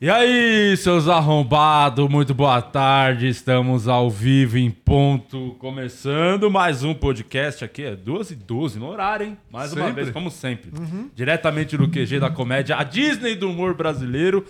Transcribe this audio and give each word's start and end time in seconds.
E 0.00 0.08
aí, 0.08 0.76
seus 0.76 1.08
arrombados, 1.08 2.08
muito 2.08 2.32
boa 2.32 2.62
tarde. 2.62 3.26
Estamos 3.26 3.88
ao 3.88 4.08
vivo 4.08 4.56
em 4.56 4.70
ponto, 4.70 5.56
começando 5.58 6.48
mais 6.48 6.84
um 6.84 6.94
podcast 6.94 7.64
aqui. 7.64 7.82
É 7.82 7.96
12 7.96 8.34
e 8.34 8.36
12 8.36 8.78
no 8.78 8.86
horário, 8.86 9.26
hein? 9.26 9.38
Mais 9.50 9.72
uma 9.72 9.86
Sempre. 9.86 10.02
vez, 10.04 10.14
como 10.14 10.30
sempre. 10.30 10.70
Diretamente 11.16 11.76
do 11.76 11.88
QG 11.88 12.20
da 12.20 12.30
comédia, 12.30 12.76
a 12.76 12.84
Disney 12.84 13.34
do 13.34 13.50
humor 13.50 13.74
brasileiro. 13.74 14.44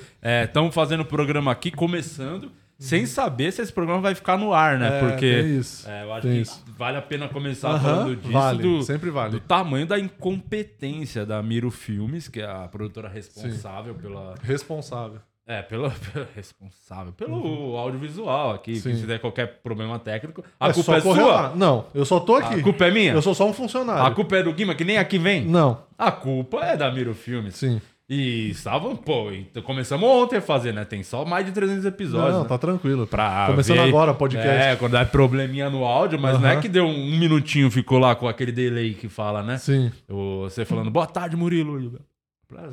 Estamos 0.45 0.75
fazendo 0.75 1.01
o 1.01 1.07
programa 1.07 1.51
aqui, 1.51 1.71
começando, 1.71 2.53
sem 2.79 3.07
saber 3.07 3.51
se 3.51 3.63
esse 3.63 3.73
programa 3.73 4.03
vai 4.03 4.15
ficar 4.15 4.37
no 4.37 4.53
ar, 4.53 4.79
né? 4.79 4.99
É, 4.99 5.01
Porque 5.01 5.27
isso, 5.41 5.89
é, 5.89 6.05
eu 6.05 6.13
acho 6.13 6.27
que 6.29 6.41
isso. 6.41 6.63
vale 6.77 6.99
a 6.99 7.03
pena 7.03 7.27
começar 7.27 7.71
Aham, 7.71 7.81
falando 7.81 8.17
disso. 8.17 8.33
vale, 8.33 8.63
do, 8.63 8.83
sempre 8.83 9.09
vale. 9.11 9.31
do 9.33 9.41
tamanho 9.41 9.87
da 9.87 9.99
incompetência 9.99 11.25
da 11.25 11.43
Miro 11.43 11.71
Filmes, 11.71 12.29
que 12.29 12.41
é 12.43 12.47
a 12.47 12.69
produtora 12.69 13.09
responsável 13.09 13.95
pela. 13.95 14.35
Responsável. 14.43 15.21
É, 15.49 15.63
pelo, 15.63 15.91
pelo 16.13 16.27
responsável, 16.37 17.11
pelo 17.15 17.77
audiovisual 17.79 18.53
aqui. 18.53 18.77
Sim. 18.77 18.95
Se 18.97 19.07
der 19.07 19.19
qualquer 19.19 19.61
problema 19.63 19.99
técnico, 19.99 20.45
a 20.61 20.69
É 20.69 20.73
culpa 20.75 20.97
é 20.97 21.01
sua. 21.01 21.17
lá. 21.27 21.53
Não, 21.57 21.87
eu 21.95 22.05
só 22.05 22.21
tô 22.21 22.37
aqui. 22.37 22.61
A 22.61 22.63
culpa 22.63 22.85
é 22.85 22.91
minha. 22.91 23.13
Eu 23.15 23.23
sou 23.23 23.35
só 23.35 23.49
um 23.49 23.53
funcionário. 23.55 24.05
A 24.05 24.11
culpa 24.11 24.37
é 24.37 24.43
do 24.43 24.53
Guima, 24.53 24.75
que 24.75 24.85
nem 24.85 24.99
aqui 24.99 25.19
vem. 25.19 25.47
Não, 25.47 25.79
A 25.97 26.13
culpa 26.13 26.59
é 26.65 26.77
da 26.77 26.91
Miro 26.93 27.15
Filmes. 27.15 27.57
sim. 27.57 27.81
E 28.11 28.49
estavam, 28.49 28.97
pô, 28.97 29.31
então 29.31 29.63
começamos 29.63 30.09
ontem 30.09 30.37
a 30.37 30.41
fazer, 30.41 30.73
né? 30.73 30.83
Tem 30.83 31.03
só 31.03 31.27
mais 31.27 31.45
de 31.45 31.53
300 31.53 31.85
episódios. 31.85 32.33
Não, 32.37 32.43
né? 32.45 32.49
tá 32.49 32.57
tranquilo. 32.57 33.07
Pra 33.07 33.49
Começando 33.49 33.77
ver- 33.77 33.89
agora 33.89 34.13
o 34.13 34.15
podcast. 34.15 34.49
É, 34.49 34.77
quando 34.77 34.93
dá 34.93 35.05
probleminha 35.05 35.69
no 35.69 35.85
áudio, 35.85 36.19
mas 36.19 36.41
não 36.41 36.49
é 36.49 36.59
que 36.59 36.71
deu 36.71 36.87
um 36.87 37.19
minutinho, 37.19 37.71
ficou 37.71 37.99
lá 37.99 38.15
com 38.15 38.27
aquele 38.27 38.51
delay 38.51 38.95
que 38.95 39.11
fala, 39.11 39.43
né? 39.43 39.59
Sim, 39.59 39.93
Você 40.09 40.65
falando, 40.65 40.91
boa 40.91 41.07
tarde, 41.07 41.37
Murilo. 41.37 42.01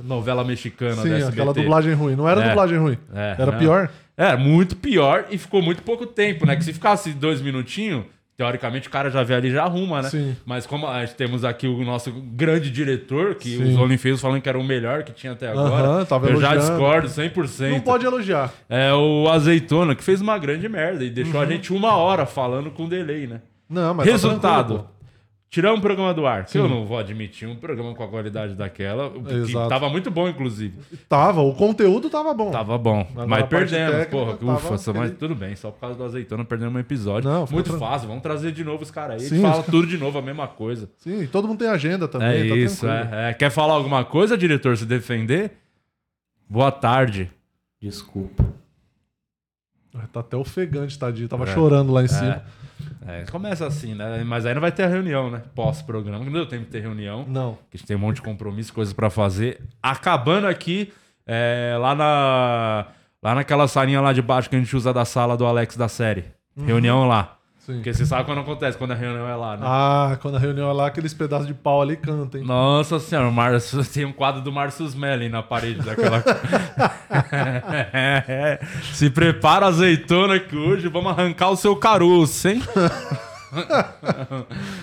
Novela 0.04 0.44
mexicana 0.44 1.02
sim, 1.02 1.22
aquela 1.24 1.54
dublagem 1.54 1.94
ruim. 1.94 2.16
Não 2.16 2.28
era 2.30 2.42
É. 2.42 2.48
dublagem 2.50 2.78
ruim. 2.78 2.98
É, 3.14 3.36
Era 3.38 3.52
não. 3.52 3.60
pior? 3.60 3.90
É, 4.16 4.36
muito 4.38 4.76
pior 4.78 5.26
e 5.30 5.38
ficou 5.38 5.62
muito 5.62 5.82
pouco 5.84 6.06
tempo, 6.06 6.46
né? 6.46 6.56
Que 6.56 6.64
se 6.64 6.72
ficasse 6.72 7.12
dois 7.12 7.42
minutinhos, 7.42 8.06
teoricamente 8.38 8.88
o 8.88 8.92
cara 8.92 9.10
já 9.10 9.22
vê 9.24 9.34
ali 9.36 9.50
e 9.50 9.52
já 9.52 9.64
arruma, 9.66 10.02
né? 10.02 10.10
Sim. 10.10 10.34
Mas 10.46 10.66
como 10.66 10.88
a 10.88 11.02
gente 11.06 11.16
temos 11.16 11.44
aqui 11.44 11.68
o 11.68 11.84
nosso 11.84 12.10
grande 12.12 12.72
diretor, 12.72 13.36
que 13.36 13.58
Sim. 13.58 13.74
os 13.74 13.78
OnlyFans 13.78 14.22
falando 14.22 14.42
que 14.42 14.48
era 14.48 14.58
o 14.58 14.64
melhor 14.64 15.04
que 15.04 15.12
tinha 15.12 15.34
até 15.34 15.50
agora, 15.50 15.86
Aham, 15.86 16.06
tava 16.06 16.28
eu 16.30 16.40
já 16.40 16.54
elogiando. 16.54 16.72
discordo 16.78 17.08
100%. 17.10 17.72
Não 17.72 17.82
pode 17.82 18.06
elogiar. 18.06 18.54
É 18.70 18.94
o 18.94 19.28
Azeitona, 19.30 19.94
que 19.94 20.04
fez 20.06 20.22
uma 20.22 20.38
grande 20.38 20.70
merda 20.70 21.04
e 21.04 21.10
deixou 21.10 21.36
Uhum. 21.36 21.42
a 21.42 21.46
gente 21.46 21.74
uma 21.74 21.98
hora 21.98 22.26
falando 22.26 22.72
com 22.72 22.88
delay, 22.88 23.28
né? 23.28 23.42
Não, 23.70 23.94
mas 23.94 24.06
tá 24.06 24.12
Resultado. 24.14 24.68
tranquilo, 24.68 24.95
Tiramos 25.56 25.80
um 25.80 25.82
programa 25.82 26.14
do 26.14 26.28
ar. 26.28 26.44
Que 26.44 26.52
Sim. 26.52 26.58
eu 26.60 26.68
não 26.68 26.86
vou 26.86 26.98
admitir 27.00 27.48
um 27.48 27.56
programa 27.56 27.96
com 27.96 28.04
a 28.04 28.08
qualidade 28.10 28.56
daquela. 28.56 29.10
Que 29.10 29.34
Exato. 29.36 29.70
tava 29.70 29.88
muito 29.88 30.12
bom, 30.12 30.28
inclusive. 30.28 30.78
Tava, 31.08 31.40
o 31.40 31.56
conteúdo 31.56 32.10
tava 32.10 32.34
bom. 32.34 32.52
Tava 32.52 32.78
bom. 32.78 33.08
Mas 33.16 33.26
parte 33.40 33.50
perdemos, 33.50 33.92
técnica 33.92 34.12
porra. 34.12 34.36
tava 34.36 34.54
Ufa, 34.58 34.78
só- 34.78 34.92
mas 34.94 35.04
aquele- 35.04 35.16
tudo 35.18 35.34
bem. 35.34 35.56
Só 35.56 35.72
por 35.72 35.80
causa 35.80 35.98
do 35.98 36.04
azeitona 36.04 36.44
perdemos 36.44 36.76
um 36.76 36.80
episódio. 36.80 37.30
Não, 37.30 37.48
ficou 37.48 37.64
muito 37.64 37.80
fácil. 37.80 38.10
Vamos 38.10 38.22
trazer 38.22 38.52
de 38.52 38.66
novo 38.66 38.84
os 38.84 38.92
caras 38.92 39.22
aí. 39.24 39.30
Sim. 39.30 39.36
gente 39.38 39.50
fala 39.50 39.64
tudo 39.64 39.88
de 39.88 39.98
novo, 39.98 40.20
a 40.20 40.22
mesma 40.22 40.46
coisa. 40.46 40.90
Sim, 40.98 41.22
e 41.22 41.28
todo 41.28 41.48
mundo 41.48 41.60
tem 41.60 41.70
agenda 41.70 42.06
também. 42.06 42.28
é 42.46 42.50
tá 42.50 42.56
isso, 42.58 42.82
tranquilo. 42.86 43.16
é, 43.16 43.30
é. 43.30 43.34
Quer 43.34 43.50
falar 43.50 43.76
alguma 43.76 44.04
coisa, 44.04 44.38
diretor? 44.38 44.76
Se 44.76 44.86
defender? 44.86 45.52
Boa 46.50 46.70
tarde. 46.70 47.32
Desculpa. 47.82 48.44
Tá 50.12 50.20
até 50.20 50.38
ofegante, 50.38 50.98
tadinho. 50.98 51.28
Tava 51.28 51.44
É. 51.46 51.54
chorando 51.54 51.92
lá 51.92 52.04
em 52.04 52.08
cima. 52.08 52.44
É, 53.08 53.24
começa 53.32 53.66
assim, 53.66 53.94
né? 53.94 54.24
Mas 54.26 54.46
aí 54.46 54.54
não 54.54 54.62
vai 54.62 54.72
ter 54.72 54.84
a 54.84 54.88
reunião, 54.88 55.30
né? 55.32 55.42
Pós-programa. 55.56 56.24
Não 56.26 56.32
deu 56.32 56.46
tempo 56.46 56.66
de 56.66 56.72
ter 56.72 56.82
reunião. 56.82 57.26
Não. 57.28 57.54
que 57.70 57.76
a 57.76 57.78
gente 57.78 57.88
tem 57.88 57.96
um 57.96 58.00
monte 58.00 58.18
de 58.18 58.22
compromisso, 58.22 58.74
coisas 58.74 58.94
pra 58.94 59.10
fazer. 59.10 59.62
Acabando 59.82 60.48
aqui, 60.48 60.92
é, 61.26 61.76
lá 61.80 61.96
na 61.96 62.88
lá 63.24 63.34
naquela 63.36 63.68
salinha 63.68 64.02
lá 64.02 64.14
de 64.14 64.22
baixo 64.22 64.50
que 64.50 64.56
a 64.56 64.60
gente 64.60 64.76
usa 64.76 64.94
da 64.94 65.06
sala 65.06 65.36
do 65.38 65.46
Alex 65.46 65.76
da 65.78 65.88
série. 65.88 66.26
Reunião 66.58 67.08
lá. 67.08 67.38
Sim. 67.66 67.78
Porque 67.78 67.96
você 67.96 68.06
sabe 68.06 68.26
quando 68.26 68.42
acontece, 68.42 68.78
quando 68.78 68.92
a 68.92 68.96
reunião 68.96 69.28
é 69.28 69.36
lá, 69.36 69.58
né? 69.58 69.64
Ah, 69.66 70.20
quando 70.22 70.36
a 70.36 70.40
reunião 70.40 70.70
é 70.70 70.74
lá, 70.74 70.86
aqueles 70.86 71.16
pedaços 71.16 71.48
de 71.48 71.54
pau 71.56 71.82
ali 71.82 71.98
cantam, 71.98 72.40
hein? 72.40 72.46
Nossa 72.46 73.00
senhora, 73.00 73.28
o 73.28 73.34
tem 73.92 74.06
um 74.06 74.14
quadro 74.14 74.40
do 74.42 74.52
Márcio 74.52 74.86
Smelling 74.86 75.30
na 75.30 75.42
parede 75.42 75.82
daquela. 75.82 76.24
Se 78.94 79.10
prepara, 79.10 79.66
azeitona, 79.66 80.40
que 80.40 80.56
hoje 80.56 80.88
vamos 80.90 81.12
arrancar 81.12 81.50
o 81.50 81.56
seu 81.56 81.76
caroço, 81.76 82.50
hein? 82.50 82.62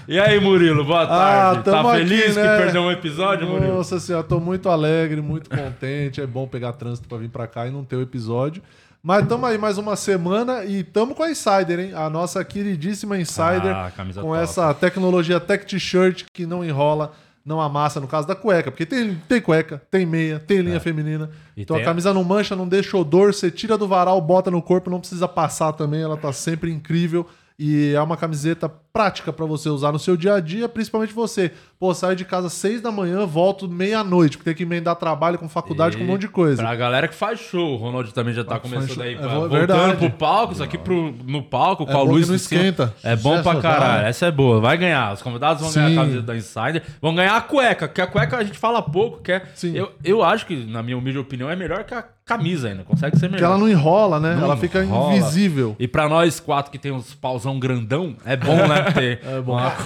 e 0.09 0.19
aí, 0.19 0.41
Murilo, 0.41 0.85
boa 0.85 1.07
tarde. 1.07 1.61
Ah, 1.61 1.63
tá 1.63 1.81
aqui, 1.83 2.01
feliz 2.01 2.35
né? 2.35 2.43
que 2.43 2.65
perdeu 2.65 2.83
um 2.83 2.91
episódio, 2.91 3.47
Murilo? 3.47 3.77
Nossa 3.77 4.01
senhora, 4.01 4.25
tô 4.25 4.41
muito 4.41 4.69
alegre, 4.69 5.21
muito 5.21 5.49
contente. 5.49 6.21
É 6.21 6.27
bom 6.27 6.49
pegar 6.49 6.73
trânsito 6.73 7.07
pra 7.07 7.17
vir 7.17 7.29
pra 7.29 7.47
cá 7.47 7.65
e 7.65 7.71
não 7.71 7.85
ter 7.85 7.95
o 7.95 8.03
episódio. 8.03 8.61
Mas 9.05 9.27
tamo 9.27 9.45
aí 9.47 9.59
mais 9.59 9.79
uma 9.79 9.97
semana 9.97 10.65
e 10.65 10.85
tamo 10.85 11.13
com 11.15 11.25
a 11.25 11.31
Insider, 11.31 11.81
hein? 11.81 11.93
A 11.93 12.09
nossa 12.09 12.45
queridíssima 12.45 13.19
Insider 13.19 13.75
Ah, 13.75 13.91
com 13.97 14.05
top. 14.13 14.39
essa 14.39 14.73
tecnologia 14.75 15.41
Tech 15.41 15.67
T-shirt 15.67 16.25
que 16.33 16.47
não 16.47 16.65
enrola, 16.65 17.13
não 17.45 17.61
amassa, 17.61 17.99
no 17.99 18.07
caso 18.07 18.29
da 18.29 18.37
cueca. 18.37 18.71
Porque 18.71 18.87
tem, 18.87 19.17
tem 19.29 19.41
cueca, 19.41 19.83
tem 19.91 20.07
meia, 20.07 20.39
tem 20.39 20.61
linha 20.61 20.79
feminina. 20.79 21.31
É. 21.57 21.61
E 21.61 21.63
então 21.63 21.77
a- 21.77 21.83
camisa 21.83 22.15
não 22.15 22.23
mancha, 22.23 22.55
não 22.55 22.69
deixa 22.69 22.97
odor, 22.97 23.35
você 23.35 23.51
tira 23.51 23.77
do 23.77 23.89
varal, 23.89 24.21
bota 24.21 24.53
no 24.53 24.63
corpo, 24.63 24.89
não 24.89 25.01
precisa 25.01 25.27
passar 25.27 25.73
também, 25.73 26.03
ela 26.03 26.17
tá 26.17 26.33
sempre 26.33 26.71
incrível. 26.71 27.27
E 27.59 27.93
é 27.95 28.01
uma 28.01 28.17
camiseta 28.17 28.69
prática 28.93 29.33
pra 29.33 29.47
você 29.47 29.69
usar 29.71 29.91
no 29.91 29.99
seu 29.99 30.17
dia 30.17 30.35
a 30.35 30.41
dia, 30.41 30.69
principalmente 30.69 31.15
você. 31.15 31.51
Pô, 31.81 31.95
saio 31.95 32.15
de 32.15 32.25
casa 32.25 32.49
seis 32.51 32.81
da 32.81 32.93
manhã, 32.93 33.25
volto 33.27 33.67
meia-noite, 33.69 34.37
porque 34.37 34.51
tem 34.51 34.57
que 34.57 34.63
emendar 34.63 34.95
trabalho 34.97 35.39
com 35.39 35.49
faculdade, 35.49 35.97
com 35.97 36.05
um 36.05 36.07
monte 36.07 36.21
de 36.23 36.29
coisa. 36.29 36.63
Pra 36.63 36.75
galera 36.77 37.09
que 37.09 37.15
faz 37.15 37.41
show, 37.41 37.73
o 37.73 37.77
Ronaldo 37.77 38.13
também 38.13 38.35
já 38.35 38.45
tá 38.45 38.61
faz 38.61 38.63
começando 38.73 39.01
aí. 39.03 39.15
É 39.15 39.17
pra- 39.17 39.29
vo- 39.29 39.41
voltando 39.41 39.59
verdade. 39.59 39.97
pro 39.97 40.11
palco, 40.11 40.53
isso 40.53 40.63
aqui 40.63 40.77
pro, 40.79 41.13
no 41.27 41.43
palco, 41.43 41.87
com 41.87 41.91
a 41.93 41.95
bom 41.97 42.03
que 42.07 42.13
luz 42.13 42.29
não 42.29 42.37
esquenta. 42.37 42.95
É 43.03 43.17
bom 43.17 43.43
pra 43.43 43.53
é 43.53 43.55
só 43.55 43.61
caralho. 43.61 44.07
Essa 44.07 44.27
é 44.27 44.31
boa. 44.31 44.61
Vai 44.61 44.77
ganhar. 44.77 45.13
Os 45.15 45.23
convidados 45.23 45.63
vão 45.63 45.73
ganhar 45.73 45.89
Sim. 45.89 45.99
a 45.99 46.01
camisa 46.03 46.23
da 46.23 46.37
Insider. 46.37 46.83
Vão 47.01 47.15
ganhar 47.15 47.37
a 47.37 47.41
cueca, 47.41 47.89
que 47.89 48.01
a 48.01 48.07
cueca 48.07 48.37
a 48.37 48.45
gente 48.45 48.59
fala 48.59 48.83
pouco. 48.83 49.23
Que 49.23 49.33
é, 49.33 49.43
Sim. 49.55 49.75
eu, 49.75 49.91
eu 50.05 50.23
acho 50.23 50.47
que, 50.47 50.55
na 50.67 50.83
minha 50.83 50.97
humilde 50.99 51.19
opinião, 51.19 51.51
é 51.51 51.57
melhor 51.57 51.83
que 51.85 51.95
a 51.95 52.05
camisa 52.25 52.69
ainda. 52.69 52.85
Consegue 52.85 53.17
ser 53.19 53.23
melhor. 53.27 53.39
Porque 53.39 53.45
ela 53.45 53.59
não 53.59 53.69
enrola, 53.69 54.21
né? 54.21 54.37
Não 54.37 54.45
ela 54.45 54.57
fica 54.57 54.85
enrola. 54.85 55.17
invisível. 55.17 55.75
E 55.81 55.89
pra 55.89 56.09
nós 56.09 56.39
quatro 56.39 56.71
que 56.71 56.79
tem 56.79 56.93
uns 56.93 57.13
pauzão 57.15 57.59
grandão, 57.59 58.15
é 58.25 58.37
bom, 58.37 58.55
né? 58.69 58.82
Ter 58.93 59.21
É 59.27 59.41
bom. 59.41 59.53
uma- 59.53 59.73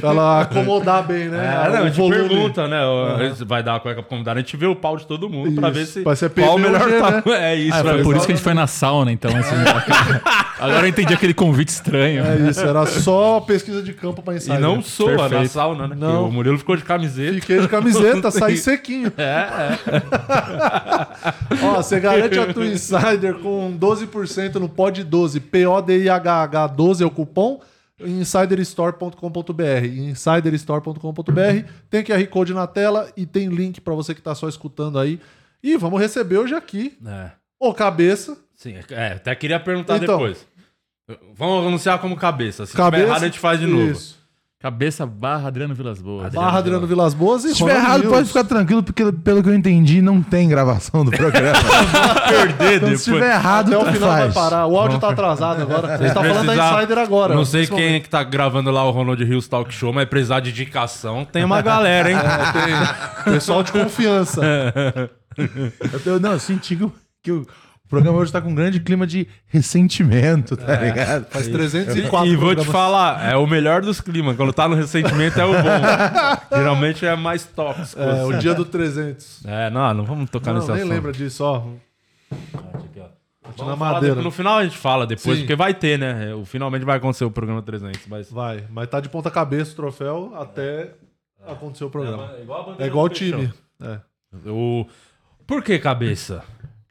Pra 0.00 0.10
ela 0.10 0.40
acomodar 0.42 1.02
bem, 1.06 1.28
né? 1.28 1.38
É, 1.66 1.68
não, 1.70 1.74
O 1.74 1.82
a 1.84 1.86
gente 1.88 1.96
volume. 1.96 2.16
pergunta, 2.28 2.66
né? 2.68 2.78
Vai 3.46 3.62
dar 3.62 3.76
a 3.76 3.80
cueca 3.80 4.02
pro 4.02 4.08
convidado, 4.10 4.38
a 4.38 4.42
gente 4.42 4.56
vê 4.56 4.66
o 4.66 4.74
pau 4.74 4.96
de 4.96 5.06
todo 5.06 5.28
mundo 5.30 5.52
pra 5.60 5.68
Isso. 5.70 5.78
ver 5.78 5.86
se. 5.86 6.02
Vai 6.02 6.16
ser 6.16 6.30
qual 6.30 6.56
o 6.56 6.58
melhor 6.58 6.86
né? 6.88 6.98
tamanho. 6.98 7.22
É 7.36 7.54
isso, 7.54 7.76
Ah, 7.76 7.80
pra 7.82 7.90
foi 7.90 7.98
ver 7.98 8.02
por 8.04 8.16
isso 8.16 8.26
que 8.26 8.32
a 8.32 8.34
gente 8.34 8.42
foi 8.44 8.54
na 8.54 8.66
sauna, 8.66 9.12
então. 9.12 9.30
assim, 9.30 9.54
agora 10.58 10.86
eu 10.86 10.88
entendi 10.88 11.14
aquele 11.14 11.34
convite 11.34 11.68
estranho. 11.68 12.24
É 12.24 12.50
isso, 12.50 12.60
era 12.60 12.84
só 12.86 13.40
pesquisa 13.40 13.82
de 13.82 13.92
campo 13.92 14.22
pra 14.22 14.34
E 14.34 14.38
Insider. 14.38 14.58
não 14.60 14.82
soa 14.82 15.28
na 15.28 15.44
sauna, 15.46 15.86
né? 15.88 15.96
Não. 15.98 16.08
Porque 16.22 16.28
O 16.28 16.32
Murilo 16.32 16.58
ficou 16.58 16.76
de 16.76 16.82
camiseta. 16.82 17.34
Fiquei 17.34 17.60
de 17.60 17.68
camiseta, 17.68 18.30
saí 18.30 18.56
sequinho. 18.56 19.12
É, 19.16 19.46
Ó, 21.62 21.74
você 21.76 22.00
garante 22.00 22.38
a 22.38 22.52
tua 22.52 22.66
Insider 22.66 23.34
com 23.34 23.76
12% 23.78 24.54
no 24.56 24.68
Pod 24.68 25.02
12, 25.04 25.40
P-O-D-I-H-H 25.40 26.45
12 26.46 27.02
é 27.02 27.06
o 27.06 27.10
cupom, 27.10 27.60
insiderstore.com.br. 28.00 29.84
Insiderstore.com.br. 29.86 31.70
Tem 31.90 32.04
QR 32.04 32.26
Code 32.28 32.54
na 32.54 32.66
tela 32.66 33.10
e 33.16 33.26
tem 33.26 33.48
link 33.48 33.80
pra 33.80 33.94
você 33.94 34.14
que 34.14 34.22
tá 34.22 34.34
só 34.34 34.48
escutando 34.48 34.98
aí. 34.98 35.20
E 35.62 35.76
vamos 35.76 36.00
receber 36.00 36.38
hoje 36.38 36.54
aqui 36.54 36.96
é. 37.06 37.30
o 37.58 37.72
Cabeça. 37.74 38.36
Sim, 38.54 38.76
é, 38.90 39.12
até 39.12 39.34
queria 39.34 39.60
perguntar 39.60 39.96
Então. 39.96 40.18
depois. 40.18 40.46
Vamos 41.34 41.66
anunciar 41.66 42.00
como 42.00 42.16
cabeça. 42.16 42.66
Se 42.66 42.72
Cabeça. 42.76 43.00
tiver 43.02 43.08
errado, 43.10 43.22
a 43.22 43.26
gente 43.26 43.38
faz 43.38 43.60
de 43.60 43.66
novo. 43.66 43.92
Isso. 43.92 44.18
Cabeça 44.58 45.04
barra 45.06 45.48
Adriano 45.48 45.74
Vilas 45.74 46.00
Boas. 46.00 46.24
Adriano. 46.26 46.46
Barra 46.46 46.58
Adriano 46.58 46.86
Vilas 46.86 47.12
Boas 47.12 47.44
e 47.44 47.48
Se 47.50 47.56
tiver 47.56 47.74
Ronald 47.74 47.88
errado, 48.00 48.10
pode 48.10 48.28
ficar 48.28 48.44
tranquilo, 48.44 48.82
porque 48.82 49.12
pelo 49.12 49.42
que 49.42 49.50
eu 49.50 49.54
entendi, 49.54 50.00
não 50.00 50.22
tem 50.22 50.48
gravação 50.48 51.04
do 51.04 51.10
programa. 51.10 51.52
Perder 52.26 52.52
Então, 52.76 52.88
depois. 52.88 53.00
se 53.02 53.12
tiver 53.12 53.34
errado, 53.34 53.68
Até 53.68 53.76
o 53.90 53.92
final 53.92 54.08
faz. 54.08 54.24
vai 54.24 54.32
parar. 54.32 54.66
O 54.66 54.78
áudio 54.78 54.98
tá 54.98 55.10
atrasado 55.10 55.60
agora. 55.60 55.98
Você 55.98 56.08
tá 56.08 56.24
falando 56.24 56.46
da 56.46 56.76
Insider 56.78 56.98
agora. 56.98 57.34
Não 57.34 57.44
sei 57.44 57.66
quem 57.66 57.94
é 57.96 58.00
que 58.00 58.08
tá 58.08 58.24
gravando 58.24 58.70
lá 58.70 58.82
o 58.82 58.90
Ronald 58.90 59.22
Hills 59.22 59.48
Talk 59.48 59.72
Show, 59.74 59.92
mas 59.92 60.08
precisar 60.08 60.40
de 60.40 60.50
indicação, 60.50 61.24
tem 61.26 61.44
uma 61.44 61.60
galera, 61.60 62.10
hein? 62.10 62.16
É, 62.26 63.22
tem 63.24 63.32
pessoal 63.34 63.62
de 63.62 63.70
confiança. 63.72 64.40
Eu, 66.06 66.18
não, 66.18 66.32
eu 66.32 66.38
senti 66.40 66.78
que, 67.22 67.30
o- 67.30 67.46
o 67.86 67.88
programa 67.88 68.18
hoje 68.18 68.32
tá 68.32 68.40
com 68.40 68.48
um 68.48 68.54
grande 68.54 68.80
clima 68.80 69.06
de 69.06 69.28
ressentimento, 69.46 70.56
tá 70.56 70.74
ligado? 70.80 71.26
Faz 71.30 71.46
304 71.46 72.26
E 72.26 72.34
vou 72.34 72.52
te 72.56 72.64
falar, 72.64 73.32
é 73.32 73.36
o 73.36 73.46
melhor 73.46 73.80
dos 73.80 74.00
climas. 74.00 74.36
Quando 74.36 74.52
tá 74.52 74.68
no 74.68 74.74
ressentimento 74.74 75.40
é 75.40 75.44
o 75.44 75.52
bom. 75.52 76.50
Geralmente 76.52 77.06
é 77.06 77.14
mais 77.14 77.44
tóxico. 77.44 78.02
É, 78.02 78.10
assim. 78.10 78.34
o 78.34 78.38
dia 78.38 78.54
do 78.54 78.64
300. 78.64 79.46
É, 79.46 79.70
não, 79.70 79.94
não 79.94 80.04
vamos 80.04 80.28
tocar 80.30 80.52
Não, 80.52 80.58
nesse 80.58 80.72
nem 80.72 80.80
assunto. 80.80 80.92
lembra 80.92 81.12
disso, 81.12 81.44
ó. 81.44 81.62
Na 83.64 83.76
madeira. 83.76 84.20
no 84.20 84.32
final 84.32 84.58
a 84.58 84.64
gente 84.64 84.76
fala 84.76 85.06
depois, 85.06 85.36
Sim. 85.36 85.44
porque 85.44 85.54
vai 85.54 85.72
ter, 85.72 85.96
né? 85.96 86.34
O, 86.34 86.44
finalmente 86.44 86.84
vai 86.84 86.96
acontecer 86.96 87.24
o 87.24 87.30
programa 87.30 87.62
300. 87.62 88.00
Mas... 88.08 88.30
Vai, 88.32 88.64
mas 88.68 88.88
tá 88.88 88.98
de 88.98 89.08
ponta 89.08 89.30
cabeça 89.30 89.72
o 89.72 89.76
troféu 89.76 90.32
até 90.36 90.90
acontecer 91.46 91.84
o 91.84 91.90
programa. 91.90 92.34
É 92.36 92.42
igual 92.42 92.60
a 92.60 92.62
bandeira 92.64 92.84
É 92.84 92.86
igual 92.88 93.04
o 93.04 93.08
time. 93.08 93.52
É. 93.80 94.00
O, 94.50 94.86
Por 95.46 95.62
que 95.62 95.78
cabeça? 95.78 96.42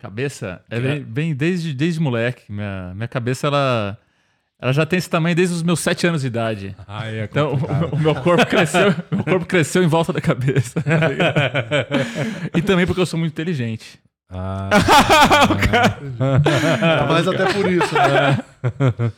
Cabeça 0.05 0.61
é 0.69 0.79
bem, 0.79 1.01
bem 1.01 1.35
desde, 1.35 1.73
desde 1.73 1.99
moleque. 1.99 2.51
Minha, 2.51 2.93
minha 2.95 3.07
cabeça, 3.07 3.47
ela, 3.47 3.97
ela 4.59 4.71
já 4.71 4.85
tem 4.85 4.97
esse 4.97 5.09
tamanho 5.09 5.35
desde 5.35 5.55
os 5.55 5.63
meus 5.63 5.79
sete 5.79 6.05
anos 6.05 6.21
de 6.21 6.27
idade. 6.27 6.75
Aí 6.87 7.17
é 7.17 7.23
Então, 7.23 7.53
o, 7.55 7.57
meu- 7.79 7.89
o 7.89 7.99
meu 7.99 8.15
corpo 8.15 8.45
cresceu, 8.45 8.93
meu 9.11 9.23
corpo 9.23 9.45
cresceu 9.45 9.83
em 9.83 9.87
volta 9.87 10.13
da 10.13 10.21
cabeça. 10.21 10.83
e 12.55 12.61
também 12.61 12.85
porque 12.85 13.01
eu 13.01 13.05
sou 13.05 13.19
muito 13.19 13.31
inteligente. 13.33 13.99
Ah, 14.29 14.69
Mas 17.09 17.27
até 17.27 17.53
por 17.53 17.71
isso, 17.71 17.93
né? 17.93 18.39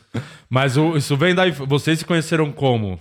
mas 0.50 0.76
o- 0.76 0.96
isso 0.96 1.16
vem 1.16 1.34
daí. 1.34 1.50
Vocês 1.50 2.00
se 2.00 2.04
conheceram 2.04 2.52
como? 2.52 3.00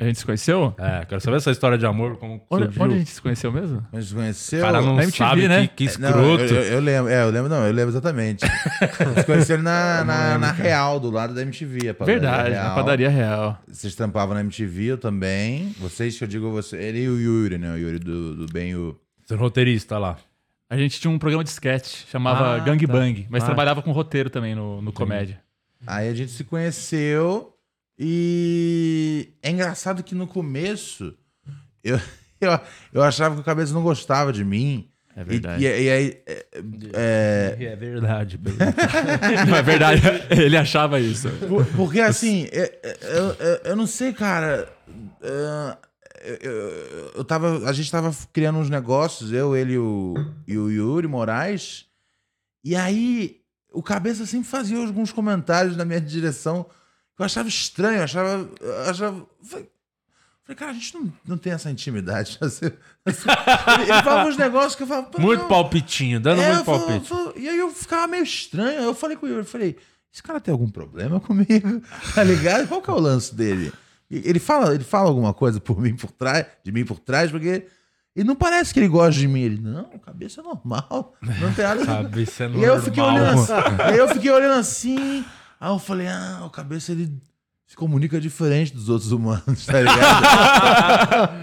A 0.00 0.04
gente 0.04 0.18
se 0.18 0.26
conheceu? 0.26 0.74
É, 0.76 1.04
quero 1.04 1.20
saber 1.20 1.36
essa 1.36 1.52
história 1.52 1.78
de 1.78 1.86
amor. 1.86 2.16
Como 2.16 2.42
Onde, 2.50 2.68
onde 2.80 2.94
a 2.94 2.98
gente 2.98 3.10
se 3.10 3.22
conheceu 3.22 3.52
mesmo? 3.52 3.86
A 3.92 3.96
gente 4.00 4.08
se 4.08 4.14
conheceu. 4.14 4.58
O 4.58 4.62
cara 4.62 4.80
não 4.82 4.96
Na 4.96 5.04
MTV, 5.04 5.16
sabe 5.24 5.46
né? 5.48 5.68
que, 5.68 5.86
que 5.86 5.94
É, 5.94 5.98
não, 5.98 6.08
escroto. 6.08 6.42
eu, 6.42 6.62
eu- 6.62 6.72
eu 6.74 6.80
lembro, 6.80 7.12
é, 7.12 7.22
eu 7.22 7.30
lembro, 7.30 7.48
não, 7.48 7.64
eu 7.64 7.72
lembro 7.72 7.90
exatamente. 7.92 8.44
Vocês 9.14 9.24
conheceram 9.26 9.62
na, 9.62 10.02
na, 10.04 10.38
na 10.38 10.50
Real, 10.52 10.98
do 10.98 11.10
lado 11.10 11.32
da 11.34 11.42
MTV. 11.42 11.90
A 11.90 11.94
padaria 11.94 12.20
Verdade, 12.20 12.50
Real. 12.50 12.68
na 12.68 12.74
padaria 12.74 13.08
real. 13.08 13.58
Vocês 13.68 13.94
trampavam 13.94 14.34
na 14.34 14.40
MTV, 14.40 14.84
eu 14.86 14.98
também. 14.98 15.72
Vocês, 15.78 16.18
que 16.18 16.24
eu 16.24 16.28
digo 16.28 16.50
você, 16.50 16.76
ele 16.76 17.04
e 17.04 17.08
o 17.08 17.20
Yuri, 17.20 17.58
né? 17.58 17.72
O 17.72 17.78
Yuri 17.78 17.98
do, 18.00 18.34
do 18.34 18.52
Bem 18.52 18.74
o. 18.74 18.96
Você 19.24 19.34
é 19.34 19.36
roteirista 19.36 19.96
lá. 19.98 20.16
A 20.74 20.78
gente 20.78 21.00
tinha 21.00 21.08
um 21.10 21.18
programa 21.20 21.44
de 21.44 21.50
sketch, 21.50 22.04
chamava 22.10 22.56
Ah, 22.56 22.58
Gang 22.58 22.84
tá. 22.84 22.92
Bang, 22.92 23.26
mas 23.30 23.42
Ah. 23.44 23.46
trabalhava 23.46 23.80
com 23.80 23.92
roteiro 23.92 24.28
também 24.28 24.54
no, 24.56 24.82
no 24.82 24.92
comédia. 24.92 25.40
Aí 25.86 26.08
a 26.08 26.14
gente 26.14 26.32
se 26.32 26.42
conheceu 26.42 27.54
e 27.96 29.28
é 29.42 29.50
engraçado 29.50 30.02
que 30.02 30.14
no 30.16 30.26
começo 30.26 31.14
eu, 31.84 32.00
eu, 32.40 32.58
eu 32.92 33.02
achava 33.02 33.34
que 33.36 33.40
o 33.40 33.44
Cabeça 33.44 33.72
não 33.72 33.82
gostava 33.82 34.32
de 34.32 34.44
mim. 34.44 34.88
É 35.16 35.20
E, 35.20 35.24
verdade. 35.24 35.62
e, 35.64 35.66
e 35.66 35.90
aí. 35.90 36.18
é, 36.26 36.46
é, 36.92 37.64
É 37.66 37.76
verdade. 37.76 38.40
Não, 39.48 39.56
é 39.56 39.62
verdade, 39.62 40.02
ele 40.30 40.56
achava 40.56 40.98
isso. 40.98 41.30
Por- 41.48 41.64
Porque 41.66 42.00
assim, 42.00 42.48
é- 42.50 42.78
é- 42.82 42.98
eu, 43.16 43.24
eu, 43.34 43.60
eu 43.66 43.76
não 43.76 43.86
sei, 43.86 44.12
cara. 44.12 44.68
é, 45.22 45.76
Eu, 46.24 46.36
eu, 46.50 47.12
eu 47.16 47.24
tava, 47.24 47.68
a 47.68 47.72
gente 47.72 47.90
tava 47.90 48.14
criando 48.32 48.58
uns 48.58 48.70
negócios, 48.70 49.30
eu, 49.32 49.54
ele 49.56 49.74
e 49.74 49.78
o, 49.78 50.14
e 50.46 50.56
o 50.58 50.70
Yuri 50.70 51.06
Moraes. 51.06 51.86
E 52.64 52.74
aí, 52.74 53.40
o 53.72 53.82
Cabeça 53.82 54.24
sempre 54.24 54.48
fazia 54.48 54.78
alguns 54.78 55.12
comentários 55.12 55.76
na 55.76 55.84
minha 55.84 56.00
direção 56.00 56.64
que 57.14 57.22
eu 57.22 57.26
achava 57.26 57.48
estranho, 57.48 57.98
eu 57.98 58.04
achava. 58.04 58.48
eu 58.60 58.80
achava 58.90 59.26
falei, 60.44 60.56
cara, 60.56 60.70
a 60.70 60.74
gente 60.74 60.94
não, 60.94 61.12
não 61.26 61.38
tem 61.38 61.52
essa 61.52 61.70
intimidade. 61.70 62.38
Assim, 62.40 62.66
assim, 63.06 63.26
ele, 63.80 63.82
ele 63.92 64.02
falava 64.02 64.28
uns 64.28 64.36
negócios 64.36 64.74
que 64.74 64.82
eu 64.82 64.86
falava. 64.86 65.06
"Pô, 65.08 65.20
Muito 65.20 65.40
não." 65.42 65.48
palpitinho, 65.48 66.18
dando 66.20 66.40
É, 66.42 66.52
muito 66.54 66.64
palpite. 66.64 67.08
falo- 67.08 67.34
e 67.36 67.48
aí 67.48 67.58
eu 67.58 67.70
ficava 67.70 68.06
meio 68.06 68.22
estranho. 68.24 68.80
Eu 68.82 68.94
falei 68.94 69.16
com 69.16 69.26
o 69.26 69.28
Yuri, 69.28 69.40
eu 69.42 69.46
falei, 69.46 69.76
esse 70.12 70.22
cara 70.22 70.40
tem 70.40 70.52
algum 70.52 70.68
problema 70.70 71.20
comigo? 71.20 71.82
Tá 72.14 72.22
ligado? 72.24 72.66
Qual 72.68 72.80
que 72.82 72.90
é 72.90 72.92
o 72.92 72.98
lance 72.98 73.34
dele? 73.34 73.72
Ele 74.24 74.38
fala, 74.38 74.74
ele 74.74 74.84
fala 74.84 75.08
alguma 75.08 75.32
coisa 75.34 75.60
por 75.60 75.80
mim 75.80 75.94
por 75.94 76.10
trás, 76.12 76.46
de 76.62 76.70
mim 76.72 76.84
por 76.84 76.98
trás, 76.98 77.30
porque 77.30 77.66
ele 78.16 78.26
não 78.28 78.36
parece 78.36 78.72
que 78.72 78.80
ele 78.80 78.88
gosta 78.88 79.18
de 79.20 79.26
mim. 79.26 79.40
Ele, 79.40 79.60
não, 79.60 79.84
cabeça 79.98 80.40
é 80.40 80.44
normal. 80.44 81.14
Não 81.40 81.52
tem 81.52 81.64
nada. 81.64 81.84
Cabeça 81.84 82.44
é 82.44 82.48
E 82.50 82.56
aí 82.56 82.62
eu 82.64 82.82
fiquei 82.82 83.02
normal. 83.02 83.22
olhando 83.22 83.40
assim. 83.40 83.52
aí 83.82 83.98
eu 83.98 84.08
fiquei 84.08 84.30
olhando 84.30 84.58
assim. 84.60 85.24
Aí 85.60 85.70
eu 85.70 85.78
falei, 85.78 86.06
ah, 86.08 86.42
o 86.44 86.50
cabeça 86.50 86.92
ele 86.92 87.10
se 87.66 87.74
comunica 87.76 88.20
diferente 88.20 88.72
dos 88.74 88.88
outros 88.88 89.10
humanos, 89.10 89.64
tá 89.66 89.80
ligado? 89.80 90.24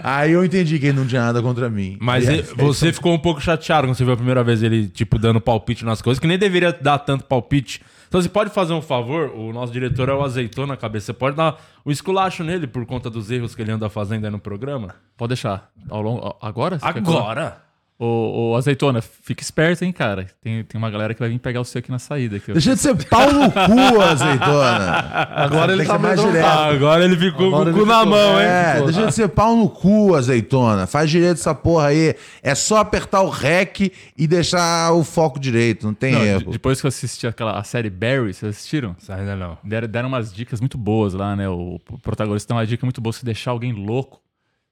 aí 0.02 0.32
eu 0.32 0.44
entendi 0.44 0.78
que 0.78 0.86
ele 0.86 0.96
não 0.98 1.06
tinha 1.06 1.20
nada 1.22 1.42
contra 1.42 1.68
mim. 1.68 1.96
Mas 2.00 2.24
E 2.24 2.28
e- 2.28 2.30
aí- 2.34 2.42
você 2.56 2.92
ficou 2.92 3.12
um 3.12 3.18
pouco 3.18 3.40
chateado 3.40 3.86
quando 3.86 3.96
você 3.96 4.04
viu 4.04 4.12
a 4.14 4.16
primeira 4.16 4.42
vez 4.44 4.62
ele, 4.62 4.88
tipo, 4.88 5.18
dando 5.18 5.40
palpite 5.40 5.84
nas 5.84 6.00
coisas, 6.00 6.18
que 6.20 6.26
nem 6.26 6.38
deveria 6.38 6.72
dar 6.72 6.98
tanto 7.00 7.24
palpite. 7.24 7.82
Então 8.12 8.20
você 8.20 8.28
pode 8.28 8.50
fazer 8.50 8.74
um 8.74 8.82
favor, 8.82 9.30
o 9.34 9.54
nosso 9.54 9.72
diretor 9.72 10.10
é 10.10 10.12
o 10.12 10.22
azeitona 10.22 10.74
na 10.74 10.76
cabeça. 10.76 11.06
Você 11.06 11.12
pode 11.14 11.34
dar 11.34 11.58
o 11.82 11.90
esculacho 11.90 12.44
nele 12.44 12.66
por 12.66 12.84
conta 12.84 13.08
dos 13.08 13.30
erros 13.30 13.54
que 13.54 13.62
ele 13.62 13.72
anda 13.72 13.88
fazendo 13.88 14.26
aí 14.26 14.30
no 14.30 14.38
programa? 14.38 14.96
Pode 15.16 15.30
deixar. 15.30 15.70
Ao 15.88 16.02
longo, 16.02 16.36
agora? 16.38 16.78
Agora! 16.82 17.62
Ô, 18.04 18.50
ô, 18.50 18.56
Azeitona, 18.56 19.00
fica 19.00 19.42
esperto, 19.44 19.84
hein, 19.84 19.92
cara. 19.92 20.26
Tem, 20.40 20.64
tem 20.64 20.76
uma 20.76 20.90
galera 20.90 21.14
que 21.14 21.20
vai 21.20 21.28
vir 21.28 21.38
pegar 21.38 21.60
o 21.60 21.64
seu 21.64 21.78
aqui 21.78 21.88
na 21.88 22.00
saída. 22.00 22.38
Aqui. 22.38 22.52
Deixa 22.52 22.74
de 22.74 22.80
ser 22.80 22.96
pau 23.06 23.32
no 23.32 23.48
cu, 23.52 24.00
azeitona. 24.00 24.98
Agora 25.36 25.72
ele 25.72 25.84
tá 25.84 25.98
mais 25.98 26.20
direto. 26.20 26.44
Ah, 26.44 26.66
agora 26.66 27.04
ele 27.04 27.16
ficou 27.16 27.46
Agora 27.46 27.70
com 27.72 27.76
o 27.78 27.80
cu 27.82 27.86
na 27.86 27.98
ficou- 28.00 28.10
mão, 28.10 28.40
hein? 28.40 28.46
É, 28.46 28.72
Ficou. 28.72 28.86
deixa 28.86 29.06
de 29.06 29.14
ser 29.14 29.28
pau 29.28 29.56
no 29.56 29.68
cu, 29.68 30.14
azeitona. 30.16 30.86
Faz 30.88 31.08
direito 31.10 31.34
essa 31.34 31.54
porra 31.54 31.86
aí. 31.88 32.14
É 32.42 32.54
só 32.56 32.78
apertar 32.78 33.22
o 33.22 33.28
REC 33.30 33.92
e 34.18 34.26
deixar 34.26 34.92
o 34.92 35.04
foco 35.04 35.38
direito, 35.38 35.86
não 35.86 35.94
tem 35.94 36.12
Não, 36.12 36.24
erro. 36.24 36.50
depois 36.50 36.80
que 36.80 36.86
eu 36.86 36.88
assisti 36.88 37.26
aquela 37.28 37.58
a 37.58 37.62
série 37.62 37.88
Barry, 37.88 38.34
vocês 38.34 38.56
assistiram? 38.56 38.96
Ainda 39.08 39.36
não. 39.36 39.56
Deram, 39.62 39.86
deram 39.86 40.08
umas 40.08 40.32
dicas 40.32 40.60
muito 40.60 40.76
boas 40.76 41.14
lá, 41.14 41.36
né? 41.36 41.48
O 41.48 41.78
protagonista 42.02 42.52
dá 42.52 42.58
uma 42.58 42.66
dica 42.66 42.84
muito 42.84 43.00
boa. 43.00 43.12
Se 43.12 43.24
deixar 43.24 43.52
alguém 43.52 43.72
louco, 43.72 44.20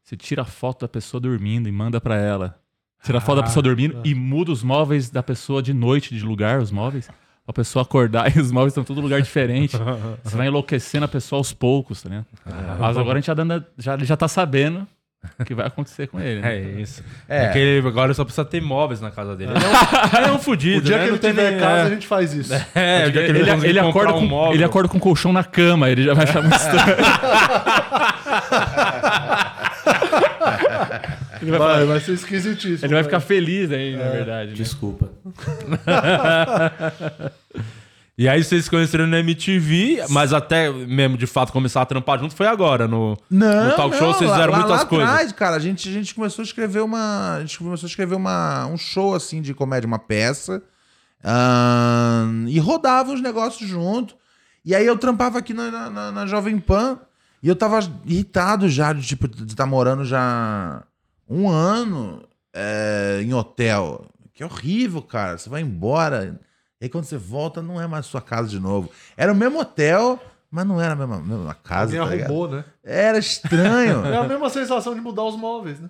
você 0.03 0.16
tira 0.16 0.43
a 0.43 0.45
foto 0.47 0.81
da 0.81 0.88
pessoa 0.88 1.21
dormindo 1.21 1.69
e 1.69 1.73
manda 1.73 2.01
pra 2.01 2.16
ela. 2.16 2.57
Tira 3.03 3.19
a 3.19 3.21
foto 3.21 3.37
da 3.37 3.43
pessoa 3.45 3.63
dormindo 3.63 4.01
e 4.05 4.15
muda 4.15 4.53
os 4.53 4.63
móveis 4.63 5.09
da 5.11 5.23
pessoa 5.23 5.63
de 5.63 5.73
noite 5.73 6.15
de 6.15 6.25
lugar, 6.25 6.61
os 6.61 6.71
móveis. 6.71 7.09
Pra 7.47 7.55
pessoa 7.55 7.83
acordar 7.83 8.31
e 8.37 8.39
os 8.41 8.53
móveis 8.53 8.73
estão 8.73 8.83
em 8.83 8.87
todo 8.87 9.01
lugar 9.01 9.21
diferente. 9.23 9.77
Você 10.23 10.37
vai 10.37 10.47
enlouquecendo 10.47 11.05
a 11.05 11.09
pessoa 11.09 11.39
aos 11.41 11.53
poucos, 11.53 12.03
tá 12.03 12.09
ligado? 12.09 12.27
Mas 12.79 12.97
agora 12.97 13.19
a 13.19 13.21
gente 13.21 13.27
já, 13.27 13.35
dando, 13.35 13.65
já, 13.79 13.97
já 13.99 14.17
tá 14.17 14.29
sabendo 14.29 14.87
o 15.39 15.45
que 15.45 15.55
vai 15.55 15.67
acontecer 15.67 16.07
com 16.07 16.19
ele. 16.21 16.41
né? 16.41 16.57
É 16.57 16.61
isso. 16.81 17.03
É. 17.29 17.47
É. 17.47 17.49
que 17.49 17.59
ele 17.59 17.87
agora 17.89 18.15
só 18.15 18.25
precisa 18.25 18.45
ter 18.45 18.61
móveis 18.63 19.01
na 19.01 19.11
casa 19.11 19.35
dele. 19.37 19.53
Ele 19.53 19.65
é 19.65 20.29
um, 20.31 20.33
é 20.33 20.33
um 20.33 20.39
fudido, 20.39 20.79
O 20.79 20.83
dia 20.83 20.97
né? 20.99 21.03
que 21.05 21.09
Não 21.11 21.15
ele 21.17 21.21
tem 21.21 21.31
tiver 21.31 21.51
nem- 21.53 21.61
casa, 21.61 21.83
é. 21.83 21.87
a 21.87 21.91
gente 21.91 22.07
faz 22.07 22.33
isso. 22.35 22.53
É, 22.75 23.07
o 23.07 23.13
dia 23.13 23.25
que 23.25 23.31
ele, 23.31 23.41
Ele, 23.51 23.67
ele 23.69 23.79
acorda 23.81 24.15
um 24.15 24.21
com, 24.21 24.27
móvel. 24.27 24.55
ele 24.55 24.65
acorda 24.65 24.89
com 24.89 24.97
um 24.97 25.01
colchão 25.01 25.33
na 25.33 25.43
cama, 25.45 25.91
ele 25.91 26.05
já 26.05 26.15
vai 26.15 26.25
achar 26.25 26.41
muito 26.43 26.57
estranho. 26.57 26.97
Ele, 31.42 31.50
vai 31.50 31.59
Vai, 31.61 31.68
falar- 31.74 31.85
vai 31.87 32.00
ser 32.00 32.12
esquisitíssimo. 32.12 32.87
ele 32.87 32.94
vai 32.94 33.03
ficar 33.05 33.20
feliz 33.20 33.70
aí, 33.70 33.96
na 33.96 34.09
verdade. 34.11 34.50
né? 34.50 34.57
Desculpa. 34.57 35.11
E 38.18 38.29
aí 38.29 38.44
vocês 38.44 38.64
se 38.64 38.70
conheceram 38.70 39.07
na 39.07 39.18
MTV, 39.20 40.05
mas 40.11 40.35
até 40.35 40.70
mesmo 40.70 41.16
de 41.16 41.26
fato 41.26 41.50
começar 41.55 41.81
a 41.81 41.87
trampar 41.87 42.18
junto 42.18 42.35
foi 42.35 42.46
agora, 42.46 42.87
no, 42.87 43.16
Não, 43.31 43.68
no 43.70 43.76
talk 43.76 43.96
show 43.96 44.09
não, 44.09 44.12
vocês 44.14 44.29
lá- 44.29 44.37
fizeram 44.37 44.53
lá, 44.53 44.59
muitas 44.59 44.81
lá 44.81 44.85
coisas. 44.87 45.09
Atrás, 45.09 45.33
cara, 45.33 45.57
a 45.57 45.59
gente, 45.59 45.88
a 45.88 45.92
gente 45.92 46.14
começou 46.14 46.42
a 46.42 46.44
escrever 46.44 46.81
uma. 46.83 47.37
A 47.37 47.40
gente 47.40 47.57
começou 47.59 47.87
a 47.87 47.88
escrever 47.88 48.14
uma, 48.16 48.66
um 48.66 48.76
show 48.76 49.14
assim 49.14 49.40
de 49.40 49.55
comédia, 49.55 49.87
uma 49.87 49.98
peça. 49.98 50.62
ahn, 51.24 52.46
e 52.46 52.59
rodava 52.59 53.11
os 53.12 53.22
negócios 53.22 53.66
junto. 53.66 54.14
E 54.66 54.74
aí 54.74 54.85
eu 54.85 54.98
trampava 54.98 55.38
aqui 55.38 55.55
na, 55.55 55.70
na- 55.70 55.88
na- 55.90 56.12
na 56.12 56.26
Jovem 56.26 56.59
Pan. 56.59 56.98
E 57.42 57.48
eu 57.48 57.57
tava 57.57 57.79
irritado 58.05 58.68
já 58.68 58.92
de 58.92 59.00
tipo, 59.00 59.26
de 59.26 59.44
estar 59.50 59.64
morando 59.64 60.05
já 60.05 60.83
um 61.31 61.49
ano 61.49 62.23
é, 62.53 63.21
em 63.23 63.33
hotel. 63.33 64.05
Que 64.35 64.43
é 64.43 64.47
horrível, 64.47 65.01
cara. 65.01 65.38
Você 65.38 65.49
vai 65.49 65.62
embora. 65.62 66.40
E 66.81 66.85
aí 66.85 66.88
quando 66.88 67.05
você 67.05 67.16
volta, 67.16 67.62
não 67.62 67.81
é 67.81 67.87
mais 67.87 68.07
sua 68.07 68.21
casa 68.21 68.49
de 68.49 68.59
novo. 68.59 68.90
Era 69.16 69.33
o 69.33 69.37
mesmo 69.37 69.61
hotel, 69.61 70.19
mas 70.51 70.66
não 70.66 70.81
era 70.81 70.95
a 70.95 70.97
mesma, 70.97 71.21
mesma 71.21 71.55
casa. 71.55 72.01
Alguém 72.01 72.19
tá 72.19 72.25
arrumou, 72.25 72.49
né? 72.49 72.64
Era 72.83 73.19
estranho. 73.19 74.05
É 74.11 74.16
a 74.16 74.25
mesma 74.25 74.51
sensação 74.51 74.95
de 74.95 75.01
mudar 75.01 75.23
os 75.25 75.37
móveis, 75.37 75.79
né? 75.79 75.88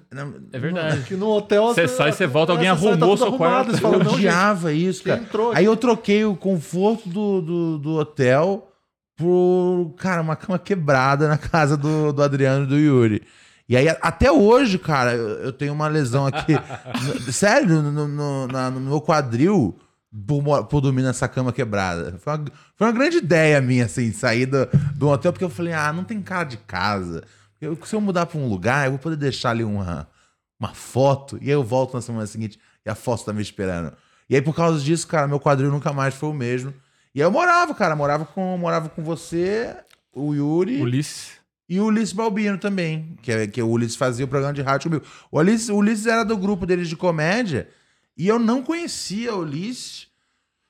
É 0.52 0.58
verdade. 0.58 1.04
Que 1.04 1.14
no 1.14 1.28
hotel... 1.28 1.68
Você 1.68 1.88
sai, 1.88 2.12
você 2.12 2.26
volta, 2.26 2.52
alguém 2.52 2.68
É, 2.68 2.76
sai, 2.76 2.88
arrumou 2.88 3.08
tudo 3.08 3.18
seu 3.18 3.26
arrumado, 3.28 3.52
quarto. 3.52 3.70
Você 3.72 3.80
fala, 3.80 3.94
eu 3.94 4.04
não, 4.04 4.10
gente, 4.10 4.18
odiava 4.18 4.72
isso, 4.72 5.04
cara. 5.04 5.20
entrou 5.20 5.52
Aí 5.52 5.64
eu 5.64 5.76
troquei 5.76 6.24
o 6.24 6.36
conforto 6.36 7.08
do, 7.08 7.40
do, 7.40 7.78
do 7.78 7.94
hotel 7.96 8.68
por, 9.16 9.94
cara, 9.98 10.22
uma 10.22 10.36
cama 10.36 10.58
quebrada 10.58 11.28
na 11.28 11.38
casa 11.38 11.76
do, 11.76 12.12
do 12.12 12.22
Adriano 12.22 12.64
e 12.64 12.68
do 12.68 12.76
Yuri. 12.76 13.22
E 13.70 13.76
aí, 13.76 13.88
até 13.88 14.32
hoje, 14.32 14.80
cara, 14.80 15.12
eu, 15.14 15.52
tenho 15.52 15.72
uma 15.72 15.86
lesão 15.86 16.26
aqui. 16.26 16.54
sério, 17.32 17.80
no, 17.80 18.08
no, 18.08 18.46
na- 18.48 18.68
no 18.68 18.80
meu 18.80 19.00
quadril 19.00 19.78
por, 20.26 20.64
por 20.64 20.80
dormir 20.80 21.02
nessa 21.02 21.28
cama 21.28 21.52
quebrada. 21.52 22.18
Foi 22.18 22.34
uma, 22.34 22.44
foi 22.74 22.86
uma 22.88 22.92
grande 22.92 23.18
ideia 23.18 23.60
minha, 23.60 23.84
assim, 23.84 24.10
sair 24.10 24.46
do, 24.46 24.66
do 24.96 25.08
hotel, 25.08 25.32
porque 25.32 25.44
eu 25.44 25.48
falei, 25.48 25.72
ah, 25.72 25.92
não 25.92 26.02
tem 26.02 26.20
cara 26.20 26.42
de 26.42 26.56
casa. 26.56 27.22
Eu- 27.60 27.78
se 27.84 27.94
eu 27.94 28.00
mudar 28.00 28.26
pra 28.26 28.40
um 28.40 28.48
lugar, 28.48 28.86
eu 28.86 28.90
vou 28.90 28.98
poder 28.98 29.14
deixar 29.16 29.50
ali 29.50 29.62
uma, 29.62 30.08
uma 30.58 30.74
foto, 30.74 31.38
e 31.40 31.44
aí 31.44 31.50
eu 31.50 31.62
volto 31.62 31.94
na 31.94 32.00
semana 32.00 32.26
seguinte 32.26 32.58
e 32.84 32.90
a 32.90 32.96
foto 32.96 33.24
tá 33.24 33.32
me 33.32 33.40
esperando. 33.40 33.92
E 34.28 34.34
aí, 34.34 34.42
por 34.42 34.52
causa 34.52 34.80
disso, 34.82 35.06
cara, 35.06 35.28
meu 35.28 35.38
quadril 35.38 35.70
nunca 35.70 35.92
mais 35.92 36.12
foi 36.16 36.28
o 36.28 36.34
mesmo. 36.34 36.74
E 37.14 37.20
aí 37.22 37.26
eu 37.26 37.30
morava, 37.30 37.72
cara, 37.72 37.94
morava 37.94 38.24
com, 38.24 38.58
morava 38.58 38.88
com 38.88 39.04
você, 39.04 39.76
o 40.12 40.34
Yuri 40.34 40.80
Ulisses. 40.82 41.39
E 41.70 41.78
o 41.78 41.84
Ulisses 41.84 42.12
Balbino 42.12 42.58
também, 42.58 43.16
que, 43.22 43.30
é, 43.30 43.46
que 43.46 43.62
o 43.62 43.68
Ulisses 43.68 43.94
fazia 43.94 44.24
o 44.24 44.28
programa 44.28 44.52
de 44.52 44.60
rádio 44.60 44.90
comigo. 44.90 45.06
O 45.30 45.38
Ulisses, 45.38 45.68
o 45.68 45.76
Ulisses 45.76 46.04
era 46.04 46.24
do 46.24 46.36
grupo 46.36 46.66
deles 46.66 46.88
de 46.88 46.96
comédia 46.96 47.68
e 48.16 48.26
eu 48.26 48.40
não 48.40 48.60
conhecia 48.60 49.32
o 49.32 49.42
Ulisses, 49.42 50.08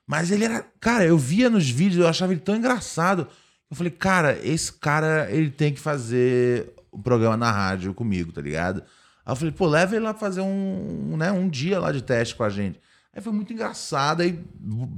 mas 0.06 0.30
ele 0.30 0.44
era. 0.44 0.62
Cara, 0.78 1.06
eu 1.06 1.16
via 1.16 1.48
nos 1.48 1.70
vídeos, 1.70 2.02
eu 2.02 2.06
achava 2.06 2.34
ele 2.34 2.40
tão 2.42 2.54
engraçado. 2.54 3.26
Eu 3.70 3.76
falei, 3.76 3.90
cara, 3.90 4.38
esse 4.46 4.70
cara, 4.74 5.26
ele 5.30 5.50
tem 5.50 5.72
que 5.72 5.80
fazer 5.80 6.74
o 6.92 6.98
programa 6.98 7.34
na 7.34 7.50
rádio 7.50 7.94
comigo, 7.94 8.30
tá 8.30 8.42
ligado? 8.42 8.82
Aí 9.24 9.32
eu 9.32 9.36
falei, 9.36 9.52
pô, 9.52 9.66
leva 9.66 9.96
ele 9.96 10.04
lá 10.04 10.12
fazer 10.12 10.42
um, 10.42 11.16
né, 11.16 11.32
um 11.32 11.48
dia 11.48 11.80
lá 11.80 11.92
de 11.92 12.02
teste 12.02 12.34
com 12.34 12.44
a 12.44 12.50
gente. 12.50 12.78
Aí 13.10 13.22
foi 13.22 13.32
muito 13.32 13.54
engraçado, 13.54 14.20
aí 14.20 14.38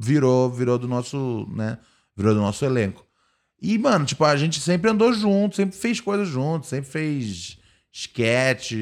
virou, 0.00 0.50
virou 0.50 0.78
do 0.78 0.88
nosso, 0.88 1.46
né? 1.54 1.78
Virou 2.16 2.34
do 2.34 2.40
nosso 2.40 2.64
elenco. 2.64 3.06
E, 3.62 3.78
mano, 3.78 4.04
tipo, 4.04 4.24
a 4.24 4.36
gente 4.36 4.58
sempre 4.60 4.90
andou 4.90 5.12
junto, 5.12 5.54
sempre 5.54 5.76
fez 5.76 6.00
coisas 6.00 6.26
junto, 6.28 6.66
sempre 6.66 6.90
fez 6.90 7.56
sketch, 7.92 8.72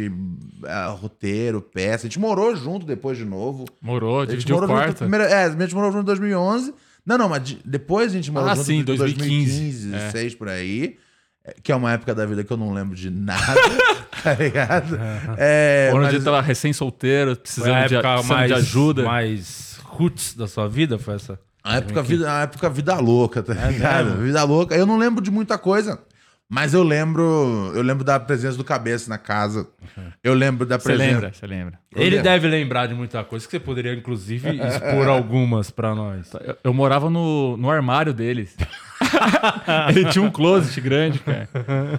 ah, 0.64 0.86
roteiro, 0.98 1.60
peça. 1.60 2.06
A 2.06 2.08
gente 2.08 2.18
morou 2.18 2.54
junto 2.56 2.86
depois 2.86 3.18
de 3.18 3.24
novo. 3.24 3.64
Morou, 3.82 4.18
A 4.20 4.22
gente 4.22 4.30
dividiu 4.30 4.56
o 4.56 4.60
morou 4.60 4.74
junto. 4.76 4.84
quarto. 4.86 4.98
Primeira, 4.98 5.24
é, 5.26 5.44
a 5.44 5.50
gente 5.50 5.74
morou 5.74 5.90
junto 5.92 6.02
em 6.02 6.06
2011. 6.06 6.72
Não, 7.04 7.18
não, 7.18 7.28
mas 7.28 7.42
de- 7.42 7.58
depois 7.64 8.12
a 8.12 8.14
gente 8.14 8.30
morou 8.30 8.48
Ah, 8.48 8.54
junto 8.54 8.70
em 8.72 8.84
2015. 8.84 9.26
2015, 9.26 9.88
2016, 9.90 10.34
por 10.34 10.48
aí. 10.48 10.96
é, 11.44 11.54
Que 11.62 11.72
é 11.72 11.76
uma 11.76 11.92
época 11.92 12.14
da 12.14 12.24
vida 12.24 12.44
que 12.44 12.52
eu 12.52 12.56
não 12.56 12.72
lembro 12.72 12.94
de 12.96 13.10
nada, 13.10 13.40
tá 14.22 14.34
ligado? 14.34 14.96
É, 15.38 15.88
Quando 15.90 16.04
mas- 16.04 16.24
tava 16.24 16.40
recém-solteiro, 16.40 17.30
Foi 17.30 17.32
a 17.34 17.36
precisando, 17.36 17.88
de, 17.88 17.94
época 17.96 18.12
precisando 18.12 18.36
mais, 18.36 18.46
de 18.48 18.54
ajuda. 18.54 19.02
mais 19.02 19.78
roots 19.84 20.34
da 20.34 20.46
sua 20.46 20.68
vida? 20.68 20.98
Foi 20.98 21.14
essa? 21.14 21.38
A 21.62 21.76
época, 21.76 22.02
vida, 22.02 22.32
a 22.32 22.42
época 22.42 22.70
vida 22.70 22.98
louca, 22.98 23.42
tá 23.42 23.52
ligado? 23.54 24.06
mesmo? 24.10 24.22
Vida 24.22 24.42
louca. 24.44 24.74
Eu 24.74 24.86
não 24.86 24.96
lembro 24.96 25.22
de 25.22 25.30
muita 25.30 25.58
coisa, 25.58 26.00
mas 26.48 26.72
eu 26.74 26.82
lembro, 26.82 27.70
eu 27.74 27.82
lembro 27.82 28.02
da 28.04 28.18
presença 28.18 28.56
do 28.56 28.64
cabeça 28.64 29.08
na 29.10 29.18
casa. 29.18 29.66
Eu 30.22 30.34
lembro 30.34 30.66
da 30.66 30.78
Você 30.78 30.84
presença. 30.84 31.10
lembra, 31.14 31.32
você 31.32 31.46
lembra. 31.46 31.78
Eu 31.94 32.02
Ele 32.02 32.10
lembro. 32.16 32.24
deve 32.24 32.46
lembrar 32.48 32.86
de 32.86 32.94
muita 32.94 33.24
coisa 33.24 33.46
que 33.46 33.50
você 33.52 33.58
poderia, 33.60 33.94
inclusive, 33.94 34.50
expor 34.50 35.08
algumas 35.08 35.70
pra 35.70 35.94
nós. 35.94 36.30
Eu, 36.44 36.56
eu 36.64 36.74
morava 36.74 37.08
no, 37.08 37.56
no 37.56 37.70
armário 37.70 38.12
deles. 38.12 38.54
Ele 39.88 40.04
tinha 40.06 40.22
um 40.22 40.30
closet 40.30 40.78
grande, 40.80 41.18
cara. 41.20 41.48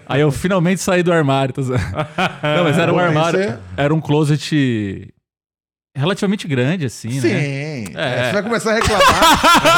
Aí 0.07 0.21
eu 0.21 0.31
finalmente 0.31 0.81
saí 0.81 1.01
do 1.03 1.11
armário. 1.11 1.53
Zoando. 1.61 1.81
Não, 1.83 2.63
mas 2.63 2.77
era 2.77 2.93
um 2.93 2.99
armário. 2.99 3.39
é- 3.39 3.59
Era 3.75 3.93
um 3.93 3.99
closet 4.01 5.11
relativamente 5.95 6.47
grande, 6.47 6.85
assim, 6.85 7.11
Sim. 7.19 7.27
né? 7.29 7.83
É, 7.93 8.25
Você 8.27 8.31
vai 8.33 8.43
começar 8.43 8.71
a 8.71 8.73
reclamar. 8.75 9.03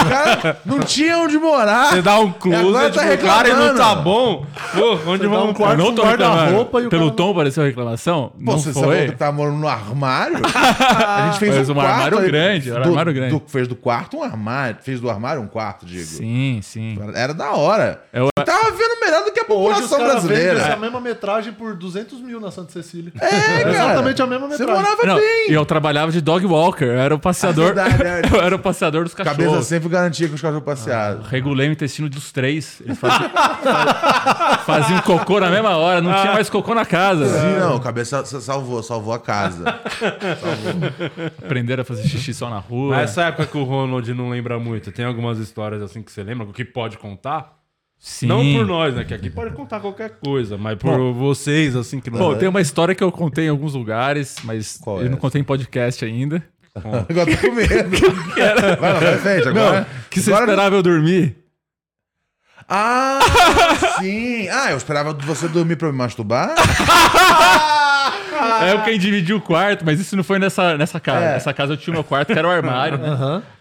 o 0.06 0.10
cara 0.10 0.58
não 0.65 0.80
tinha 0.82 1.17
onde 1.17 1.38
morar. 1.39 1.89
Você 1.89 2.02
dá 2.04 2.19
um 2.19 2.32
closet 2.32 2.93
tá 2.95 3.17
cara 3.17 3.49
e 3.49 3.54
não 3.54 3.76
tá 3.76 3.95
bom. 3.95 4.45
Pô, 4.76 4.91
onde 5.08 5.23
Você 5.23 5.28
vamos... 5.28 5.49
um 5.49 5.54
quarto 5.54 5.78
não 5.78 5.93
tô 5.95 6.04
reclamando. 6.04 6.38
guarda-roupa 6.41 6.82
e 6.82 6.86
o 6.86 6.89
Pelo 6.89 7.06
cara- 7.06 7.15
tom 7.15 7.34
pareceu 7.36 7.63
reclamação? 7.63 8.32
Pô, 8.45 8.52
não 8.52 8.60
você 8.60 8.71
falou 8.71 8.89
foi. 8.91 9.08
que 9.08 9.15
tá 9.15 9.32
morando 9.32 9.58
no 9.58 9.67
armário? 9.67 10.38
A 10.45 11.30
gente 11.32 11.39
fez 11.39 11.56
Mas 11.58 11.69
um, 11.69 11.71
um 11.71 11.76
quarto. 11.76 11.91
armário 11.91 12.21
grande, 12.21 12.71
um 12.71 12.73
do- 12.76 12.80
armário 12.89 13.13
grande. 13.13 13.32
do- 13.34 13.43
fez 13.47 13.67
do 13.67 13.76
quarto 13.76 14.17
um 14.17 14.23
armário. 14.23 14.78
Fez 14.84 14.99
do 15.02 15.10
armário 15.10 15.41
um 15.41 15.47
quarto, 15.47 15.86
digo. 15.86 16.04
Sim, 16.06 16.60
sim. 16.62 16.97
Era 17.15 17.34
da 17.34 17.52
hora. 17.54 18.04
Eu- 18.13 18.28
Tava 18.45 18.71
vendo 18.71 18.99
melhor 18.99 19.23
do 19.23 19.32
que 19.32 19.39
a 19.39 19.43
hoje 19.43 19.47
população 19.47 19.97
vendem 19.97 20.12
brasileira. 20.12 20.60
essa 20.60 20.76
mesma 20.76 20.99
metragem 20.99 21.54
por 21.54 21.76
200 21.76 22.19
mil 22.21 22.39
na 22.39 22.52
Santa 22.52 22.71
Cecília. 22.73 23.12
É, 23.19 23.30
cara. 23.63 23.69
Exatamente 23.71 24.21
a 24.21 24.28
mesma 24.28 24.47
Você 24.47 24.60
metragem. 24.60 24.84
morava 24.84 25.06
Não, 25.06 25.15
bem. 25.15 25.49
e 25.49 25.54
eu 25.54 25.65
trabalhava 25.65 26.03
de 26.12 26.20
dog 26.20 26.46
walker, 26.46 26.84
eu 26.84 27.00
era 27.00 27.16
o 27.16 27.20
passeador. 27.20 27.72
É 27.72 27.74
verdade, 27.74 28.04
é. 28.04 28.22
eu 28.36 28.42
era 28.42 28.56
o 28.56 28.60
passeador 28.60 29.04
dos 29.04 29.13
Cabeça 29.13 29.38
cachorros. 29.38 29.66
sempre 29.66 29.89
garantia 29.89 30.28
que 30.28 30.36
os 30.36 30.42
cachorros 30.42 30.63
passeados. 30.63 31.28
Regulei 31.28 31.70
o 31.70 31.72
intestino 31.72 32.10
dos 32.10 32.32
três. 32.32 32.82
Eles 32.82 33.00
faziam, 33.00 33.30
faziam 34.66 35.02
cocô 35.02 35.39
na 35.39 35.50
mesma 35.50 35.78
hora, 35.78 36.02
não 36.02 36.13
tinha 36.22 36.34
mais 36.34 36.50
cocô 36.50 36.74
na 36.74 36.86
casa. 36.86 37.26
Sim, 37.28 37.60
não, 37.60 37.80
cabeça 37.80 38.26
salvou, 38.26 38.82
salvou 38.84 39.13
a 39.13 39.20
casa. 39.20 39.63
Aprenderam 41.44 41.82
a 41.82 41.86
fazer 41.86 42.04
xixi 42.08 42.34
só 42.34 42.50
na 42.50 42.60
rua. 42.60 42.98
Nessa 42.98 43.24
época 43.24 43.48
que 43.48 43.58
o 43.58 43.63
Ronald 43.63 44.13
não 44.13 44.30
lembra 44.30 44.60
muito, 44.60 44.92
tem 44.92 45.06
algumas 45.06 45.38
histórias 45.39 45.82
assim 45.82 46.02
que 46.02 46.12
você 46.12 46.24
lembra, 46.24 46.48
que 46.48 46.66
pode 46.66 46.98
contar? 46.98 47.62
Sim. 48.04 48.28
Não 48.28 48.39
por 48.39 48.66
nós, 48.66 48.94
né? 48.94 49.06
Que 49.06 49.13
aqui 49.13 49.30
pode 49.30 49.56
contar 49.56 49.80
qualquer 49.80 50.20
coisa, 50.20 50.58
mas 50.58 50.78
por 50.78 51.13
vocês, 51.13 51.74
assim, 51.74 52.02
que 52.02 52.12
não... 52.12 52.20
Pô, 52.20 52.36
tem 52.36 52.50
uma 52.50 52.60
história 52.60 52.94
que 52.94 53.02
eu 53.02 53.10
contei 53.10 53.46
em 53.46 53.48
alguns 53.48 53.76
lugares, 53.76 54.36
mas 54.44 54.78
Qual 54.78 55.00
eu 55.00 55.06
é 55.06 55.10
não 55.10 55.18
contei 55.18 55.39
em 55.39 55.44
podcast 55.46 56.04
ainda. 56.04 56.44
Agora 56.76 57.38
tô 57.38 57.48
com 57.48 57.54
medo. 57.54 57.72
Vai 58.82 58.94
lá, 58.94 59.00
vai 59.00 59.18
frente, 59.20 59.48
agora. 59.48 59.88
Que 60.10 60.20
você 60.20 60.32
agora... 60.32 60.46
esperava 60.46 60.76
eu 60.76 60.84
dormir? 60.84 61.38
Ah, 62.68 63.20
sim. 64.00 64.50
Ah, 64.50 64.72
eu 64.72 64.78
esperava 64.78 65.13
você 65.13 65.48
dormir 65.48 65.78
pra 65.78 65.89
me 65.92 65.98
masturbar. 65.98 66.56
É 68.63 68.73
eu 68.73 68.82
quem 68.84 68.97
dividiu 68.99 69.38
o 69.38 69.41
quarto, 69.41 69.84
mas 69.86 69.99
isso 69.99 70.15
não 70.15 70.23
foi 70.23 70.39
nessa, 70.39 70.77
nessa 70.77 70.99
casa. 70.99 71.25
É. 71.25 71.34
Nessa 71.34 71.53
casa 71.53 71.73
eu 71.73 71.77
tinha 71.77 71.91
o 71.91 71.95
meu 71.95 72.03
quarto, 72.03 72.32
que 72.34 72.38
era 72.39 72.47
o 72.47 72.51
armário. 72.51 72.99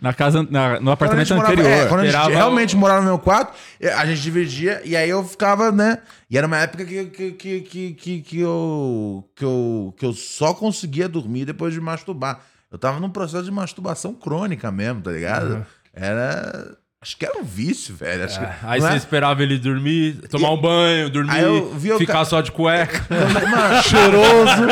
Na 0.01 0.13
casa, 0.13 0.47
na- 0.51 0.81
no 0.81 0.91
apartamento 0.91 1.33
anterior. 1.35 1.65
morava- 1.69 1.85
é, 1.85 1.89
quando 1.89 2.01
a 2.01 2.05
gente 2.05 2.13
realmente 2.37 2.77
morava 2.77 3.01
no 3.01 3.07
meu 3.07 3.19
quarto, 3.19 3.53
eh, 3.81 3.93
a 3.93 4.05
gente 4.07 4.21
dividia 4.21 4.81
e 4.85 4.97
aí 4.97 5.09
eu 5.11 5.23
ficava, 5.25 5.71
né? 5.73 5.99
E 6.31 6.37
era 6.39 6.47
uma 6.47 6.59
época 6.59 6.85
que, 6.85 7.05
que, 7.07 7.31
que, 7.33 7.61
que, 7.61 7.93
que, 7.95 8.21
que 8.23 8.41
eu, 8.41 9.25
que, 9.37 9.45
eu, 9.45 9.95
que 9.99 10.07
eu 10.07 10.13
só 10.13 10.55
conseguia 10.55 11.09
dormir 11.09 11.45
depois 11.45 11.73
de 11.75 11.81
masturbar. 11.81 12.41
Eu 12.71 12.79
tava 12.79 12.99
num 13.01 13.11
processo 13.11 13.45
de 13.45 13.51
masturbação 13.51 14.15
crônica 14.15 14.71
mesmo, 14.73 15.03
tá 15.03 15.11
ligado? 15.11 15.67
Era. 15.95 16.75
Acho 17.03 17.17
que 17.17 17.27
era 17.27 17.37
um 17.37 17.43
vício, 17.43 17.97
velho. 17.97 18.25
Acho 18.25 18.39
que, 18.39 18.47
Aí 18.63 18.81
não 18.81 18.87
você 18.87 18.95
é? 18.95 18.97
esperava 18.97 19.43
ele 19.43 19.59
dormir, 19.59 20.21
tomar 20.31 20.53
um 20.53 20.57
banho, 20.57 21.11
dormir, 21.11 21.33
Aí 21.33 21.99
ficar 21.99 22.13
ca- 22.13 22.25
só 22.25 22.41
de 22.41 22.53
cueca. 22.53 23.05
Cheiroso. 23.83 24.63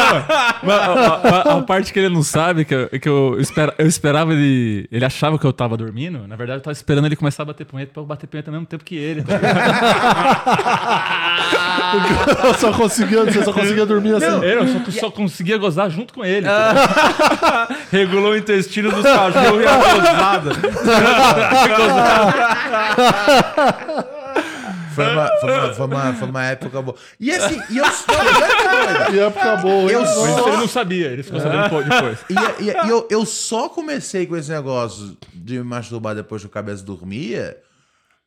Mas 0.63 0.79
a, 0.79 1.51
a- 1.53 1.59
a 1.59 1.63
parte 1.63 1.93
que 1.93 1.99
ele 1.99 2.09
não 2.09 2.23
sabe, 2.23 2.65
que 2.65 2.73
eu, 2.73 2.89
que 2.89 3.09
eu, 3.09 3.37
espera- 3.41 3.75
eu 3.77 3.87
esperava 3.89 4.33
ele. 4.33 4.87
Ele 4.93 5.05
achava 5.05 5.41
que 5.41 5.45
eu 5.45 5.53
tava 5.53 5.77
dormindo. 5.77 6.29
Na 6.29 6.37
verdade, 6.37 6.61
eu 6.61 6.63
tava 6.63 6.73
esperando 6.73 7.07
ele 7.07 7.17
começar 7.17 7.43
a 7.43 7.47
bater 7.47 7.67
punheta 7.67 7.91
pra 7.93 8.01
eu 8.03 8.07
bater 8.07 8.29
punheta 8.29 8.49
ao 8.49 8.53
mesmo 8.53 8.67
tempo 8.67 8.85
que 8.85 8.95
ele. 8.95 9.23
tá 9.25 9.35
ligado? 9.37 9.61
Eu 12.47 12.55
só 12.55 12.73
conseguia, 12.73 13.25
você 13.25 13.45
só 13.45 13.53
conseguia 13.53 13.85
dormir 13.87 14.15
assim. 14.15 14.27
eu 14.47 14.69
só, 14.69 15.01
só 15.01 15.11
conseguia 15.11 15.59
gozar 15.59 15.91
junto 15.91 16.15
com 16.15 16.25
ele. 16.25 16.47
Regulou 17.91 18.33
o 18.33 18.37
intestino 18.37 18.91
dos 18.93 19.03
cachorros 19.03 19.63
e 19.63 19.67
a 19.67 19.77
gozada. 19.77 20.51
Foi 24.95 25.05
uma, 25.13 25.29
foi, 25.41 25.51
uma, 25.53 25.75
foi, 25.75 25.87
uma, 25.87 26.13
foi 26.15 26.29
uma 26.29 26.45
época 26.47 26.83
boa. 26.83 26.97
E 27.21 27.31
assim, 27.31 27.61
e 27.71 27.79
eu. 27.79 27.85
Que 27.85 28.07
doida. 28.07 29.11
E 29.13 29.19
época 29.21 29.57
boa. 29.59 29.89
Eu 29.91 30.05
só- 30.05 30.23
Mas 30.27 30.47
ele 30.49 30.57
não 30.57 30.69
sabia, 30.69 31.07
ele 31.13 31.23
ficou 31.23 31.39
sabendo 31.41 31.71
po- 31.71 31.83
depois. 31.83 32.19
E, 32.29 32.35
e- 32.65 32.87
e 32.87 32.91
eu, 32.91 33.07
eu 33.09 33.25
só 33.25 33.69
comecei 33.69 34.27
com 34.27 34.37
esse 34.37 34.51
negócio 34.51 35.17
de 35.33 35.59
me 35.59 35.65
masturbar 35.65 36.15
depois 36.17 36.43
que 36.43 36.49
o 36.49 36.51
cabeça 36.51 36.83
dormia, 36.83 37.57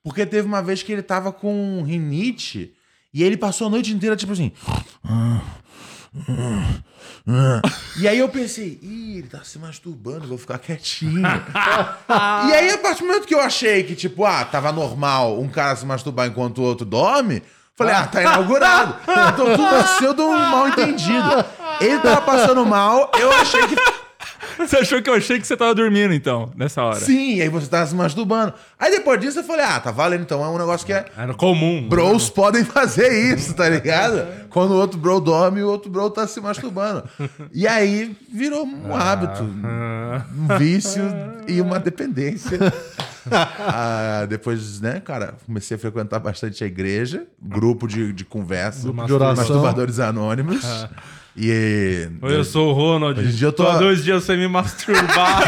porque 0.02 0.26
teve 0.26 0.48
uma 0.48 0.64
vez 0.64 0.82
que 0.82 0.94
ele 0.94 1.04
tava 1.04 1.34
com 1.34 1.84
rinite 1.86 2.74
e 3.14 3.22
ele 3.24 3.36
passou 3.36 3.68
a 3.68 3.70
noite 3.70 3.92
inteira, 3.94 4.16
tipo 4.16 4.32
assim. 4.32 4.54
E 7.98 8.08
aí 8.08 8.20
eu 8.20 8.30
pensei, 8.30 8.80
ih, 8.82 9.18
ele 9.18 9.28
tá 9.28 9.44
se 9.44 9.58
masturbando, 9.58 10.28
vou 10.28 10.38
ficar 10.38 10.60
quietinho. 10.60 11.22
e 11.22 12.54
aí, 12.54 12.70
a 12.70 12.78
partir 12.78 13.02
do 13.02 13.08
momento 13.08 13.28
que 13.28 13.34
eu 13.34 13.42
achei 13.42 13.84
que, 13.84 13.96
tipo, 13.96 14.26
ah, 14.26 14.44
tava 14.46 14.72
normal 14.72 15.40
um 15.40 15.48
cara 15.48 15.76
se 15.76 15.86
masturbar 15.86 16.28
enquanto 16.28 16.60
o 16.60 16.64
outro 16.64 16.86
dorme, 16.86 17.42
falei, 17.76 17.96
ah, 17.96 18.08
tá 18.08 18.22
inaugurado. 18.22 18.96
Então 19.34 19.46
tudo 19.56 19.64
nasceu 19.64 20.14
de 20.14 20.22
um 20.22 20.32
mal 20.32 20.68
entendido. 20.68 21.46
Ele 21.82 22.00
tava 22.00 22.22
passando 22.22 22.66
mal, 22.66 23.12
eu 23.20 23.32
achei 23.32 23.68
que 23.68 23.76
Você 24.68 24.78
achou 24.78 25.02
que 25.02 25.10
eu 25.10 25.14
achei 25.14 25.40
que 25.40 25.46
você 25.48 25.56
tava 25.58 25.74
dormindo, 25.76 26.14
então, 26.14 26.52
nessa 26.56 26.82
hora? 26.84 27.00
Sim, 27.00 27.42
aí 27.42 27.50
você 27.50 27.68
tava 27.68 27.86
se 27.88 27.96
masturbando. 27.96 28.54
Aí 28.80 28.92
depois 28.92 29.20
disso 29.20 29.40
eu 29.40 29.44
falei, 29.44 29.66
ah, 29.66 29.80
tá 29.80 29.92
valendo 29.92 30.22
então. 30.22 30.44
É 30.44 30.48
um 30.48 30.58
negócio 30.58 30.86
que 30.86 30.94
é. 30.94 31.06
Era 31.18 31.34
comum. 31.34 31.88
Bros 31.88 32.30
podem 32.30 32.64
fazer 32.64 33.34
isso, 33.34 33.54
tá 33.54 33.68
ligado? 33.70 34.26
Quando 34.50 34.72
o 34.72 34.76
outro 34.76 34.98
bro 35.00 35.20
dorme, 35.20 35.62
o 35.64 35.68
outro 35.68 35.90
bro 35.90 36.10
tá 36.10 36.28
se 36.28 36.40
masturbando. 36.40 37.04
E 37.52 37.68
aí 37.68 38.16
virou 38.32 38.66
um 38.66 38.96
hábito, 38.96 39.44
um 39.44 40.58
vício 40.58 41.04
e 41.48 41.60
uma 41.62 41.80
dependência. 41.80 42.60
Ah, 43.58 44.26
depois, 44.28 44.82
né, 44.82 45.00
cara, 45.00 45.36
comecei 45.46 45.78
a 45.78 45.80
frequentar 45.80 46.20
bastante 46.20 46.62
a 46.62 46.68
igreja, 46.68 47.26
grupo 47.42 47.88
de, 47.88 48.12
de 48.12 48.26
conversa, 48.26 48.84
Grupo 48.84 49.06
de 49.06 49.14
oração. 49.14 49.36
masturbadores 49.38 49.98
anônimos. 50.00 50.62
E. 51.36 52.08
Oi, 52.22 52.36
eu 52.36 52.44
sou 52.44 52.70
o 52.70 52.74
Ronald. 52.74 53.20
Hoje 53.20 53.30
em 53.30 53.36
dia 53.36 53.48
eu 53.48 53.54
tô- 53.54 53.64
Tô 53.64 53.70
há 53.72 53.78
dois 53.78 54.04
dias 54.04 54.24
sem 54.24 54.38
me 54.38 54.48
masturbar. 54.48 55.42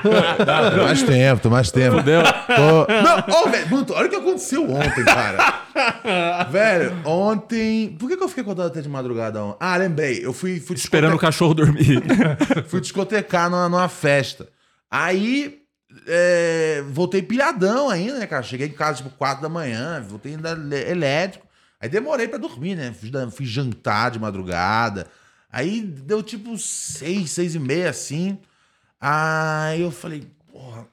Tô 0.02 0.82
mais 0.84 1.02
tempo, 1.02 1.42
tô 1.42 1.50
mais 1.50 1.70
tempo. 1.70 1.96
Fudeu. 1.98 2.22
Tô- 2.22 2.86
Não, 2.90 3.42
ô, 3.42 3.48
velho, 3.50 3.68
mano, 3.70 3.86
olha 3.90 4.06
o 4.06 4.10
que 4.10 4.16
aconteceu 4.16 4.70
ontem, 4.70 5.04
cara. 5.04 5.64
velho, 6.50 6.96
ontem. 7.04 7.96
Por 7.98 8.08
que, 8.08 8.16
que 8.16 8.22
eu 8.22 8.28
fiquei 8.28 8.42
acordado 8.42 8.68
até 8.68 8.80
de 8.80 8.88
madrugada 8.88 9.42
ontem? 9.42 9.56
Ah, 9.60 9.76
lembrei. 9.76 10.24
Eu 10.24 10.32
fui, 10.32 10.58
fui 10.60 10.76
Esperando 10.76 11.14
o 11.16 11.18
cachorro 11.18 11.52
dormir. 11.52 12.02
fui 12.68 12.80
discotecar 12.80 13.50
numa, 13.50 13.68
numa 13.68 13.88
festa. 13.88 14.48
Aí. 14.90 15.58
é, 16.08 16.82
voltei 16.88 17.20
pilhadão 17.20 17.90
ainda, 17.90 18.20
né, 18.20 18.26
cara? 18.26 18.42
Cheguei 18.42 18.68
em 18.68 18.72
casa, 18.72 18.98
tipo, 19.02 19.10
4 19.10 19.42
da 19.42 19.48
manhã, 19.48 20.02
voltei 20.08 20.32
ainda 20.34 20.52
elétrico. 20.88 21.46
Aí 21.80 21.88
demorei 21.88 22.28
pra 22.28 22.38
dormir, 22.38 22.74
né? 22.76 22.92
Fui, 22.92 23.10
fui 23.30 23.46
jantar 23.46 24.10
de 24.10 24.18
madrugada. 24.18 25.06
Aí 25.50 25.80
deu 25.80 26.22
tipo 26.22 26.56
6, 26.58 27.30
6 27.30 27.54
e 27.54 27.58
meia, 27.58 27.90
assim. 27.90 28.38
Aí 29.00 29.80
eu 29.80 29.90
falei, 29.90 30.30
porra, 30.52 30.86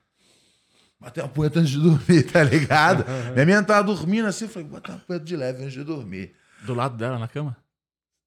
bater 0.99 1.21
uma 1.21 1.29
punheta 1.29 1.59
antes 1.59 1.71
de 1.71 1.79
dormir, 1.79 2.23
tá 2.31 2.43
ligado? 2.43 3.05
Minha 3.33 3.45
menina 3.45 3.63
tava 3.63 3.83
dormindo 3.83 4.27
assim, 4.27 4.45
eu 4.45 4.49
falei, 4.49 4.67
bota 4.67 4.93
uma 4.93 4.99
punheta 4.99 5.25
de 5.25 5.35
leve 5.35 5.63
antes 5.63 5.73
de 5.73 5.83
dormir. 5.83 6.33
Do 6.63 6.73
lado 6.73 6.97
dela, 6.97 7.19
na 7.19 7.27
cama? 7.27 7.55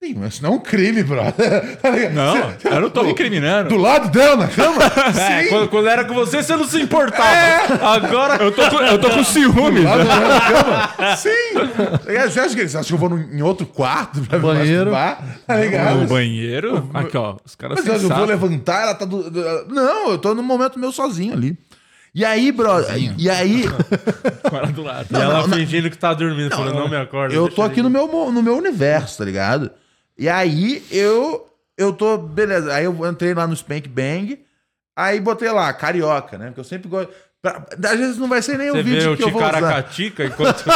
Sim, 0.03 0.15
mas 0.19 0.33
isso 0.35 0.43
não 0.43 0.53
é 0.53 0.57
um 0.57 0.59
crime, 0.59 1.03
brother. 1.03 1.77
Tá? 1.83 1.91
Não, 2.11 2.37
eu 2.75 2.81
não 2.81 2.89
tô 2.91 3.03
me 3.03 3.11
incriminando. 3.11 3.69
Do 3.69 3.77
lado 3.77 4.09
dela 4.11 4.35
na 4.35 4.49
cama? 4.49 4.77
É, 5.21 5.45
quando, 5.49 5.69
quando 5.69 5.89
era 5.89 6.05
com 6.07 6.15
você, 6.15 6.43
você 6.43 6.57
não 6.57 6.65
se 6.65 6.81
importava. 6.81 7.75
Agora. 7.87 8.43
Eu 8.43 8.51
tô 8.51 8.67
com, 8.71 8.77
eu 8.81 8.99
tô 8.99 9.11
com 9.11 9.23
ciúme. 9.23 9.81
Do 9.81 9.85
lado 9.85 10.05
dela 10.05 10.29
na 10.29 10.41
cama? 10.41 11.17
Sim. 11.17 11.29
Tá? 11.55 12.29
Você 12.31 12.41
acha 12.41 12.87
que, 12.87 12.95
eu 12.95 12.99
vou 12.99 13.11
num- 13.11 13.29
em 13.31 13.43
outro 13.43 13.67
quarto 13.67 14.23
pra 14.23 14.39
me 14.39 14.45
Banheiro. 14.45 14.91
masturbar? 14.91 15.39
Tá 15.47 15.57
ligado? 15.57 16.01
No 16.01 16.07
banheiro? 16.07 16.91
Aqui, 16.95 17.17
ó. 17.19 17.37
Os 17.45 17.55
caras 17.55 17.77
Mas 17.79 17.87
eu 17.87 17.93
vou 17.93 18.01
sensatos. 18.01 18.29
levantar, 18.29 18.83
ela 18.85 18.95
tá 18.95 19.05
do, 19.05 19.31
do- 19.31 19.67
Não, 19.69 20.11
eu 20.13 20.19
tô 20.19 20.35
no 20.35 20.43
momento 20.43 20.79
meu 20.79 20.93
sozinho 20.93 21.35
ali. 21.35 21.59
E 22.15 22.25
aí, 22.25 22.51
brother, 22.51 22.97
e 23.19 23.29
aí, 23.31 23.65
ela 24.51 24.67
do 24.67 24.83
lado. 24.83 25.07
E 25.11 25.15
ela 25.15 25.35
não, 25.41 25.47
não. 25.47 25.57
fingindo 25.59 25.89
que 25.91 25.97
tá 25.99 26.13
dormindo, 26.15 26.51
falando, 26.57 26.75
não 26.75 26.89
me 26.89 26.97
acorda. 26.97 27.33
eu 27.35 27.43
deixa 27.45 27.57
tô 27.57 27.63
aqui 27.63 27.83
no 27.83 27.91
meu, 27.91 28.09
mo- 28.09 28.33
no 28.33 28.43
meu 28.43 28.57
universo, 28.57 29.19
tá 29.19 29.25
ligado? 29.25 29.71
E 30.21 30.29
aí 30.29 30.85
eu 30.91 31.47
eu 31.79 31.93
tô, 31.95 32.19
beleza. 32.19 32.73
Aí 32.75 32.85
eu 32.85 32.95
entrei 33.11 33.33
lá 33.33 33.47
no 33.47 33.57
Spank 33.57 33.89
Bang, 33.89 34.39
aí 34.95 35.19
botei 35.19 35.51
lá, 35.51 35.73
carioca, 35.73 36.37
né? 36.37 36.47
Porque 36.49 36.61
eu 36.61 36.65
sempre 36.65 36.89
gosto. 36.91 37.11
pra- 37.41 37.65
às 37.91 37.99
vezes 37.99 38.19
não 38.19 38.29
vai 38.29 38.43
ser 38.43 38.59
nem 38.59 38.71
Você 38.71 38.81
o 38.81 38.85
vídeo 38.85 39.13
o 39.15 39.17
que 39.17 39.23
eu 39.25 39.31
vou 39.31 39.41
usar. 39.41 39.55
Ticaracatica 39.55 40.25
enquanto. 40.27 40.63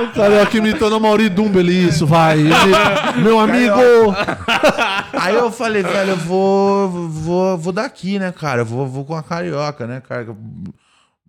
O 0.00 0.12
carioca 0.14 0.56
imitando 0.56 0.94
a 0.96 1.00
Mauri 1.00 1.28
Dumbeli, 1.28 1.88
isso, 1.88 2.06
vai. 2.06 2.38
Ele- 2.38 2.52
meu 3.22 3.40
amigo! 3.40 3.74
Aí 5.20 5.34
eu 5.34 5.50
falei, 5.50 5.82
velho, 5.82 6.10
eu 6.10 6.16
vou, 6.16 6.88
vou, 7.08 7.58
vou 7.58 7.72
daqui, 7.72 8.18
né, 8.18 8.32
cara? 8.32 8.60
Eu 8.62 8.66
vou, 8.66 8.86
vou 8.86 9.04
com 9.04 9.16
a 9.16 9.22
carioca, 9.22 9.86
né, 9.86 10.00
cara? 10.06 10.26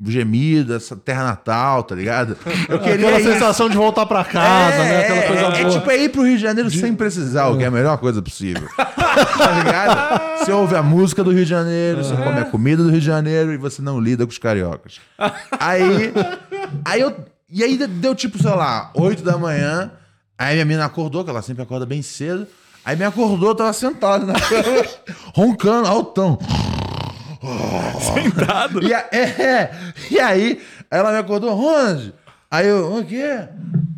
Gemido, 0.06 0.76
essa 0.76 0.96
terra 0.96 1.24
natal, 1.24 1.82
tá 1.82 1.96
ligado? 1.96 2.38
Eu 2.70 2.78
queria 2.80 3.08
Aquela 3.08 3.20
ir- 3.20 3.24
sensação 3.34 3.68
de 3.68 3.76
voltar 3.76 4.06
pra 4.06 4.24
casa, 4.24 4.78
né? 4.84 5.00
Aquela 5.00 5.22
coisa 5.24 5.42
é, 5.42 5.50
boa. 5.50 5.58
É 5.60 5.70
tipo 5.80 5.92
é 5.92 5.98
ir 6.04 6.10
pro 6.10 6.22
Rio 6.24 6.36
de 6.38 6.42
Janeiro 6.44 6.70
sem 6.70 6.94
precisar, 6.94 7.48
o 7.48 7.58
que 7.58 7.64
é 7.64 7.68
a 7.68 7.72
melhor 7.72 7.98
coisa 7.98 8.22
possível. 8.22 8.68
tá 8.78 9.52
ligado? 9.64 10.38
Você 10.46 10.52
ouve 10.52 10.76
a 10.76 10.84
música 10.84 11.24
do 11.24 11.32
Rio 11.32 11.44
de 11.46 11.50
Janeiro, 11.50 12.04
você 12.04 12.16
come 12.16 12.40
a 12.40 12.46
comida 12.46 12.84
do 12.84 12.90
Rio 12.92 13.00
de 13.00 13.06
Janeiro 13.08 13.52
e 13.54 13.58
você 13.58 13.82
não 13.82 14.00
lida 14.00 14.24
com 14.26 14.32
os 14.32 14.38
cariocas. 14.38 15.00
Aí. 15.60 16.14
Aí 16.86 17.02
eu. 17.02 17.16
E 17.50 17.64
aí 17.64 17.78
deu 17.78 18.14
tipo, 18.14 18.38
sei 18.42 18.52
lá, 18.52 18.92
8 18.94 19.24
da 19.24 19.38
manhã. 19.38 19.90
Aí 20.38 20.54
minha 20.54 20.66
mina 20.66 20.86
acordou, 20.86 21.24
que 21.24 21.30
ela 21.32 21.42
sempre 21.42 21.64
acorda 21.64 21.86
bem 21.88 22.04
cedo. 22.04 22.46
Aí 22.86 22.96
me 22.96 23.04
acordou, 23.04 23.50
eu 23.50 23.56
tava 23.56 23.74
sentado 23.74 24.26
na 24.28 24.34
cama, 24.40 24.86
roncando, 25.34 25.88
altão. 25.88 26.38
Sentado. 28.14 28.84
E, 28.84 28.94
a- 28.94 29.08
é, 29.12 29.72
e 30.12 30.20
aí, 30.20 30.62
ela 30.90 31.12
me 31.12 31.18
acordou, 31.18 31.54
Ronald. 31.54 32.14
Aí 32.50 32.68
eu, 32.68 32.96
o 32.98 33.06
quê? 33.06 33.48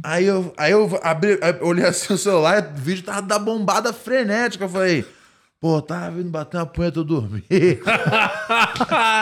Aí 0.04 0.26
eu, 0.26 0.54
aí 0.58 0.72
eu 0.72 1.00
abri, 1.04 1.38
eu 1.60 1.68
olhei 1.68 1.86
assim 1.86 2.14
o 2.14 2.18
celular, 2.18 2.74
o 2.76 2.80
vídeo 2.82 3.04
tava 3.04 3.22
da 3.22 3.38
bombada 3.38 3.94
frenética. 3.94 4.64
Eu 4.66 4.70
falei, 4.70 5.06
pô, 5.60 5.82
tava 5.82 6.12
vindo 6.12 6.30
bater 6.30 6.58
uma 6.58 6.66
punheta, 6.66 7.00
eu 7.00 7.04
dormi. 7.04 7.44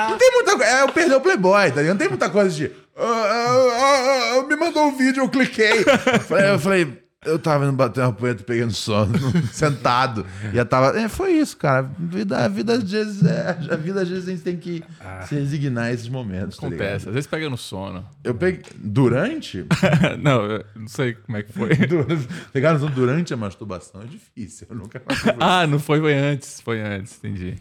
não 0.09 0.17
tem 0.17 0.31
muita 0.33 0.55
coisa. 0.57 0.71
É, 0.71 0.81
eu 0.83 0.89
perdi 0.89 1.13
o 1.13 1.21
Playboy, 1.21 1.71
tá 1.71 1.81
ligado? 1.81 1.87
Não 1.89 1.97
tem 1.97 2.09
muita 2.09 2.29
coisa 2.29 2.49
de. 2.55 2.71
"Ah, 2.95 3.03
ah, 3.03 3.69
ah, 3.73 4.39
ah", 4.39 4.47
me 4.47 4.55
mandou 4.55 4.85
um 4.87 4.95
vídeo, 4.95 5.23
eu 5.23 5.29
cliquei. 5.29 5.83
Falei- 6.27 6.49
eu 6.51 6.59
falei. 6.59 7.06
Eu 7.25 7.39
tava 7.39 7.65
indo 7.65 7.73
bater 7.73 8.01
uma 8.01 8.13
punheta 8.13 8.43
pegando 8.43 8.73
sono, 8.73 9.13
sentado. 9.51 10.25
E 10.53 10.57
eu 10.57 10.65
tava. 10.65 10.97
É, 10.97 11.09
foi 11.09 11.31
isso, 11.31 11.57
cara. 11.57 11.89
Vida, 11.97 12.37
a 12.37 12.47
vida 12.47 12.73
às 12.73 12.89
vezes. 12.89 13.25
É, 13.25 13.57
a 13.71 13.75
vida 13.75 14.01
às 14.01 14.07
vezes 14.07 14.27
a 14.27 14.31
gente 14.31 14.43
tem 14.43 14.55
que 14.55 14.83
se 15.27 15.33
resignar 15.33 15.85
a 15.85 15.91
esses 15.91 16.07
momentos. 16.07 16.57
Tá? 16.57 16.67
Acontece. 16.67 17.07
Às 17.09 17.13
vezes 17.15 17.27
pega 17.27 17.49
no 17.49 17.57
sono. 17.57 18.07
Eu 18.23 18.35
peguei. 18.35 18.61
Durante? 18.75 19.65
não, 20.21 20.45
eu 20.45 20.65
não 20.75 20.87
sei 20.87 21.15
como 21.15 21.37
é 21.37 21.43
que 21.43 21.51
foi. 21.51 21.69
Pegar 22.53 22.73
no 22.73 22.79
sono 22.79 22.93
durante 22.93 23.33
a 23.33 23.37
masturbação 23.37 24.01
é 24.03 24.05
difícil. 24.05 24.67
Eu 24.69 24.75
nunca 24.75 25.01
ah, 25.39 25.65
não 25.65 25.79
foi, 25.79 25.99
foi 25.99 26.13
antes. 26.13 26.61
Foi 26.61 26.79
antes, 26.79 27.17
entendi. 27.17 27.55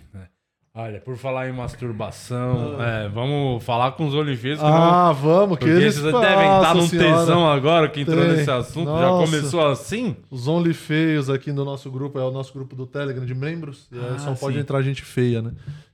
Olha, 0.78 1.00
por 1.00 1.16
falar 1.16 1.48
em 1.48 1.52
masturbação, 1.52 2.78
é, 2.82 3.08
vamos 3.08 3.64
falar 3.64 3.92
com 3.92 4.06
os 4.06 4.12
oliveiros. 4.12 4.62
Ah, 4.62 5.10
vamos, 5.10 5.56
que 5.56 5.64
Porque 5.64 5.70
eles 5.70 5.96
eles 5.96 6.12
devem 6.12 6.54
estar 6.54 6.74
num 6.74 6.86
senhora. 6.86 7.18
tesão 7.20 7.50
agora 7.50 7.88
que 7.88 8.02
entrou 8.02 8.22
Tem. 8.22 8.36
nesse 8.36 8.50
assunto. 8.50 8.90
Já 8.90 9.08
Nossa. 9.08 9.24
começou 9.24 9.66
assim? 9.66 10.14
Os 10.30 10.46
Only 10.46 10.74
Feios 10.74 11.30
aqui 11.30 11.50
no 11.50 11.64
nosso 11.64 11.90
grupo, 11.90 12.18
é 12.18 12.24
o 12.24 12.30
nosso 12.30 12.52
grupo 12.52 12.76
do 12.76 12.86
Telegram 12.86 13.24
de 13.24 13.34
membros. 13.34 13.88
Ah, 13.90 14.18
só 14.18 14.34
pode 14.34 14.56
sim. 14.56 14.60
entrar 14.60 14.82
gente 14.82 15.00
feia, 15.00 15.40
né? 15.40 15.52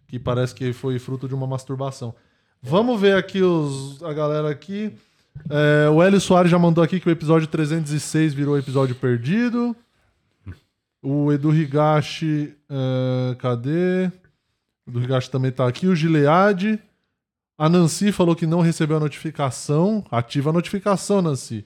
Que 0.08 0.18
parece 0.18 0.52
que 0.52 0.72
foi 0.72 0.98
fruto 0.98 1.28
de 1.28 1.34
uma 1.36 1.46
masturbação. 1.46 2.12
Vamos 2.60 3.00
ver 3.00 3.14
aqui 3.14 3.40
os, 3.40 4.02
a 4.02 4.12
galera 4.12 4.50
aqui. 4.50 4.92
É, 5.48 5.88
o 5.90 6.02
Hélio 6.02 6.20
Soares 6.20 6.50
já 6.50 6.58
mandou 6.58 6.82
aqui 6.82 6.98
que 6.98 7.08
o 7.08 7.12
episódio 7.12 7.46
306 7.46 8.34
virou 8.34 8.58
episódio 8.58 8.96
perdido. 8.96 9.76
O 11.00 11.30
Edu 11.30 11.54
Higashi, 11.54 12.52
é, 12.68 13.36
cadê? 13.36 14.10
O 14.86 14.90
Edu 14.90 15.02
Higashi 15.02 15.30
também 15.30 15.50
tá 15.52 15.66
aqui. 15.66 15.86
O 15.86 15.94
Gilead. 15.96 16.78
A 17.58 17.68
Nancy 17.68 18.10
falou 18.10 18.34
que 18.34 18.46
não 18.46 18.60
recebeu 18.60 18.96
a 18.96 19.00
notificação. 19.00 20.04
Ativa 20.10 20.50
a 20.50 20.52
notificação, 20.52 21.22
Nancy. 21.22 21.64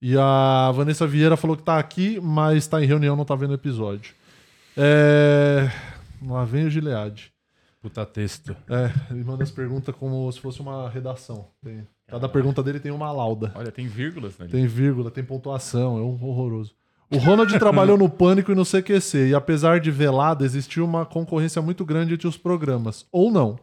E 0.00 0.16
a 0.16 0.70
Vanessa 0.74 1.06
Vieira 1.06 1.36
falou 1.36 1.56
que 1.56 1.62
tá 1.62 1.78
aqui, 1.78 2.20
mas 2.20 2.66
tá 2.66 2.82
em 2.82 2.86
reunião, 2.86 3.16
não 3.16 3.24
tá 3.24 3.34
vendo 3.34 3.50
o 3.50 3.54
episódio. 3.54 4.14
É... 4.76 5.70
Lá 6.26 6.44
vem 6.44 6.66
o 6.66 6.70
Gilead. 6.70 7.32
Puta 7.82 8.04
texto. 8.06 8.56
É, 8.68 8.90
ele 9.10 9.22
manda 9.24 9.42
as 9.44 9.50
perguntas 9.50 9.94
como 9.94 10.30
se 10.32 10.40
fosse 10.40 10.60
uma 10.60 10.88
redação. 10.88 11.48
Tem- 11.62 11.86
Cada 12.06 12.28
pergunta 12.28 12.62
dele 12.62 12.80
tem 12.80 12.92
uma 12.92 13.10
lauda. 13.12 13.52
Olha, 13.54 13.70
tem 13.72 13.86
vírgulas, 13.86 14.38
né? 14.38 14.46
Tem 14.50 14.66
vírgula, 14.66 15.10
tem 15.10 15.24
pontuação, 15.24 15.98
é 15.98 16.00
um 16.02 16.22
horroroso. 16.22 16.74
O 17.14 17.18
Ronald 17.18 17.52
trabalhou 17.58 17.96
no 17.98 18.08
Pânico 18.08 18.52
e 18.52 18.54
no 18.54 18.64
CQC, 18.64 19.28
e 19.28 19.34
apesar 19.34 19.80
de 19.80 19.90
velado, 19.90 20.44
existiu 20.44 20.84
uma 20.84 21.04
concorrência 21.06 21.60
muito 21.62 21.84
grande 21.84 22.14
entre 22.14 22.26
os 22.28 22.36
programas. 22.36 23.06
Ou 23.12 23.30
não. 23.30 23.58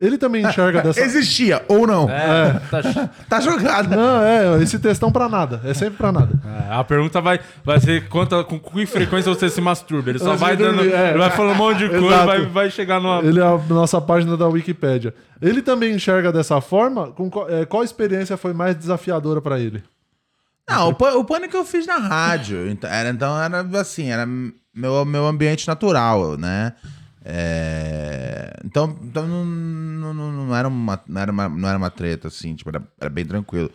Ele 0.00 0.16
também 0.16 0.42
enxerga 0.42 0.80
dessa. 0.82 0.98
Existia, 1.02 1.62
ou 1.68 1.86
não. 1.86 2.08
É, 2.08 2.58
tá 2.70 2.82
ch- 2.82 3.08
Tá 3.28 3.38
jogado. 3.40 3.94
Não, 3.94 4.22
é, 4.22 4.62
esse 4.62 4.78
textão 4.78 5.12
pra 5.12 5.28
nada. 5.28 5.60
É 5.62 5.74
sempre 5.74 5.98
pra 5.98 6.10
nada. 6.10 6.32
é, 6.70 6.72
a 6.74 6.82
pergunta 6.82 7.20
vai, 7.20 7.38
vai 7.62 7.78
ser 7.78 8.08
quanta, 8.08 8.42
com 8.42 8.58
que 8.58 8.86
frequência 8.86 9.30
você 9.34 9.50
se 9.50 9.60
masturba. 9.60 10.08
Ele 10.08 10.18
só 10.18 10.30
Antes 10.30 10.40
vai 10.40 10.56
de 10.56 10.62
dando. 10.62 10.76
dormir, 10.76 10.94
é. 10.94 11.10
Ele 11.10 11.18
vai 11.18 11.30
falando 11.30 11.52
um 11.52 11.58
monte 11.58 11.78
de 11.80 11.88
coisa, 11.90 12.06
Exato. 12.06 12.26
vai, 12.26 12.46
vai 12.46 12.70
chegar 12.70 12.98
numa. 12.98 13.18
Ele 13.22 13.40
é 13.40 13.42
a 13.42 13.58
nossa 13.68 14.00
página 14.00 14.38
da 14.38 14.48
Wikipédia. 14.48 15.12
Ele 15.42 15.60
também 15.60 15.94
enxerga 15.94 16.32
dessa 16.32 16.62
forma? 16.62 17.08
Com 17.08 17.28
qual, 17.30 17.50
é, 17.50 17.66
qual 17.66 17.84
experiência 17.84 18.38
foi 18.38 18.54
mais 18.54 18.74
desafiadora 18.76 19.42
pra 19.42 19.60
ele? 19.60 19.82
Não, 20.70 20.88
o, 20.88 20.94
pân- 20.94 21.14
o 21.14 21.24
pânico 21.24 21.56
eu 21.56 21.64
fiz 21.64 21.86
na 21.86 21.96
rádio. 21.98 22.68
Então 22.70 22.88
era, 22.90 23.10
então 23.10 23.42
era 23.42 23.60
assim, 23.80 24.10
era 24.10 24.26
meu, 24.26 25.04
meu 25.04 25.26
ambiente 25.26 25.66
natural, 25.66 26.36
né? 26.36 26.74
É, 27.22 28.56
então 28.64 28.98
então 29.02 29.26
não, 29.26 29.44
não, 29.44 30.14
não, 30.14 30.56
era 30.56 30.68
uma, 30.68 31.00
não, 31.06 31.20
era 31.20 31.30
uma, 31.32 31.48
não 31.48 31.68
era 31.68 31.76
uma 31.78 31.90
treta, 31.90 32.28
assim, 32.28 32.54
tipo, 32.54 32.70
era, 32.70 32.82
era 32.98 33.10
bem 33.10 33.26
tranquilo. 33.26 33.70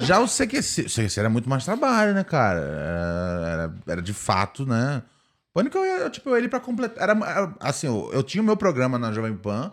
Já 0.00 0.18
o 0.18 0.26
CQC, 0.26 0.82
o 0.86 0.90
CQC 0.90 1.20
era 1.20 1.30
muito 1.30 1.48
mais 1.48 1.64
trabalho, 1.64 2.14
né, 2.14 2.24
cara? 2.24 2.58
Era, 2.60 3.48
era, 3.48 3.74
era 3.86 4.02
de 4.02 4.12
fato, 4.12 4.66
né? 4.66 5.02
Pânico, 5.52 5.78
eu, 5.78 5.84
eu, 5.84 6.10
tipo, 6.10 6.34
ele 6.36 6.48
pra 6.48 6.58
completar. 6.58 7.00
Era, 7.08 7.12
era, 7.26 7.54
assim, 7.60 7.86
eu, 7.86 8.10
eu 8.12 8.22
tinha 8.24 8.42
o 8.42 8.44
meu 8.44 8.56
programa 8.56 8.98
na 8.98 9.12
Jovem 9.12 9.36
Pan, 9.36 9.70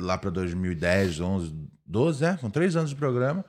lá 0.00 0.16
pra 0.16 0.30
2010, 0.30 1.20
11, 1.20 1.54
12, 1.86 2.24
é? 2.24 2.36
São 2.38 2.48
três 2.50 2.74
anos 2.74 2.88
de 2.90 2.96
programa. 2.96 3.44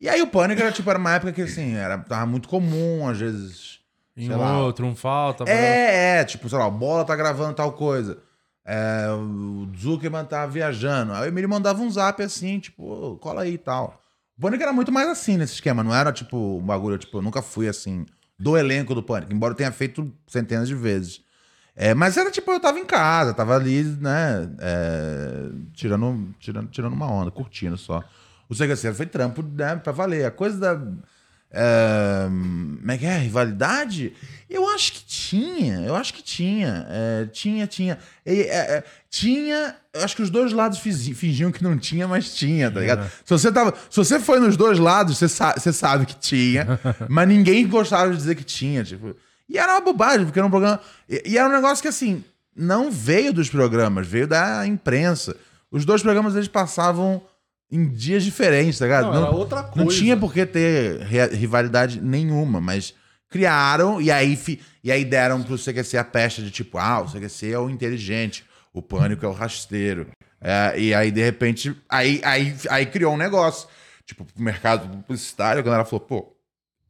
E 0.00 0.08
aí 0.08 0.20
o 0.20 0.26
Pânico 0.26 0.60
era, 0.60 0.72
tipo, 0.72 0.88
era 0.90 0.98
uma 0.98 1.14
época 1.14 1.32
que, 1.32 1.42
assim, 1.42 1.74
era, 1.74 1.98
tava 1.98 2.26
muito 2.26 2.48
comum, 2.48 3.08
às 3.08 3.18
vezes... 3.18 3.80
Em 4.16 4.28
sei 4.28 4.36
lá. 4.36 4.58
outro, 4.60 4.86
um 4.86 4.96
falta. 4.96 5.44
É, 5.46 6.20
é, 6.20 6.24
tipo, 6.24 6.48
sei 6.48 6.58
lá, 6.58 6.66
o 6.66 6.70
Bola 6.70 7.04
tá 7.04 7.14
gravando 7.14 7.52
tal 7.54 7.72
coisa. 7.72 8.18
É, 8.64 9.08
o 9.10 9.68
Zuckerman 9.78 10.24
tá 10.24 10.46
viajando. 10.46 11.12
Aí 11.12 11.28
ele 11.28 11.46
mandava 11.46 11.82
um 11.82 11.90
zap 11.90 12.22
assim, 12.22 12.58
tipo, 12.58 12.82
"Ô, 12.82 13.16
cola 13.16 13.42
aí 13.42 13.52
e 13.54 13.58
tal. 13.58 14.02
O 14.36 14.40
Pânico 14.40 14.62
era 14.62 14.72
muito 14.72 14.90
mais 14.90 15.08
assim 15.08 15.36
nesse 15.36 15.54
esquema, 15.54 15.84
não 15.84 15.94
era 15.94 16.12
tipo 16.12 16.58
um 16.58 16.62
bagulho, 16.62 16.98
tipo, 16.98 17.18
eu 17.18 17.22
nunca 17.22 17.40
fui 17.40 17.68
assim, 17.68 18.04
do 18.38 18.56
elenco 18.56 18.94
do 18.94 19.02
Pânico, 19.02 19.32
embora 19.32 19.52
eu 19.52 19.56
tenha 19.56 19.72
feito 19.72 20.12
centenas 20.26 20.68
de 20.68 20.74
vezes. 20.74 21.22
É, 21.74 21.94
mas 21.94 22.16
era 22.16 22.30
tipo, 22.30 22.50
eu 22.50 22.60
tava 22.60 22.78
em 22.78 22.84
casa, 22.84 23.32
tava 23.32 23.54
ali, 23.54 23.82
né, 23.82 24.50
é, 24.60 25.48
tirando, 25.72 26.34
tirando, 26.38 26.68
tirando 26.68 26.92
uma 26.92 27.10
onda, 27.10 27.30
curtindo 27.30 27.76
só. 27.78 28.02
O 28.48 28.54
CQC 28.54 28.92
foi 28.94 29.06
trampo, 29.06 29.42
né, 29.42 29.76
pra 29.76 29.92
valer. 29.92 30.24
A 30.24 30.30
coisa 30.30 30.56
da. 30.58 30.80
É, 31.50 32.26
como 32.28 32.90
é 32.90 32.98
que 32.98 33.06
é? 33.06 33.18
Rivalidade? 33.18 34.12
Eu 34.50 34.68
acho 34.70 34.92
que 34.92 35.04
tinha, 35.04 35.80
eu 35.80 35.94
acho 35.94 36.12
que 36.12 36.22
tinha. 36.22 36.86
É, 36.88 37.26
tinha, 37.26 37.66
tinha. 37.66 37.98
É, 38.24 38.34
é, 38.76 38.84
tinha. 39.08 39.74
Eu 39.94 40.04
acho 40.04 40.16
que 40.16 40.22
os 40.22 40.30
dois 40.30 40.52
lados 40.52 40.78
fingiam 40.78 41.50
que 41.50 41.62
não 41.62 41.78
tinha, 41.78 42.06
mas 42.06 42.34
tinha, 42.34 42.70
tá 42.70 42.80
ligado? 42.80 43.04
Se 43.24 43.30
você, 43.30 43.50
tava, 43.50 43.74
se 43.88 43.96
você 43.96 44.20
foi 44.20 44.38
nos 44.40 44.56
dois 44.56 44.78
lados, 44.78 45.16
você, 45.18 45.28
sa- 45.28 45.54
você 45.56 45.72
sabe 45.72 46.04
que 46.06 46.16
tinha, 46.16 46.78
mas 47.08 47.26
ninguém 47.28 47.66
gostava 47.66 48.10
de 48.10 48.16
dizer 48.16 48.34
que 48.34 48.44
tinha. 48.44 48.84
Tipo, 48.84 49.14
e 49.48 49.56
era 49.56 49.72
uma 49.72 49.80
bobagem, 49.80 50.26
porque 50.26 50.38
era 50.38 50.46
um 50.46 50.50
programa. 50.50 50.80
E, 51.08 51.22
e 51.30 51.38
era 51.38 51.48
um 51.48 51.52
negócio 51.52 51.80
que, 51.80 51.88
assim, 51.88 52.22
não 52.54 52.90
veio 52.90 53.32
dos 53.32 53.48
programas, 53.48 54.06
veio 54.06 54.26
da 54.26 54.66
imprensa. 54.66 55.36
Os 55.70 55.84
dois 55.84 56.02
programas 56.02 56.34
eles 56.36 56.48
passavam 56.48 57.22
em 57.70 57.88
dias 57.88 58.22
diferentes, 58.24 58.78
tá 58.78 58.84
ligado? 58.84 59.06
Não, 59.12 59.16
era 59.16 59.30
outra 59.30 59.62
coisa. 59.62 59.78
Não 59.78 59.86
tinha 59.88 60.16
por 60.16 60.32
que 60.32 60.46
ter 60.46 61.00
ri- 61.02 61.34
rivalidade 61.36 62.00
nenhuma, 62.00 62.60
mas 62.60 62.94
criaram 63.28 64.00
e 64.00 64.10
aí, 64.10 64.38
e 64.84 64.92
aí 64.92 65.04
deram 65.04 65.42
pro 65.42 65.58
CQC 65.58 65.96
a 65.98 66.04
pecha 66.04 66.40
de 66.42 66.50
tipo, 66.50 66.78
ah, 66.78 67.00
o 67.00 67.06
CQC 67.10 67.52
é 67.52 67.58
o 67.58 67.68
inteligente, 67.68 68.44
o 68.72 68.80
pânico 68.80 69.24
é 69.26 69.28
o 69.28 69.32
rasteiro. 69.32 70.06
É, 70.40 70.78
e 70.78 70.94
aí, 70.94 71.10
de 71.10 71.22
repente, 71.24 71.74
aí, 71.88 72.20
aí, 72.22 72.54
aí 72.70 72.86
criou 72.86 73.14
um 73.14 73.16
negócio. 73.16 73.68
Tipo, 74.04 74.24
pro 74.24 74.40
mercado 74.42 74.88
publicitário, 75.02 75.58
a 75.58 75.62
galera 75.64 75.84
falou, 75.84 76.00
pô, 76.06 76.36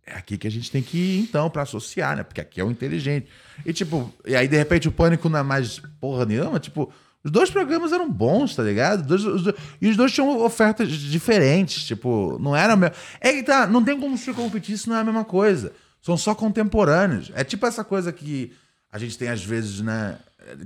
é 0.07 0.13
aqui 0.15 0.37
que 0.37 0.47
a 0.47 0.51
gente 0.51 0.71
tem 0.71 0.83
que 0.83 0.99
ir, 0.99 1.21
então, 1.23 1.49
pra 1.49 1.63
associar, 1.63 2.15
né? 2.17 2.23
Porque 2.23 2.41
aqui 2.43 2.61
é 2.61 2.65
o 2.65 2.71
inteligente. 2.71 3.27
E, 3.65 3.73
tipo, 3.73 4.13
e 4.27 4.37
aí, 4.37 4.47
de 4.47 4.57
repente, 4.57 4.87
o 4.89 4.93
pânico 4.93 5.29
não 5.31 5.39
é 5.39 5.43
mais 5.43 5.81
porra 6.01 6.27
nenhuma, 6.27 6.61
tipo. 6.61 6.93
Os 7.27 7.33
dois 7.33 7.51
programas 7.51 7.93
eram 7.93 8.09
bons, 8.09 8.55
tá 8.55 8.63
ligado? 8.63 9.01
Os 9.01 9.07
dois- 9.07 9.25
os 9.25 9.43
dois- 9.43 9.57
e 9.83 9.89
os 9.89 9.97
dois 9.97 10.13
tinham 10.13 10.39
ofertas 10.45 10.89
diferentes, 10.93 11.83
tipo, 11.85 12.39
não 12.41 12.55
era 12.55 12.77
mesmo. 12.77 12.95
É 13.21 13.33
que 13.33 13.43
tá, 13.43 13.67
não 13.67 13.83
tem 13.85 13.99
como 13.99 14.17
se 14.17 14.33
competir, 14.33 14.77
isso 14.77 14.89
não 14.89 14.97
é 14.97 15.01
a 15.01 15.05
mesma 15.05 15.25
coisa. 15.25 15.73
São 16.01 16.17
só 16.17 16.37
contemporâneos. 16.37 17.33
É 17.35 17.43
tipo 17.43 17.67
essa 17.67 17.83
coisa 17.83 18.13
que 18.13 18.53
a 18.93 18.97
gente 18.99 19.19
tem 19.19 19.29
às 19.29 19.45
vezes, 19.45 19.81
né? 19.81 20.19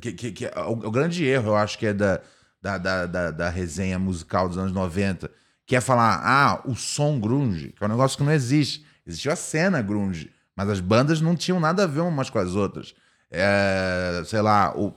Que, 0.03 0.13
que, 0.13 0.33
que 0.33 0.45
é 0.45 0.53
o, 0.67 0.73
o 0.73 0.91
grande 0.91 1.25
erro, 1.25 1.49
eu 1.53 1.57
acho 1.57 1.79
que 1.79 1.87
é 1.87 1.95
da, 1.95 2.21
da, 2.61 2.77
da, 2.77 3.07
da, 3.07 3.31
da 3.31 3.49
resenha 3.49 3.99
musical 3.99 4.47
dos 4.47 4.59
anos 4.59 4.73
90, 4.73 5.31
que 5.67 5.75
é 5.75 5.81
falar, 5.81 6.21
ah, 6.23 6.61
o 6.67 6.75
som 6.77 7.19
grunge, 7.19 7.73
que 7.75 7.83
é 7.83 7.87
um 7.87 7.91
negócio 7.91 8.19
que 8.19 8.25
não 8.25 8.33
existe. 8.33 8.85
Existiu 9.07 9.33
a 9.33 9.37
cena 9.37 9.81
grunge, 9.81 10.31
mas 10.55 10.69
as 10.69 10.81
bandas 10.81 11.23
não 11.23 11.35
tinham 11.35 11.59
nada 11.59 11.85
a 11.85 11.87
ver 11.87 12.01
umas 12.01 12.29
com 12.29 12.39
as 12.39 12.55
outras. 12.55 12.95
É, 13.31 14.23
sei 14.27 14.43
lá, 14.43 14.75
o 14.77 14.93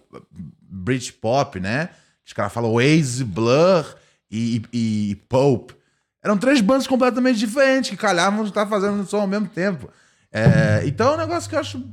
Britpop, 0.74 1.59
né? 1.59 1.89
Os 2.26 2.34
caras 2.34 2.51
falam 2.51 2.71
Oasis, 2.71 3.21
Blur 3.21 3.95
e, 4.32 4.63
e, 4.74 5.11
e 5.11 5.15
Pope. 5.28 5.76
Eram 6.24 6.38
três 6.38 6.61
bandas 6.61 6.88
completamente 6.88 7.38
diferentes 7.38 7.89
que 7.89 7.97
calhavam 7.97 8.43
de 8.43 8.49
estar 8.49 8.65
fazendo 8.65 9.05
som 9.05 9.21
ao 9.21 9.28
mesmo 9.28 9.47
tempo. 9.47 9.89
É, 10.32 10.82
então 10.86 11.11
é 11.11 11.15
um 11.15 11.17
negócio 11.17 11.49
que 11.49 11.55
eu 11.55 11.59
acho. 11.59 11.84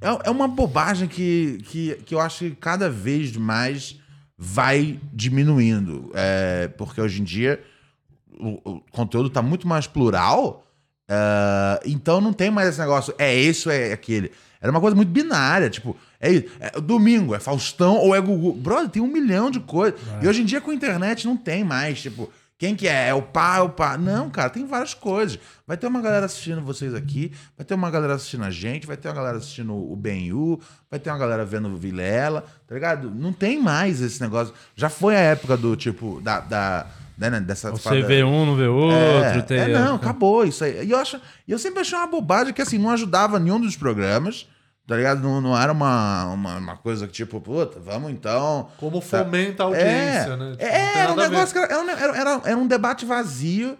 É, 0.00 0.28
é 0.28 0.30
uma 0.30 0.46
bobagem 0.46 1.08
que, 1.08 1.58
que, 1.64 1.94
que 2.04 2.14
eu 2.14 2.20
acho 2.20 2.44
que 2.44 2.56
cada 2.56 2.90
vez 2.90 3.34
mais 3.36 3.98
vai 4.36 5.00
diminuindo. 5.12 6.10
É, 6.14 6.68
porque 6.76 7.00
hoje 7.00 7.22
em 7.22 7.24
dia 7.24 7.62
o, 8.38 8.60
o 8.70 8.80
conteúdo 8.90 9.28
está 9.28 9.40
muito 9.40 9.66
mais 9.66 9.86
plural. 9.86 10.66
é, 11.08 11.80
então 11.86 12.20
não 12.20 12.32
tem 12.32 12.50
mais 12.50 12.68
esse 12.68 12.80
negócio, 12.80 13.14
é 13.18 13.34
isso, 13.34 13.70
é 13.70 13.92
aquele. 13.92 14.32
Era 14.60 14.70
uma 14.70 14.80
coisa 14.80 14.96
muito 14.96 15.10
binária, 15.10 15.70
tipo, 15.70 15.96
é, 16.20 16.32
isso, 16.32 16.46
é 16.60 16.80
domingo, 16.80 17.34
é 17.34 17.38
Faustão 17.38 17.96
ou 17.96 18.14
é 18.14 18.20
Gugu. 18.20 18.52
Brother, 18.52 18.88
tem 18.88 19.02
um 19.02 19.06
milhão 19.06 19.50
de 19.50 19.60
coisas. 19.60 20.00
E 20.22 20.28
hoje 20.28 20.42
em 20.42 20.44
dia 20.44 20.60
com 20.60 20.70
a 20.70 20.74
internet 20.74 21.26
não 21.26 21.36
tem 21.36 21.64
mais, 21.64 22.00
tipo, 22.00 22.30
quem 22.58 22.74
que 22.74 22.88
é? 22.88 23.08
É 23.08 23.14
o 23.14 23.20
pá, 23.20 23.58
é 23.58 23.60
o 23.60 23.68
pá. 23.68 23.98
Não, 23.98 24.30
cara, 24.30 24.48
tem 24.48 24.64
várias 24.64 24.94
coisas. 24.94 25.38
Vai 25.66 25.76
ter 25.76 25.86
uma 25.86 26.00
galera 26.00 26.24
assistindo 26.24 26.62
vocês 26.62 26.94
aqui, 26.94 27.30
vai 27.56 27.66
ter 27.66 27.74
uma 27.74 27.90
galera 27.90 28.14
assistindo 28.14 28.44
a 28.44 28.50
gente, 28.50 28.86
vai 28.86 28.96
ter 28.96 29.08
uma 29.08 29.14
galera 29.14 29.36
assistindo 29.36 29.74
o 29.74 29.94
Benhu, 29.94 30.58
vai 30.90 30.98
ter 30.98 31.10
uma 31.10 31.18
galera 31.18 31.44
vendo 31.44 31.68
o 31.68 31.76
Vilela, 31.76 32.44
tá 32.66 32.74
ligado? 32.74 33.10
Não 33.10 33.30
tem 33.32 33.60
mais 33.60 34.00
esse 34.00 34.22
negócio. 34.22 34.54
Já 34.74 34.88
foi 34.88 35.14
a 35.16 35.20
época 35.20 35.56
do, 35.56 35.76
tipo, 35.76 36.20
da... 36.22 36.40
da 36.40 36.86
né, 37.18 37.40
dessa 37.40 37.70
Você 37.70 37.82
parada- 37.82 38.06
vê 38.06 38.22
um, 38.22 38.44
não 38.44 38.56
vê 38.56 38.66
outro. 38.66 38.96
é, 38.96 39.40
tem... 39.42 39.58
é, 39.58 39.68
não, 39.68 39.96
acabou 39.96 40.44
isso 40.44 40.62
aí. 40.64 40.86
E 40.86 40.90
eu, 40.90 40.98
acho, 40.98 41.18
e 41.48 41.52
eu 41.52 41.58
sempre 41.58 41.80
achei 41.80 41.96
uma 41.96 42.06
bobagem 42.06 42.52
que 42.52 42.60
assim, 42.60 42.76
não 42.78 42.90
ajudava 42.90 43.38
nenhum 43.38 43.58
dos 43.60 43.74
programas, 43.74 44.46
tá 44.86 44.96
ligado? 44.96 45.20
Não, 45.20 45.40
não 45.40 45.58
era 45.60 45.72
uma, 45.72 46.24
uma, 46.26 46.56
uma 46.58 46.76
coisa 46.76 47.06
que 47.06 47.12
tipo, 47.12 47.40
puta, 47.40 47.80
vamos 47.80 48.10
então. 48.10 48.68
Como 48.78 49.00
fomenta 49.00 49.62
a 49.62 49.66
audiência, 49.66 50.32
é, 50.32 50.36
né? 50.36 50.50
Tipo, 50.52 50.62
é, 50.64 50.98
era 50.98 51.12
um 51.12 51.16
negócio 51.16 51.52
que 51.54 51.58
era, 51.58 51.72
era, 51.74 51.82
um- 51.82 51.90
era, 52.18 52.40
era, 52.44 52.56
um 52.58 52.66
debate 52.66 53.04
vazio 53.04 53.76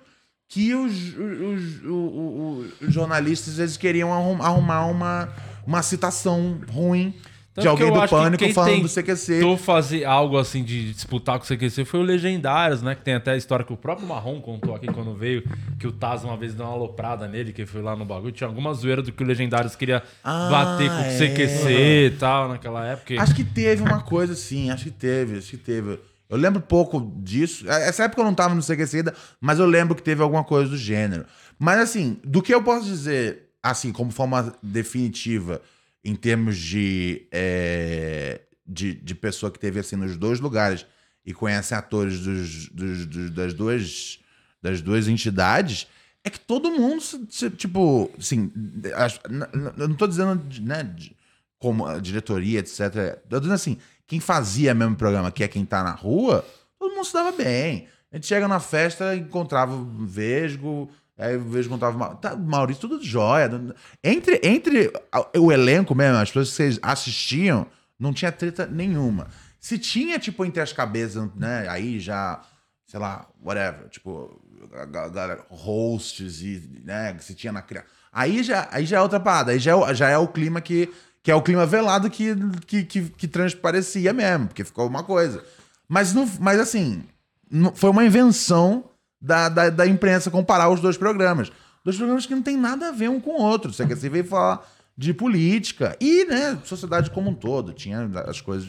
que 0.49 0.75
os, 0.75 0.93
os, 0.93 1.83
o- 1.85 1.93
o- 1.93 2.73
os 2.83 2.93
jornalistas 2.95 3.59
eles 3.59 3.77
queriam 3.77 4.13
arrum- 4.13 4.43
arrumar 4.43 4.87
uma, 4.87 5.29
uma 5.67 5.83
citação 5.83 6.61
ruim 6.71 7.15
Tanto 7.57 7.63
de 7.63 7.69
alguém 7.69 7.91
do 7.91 8.09
Pânico 8.09 8.53
falando 8.53 8.83
do 8.83 8.89
CQC. 8.89 9.33
Tentou 9.39 9.57
fazer 9.57 10.05
algo 10.05 10.37
assim 10.37 10.63
de 10.63 10.93
disputar 10.93 11.39
com 11.39 11.45
o 11.45 11.49
CQC 11.49 11.87
foi 11.87 12.01
o 12.01 12.03
Legendários, 12.03 12.83
né? 12.83 12.95
Que 12.95 13.01
tem 13.01 13.15
até 13.15 13.31
a 13.31 13.37
história 13.37 13.65
que 13.65 13.73
o 13.73 13.77
próprio 13.79 14.07
Marrom 14.07 14.43
contou 14.43 14.75
aqui 14.75 14.87
quando 14.89 15.15
veio, 15.15 15.43
que 15.79 15.87
o 15.87 15.93
Taz 15.93 16.23
uma 16.23 16.37
vez 16.37 16.53
deu 16.53 16.67
uma 16.67 16.75
aloprada 16.75 17.27
nele, 17.27 17.55
que 17.55 17.65
foi 17.65 17.81
lá 17.81 17.97
no 17.97 18.05
bagulho. 18.05 18.31
Tinha 18.31 18.47
alguma 18.47 18.75
zoeira 18.75 19.01
do 19.01 19.11
que 19.11 19.23
o 19.23 19.27
Legendários 19.27 19.75
queria 19.75 20.03
Ah, 20.23 20.49
bater 20.51 20.91
com 20.91 20.97
o 20.97 21.01
é. 21.01 21.17
CQC 21.17 22.07
e 22.07 22.11
tal 22.19 22.51
naquela 22.51 22.85
época. 22.87 23.21
Acho 23.23 23.35
que 23.35 23.43
teve 23.45 23.83
uma 23.83 24.03
coisa 24.03 24.35
assim, 24.35 24.71
acho 24.71 24.85
que 24.85 24.91
teve, 24.91 25.39
acho 25.39 25.51
que 25.51 25.57
teve. 25.57 25.99
Eu 26.29 26.37
lembro 26.37 26.61
pouco 26.61 27.11
disso. 27.23 27.65
Essa 27.71 28.05
época 28.05 28.21
eu 28.21 28.27
não 28.27 28.35
tava 28.35 28.55
no 28.55 28.61
CQC 28.63 28.99
ainda, 28.99 29.15
mas 29.41 29.59
eu 29.59 29.65
lembro 29.67 29.95
que 29.95 30.03
teve 30.03 30.23
alguma 30.23 30.45
coisa 30.45 30.69
do 30.69 30.77
gênero. 30.77 31.25
Mas 31.59 31.79
assim, 31.79 32.19
do 32.23 32.43
que 32.43 32.53
eu 32.53 32.63
posso 32.63 32.85
dizer, 32.85 33.45
assim, 33.63 33.93
como 33.93 34.11
forma 34.11 34.53
definitiva, 34.63 35.63
em 36.09 36.15
termos 36.15 36.57
de, 36.57 37.27
é, 37.33 38.41
de, 38.67 38.95
de 38.95 39.15
pessoa 39.15 39.51
que 39.51 39.59
teve 39.59 39.81
assim 39.81 39.97
nos 39.97 40.17
dois 40.17 40.39
lugares 40.41 40.87
e 41.25 41.33
conhece 41.35 41.75
atores 41.75 42.21
dos, 42.21 42.69
dos- 42.69 43.07
dos- 43.07 43.31
das, 43.31 43.53
duas, 43.55 44.19
das 44.63 44.81
duas 44.81 45.09
entidades, 45.09 45.87
é 46.25 46.31
que 46.31 46.39
todo 46.41 46.71
mundo, 46.71 47.03
tipo, 47.57 48.11
assim, 48.19 48.53
eu 49.79 49.89
não 49.89 49.97
tô 49.97 50.07
dizendo, 50.07 50.41
né, 50.63 50.95
como 51.59 51.87
a 51.87 51.99
diretoria, 51.99 52.61
etc. 52.61 52.81
Eu 53.25 53.29
tô 53.29 53.39
dizendo 53.41 53.55
assim, 53.55 53.79
quem 54.07 54.21
fazia 54.21 54.75
mesmo 54.75 54.95
programa, 54.97 55.31
que 55.33 55.43
é 55.43 55.49
quem 55.49 55.65
tá 55.65 55.83
na 55.83 55.93
rua, 55.93 56.45
todo 56.79 56.95
mundo 56.95 57.05
se 57.05 57.13
dava 57.13 57.33
bem. 57.33 57.89
A 58.13 58.17
gente 58.17 58.27
chega 58.29 58.47
na 58.47 58.61
festa, 58.61 59.17
encontrava 59.17 59.77
Vesgo, 60.05 60.89
aí 61.19 61.37
o 61.37 61.41
Vesgo 61.45 61.73
encontrava 61.73 61.97
o 61.97 61.99
Ma- 61.99 62.15
tá, 62.15 62.37
Maurício, 62.37 62.89
tudo 62.89 63.03
jóia. 63.05 63.51
Entre, 64.03 64.41
entre 64.43 64.93
o 65.37 65.51
elenco 65.53 65.95
mesmo, 65.95 66.19
as 66.19 66.29
pessoas 66.31 66.51
que 66.51 66.55
vocês 66.57 66.79
assistiam, 66.83 67.67
não 67.99 68.13
tinha 68.13 68.31
treta 68.33 68.67
nenhuma. 68.67 69.29
Se 69.61 69.79
tinha, 69.79 70.19
tipo, 70.19 70.45
entre 70.45 70.61
as 70.61 70.73
cabeças, 70.73 71.29
né, 71.35 71.67
aí 71.69 71.99
já, 71.99 72.41
sei 72.87 73.01
lá, 73.01 73.27
whatever, 73.45 73.89
tipo, 73.89 74.41
galera, 74.91 75.45
hosts 75.49 76.41
e, 76.43 76.81
né, 76.85 77.17
se 77.21 77.35
tinha 77.35 77.53
na 77.53 77.63
criação. 77.63 77.91
Aí 78.13 78.43
já, 78.43 78.69
aí 78.71 78.87
já 78.87 78.99
é 78.99 79.01
outra 79.01 79.19
parada, 79.21 79.53
aí 79.53 79.59
já 79.59 79.77
é, 79.77 79.95
já 79.95 80.09
é 80.09 80.17
o 80.19 80.29
clima 80.29 80.61
que, 80.61 80.93
que 81.23 81.31
é 81.31 81.35
o 81.35 81.43
clima 81.43 81.67
velado 81.67 82.09
que, 82.11 82.35
que, 82.67 82.85
que, 82.85 83.03
que 83.11 83.29
transparecia 83.29 84.13
mesmo, 84.13 84.47
porque 84.49 84.65
ficou 84.65 84.87
uma 84.87 85.03
coisa. 85.03 85.43
Mas, 85.89 86.15
não, 86.15 86.29
mas 86.41 86.59
assim, 86.61 87.03
não- 87.51 87.75
foi 87.75 87.91
uma 87.91 88.05
invenção 88.05 88.85
da, 89.21 89.49
da, 89.49 89.71
da 89.71 89.87
imprensa 89.87 90.31
comparar 90.31 90.69
os 90.69 90.81
dois 90.81 90.97
programas. 90.97 91.51
Dois 91.85 91.97
programas 91.97 92.27
que 92.27 92.35
não 92.35 92.43
tem 92.43 92.57
nada 92.57 92.89
a 92.89 92.93
ver 92.93 93.09
um 93.09 93.21
com 93.21 93.31
o 93.31 93.43
outro. 93.43 93.73
Você, 93.73 93.85
você 93.85 94.09
veio 94.09 94.25
falar 94.25 94.67
de 94.97 95.13
política 95.13 95.97
e, 96.01 96.25
né, 96.25 96.59
sociedade 96.65 97.11
como 97.11 97.31
um 97.31 97.35
todo. 97.35 97.73
Tinha 97.73 98.11
as 98.27 98.41
coisas 98.41 98.69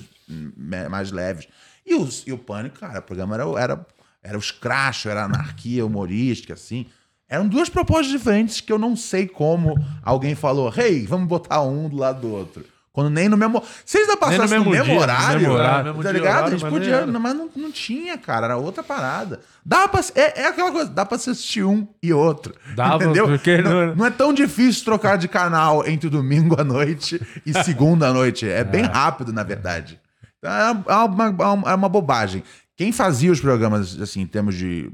mais 0.89 1.11
leves. 1.11 1.47
E, 1.85 1.95
os, 1.95 2.23
e 2.27 2.33
o 2.33 2.37
Pânico, 2.37 2.79
cara, 2.79 2.99
o 2.99 3.03
programa 3.03 3.35
era, 3.35 3.43
era, 3.59 3.87
era 4.21 4.37
os 4.37 4.51
crachos, 4.51 5.05
era 5.05 5.23
anarquia 5.23 5.85
humorística, 5.85 6.53
assim. 6.53 6.85
Eram 7.29 7.47
duas 7.47 7.69
propostas 7.69 8.07
diferentes 8.07 8.61
que 8.61 8.71
eu 8.71 8.77
não 8.77 8.95
sei 8.95 9.27
como 9.27 9.75
alguém 10.03 10.35
falou, 10.35 10.73
hey, 10.75 11.05
vamos 11.05 11.27
botar 11.27 11.61
um 11.61 11.89
do 11.89 11.97
lado 11.97 12.21
do 12.21 12.29
outro. 12.29 12.65
Quando 12.97 13.11
nem 13.11 13.29
no 13.29 13.37
mesmo. 13.37 13.63
Se 13.85 13.99
eles 13.99 14.09
ainda 14.09 14.25
Nem 14.25 14.31
no 14.31 14.37
passassem 14.39 14.57
no 14.57 14.65
mesmo 14.65 14.71
mesmo, 14.71 14.85
dia, 14.85 14.95
no 14.95 15.01
horário, 15.01 15.39
mesmo 15.39 15.53
horário. 15.53 15.89
É, 15.99 16.03
tá 16.03 16.11
ligado? 16.11 16.31
horário, 16.33 16.47
a 16.47 16.49
gente 16.57 16.67
podia. 16.67 16.95
era. 16.95 17.05
Mas 17.19 17.33
não, 17.35 17.47
não 17.55 17.71
tinha, 17.71 18.17
cara. 18.17 18.47
Era 18.47 18.57
outra 18.57 18.81
parada. 18.81 19.39
Dá 19.63 19.87
pra, 19.87 20.01
é, 20.15 20.41
é 20.41 20.47
aquela 20.47 20.71
coisa, 20.71 20.89
dá 20.89 21.05
pra 21.05 21.15
assistir 21.15 21.63
um 21.63 21.87
e 22.01 22.11
outro. 22.11 22.55
Dava, 22.75 23.03
entendeu? 23.03 23.27
porque 23.27 23.61
não, 23.61 23.71
não- 23.85 23.95
não 23.97 24.05
é 24.07 24.09
tão 24.09 24.33
difícil 24.33 24.83
trocar 24.83 25.15
de 25.15 25.27
canal 25.27 25.87
entre 25.87 26.09
domingo 26.09 26.59
à 26.59 26.63
noite 26.63 27.21
e 27.45 27.53
segunda 27.63 28.07
à 28.07 28.11
noite. 28.13 28.49
É 28.49 28.63
bem 28.63 28.81
rápido, 28.81 29.31
na 29.31 29.43
verdade. 29.43 30.01
Então, 30.39 30.51
é 30.51 30.95
uma, 31.05 31.25
é 31.27 31.45
uma, 31.45 31.71
é 31.71 31.75
uma 31.75 31.89
bobagem. 31.89 32.43
Quem 32.75 32.91
fazia 32.91 33.31
os 33.31 33.39
programas, 33.39 34.01
assim, 34.01 34.21
em 34.21 34.27
termos 34.27 34.55
de 34.55 34.91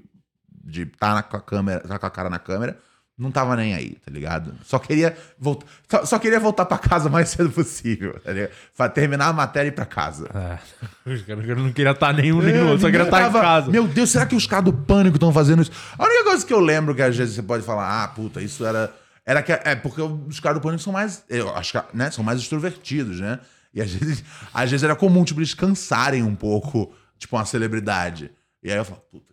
de 0.65 0.81
estar 0.83 1.23
com 1.23 1.37
a 1.37 1.41
câmera, 1.41 1.79
tá 1.87 1.97
com 1.97 2.05
a 2.05 2.09
cara 2.09 2.29
na 2.29 2.39
câmera, 2.39 2.77
não 3.17 3.29
tava 3.31 3.55
nem 3.55 3.73
aí, 3.75 3.91
tá 4.03 4.11
ligado? 4.11 4.53
Só 4.65 4.79
queria 4.79 5.15
voltar, 5.37 5.65
só, 5.89 6.05
só 6.05 6.19
queria 6.19 6.39
voltar 6.39 6.65
pra 6.65 6.77
casa 6.77 7.09
o 7.09 7.11
mais 7.11 7.29
cedo 7.31 7.49
possível, 7.51 8.19
tá 8.23 8.31
ligado? 8.31 8.51
Pra 8.75 8.89
terminar 8.89 9.27
a 9.27 9.33
matéria 9.33 9.67
e 9.67 9.71
ir 9.71 9.75
pra 9.75 9.85
casa. 9.85 10.27
É. 10.33 11.19
Caras 11.25 11.57
não 11.57 11.71
queria 11.71 11.91
estar 11.91 12.13
nenhum 12.13 12.41
nenhum, 12.41 12.77
só 12.79 12.87
queria 12.89 13.03
estar 13.03 13.19
em 13.19 13.23
tava- 13.25 13.41
casa. 13.41 13.71
Meu 13.71 13.87
Deus, 13.87 14.09
será 14.11 14.25
que 14.25 14.35
os 14.35 14.47
caras 14.47 14.65
do 14.65 14.73
pânico 14.73 15.17
estão 15.17 15.31
fazendo 15.31 15.61
isso? 15.61 15.71
A 15.97 16.03
única 16.05 16.23
coisa 16.23 16.45
que 16.45 16.53
eu 16.53 16.59
lembro 16.59 16.95
que 16.95 17.01
às 17.01 17.15
vezes 17.15 17.35
você 17.35 17.43
pode 17.43 17.63
falar, 17.63 18.03
ah, 18.03 18.07
puta, 18.07 18.41
isso 18.41 18.65
era. 18.65 18.93
Era 19.25 19.41
que 19.41 19.53
é 19.53 19.73
porque 19.75 20.01
os 20.01 20.39
caras 20.41 20.59
do 20.59 20.61
pânico 20.63 20.81
são 20.83 20.91
mais. 20.91 21.23
Eu 21.29 21.55
acho 21.55 21.71
que, 21.71 21.97
né? 21.97 22.11
São 22.11 22.23
mais 22.23 22.39
extrovertidos, 22.39 23.19
né? 23.21 23.39
E 23.73 23.81
às 23.81 23.89
vezes, 23.93 24.23
às 24.53 24.69
vezes 24.69 24.83
era 24.83 24.95
comum, 24.95 25.23
tipo, 25.23 25.39
eles 25.39 25.53
cansarem 25.53 26.23
um 26.23 26.35
pouco, 26.35 26.93
tipo, 27.17 27.35
uma 27.37 27.45
celebridade. 27.45 28.31
E 28.61 28.69
aí 28.71 28.77
eu 28.77 28.83
falo, 28.85 29.01
puta 29.11 29.32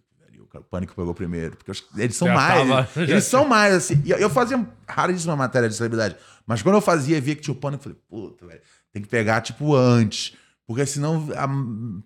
o 0.59 0.63
pânico 0.63 0.95
pegou 0.95 1.15
primeiro. 1.15 1.57
Porque 1.57 1.73
eles 1.97 2.17
são 2.17 2.29
Já 2.29 2.35
mais. 2.35 2.69
tava- 2.69 2.89
eles 3.03 3.25
são 3.25 3.47
mais, 3.47 3.75
assim. 3.75 4.03
E 4.05 4.11
eu- 4.11 4.19
eu 4.19 4.31
fazia 4.31 4.67
raríssima 4.89 5.37
matéria 5.37 5.69
de 5.69 5.75
celebridade. 5.75 6.17
Mas 6.47 6.63
quando 6.63 6.75
eu 6.77 6.81
fazia 6.81 7.21
via 7.21 7.35
que 7.37 7.43
tinha 7.43 7.53
o 7.53 7.57
pânico, 7.57 7.81
eu 7.89 7.95
falei, 7.95 7.99
puta, 8.09 8.47
velho, 8.47 8.61
tem 8.93 9.03
que 9.03 9.09
pegar, 9.09 9.41
tipo, 9.41 9.75
antes. 9.75 10.35
Porque 10.71 10.87
senão, 10.87 11.27
a, 11.37 11.49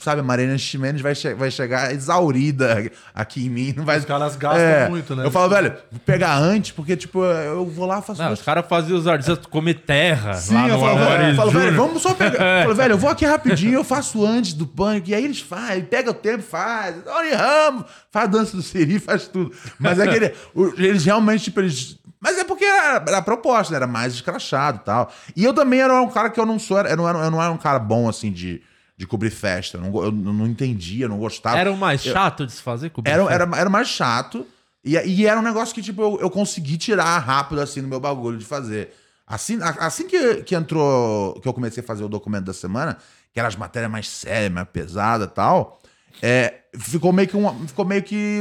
sabe, 0.03 0.23
a 0.23 0.25
Mariana 0.25 0.57
Ximenes 0.57 1.03
vai, 1.03 1.15
che 1.15 1.35
vai 1.35 1.51
chegar 1.51 1.93
exaurida 1.93 2.91
aqui 3.15 3.45
em 3.45 3.51
mim. 3.51 3.75
Não 3.77 3.85
vai... 3.85 3.99
Os 3.99 4.07
caras 4.07 4.37
gastam 4.37 4.59
É, 4.65 4.89
muito, 4.89 5.15
né? 5.15 5.27
Eu 5.27 5.31
falo, 5.31 5.51
velho, 5.51 5.75
vou 5.93 6.01
pegar 6.01 6.39
antes, 6.39 6.71
porque, 6.71 6.97
tipo, 6.97 7.23
eu 7.23 7.67
vou 7.67 7.85
lá, 7.85 8.01
faço 8.01 8.23
Não, 8.23 8.33
os 8.33 8.41
caras 8.41 8.65
faziam 8.67 8.99
os 8.99 9.07
artistas 9.07 9.45
comer 9.51 9.75
terra 9.75 10.33
Sim, 10.33 10.55
lá 10.55 10.69
eu 10.69 10.79
no 10.79 10.81
falo, 10.81 10.99
velho, 10.99 11.29
eu 11.29 11.35
falo, 11.35 11.51
velho, 11.51 11.77
vamos 11.77 12.01
só 12.01 12.15
pegar. 12.15 12.61
Eu 12.61 12.63
falo, 12.65 12.75
velho, 12.75 12.93
eu 12.93 12.99
vou 12.99 13.11
aqui 13.11 13.27
rapidinho, 13.27 13.75
eu 13.75 13.85
faço 13.85 14.25
antes 14.25 14.55
do 14.55 14.67
pânico. 14.67 15.11
E 15.11 15.15
aí 15.15 15.25
eles 15.27 15.41
fazem, 15.41 15.85
pega 15.85 16.11
o 16.11 16.15
tempo, 16.15 16.43
faz. 16.43 16.97
Olha, 17.07 17.37
Ramos, 17.37 17.85
faz 18.11 18.25
a 18.25 18.31
dança 18.31 18.57
do 18.57 18.63
Siri, 18.63 18.99
faz 18.99 19.29
tudo. 19.29 19.53
Mas 19.79 19.99
é 19.99 20.07
que 20.07 20.15
ele- 20.17 20.35
eles 20.79 21.05
realmente, 21.05 21.45
tipo, 21.45 21.61
eles. 21.61 21.99
Mas 22.25 22.39
é 22.39 22.45
porque 22.45 22.65
era, 22.65 23.05
era 23.07 23.19
a 23.19 23.23
proposta, 23.23 23.73
né? 23.73 23.77
era 23.77 23.87
mais 23.87 24.15
escrachado 24.15 24.79
e 24.79 24.85
tal. 24.85 25.13
E 25.37 25.45
eu 25.45 25.53
também 25.53 25.81
era 25.81 26.01
um 26.01 26.09
cara 26.09 26.31
que 26.31 26.41
eu 26.41 26.47
não 26.47 26.59
sou, 26.59 26.81
eu 26.81 26.97
não 26.97 27.07
era, 27.07 27.19
eu 27.19 27.31
não 27.31 27.43
era 27.43 27.53
um 27.53 27.59
cara 27.59 27.79
bom, 27.79 28.09
assim, 28.09 28.33
de, 28.33 28.63
de 28.97 29.07
cobrir 29.07 29.29
festa. 29.29 29.77
Eu 29.77 29.83
não, 29.83 30.05
eu 30.05 30.11
não 30.11 30.47
entendia, 30.47 31.07
não 31.07 31.19
gostava. 31.19 31.59
Era 31.59 31.71
o 31.71 31.77
mais 31.77 32.03
chato 32.03 32.47
de 32.47 32.53
se 32.53 32.63
fazer 32.63 32.91
o 32.97 33.03
Era, 33.05 33.23
buffet? 33.25 33.35
era, 33.35 33.57
era 33.59 33.69
mais 33.69 33.89
chato. 33.89 34.47
E, 34.83 34.97
e 34.97 35.27
era 35.27 35.39
um 35.39 35.43
negócio 35.43 35.75
que, 35.75 35.83
tipo, 35.83 36.01
eu, 36.01 36.19
eu 36.23 36.31
consegui 36.31 36.79
tirar 36.79 37.19
rápido, 37.19 37.61
assim, 37.61 37.83
no 37.83 37.89
meu 37.89 38.01
bagulho 38.01 38.39
de 38.39 38.45
fazer. 38.47 38.95
Assim, 39.27 39.59
assim 39.61 40.07
que, 40.09 40.37
que 40.45 40.55
entrou, 40.55 41.39
que 41.43 41.49
eu 41.49 41.53
comecei 41.53 41.83
a 41.83 41.87
fazer 41.87 42.05
o 42.05 42.09
documento 42.09 42.47
da 42.47 42.55
semana, 42.55 42.97
que 43.35 43.39
eram 43.39 43.49
as 43.49 43.57
matérias 43.57 43.93
mais 43.93 44.09
sérias, 44.09 44.51
mais 44.51 44.69
pesadas 44.69 45.29
e 45.29 45.31
tal, 45.31 45.79
é, 46.23 46.61
ficou 46.79 47.13
meio 47.13 47.29
que 47.29 47.37
um, 47.37 47.69
ficou 47.69 47.85
meio 47.85 48.03
que, 48.03 48.41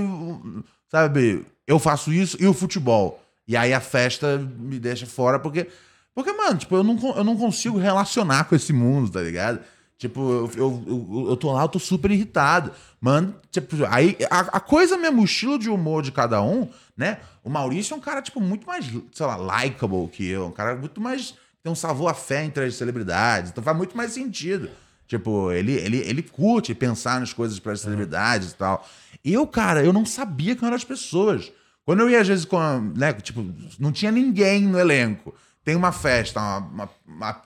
sabe, 0.90 1.46
eu 1.68 1.80
faço 1.80 2.14
isso 2.14 2.38
e 2.40 2.48
o 2.48 2.54
futebol. 2.54 3.23
E 3.48 3.58
aí 3.58 3.74
a 3.74 3.80
festa 3.80 4.38
me 4.38 4.80
deixa 4.80 5.06
fora, 5.06 5.40
porque, 5.40 5.68
porque 6.16 6.32
mano, 6.32 6.58
tipo, 6.58 6.76
eu 6.76 6.84
não, 6.84 6.98
eu 7.16 7.24
não 7.24 7.38
consigo 7.38 7.78
relacionar 7.78 8.46
com 8.46 8.56
esse 8.56 8.72
mundo, 8.72 9.12
tá 9.12 9.22
ligado? 9.22 9.60
Tipo, 9.98 10.20
eu, 10.20 10.52
eu, 10.58 10.84
eu, 10.88 11.26
eu 11.30 11.38
tô 11.38 11.52
lá, 11.52 11.62
eu 11.62 11.70
tô 11.70 11.80
super 11.80 12.12
irritado. 12.12 12.72
Mano, 13.00 13.36
tipo, 13.52 13.76
aí 13.90 14.18
a, 14.30 14.40
a 14.40 14.60
coisa 14.60 14.98
mesmo, 14.98 15.22
o 15.22 15.26
estilo 15.26 15.58
de 15.58 15.70
humor 15.70 16.02
de 16.04 16.12
cada 16.12 16.42
um, 16.42 16.68
né? 16.98 17.20
O 17.44 17.50
Maurício 17.50 17.94
é 17.94 17.98
um 17.98 18.02
cara, 18.02 18.22
tipo, 18.22 18.42
muito 18.42 18.68
mais, 18.68 18.86
sei 18.86 19.26
lá, 19.26 19.38
likable 19.38 20.08
que 20.10 20.28
eu. 20.28 20.48
Um 20.48 20.52
cara 20.52 20.76
muito 20.76 21.00
mais. 21.00 21.36
Tem 21.64 21.72
um 21.72 21.76
sabor 21.76 22.10
a 22.10 22.14
fé 22.14 22.44
entre 22.44 22.66
as 22.66 22.76
celebridades. 22.76 23.52
Então 23.52 23.64
faz 23.64 23.78
muito 23.78 23.96
mais 23.96 24.12
sentido. 24.12 24.70
Tipo, 25.08 25.52
ele, 25.52 25.74
ele, 25.74 25.98
ele 26.00 26.22
curte 26.22 26.74
pensar 26.76 27.20
nas 27.20 27.32
coisas 27.32 27.60
para 27.60 27.72
as 27.72 27.82
celebridades 27.82 28.52
e 28.52 28.56
tal. 28.56 28.86
Eu, 29.24 29.48
cara, 29.48 29.84
eu 29.84 29.94
não 29.94 30.06
sabia 30.06 30.56
quem 30.56 30.66
eram 30.66 30.76
as 30.76 30.84
pessoas. 30.84 31.52
Quando 31.86 32.02
eu 32.02 32.10
ia, 32.10 32.22
às 32.22 32.28
vezes, 32.28 32.46
com 32.46 32.58
a, 32.58 32.80
né, 32.80 33.14
tipo, 33.14 33.46
não 33.80 33.92
tinha 33.92 34.12
ninguém 34.12 34.62
no 34.64 34.80
elenco. 34.80 35.36
Tem 35.64 35.76
uma 35.76 35.92
festa, 35.92 36.40
uma, 36.40 36.58
uma, 36.58 36.90
uma 37.06 37.42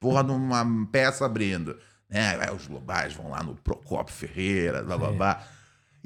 porra 0.00 0.24
de 0.24 0.30
uma 0.30 0.64
peça 0.90 1.26
abrindo. 1.26 1.76
Né? 2.08 2.38
Aí 2.40 2.54
os 2.54 2.66
globais 2.66 3.12
vão 3.14 3.30
lá 3.30 3.42
no 3.42 3.54
Procopio 3.56 4.14
Ferreira, 4.14 4.82
blá 4.82 4.96
blá 4.96 5.12
blá. 5.12 5.46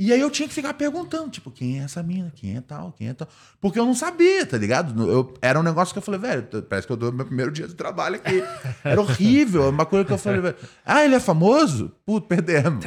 E 0.03 0.15
aí 0.15 0.21
eu 0.21 0.31
tinha 0.31 0.49
que 0.49 0.55
ficar 0.55 0.73
perguntando, 0.73 1.29
tipo, 1.29 1.51
quem 1.51 1.79
é 1.79 1.83
essa 1.83 2.03
mina? 2.03 2.33
Quem 2.35 2.57
é 2.57 2.63
tal? 2.63 2.91
Quem 2.97 3.11
é 3.11 3.13
tal? 3.13 3.29
Porque 3.61 3.79
eu 3.79 3.85
não 3.85 3.95
sabia, 3.95 4.47
tá 4.47 4.57
ligado? 4.57 5.07
Eu, 5.07 5.35
era 5.43 5.61
um 5.61 5.63
negócio 5.63 5.93
que 5.93 5.99
eu 5.99 6.03
falei, 6.03 6.19
velho, 6.19 6.43
parece 6.63 6.87
que 6.87 6.93
eu 6.95 6.97
dou 6.97 7.13
meu 7.13 7.27
primeiro 7.27 7.53
dia 7.53 7.69
de 7.69 7.75
trabalho 7.75 8.15
aqui. 8.15 8.43
Era 8.83 8.99
horrível. 8.99 9.69
Uma 9.69 9.85
coisa 9.85 10.07
que 10.07 10.13
eu 10.15 10.17
falei, 10.17 10.41
velho, 10.41 10.57
ah, 10.87 11.05
ele 11.05 11.17
é 11.17 11.21
famoso? 11.21 11.93
Puto, 12.07 12.27
perdemos. 12.27 12.83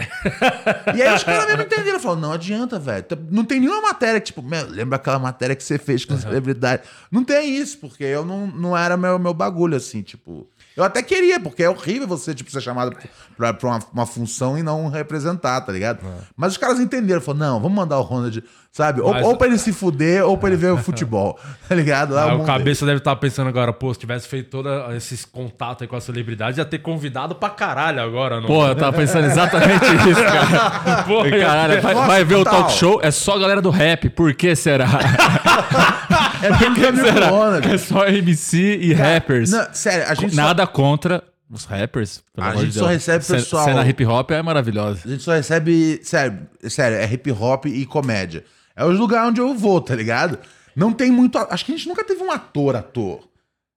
E 0.96 1.04
aí 1.04 1.16
os 1.16 1.24
caras 1.24 1.46
mesmo 1.46 1.62
entenderam. 1.62 2.00
Falaram, 2.00 2.22
não 2.22 2.32
adianta, 2.32 2.80
velho. 2.80 3.06
Não 3.30 3.46
tem 3.46 3.60
nenhuma 3.60 3.82
matéria 3.82 4.20
que, 4.20 4.26
tipo, 4.26 4.42
meu, 4.42 4.68
lembra 4.68 4.96
aquela 4.96 5.20
matéria 5.20 5.56
que 5.56 5.64
você 5.64 5.78
fez 5.78 6.06
com 6.06 6.18
celebridade? 6.18 6.82
Não 7.12 7.24
tem 7.24 7.56
isso, 7.56 7.78
porque 7.78 8.04
eu 8.04 8.26
não, 8.26 8.48
não 8.48 8.76
era 8.76 8.98
meu, 8.98 9.20
meu 9.20 9.36
bagulho, 9.36 9.78
assim, 9.78 10.02
tipo. 10.02 10.50
Eu 10.76 10.84
até 10.84 11.04
queria, 11.04 11.40
porque 11.40 11.62
é 11.64 11.70
horrível 11.70 12.08
você, 12.08 12.34
tipo, 12.34 12.50
ser 12.50 12.60
chamado 12.62 12.96
pra, 13.38 13.54
pra 13.54 13.70
uma, 13.70 13.80
uma 13.94 14.06
função 14.08 14.58
e 14.58 14.64
não 14.64 14.90
representar, 14.90 15.62
tá 15.62 15.72
ligado? 15.72 16.00
Mas 16.36 16.54
os 16.54 16.58
caras 16.58 16.80
entenderam, 16.80 17.22
falaram, 17.22 17.46
não, 17.54 17.60
vamos 17.62 17.76
mandar 17.78 18.00
o 18.00 18.02
Ronald, 18.02 18.44
sabe? 18.72 19.00
Ou, 19.00 19.12
Mas- 19.14 19.24
ou 19.24 19.38
pra 19.38 19.46
ele 19.48 19.60
se 19.60 19.72
fuder, 19.72 20.26
ou 20.26 20.36
pra 20.36 20.50
ele 20.50 20.58
ver 20.58 20.72
o 20.74 20.78
futebol, 20.78 21.40
tá 21.70 21.76
ligado? 21.76 22.16
Lá 22.16 22.32
Aí 22.32 22.36
o 22.38 22.44
cabeça 22.44 22.86
deve 22.88 22.98
estar 22.98 23.16
pensando 23.18 23.48
agora, 23.50 23.72
pô, 23.72 23.94
se 23.94 24.00
tivesse 24.00 24.28
feito 24.28 24.50
todos 24.50 24.72
esses 24.96 25.24
contatos 25.26 25.84
aí 25.84 25.88
com 25.88 25.96
a 25.96 26.02
celebridade, 26.02 26.60
ia 26.60 26.66
ter 26.66 26.80
convidado 26.80 27.36
pra 27.36 27.52
caralho 27.52 28.02
agora, 28.02 28.42
não? 28.42 28.48
Pô, 28.48 28.66
eu 28.66 28.76
tava 28.76 28.98
pensando 28.98 29.26
exatamente 29.26 29.86
isso, 30.10 30.24
cara. 30.24 31.04
Pô, 31.04 31.24
Caralho, 31.24 31.82
vai, 31.84 31.94
Nossa, 31.94 32.08
vai 32.08 32.24
ver 32.26 32.36
o 32.36 32.44
talk 32.44 32.72
show, 32.72 33.00
é 33.04 33.12
só 33.12 33.36
a 33.36 33.40
galera 33.40 33.62
do 33.62 33.70
rap. 33.70 34.10
Por 34.10 34.34
que 34.34 34.56
será? 34.56 34.88
É 36.44 36.50
porque 36.50 36.66
ele 36.66 36.76
quer 36.76 36.96
será? 36.96 37.32
o 37.32 37.36
Ronald. 37.36 37.68
É 37.74 37.78
só 37.78 38.06
MC 38.08 38.78
e 38.82 38.94
rappers. 38.94 39.52
Não, 39.52 39.68
sério, 39.74 40.06
a 40.10 40.14
gente 40.14 40.36
só- 40.36 40.42
Nada 40.42 40.68
contra 40.68 41.24
os 41.50 41.66
rappers. 41.66 42.24
pelo 42.34 42.48
A 42.48 42.50
amor 42.52 42.60
de 42.62 42.66
gente 42.66 42.74
só 42.80 42.88
Deus. 42.88 42.92
recebe 42.94 43.26
pessoal- 43.26 43.66
Cena 43.66 43.88
hip 43.88 44.06
hop 44.06 44.32
é 44.32 44.42
maravilhosa. 44.42 45.02
A 45.06 45.10
gente 45.10 45.24
só 45.24 45.34
recebe, 45.34 46.00
sério, 46.04 46.40
sério, 46.70 46.98
é 46.98 47.06
hip 47.12 47.32
hop 47.32 47.66
e 47.68 47.86
comédia. 47.86 48.44
É 48.76 48.84
os 48.84 48.98
lugares 48.98 49.30
onde 49.30 49.40
eu 49.42 49.54
vou, 49.56 49.80
tá 49.82 49.96
ligado? 49.96 50.40
Não 50.76 50.92
tem 50.92 51.12
muito. 51.12 51.38
Acho 51.38 51.64
que 51.66 51.72
a 51.74 51.78
gente 51.78 51.88
nunca 51.88 52.04
teve 52.04 52.24
um 52.24 52.32
ator, 52.32 52.76
ator. 52.76 53.20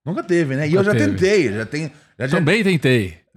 Nunca 0.05 0.23
teve, 0.23 0.57
né? 0.57 0.67
E 0.69 0.75
eu 0.75 0.83
já 0.83 0.93
teve. 0.93 1.11
tentei, 1.13 1.53
já 1.53 1.67
tem. 1.67 1.93
Já, 2.19 2.27
já- 2.29 2.39
Também 2.39 2.65
tentei. 2.65 3.19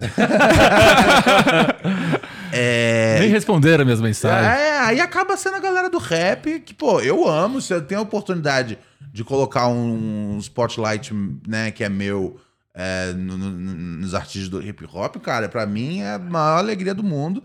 é, 2.52 3.18
Nem 3.20 3.28
responderam 3.30 3.84
minhas 3.84 4.00
mensagens. 4.00 4.58
é, 4.60 4.78
aí 4.78 5.00
acaba 5.00 5.36
sendo 5.36 5.56
a 5.56 5.60
galera 5.60 5.90
do 5.90 5.98
rap, 5.98 6.60
que, 6.60 6.72
pô, 6.74 7.00
eu 7.00 7.28
amo. 7.28 7.60
Se 7.60 7.72
eu 7.72 7.82
tenho 7.82 8.00
a 8.00 8.02
oportunidade 8.02 8.78
de 9.12 9.24
colocar 9.24 9.68
um 9.68 10.38
spotlight, 10.38 11.12
né, 11.46 11.70
que 11.70 11.82
é 11.84 11.88
meu 11.88 12.40
é, 12.72 13.12
no- 13.12 13.36
no- 13.36 13.50
nos 13.50 14.14
artistas 14.14 14.48
do 14.48 14.62
hip 14.62 14.86
hop, 14.92 15.16
cara, 15.16 15.48
pra 15.48 15.66
mim 15.66 16.00
é 16.00 16.14
a 16.14 16.18
maior 16.18 16.58
alegria 16.58 16.94
do 16.94 17.02
mundo. 17.02 17.42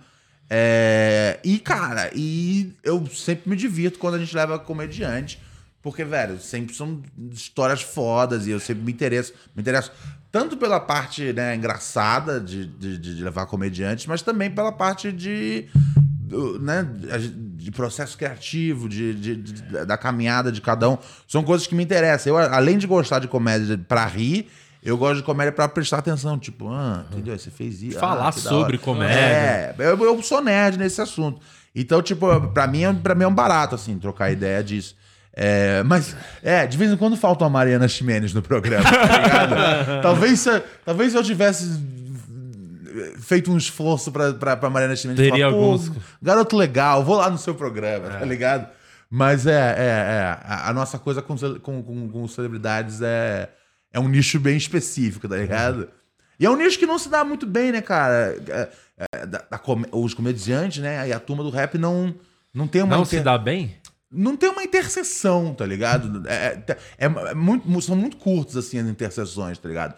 É, 0.48 1.40
e, 1.44 1.58
cara, 1.58 2.12
e 2.14 2.74
eu 2.84 3.06
sempre 3.08 3.50
me 3.50 3.56
divirto 3.56 3.98
quando 3.98 4.14
a 4.16 4.20
gente 4.20 4.36
leva 4.36 4.60
comediante. 4.60 5.42
Porque, 5.82 6.04
velho, 6.04 6.40
sempre 6.40 6.76
são 6.76 7.02
histórias 7.32 7.82
fodas 7.82 8.46
e 8.48 8.52
eu 8.52 8.60
sempre 8.60 8.84
me 8.84 8.92
interesso. 8.92 9.34
Me 9.56 9.62
interesso 9.62 9.92
tanto 10.32 10.58
pela 10.58 10.80
parte 10.80 11.34
né, 11.34 11.56
engraçada 11.56 12.40
de, 12.40 12.66
de, 12.68 12.98
de 12.98 13.24
levar 13.24 13.46
comediantes, 13.48 14.06
mas 14.06 14.22
também 14.22 14.52
pela 14.52 14.72
parte 14.72 15.12
de, 15.12 15.66
né, 16.60 16.84
de 17.66 17.72
processo 17.72 18.16
criativo, 18.16 18.88
de, 18.88 19.12
de- 19.16 19.36
de- 19.38 19.86
da 19.88 19.98
caminhada 19.98 20.52
de 20.52 20.62
cada 20.62 20.88
um. 20.88 21.00
São 21.28 21.44
coisas 21.44 21.66
que 21.66 21.74
me 21.74 21.84
interessam. 21.84 22.38
Eu, 22.40 22.54
além 22.54 22.78
de 22.78 22.86
gostar 22.86 23.18
de 23.18 23.28
comédia 23.28 23.76
pra 23.88 24.06
rir, 24.06 24.48
eu 24.84 24.96
gosto 24.96 25.18
de 25.18 25.24
comédia 25.24 25.52
pra 25.52 25.68
prestar 25.68 25.98
atenção. 25.98 26.38
Tipo, 26.38 26.70
ah, 26.72 27.06
entendeu? 27.12 27.36
Você 27.38 27.50
fez 27.50 27.82
isso. 27.82 27.98
Falar 27.98 28.28
ah, 28.28 28.32
sobre 28.32 28.78
comédia. 28.78 29.20
É, 29.20 29.76
eu, 29.80 29.98
eu 30.04 30.22
sou 30.22 30.44
nerd 30.44 30.78
nesse 30.78 31.02
assunto. 31.02 31.42
Então, 31.76 32.04
tipo, 32.04 32.40
pra 32.52 32.68
mim, 32.68 32.84
é- 32.84 32.94
pra 32.94 33.16
mim 33.16 33.24
é 33.24 33.28
um 33.28 33.34
barato, 33.34 33.74
assim, 33.74 33.98
trocar 33.98 34.32
ideia 34.32 34.64
disso. 34.64 34.96
É, 35.34 35.82
mas, 35.84 36.16
é, 36.44 36.68
de 36.68 36.78
vez 36.78 36.92
em 36.92 36.98
quando 36.98 37.18
falta 37.18 37.44
uma 37.46 37.50
Mariana 37.50 37.88
Ximenes 37.88 38.32
no 38.32 38.44
programa, 38.44 38.84
tá 38.90 39.18
ligado? 39.18 40.02
talvez, 40.04 40.40
se, 40.40 40.62
talvez 40.86 41.12
se 41.14 41.18
eu 41.18 41.24
tivesse 41.24 41.66
feito 43.20 43.52
um 43.52 43.58
esforço 43.58 44.12
pra, 44.12 44.34
pra, 44.34 44.56
pra 44.58 44.70
Mariana 44.70 44.96
Ximenes 44.96 45.20
Teria 45.22 45.50
"Pô, 45.50 45.56
alguns- 45.56 45.92
garoto 46.22 46.56
legal, 46.56 47.04
vou 47.04 47.18
lá 47.18 47.30
no 47.30 47.38
seu 47.38 47.54
programa, 47.56 48.10
tá 48.10 48.26
ligado? 48.26 48.68
Mas 49.10 49.46
é, 49.46 49.52
é, 49.78 49.84
é 49.86 50.40
a, 50.44 50.70
a 50.70 50.74
nossa 50.74 50.98
coisa 51.00 51.22
com, 51.22 51.38
com, 51.60 51.84
com, 51.84 52.10
com 52.10 52.28
celebridades 52.28 53.02
é, 53.02 53.50
é 53.94 54.00
um 54.00 54.08
nicho 54.10 54.40
bem 54.40 54.58
específico, 54.58 55.28
tá 55.28 55.38
ligado? 55.38 55.88
E 56.40 56.46
é 56.46 56.50
um 56.50 56.56
nicho 56.58 56.78
que 56.78 56.86
não 56.86 57.00
se 57.00 57.08
dá 57.08 57.24
muito 57.24 57.46
bem, 57.46 57.72
né, 57.72 57.82
cara? 57.82 58.36
É, 58.48 58.70
é, 59.14 59.26
da- 59.26 59.44
da 59.50 59.62
os 59.94 60.14
comediantes, 60.14 60.82
né? 60.82 61.08
E 61.08 61.14
a 61.14 61.20
turma 61.20 61.44
do 61.44 61.50
rap 61.50 61.78
não, 61.78 62.14
não 62.54 62.68
tem 62.68 62.82
uma 62.82 62.96
Não 62.98 63.04
inter- 63.04 63.20
se 63.20 63.24
dá 63.24 63.38
bem? 63.38 63.76
não 64.12 64.36
tem 64.38 64.50
uma 64.50 64.64
interseção, 64.64 65.54
tá 65.54 65.66
ligado? 65.66 66.24
É, 66.28 66.34
é- 66.68 66.78
é- 66.98 67.06
é 67.32 67.34
muito- 67.34 67.82
são 67.82 67.96
muito 67.96 68.18
curtos, 68.18 68.56
assim, 68.58 68.80
as 68.80 68.88
interseções, 68.88 69.58
tá 69.58 69.68
ligado? 69.70 69.96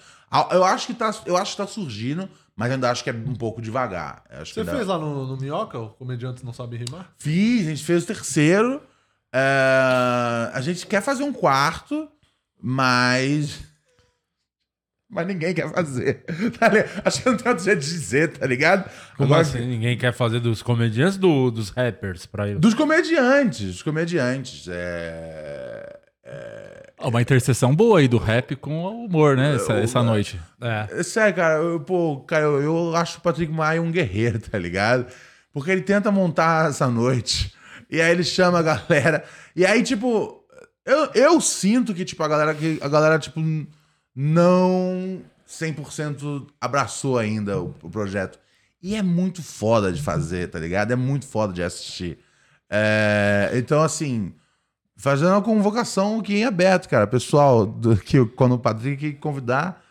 Eu 0.52 0.64
acho 0.64 0.88
que 0.88 0.94
tá, 0.94 1.14
eu 1.26 1.38
acho 1.38 1.52
que 1.52 1.58
tá 1.58 1.68
surgindo, 1.68 2.28
mas 2.58 2.72
ainda 2.72 2.90
acho 2.90 3.04
que 3.04 3.10
é 3.12 3.14
um 3.14 3.36
pouco 3.36 3.62
devagar. 3.62 4.24
Acho 4.32 4.54
Você 4.56 4.62
ainda- 4.62 4.74
fez 4.74 4.88
lá 4.88 4.98
no, 4.98 5.28
no 5.28 5.38
Minhoca, 5.38 5.78
o 5.78 5.90
Comediantes 5.90 6.42
Não 6.44 6.52
Sabe 6.52 6.76
Rimar? 6.76 7.14
Fiz, 7.18 7.68
a 7.68 7.70
gente 7.70 7.86
fez 7.86 8.04
o 8.04 8.08
terceiro. 8.08 8.82
É, 9.32 10.50
a 10.54 10.60
gente 10.62 10.88
quer 10.88 11.02
fazer 11.02 11.24
um 11.24 11.32
quarto, 11.32 12.10
mas. 12.60 13.60
Mas 15.10 15.28
ninguém 15.28 15.54
quer 15.54 15.72
fazer. 15.72 16.26
Tá 16.60 16.68
ligado? 16.70 17.02
Acho 17.06 17.22
que 17.24 17.30
não 17.30 17.38
tem 17.38 17.48
outro 17.50 17.64
jeito 17.64 17.80
de 17.82 17.90
dizer, 17.90 18.38
tá 18.38 18.46
ligado? 18.48 18.90
Como 19.16 19.26
Agora, 19.34 19.42
assim? 19.42 19.66
Ninguém 19.66 19.98
quer 19.98 20.12
fazer 20.14 20.40
dos 20.40 20.62
comediantes 20.64 21.18
do, 21.18 21.52
dos 21.52 21.70
rappers 21.70 22.26
pra 22.26 22.48
ele. 22.50 22.60
Dos 22.60 22.74
comediantes, 22.74 23.68
dos 23.68 23.84
comediantes. 23.84 24.68
É... 24.70 25.67
Uma 27.00 27.22
interseção 27.22 27.76
boa 27.76 28.00
aí 28.00 28.08
do 28.08 28.18
rap 28.18 28.56
com 28.56 28.84
o 28.84 29.06
humor, 29.06 29.38
né? 29.38 29.56
Essa, 29.56 29.74
essa 29.74 30.04
noite. 30.04 30.40
É. 30.60 30.88
É 30.90 31.04
Sério, 31.04 31.36
cara, 31.36 31.56
eu, 31.56 31.80
pô, 31.80 32.22
cara, 32.22 32.46
eu, 32.46 32.62
eu 32.62 32.96
acho 32.96 33.20
o 33.20 33.22
Patrick 33.22 33.52
Maia 33.52 33.82
um 33.82 33.92
guerreiro, 33.92 34.40
tá 34.40 34.58
ligado? 34.58 35.06
Porque 35.54 35.70
ele 35.70 35.82
tenta 35.82 36.12
montar 36.12 36.70
essa 36.70 36.88
noite. 36.88 37.54
E 37.90 38.02
aí 38.02 38.12
ele 38.12 38.24
chama 38.24 38.60
a 38.60 38.64
galera. 38.64 39.24
E 39.56 39.66
aí, 39.66 39.84
tipo, 39.84 40.44
eu, 40.86 41.12
eu 41.14 41.42
sinto 41.42 41.94
que, 41.94 42.04
tipo, 42.04 42.24
a 42.24 42.28
galera, 42.28 42.56
que 42.56 42.80
a 42.82 42.88
galera, 42.88 43.20
tipo, 43.20 43.40
não 44.16 45.22
100% 45.48 46.48
abraçou 46.60 47.18
ainda 47.18 47.62
o, 47.62 47.76
o 47.84 47.90
projeto. 47.90 48.40
E 48.82 48.96
é 48.96 49.04
muito 49.04 49.44
foda 49.44 49.92
de 49.92 50.02
fazer, 50.02 50.50
tá 50.50 50.60
ligado? 50.60 50.92
É 50.92 50.96
muito 50.96 51.28
foda 51.28 51.54
de 51.54 51.62
assistir. 51.62 52.18
É, 52.70 53.52
então, 53.54 53.82
assim, 53.82 54.34
fazendo 54.98 55.30
uma 55.32 55.42
convocação 55.42 56.20
aqui 56.20 56.38
em 56.38 56.44
aberto, 56.46 56.90
cara. 56.90 57.08
Pessoal, 57.08 57.66
do, 57.66 57.96
que 57.96 58.26
quando 58.26 58.56
o 58.56 58.60
Patrick 58.60 59.14
convidar, 59.14 59.82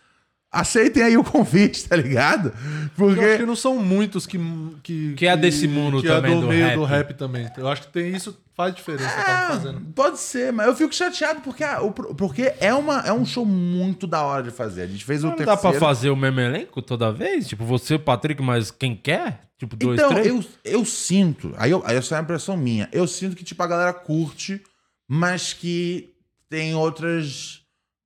aceitem 0.50 1.02
aí 1.02 1.16
o 1.16 1.24
convite, 1.24 1.88
tá 1.88 1.96
ligado? 1.96 2.48
Eu 2.48 2.52
acho 2.80 2.90
Porque. 2.96 3.36
que 3.38 3.46
não 3.46 3.56
são 3.56 3.78
muitos 3.78 4.26
que. 4.26 4.38
Que, 4.82 5.14
Que 5.14 5.26
é 5.26 5.36
desse 5.36 5.68
mundo 5.68 6.00
que 6.00 6.08
também 6.08 6.32
é 6.32 6.34
do, 6.34 6.40
do 6.42 6.46
meio 6.48 6.64
rap. 6.66 6.74
do 6.76 6.84
rap 6.84 7.14
também. 7.14 7.48
Eu 7.56 7.68
acho 7.68 7.82
que 7.82 7.88
tem 7.88 8.14
isso, 8.14 8.36
faz 8.54 8.74
diferença. 8.74 9.14
tá 9.14 9.48
fazendo. 9.50 9.80
Pode 9.94 10.18
ser, 10.18 10.52
mas 10.52 10.66
eu 10.66 10.74
fico 10.76 10.94
chateado 10.94 11.40
porque, 11.40 11.62
a- 11.62 11.82
o- 11.82 11.92
porque 11.92 12.54
é, 12.60 12.72
uma, 12.74 13.00
é 13.00 13.12
um 13.12 13.24
show 13.26 13.44
muito 13.44 14.06
da 14.06 14.22
hora 14.22 14.42
de 14.42 14.50
fazer. 14.50 14.82
A 14.82 14.86
gente 14.86 15.04
fez 15.04 15.22
o 15.22 15.28
Não 15.28 15.36
terceiro. 15.36 15.60
dá 15.62 15.70
pra 15.70 15.78
fazer 15.78 16.10
o 16.10 16.16
mesmo 16.16 16.40
elenco 16.40 16.80
toda 16.80 17.12
vez? 17.12 17.46
Tipo, 17.48 17.64
você, 17.64 17.94
o 17.94 18.00
Patrick, 18.00 18.42
mas 18.42 18.70
quem 18.70 18.96
quer? 18.96 19.42
Tipo, 19.58 19.74
dois, 19.76 19.98
então, 19.98 20.10
três? 20.10 20.26
eu, 20.26 20.44
eu 20.64 20.84
sinto, 20.84 21.52
aí, 21.56 21.70
eu, 21.70 21.82
aí 21.86 21.96
essa 21.96 22.14
é 22.14 22.18
uma 22.18 22.24
impressão 22.24 22.56
minha, 22.58 22.88
eu 22.92 23.06
sinto 23.06 23.34
que, 23.34 23.42
tipo, 23.42 23.62
a 23.62 23.66
galera 23.66 23.92
curte, 23.94 24.60
mas 25.08 25.52
que 25.52 26.12
tem 26.48 26.74
outras, 26.74 27.62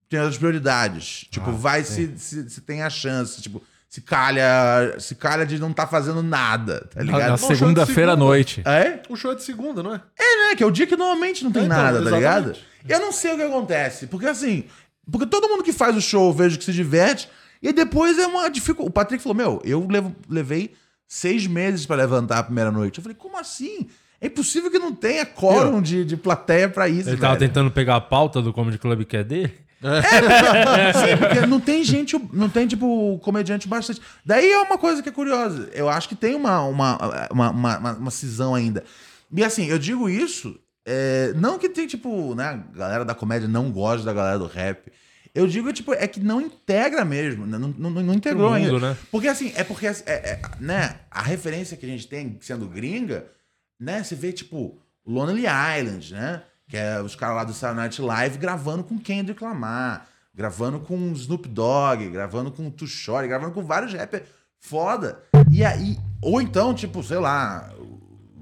tem 0.08 0.18
outras 0.20 0.38
prioridades. 0.38 1.26
Tipo, 1.30 1.52
vai 1.52 1.84
se, 1.84 2.16
se, 2.18 2.48
se 2.50 2.60
tem 2.60 2.82
a 2.82 2.90
chance, 2.90 3.40
tipo, 3.42 3.62
se 3.88 4.00
calha, 4.02 4.96
se 5.00 5.14
calha 5.14 5.44
de 5.44 5.58
não 5.58 5.72
tá 5.72 5.86
fazendo 5.86 6.22
nada, 6.22 6.88
tá 6.94 7.02
ligado? 7.02 7.30
na 7.30 7.36
segunda-feira 7.36 8.12
à 8.12 8.16
noite. 8.16 8.62
É? 8.64 9.02
O 9.08 9.16
show 9.16 9.32
é 9.32 9.34
de 9.34 9.42
segunda, 9.42 9.82
não 9.82 9.94
é? 9.94 10.00
É, 10.18 10.48
né? 10.48 10.56
Que 10.56 10.62
é 10.62 10.66
o 10.66 10.70
dia 10.70 10.86
que 10.86 10.96
normalmente 10.96 11.42
não 11.42 11.50
tem 11.50 11.62
É, 11.62 11.66
então, 11.66 11.76
nada, 11.76 11.98
tá 12.04 12.10
ligado? 12.16 12.44
exatamente. 12.50 12.66
Eu 12.88 13.00
não 13.00 13.12
sei 13.12 13.32
o 13.32 13.36
que 13.36 13.42
acontece. 13.42 14.06
Porque 14.06 14.26
assim, 14.26 14.64
porque 15.10 15.26
todo 15.26 15.48
mundo 15.48 15.62
que 15.64 15.72
faz 15.72 15.96
o 15.96 16.00
show 16.00 16.28
eu 16.28 16.32
vejo 16.32 16.58
que 16.58 16.64
se 16.64 16.72
diverte, 16.72 17.28
e 17.62 17.72
depois 17.72 18.18
é 18.18 18.26
uma 18.26 18.48
dificuldade. 18.48 18.88
O 18.90 18.92
Patrick 18.92 19.22
falou: 19.22 19.36
Meu, 19.36 19.60
eu 19.64 19.86
levo- 19.90 20.14
levei 20.28 20.72
seis 21.06 21.46
meses 21.46 21.84
pra 21.84 21.96
levantar 21.96 22.38
a 22.38 22.42
primeira 22.44 22.70
noite. 22.70 22.98
Eu 22.98 23.02
falei: 23.02 23.16
Como 23.18 23.36
assim? 23.36 23.88
É 24.20 24.26
impossível 24.26 24.70
que 24.70 24.78
não 24.78 24.94
tenha 24.94 25.24
quórum 25.24 25.80
de, 25.80 26.04
de 26.04 26.16
plateia 26.16 26.68
pra 26.68 26.88
isso. 26.88 27.08
Ele 27.08 27.16
tava 27.16 27.38
velho. 27.38 27.48
tentando 27.48 27.70
pegar 27.70 27.96
a 27.96 28.00
pauta 28.00 28.42
do 28.42 28.52
Comedy 28.52 28.76
Club 28.78 29.04
que 29.04 29.16
é 29.16 29.24
dele? 29.24 29.52
Sim, 29.80 31.16
porque 31.18 31.46
não 31.46 31.58
tem 31.58 31.82
gente, 31.82 32.20
não 32.32 32.48
tem, 32.50 32.66
tipo, 32.66 33.18
comediante 33.22 33.66
bastante. 33.66 34.00
Daí 34.24 34.50
é 34.50 34.58
uma 34.58 34.76
coisa 34.76 35.02
que 35.02 35.08
é 35.08 35.12
curiosa. 35.12 35.70
Eu 35.72 35.88
acho 35.88 36.08
que 36.08 36.14
tem 36.14 36.34
uma, 36.34 36.60
uma, 36.62 37.28
uma, 37.30 37.50
uma, 37.50 37.92
uma- 37.96 38.10
cisão 38.10 38.54
ainda. 38.54 38.84
E 39.34 39.42
assim, 39.42 39.66
eu 39.66 39.78
digo 39.78 40.08
isso, 40.08 40.58
é, 40.84 41.32
não 41.34 41.58
que 41.58 41.68
tem, 41.68 41.86
tipo, 41.86 42.34
né, 42.34 42.44
a 42.44 42.76
galera 42.76 43.04
da 43.04 43.14
comédia 43.14 43.48
não 43.48 43.70
gosta 43.70 44.04
da 44.04 44.12
galera 44.12 44.38
do 44.38 44.46
rap. 44.46 44.92
Eu 45.34 45.46
digo, 45.46 45.72
tipo, 45.72 45.94
é 45.94 46.06
que 46.08 46.20
não 46.20 46.40
integra 46.40 47.04
mesmo, 47.04 47.46
né, 47.46 47.56
não, 47.56 47.72
não, 47.78 47.90
não 47.90 48.14
integrou 48.14 48.50
mundo, 48.50 48.74
ainda. 48.74 48.88
né? 48.90 48.96
Porque 49.10 49.28
assim, 49.28 49.52
é 49.54 49.62
porque, 49.62 49.86
é, 49.86 49.94
é, 50.06 50.40
né, 50.58 50.96
a 51.10 51.22
referência 51.22 51.76
que 51.76 51.86
a 51.86 51.88
gente 51.88 52.08
tem 52.08 52.36
sendo 52.40 52.66
gringa, 52.66 53.24
né, 53.80 54.04
você 54.04 54.14
vê, 54.14 54.32
tipo, 54.32 54.78
Lonely 55.06 55.44
Island, 55.78 56.12
né, 56.12 56.42
que 56.68 56.76
é 56.76 57.00
os 57.00 57.14
caras 57.16 57.36
lá 57.36 57.44
do 57.44 57.52
Saturday 57.52 57.84
Night 57.84 58.02
Live 58.02 58.38
gravando 58.38 58.84
com 58.84 58.98
Kendrick 58.98 59.42
Lamar, 59.42 60.06
gravando 60.34 60.80
com 60.80 61.12
Snoop 61.12 61.48
Dogg, 61.48 62.08
gravando 62.10 62.52
com 62.52 62.70
Too 62.70 62.86
Short, 62.86 63.26
gravando 63.26 63.52
com 63.52 63.64
vários 63.64 63.92
rappers 63.92 64.24
foda. 64.60 65.22
E 65.50 65.64
aí, 65.64 65.98
ou 66.22 66.40
então, 66.40 66.74
tipo, 66.74 67.02
sei 67.02 67.18
lá, 67.18 67.72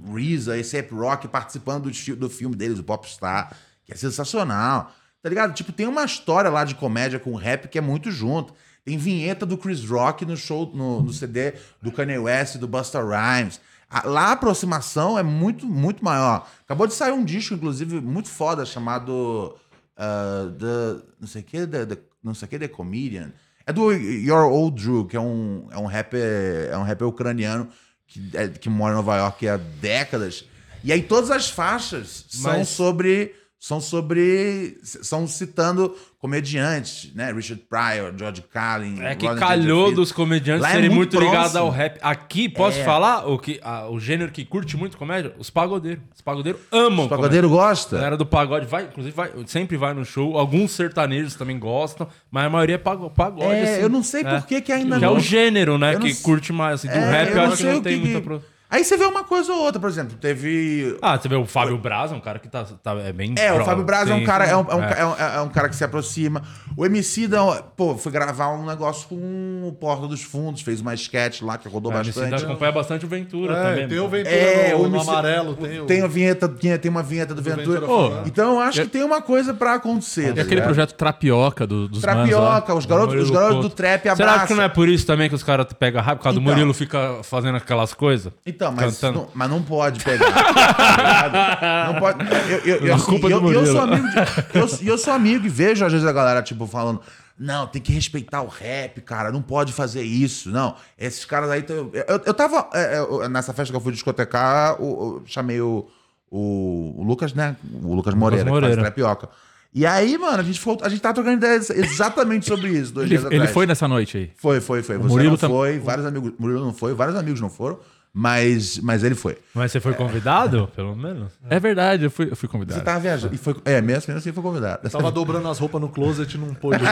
o 0.07 0.17
RZA, 0.17 0.55
A$AP 0.55 0.93
Rock 0.93 1.29
participando 1.29 1.91
do, 1.91 2.17
do 2.17 2.29
filme 2.29 2.57
deles, 2.57 2.79
o 2.79 2.85
Popstar, 2.85 3.57
que 3.85 3.93
é 3.93 3.97
sensacional. 3.97 4.93
Tá 5.23 5.29
ligado? 5.29 5.55
Tipo, 5.55 5.73
tem 5.73 5.87
uma 5.87 6.05
história 6.05 6.51
lá 6.51 6.65
de 6.65 6.75
comédia 6.75 7.19
com 7.19 7.35
rap 7.35 7.69
que 7.69 7.79
é 7.79 7.81
muito 7.81 8.11
junto. 8.11 8.53
Tem 8.85 8.97
vinheta 8.97 9.45
do 9.45 9.59
Chris 9.59 9.85
Rock 9.85 10.25
no 10.25 10.37
show, 10.37 10.71
no, 10.75 11.03
no 11.03 11.13
CD 11.13 11.55
do 11.83 11.93
Kanye 11.93 12.19
West 12.19 12.57
do 12.57 12.69
Busta 12.69 13.01
Rhymes. 13.01 13.61
Lá 14.05 14.27
a 14.27 14.33
aproximação 14.33 15.19
é 15.19 15.23
muito, 15.23 15.67
muito 15.67 16.05
maior. 16.05 16.47
Acabou 16.65 16.87
de 16.87 16.93
sair 16.95 17.13
um 17.13 17.25
disco, 17.25 17.55
inclusive, 17.55 18.01
muito 18.01 18.29
foda, 18.29 18.67
chamado 18.67 19.57
uh, 19.99 20.51
The, 20.53 21.03
não 21.21 21.27
sei 21.27 21.41
o 21.41 21.45
que, 21.45 21.67
the, 21.67 21.87
the- 21.87 21.99
não 22.23 22.35
sei 22.35 22.47
o 22.47 22.49
que, 22.51 22.59
The 22.59 22.69
Comedian. 22.69 23.33
É 23.67 23.73
do 23.73 23.91
Your 23.93 24.45
Old 24.51 24.83
Drew, 24.83 25.07
que 25.07 25.17
é 25.17 25.21
um, 25.21 25.69
é 25.71 25.79
um 25.79 25.87
rapper, 25.87 26.69
é 26.71 26.77
um 26.77 26.83
rapper 26.83 27.07
ucraniano 27.09 27.69
que, 28.07 28.31
é- 28.35 28.49
que 28.49 28.69
mora 28.69 28.93
em 28.93 28.97
Nova 28.97 29.17
York 29.17 29.49
há 29.49 29.57
décadas. 29.57 30.45
E 30.85 30.93
aí 30.93 31.03
todas 31.03 31.31
as 31.31 31.49
faixas 31.51 32.27
são 32.29 32.59
Mas- 32.59 32.69
sobre 32.69 33.35
são 33.61 33.81
sobre 33.81 34.79
são 34.83 35.27
citando 35.27 35.95
comediantes, 36.21 37.13
né? 37.15 37.33
Richard 37.33 37.63
Pryor, 37.69 38.13
George 38.17 38.43
Carlin, 38.53 39.01
É 39.03 39.15
que 39.15 39.27
calhou 39.37 39.93
dos 39.93 40.13
comediantes 40.13 40.63
Lá 40.63 40.71
é 40.71 40.75
serem 40.75 40.91
muito 40.91 41.17
muito, 41.17 41.27
ligados 41.29 41.57
ao 41.57 41.69
rap. 41.71 41.99
Aqui, 42.01 42.49
posso 42.49 42.79
É. 42.79 42.85
falar 42.85 43.27
o, 43.29 43.39
que, 43.39 43.59
a- 43.63 43.89
o 43.89 43.99
gênero 43.99 44.31
que 44.31 44.45
curte 44.45 44.77
muito 44.77 44.97
comédia? 44.97 45.35
Os 45.39 45.51
pagodeiros. 45.51 46.03
Os 46.15 46.21
pagodeiros 46.21 46.61
amam 46.71 47.07
O 47.07 47.09
pagodeiro 47.09 47.47
A 47.49 47.51
gosta? 47.51 47.97
galera 47.97 48.17
do 48.17 48.27
pagode 48.27 48.67
vai, 48.67 48.85
inclusive, 48.85 49.15
vai, 49.15 49.31
sempre 49.47 49.77
vai 49.77 49.93
no 49.95 50.05
show. 50.05 50.39
Alguns 50.39 50.73
sertanejos 50.73 51.35
também 51.35 51.59
gostam, 51.59 52.09
mas 52.31 52.45
a 52.47 52.51
maioria 52.51 52.77
é 52.77 52.79
pago- 52.79 53.11
pagode. 53.11 53.53
É, 53.55 53.63
assim. 53.75 53.83
eu 53.83 53.89
não 53.89 54.03
sei 54.03 54.23
É. 54.23 54.25
por 54.39 54.47
que 54.47 54.61
que 54.61 54.73
ainda 54.73 54.99
Que 54.99 55.05
é 55.05 55.09
não. 55.09 55.17
o 55.17 55.21
gênero, 55.21 55.79
né? 55.79 55.95
Eu 55.95 55.99
não 55.99 56.07
Que 56.07 56.15
sei- 56.15 56.23
curte 56.23 56.53
mais. 56.53 56.75
Assim, 56.81 56.89
do 56.89 56.95
É, 56.95 57.11
rap, 57.11 57.29
eu, 57.31 57.37
eu 57.37 57.43
não 57.47 57.53
acho 57.53 57.57
que 57.57 57.73
não 57.73 57.81
tem 57.83 58.01
que 58.01 58.09
muita. 58.09 58.43
Aí 58.71 58.85
você 58.85 58.99
vê 58.99 59.05
uma 59.07 59.25
coisa 59.25 59.51
ou 59.51 59.61
outra, 59.63 59.81
por 59.81 59.89
exemplo, 59.89 60.17
teve 60.21 60.97
Ah, 61.01 61.17
você 61.19 61.27
vê 61.27 61.37
o 61.37 61.47
Fábio 61.47 61.79
Braz, 61.79 62.13
é 62.13 62.15
um 62.15 62.21
cara 62.21 62.39
que 62.39 62.49
tá, 62.49 62.65
tá 62.65 62.93
é 62.97 63.13
bem. 63.13 63.35
É, 63.39 63.51
o 63.51 63.57
pro- 63.57 63.65
Fábio 63.65 63.85
Braz 63.85 64.11
é 64.11 64.15
um 64.15 64.25
cara, 64.25 64.45
é 64.45 64.55
um, 64.55 64.61
é 64.71 64.75
um- 64.75 64.83
é. 64.85 65.01
é 65.01 65.07
um- 65.07 65.15
é 65.39 65.41
um 65.41 65.49
cara 65.49 65.69
que 65.71 65.77
se 65.77 65.83
aproxima. 65.85 66.43
O 66.77 66.85
MC 66.85 67.27
da, 67.27 67.63
pô, 67.77 67.97
foi 67.97 68.13
gravar 68.13 68.51
um 68.51 68.67
negócio 68.67 69.09
com 69.09 69.63
o 69.67 69.73
Porta 69.73 70.07
dos 70.07 70.23
Fundos, 70.23 70.61
fez 70.61 70.83
uma 70.83 70.93
sketch 70.93 71.41
lá 71.41 71.57
que 71.57 71.67
rodou 71.67 71.91
É, 71.93 71.97
o 71.97 71.99
MC 72.01 72.21
bastante. 72.21 72.45
acompanha 72.45 72.73
bastante 72.73 73.05
o 73.07 73.09
Ventura 73.09 73.57
É, 73.57 73.63
também. 73.71 73.89
tem 73.89 73.99
o 74.01 74.09
Ventura 74.09 74.35
É, 74.37 74.71
no, 74.73 74.79
o 74.81 74.83
no 74.89 74.97
MC 74.97 75.11
amarelo, 75.11 75.57
tem 75.57 75.81
o... 75.81 75.87
Tem 75.87 76.03
a 76.03 76.07
vinheta, 76.07 76.47
tem, 76.49 76.79
tem 76.79 76.91
uma 76.91 77.03
vinheta 77.03 77.35
do, 77.35 77.41
Ventura. 77.41 77.81
Ventura 77.81 77.91
Ô, 77.91 78.11
falando. 78.11 78.27
Então 78.27 78.53
eu 78.55 78.61
acho 78.61 78.83
que 78.83 78.89
tem 78.89 79.03
uma 79.03 79.23
coisa 79.23 79.55
pra 79.55 79.75
acontecer. 79.75 80.29
E 80.31 80.35
tá 80.35 80.43
aquele 80.43 80.61
projeto 80.61 80.93
Trapioca 80.93 81.67
do, 81.67 81.89
dos. 81.89 82.03
Trapioca, 82.03 82.75
os 82.75 82.85
garotos, 82.85 83.15
os 83.23 83.31
garotos 83.31 83.63
do 83.63 83.71
trap 83.71 84.03
Será 84.03 84.13
abraçam. 84.13 84.47
que 84.47 84.55
não 84.55 84.63
é 84.63 84.69
por 84.69 84.89
isso 84.91 85.07
também 85.07 85.29
que 85.31 85.35
os 85.35 85.43
caras 85.43 85.67
pegam 85.73 86.03
raiva? 86.03 86.19
Por 86.19 86.25
causa 86.25 86.39
do 86.39 86.43
Então. 86.43 86.53
Murilo 86.55 86.75
fica 86.75 87.21
fazendo 87.23 87.57
aquelas 87.57 87.95
coisas? 87.95 88.31
Então, 88.45 88.58
mas 88.73 88.95
Cantando. 88.99 89.19
não, 89.21 89.29
mas 89.35 89.51
não 89.51 89.63
pode 89.63 90.03
pegar. 90.05 90.33
tá 90.33 91.93
não 91.93 92.01
pode. 92.01 92.19
Eu, 92.51 92.59
eu, 92.77 92.87
eu, 92.87 92.95
assim, 92.95 93.05
culpa 93.05 93.29
eu, 93.29 93.41
do 93.41 93.53
eu 93.53 93.67
sou 93.67 93.81
amigo 93.81 94.09
de, 94.09 94.17
eu, 94.59 94.69
e 94.83 94.89
eu 94.89 94.99
sou 94.99 95.13
amigo 95.13 95.47
e 95.47 95.49
vejo 95.49 95.85
às 95.85 95.93
vezes 95.93 96.07
a 96.07 96.13
galera 96.13 96.43
tipo 96.43 96.67
falando. 96.67 97.01
Não, 97.41 97.69
tem 97.69 97.81
que 97.81 97.93
respeitar 97.93 98.43
o 98.43 98.49
rap, 98.49 99.01
cara. 99.03 99.31
Não 99.31 99.41
pode 99.41 99.73
fazer 99.73 100.03
isso. 100.03 100.51
Não, 100.51 100.75
esses 100.99 101.25
caras 101.25 101.49
aí. 101.51 101.63
tão- 101.63 101.89
Eu, 101.93 102.05
eu, 102.09 102.21
eu 102.27 102.35
tava. 102.35 102.69
é, 102.75 102.99
é, 103.25 103.29
nessa 103.29 103.53
festa 103.53 103.73
que 103.73 103.77
eu 103.77 103.81
fui 103.81 103.93
discotecar, 103.93 104.81
o- 104.83 105.19
eu 105.19 105.23
chamei 105.25 105.61
o, 105.61 105.87
o, 106.31 106.95
o 106.99 107.03
Lucas, 107.05 107.33
né? 107.35 107.55
O 107.83 107.95
Lucas 107.95 108.15
Moreira, 108.15 108.45
que 108.45 108.51
Moreira. 108.51 108.75
faz 108.75 108.87
trapioca. 108.87 109.29
E 109.73 109.87
aí, 109.87 110.19
mano, 110.19 110.41
a 110.41 110.43
gente, 110.43 110.59
ficou, 110.59 110.79
a 110.83 110.89
gente 110.89 111.01
tava 111.01 111.15
trocando 111.15 111.37
ideias 111.37 111.71
exatamente 111.71 112.47
sobre 112.49 112.71
isso 112.71 112.93
dois 112.93 113.07
Ele, 113.07 113.19
dias 113.19 113.27
ele 113.31 113.37
atrás. 113.37 113.53
foi 113.55 113.67
nessa 113.67 113.87
noite 113.87 114.17
aí. 114.17 114.31
Foi, 114.37 114.61
foi, 114.61 114.83
foi. 114.83 114.97
Você 114.97 115.09
Murilo 115.09 115.31
não 115.33 115.37
tam- 115.37 115.51
foi, 115.51 115.79
vários 115.79 116.07
amigos. 116.07 116.33
Murilo 116.39 116.65
não 116.65 116.73
foi, 116.75 116.93
vários 116.95 117.17
amigos 117.17 117.41
não 117.41 117.51
foram, 117.51 117.79
mas, 118.19 118.81
mas 118.81 119.05
ele 119.05 119.15
foi. 119.15 119.39
Mas 119.55 119.71
você 119.71 119.79
foi 119.79 119.95
convidado, 119.95 120.69
pelo 120.75 120.97
menos? 120.97 121.33
É 121.49 121.61
verdade, 121.61 122.03
eu 122.03 122.11
fui, 122.11 122.25
eu 122.25 122.35
fui 122.35 122.49
Você 122.49 122.53
convidado. 122.53 122.85
tava 122.85 122.99
viajando. 122.99 123.33
E 123.33 123.39
foi, 123.39 123.55
é, 123.65 123.81
mesmo 123.81 124.13
assim 124.13 124.33
foi 124.33 124.43
convidado. 124.43 124.91
Tava 124.91 125.09
dobrando 125.13 125.47
as 125.47 125.57
roupas 125.61 125.81
no 125.81 125.89
closet 125.89 126.35
e 126.35 126.37
não 126.37 126.53
pôde. 126.53 126.83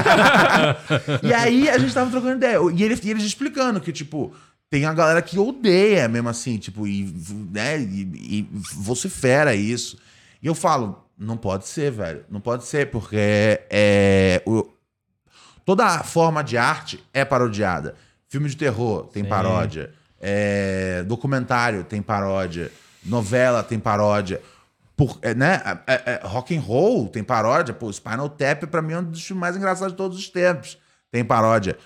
E 1.24 1.34
aí 1.34 1.68
a 1.68 1.78
gente 1.78 1.92
tava 1.92 2.08
trocando 2.12 2.36
ideia. 2.36 2.58
E, 2.72 2.80
ele, 2.80 2.96
e 3.02 3.10
eles 3.10 3.24
explicando 3.24 3.80
que, 3.80 3.90
tipo, 3.90 4.32
tem 4.70 4.84
a 4.84 4.94
galera 4.94 5.20
que 5.20 5.36
odeia 5.36 6.06
mesmo 6.06 6.28
assim, 6.28 6.58
tipo, 6.58 6.86
e, 6.86 7.12
né, 7.50 7.80
e, 7.80 8.02
e 8.38 8.48
vocifera 8.76 9.52
isso. 9.52 9.98
E 10.40 10.46
eu 10.46 10.54
falo, 10.54 11.04
não 11.18 11.36
pode 11.36 11.66
ser, 11.66 11.90
velho. 11.90 12.24
Não 12.30 12.40
pode 12.40 12.66
ser, 12.66 12.88
porque 12.88 13.60
é, 13.68 14.40
o, 14.46 14.64
toda 15.64 16.04
forma 16.04 16.44
de 16.44 16.56
arte 16.56 17.04
é 17.12 17.24
parodiada. 17.24 17.96
Filme 18.28 18.48
de 18.48 18.56
terror 18.56 19.08
tem 19.08 19.24
Sim. 19.24 19.28
paródia. 19.28 19.92
É, 20.20 21.02
documentário 21.04 21.84
tem 21.84 22.00
paródia. 22.02 22.70
Novela 23.04 23.62
tem 23.62 23.78
paródia. 23.78 24.40
Por, 24.96 25.18
é, 25.22 25.34
né? 25.34 25.60
é, 25.86 25.94
é, 25.94 26.02
é, 26.14 26.20
rock 26.26 26.56
and 26.56 26.60
roll 26.60 27.08
tem 27.08 27.22
paródia. 27.22 27.74
Pô, 27.74 27.92
Spinal 27.92 28.28
Tap 28.28 28.64
pra 28.66 28.80
mim 28.82 28.94
é 28.94 28.98
um 28.98 29.04
dos 29.04 29.22
filmes 29.24 29.40
mais 29.40 29.56
engraçados 29.56 29.92
de 29.92 29.96
todos 29.96 30.18
os 30.18 30.28
tempos. 30.28 30.78
Tem 31.10 31.24
paródia. 31.24 31.76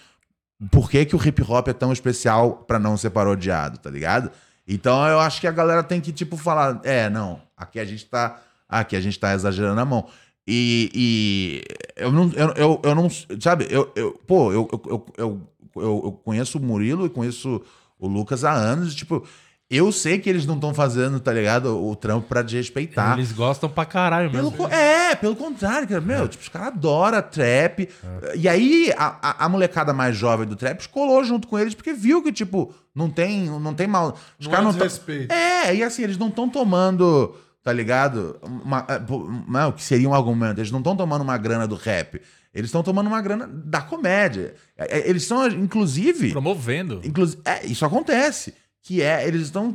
Por 0.71 0.91
que, 0.91 1.05
que 1.07 1.17
o 1.17 1.27
hip 1.27 1.43
hop 1.43 1.69
é 1.69 1.73
tão 1.73 1.93
especial 1.93 2.53
pra 2.67 2.79
não 2.79 2.97
ser 2.97 3.11
parodiado, 3.11 3.79
tá 3.79 3.91
ligado? 3.91 4.31
Então 4.69 5.07
eu 5.09 5.19
acho 5.19 5.41
que 5.41 5.47
a 5.47 5.51
galera 5.53 5.83
tem 5.83 6.01
que, 6.01 6.13
tipo, 6.13 6.37
falar: 6.37 6.81
é, 6.85 7.09
não, 7.09 7.41
aqui 7.57 7.81
a 7.81 7.85
gente 7.85 8.05
tá. 8.07 8.39
Aqui 8.69 8.95
a 8.95 9.01
gente 9.01 9.19
tá 9.19 9.35
exagerando 9.35 9.81
a 9.81 9.85
mão. 9.85 10.07
E, 10.47 10.91
e 10.95 11.65
eu 11.97 12.13
não. 12.13 12.31
Eu, 12.35 12.49
eu, 12.57 12.81
eu 12.85 12.95
não. 12.95 13.09
Sabe, 13.41 13.67
eu, 13.71 13.91
eu, 13.97 14.13
pô, 14.27 14.53
eu, 14.53 14.69
eu, 14.73 15.07
eu, 15.17 15.41
eu- 15.77 16.03
eu 16.05 16.13
conheço 16.25 16.59
o 16.59 16.63
Murilo 16.63 17.07
e 17.07 17.11
conheço 17.11 17.63
o 18.01 18.09
Lucas 18.09 18.45
há 18.45 18.53
anos, 18.53 18.95
tipo. 18.95 19.25
Eu 19.73 19.93
sei 19.93 20.19
que 20.19 20.29
eles 20.29 20.45
não 20.47 20.57
estão 20.57 20.75
fazendo, 20.75 21.21
tá 21.21 21.33
ligado? 21.33 21.81
O 21.81 21.95
trampo 21.95 22.27
pra 22.27 22.43
desrespeitar. 22.43 23.17
Eles 23.17 23.31
gostam 23.31 23.71
pra 23.71 23.85
caralho 23.85 24.29
Pelo 24.29 24.51
mesmo. 24.51 24.57
co- 24.57 24.67
é, 24.75 25.15
pelo 25.15 25.37
contrário, 25.37 25.87
cara. 25.87 26.01
Meu, 26.01 26.27
tipo, 26.27 26.43
os 26.43 26.49
caras 26.49 26.69
adoram 26.75 27.23
trap. 27.23 27.89
E 28.35 28.49
aí, 28.49 28.93
a, 28.99 29.15
a- 29.23 29.45
a 29.45 29.49
molecada 29.49 29.93
mais 29.93 30.17
jovem 30.17 30.45
do 30.45 30.57
trap 30.57 30.89
colou 30.89 31.23
junto 31.23 31.47
com 31.47 31.57
eles 31.57 31.73
porque 31.73 31.93
viu 31.93 32.21
que, 32.21 32.33
tipo, 32.33 32.75
não 32.93 33.09
tem, 33.09 33.45
não 33.61 33.73
tem 33.73 33.87
mal. 33.87 34.17
Os 34.41 34.47
Não 34.47 34.53
caras 34.53 34.75
é 34.75 34.79
não 34.81 34.89
tão-. 34.89 35.37
É, 35.37 35.73
e 35.77 35.85
assim, 35.85 36.03
eles 36.03 36.19
não 36.19 36.27
estão 36.31 36.49
tomando, 36.49 37.37
tá 37.63 37.73
ligado? 37.73 38.41
Uma, 38.43 38.85
é, 38.89 38.99
pô, 38.99 39.31
não, 39.47 39.69
o 39.69 39.73
que 39.73 39.85
seria 39.85 40.09
um 40.09 40.15
argumento. 40.15 40.59
Eles 40.59 40.73
não 40.73 40.81
estão 40.81 40.97
tomando 40.97 41.23
uma 41.23 41.39
grana 41.39 41.69
do 41.69 41.77
rap. 41.77 42.21
Eles 42.55 42.69
estão 42.69 42.83
tomando 42.83 43.07
uma 43.07 43.21
grana 43.23 43.47
da 43.47 43.81
comédia. 43.81 44.55
É, 44.77 44.99
é, 44.99 45.09
Eles 45.09 45.25
são, 45.25 45.47
inclusive. 45.49 46.33
Promovendo. 46.33 47.01
Inclusive, 47.05 47.41
é, 47.45 47.65
isso 47.67 47.85
acontece. 47.85 48.55
Que 48.83 49.03
é, 49.03 49.27
eles 49.27 49.43
estão 49.43 49.73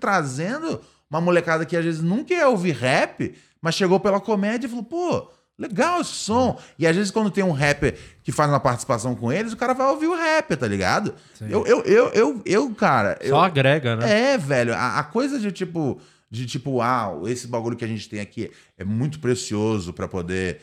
trazendo 0.00 0.80
uma 1.10 1.20
molecada 1.20 1.64
que 1.64 1.76
às 1.76 1.84
vezes 1.84 2.02
nunca 2.02 2.34
ia 2.34 2.48
ouvir 2.48 2.72
rap, 2.72 3.34
mas 3.60 3.74
chegou 3.74 4.00
pela 4.00 4.18
comédia 4.20 4.66
e 4.66 4.70
falou, 4.70 4.84
pô, 4.84 5.30
legal 5.58 6.00
esse 6.00 6.10
som. 6.12 6.58
E 6.78 6.86
às 6.86 6.96
vezes 6.96 7.10
quando 7.10 7.30
tem 7.30 7.44
um 7.44 7.52
rapper 7.52 7.96
que 8.22 8.32
faz 8.32 8.50
uma 8.50 8.58
participação 8.58 9.14
com 9.14 9.32
eles, 9.32 9.52
o 9.52 9.56
cara 9.56 9.72
vai 9.74 9.86
ouvir 9.88 10.06
o 10.06 10.16
rapper, 10.16 10.56
tá 10.56 10.66
ligado? 10.66 11.14
Eu, 11.40 11.64
eu, 11.66 11.82
eu, 11.82 12.08
eu, 12.08 12.42
eu, 12.44 12.70
cara. 12.74 13.18
eu- 13.20 13.30
Só 13.36 13.42
agrega, 13.44 13.94
né? 13.96 14.32
é, 14.32 14.38
velho, 14.38 14.74
a, 14.74 14.98
a 14.98 15.04
coisa 15.04 15.38
de 15.38 15.52
tipo, 15.52 16.00
de 16.30 16.44
tipo, 16.46 16.80
ah, 16.80 17.12
esse 17.26 17.46
bagulho 17.46 17.76
que 17.76 17.84
a 17.84 17.88
gente 17.88 18.08
tem 18.08 18.20
aqui 18.20 18.50
é 18.76 18.84
muito 18.84 19.20
precioso 19.20 19.92
pra 19.92 20.08
poder 20.08 20.60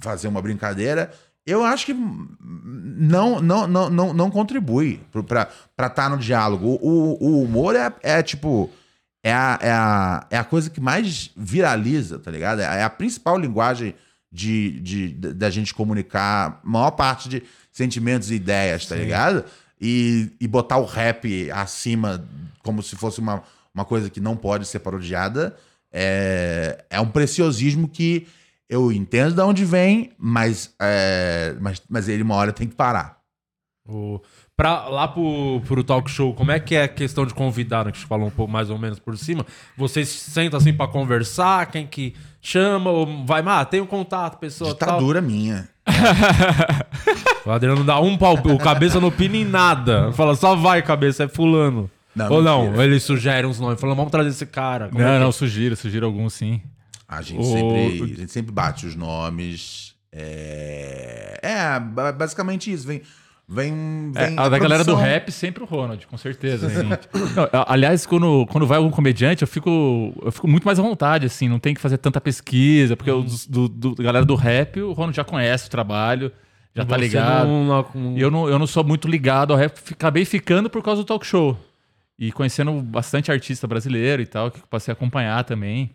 fazer 0.00 0.28
uma 0.28 0.42
brincadeira. 0.42 1.10
Eu 1.46 1.64
acho 1.64 1.86
que 1.86 1.94
não 1.94 3.40
não 3.40 3.66
não 3.66 3.90
não, 3.90 4.12
não 4.14 4.30
contribui 4.30 5.00
pra 5.28 5.42
estar 5.70 5.90
tá 5.90 6.08
no 6.08 6.18
diálogo. 6.18 6.78
O, 6.82 7.14
o- 7.14 7.24
o 7.24 7.42
humor 7.42 7.76
é, 7.76 7.92
é 8.02 8.22
tipo 8.22 8.70
é 9.24 9.32
a, 9.32 9.58
é, 9.60 9.70
a, 9.70 10.26
é 10.30 10.38
a 10.38 10.44
coisa 10.44 10.70
que 10.70 10.80
mais 10.80 11.30
viraliza, 11.36 12.18
tá 12.18 12.30
ligado? 12.30 12.60
É 12.60 12.82
a 12.84 12.90
principal 12.90 13.36
linguagem 13.38 13.94
de, 14.30 14.80
de, 14.80 15.08
da 15.32 15.50
gente 15.50 15.74
comunicar 15.74 16.60
a 16.64 16.68
maior 16.68 16.92
parte 16.92 17.28
de 17.28 17.42
sentimentos 17.72 18.30
e 18.30 18.34
ideias, 18.34 18.86
tá 18.86 18.94
ligado? 18.94 19.44
E, 19.80 20.30
e 20.40 20.46
botar 20.46 20.78
o 20.78 20.84
rap 20.84 21.50
acima 21.50 22.24
como 22.62 22.82
se 22.82 22.94
fosse 22.96 23.18
uma, 23.20 23.42
uma 23.74 23.84
coisa 23.84 24.08
que 24.08 24.20
não 24.20 24.36
pode 24.36 24.66
ser 24.66 24.78
parodiada 24.78 25.56
é, 25.92 26.84
é 26.90 27.00
um 27.00 27.08
preciosismo 27.08 27.88
que 27.88 28.26
eu 28.68 28.90
entendo 28.92 29.34
de 29.34 29.42
onde 29.42 29.64
vem, 29.64 30.12
mas, 30.18 30.74
é, 30.80 31.54
mas, 31.60 31.82
mas 31.88 32.08
ele 32.08 32.22
uma 32.22 32.34
hora 32.34 32.52
tem 32.52 32.66
que 32.66 32.74
parar. 32.74 33.16
O, 33.88 34.20
pra, 34.56 34.88
lá 34.88 35.06
pro, 35.06 35.60
pro 35.64 35.84
talk 35.84 36.10
show, 36.10 36.34
como 36.34 36.50
é 36.50 36.58
que 36.58 36.74
é 36.74 36.82
a 36.84 36.88
questão 36.88 37.24
de 37.24 37.32
convidar, 37.32 37.84
né, 37.84 37.92
que 37.92 37.98
a 37.98 38.00
gente 38.00 38.08
falou 38.08 38.26
um 38.26 38.30
pouco 38.30 38.50
mais 38.52 38.68
ou 38.68 38.78
menos 38.78 38.98
por 38.98 39.16
cima? 39.16 39.46
Vocês 39.76 40.08
sentam 40.08 40.58
assim 40.58 40.72
pra 40.72 40.88
conversar, 40.88 41.66
quem 41.66 41.86
que 41.86 42.14
chama, 42.40 42.90
ou 42.90 43.24
vai, 43.24 43.42
ah, 43.46 43.64
tem 43.64 43.80
um 43.80 43.86
contato, 43.86 44.38
pessoa 44.38 44.74
tal. 44.74 44.88
Ditadura 44.88 45.20
minha. 45.20 45.68
O 47.46 47.50
Adriano 47.52 47.84
dá 47.84 48.00
um 48.00 48.16
pau, 48.16 48.34
o 48.34 48.58
cabeça 48.58 48.98
não 48.98 49.06
opina 49.06 49.36
em 49.36 49.44
nada. 49.44 50.10
Fala, 50.14 50.34
só 50.34 50.56
vai, 50.56 50.82
cabeça, 50.82 51.22
é 51.22 51.28
fulano. 51.28 51.88
Não, 52.12 52.32
ou 52.32 52.42
não, 52.42 52.64
mentira. 52.64 52.84
ele 52.84 52.98
sugere 52.98 53.46
uns 53.46 53.60
nomes, 53.60 53.80
fala, 53.80 53.94
vamos 53.94 54.10
trazer 54.10 54.30
esse 54.30 54.46
cara. 54.46 54.88
Como 54.88 55.00
é 55.00 55.04
Não, 55.04 55.12
que 55.12 55.20
não, 55.20 55.28
é? 55.28 55.32
sugiro, 55.32 55.76
sugiro 55.76 56.06
alguns 56.06 56.32
sim. 56.32 56.60
A 57.08 57.22
gente, 57.22 57.40
O- 57.40 57.44
sempre, 57.44 58.02
a 58.02 58.06
gente 58.20 58.32
sempre 58.32 58.52
bate 58.52 58.86
os 58.86 58.94
nomes. 58.96 59.94
É, 60.12 61.38
é 61.42 61.80
ba- 61.80 62.12
basicamente 62.12 62.72
isso. 62.72 62.86
Vem, 62.86 63.02
vem, 63.48 64.12
É, 64.16 64.26
vem 64.26 64.38
a 64.38 64.48
da 64.48 64.58
galera 64.58 64.82
do 64.84 64.94
rap, 64.94 65.30
sempre 65.30 65.62
o 65.62 65.66
Ronald, 65.66 66.04
com 66.06 66.16
certeza. 66.16 66.66
assim. 66.66 66.88
Não, 66.88 67.44
a- 67.52 67.72
aliás, 67.72 68.04
quando, 68.06 68.44
quando 68.46 68.66
vai 68.66 68.78
algum 68.78 68.90
comediante, 68.90 69.42
eu 69.42 69.48
fico, 69.48 70.12
eu 70.22 70.32
fico 70.32 70.48
muito 70.48 70.64
mais 70.64 70.78
à 70.78 70.82
vontade, 70.82 71.26
assim, 71.26 71.48
não 71.48 71.58
tem 71.60 71.74
que 71.74 71.80
fazer 71.80 71.98
tanta 71.98 72.20
pesquisa, 72.20 72.96
porque 72.96 73.10
os 73.10 73.46
do, 73.46 73.68
do, 73.68 73.94
da 73.94 74.02
galera 74.02 74.24
do 74.24 74.34
rap, 74.34 74.80
o 74.80 74.92
Ronald 74.92 75.14
já 75.16 75.22
conhece 75.24 75.68
o 75.68 75.70
trabalho, 75.70 76.32
já 76.74 76.84
tá 76.84 76.96
Você 76.96 77.02
ligado. 77.02 77.46
não- 77.46 77.64
não- 77.64 77.86
não- 77.94 78.16
E 78.18 78.20
eu 78.20 78.30
não, 78.30 78.48
eu 78.48 78.58
não 78.58 78.66
sou 78.66 78.82
muito 78.82 79.06
ligado 79.06 79.52
ao 79.52 79.58
rap, 79.58 79.78
acabei 79.92 80.24
ficando 80.24 80.68
por 80.68 80.82
causa 80.82 81.02
do 81.02 81.06
talk 81.06 81.24
show. 81.24 81.56
E 82.18 82.32
conhecendo 82.32 82.72
bastante 82.82 83.30
artista 83.30 83.66
brasileiro 83.66 84.22
e 84.22 84.26
tal, 84.26 84.50
que 84.50 84.58
eu 84.58 84.64
passei 84.68 84.90
a 84.90 84.94
acompanhar 84.94 85.44
também. 85.44 85.90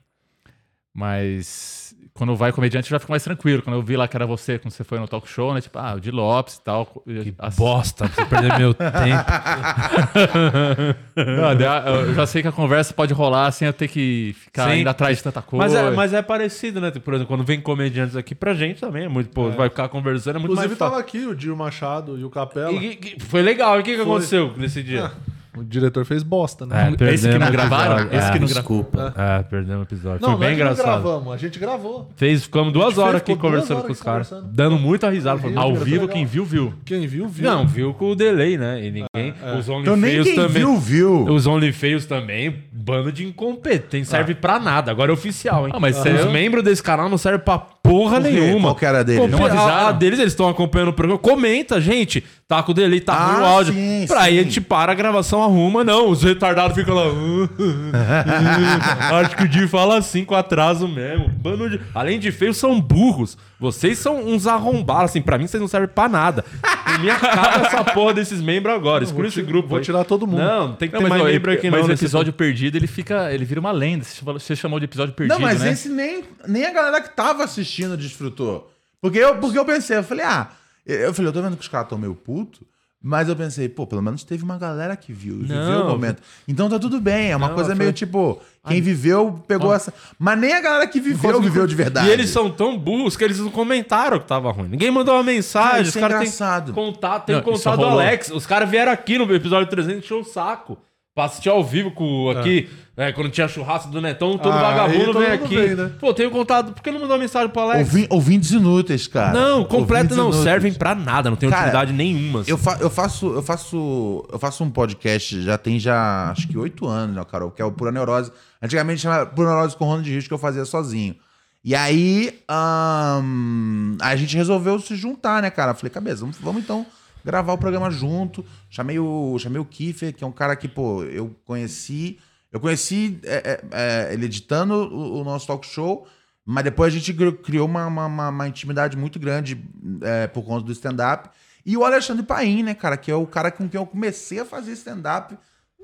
Mas 0.93 1.95
quando 2.13 2.35
vai 2.35 2.51
comediante, 2.51 2.91
eu 2.91 2.95
já 2.95 2.99
fico 2.99 3.11
mais 3.11 3.23
tranquilo. 3.23 3.61
Quando 3.63 3.77
eu 3.77 3.81
vi 3.81 3.95
lá 3.95 4.07
que 4.07 4.15
era 4.17 4.25
você, 4.27 4.59
quando 4.59 4.73
você 4.73 4.83
foi 4.83 4.99
no 4.99 5.07
talk 5.07 5.27
show, 5.27 5.53
né? 5.53 5.61
Tipo, 5.61 5.79
ah, 5.79 5.93
o 5.95 5.99
de 5.99 6.11
Lopes 6.11 6.55
e 6.55 6.61
tal. 6.61 6.85
Que 6.85 7.33
Assim, 7.39 7.57
bosta, 7.57 8.09
pra 8.09 8.23
você 8.23 8.29
perder 8.29 8.57
meu 8.59 8.73
tempo. 8.73 8.91
Não, 11.15 11.51
eu 11.93 12.13
já 12.13 12.25
sei 12.27 12.41
que 12.41 12.47
a 12.47 12.51
conversa 12.51 12.93
pode 12.93 13.13
rolar 13.13 13.51
sem 13.51 13.67
eu 13.67 13.73
ter 13.73 13.87
que 13.87 14.35
ficar 14.37 14.69
Sim. 14.69 14.81
indo 14.81 14.89
atrás 14.89 15.17
de 15.17 15.23
tanta 15.23 15.41
coisa. 15.41 15.63
Mas 15.65 15.73
é, 15.73 15.91
mas 15.95 16.13
é 16.13 16.21
parecido, 16.21 16.81
né? 16.81 16.91
Por 16.91 17.13
exemplo, 17.13 17.27
quando 17.35 17.45
vem 17.45 17.61
comediantes 17.61 18.15
aqui 18.15 18.35
pra 18.35 18.53
gente 18.53 18.79
também, 18.81 19.05
é 19.05 19.09
muito, 19.09 19.29
pô, 19.29 19.49
vai 19.51 19.69
ficar 19.69 19.87
conversando, 19.89 20.35
é 20.35 20.39
muito 20.39 20.51
Inclusive 20.51 20.67
mais 20.69 20.77
fácil. 20.77 20.91
tava 20.91 21.01
aqui 21.01 21.25
o 21.25 21.35
Dio 21.35 21.55
Machado 21.55 22.17
e 22.19 22.23
o 22.23 22.29
Capela. 22.29 22.71
E- 22.73 23.15
e- 23.17 23.21
foi 23.21 23.41
legal, 23.41 23.77
e 23.77 23.81
o 23.81 23.83
que, 23.83 23.91
que 23.91 23.97
Foi. 23.97 24.05
aconteceu 24.05 24.53
nesse 24.57 24.83
dia? 24.83 25.11
O 25.57 25.63
diretor 25.65 26.05
fez 26.05 26.23
bosta, 26.23 26.65
né? 26.65 26.93
É, 26.97 27.13
Esse 27.13 27.27
que 27.27 27.37
não 27.37 27.51
gravaram? 27.51 27.93
episódio. 27.99 28.17
Esse 28.17 28.27
É, 28.27 28.31
que 28.31 28.39
não 28.39 28.47
Desculpa. 28.47 29.13
É, 29.17 29.43
perdemos 29.43 29.81
o 29.81 29.83
episódio. 29.83 30.21
Não, 30.21 30.29
foi 30.29 30.31
não 30.31 30.37
bem 30.39 30.49
é 30.49 30.51
que 30.55 30.63
não 30.63 30.71
engraçado. 30.71 31.01
gravamos, 31.03 31.33
a 31.33 31.37
gente 31.37 31.59
gravou. 31.59 32.09
Fez, 32.15 32.43
ficamos 32.43 32.71
duas 32.71 32.97
horas 32.97 33.15
aqui 33.17 33.35
conversando 33.35 33.77
horas 33.79 33.87
com 33.87 33.91
os 33.91 34.01
caras. 34.01 34.33
Dando 34.45 34.77
muita 34.79 35.09
risada. 35.09 35.41
Rio, 35.41 35.59
Ao 35.59 35.75
vivo, 35.75 36.07
quem 36.07 36.25
viu, 36.25 36.45
viu. 36.45 36.73
Quem 36.85 37.05
viu, 37.05 37.27
viu. 37.27 37.49
Não, 37.51 37.67
viu 37.67 37.93
com 37.93 38.11
o 38.11 38.15
delay, 38.15 38.57
né? 38.57 38.79
E 38.85 38.91
ninguém. 38.91 39.33
Os 39.59 39.67
Então 39.67 39.81
nem 39.81 39.91
OnlyFeios 40.19 40.27
quem 40.27 40.35
também. 40.35 40.49
viu, 40.53 40.77
viu. 40.77 41.23
Os 41.25 41.45
OnlyFeios 41.45 42.05
também, 42.05 42.63
bando 42.71 43.11
de 43.11 43.25
incompetente. 43.27 44.07
Serve 44.07 44.33
pra 44.33 44.57
nada. 44.57 44.89
Agora 44.89 45.11
é 45.11 45.13
oficial, 45.13 45.67
hein? 45.67 45.73
Ah, 45.75 45.79
mas 45.81 45.97
Os 45.97 46.03
você- 46.03 46.25
membros 46.29 46.63
desse 46.63 46.81
canal 46.81 47.09
não 47.09 47.17
servem 47.17 47.41
pra 47.43 47.59
porra 47.83 48.21
Por 48.21 48.29
quê? 48.29 48.39
nenhuma. 48.39 48.69
Qual 48.69 48.75
que 48.75 48.85
era 48.85 49.03
dele? 49.03 49.27
Não 49.27 49.45
avisaram? 49.45 49.85
A, 49.85 49.89
a 49.89 49.91
deles, 49.91 50.19
eles 50.19 50.31
estão 50.33 50.47
acompanhando 50.47 50.89
o 50.89 50.93
programa. 50.93 51.19
Comenta, 51.19 51.81
gente. 51.81 52.23
Tá 52.47 52.61
com 52.61 52.71
o 52.71 52.75
delay, 52.75 52.99
tá 53.01 53.13
Ah, 53.13 53.31
ruim 53.33 53.41
o 53.41 53.45
áudio. 53.45 53.73
sim, 53.73 54.05
pra 54.07 54.21
aí 54.21 54.33
sim. 54.35 54.39
a 54.39 54.43
gente 54.43 54.61
para 54.61 54.91
a 54.91 54.95
gravação, 54.95 55.41
arruma. 55.43 55.83
Não, 55.83 56.09
os 56.09 56.21
retardados 56.23 56.75
ficam 56.75 56.93
lá. 56.93 57.05
Acho 59.21 59.35
que 59.37 59.43
o 59.43 59.47
Di 59.47 59.67
fala 59.67 59.97
assim 59.97 60.25
com 60.25 60.35
atraso 60.35 60.87
mesmo. 60.87 61.29
Bando 61.29 61.69
de- 61.69 61.79
Além 61.93 62.19
de 62.19 62.31
feios, 62.31 62.57
são 62.57 62.79
burros. 62.79 63.37
Vocês 63.61 63.99
são 63.99 64.17
uns 64.25 64.47
arrombados. 64.47 65.11
Assim, 65.11 65.21
pra 65.21 65.37
mim, 65.37 65.45
vocês 65.45 65.61
não 65.61 65.67
servem 65.67 65.87
pra 65.87 66.09
nada. 66.09 66.43
Por 66.43 66.99
mim, 66.99 67.09
acaba 67.09 67.67
essa 67.67 67.83
porra 67.83 68.15
desses 68.15 68.41
membros 68.41 68.73
agora. 68.75 69.03
Exclui 69.03 69.27
esse 69.27 69.41
grupo. 69.43 69.69
Vou 69.69 69.77
aí. 69.77 69.83
tirar 69.83 70.03
todo 70.03 70.25
mundo. 70.25 70.39
Não, 70.41 70.67
não 70.69 70.75
tem 70.75 70.89
que 70.89 70.95
Não, 70.95 71.03
ter 71.03 71.09
mas, 71.09 71.19
mais 71.19 71.21
ó, 71.21 71.31
membro 71.33 71.51
aqui 71.51 71.69
mas 71.69 71.79
não. 71.81 71.85
o 71.85 71.89
nesse- 71.89 72.03
episódio 72.03 72.33
perdido, 72.33 72.75
ele 72.75 72.87
fica. 72.87 73.31
Ele 73.31 73.45
vira 73.45 73.59
uma 73.59 73.71
lenda. 73.71 74.03
Você 74.03 74.55
chamou 74.55 74.79
de 74.79 74.85
episódio 74.85 75.13
perdido, 75.13 75.35
Não, 75.35 75.39
mas 75.39 75.59
né? 75.61 75.71
esse 75.71 75.87
nem, 75.89 76.23
nem 76.47 76.65
a 76.65 76.73
galera 76.73 76.99
que 77.01 77.15
tava 77.15 77.43
assistindo 77.43 77.95
desfrutou. 77.95 78.71
Porque 78.99 79.19
eu, 79.19 79.35
porque 79.37 79.59
eu 79.59 79.65
pensei, 79.65 79.97
eu 79.97 80.03
falei, 80.03 80.25
ah, 80.25 80.49
eu 80.85 81.13
falei, 81.13 81.29
eu 81.29 81.33
tô 81.33 81.41
vendo 81.43 81.55
que 81.55 81.61
os 81.61 81.67
caras 81.67 81.85
estão 81.85 81.97
meio 81.99 82.15
puto, 82.15 82.65
mas 83.03 83.27
eu 83.27 83.35
pensei, 83.35 83.67
pô, 83.67 83.87
pelo 83.87 84.01
menos 84.01 84.23
teve 84.23 84.43
uma 84.43 84.57
galera 84.57 84.95
que 84.95 85.11
viu, 85.11 85.35
e 85.35 85.43
viveu 85.43 85.57
Não. 85.57 85.85
o 85.87 85.89
momento. 85.89 86.21
Então 86.47 86.69
tá 86.69 86.77
tudo 86.77 87.01
bem, 87.01 87.31
é 87.31 87.35
uma 87.35 87.47
Não, 87.47 87.55
coisa 87.55 87.71
foi- 87.71 87.79
meio 87.79 87.91
tipo, 87.93 88.39
quem 88.67 88.79
viveu 88.81 89.43
pegou 89.47 89.73
essa. 89.73 89.91
Mas 90.19 90.37
nem 90.39 90.53
a 90.53 90.61
galera 90.61 90.85
que 90.87 90.99
viveu, 90.99 91.41
viveu 91.41 91.65
de 91.65 91.73
verdade. 91.75 92.07
E 92.07 92.11
eles 92.11 92.29
são 92.29 92.49
tão 92.49 92.77
burros 92.77 93.17
que 93.17 93.23
eles 93.23 93.39
não 93.39 93.49
comentaram 93.49 94.19
que 94.19 94.25
tava 94.25 94.51
ruim. 94.51 94.67
Ninguém 94.69 94.91
mandou 94.91 95.15
uma 95.15 95.23
mensagem. 95.23 95.71
Cara, 95.71 95.81
os 95.83 95.95
é 95.95 95.99
caras 95.99 96.15
engraçado. 96.21 96.65
têm 96.65 96.73
contato, 96.75 97.25
tem 97.25 97.35
Não, 97.35 97.41
contato 97.41 97.77
do. 97.79 97.85
Alex. 97.85 98.29
Os 98.29 98.45
caras 98.45 98.69
vieram 98.69 98.91
aqui 98.91 99.17
no 99.17 99.33
episódio 99.33 99.67
300 99.69 100.03
encheu 100.03 100.19
o 100.19 100.23
saco. 100.23 100.77
Pra 101.13 101.25
assistir 101.25 101.49
ao 101.49 101.61
vivo 101.61 101.91
com 101.91 102.29
aqui, 102.29 102.69
né, 102.95 103.11
quando 103.11 103.29
tinha 103.29 103.45
churrasco 103.45 103.91
do 103.91 103.99
Netão, 103.99 104.37
todo 104.37 104.53
Ah, 104.53 104.61
vagabundo 104.61 105.19
vem 105.19 105.27
aqui. 105.31 105.55
vem, 105.57 105.75
né? 105.75 105.91
Pô, 105.99 106.13
tenho 106.13 106.31
contato. 106.31 106.71
Por 106.71 106.81
que 106.81 106.89
não 106.89 107.01
mandou 107.01 107.17
mensagem 107.19 107.49
pro 107.49 107.63
Alex? 107.63 107.81
Ouvi- 107.89 108.07
ouvintes 108.09 108.51
inúteis, 108.51 109.07
cara. 109.07 109.33
Não, 109.37 109.65
completo 109.65 110.15
não. 110.15 110.25
inúteis. 110.27 110.43
Servem 110.45 110.73
pra 110.73 110.95
nada, 110.95 111.29
não 111.29 111.35
tem 111.35 111.49
Cara, 111.49 111.63
utilidade 111.63 111.91
nenhuma. 111.91 112.39
assim. 112.39 112.51
Eu, 112.51 112.57
fa- 112.57 112.77
eu 112.79 112.89
faço, 112.89 113.25
eu 113.33 113.43
faço, 113.43 114.25
eu 114.31 114.39
faço 114.39 114.63
um 114.63 114.69
podcast, 114.71 115.41
já 115.41 115.57
tem 115.57 115.77
já 115.77 116.31
acho 116.31 116.47
que 116.47 116.57
oito 116.57 116.87
anos, 116.87 117.13
né, 117.13 117.25
Carol, 117.29 117.51
que 117.51 117.61
é 117.61 117.65
o 117.65 117.73
Pura 117.73 117.91
Neurose. 117.91 118.31
Antigamente 118.61 119.01
chamava 119.01 119.25
Pura 119.25 119.49
Neurose 119.49 119.75
com 119.75 119.83
Ronald 119.83 120.05
de 120.07 120.15
Risco, 120.15 120.29
que 120.29 120.33
eu 120.33 120.37
fazia 120.37 120.63
sozinho. 120.63 121.13
E 121.61 121.75
aí, 121.75 122.39
ahn, 122.49 123.97
a 124.01 124.15
gente 124.15 124.35
resolveu 124.37 124.79
se 124.79 124.95
juntar, 124.95 125.41
né, 125.41 125.49
cara? 125.49 125.73
Falei, 125.73 125.89
cabeça, 125.91 126.21
vamos, 126.21 126.37
vamos 126.39 126.63
então 126.63 126.85
gravar 127.23 127.53
o 127.53 127.57
programa 127.57 127.89
junto. 127.91 128.43
Chamei 128.69 128.99
o, 128.99 129.37
chamei 129.39 129.59
o 129.59 129.65
Kiefer, 129.65 130.13
que 130.13 130.23
é 130.23 130.27
um 130.27 130.31
cara 130.31 130.55
que, 130.55 130.67
pô, 130.67 131.03
eu 131.03 131.35
conheci. 131.45 132.19
Eu 132.51 132.59
conheci 132.59 133.19
é, 133.23 133.35
é, 133.35 133.61
é, 134.09 134.13
ele 134.13 134.25
editando 134.25 134.73
o, 134.73 135.21
o 135.21 135.23
nosso 135.23 135.47
talk 135.47 135.65
show, 135.65 136.05
mas 136.45 136.63
depois 136.63 136.93
a 136.93 136.97
gente 136.97 137.13
cri- 137.13 137.31
criou 137.37 137.67
uma, 137.67 137.87
uma, 137.87 138.05
uma- 138.05 138.29
uma 138.29 138.47
intimidade 138.47 138.97
muito 138.97 139.17
grande 139.19 139.63
é, 140.01 140.27
por 140.27 140.43
conta 140.43 140.65
do 140.65 140.71
stand-up. 140.71 141.29
E 141.65 141.77
o 141.77 141.85
Alexandre 141.85 142.23
Paim, 142.25 142.63
né, 142.63 142.73
cara, 142.73 142.97
que 142.97 143.09
é 143.11 143.15
o 143.15 143.25
cara 143.27 143.51
com 143.51 143.69
quem 143.69 143.79
eu 143.79 143.85
comecei 143.85 144.39
a 144.39 144.45
fazer 144.45 144.71
stand-up 144.73 145.37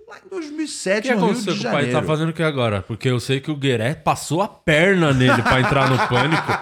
lá 0.07 0.15
em 0.23 0.27
O 0.27 0.39
2007, 0.39 1.01
que 1.01 1.13
no 1.13 1.15
Rio 1.17 1.25
aconteceu 1.25 1.53
de 1.53 1.59
com 1.61 1.67
o 1.67 1.71
pai? 1.71 1.81
Janeiro. 1.81 2.01
Tá 2.01 2.07
fazendo 2.07 2.29
o 2.29 2.33
que 2.33 2.43
agora? 2.43 2.81
Porque 2.81 3.09
eu 3.09 3.19
sei 3.19 3.39
que 3.39 3.51
o 3.51 3.55
Gueré 3.55 3.93
passou 3.93 4.41
a 4.41 4.47
perna 4.47 5.11
nele 5.13 5.41
pra 5.41 5.59
entrar 5.59 5.89
no 5.89 5.97
pânico. 6.07 6.47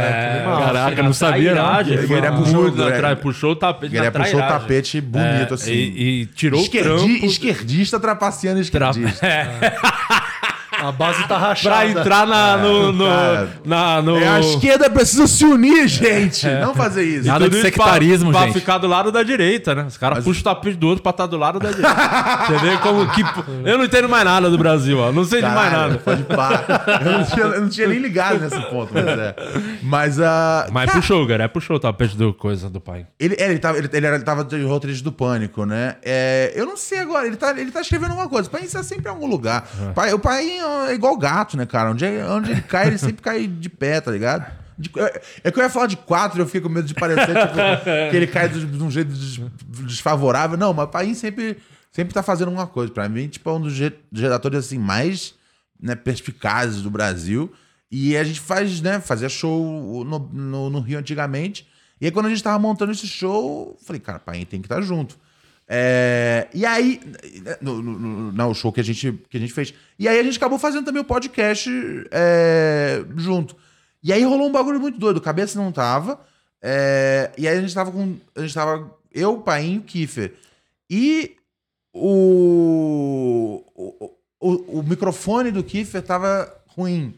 É, 0.00 0.44
Caraca, 0.44 1.02
não 1.02 1.12
sabia, 1.12 1.54
não. 1.54 1.62
trairagem, 1.64 1.94
Ele 1.94 2.06
foi 2.06 2.22
puxou, 2.22 2.70
tra- 2.72 3.16
puxou 3.16 3.50
o 3.52 3.56
tapete 3.56 3.96
Ele 3.96 4.04
na 4.04 4.10
puxou 4.10 4.40
o 4.40 4.42
tapete 4.42 5.00
bonito, 5.00 5.50
É, 5.50 5.54
assim. 5.54 5.72
E, 5.72 6.20
e 6.22 6.26
tirou 6.26 6.60
Esquerdi- 6.60 6.90
o 6.90 6.96
trampo 6.98 7.26
Esquerdista 7.26 8.00
trapaceando 8.00 8.64
tra- 8.70 8.90
esquerdista. 8.90 9.26
É, 9.26 9.76
A 10.80 10.92
base 10.92 11.26
tá 11.26 11.36
rachada. 11.36 11.76
pra 11.76 11.86
entrar 11.88 12.26
na, 12.26 12.56
no, 12.56 12.92
no, 12.92 13.04
cara. 13.04 13.48
na, 13.64 14.02
no... 14.02 14.16
É, 14.16 14.28
a 14.28 14.40
esquerda 14.40 14.88
precisa 14.88 15.26
se 15.26 15.44
unir, 15.44 15.88
gente. 15.88 16.46
Não 16.46 16.74
fazer 16.74 17.04
isso. 17.04 17.26
Nada 17.26 17.44
Tudo 17.44 17.50
de 17.50 17.56
isso 17.56 17.66
sectarismo, 17.66 18.30
pra, 18.30 18.42
gente. 18.42 18.52
Pra 18.52 18.60
ficar 18.60 18.78
do 18.78 18.86
lado 18.86 19.10
da 19.10 19.22
direita, 19.22 19.74
né? 19.74 19.84
Os 19.84 19.96
caras 19.96 20.22
puxam 20.22 20.40
o 20.40 20.44
tapete 20.44 20.76
do 20.76 20.88
outro 20.88 21.02
pra 21.02 21.10
estar 21.10 21.26
do 21.26 21.36
lado 21.36 21.58
da 21.58 21.70
direita. 21.70 22.46
Você 22.46 22.58
vê 22.58 22.76
como 22.78 23.08
que... 23.10 23.22
Eu 23.64 23.78
não 23.78 23.84
entendo 23.84 24.08
mais 24.08 24.24
nada 24.24 24.48
do 24.48 24.56
Brasil, 24.56 24.98
ó. 24.98 25.10
Não 25.10 25.24
sei 25.24 25.42
de 25.42 25.48
mais 25.48 25.70
Caralho, 25.70 25.92
nada. 25.92 26.02
Pode 26.04 26.22
parar. 26.24 27.02
Eu 27.04 27.12
não, 27.12 27.24
tinha, 27.24 27.46
eu 27.46 27.60
não 27.60 27.68
tinha 27.68 27.88
nem 27.88 27.98
ligado 27.98 28.38
nesse 28.38 28.60
ponto, 28.70 28.92
mas 28.94 29.06
é. 29.06 29.34
Mas, 29.88 30.20
ah, 30.20 30.68
Mas 30.70 30.90
puxou, 30.92 31.26
Gueré, 31.26 31.48
puxou 31.48 31.76
o 31.76 31.80
tapete 31.80 32.16
do 32.16 32.34
coisa 32.34 32.68
do 32.68 32.80
pai. 32.80 33.06
Ele, 33.18 33.34
é, 33.38 33.48
ele, 33.50 33.58
tava, 33.58 33.78
ele, 33.78 33.88
ele, 33.92 34.06
era- 34.06 34.16
ele 34.16 34.24
tava 34.24 34.44
de 34.44 34.62
roteirista 34.62 35.02
do 35.04 35.12
Pânico, 35.12 35.64
né? 35.64 35.96
É, 36.02 36.52
eu 36.54 36.66
não 36.66 36.76
sei 36.76 36.98
agora, 36.98 37.26
ele 37.26 37.36
tá, 37.36 37.50
ele 37.58 37.70
tá 37.70 37.80
escrevendo 37.80 38.10
alguma 38.10 38.28
coisa. 38.28 38.48
O 38.48 38.50
pai 38.52 38.62
é 38.64 38.66
sempre 38.82 39.06
em 39.06 39.08
algum 39.08 39.26
lugar. 39.26 39.68
Pai, 39.94 40.12
o 40.12 40.18
pai 40.18 40.46
é 40.88 40.94
igual 40.94 41.16
gato, 41.16 41.56
né, 41.56 41.64
cara? 41.66 41.90
Onde, 41.90 42.04
é- 42.04 42.24
onde 42.28 42.50
ele 42.50 42.60
cai, 42.62 42.88
ele 42.88 42.98
sempre 42.98 43.22
cai 43.22 43.46
de 43.46 43.68
pé, 43.68 44.00
tá 44.00 44.10
ligado? 44.10 44.44
De- 44.78 44.90
é, 44.96 45.22
é 45.44 45.50
que 45.50 45.58
eu 45.58 45.62
ia 45.64 45.70
falar 45.70 45.86
de 45.86 45.96
quatro, 45.96 46.40
eu 46.40 46.46
fico 46.46 46.68
com 46.68 46.74
medo 46.74 46.86
de 46.86 46.94
parecer 46.94 47.26
tipo, 47.26 47.54
que 48.10 48.16
ele 48.16 48.26
cai 48.26 48.48
de, 48.48 48.64
de 48.64 48.82
um 48.82 48.90
jeito 48.90 49.10
des- 49.10 49.40
desfavorável. 49.86 50.56
Não, 50.56 50.72
mas 50.72 50.84
o 50.86 50.88
pai 50.88 51.14
sempre, 51.14 51.56
sempre 51.90 52.12
tá 52.14 52.22
fazendo 52.22 52.48
alguma 52.48 52.66
coisa. 52.66 52.92
Pra 52.92 53.08
mim, 53.08 53.28
tipo, 53.28 53.48
é 53.48 53.52
um 53.52 53.60
dos 53.60 53.72
dos 54.12 54.20
redatores 54.20 54.58
assim, 54.66 54.78
mais 54.78 55.34
né, 55.80 55.94
perspicazes 55.94 56.82
do 56.82 56.90
Brasil. 56.90 57.52
E 57.90 58.16
a 58.16 58.24
gente 58.24 58.40
faz, 58.40 58.80
né, 58.80 59.00
fazia 59.00 59.28
show 59.28 60.04
no, 60.04 60.18
no, 60.18 60.70
no 60.70 60.80
Rio 60.80 60.98
antigamente. 60.98 61.66
E 62.00 62.06
aí, 62.06 62.12
quando 62.12 62.26
a 62.26 62.28
gente 62.28 62.42
tava 62.42 62.58
montando 62.58 62.92
esse 62.92 63.06
show, 63.06 63.76
falei, 63.84 63.98
cara, 64.00 64.18
pai, 64.18 64.44
tem 64.44 64.60
que 64.60 64.66
estar 64.66 64.80
junto. 64.82 65.18
É, 65.66 66.48
e 66.54 66.64
aí, 66.64 67.00
no, 67.60 67.82
no, 67.82 67.98
no- 67.98 68.32
no 68.32 68.54
show 68.54 68.72
que 68.72 68.80
a, 68.80 68.84
gente, 68.84 69.12
que 69.28 69.36
a 69.36 69.40
gente 69.40 69.52
fez. 69.52 69.74
E 69.98 70.08
aí 70.08 70.18
a 70.18 70.22
gente 70.22 70.36
acabou 70.38 70.58
fazendo 70.58 70.84
também 70.84 71.02
o 71.02 71.04
podcast 71.04 71.68
é, 72.10 73.04
junto. 73.16 73.54
E 74.02 74.12
aí 74.12 74.22
rolou 74.22 74.48
um 74.48 74.52
bagulho 74.52 74.80
muito 74.80 74.98
doido. 74.98 75.20
Cabeça 75.20 75.58
não 75.60 75.70
tava. 75.72 76.20
é, 76.62 77.32
e 77.36 77.46
aí 77.48 77.58
a 77.58 77.60
gente 77.60 77.74
tava 77.74 77.90
com. 77.92 78.16
A 78.34 78.40
gente 78.40 78.54
tava. 78.54 78.96
Eu, 79.12 79.34
o 79.34 79.82
Kiefer. 79.82 80.34
E 80.88 81.36
o, 81.92 83.64
o, 83.74 84.10
o, 84.40 84.78
o 84.78 84.82
microfone 84.82 85.50
do 85.50 85.62
Kiefer 85.64 86.02
tava 86.02 86.50
ruim. 86.68 87.14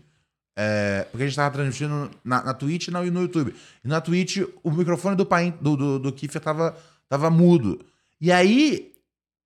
É, 0.57 1.07
porque 1.11 1.25
a 1.25 1.27
gente 1.27 1.37
tava 1.37 1.55
transmitindo 1.55 2.11
na, 2.25 2.43
na 2.43 2.55
Twitch 2.55 2.89
e 2.89 2.91
no, 2.91 3.23
YouTube. 3.23 3.55
E 3.85 3.89
na 3.89 4.01
Twitch, 4.01 4.39
o 4.63 4.71
microfone 4.71 5.17
do 5.17 5.25
pai 5.25 5.55
do, 5.61 5.77
do, 5.77 5.99
do 5.99 6.13
tava, 6.41 6.77
tava 7.09 7.31
mudo. 7.31 7.81
E 8.21 8.31
aí, 8.31 8.93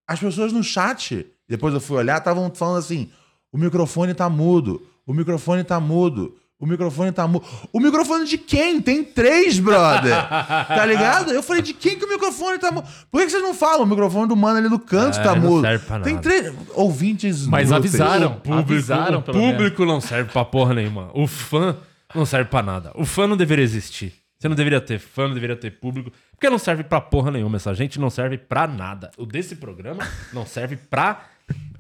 as 0.06 0.18
pessoas 0.18 0.52
no 0.52 0.62
chat, 0.62 1.26
depois 1.48 1.72
eu 1.74 1.80
fui 1.80 1.98
olhar, 1.98 2.18
estavam 2.18 2.52
falando 2.54 2.78
assim: 2.78 3.10
o 3.52 3.58
microfone 3.58 4.14
tá 4.14 4.28
mudo, 4.28 4.86
o 5.06 5.12
microfone 5.12 5.62
tá 5.62 5.78
mudo, 5.78 6.36
o 6.64 6.66
microfone 6.66 7.12
tá 7.12 7.26
mudo. 7.28 7.44
O 7.72 7.78
microfone 7.78 8.24
de 8.26 8.38
quem? 8.38 8.80
Tem 8.80 9.04
três, 9.04 9.58
brother! 9.58 10.14
tá 10.68 10.84
ligado? 10.86 11.30
Eu 11.32 11.42
falei: 11.42 11.62
de 11.62 11.74
quem 11.74 11.98
que 11.98 12.04
o 12.04 12.08
microfone 12.08 12.58
tá 12.58 12.72
mudo? 12.72 12.88
Por 13.10 13.18
que, 13.20 13.26
que 13.26 13.32
vocês 13.32 13.42
não 13.42 13.54
falam? 13.54 13.82
O 13.82 13.86
microfone 13.86 14.26
do 14.28 14.34
mano 14.36 14.58
ali 14.58 14.68
no 14.68 14.78
canto 14.78 15.18
É, 15.20 15.22
tá 15.22 15.34
não 15.36 15.42
mudo. 15.50 15.60
serve 15.62 15.84
pra 15.86 16.00
Tem 16.00 16.14
nada. 16.14 16.22
três 16.28 16.54
ouvintes. 16.74 17.46
Mas 17.46 17.70
avisaram. 17.70 18.32
O 18.32 18.36
público, 18.40 18.72
Avisaram, 18.72 19.18
o 19.18 19.22
pelo 19.22 19.38
menos. 19.38 19.52
público 19.56 19.84
não 19.84 20.00
serve 20.00 20.32
pra 20.32 20.44
porra 20.44 20.74
nenhuma. 20.74 21.10
O 21.14 21.26
fã 21.26 21.76
não 22.14 22.24
serve 22.26 22.48
pra 22.50 22.62
nada. 22.62 22.90
O 22.94 23.04
fã 23.04 23.26
não 23.26 23.36
deveria 23.36 23.64
existir. 23.64 24.14
Você 24.38 24.48
não 24.48 24.56
deveria 24.56 24.80
ter 24.80 24.98
fã, 24.98 25.26
não 25.26 25.34
deveria 25.34 25.56
ter 25.56 25.70
público. 25.70 26.10
Porque 26.32 26.50
não 26.50 26.58
serve 26.58 26.82
pra 26.84 27.00
porra 27.00 27.30
nenhuma. 27.30 27.56
Essa 27.56 27.72
gente 27.74 27.98
não 27.98 28.10
serve 28.10 28.36
pra 28.36 28.66
nada. 28.66 29.10
O 29.16 29.24
desse 29.24 29.56
programa 29.56 30.06
não 30.32 30.44
serve 30.44 30.76
pra 30.76 31.22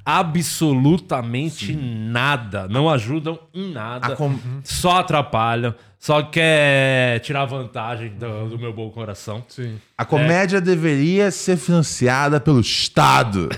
absolutamente 0.04 1.74
nada. 1.74 2.68
Não 2.68 2.88
ajudam 2.90 3.38
em 3.52 3.72
nada. 3.72 4.14
Com- 4.16 4.38
Só 4.62 4.98
atrapalham. 4.98 5.74
Só 6.04 6.22
quer 6.22 7.18
tirar 7.20 7.46
vantagem 7.46 8.10
do, 8.10 8.50
do 8.50 8.58
meu 8.58 8.74
bom 8.74 8.90
coração. 8.90 9.42
Sim. 9.48 9.76
A 9.96 10.04
comédia 10.04 10.60
deveria 10.60 11.30
ser 11.30 11.56
financiada 11.56 12.38
pelo 12.38 12.60
Estado. 12.60 13.48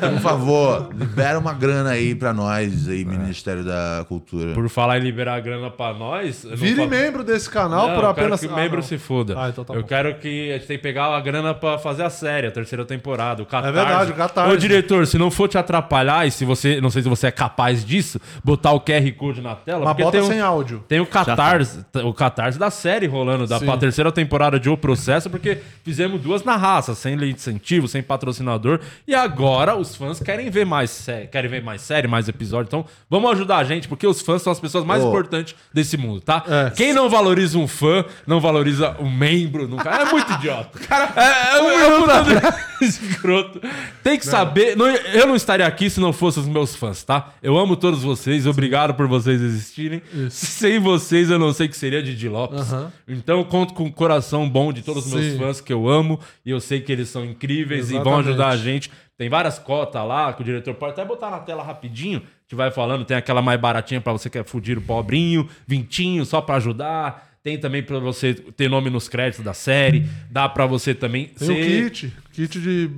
Por 0.00 0.20
favor, 0.20 0.90
libera 0.94 1.38
uma 1.38 1.54
grana 1.54 1.90
aí 1.92 2.14
pra 2.14 2.34
nós, 2.34 2.88
aí, 2.90 3.06
Ministério 3.06 3.64
da 3.64 4.04
Cultura. 4.06 4.52
Por 4.52 4.68
falar 4.68 4.98
em 4.98 5.02
liberar 5.02 5.40
grana 5.40 5.70
pra 5.70 5.94
nós. 5.94 6.44
Vire 6.54 6.76
falo- 6.76 6.88
membro 6.90 7.24
desse 7.24 7.48
canal 7.48 7.88
Não, 7.88 7.94
por 7.94 8.04
eu 8.04 8.14
quero 8.14 8.26
apenas. 8.26 8.40
que 8.40 8.46
o 8.48 8.52
Ah, 8.52 8.56
membro 8.56 8.76
não. 8.78 8.82
se 8.82 8.98
foda. 8.98 9.34
Ah, 9.38 9.48
então 9.48 9.64
tá 9.64 9.72
eu 9.72 9.80
bom. 9.80 9.86
quero 9.88 10.14
que 10.16 10.50
a 10.50 10.58
gente 10.58 10.66
tem 10.66 10.76
que 10.76 10.82
pegar 10.82 11.06
a 11.16 11.20
grana 11.20 11.54
pra 11.54 11.78
fazer 11.78 12.02
a 12.02 12.10
série, 12.10 12.48
a 12.48 12.50
terceira 12.50 12.84
temporada, 12.84 13.42
o 13.42 13.46
Catarse. 13.46 13.78
É 13.78 13.80
verdade, 13.84 14.10
o 14.10 14.14
Catarse. 14.14 14.52
Ô, 14.52 14.56
diretor, 14.58 15.06
se 15.06 15.16
não 15.16 15.30
for 15.30 15.48
te 15.48 15.56
atrapalhar, 15.56 16.26
e 16.26 16.30
se 16.30 16.44
você, 16.44 16.82
não 16.82 16.90
sei 16.90 17.00
se 17.02 17.08
você 17.08 17.28
é 17.28 17.30
capaz 17.30 17.82
disso, 17.82 18.20
botar 18.44 18.72
o 18.72 18.80
QR 18.80 19.10
Code 19.12 19.21
na 19.42 19.54
tela, 19.54 19.84
Mas 19.84 19.88
porque 19.88 20.02
bota 20.02 20.16
tem 20.18 20.26
um, 20.26 20.30
sem 20.30 20.40
áudio. 20.40 20.84
tem 20.88 21.00
o 21.00 21.06
Catarse, 21.06 21.84
o 22.04 22.12
Catarse 22.12 22.58
da 22.58 22.70
série 22.70 23.06
rolando, 23.06 23.46
da 23.46 23.60
pra 23.60 23.76
terceira 23.76 24.10
temporada 24.10 24.58
de 24.58 24.68
O 24.68 24.76
Processo, 24.76 25.30
porque 25.30 25.58
fizemos 25.84 26.20
duas 26.20 26.42
na 26.42 26.56
raça, 26.56 26.94
sem 26.94 27.14
lei 27.14 27.30
de 27.32 27.36
incentivo, 27.36 27.86
sem 27.86 28.02
patrocinador, 28.02 28.80
e 29.06 29.14
agora 29.14 29.76
os 29.76 29.94
fãs 29.94 30.18
querem 30.20 30.50
ver 30.50 30.66
mais 30.66 30.90
série, 30.90 31.26
querem 31.28 31.50
ver 31.50 31.62
mais 31.62 31.82
série, 31.82 32.08
mais 32.08 32.28
episódio, 32.28 32.68
então 32.68 32.84
vamos 33.08 33.30
ajudar 33.32 33.58
a 33.58 33.64
gente, 33.64 33.86
porque 33.86 34.06
os 34.06 34.20
fãs 34.20 34.42
são 34.42 34.52
as 34.52 34.58
pessoas 34.60 34.84
mais 34.84 35.04
Ô. 35.04 35.08
importantes 35.08 35.54
desse 35.72 35.96
mundo, 35.96 36.20
tá? 36.20 36.42
É. 36.48 36.70
Quem 36.70 36.92
não 36.92 37.08
valoriza 37.08 37.58
um 37.58 37.68
fã, 37.68 38.04
não 38.26 38.40
valoriza 38.40 38.96
um 38.98 39.10
membro, 39.10 39.68
nunca. 39.68 39.90
É 39.90 40.04
muito 40.10 40.32
idiota. 40.32 40.78
Cara, 40.88 41.12
é, 41.16 41.56
é, 41.56 41.62
um 41.62 41.70
é 41.70 41.86
um 41.86 42.00
puta 42.00 42.71
escroto. 42.84 43.60
Tem 44.02 44.18
que 44.18 44.26
saber. 44.26 44.76
não- 44.76 44.86
eu 44.86 45.26
não 45.26 45.34
estaria 45.36 45.66
aqui 45.66 45.88
se 45.90 46.00
não 46.00 46.12
fossem 46.12 46.42
os 46.42 46.48
meus 46.48 46.74
fãs, 46.76 47.02
tá? 47.02 47.30
Eu 47.42 47.56
amo 47.58 47.76
todos 47.76 48.02
vocês, 48.02 48.46
obrigado 48.46 48.94
por 48.94 49.06
vocês 49.06 49.40
existirem. 49.40 50.02
Sem 50.30 50.78
vocês, 50.78 51.30
eu 51.30 51.38
não 51.38 51.52
sei 51.52 51.66
o 51.66 51.68
que 51.70 51.76
seria 51.76 52.02
de 52.02 52.14
Di 52.16 52.28
Lopes. 52.28 52.72
Aham. 52.72 52.92
Então, 53.08 53.38
eu 53.38 53.44
conto 53.44 53.74
com 53.74 53.84
o 53.84 53.92
coração 53.92 54.48
bom 54.48 54.72
de 54.72 54.82
todos 54.82 55.06
os 55.06 55.12
meus 55.12 55.36
fãs 55.38 55.60
que 55.60 55.72
eu 55.72 55.88
amo 55.88 56.18
e 56.44 56.50
eu 56.50 56.60
sei 56.60 56.80
que 56.80 56.90
eles 56.92 57.08
são 57.08 57.24
incríveis 57.24 57.90
e 57.90 57.92
vão 57.94 58.00
Exatamente. 58.02 58.28
ajudar 58.28 58.48
a 58.48 58.56
gente. 58.56 58.90
Tem 59.18 59.28
várias 59.28 59.58
cotas 59.58 60.04
lá 60.06 60.32
que 60.32 60.42
o 60.42 60.44
diretor 60.44 60.74
pode 60.74 60.92
até 60.92 61.04
botar 61.04 61.30
na 61.30 61.38
tela 61.38 61.62
rapidinho. 61.62 62.18
A 62.18 62.42
gente 62.42 62.54
vai 62.56 62.70
falando. 62.72 63.04
Tem 63.04 63.16
aquela 63.16 63.40
mais 63.40 63.60
baratinha 63.60 64.00
pra 64.00 64.12
você 64.12 64.28
que 64.28 64.38
é 64.38 64.42
fudir 64.42 64.76
o 64.78 64.82
pobrinho, 64.82 65.48
vintinho 65.66 66.24
só 66.24 66.40
pra 66.40 66.56
ajudar. 66.56 67.31
Tem 67.42 67.58
também 67.58 67.82
pra 67.82 67.98
você 67.98 68.34
ter 68.34 68.68
nome 68.70 68.88
nos 68.88 69.08
créditos 69.08 69.44
da 69.44 69.52
série. 69.54 70.06
Dá 70.30 70.48
pra 70.48 70.64
você 70.66 70.94
também 70.94 71.26
Tem 71.26 71.50
o 71.50 71.54
kit. 71.90 72.12
Kit 72.32 72.60
de 72.60 72.90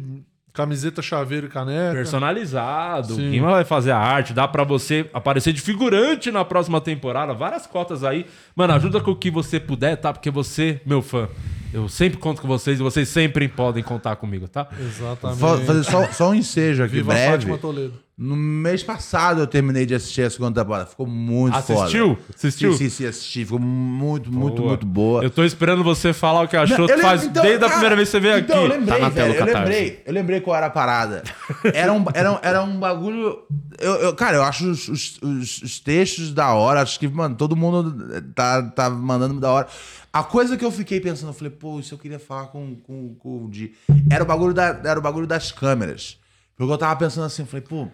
camiseta, 0.53 1.01
chaveiro 1.03 1.47
e 1.47 1.49
caneca. 1.49 1.95
personalizado. 1.95 3.15
Sim. 3.15 3.31
Quem 3.33 3.41
vai 3.41 3.65
fazer 3.65 3.91
a 3.93 3.99
arte? 3.99 4.33
Dá 4.33 4.47
pra 4.47 4.63
você 4.63 5.09
aparecer 5.15 5.53
de 5.53 5.61
figurante 5.61 6.31
na 6.31 6.45
próxima 6.45 6.81
temporada. 6.81 7.33
Várias 7.33 7.67
cotas 7.67 8.05
aí. 8.05 8.27
Mano, 8.55 8.75
ajuda 8.75 9.01
com 9.01 9.11
o 9.13 9.17
que 9.17 9.31
você 9.31 9.59
puder, 9.59 9.97
tá? 9.97 10.13
Porque 10.13 10.31
você, 10.31 10.81
meu 10.85 11.01
fã, 11.03 11.27
eu 11.73 11.89
sempre 11.89 12.19
conto 12.19 12.43
com 12.43 12.47
vocês 12.47 12.79
e 12.79 12.83
vocês 12.83 13.09
sempre 13.09 13.49
podem 13.49 13.83
contar 13.83 14.15
comigo, 14.17 14.47
tá? 14.47 14.69
Exatamente. 14.79 15.41
Fa- 15.41 15.59
Fazer 15.59 15.85
só, 15.85 16.07
só 16.13 16.31
um 16.31 16.35
ensejo 16.35 16.85
aqui, 16.85 16.97
Viva 16.97 17.13
breve. 17.15 17.33
Fátima 17.33 17.59
Toledo. 17.59 18.04
No 18.17 18.37
mês 18.37 18.81
passado 18.81 19.41
eu 19.41 19.47
terminei 19.47 19.85
de 19.85 19.93
assistir 19.93 20.23
a 20.23 20.31
segunda 20.31 20.63
temporada. 20.63 20.87
Ficou 20.87 21.05
muito 21.05 21.57
Assistiu? 21.57 22.15
foda. 22.15 22.23
Assistiu? 22.33 22.73
Sim, 22.73 22.79
sim, 22.85 22.89
sim, 22.89 23.07
assisti. 23.07 23.45
Ficou 23.45 23.59
muito, 23.59 24.31
muito, 24.33 24.57
Boa. 24.59 24.69
muito 24.69 24.87
boa. 24.87 25.23
Eu 25.25 25.31
tô 25.31 25.43
esperando 25.43 25.83
você 25.83 26.13
falar 26.13 26.43
o 26.43 26.49
que 26.49 26.57
achou. 26.57 26.87
Não, 26.87 26.99
faz 27.01 27.25
então, 27.25 27.43
desde 27.43 27.65
a 27.65 27.69
primeira 27.69 27.97
vez 27.97 28.09
que 28.09 28.13
você 28.13 28.21
veio 28.21 28.39
então, 28.39 28.57
aqui. 28.65 28.73
Eu 28.73 28.79
lembrei, 28.79 29.01
Tá 29.01 29.09
velho, 29.09 29.35
eu 29.35 29.39
Catarse. 29.39 29.59
lembrei, 29.59 30.03
eu 30.07 30.13
lembrei 30.13 30.41
qual 30.41 30.57
era 30.57 30.67
a 30.67 30.71
parada. 30.71 31.25
Era 31.73 31.93
um, 31.93 32.05
era 32.15 32.33
um, 32.33 32.39
era 32.41 32.63
um 32.63 32.79
bagulho. 32.79 33.39
Eu, 33.81 33.95
eu- 33.97 34.15
cara, 34.15 34.37
eu 34.37 34.45
acho 34.45 34.71
os, 34.71 34.87
os, 34.87 35.19
os- 35.21 35.63
os 35.63 35.81
textos 35.81 36.33
da 36.33 36.53
hora. 36.55 36.83
Acho 36.83 37.01
que, 37.01 37.09
mano, 37.09 37.35
todo 37.35 37.57
mundo 37.57 38.23
tá, 38.33 38.63
tá 38.63 38.89
mandando 38.91 39.41
da 39.41 39.51
hora. 39.51 39.67
A 40.13 40.23
coisa 40.23 40.57
que 40.57 40.65
eu 40.65 40.71
fiquei 40.71 41.01
pensando, 41.01 41.31
eu 41.31 41.35
falei, 41.35 41.51
pô, 41.51 41.81
isso 41.81 41.93
eu 41.93 41.99
queria 41.99 42.21
falar 42.21 42.47
com, 42.47 42.77
com, 42.77 43.13
com 43.17 43.45
o 43.47 43.51
Di. 43.51 43.73
Era 44.09 44.23
o, 44.23 44.27
bagulho 44.27 44.55
da, 44.55 44.67
era 44.85 45.01
o 45.01 45.03
bagulho 45.03 45.27
das 45.27 45.51
câmeras. 45.51 46.17
Porque 46.57 46.73
eu 46.73 46.79
tava 46.79 46.95
pensando 46.95 47.25
assim, 47.25 47.43
eu 47.43 47.47
falei, 47.47 47.67
pô. 47.69 47.89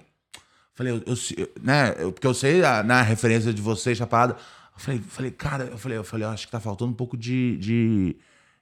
Falei, 0.74 0.92
eu, 0.94 1.02
eu- 1.06 1.48
né? 1.62 1.90
porque 2.12 2.26
eu 2.26 2.34
sei 2.34 2.64
a, 2.64 2.82
na 2.82 3.02
referência 3.02 3.52
de 3.52 3.60
vocês, 3.60 4.00
a 4.00 4.06
parada. 4.06 4.34
Eu 4.74 4.80
falei, 4.80 5.00
falei, 5.08 5.30
cara, 5.30 5.64
eu 5.64 5.78
falei, 5.78 5.98
eu 5.98 6.04
falei, 6.04 6.26
eu 6.26 6.30
acho 6.30 6.46
que 6.46 6.52
tá 6.52 6.60
faltando 6.60 6.90
um 6.90 6.94
pouco 6.94 7.16
de, 7.16 7.56
de, 7.58 8.16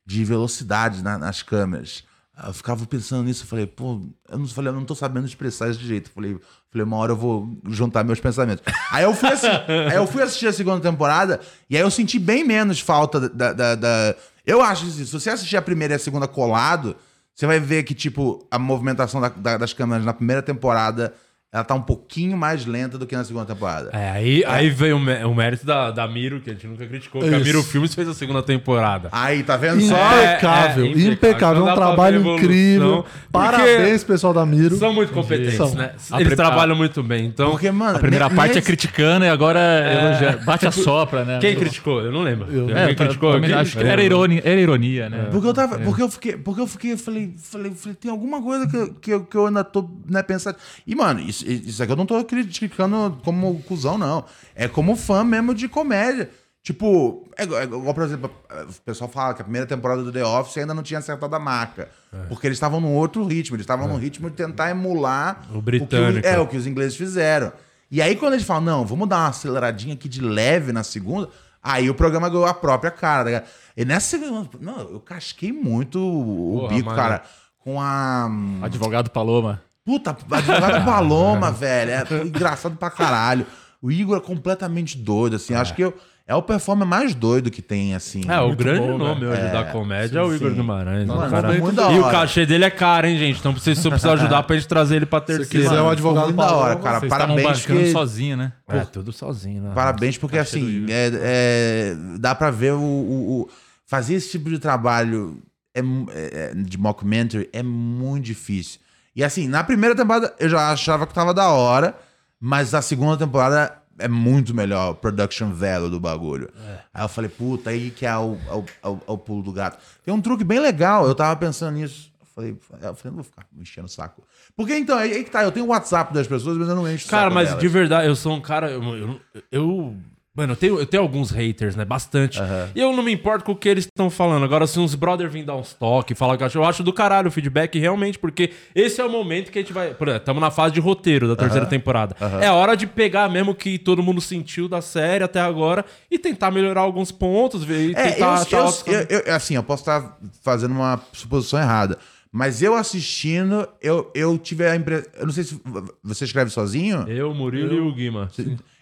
de 0.05 0.25
velocidade 0.25 1.03
na- 1.03 1.19
nas 1.19 1.43
câmeras. 1.43 2.03
Eu 2.47 2.53
ficava 2.53 2.87
pensando 2.87 3.25
nisso, 3.25 3.43
eu 3.43 3.49
falei, 3.49 3.67
pô, 3.67 4.01
eu 4.29 4.39
não, 4.39 4.47
falei, 4.47 4.71
eu 4.71 4.75
não 4.75 4.85
tô 4.85 4.95
sabendo 4.95 5.27
expressar 5.27 5.73
jeito. 5.73 6.09
Eu 6.11 6.15
falei, 6.15 6.39
falei, 6.71 6.85
uma 6.87 6.97
hora 6.97 7.13
eu 7.13 7.17
vou 7.17 7.61
juntar 7.69 8.05
meus 8.05 8.21
pensamentos. 8.21 8.63
Aí 8.93 9.03
eu 9.05 9.13
fui, 9.15 9.29
assi- 9.29 9.47
aí 9.91 9.97
eu 9.97 10.07
fui 10.07 10.23
assistir 10.23 10.47
a 10.47 10.53
segunda 10.53 10.81
temporada 10.81 11.41
e 11.69 11.77
aí 11.77 11.83
eu 11.83 11.91
senti 11.91 12.19
bem 12.19 12.45
menos 12.45 12.81
falta 12.81 13.29
da. 13.29 13.53
da- 13.53 13.75
da- 13.75 14.15
Eu 14.47 14.63
acho 14.63 14.85
que 14.85 14.91
assim, 14.91 15.05
se 15.05 15.13
você 15.13 15.31
assistir 15.31 15.57
a 15.57 15.63
primeira 15.63 15.95
e 15.95 15.97
a 15.97 15.99
segunda 15.99 16.29
colado, 16.29 16.95
você 17.35 17.45
vai 17.47 17.59
ver 17.61 17.83
que, 17.83 17.95
tipo, 17.95 18.47
a 18.51 18.59
movimentação 18.59 19.21
da- 19.21 19.57
das 19.59 19.73
câmeras 19.73 20.05
na 20.05 20.13
primeira 20.15 20.41
temporada, 20.43 21.13
ela 21.51 21.65
tá 21.65 21.75
um 21.75 21.81
pouquinho 21.81 22.37
mais 22.37 22.67
lenta 22.67 22.99
do 22.99 23.07
que 23.07 23.17
na 23.17 23.25
segunda 23.25 23.47
temporada. 23.47 23.89
É, 23.95 24.11
aí, 24.11 24.45
aí 24.47 24.69
veio 24.69 24.97
o, 24.97 25.01
mé- 25.01 25.25
o 25.25 25.35
mérito 25.35 25.65
da, 25.65 25.91
da 25.91 26.07
Miro, 26.07 26.41
que 26.43 26.51
a 26.51 26.53
gente 26.53 26.67
nunca 26.67 26.87
criticou, 26.87 27.23
que 27.23 27.29
a 27.29 27.37
Isso. 27.39 27.45
Miro 27.47 27.63
Filmes 27.63 27.95
fez 27.95 28.07
a 28.07 28.13
segunda 28.13 28.43
temporada. 28.43 29.09
Aí, 29.13 29.43
tá 29.43 29.57
vendo 29.57 29.81
só? 29.81 29.95
Impecável, 29.97 30.85
é, 30.85 30.89
é, 30.89 30.91
impecável. 30.91 31.13
impecável. 31.13 31.63
É 31.63 31.67
Não 31.67 31.73
um 31.73 31.75
trabalho 31.75 32.35
incrível. 32.37 33.07
Parabéns, 33.33 34.05
pessoal 34.05 34.35
da 34.35 34.45
Miro. 34.45 34.77
São 34.77 34.93
muito 34.93 35.11
competentes, 35.13 35.55
São. 35.55 35.75
né? 35.75 35.93
Eles 36.15 36.27
pre- 36.27 36.37
trabalham 36.37 36.77
muito 36.77 37.03
bem. 37.03 37.25
Então, 37.25 37.51
Porque, 37.53 37.71
mano, 37.71 37.97
A 37.97 38.01
primeira 38.01 38.29
parte 38.29 38.53
é 38.53 38.55
nesse- 38.57 38.67
criticando 38.67 39.25
e 39.25 39.29
agora 39.31 39.59
elogia- 39.59 40.37
bate 40.45 40.67
a 40.67 40.71
sopra, 40.73 41.25
né? 41.25 41.39
quem 41.41 41.57
criticou? 41.57 42.03
Eu 42.03 42.13
não 42.13 42.21
lembro. 42.23 42.47
Eu- 42.53 42.69
É, 42.77 42.89
quem 42.89 42.95
criticou? 42.97 43.33
também 43.33 43.55
acho 43.55 43.77
que 43.79 43.83
era 43.87 44.03
ironia, 44.03 44.43
era 44.45 44.61
ironia, 44.61 45.09
né? 45.09 45.29
Porque 45.31 45.47
eu 45.47 45.55
tava. 45.55 45.79
Porque 45.79 46.03
eu 46.03 46.11
fiquei. 46.11 46.37
Porque 46.37 46.61
eu 46.61 46.67
fiquei. 46.67 46.97
Falei, 46.99 47.35
falei, 47.39 47.71
falei, 47.71 47.73
falei, 47.75 47.97
tem 47.99 48.11
alguma 48.11 48.43
coisa 48.43 48.67
que, 48.69 48.77
eu- 48.77 48.95
que, 48.95 49.11
eu- 49.13 49.25
que 49.25 49.37
eu 49.37 49.47
ainda 49.47 49.65
tô 49.65 49.89
né, 50.09 50.23
pensando. 50.23 50.57
E, 50.87 50.95
mano, 50.95 51.21
isso, 51.21 51.38
isso 51.47 51.82
aqui 51.82 51.93
eu 51.93 51.97
não 51.97 52.07
tô 52.07 52.22
criticando 52.24 53.18
como 53.24 53.62
cuzão, 53.62 53.97
não. 53.99 54.24
É 54.55 54.66
como 54.68 54.97
fã 54.97 55.22
mesmo 55.24 55.55
de 55.55 55.68
comédia. 55.68 56.30
Tipo, 56.62 57.26
é, 57.36 57.45
igual- 57.45 57.61
é 57.61 57.64
igual, 57.64 57.95
por 57.95 58.03
exemplo, 58.05 58.30
o 58.68 58.82
pessoal 58.84 59.09
fala 59.09 59.32
que 59.32 59.41
a 59.41 59.45
primeira 59.45 59.66
temporada 59.66 60.03
do 60.03 60.12
The 60.12 60.24
Office 60.24 60.59
ainda 60.59 60.74
não 60.74 60.82
tinha 60.82 60.99
acertado 60.99 61.34
a 61.34 61.39
marca. 61.39 61.89
Porque 62.28 62.47
eles 62.47 62.57
estavam 62.57 62.80
num 62.80 62.93
outro 62.95 63.24
ritmo. 63.24 63.57
Eles 63.57 63.64
estavam 63.64 63.89
num 63.89 63.97
ritmo 63.97 64.28
de 64.28 64.36
tentar 64.36 64.70
emular 64.70 65.47
O 65.55 65.62
britânico. 65.62 66.20
que 66.22 66.26
o- 66.26 66.30
é, 66.30 66.39
o 66.39 66.47
que 66.47 66.57
os 66.57 66.66
ingleses 66.66 66.97
fizeram. 66.97 67.53
E 67.91 68.03
aí, 68.03 68.16
quando 68.16 68.34
eles 68.34 68.45
falam, 68.45 68.62
não, 68.64 68.84
vamos 68.86 69.09
dar 69.09 69.16
uma 69.18 69.28
aceleradinha 69.28 69.95
aqui 69.95 70.09
de 70.11 70.20
leve 70.20 70.72
na 70.72 70.82
segunda, 70.82 71.30
aí 71.62 71.89
o 71.89 71.95
programa 71.95 72.28
ganhou 72.28 72.45
a 72.45 72.53
própria 72.53 72.91
cara. 72.91 73.41
tá? 73.41 73.47
E 73.74 73.84
nessa 73.86 74.18
segunda. 74.18 74.51
Não, 74.61 74.78
eu 74.80 75.01
casquei 75.01 75.53
muito 75.53 75.99
o 75.99 76.59
Porra, 76.61 76.68
bico, 76.74 76.86
mano. 76.86 76.97
cara, 77.01 77.22
com 77.61 77.80
a. 77.80 78.28
Advogado 78.62 79.09
Paloma. 79.11 79.62
Puta, 79.89 80.11
advogada 80.30 80.82
Paloma, 80.82 81.51
velho. 81.53 81.91
É 81.93 82.05
engraçado 82.26 82.76
pra 82.76 82.91
caralho. 82.91 83.47
O 83.80 83.91
Igor 83.91 84.18
é 84.18 84.20
completamente 84.20 84.99
doido, 84.99 85.36
assim. 85.36 85.55
Acho 85.55 85.74
que 85.74 85.80
eu- 85.82 85.95
é 86.26 86.34
o 86.34 86.43
performer 86.43 86.86
mais 86.86 87.14
doido 87.14 87.51
que 87.51 87.62
tem, 87.62 87.95
assim. 87.95 88.20
É, 88.28 88.39
o 88.39 88.55
grande 88.55 88.80
bom, 88.86 88.99
nome 88.99 89.22
né? 89.22 89.28
hoje 89.30 89.41
É, 89.41 89.51
da 89.51 89.64
comédia 89.64 90.18
é 90.18 90.22
o 90.22 90.28
sim, 90.28 90.36
Igor 90.36 90.51
sim. 90.51 90.57
Guimarães. 90.57 91.09
né, 91.09 91.14
Mano, 91.14 91.30
cara? 91.30 91.49
muito 91.55 91.72
da 91.74 91.91
E 91.91 91.99
o 91.99 92.03
cachê 92.11 92.45
dele 92.45 92.66
é 92.66 92.70
caro, 92.70 93.07
hein, 93.07 93.16
gente? 93.16 93.39
Então 93.39 93.51
vocês 93.55 93.78
só 93.78 93.89
precisam 93.89 94.12
ajudar 94.20 94.43
pra 94.43 94.57
gente 94.57 94.68
trazer 94.68 94.97
ele 94.97 95.07
pra 95.07 95.22
terceira. 95.22 95.49
quiser 95.49 95.70
Mano, 95.70 95.84
o 95.86 95.89
advogado 95.89 96.24
muito 96.26 96.36
da 96.36 96.55
hora, 96.55 96.76
cara. 96.76 97.01
Vocês 97.01 97.09
Parabéns, 97.09 97.64
porque, 97.64 97.93
sozinho, 97.93 98.36
né? 98.36 98.53
É, 98.68 98.80
tudo 98.80 99.11
sozinho, 99.11 99.62
né? 99.62 99.70
parabéns 99.74 100.18
porque 100.18 100.36
assim, 100.36 100.84
é, 100.91 101.11
é- 101.14 101.97
dá 102.18 102.34
pra 102.34 102.51
ver 102.51 102.74
o, 102.74 102.78
o- 102.78 103.41
o- 103.43 103.49
Fazer 103.86 104.12
esse 104.16 104.32
tipo 104.32 104.51
de 104.51 104.59
trabalho 104.59 105.43
é 105.74 105.80
é- 105.80 106.51
é- 106.51 106.55
de 106.55 106.76
mockumentary 106.76 107.49
é 107.55 107.62
muito 107.62 108.24
difícil. 108.26 108.80
E 109.19 109.25
assim, 109.25 109.49
na 109.49 109.64
primeira 109.64 109.97
temporada 109.97 110.33
eu 110.39 110.49
já 110.49 110.71
achava 110.71 111.05
que 111.05 111.12
tava 111.12 111.35
da 111.35 111.49
hora, 111.49 111.97
mas 112.41 112.73
a 112.73 112.81
segunda 112.81 113.16
temporada 113.16 113.77
é 113.99 114.07
muito 114.07 114.55
melhor 114.55 114.93
o 114.93 114.95
production 114.95 115.51
value 115.53 115.91
do 115.91 115.99
bagulho. 115.99 116.49
Aí 116.95 117.03
eu 117.05 117.09
falei, 117.09 117.29
puta, 117.29 117.71
aí 117.71 117.91
que 117.91 118.07
é 118.07 118.16
o, 118.16 118.39
é 118.49 118.53
o, 118.55 118.64
é 118.85 118.89
o- 118.89 119.01
é 119.09 119.11
o 119.11 119.19
pulo 119.19 119.43
do 119.43 119.53
gato. 119.53 119.77
Tem 120.05 120.14
um 120.14 120.21
truque 120.21 120.45
bem 120.45 120.61
legal, 120.61 121.05
eu 121.05 121.16
tava 121.16 121.35
pensando 121.35 121.73
nisso. 121.75 122.12
Eu 122.21 122.27
falei, 122.33 122.51
eu 122.53 122.95
falei, 122.95 122.97
não 123.07 123.14
vou 123.16 123.25
ficar 123.25 123.45
me 123.53 123.62
enchendo 123.62 123.87
o 123.89 123.91
saco. 123.91 124.23
Porque 124.57 124.77
então, 124.79 124.97
aí 124.97 125.12
aí 125.12 125.25
que 125.25 125.31
tá, 125.33 125.43
eu 125.43 125.51
tenho 125.51 125.66
o 125.66 125.71
WhatsApp 125.71 126.14
das 126.14 126.29
pessoas, 126.29 126.57
mas 126.57 126.69
eu 126.69 126.77
não 126.77 126.89
encho 126.89 127.09
o 127.09 127.11
Cara, 127.11 127.23
saco 127.25 127.35
mas 127.35 127.49
delas. 127.49 127.61
de 127.61 127.69
verdade, 127.69 128.07
eu 128.07 128.14
sou 128.14 128.33
um 128.37 128.41
cara. 128.41 128.71
Eu. 128.71 128.81
eu- 128.85 129.21
eu- 129.51 129.97
mano, 130.39 130.53
eu 130.53 130.57
tenho, 130.57 130.78
eu 130.78 130.86
tenho 130.86 131.03
alguns 131.03 131.30
haters, 131.30 131.74
né? 131.76 131.84
Bastante. 131.84 132.39
E 132.74 132.80
eu 132.80 132.93
não 132.95 133.03
me 133.03 133.12
importo 133.12 133.45
com 133.45 133.53
o 133.53 133.57
que 133.57 133.68
eles 133.68 133.84
estão 133.84 134.09
falando. 134.09 134.45
Agora, 134.45 134.66
se 134.66 134.78
uns 134.78 134.95
brother 134.95 135.28
vir 135.28 135.45
dar 135.45 135.57
uns 135.57 135.74
toques, 135.74 136.16
falar 136.16 136.36
que 136.36 136.43
eu 136.43 136.47
acho, 136.47 136.59
eu 136.59 136.64
acho 136.64 136.82
do 136.82 136.93
caralho 136.93 137.28
o 137.28 137.30
feedback, 137.30 137.78
realmente, 137.78 138.18
porque 138.18 138.51
esse 138.74 139.01
é 139.01 139.05
o 139.05 139.11
momento 139.11 139.51
que 139.51 139.59
a 139.59 139.62
gente 139.62 139.72
vai. 139.72 139.93
Por 139.95 140.09
exemplo, 140.09 140.22
estamos 140.22 140.41
na 140.41 140.51
fase 140.51 140.72
de 140.74 140.80
roteiro 140.80 141.26
da 141.28 141.34
terceira 141.36 141.66
temporada. 141.66 142.16
É 142.41 142.51
hora 142.51 142.76
de 142.76 142.86
pegar 142.86 143.28
mesmo 143.28 143.51
o 143.51 143.55
que 143.55 143.78
todo 143.78 144.03
mundo 144.03 144.20
sentiu 144.20 144.68
da 144.68 144.80
série 144.80 145.24
até 145.24 145.41
agora 145.41 145.84
e 146.11 146.18
tentar 146.18 146.51
melhorar 146.51 146.82
alguns 146.82 147.11
pontos, 147.11 147.64
ver, 147.64 147.91
e 147.91 147.93
É, 147.95 148.12
tentar 148.12 148.18
eu, 148.26 148.30
achar 148.30 148.57
eu, 148.59 148.64
outros 148.64 148.84
eu, 148.86 149.20
eu- 149.26 149.34
assim, 149.34 149.55
eu 149.57 149.62
posso 149.62 149.82
estar 149.82 150.18
fazendo 150.43 150.72
uma 150.72 151.01
suposição 151.12 151.59
errada. 151.61 151.99
Mas 152.30 152.62
eu 152.62 152.74
assistindo, 152.74 153.66
eu, 153.82 154.11
eu 154.14 154.36
tive 154.36 154.66
a 154.66 154.76
impressão. 154.76 155.11
Eu 155.18 155.26
não 155.26 155.32
sei 155.32 155.45
se 155.45 155.59
você 156.05 156.24
escreve 156.26 156.51
sozinho. 156.51 157.07
Eu, 157.09 157.32
Murilo 157.34 157.74
e 157.74 157.80
o 157.80 157.93
Guima. 157.95 158.30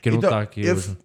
Que 0.07 0.11
não 0.11 0.19
Então, 0.19 0.31
tá 0.31 0.41
aqui 0.41 0.65
eu, 0.65 0.77
hoje. 0.77 0.97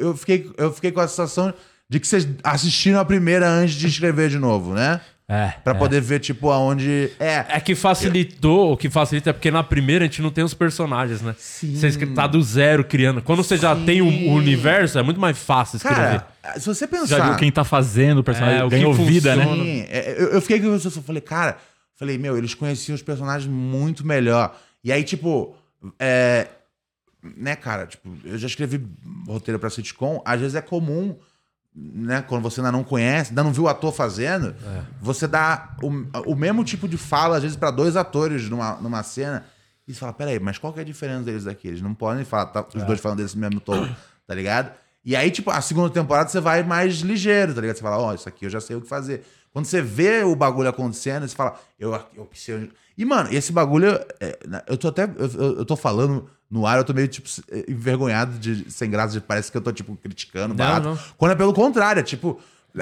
eu, 0.00 0.16
fiquei, 0.16 0.50
eu 0.56 0.72
fiquei 0.72 0.92
com 0.92 1.00
a 1.00 1.08
sensação 1.08 1.54
de 1.88 2.00
que 2.00 2.06
vocês 2.06 2.28
assistiram 2.42 3.00
a 3.00 3.04
primeira 3.04 3.48
antes 3.48 3.74
de 3.74 3.86
escrever 3.86 4.28
de 4.28 4.38
novo, 4.38 4.74
né? 4.74 5.00
É. 5.30 5.52
Pra 5.62 5.74
é. 5.74 5.78
poder 5.78 6.00
ver, 6.00 6.20
tipo, 6.20 6.50
aonde. 6.50 7.10
É. 7.20 7.44
É 7.50 7.60
que 7.60 7.74
facilitou, 7.74 8.72
o 8.72 8.76
que 8.78 8.88
facilita 8.88 9.28
é 9.28 9.32
porque 9.32 9.50
na 9.50 9.62
primeira 9.62 10.04
a 10.04 10.08
gente 10.08 10.22
não 10.22 10.30
tem 10.30 10.42
os 10.42 10.54
personagens, 10.54 11.20
né? 11.20 11.34
Sim. 11.38 11.74
Você 11.74 12.06
tá 12.06 12.26
do 12.26 12.42
zero 12.42 12.82
criando. 12.82 13.20
Quando 13.20 13.44
você 13.44 13.58
já 13.58 13.76
tem 13.76 14.00
o, 14.00 14.06
o 14.06 14.32
universo, 14.32 14.98
é 14.98 15.02
muito 15.02 15.20
mais 15.20 15.36
fácil 15.38 15.76
escrever. 15.76 16.22
Cara, 16.42 16.58
se 16.58 16.66
você 16.66 16.86
pensar. 16.86 17.18
Já 17.18 17.26
viu 17.26 17.36
quem 17.36 17.52
tá 17.52 17.62
fazendo 17.62 18.18
o 18.18 18.24
personagem, 18.24 18.58
É, 18.58 18.64
o 18.64 18.70
ganhou 18.70 18.94
vida, 18.94 19.36
né? 19.36 19.44
Sim, 19.44 19.86
é, 19.90 20.14
eu, 20.18 20.28
eu 20.28 20.40
fiquei 20.40 20.60
com 20.60 20.74
isso, 20.74 20.88
eu 20.88 21.02
falei, 21.02 21.20
cara, 21.20 21.58
falei, 21.94 22.16
meu, 22.16 22.38
eles 22.38 22.54
conheciam 22.54 22.94
os 22.94 23.02
personagens 23.02 23.46
muito 23.50 24.06
melhor. 24.06 24.56
E 24.82 24.90
aí, 24.90 25.04
tipo, 25.04 25.54
é, 25.98 26.46
né, 27.22 27.56
cara, 27.56 27.86
tipo, 27.86 28.08
eu 28.24 28.38
já 28.38 28.46
escrevi 28.46 28.86
roteiro 29.26 29.58
pra 29.58 29.70
sitcom, 29.70 30.22
às 30.24 30.40
vezes 30.40 30.54
é 30.54 30.60
comum, 30.62 31.16
né, 31.74 32.22
quando 32.22 32.42
você 32.42 32.60
ainda 32.60 32.72
não 32.72 32.82
conhece, 32.82 33.30
ainda 33.30 33.44
não 33.44 33.52
viu 33.52 33.64
o 33.64 33.68
ator 33.68 33.92
fazendo, 33.92 34.54
você 35.00 35.26
dá 35.26 35.76
o, 35.82 36.32
o 36.32 36.36
mesmo 36.36 36.64
tipo 36.64 36.88
de 36.88 36.96
fala, 36.96 37.36
às 37.36 37.42
vezes, 37.42 37.56
pra 37.56 37.70
dois 37.70 37.96
atores 37.96 38.48
numa, 38.48 38.74
numa 38.76 39.02
cena, 39.02 39.44
e 39.86 39.94
você 39.94 40.00
fala, 40.00 40.12
peraí, 40.12 40.38
mas 40.40 40.58
qual 40.58 40.72
que 40.72 40.78
é 40.80 40.82
a 40.82 40.84
diferença 40.84 41.22
deles 41.24 41.46
aqui? 41.46 41.68
Eles 41.68 41.80
não 41.82 41.94
podem 41.94 42.24
falar, 42.24 42.46
tá, 42.46 42.64
os 42.74 42.82
dois 42.84 43.00
falando 43.00 43.18
desse 43.18 43.38
mesmo 43.38 43.60
tom, 43.60 43.88
tá 44.26 44.34
ligado? 44.34 44.72
E 45.04 45.16
aí, 45.16 45.30
tipo, 45.30 45.50
a 45.50 45.60
segunda 45.62 45.88
temporada 45.88 46.28
você 46.28 46.40
vai 46.40 46.62
mais 46.62 46.96
ligeiro, 46.96 47.54
tá 47.54 47.60
ligado? 47.60 47.76
Você 47.76 47.82
fala, 47.82 47.98
ó, 47.98 48.12
isso 48.14 48.28
aqui 48.28 48.44
eu 48.44 48.50
já 48.50 48.60
sei 48.60 48.76
o 48.76 48.80
que 48.82 48.88
fazer. 48.88 49.24
Quando 49.50 49.64
você 49.64 49.80
vê 49.80 50.22
o 50.24 50.36
bagulho 50.36 50.68
acontecendo, 50.68 51.26
você 51.26 51.34
fala, 51.34 51.58
eu, 51.78 51.98
eu 52.14 52.26
preciso. 52.26 52.68
E, 52.98 53.04
mano, 53.06 53.32
esse 53.32 53.50
bagulho. 53.50 53.88
é, 54.20 54.38
eu 54.66 54.76
tô 54.76 54.88
até. 54.88 55.04
Eu- 55.04 55.56
eu 55.58 55.64
tô 55.64 55.76
falando 55.76 56.28
no 56.50 56.66
ar, 56.66 56.78
eu 56.78 56.84
tô 56.84 56.94
meio, 56.94 57.08
tipo, 57.08 57.28
eh, 57.50 57.64
envergonhado 57.68 58.38
de 58.38 58.70
sem 58.70 58.88
graça, 58.90 59.12
de- 59.12 59.20
parece 59.20 59.50
que 59.50 59.56
eu 59.56 59.60
tô, 59.60 59.70
tipo, 59.72 59.94
criticando, 59.96 60.54
barato. 60.54 60.88
não. 60.88 60.98
Quando 61.16 61.32
é 61.32 61.34
pelo 61.34 61.52
contrário, 61.52 62.00
é 62.00 62.02
tipo. 62.02 62.40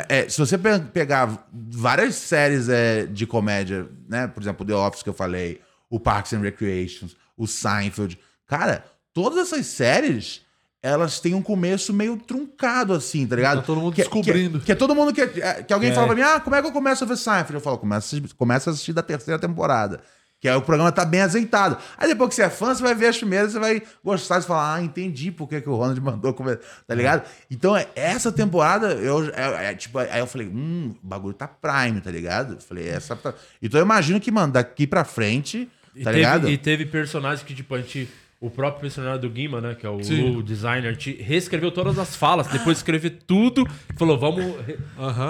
é, 0.08 0.28
se 0.28 0.38
você 0.38 0.56
pe- 0.58 0.78
pegar 0.92 1.46
várias 1.52 2.14
séries 2.16 2.68
é, 2.68 3.06
de 3.06 3.26
comédia, 3.26 3.88
né? 4.08 4.26
Por 4.28 4.42
exemplo, 4.42 4.64
The 4.66 4.74
Office 4.74 5.02
que 5.02 5.08
eu 5.08 5.14
falei, 5.14 5.60
o 5.88 5.98
Parks 5.98 6.32
and 6.32 6.40
Recreations, 6.40 7.16
o 7.36 7.46
Seinfeld. 7.46 8.18
Cara, 8.46 8.84
todas 9.14 9.38
essas 9.38 9.66
séries, 9.66 10.42
elas 10.82 11.18
têm 11.18 11.34
um 11.34 11.42
começo 11.42 11.92
meio 11.92 12.16
truncado, 12.16 12.92
assim, 12.92 13.26
tá 13.26 13.34
ligado? 13.36 13.56
Tá 13.60 13.62
todo 13.66 13.80
mundo 13.80 13.94
Que- 13.94 14.02
descobrindo. 14.02 14.58
Que, 14.60 14.66
que 14.66 14.72
é 14.72 14.74
todo 14.74 14.94
mundo 14.94 15.12
que. 15.12 15.20
é, 15.22 15.62
Que 15.62 15.72
alguém 15.72 15.92
fala 15.92 16.06
pra 16.08 16.14
mim, 16.16 16.22
ah, 16.22 16.38
como 16.40 16.54
é 16.54 16.60
que 16.62 16.68
eu 16.68 16.72
começo 16.72 17.02
a 17.02 17.06
ver 17.06 17.16
Seinfeld? 17.16 17.54
Eu 17.54 17.60
falo, 17.60 17.78
começa, 17.78 18.16
começa 18.36 18.70
a 18.70 18.72
assistir 18.72 18.92
da 18.92 19.02
terceira 19.02 19.40
temporada. 19.40 20.00
Que 20.38 20.48
aí 20.48 20.54
o 20.56 20.60
programa 20.60 20.92
tá 20.92 21.04
bem 21.04 21.22
azeitado. 21.22 21.78
Aí 21.96 22.08
depois 22.08 22.28
que 22.28 22.34
você 22.36 22.42
é 22.42 22.50
fã, 22.50 22.74
você 22.74 22.82
vai 22.82 22.94
ver 22.94 23.06
as 23.06 23.16
primeiras, 23.16 23.52
você 23.52 23.58
vai 23.58 23.82
gostar, 24.04 24.40
você 24.40 24.46
fala, 24.46 24.74
ah, 24.74 24.82
entendi 24.82 25.30
por 25.32 25.48
que, 25.48 25.60
que 25.62 25.68
o 25.68 25.74
Ronald 25.74 25.98
mandou 26.00 26.34
começar, 26.34 26.60
tá 26.86 26.94
ligado? 26.94 27.26
Então, 27.50 27.74
é- 27.76 27.88
essa 27.96 28.30
temporada, 28.30 28.92
eu, 28.94 29.24
é, 29.34 29.70
é, 29.70 29.74
tipo, 29.74 29.98
aí 29.98 30.18
eu 30.18 30.26
falei, 30.26 30.46
hum, 30.48 30.94
o 31.02 31.06
bagulho 31.06 31.32
tá 31.34 31.48
prime, 31.48 32.00
tá 32.02 32.10
ligado? 32.10 32.54
Eu 32.54 32.60
falei, 32.60 32.86
essa. 32.86 33.16
tá- 33.16 33.32
Então 33.62 33.80
eu 33.80 33.84
imagino 33.84 34.20
que, 34.20 34.30
mano, 34.30 34.52
daqui 34.52 34.86
pra 34.86 35.04
frente, 35.04 35.70
E, 35.94 36.04
tá 36.04 36.10
teve, 36.10 36.16
ligado? 36.16 36.50
e 36.50 36.58
teve 36.58 36.84
personagens 36.84 37.42
que, 37.42 37.54
tipo, 37.54 37.74
a 37.74 37.78
gente. 37.78 38.06
O 38.46 38.50
próprio 38.50 38.80
personagem 38.82 39.20
do 39.20 39.28
Guima, 39.28 39.60
né? 39.60 39.74
Que 39.74 39.84
é 39.86 39.90
o, 39.90 40.02
Sim. 40.02 40.36
o 40.36 40.42
designer, 40.42 40.88
a 40.88 40.92
gente 40.92 41.20
reescreveu 41.20 41.70
todas 41.72 41.98
as 41.98 42.14
falas, 42.14 42.46
depois 42.46 42.76
de 42.76 42.80
escrever 42.82 43.10
tudo, 43.26 43.66
falou, 43.98 44.16
vamos. 44.18 44.44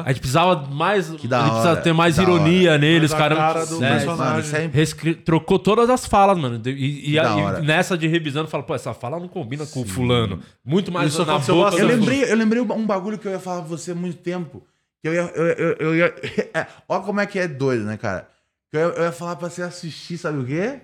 A 0.05 0.09
gente 0.09 0.21
precisava 0.21 0.67
mais. 0.69 1.09
da 1.09 1.17
ele 1.17 1.35
hora, 1.35 1.51
precisa 1.51 1.77
ter 1.77 1.93
mais 1.93 2.19
ironia 2.19 2.77
neles, 2.77 3.11
Mais 3.13 3.23
a 3.25 3.29
cara. 3.29 3.37
cara 3.37 3.67
do 3.67 3.81
né? 3.81 3.91
personagem. 3.95 4.27
Mano, 4.33 4.41
isso 4.41 4.57
é 4.57 4.67
Reescre- 4.67 5.15
Trocou 5.15 5.59
todas 5.59 5.89
as 5.89 6.05
falas, 6.07 6.37
mano. 6.39 6.61
E, 6.67 6.71
e- 6.71 7.03
Que 7.03 7.11
e 7.13 7.19
hora. 7.19 7.61
nessa 7.61 7.97
de 7.97 8.07
revisando, 8.07 8.49
fala, 8.49 8.63
pô, 8.63 8.75
essa 8.75 8.93
fala 8.93 9.19
não 9.19 9.29
combina 9.29 9.65
com 9.67 9.81
o 9.81 9.87
fulano. 9.87 10.41
Muito 10.65 10.93
mais 10.93 11.09
Isso 11.13 11.25
na 11.25 11.39
boca 11.39 11.77
Eu 11.77 11.87
lembrei, 11.87 12.25
eu 12.25 12.37
lembrei 12.37 12.61
um 12.61 12.87
bagulho 12.87 13.19
que 13.19 13.27
eu 13.27 13.33
ia 13.33 13.41
falar 13.41 13.61
pra 13.61 13.69
você 13.69 13.93
há 13.93 13.95
muito 13.95 14.19
tempo. 14.19 14.63
Que 15.01 15.09
eu 15.09 15.15
ia. 15.15 15.21
Eu, 15.35 15.47
eu, 15.47 15.77
eu 15.79 15.97
ia 15.97 16.15
é, 16.53 16.67
olha 16.89 17.03
como 17.03 17.21
é 17.21 17.27
que 17.27 17.39
é 17.39 17.49
doido, 17.49 17.85
né, 17.85 17.97
cara? 17.97 18.29
Que 18.71 18.77
eu, 18.77 18.81
ia- 18.91 18.95
eu 18.97 19.03
ia 19.05 19.13
falar 19.13 19.37
pra 19.37 19.49
você 19.49 19.63
assistir, 19.63 20.19
sabe 20.19 20.39
o 20.39 20.45
quê? 20.45 20.81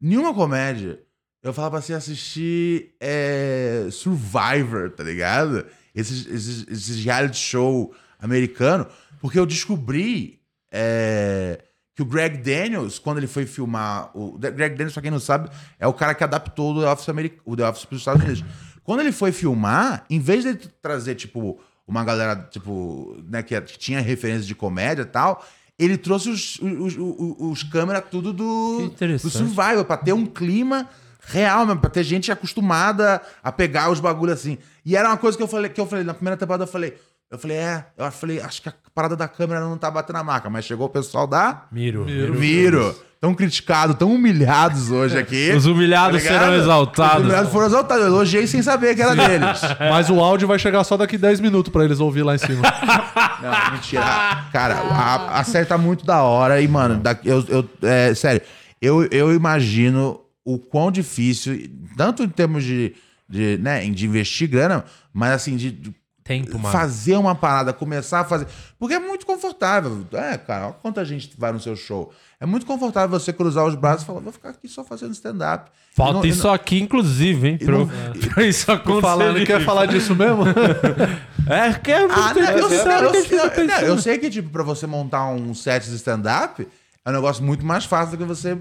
Nenhuma 0.00 0.32
comédia. 0.32 1.00
Eu 1.48 1.52
falar 1.54 1.70
pra 1.70 1.80
você 1.80 1.94
assistir 1.94 2.94
é, 3.00 3.88
Survivor, 3.90 4.90
tá 4.90 5.02
ligado? 5.02 5.64
Esses, 5.94 6.26
esses, 6.26 6.66
esses 6.68 7.02
reality 7.04 7.38
show 7.38 7.94
americano. 8.20 8.86
Porque 9.20 9.38
eu 9.38 9.46
descobri 9.46 10.40
é, 10.70 11.60
que 11.96 12.02
o 12.02 12.04
Greg 12.04 12.36
Daniels, 12.38 12.98
quando 12.98 13.16
ele 13.18 13.26
foi 13.26 13.46
filmar. 13.46 14.10
O 14.14 14.38
Greg 14.38 14.70
Daniels, 14.76 14.92
pra 14.92 15.02
quem 15.02 15.10
não 15.10 15.18
sabe, 15.18 15.48
é 15.78 15.86
o 15.86 15.92
cara 15.94 16.14
que 16.14 16.22
adaptou 16.22 16.74
o 16.74 16.80
The 16.82 16.90
Office, 16.92 17.08
Ameri- 17.08 17.40
o 17.44 17.56
The 17.56 17.66
Office 17.68 17.84
pros 17.86 18.02
Estados 18.02 18.22
Unidos. 18.22 18.44
Quando 18.84 19.00
ele 19.00 19.12
foi 19.12 19.32
filmar, 19.32 20.04
em 20.10 20.20
vez 20.20 20.44
de 20.44 20.54
trazer, 20.54 21.14
tipo, 21.14 21.58
uma 21.86 22.04
galera, 22.04 22.36
tipo, 22.50 23.16
né, 23.26 23.42
que, 23.42 23.58
tinha 23.62 24.00
referência 24.00 24.46
de 24.46 24.54
comédia 24.54 25.02
e 25.02 25.06
tal, 25.06 25.42
ele 25.78 25.96
trouxe 25.96 26.28
os, 26.28 26.58
os, 26.60 26.96
os, 26.96 27.36
os 27.38 27.62
câmeras 27.62 28.04
tudo 28.10 28.32
do, 28.34 28.90
do 29.22 29.30
Survival, 29.46 29.84
pra 29.84 29.96
ter 29.96 30.12
um 30.12 30.26
clima 30.26 30.88
real 31.30 31.66
mesmo, 31.66 31.80
pra 31.80 31.90
ter 31.90 32.02
gente 32.02 32.30
acostumada 32.32 33.20
a 33.42 33.52
pegar 33.52 33.90
os 33.90 34.00
bagulhos 34.00 34.38
assim. 34.40 34.58
E 34.84 34.96
era 34.96 35.08
uma 35.08 35.16
coisa 35.16 35.36
que 35.36 35.42
eu 35.42 35.48
falei, 35.48 35.68
que 35.70 35.80
eu 35.80 35.86
falei, 35.86 36.04
na 36.04 36.14
primeira 36.14 36.36
temporada 36.36 36.64
eu 36.64 36.68
falei, 36.68 36.94
eu 37.30 37.38
falei, 37.38 37.56
é, 37.58 37.84
eu 37.96 38.10
falei, 38.10 38.40
acho 38.40 38.62
que 38.62 38.68
a 38.68 38.74
parada 38.94 39.14
da 39.14 39.28
câmera 39.28 39.60
não 39.60 39.76
tá 39.76 39.90
batendo 39.90 40.16
a 40.16 40.24
marca, 40.24 40.48
mas 40.48 40.64
chegou 40.64 40.86
o 40.86 40.90
pessoal 40.90 41.26
da 41.26 41.64
Miro. 41.70 42.04
Viro. 42.04 42.94
Tão 43.20 43.34
criticados, 43.34 43.96
tão 43.96 44.12
humilhados 44.14 44.92
hoje 44.92 45.18
aqui. 45.18 45.50
Os 45.50 45.66
humilhados 45.66 46.22
Tá 46.22 46.28
serão 46.28 46.54
Os 46.54 46.62
exaltados. 46.62 47.24
humilhados 47.24 47.50
foram 47.50 47.66
exaltados. 47.66 48.04
Eu 48.04 48.10
elogiei 48.12 48.46
sem 48.46 48.62
saber 48.62 48.94
que 48.94 49.02
era 49.02 49.16
deles. 49.16 49.60
Mas 49.90 50.08
o 50.08 50.20
áudio 50.20 50.46
vai 50.46 50.56
chegar 50.56 50.84
só 50.84 50.96
daqui 50.96 51.18
10 51.18 51.40
minutos 51.40 51.72
pra 51.72 51.84
eles 51.84 51.98
ouvir 51.98 52.22
lá 52.22 52.36
em 52.36 52.38
cima. 52.38 52.62
Não, 53.42 53.72
mentira. 53.72 54.04
Cara, 54.52 54.76
a, 54.76 55.40
a 55.40 55.42
série 55.44 55.66
tá 55.66 55.76
muito 55.76 56.06
da 56.06 56.22
hora 56.22 56.60
e, 56.60 56.68
mano, 56.68 57.00
da- 57.00 57.18
eu, 57.24 57.44
eu, 57.48 57.68
é, 57.82 58.14
sério, 58.14 58.40
eu, 58.80 59.02
eu 59.10 59.34
imagino 59.34 60.20
o 60.54 60.58
quão 60.58 60.90
difícil, 60.90 61.68
tanto 61.96 62.22
em 62.22 62.28
termos 62.28 62.64
de, 62.64 62.94
de, 63.28 63.58
né, 63.58 63.84
de 63.90 64.06
investir 64.06 64.48
grana, 64.48 64.84
mas 65.12 65.32
assim, 65.32 65.56
de, 65.56 65.70
de 65.70 65.94
Tempo, 66.24 66.58
mano. 66.58 66.70
fazer 66.70 67.16
uma 67.16 67.34
parada, 67.34 67.72
começar 67.72 68.20
a 68.20 68.24
fazer. 68.24 68.46
Porque 68.78 68.92
é 68.94 68.98
muito 68.98 69.24
confortável. 69.24 70.06
É, 70.12 70.36
cara, 70.36 70.66
olha 70.66 70.74
quanta 70.74 71.02
gente 71.02 71.30
vai 71.38 71.52
no 71.52 71.58
seu 71.58 71.74
show. 71.74 72.12
É 72.38 72.44
muito 72.44 72.66
confortável 72.66 73.18
você 73.18 73.32
cruzar 73.32 73.64
os 73.64 73.74
braços 73.74 74.02
e 74.02 74.06
falar, 74.06 74.20
vou 74.20 74.30
ficar 74.30 74.50
aqui 74.50 74.68
só 74.68 74.84
fazendo 74.84 75.12
stand-up. 75.12 75.70
Falta 75.96 76.12
não- 76.18 76.26
isso 76.26 76.46
aqui, 76.46 76.80
inclusive, 76.82 77.48
hein? 77.48 77.56
Pra, 77.56 77.78
não- 77.78 77.88
pra 78.34 78.44
isso 78.44 78.70
acontecer. 78.70 79.00
Falando, 79.00 79.46
quer 79.46 79.64
falar 79.64 79.86
disso 79.86 80.14
mesmo? 80.14 80.42
É, 81.48 81.72
que 81.72 81.90
é 81.90 82.00
muito 82.00 82.12
Ah, 82.12 82.34
não, 82.34 82.42
eu, 82.42 82.58
eu- 82.58 82.70
eu- 82.70 83.66
tá 83.66 83.82
eu 83.82 83.98
sei 83.98 84.18
que, 84.18 84.28
tipo, 84.28 84.50
pra 84.50 84.62
você 84.62 84.86
montar 84.86 85.26
um 85.30 85.54
set 85.54 85.88
de 85.88 85.94
stand-up, 85.96 86.68
é 87.02 87.08
um 87.08 87.12
negócio 87.14 87.42
muito 87.42 87.64
mais 87.64 87.86
fácil 87.86 88.18
do 88.18 88.18
que 88.18 88.24
você, 88.28 88.58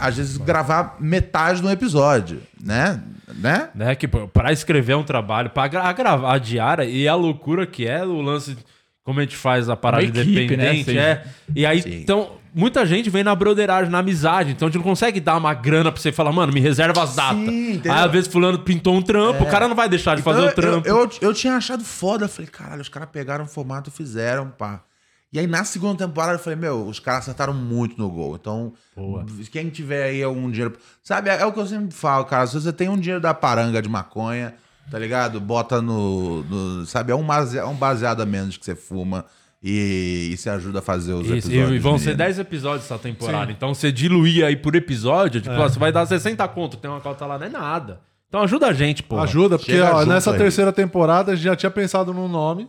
às 0.00 0.16
vezes, 0.16 0.36
gravar 0.36 0.96
metade 1.00 1.60
de 1.60 1.66
um 1.66 1.70
episódio, 1.70 2.40
né? 2.62 3.00
Né? 3.34 3.68
né? 3.74 3.94
Que 3.94 4.08
pô, 4.08 4.26
pra 4.26 4.52
escrever 4.52 4.92
é 4.92 4.96
um 4.96 5.02
trabalho, 5.04 5.50
pra 5.50 5.68
gra 5.68 5.92
gravar 5.92 6.34
a 6.34 6.38
diária 6.38 6.84
e 6.84 7.06
a 7.06 7.14
loucura 7.14 7.66
que 7.66 7.86
é 7.86 8.02
o 8.04 8.20
lance, 8.20 8.56
como 9.04 9.20
a 9.20 9.22
gente 9.22 9.36
faz 9.36 9.68
a 9.68 9.76
parada 9.76 10.02
Uma 10.04 10.10
equipe, 10.10 10.56
né? 10.56 10.74
independente, 10.74 10.90
Sim. 10.92 10.98
é. 10.98 11.24
E 11.54 11.66
aí, 11.66 11.82
Sim. 11.82 12.00
então, 12.00 12.32
muita 12.54 12.86
gente 12.86 13.10
vem 13.10 13.22
na 13.22 13.34
broderagem, 13.34 13.90
na 13.90 13.98
amizade, 13.98 14.52
então 14.52 14.66
a 14.66 14.70
gente 14.70 14.78
não 14.78 14.84
consegue 14.84 15.20
dar 15.20 15.36
uma 15.36 15.52
grana 15.52 15.92
pra 15.92 16.00
você 16.00 16.10
falar, 16.10 16.32
mano, 16.32 16.52
me 16.52 16.60
reserva 16.60 17.02
as 17.02 17.14
datas. 17.14 17.38
entendeu? 17.38 17.92
aí, 17.92 18.04
às 18.04 18.10
vezes, 18.10 18.28
fulano 18.32 18.58
pintou 18.60 18.94
um 18.94 19.02
trampo, 19.02 19.44
o 19.44 19.46
cara 19.46 19.68
não 19.68 19.76
vai 19.76 19.88
deixar 19.88 20.16
de 20.16 20.22
fazer 20.22 20.38
Então, 20.40 20.50
o 20.50 20.54
trampo. 20.54 20.88
Eu, 20.88 20.96
eu, 21.02 21.10
eu 21.20 21.34
tinha 21.34 21.54
achado 21.54 21.84
foda. 21.84 22.24
Eu 22.24 22.28
falei, 22.30 22.50
caralho, 22.50 22.80
os 22.80 22.88
caras 22.88 23.08
pegaram 23.12 23.44
o 23.44 23.48
formato 23.48 23.90
e 23.90 23.92
fizeram, 23.92 24.48
pá. 24.48 24.80
E 25.32 25.38
aí, 25.38 25.46
na 25.46 25.62
segunda 25.62 26.06
temporada, 26.06 26.34
eu 26.34 26.38
falei, 26.38 26.58
meu, 26.58 26.86
os 26.86 26.98
caras 26.98 27.20
acertaram 27.24 27.52
muito 27.52 27.98
no 27.98 28.08
gol. 28.08 28.34
Então, 28.36 28.72
quem 29.52 29.68
tiver 29.68 30.04
aí 30.04 30.22
algum 30.22 30.50
dinheiro. 30.50 30.76
Sabe, 31.02 31.28
é, 31.28 31.40
é 31.40 31.44
o 31.46 31.52
que 31.52 31.60
eu 31.60 31.66
sempre 31.66 31.94
falo, 31.94 32.24
cara. 32.24 32.46
Se 32.46 32.54
você 32.54 32.72
tem 32.72 32.88
um 32.88 32.96
dinheiro 32.98 33.20
da 33.20 33.34
paranga 33.34 33.82
de 33.82 33.88
maconha, 33.90 34.54
tá 34.90 34.98
ligado? 34.98 35.38
Bota 35.38 35.82
no. 35.82 36.42
no- 36.44 36.86
sabe, 36.86 37.12
é 37.12 37.14
um, 37.14 37.24
base- 37.26 37.58
é 37.58 37.64
um 37.64 37.74
baseado 37.74 38.22
a 38.22 38.26
menos 38.26 38.56
que 38.56 38.64
você 38.64 38.74
fuma 38.74 39.26
e, 39.62 40.34
você 40.38 40.48
ajuda 40.48 40.78
a 40.78 40.82
fazer 40.82 41.12
os 41.12 41.26
Isso, 41.26 41.48
episódios. 41.48 41.72
e 41.72 41.78
vão 41.78 41.98
ser 41.98 42.04
menino. 42.04 42.18
10 42.18 42.38
episódios 42.38 42.84
essa 42.86 42.98
temporada. 42.98 43.52
Então, 43.52 43.74
você 43.74 43.92
diluir 43.92 44.46
aí 44.46 44.56
por 44.56 44.74
episódio, 44.74 45.42
tipo, 45.42 45.54
ó, 45.54 45.68
você 45.68 45.78
vai 45.78 45.92
dar 45.92 46.06
60 46.06 46.46
conto, 46.48 46.76
tem 46.78 46.90
uma 46.90 47.00
cota 47.00 47.26
lá, 47.26 47.38
não 47.38 47.46
é 47.46 47.50
nada. 47.50 48.00
Então 48.28 48.42
ajuda 48.42 48.66
a 48.68 48.72
gente, 48.72 49.02
pô. 49.02 49.18
Ajuda, 49.18 49.58
porque 49.58 49.78
ó, 49.80 50.04
nessa 50.04 50.32
aí. 50.32 50.38
terceira 50.38 50.72
temporada 50.72 51.32
a 51.32 51.34
gente 51.34 51.44
já 51.44 51.56
tinha 51.56 51.70
pensado 51.70 52.12
num 52.14 52.28
nome. 52.28 52.68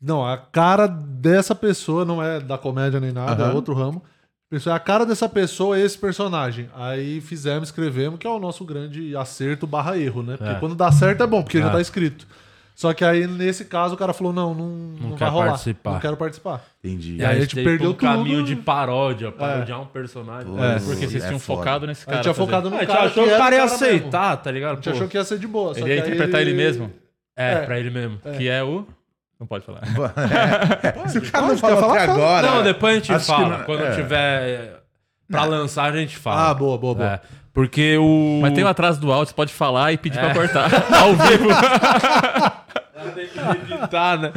Não, 0.00 0.26
a 0.26 0.36
cara 0.38 0.86
dessa 0.86 1.54
pessoa 1.54 2.04
não 2.04 2.22
é 2.22 2.40
da 2.40 2.56
comédia 2.56 2.98
nem 3.00 3.12
nada, 3.12 3.42
Aham. 3.44 3.52
é 3.52 3.54
outro 3.54 3.74
ramo. 3.74 4.02
Pessoa, 4.48 4.74
a 4.74 4.80
cara 4.80 5.06
dessa 5.06 5.28
pessoa 5.28 5.78
é 5.78 5.82
esse 5.82 5.96
personagem. 5.96 6.68
Aí 6.74 7.20
fizemos, 7.20 7.68
escrevemos, 7.68 8.18
que 8.18 8.26
é 8.26 8.30
o 8.30 8.40
nosso 8.40 8.64
grande 8.64 9.14
acerto 9.14 9.66
barra 9.66 9.96
erro, 9.96 10.22
né? 10.22 10.36
Porque 10.36 10.52
É. 10.52 10.58
quando 10.58 10.74
dá 10.74 10.90
certo 10.90 11.22
é 11.22 11.26
bom, 11.26 11.42
porque 11.42 11.60
já 11.60 11.68
É. 11.68 11.72
tá 11.72 11.80
escrito. 11.80 12.26
Só 12.74 12.94
que 12.94 13.04
aí, 13.04 13.26
nesse 13.26 13.66
caso, 13.66 13.94
o 13.94 13.96
cara 13.98 14.12
falou: 14.14 14.32
não, 14.32 14.54
não, 14.54 14.68
não, 14.68 15.10
quer 15.10 15.24
vai 15.26 15.30
rolar. 15.30 15.46
participar. 15.48 15.92
Não 15.92 16.00
quero 16.00 16.16
participar. 16.16 16.64
Entendi. 16.82 17.16
E 17.16 17.24
aí 17.24 17.36
a 17.36 17.40
gente 17.42 17.54
teve 17.54 17.68
perdeu 17.68 17.90
um 17.90 17.92
um 17.92 17.96
caminho 17.96 18.38
tudo. 18.38 18.46
de 18.46 18.56
paródia, 18.56 19.30
parodiar 19.30 19.82
um 19.82 19.86
personagem. 19.86 20.50
É. 20.58 20.78
Porque 20.80 21.06
vocês 21.06 21.22
É 21.22 21.26
tinham 21.26 21.38
foda. 21.38 21.58
focado 21.58 21.86
nesse 21.86 22.02
A 22.02 22.06
cara. 22.06 22.16
gente 22.16 22.22
tinha 22.24 22.34
focado 22.34 22.70
no 22.70 22.76
Ah, 22.76 22.78
a 22.78 22.82
gente 22.82 22.90
cara. 22.92 23.04
achou 23.06 23.24
que 23.24 23.32
o 23.34 23.36
cara 23.36 23.54
ia 23.54 23.62
mesmo. 23.62 23.76
aceitar, 23.76 24.36
tá 24.38 24.50
ligado? 24.50 24.72
A 24.72 24.74
gente 24.76 24.84
Pô, 24.84 24.90
achou 24.96 25.08
que 25.08 25.16
ia 25.18 25.24
ser 25.24 25.38
de 25.38 25.46
boa. 25.46 25.74
só 25.74 25.80
Ele 25.80 25.90
ia 25.90 25.96
que 25.96 26.08
aí 26.08 26.14
interpretar 26.14 26.40
ele 26.40 26.54
mesmo. 26.54 26.90
É, 27.36 27.52
É. 27.52 27.60
pra 27.66 27.78
ele 27.78 27.90
mesmo. 27.90 28.18
Que 28.36 28.48
é 28.48 28.64
o. 28.64 28.86
Não 29.40 29.46
pode 29.46 29.64
falar. 29.64 29.80
Se 31.08 31.18
o 31.18 31.22
cara 31.32 31.46
não 31.46 31.56
Pode, 31.56 31.60
falar, 31.80 31.94
até 31.96 32.06
fala. 32.06 32.12
agora. 32.12 32.46
Não, 32.50 32.62
depois 32.62 32.92
a 32.92 32.98
gente 32.98 33.12
acho 33.12 33.24
fala. 33.26 33.58
não- 33.58 33.64
Quando 33.64 33.84
é. 33.86 33.94
tiver 33.96 34.82
pra 35.30 35.44
lançar, 35.44 35.90
a 35.90 35.96
gente 35.96 36.14
fala. 36.18 36.50
Ah, 36.50 36.54
boa, 36.54 36.76
boa, 36.76 36.94
boa. 36.94 37.08
É, 37.14 37.20
porque 37.54 37.96
o. 37.96 38.40
Mas 38.42 38.52
tem 38.52 38.62
um 38.62 38.68
atrás 38.68 38.98
do 38.98 39.10
áudio, 39.10 39.28
você 39.30 39.34
pode 39.34 39.52
falar 39.52 39.92
e 39.92 39.96
pedir 39.96 40.20
pra 40.20 40.34
cortar. 40.34 40.68
Ao 40.94 41.14
vivo. 41.16 41.48
Tem 43.14 43.26
que 43.28 43.72
editar, 43.74 44.18
né? 44.18 44.30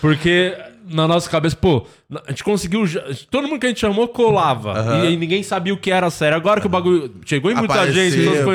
Porque 0.00 0.56
na 0.88 1.08
nossa 1.08 1.28
cabeça, 1.28 1.56
pô, 1.56 1.84
a 2.26 2.30
gente 2.30 2.44
conseguiu. 2.44 2.84
Todo 3.32 3.48
mundo 3.48 3.58
que 3.58 3.66
a 3.66 3.68
gente 3.68 3.80
chamou 3.80 4.06
colava. 4.06 4.74
E 5.02 5.08
aí 5.08 5.16
ninguém 5.16 5.42
sabia 5.42 5.74
o 5.74 5.76
que 5.76 5.90
era 5.90 6.08
sério. 6.08 6.36
Agora 6.36 6.60
que 6.60 6.66
o 6.68 6.70
bagulho 6.70 7.12
chegou 7.26 7.50
em 7.50 7.54
muita 7.56 7.74
Apareceu, 7.74 8.10
gente, 8.10 8.28
pessoas 8.28 8.46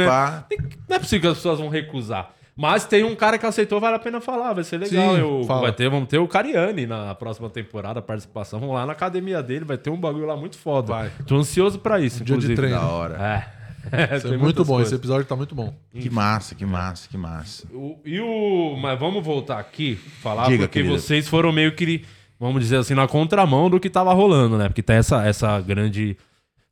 não 0.88 0.96
é 0.96 1.00
possível 1.00 1.22
que 1.22 1.28
as 1.28 1.34
pessoas 1.38 1.60
vão 1.60 1.68
recusar. 1.68 2.30
Mas 2.58 2.86
tem 2.86 3.04
um 3.04 3.16
cara 3.16 3.38
que 3.38 3.46
aceitou, 3.46 3.80
vale 3.80 3.96
a 3.98 4.00
pena 4.00 4.20
falar, 4.20 4.52
vai 4.54 4.64
ser 4.64 4.78
legal. 4.80 5.14
Sim, 5.16 5.22
Eu- 5.22 5.44
fala. 5.46 5.62
vai 5.62 5.72
ter, 5.72 5.88
vamos 5.90 6.10
ter 6.10 6.18
o 6.18 6.28
Cariani 6.28 6.88
na 6.88 7.14
próxima 7.14 7.50
temporada, 7.52 8.02
participação. 8.02 8.60
Vamos 8.60 8.74
lá 8.74 8.84
na 8.86 8.94
academia 8.94 9.44
dele, 9.44 9.64
vai 9.64 9.78
ter 9.78 9.92
um 9.92 9.98
bagulho 10.00 10.26
lá 10.26 10.36
muito 10.36 10.58
foda. 10.58 10.88
Vai. 10.88 11.12
Tô 11.28 11.36
ansioso 11.38 11.78
pra 11.78 12.00
isso, 12.00 12.24
dia 12.24 12.36
de 12.36 12.56
treino. 12.56 12.76
Da 12.76 12.86
hora. 12.88 13.16
É. 13.54 13.58
É 13.92 14.28
muito 14.38 14.66
bom. 14.66 14.74
coisas. 14.74 14.92
Esse 14.92 15.00
episódio 15.00 15.26
tá 15.26 15.36
muito 15.36 15.54
bom. 15.56 15.74
Que 15.94 16.10
massa, 16.10 16.56
que 16.56 16.66
massa, 16.66 17.08
que 17.08 17.16
massa. 17.18 17.66
O- 17.72 17.98
e 18.04 18.20
o. 18.20 18.76
Mas 18.82 19.00
vamos 19.00 19.24
voltar 19.24 19.60
aqui, 19.60 19.96
falar, 20.22 20.48
Diga, 20.48 20.64
porque 20.64 20.80
querido. 20.80 21.00
vocês 21.00 21.28
foram 21.28 21.52
meio 21.54 21.74
que, 21.74 22.04
vamos 22.40 22.62
dizer 22.62 22.78
assim, 22.78 22.96
na 22.96 23.08
contramão 23.08 23.70
do 23.70 23.80
que 23.80 23.90
tava 23.90 24.12
rolando, 24.14 24.58
né? 24.58 24.68
Porque 24.68 24.82
tem 24.82 24.96
essa, 24.98 25.26
essa 25.26 25.60
grande. 25.62 26.18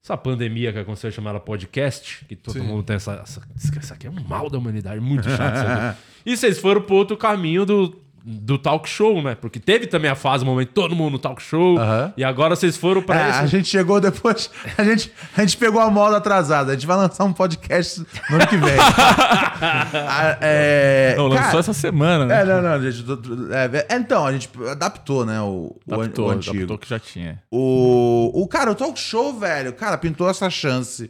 Essa 0.06 0.16
pandemia 0.16 0.72
que 0.72 0.78
aconteceu 0.78 1.12
chamada 1.12 1.39
podcast, 1.39 2.24
que 2.26 2.36
todo 2.36 2.53
Sim. 2.53 2.60
mundo 2.60 2.84
tem 2.84 2.95
essa, 2.95 3.14
essa. 3.14 3.41
Isso 3.56 3.91
aqui 3.91 4.06
é 4.06 4.10
um 4.12 4.24
mal 4.28 4.51
da 4.51 4.60
humanidade, 4.60 5.01
muito 5.01 5.28
chato 5.28 5.56
isso 5.56 5.66
aqui. 5.66 5.97
E 6.28 6.38
vocês 6.38 6.60
foram 6.60 6.82
pro 6.82 6.95
outro 6.95 7.18
caminho 7.18 7.66
do, 7.66 7.99
do 8.28 8.57
talk 8.57 8.89
show, 8.89 9.21
né? 9.21 9.36
Porque 9.36 9.59
teve 9.59 9.86
também 9.86 10.09
a 10.09 10.15
fase, 10.15 10.43
o 10.43 10.47
momento, 10.47 10.69
todo 10.73 10.95
mundo 10.95 11.11
no 11.11 11.19
talk 11.19 11.39
show. 11.43 11.78
Aham. 11.78 12.11
E 12.17 12.23
agora 12.23 12.55
vocês 12.55 12.76
foram 12.76 13.03
pra 13.03 13.23
É, 13.28 13.30
esse. 13.30 13.38
a 13.39 13.45
gente 13.45 13.67
chegou 13.69 14.01
depois. 14.01 14.49
A 14.80 14.84
gente, 14.84 15.11
a 15.38 15.41
gente 15.41 15.55
pegou 15.57 15.80
a 15.80 15.91
moda 15.91 16.17
atrasada. 16.17 16.71
A 16.71 16.73
gente 16.73 16.88
vai 16.88 16.97
lançar 16.97 17.23
um 17.23 17.32
podcast 17.32 17.99
no 18.30 18.36
ano 18.38 18.47
que 18.47 18.57
vem. 18.57 18.76
Ah, 19.57 20.38
é, 20.41 21.13
Não, 21.17 21.28
lançou 21.28 21.45
cara, 21.45 21.59
essa 21.59 21.73
semana, 21.73 22.26
né? 22.26 22.41
É, 22.41 22.45
não, 22.45 22.61
não, 22.61 22.82
gente. 22.82 23.05
é, 23.53 23.93
é, 23.93 23.97
então, 23.97 24.26
a 24.26 24.32
gente 24.32 24.49
adaptou, 24.69 25.26
né? 25.26 25.39
O, 25.41 25.76
Adaptou, 25.89 26.28
o 26.28 26.32
antigo. 26.32 26.55
adaptou 26.57 26.78
que 26.78 26.89
já 26.89 26.99
tinha. 26.99 27.41
O, 27.51 28.32
o 28.34 28.47
cara, 28.47 28.71
o 28.71 28.76
talk 28.76 28.99
show, 28.99 29.34
velho, 29.39 29.71
cara, 29.73 29.97
pintou 29.97 30.30
essa 30.30 30.49
chance. 30.49 31.09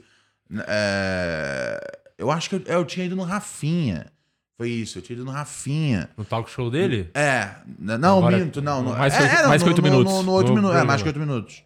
É, 0.67 1.79
eu 2.17 2.29
acho 2.31 2.49
que 2.49 2.55
eu, 2.55 2.61
eu 2.67 2.85
tinha 2.85 3.05
ido 3.05 3.15
no 3.15 3.23
Rafinha. 3.23 4.05
Foi 4.57 4.69
isso, 4.69 4.97
eu 4.97 5.01
tinha 5.01 5.15
ido 5.17 5.25
no 5.25 5.31
Rafinha. 5.31 6.09
No 6.17 6.23
talk 6.23 6.49
show 6.49 6.71
dele? 6.71 7.09
É, 7.13 7.49
não, 7.77 8.19
Agora- 8.19 8.37
minto, 8.37 8.61
não. 8.61 8.81
não 8.81 8.95
mais 8.95 9.13
é, 9.13 9.41
não, 9.41 9.49
mais 9.49 9.61
que 9.61 9.67
oito 9.69 9.81
minutos. 9.83 10.13
No, 10.13 10.23
no 10.23 10.41
No 10.41 10.55
minutos, 10.55 10.77
é, 10.77 10.83
mais 10.83 11.01
que 11.01 11.07
oito 11.09 11.19
minutos. 11.19 11.63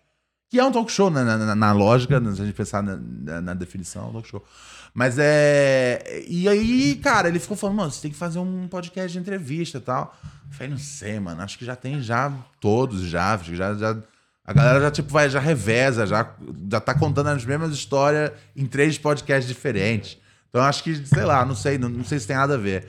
Que 0.49 0.59
é 0.59 0.65
um 0.65 0.71
talk 0.71 0.91
show, 0.91 1.11
né? 1.11 1.23
Na, 1.23 1.37
na- 1.37 1.55
na 1.55 1.71
lógica, 1.71 2.19
se 2.33 2.41
a 2.41 2.45
gente 2.45 2.55
pensar 2.55 2.81
na, 2.81 2.97
na- 2.97 3.41
na 3.41 3.53
definição, 3.53 4.05
é 4.05 4.07
um 4.07 4.13
talk 4.13 4.27
show. 4.27 4.43
Mas 4.91 5.17
é. 5.19 6.23
E 6.27 6.49
aí, 6.49 6.95
cara, 6.95 7.27
ele 7.27 7.39
ficou 7.39 7.55
falando, 7.55 7.75
mano, 7.77 7.91
você 7.91 8.01
tem 8.01 8.09
que 8.11 8.17
fazer 8.17 8.39
um 8.39 8.67
podcast 8.67 9.11
de 9.13 9.19
entrevista 9.19 9.77
e 9.77 9.81
tal. 9.81 10.17
Eu 10.47 10.53
falei, 10.55 10.69
não 10.71 10.79
sei, 10.79 11.19
mano. 11.19 11.41
Acho 11.43 11.59
que 11.59 11.65
já 11.65 11.75
tem 11.75 12.01
já 12.01 12.33
todos, 12.59 13.01
já. 13.03 13.37
Já, 13.37 13.75
já- 13.75 13.97
a 14.43 14.51
galera 14.53 14.81
já, 14.81 14.89
tipo, 14.89 15.09
vai, 15.11 15.29
já 15.29 15.39
reveza, 15.39 16.07
já, 16.07 16.27
já 16.71 16.79
tá 16.79 16.95
contando 16.95 17.27
as 17.27 17.45
mesmas 17.45 17.71
histórias 17.71 18.31
em 18.55 18.65
três 18.65 18.97
podcasts 18.97 19.47
diferentes. 19.47 20.17
Então 20.49 20.61
acho 20.61 20.83
que, 20.83 21.05
sei 21.05 21.23
lá, 21.23 21.45
não 21.45 21.55
sei, 21.55 21.77
não, 21.77 21.89
não 21.89 22.03
sei 22.03 22.19
se 22.19 22.27
tem 22.27 22.35
nada 22.35 22.55
a 22.55 22.57
ver. 22.57 22.87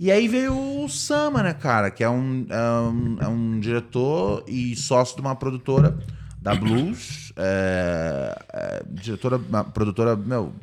E 0.00 0.12
aí 0.12 0.28
veio 0.28 0.56
o 0.56 0.88
Sama, 0.88 1.42
né, 1.42 1.52
cara? 1.52 1.90
Que 1.90 2.04
é 2.04 2.10
um, 2.10 2.46
é 2.48 2.80
um, 2.80 3.16
é 3.20 3.28
um 3.28 3.60
diretor 3.60 4.44
e 4.46 4.76
sócio 4.76 5.16
de 5.16 5.20
uma 5.20 5.34
produtora 5.34 5.98
da 6.40 6.54
Blues. 6.54 7.32
É, 7.36 8.38
é, 8.52 8.82
diretora, 8.88 9.38
produtora, 9.72 10.14
meu, 10.14 10.54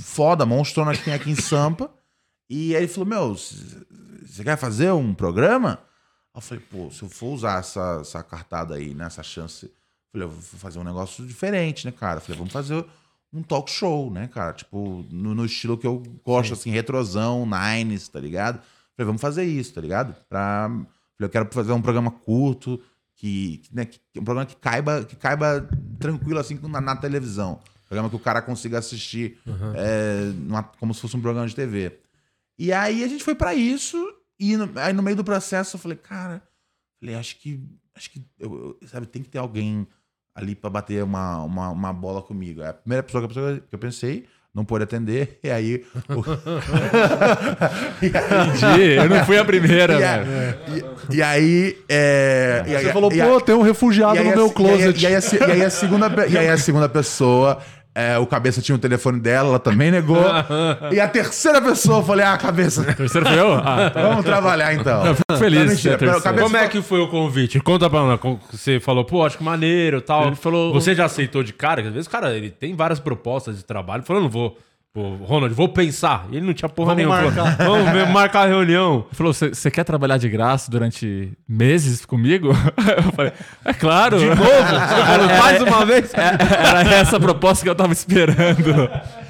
foda, 0.00 0.44
monstrona 0.44 0.92
que 0.92 1.04
tem 1.04 1.14
aqui 1.14 1.30
em 1.30 1.36
Sampa. 1.36 1.90
E 2.50 2.74
aí 2.74 2.82
ele 2.82 2.88
falou, 2.88 3.08
meu, 3.08 3.36
você 3.36 4.42
quer 4.42 4.56
fazer 4.56 4.90
um 4.90 5.14
programa? 5.14 5.78
Eu 6.34 6.40
falei, 6.40 6.64
pô, 6.70 6.90
se 6.90 7.02
eu 7.02 7.08
for 7.08 7.34
usar 7.34 7.60
essa, 7.60 7.98
essa 8.00 8.22
cartada 8.22 8.74
aí, 8.74 8.94
né, 8.94 9.06
essa 9.06 9.22
chance, 9.22 9.66
eu 9.66 9.72
falei, 10.12 10.26
eu 10.26 10.30
vou 10.30 10.60
fazer 10.60 10.78
um 10.78 10.84
negócio 10.84 11.26
diferente, 11.26 11.84
né, 11.84 11.92
cara? 11.92 12.18
Eu 12.18 12.20
falei, 12.20 12.38
vamos 12.38 12.52
fazer 12.52 12.84
um 13.32 13.42
talk 13.42 13.70
show, 13.70 14.10
né, 14.10 14.26
cara? 14.28 14.52
Tipo, 14.52 15.04
no, 15.10 15.34
no 15.34 15.44
estilo 15.44 15.76
que 15.76 15.86
eu 15.86 16.02
gosto, 16.24 16.52
assim, 16.54 16.70
retrosão, 16.70 17.46
nines, 17.46 18.08
tá 18.08 18.18
ligado? 18.20 18.56
Falei, 18.96 19.06
vamos 19.06 19.20
fazer 19.20 19.44
isso, 19.44 19.74
tá 19.74 19.80
ligado? 19.80 20.14
Pra... 20.28 20.68
Falei, 20.68 20.86
eu 21.20 21.28
quero 21.28 21.48
fazer 21.52 21.72
um 21.72 21.82
programa 21.82 22.10
curto, 22.10 22.80
que, 23.16 23.62
né, 23.72 23.84
que- 23.84 24.00
um 24.16 24.24
programa 24.24 24.46
que 24.46 24.56
caiba, 24.56 25.04
que 25.04 25.16
caiba 25.16 25.68
tranquilo 25.98 26.38
assim 26.38 26.58
na, 26.62 26.80
na 26.80 26.94
televisão. 26.96 27.60
Programa 27.88 28.08
que 28.10 28.16
o 28.16 28.20
cara 28.20 28.40
consiga 28.42 28.78
assistir 28.78 29.38
é, 29.76 30.30
numa- 30.36 30.62
como 30.62 30.94
se 30.94 31.00
fosse 31.00 31.16
um 31.16 31.20
programa 31.20 31.48
de 31.48 31.54
TV. 31.54 31.98
E 32.58 32.72
aí 32.72 33.02
a 33.02 33.08
gente 33.08 33.24
foi 33.24 33.34
pra 33.34 33.54
isso 33.54 33.96
e 34.38 34.56
no, 34.56 34.70
aí 34.78 34.92
no 34.92 35.02
meio 35.02 35.16
do 35.16 35.24
processo 35.24 35.76
eu 35.76 35.80
falei, 35.80 35.96
cara, 35.96 36.42
falei, 37.00 37.14
acho 37.16 37.36
que 37.38 37.60
acho 37.94 38.10
que 38.10 38.22
eu- 38.38 38.76
eu- 38.80 38.88
sabe, 38.88 39.06
tem 39.06 39.22
que 39.22 39.28
ter 39.28 39.38
alguém 39.38 39.86
ali 40.38 40.54
pra 40.54 40.70
bater 40.70 41.02
uma, 41.02 41.42
uma, 41.42 41.70
uma 41.70 41.92
bola 41.92 42.22
comigo. 42.22 42.62
É 42.62 42.68
a 42.68 42.72
primeira 42.74 43.02
pessoa 43.02 43.26
que 43.28 43.38
eu- 43.38 43.60
que 43.68 43.74
eu 43.74 43.78
pensei, 43.78 44.24
não 44.54 44.64
pôde 44.64 44.84
atender, 44.84 45.38
e 45.44 45.50
aí 45.50 45.84
o- 46.08 46.22
Entendi. 48.02 48.82
Eu 48.96 49.08
não 49.08 49.24
fui 49.24 49.38
a 49.38 49.44
primeira, 49.44 49.94
e, 49.94 49.98
velho. 49.98 50.22
a- 50.24 50.76
e- 51.12 51.16
e 51.16 51.22
aí. 51.22 51.78
É, 51.88 52.64
e 52.66 52.76
aí- 52.76 52.84
Você 52.84 52.92
falou, 52.92 53.12
e 53.12 53.20
a- 53.20 53.26
pô, 53.26 53.40
tem 53.40 53.54
um 53.54 53.62
refugiado 53.62 54.22
no 54.22 54.32
a- 54.32 54.36
meu 54.36 54.50
closet. 54.50 55.02
E 55.02 55.06
aí, 55.06 55.14
a, 55.14 55.18
e 55.48 55.52
aí 55.52 55.64
a 55.64 55.70
segunda, 55.70 56.26
e 56.26 56.38
aí 56.38 56.48
a 56.48 56.58
segunda 56.58 56.88
pessoa, 56.88 57.58
é, 57.98 58.16
o 58.16 58.26
cabeça 58.26 58.62
tinha 58.62 58.76
o 58.76 58.78
telefone 58.78 59.18
dela, 59.18 59.48
ela 59.48 59.58
também 59.58 59.90
negou. 59.90 60.22
e 60.92 61.00
a 61.00 61.08
terceira 61.08 61.60
pessoa, 61.60 61.98
eu 61.98 62.04
falei, 62.04 62.24
ah, 62.24 62.36
cabeça, 62.38 62.84
Terceiro 62.94 63.26
foi 63.26 63.38
eu? 63.38 63.54
Ah, 63.54 63.90
tá. 63.90 64.02
vamos 64.02 64.24
trabalhar 64.24 64.72
então. 64.72 65.04
Eu 65.04 65.16
fico 65.16 65.36
feliz 65.36 65.60
Não, 65.60 65.68
mentira, 65.68 65.98
cabeça 65.98 66.32
Como 66.32 66.56
é 66.56 66.68
que 66.68 66.80
foi 66.80 67.00
o 67.00 67.08
convite? 67.08 67.58
Conta 67.58 67.90
pra 67.90 68.00
nós. 68.00 68.20
Você 68.52 68.78
falou, 68.78 69.04
pô, 69.04 69.26
acho 69.26 69.36
que 69.36 69.42
maneiro 69.42 69.98
e 69.98 70.00
tal. 70.00 70.28
Ele 70.28 70.36
falou- 70.36 70.72
Você 70.72 70.94
já 70.94 71.06
aceitou 71.06 71.42
de 71.42 71.52
cara? 71.52 71.82
Às 71.82 71.92
vezes 71.92 72.06
o 72.06 72.10
cara 72.10 72.36
ele 72.36 72.50
tem 72.50 72.76
várias 72.76 73.00
propostas 73.00 73.56
de 73.56 73.64
trabalho. 73.64 74.00
Ele 74.00 74.06
falou, 74.06 74.22
não 74.22 74.30
vou. 74.30 74.56
Pô, 74.94 75.14
Ronald, 75.16 75.54
vou 75.54 75.68
pensar. 75.68 76.26
E 76.30 76.36
ele 76.36 76.46
não 76.46 76.54
tinha 76.54 76.68
porra 76.68 76.94
Vamos 76.94 77.04
nenhuma. 77.16 77.30
marcar. 77.30 77.56
Falou, 77.56 77.76
Vamos 77.78 77.92
ver, 77.92 78.06
marcar 78.08 78.40
a 78.42 78.46
reunião. 78.46 79.04
Ele 79.06 79.14
falou: 79.16 79.32
você 79.34 79.70
quer 79.70 79.84
trabalhar 79.84 80.16
de 80.18 80.28
graça 80.28 80.70
durante 80.70 81.32
meses 81.48 82.04
comigo? 82.06 82.48
Eu 82.96 83.12
falei: 83.12 83.32
é 83.64 83.72
claro. 83.74 84.18
De 84.18 84.24
novo? 84.34 84.40
Mais 85.38 85.60
uma 85.62 85.84
vez. 85.84 86.12
Era 86.14 86.82
essa 86.94 87.16
a 87.16 87.20
proposta 87.20 87.62
que 87.62 87.68
eu 87.68 87.74
tava 87.74 87.92
esperando. 87.92 88.72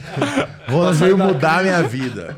Ronald 0.69 0.97
veio 0.99 1.19
mudar 1.19 1.59
a 1.59 1.63
minha 1.63 1.83
vida. 1.83 2.37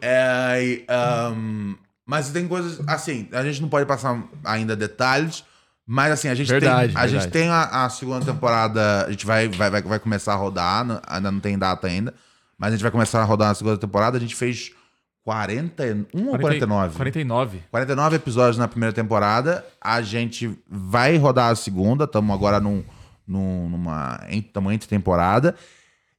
É, 0.00 0.60
e, 0.62 0.84
ahn, 0.88 1.74
mas 2.06 2.28
tem 2.30 2.46
coisas. 2.46 2.80
Assim, 2.86 3.28
a 3.32 3.42
gente 3.42 3.62
não 3.62 3.68
pode 3.68 3.86
passar 3.86 4.22
ainda 4.44 4.76
detalhes. 4.76 5.44
Mas 5.86 6.12
assim, 6.12 6.28
a 6.28 6.34
gente 6.34 6.48
Verdade, 6.48 6.92
tem, 6.92 6.96
a, 6.96 7.00
verdade. 7.06 7.12
gente 7.12 7.30
tem 7.30 7.48
a, 7.50 7.84
a 7.84 7.90
segunda 7.90 8.24
temporada. 8.24 9.04
A 9.06 9.10
gente 9.10 9.26
vai, 9.26 9.48
vai, 9.48 9.70
vai, 9.70 9.82
vai 9.82 9.98
começar 9.98 10.32
a 10.32 10.36
rodar. 10.36 10.84
não- 10.84 11.00
Ainda 11.06 11.30
não 11.30 11.40
tem 11.40 11.58
data 11.58 11.86
ainda. 11.86 12.14
Mas 12.58 12.68
a 12.68 12.72
gente 12.72 12.82
vai 12.82 12.90
começar 12.90 13.20
a 13.20 13.24
rodar 13.24 13.48
na 13.48 13.54
segunda 13.54 13.78
temporada. 13.78 14.16
A 14.16 14.20
gente 14.20 14.34
fez 14.34 14.72
41 15.24 16.28
ou 16.28 16.38
49? 16.38 16.96
49. 16.96 17.62
49 17.70 18.16
episódios 18.16 18.58
na 18.58 18.68
primeira 18.68 18.92
temporada. 18.92 19.64
A 19.80 20.02
gente 20.02 20.56
vai 20.68 21.16
rodar 21.16 21.50
a 21.50 21.56
segunda. 21.56 22.04
Estamos 22.04 22.34
agora 22.34 22.60
num, 22.60 22.84
num, 23.26 23.68
numa. 23.68 24.20
Estamos 24.28 24.72
entre 24.72 24.88
temporada. 24.88 25.54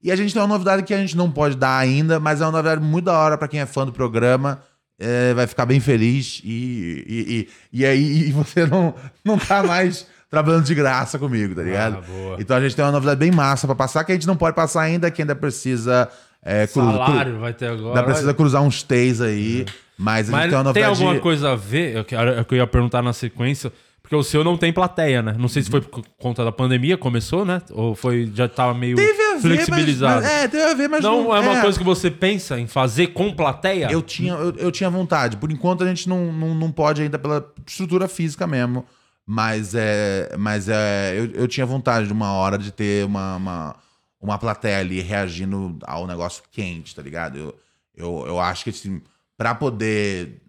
E 0.01 0.11
a 0.11 0.15
gente 0.15 0.33
tem 0.33 0.41
uma 0.41 0.47
novidade 0.47 0.83
que 0.83 0.93
a 0.93 0.97
gente 0.97 1.17
não 1.17 1.31
pode 1.31 1.55
dar 1.55 1.77
ainda, 1.77 2.19
mas 2.19 2.41
é 2.41 2.45
uma 2.45 2.51
novidade 2.51 2.81
muito 2.81 3.05
da 3.05 3.17
hora 3.17 3.37
pra 3.37 3.47
quem 3.47 3.59
é 3.59 3.65
fã 3.65 3.85
do 3.85 3.91
programa. 3.91 4.61
É, 4.99 5.33
vai 5.33 5.47
ficar 5.47 5.65
bem 5.65 5.79
feliz. 5.79 6.41
E, 6.43 7.03
e, 7.07 7.49
e, 7.73 7.79
e 7.81 7.85
aí 7.85 8.29
e 8.29 8.31
você 8.33 8.65
não, 8.65 8.93
não 9.23 9.37
tá 9.37 9.63
mais 9.63 10.07
trabalhando 10.29 10.65
de 10.65 10.75
graça 10.75 11.17
comigo, 11.17 11.55
tá 11.55 11.63
ligado? 11.63 11.97
Ah. 11.97 12.35
Então 12.39 12.57
a 12.57 12.61
gente 12.61 12.75
tem 12.75 12.83
uma 12.83 12.91
novidade 12.91 13.19
bem 13.19 13.31
massa 13.31 13.67
pra 13.67 13.75
passar, 13.75 14.03
que 14.03 14.11
a 14.11 14.15
gente 14.15 14.27
não 14.27 14.35
pode 14.35 14.55
passar 14.55 14.81
ainda, 14.81 15.09
que 15.09 15.21
ainda 15.21 15.35
precisa. 15.35 16.09
É, 16.45 16.67
cru- 16.67 16.83
cru- 16.83 16.91
Salário 16.91 17.39
vai 17.39 17.53
ter 17.53 17.67
agora. 17.67 17.89
Ainda 17.99 18.03
precisa 18.03 18.33
cruzar 18.33 18.61
uns 18.61 18.83
T's 18.83 19.19
aí. 19.19 19.65
Mas 19.97 20.29
a 20.29 20.31
gente 20.31 20.31
Mas 20.31 20.49
tem 20.51 20.59
uma 20.61 20.73
tem 20.73 20.83
alguma 20.83 21.19
coisa 21.19 21.53
a 21.53 21.55
ver? 21.55 22.03
Que 22.03 22.15
eu 22.15 22.57
ia 22.57 22.67
perguntar 22.67 23.01
na 23.01 23.13
sequência. 23.13 23.71
Porque 24.05 24.15
o 24.15 24.21
seu 24.21 24.43
não 24.43 24.55
tem 24.55 24.71
plateia, 24.71 25.23
né? 25.23 25.35
Não 25.35 25.47
sei 25.47 25.63
se 25.63 25.71
foi 25.71 25.81
por 25.81 26.03
conta 26.19 26.45
da 26.45 26.51
pandemia, 26.51 26.95
começou, 26.95 27.43
né? 27.43 27.59
Ou 27.71 27.95
foi 27.95 28.31
já 28.35 28.47
tava 28.47 28.71
meio 28.77 28.95
ver, 28.95 29.11
flexibilizado. 29.41 30.21
Mas, 30.21 30.31
mas- 30.31 30.43
é, 30.43 30.47
teve 30.47 30.63
a 30.63 30.73
ver, 30.75 30.87
mas 30.87 31.03
não, 31.03 31.35
é 31.35 31.39
uma 31.39 31.57
é. 31.57 31.61
coisa 31.61 31.75
que 31.75 31.83
você 31.83 32.11
pensa 32.11 32.59
em 32.59 32.67
fazer 32.67 33.07
com 33.07 33.33
plateia? 33.33 33.87
Eu 33.89 34.03
tinha, 34.03 34.33
eu, 34.33 34.53
eu 34.57 34.71
tinha 34.71 34.91
vontade. 34.91 35.37
Por 35.37 35.51
enquanto 35.51 35.83
a 35.83 35.87
gente 35.87 36.07
não, 36.07 36.31
não, 36.31 36.53
não 36.53 36.71
pode 36.71 37.01
ainda 37.01 37.17
pela 37.17 37.43
estrutura 37.65 38.07
física 38.07 38.45
mesmo. 38.45 38.85
Mas 39.25 39.73
é. 39.73 40.35
Mas 40.37 40.69
é. 40.69 41.15
Eu, 41.17 41.41
eu 41.41 41.47
tinha 41.47 41.65
vontade 41.65 42.05
de 42.05 42.13
uma 42.13 42.31
hora 42.31 42.59
de 42.59 42.71
ter 42.71 43.03
uma, 43.05 43.37
uma, 43.37 43.75
uma 44.19 44.37
plateia 44.37 44.79
ali 44.79 45.01
reagindo 45.01 45.77
ao 45.83 46.07
negócio 46.07 46.43
quente, 46.51 46.95
tá 46.95 47.01
ligado? 47.01 47.37
Eu, 47.37 47.55
eu, 47.95 48.23
eu 48.27 48.39
acho 48.39 48.63
que 48.63 48.69
assim, 48.69 49.01
pra 49.37 49.53
poder. 49.55 50.41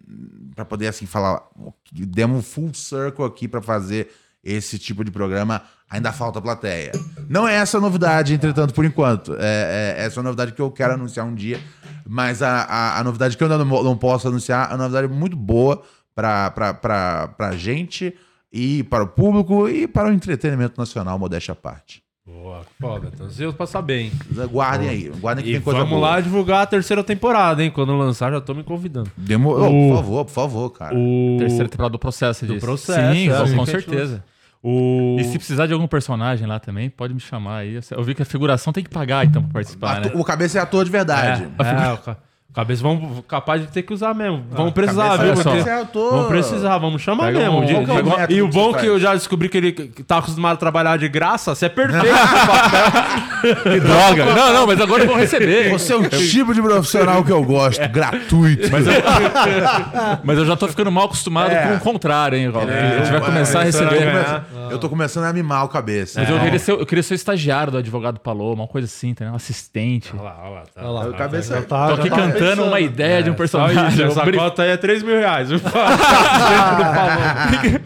Pra 0.55 0.65
poder 0.65 0.89
assim 0.89 1.07
falar. 1.07 1.43
Demos 1.93 2.39
um 2.39 2.43
full 2.43 2.75
circle 2.75 3.25
aqui 3.25 3.49
pra 3.49 3.61
fazer 3.61 4.11
esse 4.43 4.79
tipo 4.79 5.05
de 5.05 5.11
programa, 5.11 5.63
ainda 5.91 6.13
falta 6.13 6.41
plateia. 6.41 6.93
Não 7.29 7.49
é 7.49 7.55
essa 7.55 7.79
a 7.79 7.81
novidade, 7.81 8.33
entretanto, 8.33 8.73
por 8.73 8.85
enquanto. 8.85 9.35
É, 9.35 9.97
é, 9.99 10.05
essa 10.05 10.17
é 10.17 10.19
uma 10.21 10.29
novidade 10.29 10.53
que 10.53 10.63
eu 10.63 10.71
quero 10.71 10.95
anunciar 10.95 11.27
um 11.27 11.35
dia. 11.35 11.61
Mas 12.09 12.41
a, 12.43 12.63
a, 12.63 13.01
a 13.01 13.05
novidade 13.05 13.37
que 13.37 13.43
eu 13.43 13.49
não, 13.49 13.65
não 13.65 13.99
posso 13.99 14.29
anunciar 14.29 14.71
é 14.71 14.75
uma 14.75 14.85
novidade 14.85 15.09
muito 15.09 15.37
boa 15.37 15.83
pra, 16.15 16.51
pra, 16.53 16.73
pra, 16.73 17.29
pra 17.29 17.57
gente 17.57 18.17
e 18.53 18.85
para 18.85 19.03
o 19.03 19.09
público 19.09 19.69
e 19.69 19.89
para 19.89 20.09
o 20.09 20.13
entretenimento 20.13 20.81
nacional, 20.81 21.19
modéstia 21.19 21.53
à 21.53 21.57
parte. 21.57 22.06
Boa, 22.27 22.63
foda. 22.81 23.09
Então, 23.15 23.27
ansioso 23.27 23.57
pra 23.57 23.67
saber, 23.67 24.01
hein? 24.01 24.13
Guardem 24.51 24.89
aí, 24.89 25.09
guardem 25.21 25.45
que 25.45 25.51
E 25.51 25.55
tem 25.55 25.61
coisa 25.63 25.79
vamos 25.81 25.95
boa. 25.95 26.09
lá 26.11 26.21
divulgar 26.21 26.63
a 26.63 26.67
terceira 26.67 27.05
temporada, 27.05 27.63
hein? 27.63 27.71
Quando 27.71 27.97
lançar, 27.97 28.33
já 28.33 28.41
tô 28.41 28.53
me 28.53 28.65
convidando. 28.65 29.09
Demo... 29.17 29.51
Oh, 29.51 29.65
O- 29.69 29.89
por 29.91 29.97
favor, 29.97 30.25
por 30.25 30.31
favor, 30.33 30.71
cara. 30.71 30.97
O... 30.97 31.37
Terceira 31.39 31.69
temporada 31.69 31.93
do 31.93 31.99
processo, 32.01 32.41
você 32.41 32.47
Do 32.47 32.55
disse. 32.55 32.67
processo, 32.67 33.15
Sim, 33.15 33.31
é, 33.31 33.39
com- 33.39 33.47
sim. 33.47 33.57
com 33.57 33.67
certeza. 33.67 34.25
O... 34.61 35.17
E 35.21 35.25
se 35.25 35.39
precisar 35.39 35.67
de 35.69 35.73
algum 35.73 35.87
personagem 35.87 36.49
lá 36.49 36.59
também, 36.59 36.91
pode 36.91 37.15
me 37.15 37.21
chamar 37.21 37.59
aí. 37.59 37.79
Eu 37.93 38.03
vi 38.03 38.13
que 38.13 38.23
a 38.23 38.25
figuração 38.27 38.73
tem 38.73 38.83
que 38.83 38.91
pagar, 38.91 39.25
então, 39.25 39.41
pra 39.45 39.53
participar, 39.53 40.01
né? 40.01 40.11
O 40.15 40.25
cabeça 40.25 40.59
é 40.59 40.61
ator 40.63 40.85
de 40.85 40.91
verdade. 40.91 41.45
É, 41.45 41.93
o 41.93 41.99
ca- 41.99 42.17
cabeça 42.57 42.83
vamos 42.83 43.23
capaz 43.29 43.61
de 43.61 43.69
ter 43.69 43.83
que 43.83 43.93
usar 43.93 44.15
mesmo. 44.15 44.45
Vamos 44.51 44.73
precisar, 44.73 45.11
Cabeça- 45.11 45.25
viu? 45.25 45.35
Porque- 45.35 45.49
Cabeça 45.51 45.71
é 45.71 45.83
ator. 45.83 46.11
Vamos 46.11 46.27
precisar, 46.27 46.79
vamos 46.79 47.03
chamar 47.03 47.27
Pega 47.27 47.39
mesmo. 47.39 47.59
um- 47.59 47.61
De- 47.67 47.75
que 47.75 47.91
é 48.23 48.27
de- 48.27 48.35
e 48.35 48.43
o 48.43 48.49
que 48.49 48.55
bom 48.55 48.65
você 48.65 48.73
que 48.73 48.79
faz? 48.79 48.85
eu 48.89 48.99
já 48.99 49.15
descobri 49.15 49.49
que 49.49 49.57
ele 49.59 49.73
que 49.73 50.03
tá 50.03 50.19
acostumado 50.19 50.55
a 50.55 50.57
trabalhar 50.57 50.97
de 50.99 51.09
graça, 51.09 51.55
você 51.55 51.67
é 51.67 51.69
perfeito. 51.69 52.07
Que 53.63 53.81
droga! 53.81 54.25
Não, 54.35 54.53
não, 54.53 54.67
mas 54.67 54.81
agora 54.81 55.03
eu 55.05 55.07
vou 55.09 55.17
receber. 55.17 55.71
Você 55.71 55.93
é 55.93 55.97
o 55.97 56.09
tipo 56.09 56.53
de 56.55 56.61
profissional 56.61 57.23
que 57.23 57.31
eu 57.31 57.43
gosto, 57.45 57.87
gratuito. 57.89 58.69
Mas 58.73 58.87
eu, 58.87 58.93
mas 60.25 60.39
eu 60.39 60.47
já 60.47 60.57
tô 60.57 60.67
ficando 60.67 60.91
mal 60.91 61.05
acostumado 61.05 61.51
É. 61.53 61.69
com 61.69 61.75
o 61.75 61.81
contrário, 61.81 62.37
hein, 62.39 62.49
Rob? 62.49 62.69
É, 62.71 62.97
a 62.97 62.99
gente 63.05 63.13
vai 63.13 63.21
começar 63.21 63.61
a 63.61 63.65
receber. 63.65 63.99
ganhar. 64.01 64.45
Eu 64.71 64.79
tô 64.79 64.89
começando 64.89 65.25
a 65.25 65.33
mimar 65.33 65.65
o 65.65 65.69
cabeça. 65.69 66.21
Mas 66.21 66.31
eu 66.31 66.41
queria, 66.41 66.59
ser, 66.59 66.73
eu 66.73 66.87
queria 66.87 67.03
ser 67.03 67.15
o 67.15 67.17
estagiário 67.17 67.71
do 67.73 67.79
advogado 67.79 68.19
Paloma, 68.19 68.63
uma 68.63 68.69
coisa 68.69 68.87
assim, 68.87 69.15
tá? 69.15 69.27
Um 69.27 69.35
assistente. 69.37 70.11
Olha 70.15 70.23
lá, 70.25 70.37
olha 70.43 70.51
lá. 70.55 70.63
Tá, 70.75 70.81
Olha 70.83 70.91
lá, 70.91 71.07
O 71.09 71.15
cabeça 71.15 71.55
já 71.57 71.63
tá, 71.63 71.87
Tô 71.89 71.95
aqui 71.95 72.11
tá 72.11 72.17
cantando 72.17 72.46
pensando. 72.51 72.69
uma 72.69 72.81
ideia 72.81 73.23
de 73.23 73.31
um 73.31 73.33
Só 73.33 73.37
personagem. 73.39 73.89
isso, 73.89 74.03
essa 74.03 74.33
cota 74.33 74.63
aí 74.63 74.71
é 74.71 74.77
3 74.77 75.03
mil 75.03 75.17
reais. 75.17 75.49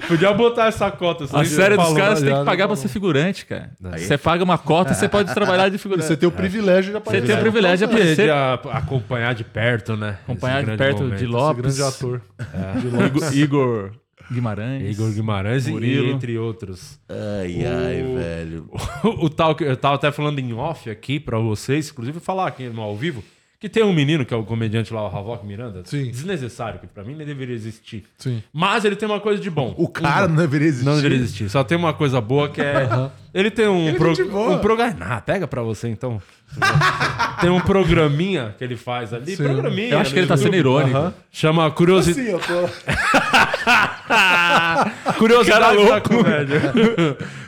Podia 0.08 0.32
botar 0.32 0.66
essa 0.66 0.90
cota. 0.90 1.24
A 1.32 1.44
série 1.44 1.76
dos 1.76 1.92
caras 1.92 2.20
tem 2.20 2.28
já, 2.30 2.38
que 2.40 2.44
pagar 2.44 2.66
pra 2.66 2.76
ser 2.76 2.88
figurante, 2.88 3.46
cara. 3.46 3.70
Você 3.96 4.18
paga 4.18 4.42
uma 4.44 4.58
cota, 4.58 4.94
você 4.94 5.08
pode 5.08 5.32
trabalhar 5.34 5.68
de 5.68 5.78
figurante. 5.78 6.06
Você 6.06 6.16
tem 6.16 6.28
o 6.28 6.32
privilégio 6.32 6.86
de 6.86 6.90
Você 6.92 6.98
aparecer. 6.98 7.26
tem 7.26 7.36
o 7.36 7.40
privilégio 7.40 7.86
de 7.86 7.94
De, 7.94 8.00
aparecer, 8.00 8.24
de 8.24 8.30
a- 8.30 8.54
acompanhar 8.72 9.34
de 9.34 9.44
perto, 9.44 9.96
né? 9.96 10.18
acompanhar 10.24 10.62
Esse 10.62 10.70
de 10.70 10.76
perto 10.76 10.98
momento. 11.02 11.18
de 11.18 11.24
Esse 11.24 11.32
Lopes, 11.32 11.62
grande 11.78 11.82
ator. 11.82 12.22
Igor, 13.34 13.34
Igor 13.34 13.90
Guimarães. 14.30 14.96
Igor 14.98 15.10
Guimarães 15.12 15.66
e 15.66 15.70
Murilo. 15.72 16.10
entre 16.12 16.38
outros. 16.38 16.98
Ai, 17.08 17.64
ai, 17.66 18.02
velho. 18.16 18.70
o 19.04 19.28
tal 19.28 19.54
que 19.54 19.64
eu 19.64 19.76
tava 19.76 19.96
até 19.96 20.10
falando 20.12 20.38
em 20.38 20.52
off 20.52 20.88
aqui 20.90 21.18
pra 21.18 21.38
vocês, 21.38 21.90
inclusive 21.90 22.20
falar 22.20 22.46
aqui 22.48 22.68
no 22.68 22.80
ao 22.82 22.96
vivo, 22.96 23.22
que 23.60 23.68
tem 23.68 23.84
um 23.84 23.92
menino 23.92 24.24
que 24.24 24.32
é 24.32 24.36
o 24.36 24.42
comediante 24.42 24.92
lá, 24.92 25.02
o 25.02 25.06
Havok 25.06 25.46
Miranda, 25.46 25.82
Sim. 25.84 26.10
desnecessário, 26.10 26.80
que 26.80 26.86
pra 26.86 27.04
mim 27.04 27.14
nem 27.14 27.26
deveria 27.26 27.54
existir. 27.54 28.04
Sim. 28.16 28.42
Mas 28.50 28.86
ele 28.86 28.96
tem 28.96 29.06
uma 29.06 29.20
coisa 29.20 29.38
de 29.38 29.50
bom. 29.50 29.74
O 29.76 29.86
cara 29.86 30.26
não 30.26 30.36
deveria 30.36 30.66
existir. 30.66 30.86
Não 30.86 30.96
deveria 30.96 31.18
existir. 31.18 31.50
Só 31.50 31.62
tem 31.62 31.76
uma 31.76 31.92
coisa 31.92 32.22
boa 32.22 32.48
que 32.48 32.62
é. 32.62 32.88
Ele 33.34 33.50
tem 33.50 33.68
um, 33.68 33.94
pro... 33.94 34.14
gente 34.14 34.30
boa. 34.30 34.56
um 34.56 34.58
programa. 34.60 34.96
Ah, 35.00 35.20
pega 35.20 35.46
pra 35.46 35.60
você 35.60 35.88
então. 35.88 36.22
tem 37.38 37.50
um 37.50 37.60
programinha 37.60 38.54
que 38.56 38.64
ele 38.64 38.76
faz 38.76 39.12
ali. 39.12 39.36
Sim. 39.36 39.44
Programinha. 39.44 39.90
Eu 39.90 39.98
acho 39.98 40.14
que 40.14 40.18
ele 40.18 40.26
tá 40.26 40.38
sendo 40.38 40.56
irônico. 40.56 40.96
Aham. 40.96 41.14
Chama 41.30 41.70
Curiosidade. 41.70 42.26
Sim, 42.26 42.32
eu 42.32 42.40
tô. 42.40 42.66
Curiosidades 45.18 45.86
da 45.86 46.00
comédia. 46.00 46.60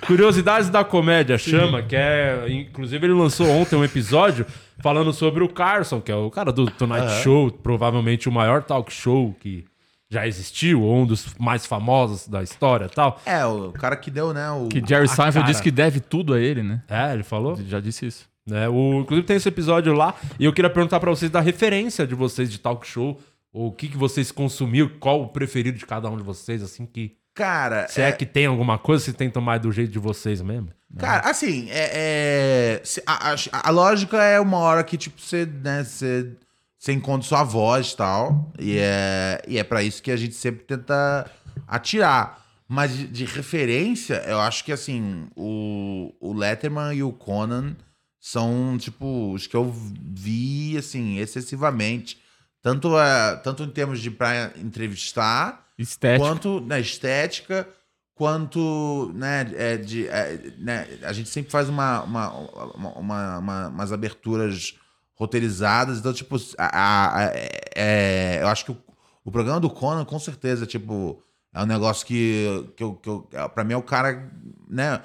Curiosidades 0.06 0.68
da 0.68 0.84
comédia 0.84 1.39
chama, 1.39 1.82
que 1.82 1.97
é. 1.97 2.44
Inclusive, 2.48 3.06
ele 3.06 3.14
lançou 3.14 3.48
ontem 3.48 3.76
um 3.76 3.84
episódio 3.84 4.47
falando 4.82 5.12
sobre 5.12 5.42
o 5.44 5.48
Carson, 5.48 6.00
que 6.00 6.10
é 6.10 6.16
o 6.16 6.30
cara 6.30 6.52
do 6.52 6.66
Tonight 6.66 7.22
Show, 7.22 7.50
provavelmente 7.50 8.28
o 8.28 8.32
maior 8.32 8.62
talk 8.64 8.92
show 8.92 9.34
que 9.40 9.64
já 10.10 10.26
existiu, 10.26 10.82
ou 10.82 10.96
um 10.96 11.06
dos 11.06 11.34
mais 11.38 11.64
famosos 11.64 12.28
da 12.28 12.42
história 12.42 12.84
e 12.84 12.88
tal. 12.90 13.18
É, 13.24 13.46
o 13.46 13.72
cara 13.72 13.96
que 13.96 14.10
deu, 14.10 14.34
né? 14.34 14.50
O... 14.50 14.68
Que 14.68 14.82
Jerry 14.86 15.09
Seinfeld 15.09 15.34
cara. 15.34 15.46
disse 15.46 15.62
que 15.62 15.70
deve 15.70 16.00
tudo 16.00 16.34
a 16.34 16.40
ele, 16.40 16.62
né? 16.62 16.82
É, 16.86 17.14
ele 17.14 17.22
falou. 17.22 17.56
Já 17.66 17.80
disse 17.80 18.04
isso. 18.06 18.28
né? 18.46 18.68
O, 18.68 19.00
inclusive 19.00 19.26
tem 19.26 19.36
esse 19.36 19.48
episódio 19.48 19.94
lá 19.94 20.14
e 20.38 20.44
eu 20.44 20.52
queria 20.52 20.68
perguntar 20.68 21.00
pra 21.00 21.09
vocês 21.09 21.30
da 21.30 21.40
referência 21.40 22.06
de 22.06 22.14
vocês 22.14 22.50
de 22.50 22.59
talk 22.59 22.86
show, 22.86 23.18
ou 23.52 23.68
o 23.68 23.72
que, 23.72 23.88
que 23.88 23.96
vocês 23.96 24.30
consumiram, 24.30 24.90
qual 25.00 25.22
o 25.22 25.28
preferido 25.28 25.78
de 25.78 25.86
cada 25.86 26.10
um 26.10 26.16
de 26.16 26.22
vocês, 26.22 26.62
assim, 26.62 26.84
que 26.84 27.16
Cara, 27.34 27.88
Se 27.88 28.00
é, 28.02 28.12
que 28.12 28.26
tem 28.26 28.46
alguma 28.46 28.78
coisa, 28.78 29.04
se 29.04 29.12
tentam 29.12 29.40
mais 29.40 29.60
do 29.60 29.72
jeito 29.72 29.90
de 29.90 29.98
vocês 29.98 30.40
mesmo. 30.42 30.68
Cara, 30.98 31.28
assim, 31.30 31.68
é, 31.70 31.90
é- 31.94 32.82
a, 33.06 33.32
a- 33.32 33.36
a 33.68 33.70
lógica 33.70 34.22
é 34.22 34.38
uma 34.38 34.59
hora 34.59 34.84
que, 34.84 34.98
tipo, 34.98 35.18
você, 35.18 35.46
né, 35.46 35.82
você, 35.82 36.30
você 36.78 36.92
encontra 36.92 37.26
sua 37.26 37.42
voz 37.42 37.92
e 37.92 37.96
tal. 37.96 38.52
E 38.59 38.76
é, 38.78 39.40
e 39.48 39.59
é 39.59 39.64
pra 39.64 39.82
isso 39.82 40.02
que 40.02 40.10
a 40.10 40.16
gente 40.16 40.34
sempre 40.34 40.64
tenta 40.64 41.30
atirar. 41.66 42.42
Mas 42.68 42.94
de, 42.96 43.06
de 43.06 43.24
referência, 43.24 44.22
eu 44.26 44.38
acho 44.40 44.64
que, 44.64 44.72
assim, 44.72 45.26
o, 45.34 46.12
o 46.20 46.34
Letterman 46.34 46.94
e 46.94 47.02
o 47.02 47.12
Conan 47.12 47.74
são, 48.20 48.76
tipo, 48.78 49.32
os 49.32 49.46
que 49.46 49.56
eu 49.56 49.72
vi, 50.14 50.76
assim, 50.76 51.18
excessivamente. 51.18 52.18
Tanto, 52.62 52.98
é, 52.98 53.36
tanto 53.36 53.62
em 53.64 53.70
termos 53.70 54.00
de 54.00 54.10
pra 54.10 54.52
entrevistar, 54.56 55.61
Estética. 55.78 56.19
quanto 56.27 56.61
na 56.61 56.78
estética, 56.78 57.69
quanto, 58.15 59.11
né, 59.15 59.51
é, 59.57 59.77
de, 59.77 60.07
é, 60.09 60.53
né, 60.59 60.86
a 61.03 61.12
gente 61.12 61.28
sempre 61.28 61.51
faz 61.51 61.69
uma, 61.69 62.03
uma, 62.03 62.31
uma, 62.31 62.89
uma- 62.99 63.39
uma- 63.39 63.69
umas 63.69 63.93
aberturas 63.93 64.74
roteirizadas, 65.15 65.99
então, 65.99 66.12
tipo, 66.12 66.36
a, 66.59 66.65
a- 66.66 67.24
a- 67.27 67.32
é, 67.74 68.39
eu 68.43 68.49
acho 68.49 68.65
que 68.66 68.73
o, 68.73 68.78
o 69.24 69.31
programa 69.31 69.61
do 69.61 69.70
Conan, 69.70 70.05
com 70.05 70.19
certeza, 70.19 70.66
tipo, 70.66 71.23
é 71.55 71.62
um 71.62 71.66
negócio 71.66 72.07
que, 72.07 72.69
que, 72.77 72.82
eu, 72.82 72.94
que 72.94 73.09
eu, 73.09 73.28
é, 73.32 73.49
pra 73.49 73.65
mim 73.65 73.73
é 73.74 73.77
o 73.77 73.82
cara, 73.82 74.31
né, 74.69 75.01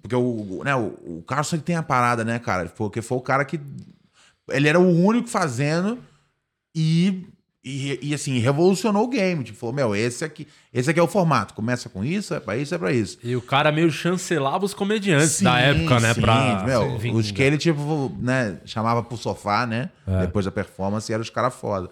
porque 0.00 0.14
o, 0.14 0.62
né, 0.64 0.74
o, 0.74 1.18
o 1.18 1.22
Carlson 1.22 1.56
ele 1.56 1.62
tem 1.62 1.76
a 1.76 1.82
parada, 1.82 2.24
né, 2.24 2.38
cara, 2.38 2.66
porque 2.68 3.02
foi 3.02 3.18
o 3.18 3.22
cara 3.22 3.44
que, 3.44 3.60
ele 4.50 4.68
era 4.68 4.78
o 4.78 4.88
único 5.04 5.28
fazendo 5.28 5.98
e, 6.74 7.26
e, 7.64 7.98
e, 8.10 8.14
assim, 8.14 8.38
revolucionou 8.38 9.04
o 9.04 9.08
game. 9.08 9.42
Tipo, 9.42 9.58
falou, 9.58 9.74
meu, 9.74 9.96
esse 9.96 10.22
aqui, 10.22 10.46
esse 10.72 10.90
aqui 10.90 11.00
é 11.00 11.02
o 11.02 11.08
formato. 11.08 11.54
Começa 11.54 11.88
com 11.88 12.04
isso, 12.04 12.34
é 12.34 12.40
pra 12.40 12.58
isso, 12.58 12.74
é 12.74 12.78
pra 12.78 12.92
isso. 12.92 13.18
E 13.24 13.34
o 13.34 13.40
cara 13.40 13.72
meio 13.72 13.90
chancelava 13.90 14.66
os 14.66 14.74
comediantes 14.74 15.40
da 15.40 15.58
época, 15.58 15.98
né? 15.98 16.12
sim, 16.12 16.20
pra 16.20 16.62
meu, 16.66 17.00
Sim, 17.00 17.14
os 17.14 17.30
que 17.30 17.42
ele, 17.42 17.56
tipo, 17.56 18.14
né, 18.20 18.58
chamava 18.66 19.02
pro 19.02 19.16
sofá, 19.16 19.66
né? 19.66 19.88
É. 20.06 20.20
Depois 20.26 20.44
da 20.44 20.52
performance, 20.52 21.10
eram 21.10 21.22
os 21.22 21.30
caras 21.30 21.54
foda. 21.54 21.88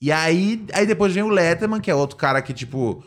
E 0.00 0.10
aí, 0.10 0.64
aí 0.72 0.86
depois 0.86 1.12
vem 1.12 1.22
o 1.22 1.28
Letterman, 1.28 1.82
que 1.82 1.90
é 1.90 1.94
outro 1.94 2.16
cara 2.16 2.40
que, 2.40 2.54
tipo, 2.54 3.04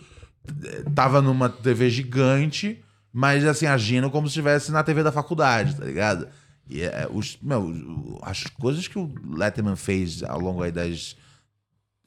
tava 0.94 1.20
numa 1.20 1.50
TV 1.50 1.90
gigante, 1.90 2.80
mas 3.12 3.44
assim, 3.44 3.66
agindo 3.66 4.12
como 4.12 4.28
se 4.28 4.34
estivesse 4.34 4.72
na 4.72 4.84
TV 4.84 5.02
da 5.02 5.12
faculdade, 5.12 5.76
tá 5.76 5.84
ligado? 5.84 6.28
E 6.70 6.84
é, 6.84 7.08
os, 7.12 7.40
meu, 7.42 8.20
as 8.22 8.44
coisas 8.44 8.88
que 8.88 9.00
o 9.00 9.12
Letterman 9.36 9.76
fez 9.76 10.22
ao 10.22 10.40
longo 10.40 10.62
aí 10.62 10.72
das 10.72 11.16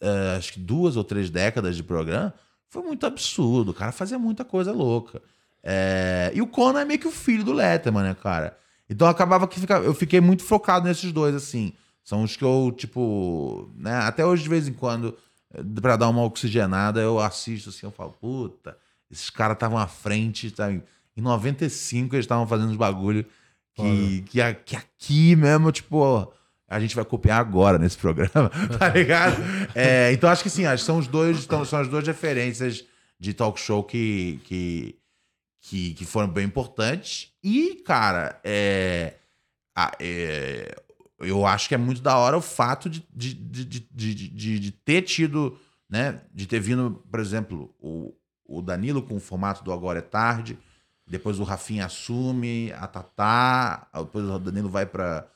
eh, 0.06 0.36
acho 0.36 0.52
que 0.52 0.60
duas 0.60 0.96
ou 0.96 1.04
três 1.04 1.30
décadas 1.30 1.76
de 1.76 1.82
programa 1.82 2.32
foi 2.68 2.82
muito 2.82 3.06
absurdo. 3.06 3.70
O 3.70 3.74
cara 3.74 3.92
fazia 3.92 4.18
muita 4.18 4.44
coisa 4.44 4.72
louca. 4.72 5.22
É, 5.62 6.30
e 6.34 6.40
o 6.40 6.46
Conan 6.46 6.80
é 6.80 6.84
meio 6.84 7.00
que 7.00 7.08
o 7.08 7.12
filho 7.12 7.44
do 7.44 7.52
Letterman, 7.52 8.02
né, 8.04 8.16
cara? 8.22 8.56
Então 8.88 9.08
acabava 9.08 9.48
que 9.48 9.58
fica, 9.58 9.78
eu 9.78 9.92
fiquei 9.94 10.20
muito 10.20 10.44
focado 10.44 10.86
nesses 10.86 11.10
dois, 11.12 11.34
assim. 11.34 11.72
São 12.04 12.22
os 12.22 12.36
que 12.36 12.44
eu, 12.44 12.72
tipo, 12.76 13.68
né, 13.76 13.94
até 13.96 14.24
hoje 14.24 14.44
de 14.44 14.48
vez 14.48 14.68
em 14.68 14.72
quando, 14.72 15.16
eh, 15.52 15.60
pra 15.80 15.96
dar 15.96 16.08
uma 16.08 16.22
oxigenada, 16.22 17.00
eu 17.00 17.18
assisto 17.18 17.70
assim, 17.70 17.84
eu 17.84 17.90
falo, 17.90 18.12
puta, 18.12 18.78
esses 19.10 19.28
caras 19.28 19.56
estavam 19.56 19.76
à 19.76 19.88
frente, 19.88 20.54
sabe? 20.54 20.82
Em 21.16 21.20
95 21.20 22.14
eles 22.14 22.24
estavam 22.24 22.46
fazendo 22.46 22.70
os 22.70 22.76
bagulho 22.76 23.26
que, 23.74 24.22
que, 24.22 24.54
que 24.64 24.76
aqui 24.76 25.36
mesmo, 25.36 25.72
tipo, 25.72 26.32
a 26.68 26.80
gente 26.80 26.94
vai 26.96 27.04
copiar 27.04 27.40
agora 27.40 27.78
nesse 27.78 27.96
programa, 27.96 28.50
tá 28.78 28.88
ligado? 28.88 29.36
É, 29.74 30.12
então 30.12 30.28
acho 30.28 30.42
que 30.42 30.50
sim, 30.50 30.66
acho 30.66 30.82
que 30.82 30.86
são 30.86 30.98
os 30.98 31.06
dois, 31.06 31.44
são, 31.44 31.64
são 31.64 31.78
as 31.80 31.88
duas 31.88 32.06
referências 32.06 32.84
de 33.18 33.32
talk 33.32 33.58
show 33.60 33.82
que, 33.84 34.40
que, 34.44 34.98
que, 35.62 35.94
que 35.94 36.04
foram 36.04 36.28
bem 36.28 36.44
importantes. 36.44 37.32
E, 37.42 37.76
cara, 37.84 38.38
é, 38.44 39.14
é, 40.00 40.74
eu 41.20 41.46
acho 41.46 41.68
que 41.68 41.74
é 41.74 41.78
muito 41.78 42.02
da 42.02 42.16
hora 42.16 42.36
o 42.36 42.42
fato 42.42 42.90
de, 42.90 43.06
de, 43.14 43.34
de, 43.34 43.64
de- 43.64 44.58
de 44.58 44.70
ter 44.70 45.02
tido, 45.02 45.58
né? 45.88 46.20
De 46.34 46.46
ter 46.46 46.60
vindo, 46.60 47.02
por 47.10 47.20
exemplo, 47.20 47.74
o, 47.80 48.12
o 48.44 48.60
Danilo 48.60 49.02
com 49.02 49.16
o 49.16 49.20
formato 49.20 49.62
do 49.64 49.72
Agora 49.72 50.00
é 50.00 50.02
Tarde, 50.02 50.58
depois 51.06 51.38
o 51.38 51.44
Rafinha 51.44 51.86
assume, 51.86 52.72
a 52.72 52.86
Tatá, 52.86 53.88
depois 53.94 54.24
o 54.24 54.38
Danilo 54.38 54.68
vai 54.68 54.84
para 54.84 55.26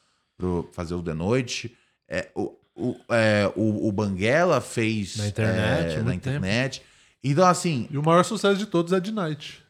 fazer 0.72 0.94
o 0.94 1.02
de 1.02 1.12
noite. 1.14 1.76
É, 2.08 2.28
o, 2.34 2.54
o, 2.74 2.96
é, 3.10 3.50
o, 3.56 3.88
o 3.88 3.92
Banguela 3.92 4.60
fez 4.60 5.16
Na 5.16 5.28
internet, 5.28 5.96
é, 5.98 6.02
na 6.02 6.14
internet. 6.14 6.82
Então, 7.22 7.46
assim, 7.46 7.86
E 7.90 7.98
o 7.98 8.02
maior 8.02 8.24
sucesso 8.24 8.56
de 8.58 8.66
todos 8.66 8.92
é 8.92 9.00
de 9.00 9.12
Night. 9.12 9.62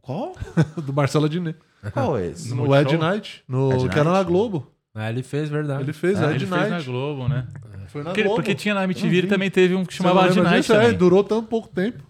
qual? 0.00 0.34
do 0.82 0.92
Marcelo 0.92 1.26
Adnet. 1.26 1.58
Qual 1.92 2.18
é 2.18 2.26
esse? 2.28 2.54
No 2.54 2.74
Ed 2.74 2.96
Night, 2.96 3.42
no, 3.48 3.72
Ed 3.72 3.88
que 3.88 3.94
era 3.98 4.04
na 4.04 4.12
Night? 4.16 4.26
Globo. 4.28 4.70
É, 4.94 5.08
ele 5.08 5.22
fez, 5.22 5.48
verdade. 5.48 5.82
Ele 5.82 5.92
fez 5.92 6.18
Ah, 6.20 6.26
Ed 6.26 6.36
ele 6.36 6.46
fez 6.46 6.50
na 6.50 6.68
Night. 6.68 6.84
Globo, 6.86 7.28
né? 7.28 7.46
Foi 7.88 8.02
na 8.02 8.10
Porque, 8.10 8.22
Globo. 8.22 8.36
porque 8.36 8.54
tinha 8.54 8.74
na 8.74 8.84
MTV, 8.84 9.16
ele 9.16 9.26
também 9.26 9.50
teve 9.50 9.74
um 9.74 9.84
que 9.84 9.94
chamava 9.94 10.26
Ed 10.28 10.40
Night 10.40 10.60
disso? 10.60 10.72
É, 10.74 10.80
também. 10.82 10.96
durou 10.98 11.22
tão 11.24 11.42
pouco 11.44 11.68
tempo. 11.68 12.02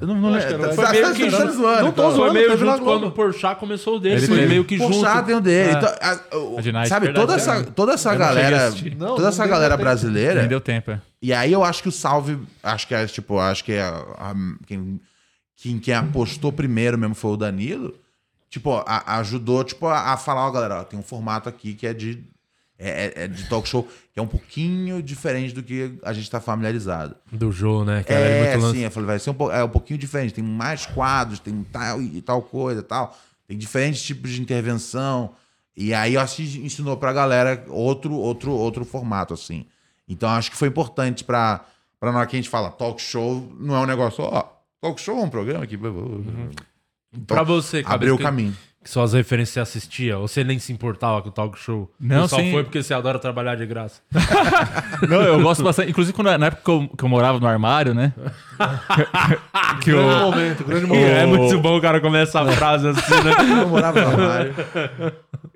Eu 0.00 0.06
não, 0.06 0.14
não 0.14 0.38
que 0.38 0.46
lembro. 0.46 0.68
Tá- 0.68 0.74
Foi 0.74 0.88
meio 0.90 1.02
tá- 1.04 1.14
que 1.14 1.30
tá 1.30 1.38
junto- 1.38 1.52
zoando, 1.52 1.82
não 1.84 1.92
tô. 1.92 2.02
Foi 2.02 2.12
zoando, 2.14 2.32
meio 2.34 2.48
teve 2.50 2.64
na 2.64 2.72
junto 2.72 2.84
quando 2.84 3.06
o 3.06 3.10
Porchat 3.12 3.58
começou 3.58 3.96
o 3.96 4.00
dele. 4.00 4.16
Ele 4.16 4.26
foi 4.26 4.46
meio 4.46 4.64
que 4.64 4.78
junto. 4.78 4.92
Porchat 5.00 5.26
tem 5.26 5.34
um 5.34 5.40
dele. 5.40 5.70
É. 5.70 5.72
Então, 5.72 5.88
a- 6.00 6.36
o- 6.36 6.58
A 6.58 6.86
sabe, 6.86 7.12
toda 7.12 7.34
essa, 7.34 7.54
é. 7.56 7.62
toda 7.64 7.92
essa 7.94 8.14
galera, 8.14 8.72
toda 8.98 9.28
essa 9.28 9.46
galera 9.46 9.76
brasileira, 9.76 10.40
Nem 10.40 10.48
deu 10.48 10.60
tempo, 10.60 10.90
é. 10.90 11.00
E 11.20 11.32
aí 11.32 11.52
eu 11.52 11.64
acho 11.64 11.82
que 11.82 11.88
o 11.88 11.92
salve, 11.92 12.38
acho 12.62 12.86
que 12.86 12.94
é 12.94 13.06
tipo, 13.06 13.38
acho 13.38 13.64
que 13.64 13.72
é 13.72 13.82
a- 13.82 14.34
quem, 14.66 15.00
quem, 15.56 15.78
quem 15.78 15.94
apostou 15.94 16.52
primeiro 16.52 16.96
mesmo 16.96 17.14
foi 17.14 17.32
o 17.32 17.36
Danilo. 17.36 17.94
Tipo, 18.50 18.82
a- 18.86 19.18
ajudou 19.18 19.62
tipo, 19.64 19.86
a, 19.86 20.12
a 20.12 20.16
falar, 20.16 20.46
ó, 20.46 20.50
galera, 20.50 20.80
ó, 20.80 20.84
tem 20.84 20.98
um 20.98 21.02
formato 21.02 21.48
aqui 21.48 21.74
que 21.74 21.86
é 21.86 21.92
de, 21.92 22.24
é, 22.78 22.88
é- 23.16 23.24
é 23.24 23.28
de 23.28 23.44
talk 23.48 23.68
show, 23.68 23.82
que 24.12 24.18
é 24.20 24.22
um 24.22 24.26
pouquinho 24.26 25.02
diferente 25.02 25.52
do 25.54 25.62
que 25.62 25.98
a 26.02 26.12
gente 26.12 26.30
tá 26.30 26.40
familiarizado. 26.40 27.16
Do 27.32 27.50
Jô, 27.50 27.84
né? 27.84 28.02
Que 28.04 28.12
É, 28.12 28.56
muito 28.56 28.76
sim, 28.76 28.82
eu 28.84 28.90
falei, 28.90 29.06
vai 29.06 29.18
ser 29.18 29.30
um, 29.30 29.34
po- 29.34 29.50
é 29.50 29.64
um 29.64 29.68
pouquinho 29.68 29.98
diferente, 29.98 30.32
tem 30.34 30.44
mais 30.44 30.86
quadros, 30.86 31.38
tem 31.40 31.62
tal 31.72 32.00
e 32.00 32.20
tal 32.22 32.40
coisa 32.42 32.82
tal. 32.82 33.16
Tem 33.46 33.56
diferentes 33.58 34.02
tipos 34.02 34.30
de 34.30 34.40
intervenção. 34.40 35.32
E 35.76 35.94
aí 35.94 36.14
eu 36.14 36.20
acho 36.20 36.42
ensinou 36.42 36.96
pra 36.96 37.12
galera 37.12 37.64
outro, 37.68 38.12
outro, 38.14 38.50
outro 38.52 38.84
formato, 38.84 39.32
assim. 39.34 39.64
Então 40.08 40.28
acho 40.30 40.50
que 40.50 40.56
foi 40.56 40.68
importante 40.68 41.22
pra, 41.24 41.64
pra 42.00 42.10
na 42.12 42.18
hora 42.18 42.26
que 42.26 42.36
a 42.36 42.38
gente 42.38 42.48
fala 42.50 42.70
talk 42.70 43.00
show, 43.00 43.50
não 43.58 43.74
é 43.76 43.80
um 43.80 43.86
negócio, 43.86 44.22
ó, 44.24 44.42
talk 44.80 45.00
show 45.00 45.18
é 45.18 45.22
um 45.22 45.30
programa 45.30 45.66
que. 45.66 45.78
Pra 47.26 47.42
você, 47.42 47.82
cabeça, 47.82 47.94
Abriu 47.94 48.14
o 48.14 48.18
caminho. 48.18 48.56
Que 48.88 48.92
suas 48.92 49.12
referências 49.12 49.52
você 49.52 49.60
assistia? 49.60 50.18
Ou 50.18 50.26
você 50.26 50.42
nem 50.42 50.58
se 50.58 50.72
importava 50.72 51.20
com 51.20 51.28
o 51.28 51.32
talk 51.32 51.58
show? 51.58 51.90
Não, 52.00 52.22
Ou 52.22 52.28
só 52.28 52.36
sim. 52.36 52.50
foi 52.50 52.64
porque 52.64 52.82
você 52.82 52.94
adora 52.94 53.18
trabalhar 53.18 53.54
de 53.54 53.66
graça. 53.66 54.00
Não, 55.06 55.20
eu 55.20 55.40
gosto 55.42 55.62
bastante. 55.62 55.90
Inclusive, 55.90 56.14
quando, 56.16 56.36
na 56.38 56.46
época 56.46 56.62
que 56.64 56.70
eu, 56.70 56.88
que 56.96 57.04
eu 57.04 57.08
morava 57.08 57.38
no 57.38 57.46
armário, 57.46 57.92
né? 57.94 58.12
que 59.82 59.90
Grande 59.92 60.10
eu, 60.10 60.20
momento, 60.22 60.64
grande 60.64 60.84
E 60.86 60.88
momento. 60.88 61.04
é 61.06 61.26
muito 61.26 61.60
bom 61.60 61.76
o 61.76 61.80
cara 61.80 62.00
começa 62.00 62.40
a 62.40 62.52
frase 62.52 62.88
assim, 62.88 63.14
né? 63.22 63.32
Eu 63.62 63.68
morava 63.68 64.00
no 64.00 64.08
armário. 64.08 64.54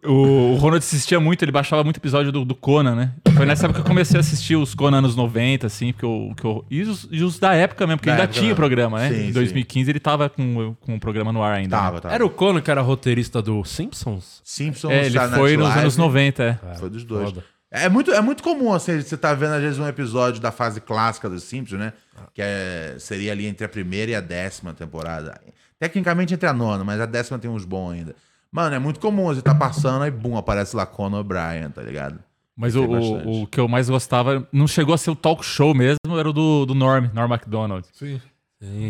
o, 0.04 0.12
o 0.52 0.56
Ronald 0.56 0.78
assistia 0.84 1.18
muito, 1.18 1.42
ele 1.44 1.52
baixava 1.52 1.82
muito 1.82 1.96
episódio 1.96 2.30
do, 2.30 2.44
do 2.44 2.54
Conan, 2.54 2.94
né? 2.94 3.12
Foi 3.34 3.46
nessa 3.46 3.66
época 3.66 3.80
que 3.80 3.86
eu 3.86 3.88
comecei 3.88 4.16
a 4.16 4.20
assistir 4.20 4.56
os 4.56 4.74
Conan 4.74 4.98
anos 4.98 5.16
90, 5.16 5.66
assim, 5.66 5.92
porque 5.92 6.04
eu, 6.04 6.32
que 6.36 6.44
eu, 6.44 6.64
e, 6.70 6.82
os, 6.82 7.08
e 7.10 7.22
os 7.24 7.38
da 7.38 7.54
época 7.54 7.86
mesmo, 7.86 7.98
porque 7.98 8.08
Da 8.10 8.14
ainda 8.14 8.24
época, 8.24 8.38
tinha 8.38 8.48
né? 8.48 8.52
o 8.52 8.56
programa, 8.56 8.98
né? 8.98 9.08
Sim, 9.08 9.22
em 9.22 9.26
sim. 9.28 9.32
2015 9.32 9.90
ele 9.90 10.00
tava 10.00 10.28
com, 10.28 10.74
com 10.80 10.94
o 10.94 11.00
programa 11.00 11.32
no 11.32 11.42
ar 11.42 11.54
ainda. 11.54 11.76
né? 11.76 11.82
Tava, 11.82 12.00
tava. 12.00 12.14
Era 12.14 12.24
o 12.26 12.30
Conan 12.30 12.60
que 12.60 12.70
era 12.70 12.80
roteirista 12.82 13.21
do 13.30 13.64
Simpsons? 13.64 14.40
Simpsons, 14.44 14.90
É, 14.92 15.06
ele 15.06 15.14
Saturday 15.18 15.38
foi 15.38 15.50
Night 15.50 15.58
nos 15.58 15.68
Live. 15.68 15.80
anos 15.80 15.96
90, 15.96 16.42
é. 16.42 16.74
Foi 16.76 16.90
dos 16.90 17.04
dois. 17.04 17.24
Foda. 17.30 17.44
É 17.70 17.88
muito, 17.88 18.12
é 18.12 18.20
muito 18.20 18.42
comum, 18.42 18.72
assim, 18.74 19.00
você 19.00 19.16
tá 19.16 19.32
vendo 19.32 19.54
às 19.54 19.62
vezes 19.62 19.78
um 19.78 19.86
episódio 19.88 20.42
da 20.42 20.52
fase 20.52 20.78
clássica 20.80 21.28
dos 21.30 21.42
Simpsons, 21.44 21.78
né? 21.80 21.92
Que 22.34 22.42
é, 22.42 22.96
seria 22.98 23.32
ali 23.32 23.46
entre 23.46 23.64
a 23.64 23.68
primeira 23.68 24.12
e 24.12 24.14
a 24.14 24.20
décima 24.20 24.74
temporada. 24.74 25.40
Tecnicamente 25.78 26.34
entre 26.34 26.46
a 26.48 26.52
nona, 26.52 26.84
mas 26.84 27.00
a 27.00 27.06
décima 27.06 27.38
tem 27.38 27.50
uns 27.50 27.64
bons 27.64 27.92
ainda. 27.92 28.14
Mano, 28.50 28.74
é 28.74 28.78
muito 28.78 29.00
comum, 29.00 29.24
você 29.24 29.40
tá 29.40 29.54
passando, 29.54 30.02
aí 30.02 30.10
bum, 30.10 30.36
aparece 30.36 30.76
lá 30.76 30.84
Conan 30.84 31.20
O'Brien, 31.20 31.70
tá 31.74 31.80
ligado? 31.82 32.18
Mas 32.54 32.76
o, 32.76 32.84
o, 32.84 33.42
o 33.42 33.46
que 33.46 33.58
eu 33.58 33.66
mais 33.66 33.88
gostava, 33.88 34.46
não 34.52 34.68
chegou 34.68 34.94
a 34.94 34.98
ser 34.98 35.10
o 35.10 35.16
talk 35.16 35.42
show 35.42 35.74
mesmo, 35.74 36.18
era 36.18 36.28
o 36.28 36.32
do, 36.34 36.66
do 36.66 36.74
Norm, 36.74 37.06
Norm 37.14 37.30
MacDonald. 37.30 37.86
Sim. 37.94 38.20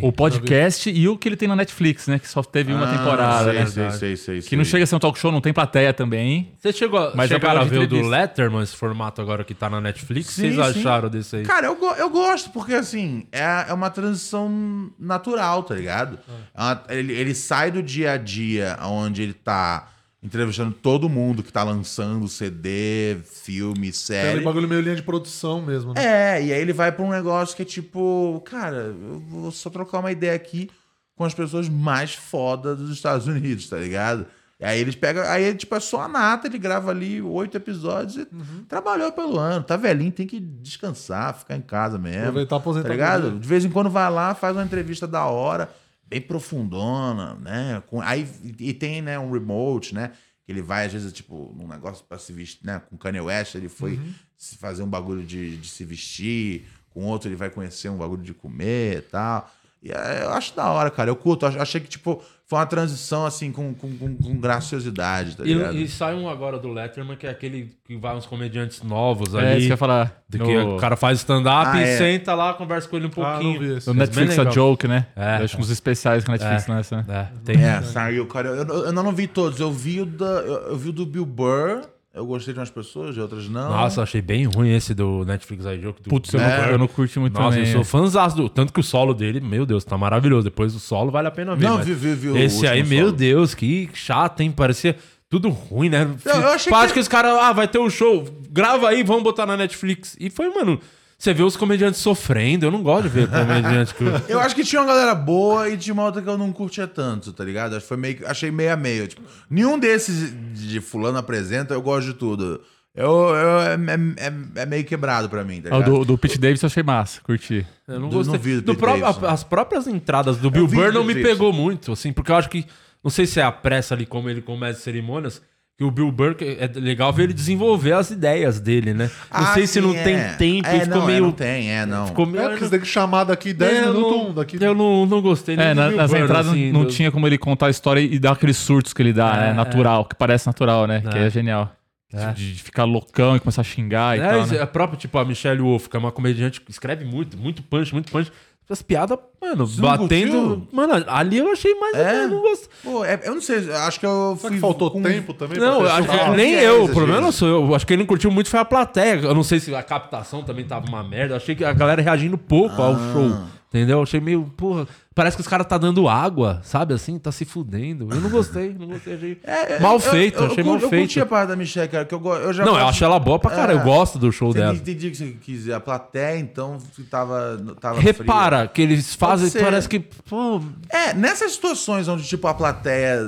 O 0.02 0.12
podcast 0.12 0.90
e 0.90 1.08
o 1.08 1.16
que 1.16 1.26
ele 1.28 1.36
tem 1.36 1.48
na 1.48 1.56
Netflix, 1.56 2.06
né? 2.06 2.18
Que 2.18 2.28
só 2.28 2.42
teve 2.42 2.74
uma 2.74 2.84
Ah, 2.84 2.98
temporada, 2.98 3.44
sei, 3.52 3.82
né? 3.82 3.90
Sei, 3.92 4.16
sei, 4.16 4.40
sei, 4.40 4.48
Que 4.50 4.54
não 4.54 4.64
chega 4.64 4.84
a 4.84 4.86
ser 4.86 4.96
um 4.96 4.98
talk 4.98 5.18
show, 5.18 5.32
não 5.32 5.40
tem 5.40 5.50
plateia 5.52 5.94
também. 5.94 6.52
Você 6.58 6.72
chegou, 6.74 7.00
Mas 7.00 7.14
Mas 7.14 7.30
é 7.30 7.34
chegaram 7.34 7.60
a 7.62 7.64
de 7.64 7.70
ver 7.70 7.78
o 7.78 7.86
do. 7.86 8.02
Letterman, 8.02 8.62
esse 8.62 8.76
formato 8.76 9.22
agora 9.22 9.42
que 9.44 9.54
tá 9.54 9.70
na 9.70 9.80
Netflix? 9.80 10.26
O 10.26 10.28
que 10.28 10.34
Sim, 10.34 10.52
vocês 10.54 10.74
sim. 10.74 10.80
acharam 10.80 11.08
desse 11.08 11.36
aí? 11.36 11.42
Cara, 11.44 11.66
eu, 11.68 11.78
eu 11.96 12.10
gosto, 12.10 12.50
porque 12.50 12.74
assim, 12.74 13.26
é, 13.32 13.66
é 13.68 13.72
uma 13.72 13.88
transição 13.88 14.90
natural, 14.98 15.62
tá 15.62 15.74
ligado? 15.74 16.18
É 16.54 16.60
uma- 16.60 16.82
ele, 16.90 17.12
ele 17.14 17.34
sai 17.34 17.70
do 17.70 17.82
dia 17.82 18.12
a 18.12 18.16
dia 18.18 18.78
onde 18.82 19.22
ele 19.22 19.32
tá 19.34 19.88
entrevistando 20.22 20.72
todo 20.72 21.08
mundo 21.08 21.42
que 21.42 21.52
tá 21.52 21.64
lançando 21.64 22.28
CD, 22.28 23.16
filme, 23.24 23.72
aquele 23.88 23.92
série. 23.92 24.40
bagulho 24.40 24.68
meio 24.68 24.80
linha 24.80 24.94
de 24.94 25.02
produção 25.02 25.60
mesmo, 25.60 25.92
né? 25.94 26.36
É, 26.38 26.44
e 26.44 26.52
aí 26.52 26.60
ele 26.60 26.72
vai 26.72 26.92
pra 26.92 27.04
um 27.04 27.10
negócio 27.10 27.56
que 27.56 27.62
é 27.62 27.64
tipo, 27.64 28.40
cara, 28.44 28.76
eu 28.96 29.18
vou 29.28 29.50
só 29.50 29.68
trocar 29.68 29.98
uma 29.98 30.12
ideia 30.12 30.34
aqui 30.34 30.70
com 31.16 31.24
as 31.24 31.34
pessoas 31.34 31.68
mais 31.68 32.14
fodas 32.14 32.78
dos 32.78 32.90
Estados 32.92 33.26
Unidos, 33.26 33.68
tá 33.68 33.76
ligado? 33.78 34.26
E 34.60 34.64
aí 34.64 34.78
eles 34.80 34.94
pegam, 34.94 35.24
aí 35.24 35.52
tipo, 35.56 35.74
é 35.74 35.80
só 35.80 36.02
a 36.02 36.08
nata, 36.08 36.46
ele 36.46 36.56
grava 36.56 36.92
ali 36.92 37.20
oito 37.20 37.56
episódios 37.56 38.16
e 38.16 38.28
trabalhou 38.68 39.10
pelo 39.10 39.36
ano, 39.36 39.64
tá 39.64 39.76
velhinho, 39.76 40.12
tem 40.12 40.24
que 40.24 40.38
descansar, 40.38 41.34
ficar 41.36 41.56
em 41.56 41.60
casa 41.60 41.98
mesmo. 41.98 42.20
Aproveitar 42.20 42.54
a 42.54 42.58
Tá 42.58 42.62
aposentadoria. 42.62 42.94
ligado? 43.16 43.40
De 43.40 43.48
vez 43.48 43.64
em 43.64 43.70
quando 43.70 43.90
vai 43.90 44.08
lá, 44.08 44.36
faz 44.36 44.56
uma 44.56 44.62
entrevista 44.64 45.04
da 45.04 45.24
hora, 45.24 45.68
bem 46.12 46.20
profundona, 46.20 47.34
né? 47.36 47.82
Com, 47.86 48.02
aí, 48.02 48.28
e 48.58 48.74
tem, 48.74 49.00
né, 49.00 49.18
um 49.18 49.32
remote, 49.32 49.94
né? 49.94 50.12
Que 50.44 50.52
ele 50.52 50.60
vai, 50.60 50.86
às 50.86 50.92
vezes, 50.92 51.12
tipo, 51.12 51.54
num 51.56 51.66
negócio 51.66 52.04
pra 52.04 52.18
se 52.18 52.32
vestir, 52.32 52.66
né? 52.66 52.82
Com 52.90 52.98
Kanye 52.98 53.20
West, 53.20 53.54
ele 53.54 53.68
foi 53.68 53.98
se 54.36 54.56
fazer 54.56 54.82
um 54.82 54.88
bagulho 54.88 55.22
de, 55.22 55.56
de 55.56 55.68
se 55.68 55.84
vestir, 55.84 56.66
com 56.90 57.04
outro 57.04 57.28
ele 57.28 57.36
vai 57.36 57.48
conhecer 57.48 57.88
um 57.88 57.96
bagulho 57.96 58.22
de 58.22 58.34
comer 58.34 58.98
e 58.98 59.02
tal. 59.02 59.50
E 59.82 59.90
é, 59.90 60.22
eu 60.22 60.30
acho 60.30 60.54
da 60.54 60.70
hora, 60.70 60.90
cara. 60.90 61.10
Eu 61.10 61.16
curto. 61.16 61.46
Eu 61.46 61.62
achei 61.62 61.80
que, 61.80 61.88
tipo, 61.88 62.22
foi 62.52 62.58
uma 62.58 62.66
transição, 62.66 63.24
assim, 63.24 63.50
com, 63.50 63.72
com, 63.72 63.96
com, 63.96 64.14
com 64.14 64.36
graciosidade, 64.38 65.38
tá 65.38 65.42
ligado? 65.42 65.74
E, 65.74 65.84
e 65.84 65.88
sai 65.88 66.14
um 66.14 66.28
agora 66.28 66.58
do 66.58 66.68
Letterman, 66.70 67.16
que 67.16 67.26
é 67.26 67.30
aquele 67.30 67.72
que 67.82 67.96
vai 67.96 68.14
uns 68.14 68.26
comediantes 68.26 68.82
novos 68.82 69.34
É 69.34 69.38
ali. 69.38 69.48
isso 69.52 69.58
que 69.60 69.64
eu 69.64 69.68
ia 69.70 69.76
falar. 69.78 70.22
de 70.28 70.36
No- 70.38 70.44
que 70.44 70.56
o 70.58 70.76
cara 70.76 70.94
faz 70.96 71.18
stand-up 71.20 71.70
Ah, 71.72 71.80
e 71.80 71.84
é. 71.84 71.96
senta 71.96 72.34
lá, 72.34 72.52
conversa 72.52 72.86
com 72.88 72.96
ele 72.96 73.06
um 73.06 73.08
Ah, 73.08 73.12
não 73.16 73.40
pouquinho. 73.40 73.60
No 73.62 73.74
Mas 73.74 73.86
Netflix 73.96 74.34
a 74.38 74.42
legal. 74.42 74.54
Joke, 74.54 74.86
né? 74.86 75.06
É. 75.16 75.38
Eu 75.40 75.44
acho 75.44 75.56
que 75.56 75.62
uns 75.62 75.70
especiais 75.70 76.24
que 76.24 76.30
a 76.30 76.32
Netflix 76.32 76.68
É. 76.68 76.72
lança, 76.72 76.96
né? 76.96 77.04
É, 77.08 77.28
tem. 77.44 77.64
É, 77.64 77.80
saiu, 77.82 78.26
cara. 78.26 78.50
Eu, 78.50 78.66
eu, 78.66 78.84
eu 78.86 78.92
não 78.92 79.12
vi 79.12 79.26
todos. 79.26 79.58
Eu 79.58 79.72
vi 79.72 80.02
o, 80.02 80.06
da, 80.06 80.26
eu, 80.26 80.54
eu 80.72 80.76
vi 80.76 80.90
o 80.90 80.92
do 80.92 81.06
Bill 81.06 81.24
Burr. 81.24 81.82
Eu 82.14 82.26
gostei 82.26 82.52
de 82.52 82.60
umas 82.60 82.68
pessoas, 82.70 83.14
de 83.14 83.20
outras 83.22 83.48
não. 83.48 83.70
Nossa, 83.70 84.02
achei 84.02 84.20
bem 84.20 84.44
ruim 84.44 84.70
esse 84.74 84.92
do 84.92 85.24
Netflix 85.24 85.64
I 85.64 85.80
Joke. 85.80 86.02
Do 86.02 86.10
Putz, 86.10 86.34
eu, 86.34 86.40
não, 86.40 86.46
É. 86.46 86.72
eu 86.74 86.78
não 86.78 86.86
curti 86.86 87.18
muito 87.18 87.32
Nossa, 87.32 87.56
também. 87.56 87.70
eu 87.70 87.72
sou 87.76 87.84
fãzaço 87.84 88.36
do. 88.36 88.48
Tanto 88.50 88.70
que 88.70 88.80
o 88.80 88.82
solo 88.82 89.14
dele, 89.14 89.40
meu 89.40 89.64
Deus, 89.64 89.82
tá 89.82 89.96
maravilhoso. 89.96 90.44
Depois 90.44 90.74
do 90.74 90.78
solo 90.78 91.10
vale 91.10 91.28
a 91.28 91.30
pena 91.30 91.56
ver. 91.56 91.64
Não, 91.66 91.78
vi, 91.78 91.94
vi, 91.94 92.14
vi 92.14 92.28
o 92.28 92.36
Esse 92.36 92.66
aí, 92.66 92.84
meu 92.84 93.06
solo. 93.06 93.16
Deus, 93.16 93.54
que 93.54 93.88
chato, 93.94 94.40
hein? 94.40 94.52
Parecia 94.52 94.94
tudo 95.30 95.48
ruim, 95.48 95.88
né? 95.88 96.04
Não, 96.22 96.34
eu 96.42 96.48
achei 96.48 96.70
Quase 96.70 96.88
que- 96.88 96.94
que... 96.94 97.00
os 97.00 97.08
caras, 97.08 97.32
ah, 97.32 97.52
vai 97.54 97.66
ter 97.66 97.78
um 97.78 97.88
show, 97.88 98.28
grava 98.50 98.90
aí, 98.90 99.02
vamos 99.02 99.22
botar 99.22 99.46
na 99.46 99.56
Netflix. 99.56 100.14
E 100.20 100.28
foi, 100.28 100.50
mano, 100.50 100.78
você 101.22 101.32
vê 101.32 101.42
os 101.42 101.56
comediantes 101.56 102.00
sofrendo. 102.00 102.66
Eu 102.66 102.70
não 102.70 102.82
gosto 102.82 103.04
de 103.04 103.08
ver 103.10 103.28
comediante 103.28 103.94
que. 103.94 104.04
Eu 104.28 104.40
acho 104.40 104.54
que 104.54 104.64
tinha 104.64 104.80
uma 104.82 104.88
galera 104.88 105.14
boa 105.14 105.68
e 105.68 105.76
tinha 105.76 105.94
uma 105.94 106.04
outra 106.04 106.20
que 106.20 106.28
eu 106.28 106.36
não 106.36 106.52
curtia 106.52 106.86
tanto, 106.86 107.32
tá 107.32 107.44
ligado? 107.44 107.74
Acho 107.76 107.82
que 107.82 107.88
Foi 107.88 107.96
meio, 107.96 108.16
que- 108.16 108.24
achei 108.24 108.50
meio 108.50 108.72
a 108.72 108.76
meio. 108.76 109.06
Tipo, 109.06 109.22
nenhum 109.48 109.78
desses 109.78 110.32
de 110.52 110.80
fulano 110.80 111.18
apresenta, 111.18 111.74
eu 111.74 111.80
gosto 111.82 112.08
de 112.08 112.14
tudo. 112.14 112.60
Eu, 112.94 113.08
eu- 113.08 113.60
é, 113.60 113.74
é- 114.18 114.62
é 114.62 114.66
meio 114.66 114.84
quebrado 114.84 115.28
pra 115.28 115.44
mim, 115.44 115.62
tá 115.62 115.68
Ah, 115.70 115.76
o 115.76 115.78
ligado? 115.78 115.98
do, 116.00 116.04
do 116.04 116.18
Pete 116.18 116.38
Davis 116.38 116.60
eu 116.62 116.66
achei 116.66 116.82
massa, 116.82 117.20
curti. 117.22 117.64
Eu 117.86 118.00
não 118.00 118.08
Do- 118.08 118.16
gostei. 118.16 118.34
não 118.34 118.42
vi 118.42 118.60
do 118.60 118.74
Do 118.74 118.86
a- 118.86 119.32
as 119.32 119.44
próprias 119.44 119.86
entradas 119.86 120.36
do 120.38 120.50
Bill 120.50 120.66
Burr 120.66 120.86
do 120.92 120.98
não 120.98 121.04
me 121.04 121.14
pegou 121.14 121.52
muito, 121.52 121.92
assim, 121.92 122.12
porque 122.12 122.32
eu 122.32 122.36
acho 122.36 122.48
que. 122.50 122.66
Não 123.02 123.10
sei 123.10 123.26
se 123.26 123.40
é 123.40 123.42
a 123.42 123.50
pressa 123.50 123.94
ali, 123.94 124.06
como 124.06 124.28
ele 124.28 124.40
começa 124.42 124.78
as 124.78 124.84
cerimônias. 124.84 125.40
Que 125.82 125.86
o 125.86 125.90
Bill 125.90 126.12
Burr, 126.12 126.34
que 126.36 126.44
é 126.60 126.70
legal 126.78 127.12
ver 127.12 127.24
ele 127.24 127.32
desenvolver 127.32 127.92
as 127.92 128.10
ideias 128.12 128.60
dele, 128.60 128.94
né? 128.94 129.10
Não 129.32 129.40
Ah, 129.40 129.54
sei 129.54 129.66
se 129.66 129.72
sim, 129.74 129.80
não 129.80 129.92
é. 129.92 130.02
tem 130.04 130.36
tempo 130.38 130.68
é, 130.68 130.76
e 130.76 130.80
ficou 130.82 130.96
não, 130.98 131.02
é, 131.02 131.06
meio. 131.06 131.22
não 131.24 131.32
tem, 131.32 131.70
é, 131.72 131.84
não. 131.84 132.06
Ficou 132.06 132.24
meio. 132.24 132.44
É, 132.44 132.48
porque 132.50 132.64
você 132.64 132.70
tem 132.70 132.80
que 132.80 132.86
chamar 132.86 133.24
daqui 133.24 133.52
10 133.52 133.72
É, 133.78 133.80
minutos, 133.86 134.00
não- 134.12 134.28
um 134.30 134.32
daqui. 134.34 134.58
Eu 134.60 134.74
não, 134.74 135.04
não 135.06 135.20
gostei. 135.20 135.56
nem 135.56 135.66
É, 135.66 135.74
do 135.74 135.80
na- 135.80 135.88
Bill 135.88 135.96
nas 135.96 136.10
Burr, 136.12 136.20
entradas 136.20 136.46
assim, 136.52 136.70
não 136.70 136.84
do- 136.84 136.90
tinha 136.90 137.10
como 137.10 137.26
ele 137.26 137.36
contar 137.36 137.66
a 137.66 137.70
história 137.70 138.00
e 138.00 138.16
dar 138.18 138.32
aqueles 138.32 138.56
surtos 138.56 138.92
que 138.92 139.02
ele 139.02 139.12
dá, 139.12 139.34
É, 139.34 139.40
né? 139.40 139.50
é. 139.50 139.52
Natural, 139.54 140.04
que 140.04 140.14
parece 140.14 140.46
natural, 140.46 140.86
né? 140.86 141.00
Que 141.00 141.18
É. 141.18 141.26
é 141.26 141.30
genial. 141.30 141.72
É. 142.14 142.30
De, 142.32 142.52
de 142.54 142.62
ficar 142.62 142.84
loucão 142.84 143.34
e 143.34 143.40
começar 143.40 143.62
a 143.62 143.64
xingar 143.64 144.16
e 144.18 144.20
É, 144.20 144.28
tal, 144.28 144.46
né? 144.46 144.60
a 144.60 144.66
própria, 144.66 144.98
tipo, 144.98 145.18
a 145.18 145.24
Michelle 145.24 145.60
Wolf, 145.62 145.88
que 145.88 145.96
é 145.96 145.98
uma 145.98 146.12
comediante 146.12 146.60
que 146.60 146.70
escreve 146.70 147.04
muito, 147.06 147.36
muito 147.38 147.62
punch, 147.62 147.92
muito 147.92 148.12
punch. 148.12 148.30
As 148.70 148.80
piadas, 148.80 149.18
mano, 149.38 149.66
Você 149.66 149.82
não 149.82 149.88
batendo. 149.88 150.32
curtiu? 150.48 150.68
Mano, 150.72 151.04
ali 151.08 151.36
eu 151.38 151.50
achei 151.52 151.74
mais. 151.74 151.94
É? 151.94 152.24
Eu 152.24 152.28
não 152.28 152.40
gosto. 152.40 152.68
Pô, 152.82 153.04
é- 153.04 153.20
eu 153.24 153.34
não 153.34 153.42
sei, 153.42 153.70
acho 153.70 154.00
que 154.00 154.06
eu 154.06 154.34
Será 154.38 154.48
fui 154.48 154.50
que 154.52 154.60
faltou 154.60 154.90
com- 154.90 155.02
tempo 155.02 155.34
também? 155.34 155.58
Não, 155.58 155.80
pra 155.80 155.88
eu 155.88 155.92
acho 155.92 156.08
que 156.08 156.14
Ah, 156.16 156.30
nem 156.30 156.52
viés, 156.52 156.64
eu. 156.64 156.84
O 156.84 156.88
problema 156.88 157.20
não 157.20 157.30
sou 157.32 157.48
eu. 157.48 157.66
Eu 157.66 157.74
Acho 157.74 157.86
que 157.86 157.92
ele 157.92 158.00
não 158.02 158.06
curtiu 158.06 158.30
muito 158.30 158.48
foi 158.48 158.60
a 158.60 158.64
plateia. 158.64 159.16
Eu 159.20 159.34
não 159.34 159.42
sei 159.42 159.60
se 159.60 159.74
a 159.74 159.82
captação 159.82 160.42
também 160.42 160.64
tava 160.64 160.86
uma 160.86 161.02
merda. 161.02 161.34
Eu 161.34 161.36
achei 161.36 161.54
que 161.54 161.62
a 161.64 161.72
galera 161.74 162.00
reagindo 162.00 162.38
pouco 162.38 162.80
ao 162.80 162.92
Ah. 162.94 163.12
show. 163.12 163.36
Entendeu? 163.72 163.98
Eu 163.98 164.02
achei 164.02 164.20
meio, 164.20 164.44
porra. 164.56 164.86
Parece 165.14 165.36
que 165.36 165.40
os 165.40 165.48
caras 165.48 165.66
tá 165.66 165.78
dando 165.78 166.08
água, 166.08 166.60
sabe 166.62 166.92
assim? 166.92 167.18
Tá 167.18 167.32
se 167.32 167.44
fudendo. 167.46 168.06
Eu 168.10 168.20
não 168.20 168.28
gostei, 168.30 168.74
não 168.78 168.86
gostei. 168.86 169.14
Achei 169.14 169.40
É, 169.44 169.72
é, 169.74 169.80
mal 169.80 169.94
eu- 169.94 170.00
feito, 170.00 170.38
eu, 170.38 170.46
achei 170.46 170.60
eu, 170.62 170.66
mal 170.66 170.74
eu 170.78 170.88
feito. 170.90 171.02
curti 171.02 171.20
a 171.20 171.26
parte 171.26 171.48
da 171.48 171.56
Michelle, 171.56 171.88
cara, 171.88 172.04
que 172.04 172.14
eu, 172.14 172.26
eu 172.26 172.52
já 172.52 172.64
Não, 172.64 172.72
eu 172.74 172.78
gosto- 172.80 172.88
acho 172.90 173.04
ela 173.04 173.18
boa 173.18 173.38
pra 173.38 173.50
cara. 173.50 173.72
É. 173.72 173.76
Eu 173.76 173.80
gosto 173.80 174.18
do 174.18 174.30
show 174.30 174.52
dela. 174.52 174.74
Entendi, 174.74 175.08
o 175.08 175.10
que 175.10 175.16
você 175.16 175.36
quis 175.40 175.58
dizer. 175.60 175.72
A 175.74 175.80
plateia, 175.80 176.38
então, 176.38 176.76
tava, 177.10 177.58
tava 177.80 177.98
Repara 178.00 178.66
que 178.68 178.82
eles 178.82 179.14
fazem, 179.14 179.50
parece 179.62 179.88
que. 179.88 180.00
Pô. 180.00 180.60
É, 180.90 181.14
nessas 181.14 181.52
situações 181.52 182.08
onde, 182.08 182.24
tipo, 182.24 182.46
a 182.46 182.54
plateia 182.54 183.18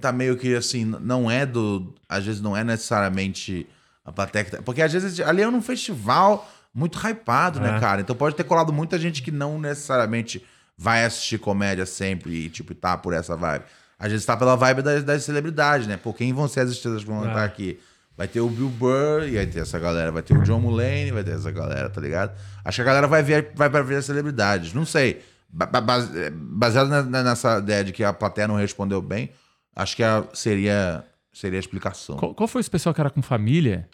tá 0.00 0.12
meio 0.12 0.36
que, 0.36 0.54
assim, 0.54 0.84
não 1.00 1.30
é 1.30 1.44
do... 1.44 1.92
Às 2.08 2.24
vezes 2.24 2.40
não 2.40 2.56
é 2.56 2.64
necessariamente 2.64 3.66
a 4.04 4.10
plateia 4.12 4.44
que 4.44 4.50
tá... 4.50 4.62
Porque, 4.62 4.80
às 4.82 4.92
vezes, 4.92 5.20
ali 5.20 5.42
é 5.42 5.46
num 5.50 5.62
festival 5.62 6.48
muito 6.74 6.98
hypado, 6.98 7.60
né, 7.60 7.76
É. 7.76 7.80
cara? 7.80 8.00
Então 8.00 8.14
pode 8.14 8.34
ter 8.36 8.44
colado 8.44 8.72
muita 8.72 8.98
gente 8.98 9.22
que 9.22 9.30
não 9.30 9.58
necessariamente 9.58 10.44
vai 10.76 11.04
assistir 11.04 11.38
comédia 11.38 11.84
sempre 11.84 12.32
e, 12.46 12.48
tipo, 12.48 12.74
tá 12.74 12.96
por 12.96 13.12
essa 13.12 13.36
vibe. 13.36 13.64
Às 13.98 14.10
vezes 14.12 14.24
tá 14.24 14.36
pela 14.36 14.56
vibe 14.56 14.80
das, 14.82 15.04
das 15.04 15.24
celebridades, 15.24 15.86
né? 15.86 15.96
Pô, 15.96 16.12
quem 16.14 16.32
vão 16.32 16.48
ser 16.48 16.60
as 16.60 16.70
estrelas 16.70 17.02
que 17.02 17.08
vão 17.10 17.24
É. 17.24 17.28
estar 17.28 17.44
aqui? 17.44 17.78
Vai 18.16 18.28
ter 18.28 18.40
o 18.40 18.48
Bill 18.48 18.68
Burr, 18.68 19.24
e 19.28 19.36
vai 19.36 19.46
ter 19.46 19.60
essa 19.60 19.78
galera. 19.78 20.10
Vai 20.12 20.22
ter 20.22 20.36
o 20.36 20.42
John 20.42 20.60
Mulaney, 20.60 21.10
vai 21.10 21.24
ter 21.24 21.32
essa 21.32 21.50
galera, 21.50 21.88
tá 21.90 22.00
ligado? 22.00 22.32
Acho 22.64 22.76
que 22.76 22.82
a 22.82 22.84
galera 22.84 23.06
vai 23.06 23.22
ver, 23.22 23.52
vai 23.54 23.68
pra 23.70 23.82
ver 23.82 23.96
as 23.96 24.04
celebridades. 24.04 24.72
Não 24.74 24.84
sei. 24.86 25.22
Base- 25.52 26.30
Baseado 26.30 26.88
nessa 27.10 27.58
ideia 27.58 27.84
de 27.84 27.92
que 27.92 28.04
a 28.04 28.12
plateia 28.12 28.46
não 28.48 28.56
respondeu 28.56 29.00
bem, 29.02 29.30
acho 29.74 29.96
que 29.96 30.02
a- 30.02 30.24
seria, 30.32 31.04
seria 31.32 31.58
a 31.58 31.60
explicação. 31.60 32.16
Qual, 32.16 32.34
qual 32.34 32.46
foi 32.48 32.60
o 32.60 32.62
especial 32.62 32.94
que 32.94 33.00
era 33.00 33.10
com 33.10 33.20
família? 33.22 33.88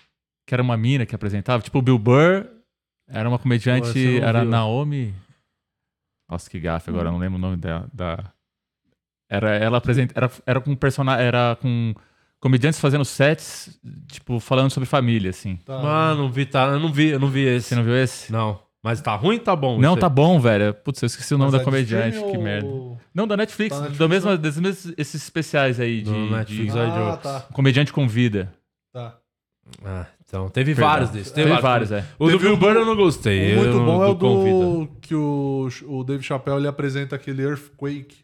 Que 0.47 0.55
era 0.55 0.63
uma 0.63 0.77
mina 0.77 1.07
que 1.07 1.15
apresentava? 1.15 1.63
Tipo, 1.63 1.79
o 1.79 1.83
Bill 1.83 1.99
Burr 1.99 2.47
era 3.09 3.29
uma 3.29 3.39
Pô, 3.39 3.43
comediante, 3.45 3.99
não 4.21 4.27
era 4.29 4.41
vi, 4.41 4.47
ó. 4.47 4.51
Naomi. 4.51 5.15
Nossa, 6.29 6.51
que 6.51 6.59
gafe, 6.59 6.91
agora 6.91 7.09
eu 7.09 7.13
não 7.13 7.19
lembro 7.19 7.39
o 7.39 7.41
nome 7.41 7.57
da. 7.57 7.85
da... 7.93 8.33
Era 9.29 9.57
ela 9.57 9.79
apresenta, 9.79 10.13
era, 10.17 10.31
era 10.45 10.61
com 10.61 10.75
personagem, 10.77 11.25
era 11.25 11.57
com 11.61 11.95
comediantes 12.41 12.79
fazendo 12.81 13.05
sets, 13.05 13.79
tipo, 14.09 14.39
falando 14.41 14.71
sobre 14.71 14.89
família, 14.89 15.31
assim. 15.31 15.57
Tá. 15.65 15.79
mano, 15.79 16.23
não 16.25 16.31
vi, 16.33 16.47
tá, 16.47 16.67
eu 16.67 16.79
não 16.81 16.93
vi, 16.93 17.09
eu 17.09 17.19
não 17.21 17.29
vi 17.29 17.41
esse. 17.45 17.69
Você 17.69 17.75
não 17.77 17.83
viu 17.85 17.97
esse? 17.97 18.31
Não. 18.33 18.65
Mas 18.83 19.01
tá 19.01 19.17
ruim, 19.17 19.39
tá 19.39 19.57
bom. 19.57 19.81
Não, 19.81 19.97
tá 19.97 20.09
bom, 20.09 20.39
velho. 20.39 20.73
Putz, 20.73 21.03
eu 21.03 21.07
esqueci 21.07 21.35
o 21.35 21.39
nome 21.39 21.51
Mas 21.51 21.59
da 21.59 21.63
é 21.63 21.65
comediante, 21.65 22.19
que 22.19 22.37
ou- 22.37 22.43
merda. 22.43 22.69
Não, 23.13 23.27
da 23.27 23.37
Netflix, 23.37 23.75
Da 23.75 23.83
da 23.83 23.89
Netflix, 23.89 24.11
mesma, 24.11 24.31
né? 24.33 24.37
desses 24.37 24.61
mesmos 24.61 24.95
esses 24.97 25.23
especiais 25.23 25.81
aí 25.81 26.03
de, 26.03 26.11
Netflix, 26.13 26.73
de. 26.73 26.79
Ah, 26.79 27.17
tá. 27.21 27.41
comediante 27.53 27.93
com 27.93 28.07
vida. 28.07 28.53
tá. 28.93 29.19
Ah, 29.85 30.07
então, 30.29 30.49
teve 30.49 30.75
Perdão. 30.75 30.91
vários 30.91 31.11
desses. 31.11 31.33
Teve 31.33 31.51
vários, 31.61 31.93
é. 31.93 32.05
O 32.19 32.27
do 32.27 32.33
Teve 32.33 32.45
Bill 32.45 32.55
um 32.55 32.59
Burr 32.59 32.73
do- 32.75 32.79
eu 32.81 32.85
não 32.87 32.97
gostei. 32.97 33.55
O 33.55 33.59
muito 33.59 33.79
bom 33.81 34.05
é 34.05 34.09
o 34.09 34.17
Convida. 34.17 34.57
do 34.59 34.89
que 35.01 35.15
o, 35.15 35.69
o 35.87 36.05
Dave 36.05 36.23
Chappelle 36.23 36.59
ele 36.59 36.69
apresenta 36.69 37.15
aquele 37.17 37.43
Earthquake. 37.43 38.17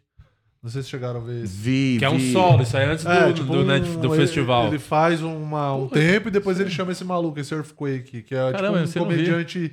Não 0.63 0.71
sei 0.71 0.83
se 0.83 0.89
chegaram 0.91 1.21
a 1.21 1.25
ver 1.25 1.43
esse. 1.45 1.57
Vi, 1.57 1.97
Que 1.99 2.05
é 2.05 2.09
um 2.11 2.19
vi. 2.19 2.33
solo, 2.33 2.63
isso 2.63 2.77
aí 2.77 2.85
antes 2.89 3.05
do, 3.05 3.11
É, 3.11 3.33
tipo 3.33 3.53
do, 3.53 3.59
um- 3.61 3.65
net- 3.65 3.89
do 3.99 4.15
ele- 4.15 4.17
festival. 4.23 4.69
Ele 4.69 4.79
faz 4.79 5.21
uma, 5.23 5.75
um 5.75 5.89
tempo 5.89 6.29
e 6.29 6.31
depois 6.31 6.61
ele 6.61 6.71
chama 6.71 6.93
esse 6.93 7.05
maluco, 7.05 7.39
esse 7.41 7.53
Earthquake, 7.55 8.23
que 8.23 8.35
é 8.35 8.53
Caramba, 8.53 8.85
tipo 8.87 9.01
um 9.01 9.03
comediante 9.03 9.73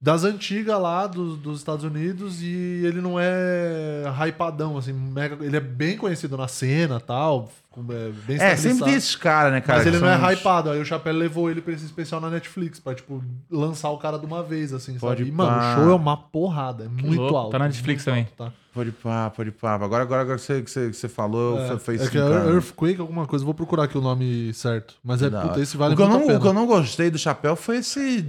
das 0.00 0.22
antigas 0.22 0.80
lá 0.80 1.06
dos, 1.08 1.36
dos 1.38 1.58
Estados 1.58 1.84
Unidos 1.84 2.40
e 2.40 2.46
ele 2.84 3.00
não 3.00 3.18
é 3.18 4.04
hypadão, 4.28 4.78
assim, 4.78 4.92
mega, 4.92 5.44
ele 5.44 5.56
é 5.56 5.60
bem 5.60 5.96
conhecido 5.96 6.36
na 6.36 6.46
cena 6.46 7.00
tal, 7.00 7.50
é, 7.76 8.10
bem 8.26 8.36
É, 8.40 8.56
sempre 8.56 8.84
tem 8.84 8.94
esses 8.94 9.16
caras, 9.16 9.52
né, 9.52 9.60
cara? 9.60 9.78
Mas 9.78 9.86
ele 9.88 9.98
não 9.98 10.08
é 10.08 10.16
uns- 10.16 10.32
hypado. 10.38 10.70
Aí 10.70 10.80
o 10.80 10.84
Chapéu 10.84 11.12
levou 11.12 11.50
ele 11.50 11.60
pra 11.60 11.72
esse 11.72 11.84
especial 11.84 12.20
na 12.20 12.30
Netflix, 12.30 12.78
pra, 12.78 12.94
tipo, 12.94 13.22
lançar 13.50 13.90
o 13.90 13.98
cara 13.98 14.18
de 14.18 14.26
uma 14.26 14.42
vez, 14.42 14.72
assim, 14.72 14.96
Pode 14.98 15.18
sabe? 15.18 15.30
E, 15.30 15.32
mano, 15.32 15.56
o 15.56 15.74
show 15.74 15.90
é 15.92 15.94
uma 15.96 16.16
porrada, 16.16 16.84
é 16.84 16.88
muito 16.88 17.20
louco. 17.20 17.36
alto. 17.36 17.50
Tá 17.52 17.58
na 17.58 17.66
Netflix 17.66 18.04
muito 18.06 18.26
também. 18.26 18.46
alto, 18.46 18.52
tá? 18.52 18.52
Pode 18.74 18.92
pá, 18.92 19.30
pode 19.30 19.50
pá. 19.50 19.74
Agora, 19.74 20.02
agora, 20.04 20.22
agora 20.22 20.38
que 20.38 20.44
você, 20.44 20.62
que 20.62 20.70
você, 20.70 20.90
que 20.90 20.96
você 20.96 21.08
falou, 21.08 21.58
É, 21.58 21.66
foi, 21.78 21.98
foi 21.98 22.06
é 22.06 22.08
que 22.10 22.18
é 22.18 22.20
Earthquake, 22.20 23.00
alguma 23.00 23.26
coisa. 23.26 23.44
Vou 23.44 23.54
procurar 23.54 23.84
aqui 23.84 23.98
o 23.98 24.00
nome 24.00 24.52
certo. 24.54 24.94
Mas 25.02 25.22
é, 25.22 25.28
Da 25.30 25.42
puta, 25.42 25.60
esse 25.60 25.76
vale 25.76 25.94
o, 25.94 25.96
que 25.96 26.02
eu 26.02 26.06
muito 26.08 26.18
não, 26.18 26.24
a 26.24 26.26
pena. 26.28 26.38
o 26.38 26.42
que 26.42 26.46
eu 26.48 26.52
não 26.52 26.66
gostei 26.66 27.10
do 27.10 27.18
chapéu 27.18 27.56
foi 27.56 27.78
esse, 27.78 28.24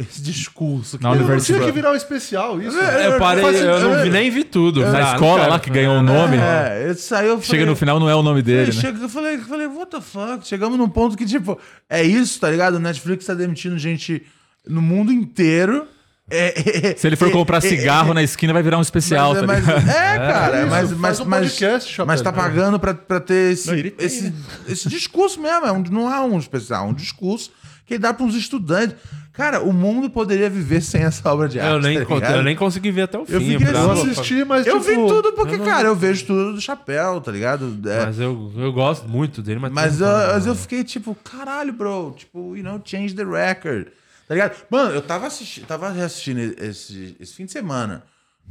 esse 0.00 0.22
discurso. 0.22 0.96
que 0.98 1.04
Na 1.04 1.14
Não 1.14 1.38
tinha 1.40 1.60
que 1.60 1.72
virar 1.72 1.92
um 1.92 1.94
especial, 1.94 2.60
isso. 2.60 2.78
É, 2.78 3.06
Eu 3.08 3.18
parei, 3.18 3.42
Faz- 3.44 3.60
eu 3.60 3.80
não 3.80 3.94
é- 3.96 4.02
vi, 4.04 4.10
nem 4.10 4.30
vi 4.30 4.44
tudo. 4.44 4.80
Na 4.80 5.10
Ah, 5.10 5.12
escola 5.14 5.42
não 5.44 5.50
lá 5.50 5.60
que 5.60 5.70
ganhou 5.70 5.96
o 5.98 6.02
nome. 6.02 6.36
É, 6.36 6.94
saiu. 6.94 7.30
eu 7.30 7.36
Chega 7.42 7.46
falei- 7.48 7.66
no 7.66 7.76
final, 7.76 8.00
não 8.00 8.08
é 8.08 8.14
o 8.14 8.22
nome 8.22 8.42
dele, 8.42 8.70
É, 8.70 8.74
né? 8.74 8.80
chega- 8.80 8.98
eu 9.02 9.08
falei, 9.08 9.34
eu 9.36 9.40
falei, 9.42 9.66
what 9.66 9.90
the 9.90 10.00
fuck? 10.00 10.46
Chegamos 10.46 10.78
num 10.78 10.88
ponto 10.88 11.16
que, 11.16 11.24
tipo, 11.26 11.58
é 11.88 12.02
isso, 12.02 12.40
tá 12.40 12.50
ligado? 12.50 12.74
O 12.76 12.80
Netflix 12.80 13.26
tá 13.26 13.34
demitindo 13.34 13.78
gente 13.78 14.22
no 14.66 14.80
mundo 14.82 15.12
inteiro. 15.12 15.86
É, 16.32 16.90
é, 16.92 16.96
Se 16.96 17.08
ele 17.08 17.16
for 17.16 17.26
é, 17.28 17.32
comprar 17.32 17.58
é, 17.58 17.60
cigarro 17.60 18.14
na 18.14 18.22
esquina, 18.22 18.52
vai 18.52 18.62
virar 18.62 18.78
um 18.78 18.82
especial. 18.82 19.32
Mas, 19.34 19.40
tá 19.40 19.46
mas- 19.48 19.64
ligado? 19.66 19.88
é, 19.90 20.16
cara, 20.16 20.58
isso, 20.60 20.70
mas, 20.70 20.92
mas, 20.92 21.20
um 21.20 21.24
mas, 21.24 21.40
podcast, 21.48 22.04
mas 22.06 22.22
tá 22.22 22.32
pagando 22.32 22.78
pra, 22.78 22.94
pra 22.94 23.18
ter 23.18 23.52
esse, 23.52 23.66
Não, 23.68 23.92
esse, 23.98 24.32
esse 24.68 24.88
discurso 24.88 25.40
mesmo. 25.40 25.66
É 25.66 25.72
um, 25.72 25.82
não 25.90 26.08
é 26.14 26.20
um 26.20 26.38
especial, 26.38 26.86
é 26.86 26.88
um 26.88 26.94
discurso 26.94 27.50
que 27.90 27.98
dá 27.98 28.14
para 28.14 28.24
uns 28.24 28.36
estudantes. 28.36 28.94
Cara, 29.32 29.60
o 29.62 29.72
mundo 29.72 30.08
poderia 30.08 30.48
viver 30.48 30.80
sem 30.80 31.02
essa 31.02 31.28
obra 31.28 31.48
de 31.48 31.58
arte. 31.58 31.72
Eu 31.72 31.80
nem, 31.80 32.04
tá 32.04 32.14
ligado? 32.14 32.36
eu 32.36 32.42
nem 32.44 32.54
consegui 32.54 32.92
ver 32.92 33.02
até 33.02 33.18
o 33.18 33.26
fim. 33.26 33.32
Eu 33.32 33.40
fiquei 33.40 33.74
Eu 33.74 33.90
assisti, 33.90 34.44
mas 34.44 34.64
Eu 34.64 34.78
tipo, 34.78 34.90
vi 34.90 34.94
tudo 35.08 35.32
porque, 35.32 35.54
eu 35.54 35.58
não- 35.58 35.64
cara, 35.64 35.88
eu 35.88 35.96
vejo 35.96 36.24
tudo 36.24 36.52
do 36.52 36.60
chapéu, 36.60 37.20
tá 37.20 37.32
ligado? 37.32 37.76
É, 37.88 38.06
Mas 38.06 38.20
eu, 38.20 38.52
eu 38.56 38.72
gosto 38.72 39.08
muito 39.08 39.42
dele, 39.42 39.58
mas... 39.58 39.72
Mas 39.72 40.00
eu, 40.00 40.06
mas 40.06 40.46
eu 40.46 40.54
fiquei 40.54 40.84
tipo, 40.84 41.16
caralho, 41.16 41.72
bro. 41.72 42.14
Tipo, 42.16 42.56
you 42.56 42.62
know, 42.62 42.80
change 42.84 43.12
the 43.12 43.24
record. 43.24 43.88
Tá 44.28 44.34
ligado? 44.34 44.54
Mano, 44.70 44.94
eu 44.94 45.02
tava 45.02 45.26
assistindo, 45.26 45.66
tava 45.66 45.88
assistindo 45.88 46.38
esse, 46.62 47.16
esse 47.18 47.34
fim 47.34 47.44
de 47.44 47.50
semana. 47.50 48.04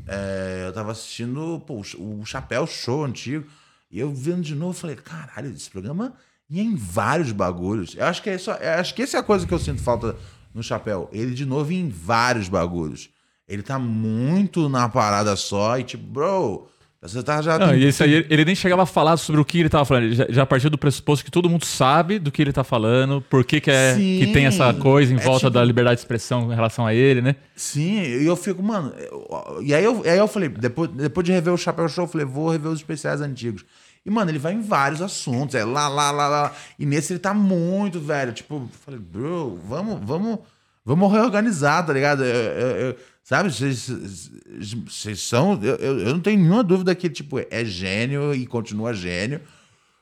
É, 0.06 0.66
eu 0.68 0.74
tava 0.74 0.92
assistindo 0.92 1.64
pô, 1.66 1.82
o 1.98 2.26
Chapéu 2.26 2.68
Show 2.68 3.06
antigo. 3.06 3.46
E 3.90 4.00
eu 4.02 4.14
vendo 4.14 4.42
de 4.42 4.54
novo, 4.54 4.74
falei, 4.74 4.98
caralho, 4.98 5.50
esse 5.50 5.70
programa 5.70 6.14
ia 6.50 6.64
em 6.64 6.76
vários 6.76 7.32
bagulhos. 7.32 7.96
Eu 7.98 8.06
acho 8.06 8.22
que, 8.24 8.30
é 8.30 8.38
só, 8.38 8.54
eu 8.56 8.72
acho 8.80 8.94
que 8.96 9.02
essa 9.04 9.18
é 9.18 9.20
a 9.20 9.24
coisa 9.24 9.46
que 9.46 9.54
eu 9.54 9.60
sinto 9.60 9.82
falta 9.82 10.16
no 10.54 10.64
Chapéu. 10.64 11.10
Ele 11.14 11.34
de 11.34 11.46
novo 11.46 11.72
em 11.72 11.90
vários 11.90 12.50
bagulhos. 12.50 13.10
Ele 13.48 13.62
tá 13.64 13.78
muito 13.80 14.70
na 14.70 14.88
parada 14.90 15.36
só 15.36 15.78
e 15.80 15.84
tipo, 15.84 16.04
bro, 16.04 16.68
você 17.02 17.24
tá 17.24 17.42
já. 17.42 17.58
Não, 17.58 17.74
e 17.76 17.86
esse 17.86 18.04
aí, 18.04 18.26
ele 18.30 18.44
nem 18.46 18.54
chegava 18.54 18.84
a 18.84 18.86
falar 18.86 19.16
sobre 19.18 19.40
o 19.42 19.46
que 19.46 19.60
ele 19.60 19.70
tava 19.70 19.86
falando. 19.86 20.04
Ele 20.04 20.16
já, 20.16 20.26
já 20.30 20.46
partiu 20.46 20.70
do 20.70 20.78
pressuposto 20.78 21.24
que 21.26 21.32
todo 21.32 21.50
mundo 21.50 21.66
sabe 21.66 22.20
do 22.20 22.32
que 22.32 22.42
ele 22.42 22.52
tá 22.52 22.64
falando, 22.64 23.22
por 23.22 23.44
que, 23.46 23.62
que, 23.62 23.72
é, 23.72 23.96
Sim. 23.96 24.20
que 24.20 24.28
tem 24.34 24.46
essa 24.46 24.74
coisa 24.74 25.14
em 25.14 25.18
É 25.18 25.20
volta 25.20 25.40
tipo- 25.48 25.52
da 25.52 25.64
liberdade 25.64 25.96
de 25.96 26.02
expressão 26.02 26.52
em 26.52 26.56
relação 26.56 26.86
a 26.86 26.94
ele, 26.94 27.22
né? 27.22 27.38
Sim, 27.56 28.02
e 28.02 28.26
eu 28.26 28.36
fico, 28.36 28.62
mano. 28.62 28.92
eu- 29.00 29.62
e 29.64 29.74
aí 29.74 29.84
eu, 29.84 30.02
e 30.06 30.10
aí 30.10 30.18
eu 30.20 30.28
falei, 30.28 30.50
depois, 30.50 30.90
depois 30.92 31.26
de 31.26 31.32
rever 31.32 31.54
o 31.54 31.58
Chapéu 31.58 31.88
Show, 31.88 32.04
eu 32.04 32.08
falei, 32.10 32.26
vou 32.28 32.50
rever 32.52 32.70
os 32.72 32.80
especiais 32.80 33.22
antigos. 33.22 33.64
E, 34.10 34.12
mano, 34.12 34.32
ele 34.32 34.40
vai 34.40 34.54
em 34.54 34.62
vários 34.62 35.02
assuntos, 35.04 35.54
é 35.54 35.64
lá, 35.64 35.88
lá, 35.88 36.10
lá, 36.10 36.28
lá. 36.28 36.56
E 36.80 36.86
nesse 36.86 37.14
ele 37.14 37.20
tá 37.20 37.32
muito, 37.34 38.00
velho. 38.00 38.34
Tipo, 38.34 38.56
eu 38.56 38.70
falei, 38.84 39.00
bro, 39.00 39.60
vamos, 39.68 40.00
vamos, 40.04 40.40
vamos 40.84 41.12
reorganizar, 41.12 41.86
tá 41.86 41.94
ligado? 41.94 42.24
Eu- 42.24 42.36
eu- 42.52 42.76
eu- 42.88 42.96
sabe, 43.24 43.52
vocês 43.52 45.20
são. 45.20 45.60
Eu 45.62 46.14
não 46.14 46.20
tenho 46.20 46.40
nenhuma 46.40 46.64
dúvida 46.64 46.96
que, 46.96 47.10
tipo, 47.10 47.38
é 47.52 47.64
gênio 47.64 48.34
e 48.34 48.48
continua 48.48 48.94
gênio. 48.94 49.42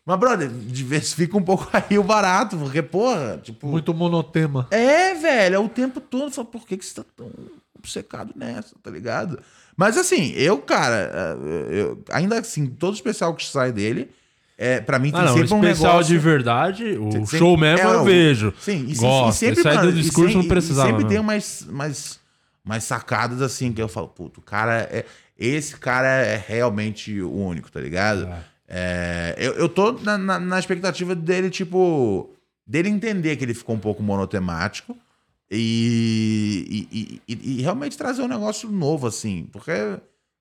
Mas, 0.06 0.18
brother, 0.20 0.50
diversifica 0.50 1.38
um 1.38 1.44
pouco 1.44 1.68
aí 1.74 2.00
o 2.00 2.04
barato, 2.04 2.58
porque, 2.58 2.82
porra, 2.82 3.42
tipo. 3.44 3.68
muito 3.68 3.94
monotema. 3.94 4.66
É, 4.72 5.14
velho, 5.16 5.56
é 5.56 5.60
o 5.60 5.68
tempo 5.68 6.00
todo. 6.00 6.32
Fala, 6.32 6.48
por 6.48 6.66
que, 6.66 6.78
que 6.78 6.86
você 6.86 6.96
tá 6.96 7.04
tão 7.16 7.30
obcecado 7.78 8.32
nessa, 8.36 8.74
tá 8.82 8.90
ligado? 8.90 9.38
Mas 9.78 9.96
assim, 9.96 10.32
eu, 10.36 10.58
cara, 10.58 11.38
eh, 11.40 11.68
eu- 11.82 12.04
ainda 12.12 12.40
assim, 12.40 12.66
todo 12.66 12.96
especial 12.96 13.34
que 13.36 13.46
sai 13.46 13.72
dele, 13.72 14.10
é, 14.58 14.82
pra 14.82 14.98
mim 14.98 15.12
tem 15.12 15.22
Ah, 15.22 15.26
não, 15.26 15.34
sempre 15.38 15.54
um 15.54 15.60
especial 15.60 15.92
negócio... 15.94 16.14
de 16.14 16.18
verdade, 16.20 16.84
o 16.98 17.12
Sempre- 17.12 17.38
show 17.38 17.56
mesmo 17.56 17.88
é, 17.88 17.94
eu 17.94 18.04
vejo. 18.04 18.54
Sim, 18.60 18.88
e, 18.90 18.96
Gosto. 18.96 19.36
e 19.36 19.38
sempre, 19.38 19.64
mano, 19.64 19.92
do 19.92 19.94
discurso 20.02 20.32
sem- 20.34 20.42
não 20.42 20.48
precisava. 20.48 20.90
Sempre 20.90 21.06
tem 21.06 21.20
umas, 21.20 21.62
umas, 21.70 22.20
umas 22.66 22.84
sacadas 22.84 23.40
assim 23.42 23.72
que 23.72 23.80
eu 23.82 23.88
falo, 23.88 24.08
puto, 24.08 24.40
o 24.40 24.44
cara 24.44 24.82
é. 24.92 25.06
Esse 25.40 25.76
cara 25.78 26.08
é 26.08 26.44
realmente 26.48 27.22
o 27.22 27.32
único, 27.32 27.72
tá 27.72 27.80
ligado? 27.80 28.28
É, 28.68 29.36
eu, 29.38 29.54
eu 29.54 29.70
tô 29.70 29.92
na, 29.92 30.18
na, 30.18 30.40
na 30.40 30.58
expectativa 30.60 31.14
dele, 31.14 31.52
tipo. 31.52 32.32
dele 32.66 32.90
entender 32.90 33.36
que 33.36 33.46
ele 33.46 33.54
ficou 33.54 33.76
um 33.76 33.80
pouco 33.80 34.02
monotemático 34.02 34.98
e, 35.50 36.88
e, 36.92 37.22
e- 37.28 37.60
e- 37.60 37.62
realmente 37.62 37.98
trazer 37.98 38.22
um 38.22 38.28
negócio 38.28 38.70
novo, 38.70 39.08
assim. 39.08 39.48
Porque, 39.52 39.72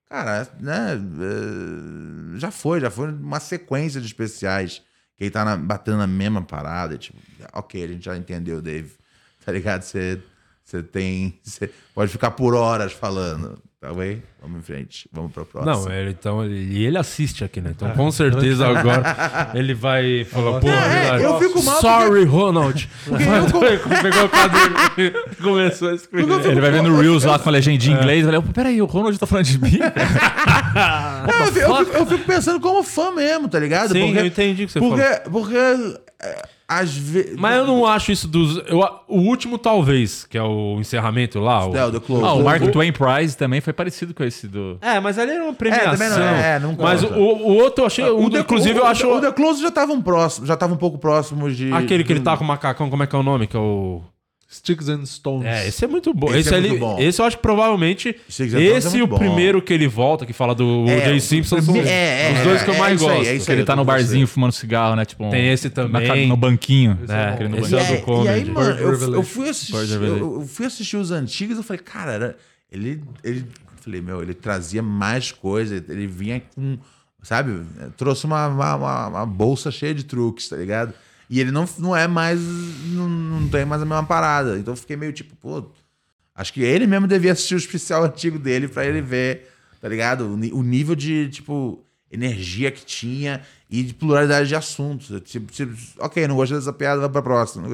cara, 0.09 0.49
né? 0.61 0.95
é, 0.95 2.39
já 2.39 2.51
foi, 2.51 2.81
já 2.81 2.91
foi 2.91 3.11
uma 3.13 3.41
sequência 3.41 4.01
de 4.01 4.07
especiais 4.07 4.83
que 5.17 5.31
tá 5.31 5.45
na- 5.45 5.57
batendo 5.57 5.99
na 5.99 6.07
mesma 6.07 6.43
parada. 6.43 6.95
e, 6.95 6.99
Tipo, 6.99 7.19
ok, 7.53 7.85
a 7.85 7.89
gente 7.89 8.05
já 8.05 8.17
entendeu, 8.17 8.61
Dave. 8.61 8.93
Tá 9.47 9.53
ligado? 9.53 9.83
Você 9.83 10.21
tem. 10.91 11.39
Você 11.45 11.71
pode 11.95 12.11
ficar 12.11 12.33
por 12.33 12.53
horas 12.55 12.93
falando. 12.93 13.63
Tá 13.87 13.95
bem? 13.95 14.21
Vamos 14.43 14.59
em 14.59 14.63
frente. 14.63 15.09
Vamos 15.13 15.31
pra 15.31 15.45
próxima. 15.45 15.77
Não, 15.77 15.93
ele, 15.93 16.11
então, 16.11 16.45
ele, 16.45 16.57
e 16.57 16.85
ele 16.85 16.99
assiste 16.99 17.45
aqui, 17.45 17.61
né? 17.61 17.71
Então, 17.71 17.89
com 17.91 18.11
certeza 18.11 18.67
agora 18.67 19.53
ele 19.55 19.75
vai 19.75 20.25
falar, 20.25 20.59
pô, 20.59 20.69
é, 20.69 20.89
verdade. 20.89 21.23
eu 21.23 21.39
fico 21.39 21.63
mal 21.63 21.81
Sorry, 21.81 22.25
Ronald. 22.25 22.89
Pegou 23.07 24.25
o 24.25 24.29
caderno 24.29 24.77
e 24.99 25.37
começou 25.41 25.91
a 25.91 25.95
escrever. 25.95 26.47
Ele 26.51 26.61
vai 26.61 26.73
vendo 26.73 26.97
Reels 26.97 27.23
lá 27.23 27.39
com 27.39 27.49
a 27.49 27.53
legendinha 27.53 27.95
em 27.95 28.01
inglês 28.01 28.27
e 28.27 28.29
vai, 28.29 28.43
peraí, 28.43 28.83
o 28.83 28.87
Ronald 28.87 29.17
tá 29.21 29.27
falando 29.27 29.45
de 29.45 29.63
mim? 29.63 29.79
Eu, 29.79 31.47
fico- 31.53 31.59
eu 31.61 31.85
fico, 31.85 31.97
eu 31.97 32.07
fico 32.07 32.25
pensando 32.25 32.59
como 32.59 32.83
fã 32.83 33.13
mesmo, 33.13 33.49
tá 33.49 33.61
ligado? 33.61 33.93
Sim, 33.93 34.07
porque, 34.07 34.19
eu 34.19 34.27
entendi 34.27 34.65
o 34.65 34.67
que 34.67 34.73
você 34.73 34.81
porque, 34.81 35.01
falou. 35.01 35.31
Porque, 35.31 35.57
é, 36.23 36.43
às 36.69 36.97
vezes. 36.97 37.37
Mas 37.37 37.57
eu 37.57 37.67
não 37.67 37.87
acho 37.87 38.11
isso 38.11 38.27
dos. 38.27 38.57
Eu, 38.67 38.81
o 39.07 39.21
último, 39.21 39.57
talvez, 39.59 40.25
que 40.25 40.37
é 40.37 40.43
o 40.43 40.79
encerramento 40.81 41.39
lá. 41.39 41.67
o- 41.69 41.77
É, 41.77 41.87
o 41.87 41.93
The 41.93 42.01
Close. 42.01 42.25
ah, 42.25 42.33
o 42.35 42.43
Mark 42.45 42.63
o- 42.63 42.71
Twain 42.73 42.93
Prize 42.93 43.37
também 43.37 43.61
foi 43.61 43.73
parecido 43.73 44.13
com 44.13 44.25
esse 44.25 44.49
do... 44.49 44.79
É, 44.81 44.99
mas 44.99 45.19
ali 45.19 45.33
era 45.33 45.45
uma 45.45 45.53
premiação. 45.55 45.93
também 45.93 46.09
não 46.11 46.19
é, 46.19 46.59
não 46.59 46.77
mas 46.79 47.03
o, 47.05 47.09
o 47.15 47.55
outro 47.57 47.83
eu 47.83 47.87
achei. 47.87 48.05
o, 48.05 48.29
The- 48.31 48.41
inclusive, 48.41 48.79
o- 48.79 48.83
eu 48.83 48.87
acho. 48.87 49.07
O 49.07 49.21
The 49.21 49.33
Close 49.33 49.63
já 49.63 49.69
estavam 49.69 50.01
próximos, 50.03 50.49
já 50.49 50.55
estavam 50.55 50.75
um 50.77 50.79
pouco 50.79 50.99
próximos 50.99 51.57
de. 51.57 51.73
Aquele 51.73 52.03
que 52.05 52.13
ele 52.13 52.21
tá 52.21 52.37
com 52.37 52.45
o 52.45 52.47
macacão, 52.47 52.91
como 52.91 53.03
é 53.03 53.07
que 53.07 53.15
é 53.15 53.19
o 53.19 53.23
nome? 53.23 53.47
Que 53.47 53.57
é 53.57 53.61
o. 53.61 54.03
Sticks 54.49 54.89
and 54.89 55.05
Stones. 55.07 55.45
É, 55.45 55.67
esse 55.67 55.85
é 55.85 55.89
muito 55.89 56.15
bom. 56.15 56.29
Esse 56.29 56.39
Esse, 56.39 56.55
é 56.55 56.57
ali, 56.57 56.69
muito 56.69 56.81
bom. 56.81 56.97
esse 57.01 57.21
eu 57.21 57.25
acho 57.27 57.37
que 57.37 57.43
provavelmente. 57.43 58.09
É 58.11 58.15
Esse 58.29 58.45
e 58.89 58.91
muito 59.01 59.05
o 59.05 59.07
bom. 59.09 59.19
primeiro 59.19 59.61
que 59.61 59.73
ele 59.75 59.89
volta, 59.89 60.25
que 60.25 60.33
fala 60.33 60.55
do 60.55 60.85
É, 60.89 61.13
o 61.13 61.21
Simpson, 61.21 61.57
são 61.57 61.65
primeiro- 61.65 61.89
é, 61.89 62.33
os 62.33 62.39
é, 62.39 62.45
dois 62.45 62.63
que 62.63 62.71
eu 62.71 62.75
é 62.75 62.79
mais 62.79 63.03
aí, 63.03 63.09
gosto. 63.09 63.27
é 63.29 63.35
isso 63.35 63.47
Que 63.47 63.53
ele 63.53 63.65
tá 63.65 63.75
no 63.75 63.85
barzinho 63.85 64.27
fumando 64.27 64.53
cigarro, 64.53 64.95
né? 64.95 65.05
Tipo, 65.05 65.25
um- 65.25 65.31
Tem 65.31 65.49
esse 65.53 65.67
na 65.69 65.75
também. 65.75 66.07
ca- 66.07 66.15
no 66.17 66.37
banquinho. 66.37 66.97
É, 67.09 67.25
Aquele 67.31 67.49
no 67.49 67.59
esse 67.59 67.71
banquinho. 67.73 67.81
é 67.81 67.85
do 67.87 67.93
e 67.93 67.97
aí, 67.97 68.03
comedy. 68.03 68.51
mano, 68.53 68.79
eu, 68.79 69.15
eu 69.15 69.23
fui 69.25 69.49
assistir, 69.49 69.75
eu, 69.75 70.41
eu 70.41 70.47
fui 70.47 70.67
assistir 70.67 70.97
os 70.97 71.11
antigos 71.11 71.57
e 71.57 71.61
eu 71.61 71.65
falei, 71.65 71.83
cara, 71.83 72.13
era- 72.13 72.37
ele, 72.71 73.03
ele. 73.25 73.47
Falei, 73.81 74.01
meu, 74.01 74.21
ele 74.23 74.35
trazia 74.35 74.83
mais 74.83 75.31
coisa, 75.33 75.77
ele 75.89 76.07
vinha 76.07 76.41
com. 76.55 76.77
Sabe? 77.23 77.63
Trouxe 77.97 78.25
uma, 78.27 78.47
uma, 78.47 78.75
uma- 78.77 79.07
uma 79.09 79.27
bolsa 79.27 79.71
cheia 79.73 79.93
de 79.93 80.05
truques, 80.05 80.49
tá 80.49 80.57
ligado? 80.57 80.93
E 81.29 81.41
ele 81.41 81.51
não, 81.51 81.69
não 81.79 81.97
é 81.97 82.07
mais. 82.07 82.41
Não, 82.41 83.09
não 83.09 83.49
tem 83.49 83.65
mais 83.65 83.83
a 83.83 83.85
mesma 83.85 84.05
parada. 84.05 84.59
Então 84.59 84.73
eu 84.75 84.79
fiquei 84.79 84.97
meio 84.97 85.13
tipo, 85.13 85.35
pô. 85.37 85.65
Acho 86.35 86.53
que 86.53 86.63
ele 86.63 86.87
mesmo 86.87 87.07
devia 87.07 87.33
assistir 87.33 87.55
o 87.55 87.59
especial 87.59 88.05
antigo 88.07 88.39
dele 88.39 88.69
pra 88.69 88.85
ele 88.87 89.01
ver, 89.01 89.51
tá 89.81 89.89
ligado? 89.89 90.23
O, 90.27 90.35
o 90.59 90.63
nível 90.63 90.95
de, 90.95 91.29
tipo, 91.31 91.83
energia 92.13 92.71
que 92.71 92.85
tinha 92.85 93.41
e 93.71 93.83
de 93.83 93.95
pluralidade 93.95 94.47
de 94.49 94.55
assuntos. 94.55 95.09
Tipo, 95.25 95.51
tipo, 95.51 95.75
ok, 95.99 96.29
não 96.29 96.37
gostei 96.37 96.59
dessa 96.59 96.73
piada, 96.73 97.01
vai 97.01 97.09
pra 97.09 97.23
próxima. 97.23 97.67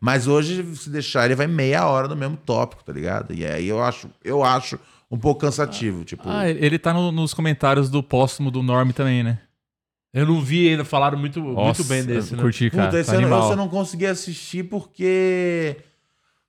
Mas 0.00 0.26
hoje, 0.26 0.64
se 0.76 0.90
deixar, 0.90 1.24
ele 1.26 1.34
vai 1.36 1.46
meia 1.46 1.86
hora 1.86 2.08
no 2.08 2.16
mesmo 2.16 2.36
tópico, 2.36 2.82
tá 2.84 2.92
ligado? 2.92 3.32
E 3.32 3.46
aí 3.46 3.66
eu 3.68 3.82
acho, 3.82 4.10
eu 4.24 4.42
acho 4.44 4.78
um 5.10 5.16
pouco 5.16 5.40
cansativo. 5.40 6.04
Tipo, 6.04 6.24
Ah, 6.28 6.48
ele 6.48 6.64
ele 6.66 6.78
tá 6.78 6.92
no- 6.92 7.10
nos 7.12 7.32
comentários 7.32 7.88
do 7.88 8.02
póstumo 8.02 8.50
do 8.50 8.62
Norm 8.62 8.90
também, 8.90 9.22
né? 9.22 9.38
Eu 10.12 10.26
não 10.26 10.40
vi 10.40 10.70
ainda, 10.70 10.84
falaram 10.84 11.18
muito, 11.18 11.40
muito 11.40 11.54
Nossa, 11.54 11.84
bem 11.84 12.02
desse, 12.02 12.34
né? 12.34 12.42
Curti, 12.42 12.70
cara. 12.70 12.86
Puta, 12.86 12.98
esse 12.98 13.10
tá 13.10 13.20
eu, 13.20 13.56
não- 13.56 13.68
consegui 13.68 14.06
assistir 14.06 14.64
porque. 14.64 15.76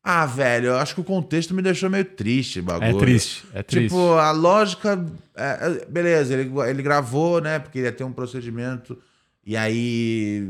Ah, 0.02 0.26
velho, 0.26 0.68
eu 0.68 0.78
acho 0.78 0.96
que 0.96 1.02
o 1.02 1.04
contexto 1.04 1.54
me 1.54 1.62
deixou 1.62 1.90
meio 1.90 2.06
triste, 2.06 2.60
É 2.60 2.62
bagulho. 2.62 2.98
triste, 2.98 3.44
é 3.54 3.62
triste. 3.62 3.90
Tipo, 3.90 4.14
a 4.14 4.32
lógica. 4.32 5.06
é, 5.36 5.82
é, 5.84 5.86
beleza, 5.90 6.34
ele, 6.34 6.52
ele 6.70 6.82
gravou, 6.82 7.42
né? 7.42 7.60
Porque 7.60 7.80
ele 7.80 7.88
ia 7.88 7.92
ter 7.92 8.06
um 8.06 8.14
procedimento. 8.14 8.98
E 9.46 9.58
aí. 9.58 10.48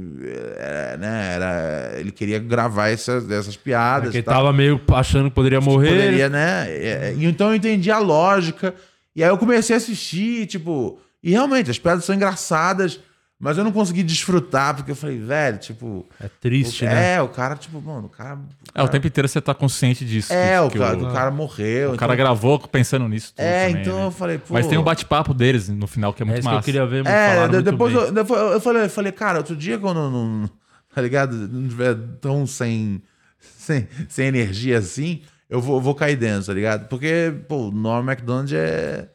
é, 0.58 0.98
né, 0.98 1.34
era, 1.34 1.94
ele 2.00 2.12
queria 2.12 2.38
gravar 2.38 2.90
essas, 2.90 3.30
essas 3.32 3.58
piadas. 3.58 4.10
Porque 4.10 4.18
ele 4.18 4.24
tal. 4.24 4.36
tava 4.36 4.54
meio 4.54 4.80
achando 4.94 5.30
que 5.30 5.36
poderia 5.36 5.60
morrer. 5.60 5.90
Poderia, 5.90 6.30
né? 6.30 6.68
É, 6.70 7.16
e 7.18 7.26
então 7.26 7.50
eu 7.50 7.56
entendi 7.56 7.90
a 7.90 7.98
lógica. 7.98 8.76
E 9.16 9.24
aí 9.24 9.30
eu 9.30 9.38
comecei 9.38 9.74
a 9.74 9.78
assistir, 9.78 10.46
tipo. 10.46 11.00
E 11.24 11.32
realmente, 11.32 11.70
as 11.70 11.78
piadas 11.80 12.06
são 12.06 12.16
engraçadas, 12.16 13.00
mas 13.40 13.58
eu 13.58 13.64
não 13.64 13.72
consegui 13.72 14.04
desfrutar, 14.04 14.76
porque 14.76 14.92
eu 14.92 14.96
falei, 14.96 15.18
velho, 15.20 15.58
tipo. 15.58 16.06
É 16.20 16.30
triste, 16.40 16.84
o, 16.84 16.88
né? 16.88 17.14
É, 17.16 17.22
o 17.22 17.28
cara, 17.30 17.56
tipo, 17.56 17.82
mano, 17.82 18.08
o 18.08 18.10
cara. 18.10 18.38
É, 18.74 18.84
o 18.84 18.88
tempo 18.88 19.08
inteiro 19.08 19.28
você 19.28 19.40
tá 19.42 19.54
consciente 19.54 20.06
disso. 20.06 20.32
É, 20.34 20.58
que- 20.60 20.66
o, 20.66 20.70
que 20.72 20.78
cara, 20.80 20.98
o 20.98 21.12
cara 21.14 21.32
morreu. 21.32 21.94
o 21.94 21.98
cara 21.98 22.14
então- 22.14 22.26
gravou 22.26 22.60
pensando 22.60 23.08
nisso 23.08 23.34
tudo 23.36 23.44
É, 23.46 23.68
também, 23.68 23.82
então 23.82 23.98
né? 24.00 24.06
eu 24.06 24.12
falei, 24.12 24.38
pô. 24.38 24.54
Mas 24.54 24.68
tem 24.68 24.78
um 24.78 24.84
bate-papo 24.84 25.34
deles 25.34 25.68
no 25.70 25.88
final 25.88 26.14
que 26.14 26.22
é 26.22 26.26
É, 26.26 26.26
muito 26.26 26.40
isso 26.40 26.48
que 26.48 26.52
eu 26.54 26.56
massa. 26.56 26.66
queria 26.66 26.86
ver, 26.86 27.06
É, 27.06 27.30
falaram 27.30 27.48
de- 27.50 27.56
muito 27.56 27.72
depois, 27.72 27.94
bem. 27.94 28.04
eu, 28.04 28.12
depois 28.12 28.42
eu 28.54 28.62
falei, 28.62 28.84
eu 28.86 28.90
falei, 28.90 29.12
cara, 29.12 29.38
outro 29.40 29.56
dia 29.56 29.78
quando 29.80 30.00
eu 30.00 30.12
não. 30.12 30.50
Tá 30.94 31.02
ligado? 31.02 31.36
Não 31.48 31.68
tiver 31.70 31.96
tão 32.20 32.48
sem, 32.48 33.02
sem, 33.40 33.88
sem 34.08 34.28
energia 34.28 34.80
assim, 34.80 35.22
eu 35.50 35.62
vou, 35.62 35.80
vou 35.80 35.94
cair 35.96 36.16
dentro, 36.16 36.48
tá 36.48 36.54
ligado? 36.54 36.88
Porque, 36.90 37.32
pô, 37.48 37.68
o 37.68 37.72
Norm 37.72 38.06
MacDonald 38.06 38.54
é. 38.56 39.08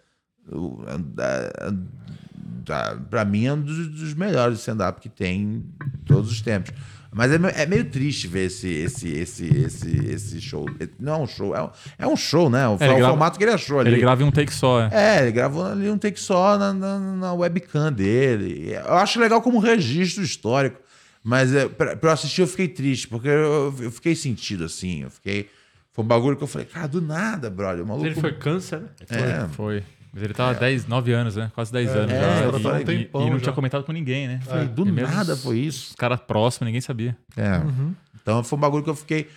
Pra 3.11 3.25
mim 3.25 3.47
é 3.47 3.53
um 3.53 3.61
dos, 3.61 3.89
dos 3.89 4.15
melhores 4.15 4.59
stand-up 4.61 5.01
que 5.01 5.09
tem 5.09 5.41
em 5.43 5.65
todos 6.07 6.31
os 6.31 6.41
tempos. 6.41 6.73
Mas 7.17 7.31
é, 7.31 7.63
é 7.63 7.67
meio 7.67 7.85
triste 7.85 8.27
ver 8.27 8.47
esse, 8.47 8.69
esse, 8.69 9.09
esse, 9.09 9.47
esse, 9.47 9.89
esse 10.07 10.41
show. 10.41 10.67
Não 10.99 11.13
é 11.15 11.19
um 11.19 11.27
show, 11.29 11.55
é 11.55 11.63
um, 11.63 11.71
é 11.97 12.07
um 12.09 12.17
show, 12.17 12.51
né? 12.51 12.67
O, 12.67 12.73
É, 12.73 12.75
o 12.75 12.79
grava- 12.97 13.09
formato 13.11 13.39
que 13.39 13.45
ele 13.45 13.53
achou 13.53 13.79
ali. 13.79 13.91
Ele 13.91 14.01
grava 14.01 14.23
em 14.23 14.27
um 14.27 14.33
take 14.33 14.53
só, 14.53 14.83
é. 14.83 14.89
É, 14.91 15.23
ele 15.23 15.31
gravou 15.31 15.65
ali 15.65 15.89
um 15.89 15.97
take 15.97 16.19
só 16.19 16.59
na, 16.59 16.73
na, 16.73 16.99
na 16.99 17.33
webcam 17.35 17.93
dele. 17.93 18.73
Eu 18.73 18.95
acho 18.95 19.21
legal 19.21 19.41
como 19.41 19.61
registro 19.61 20.25
histórico. 20.25 20.81
Mas 21.23 21.55
é, 21.55 21.69
pra, 21.69 21.97
pra 21.97 22.11
eu 22.11 22.15
assistir 22.15 22.41
eu 22.41 22.49
fiquei 22.49 22.67
triste, 22.67 23.07
porque 23.07 23.29
eu, 23.29 23.73
eu 23.79 23.93
fiquei 23.93 24.17
sentido 24.17 24.65
assim. 24.65 25.03
Eu 25.03 25.11
fiquei. 25.11 25.49
Foi 25.93 26.05
um 26.05 26.09
bagulho 26.09 26.37
que 26.37 26.43
eu 26.43 26.49
falei, 26.49 26.67
cara, 26.67 26.89
do 26.89 27.01
nada, 27.01 27.49
brother. 27.49 27.85
O 27.85 27.87
maluco. 27.87 28.07
Ele 28.07 28.17
foi 28.17 28.33
câncer, 28.33 28.81
né? 28.81 28.89
É, 29.09 29.47
Foi. 29.53 29.85
Mas 30.15 30.23
ele 30.23 30.33
tava 30.33 30.55
10, 30.55 30.87
9 30.87 31.13
anos, 31.13 31.35
né? 31.35 31.51
Quase 31.55 31.73
10 31.73 31.91
anos 31.97 32.13
é, 32.13 32.21
já. 32.21 32.47
E- 32.59 32.63
tá 32.63 32.69
um 32.73 32.79
e, 32.79 32.85
tempão 32.85 33.27
e 33.27 33.31
não 33.31 33.39
já. 33.39 33.43
tinha 33.45 33.53
comentado 33.53 33.83
com 33.83 33.91
ninguém, 33.91 34.29
né? 34.29 34.41
falei, 34.45 34.69
do 34.69 34.87
E 34.87 34.93
mesmo 34.93 35.13
nada 35.13 35.37
foi 35.37 35.59
isso. 35.59 35.91
Os 35.91 35.97
caras 35.97 36.21
próximos, 36.21 36.67
ninguém 36.67 36.81
sabia. 36.81 37.17
É. 37.37 37.59
Uhum. 37.59 37.93
Então 38.23 38.45
foi 38.45 38.57
um 38.57 38.61
bagulho 38.61 38.85
que 38.85 38.91
eu 38.91 38.95
fiquei. 38.95 39.29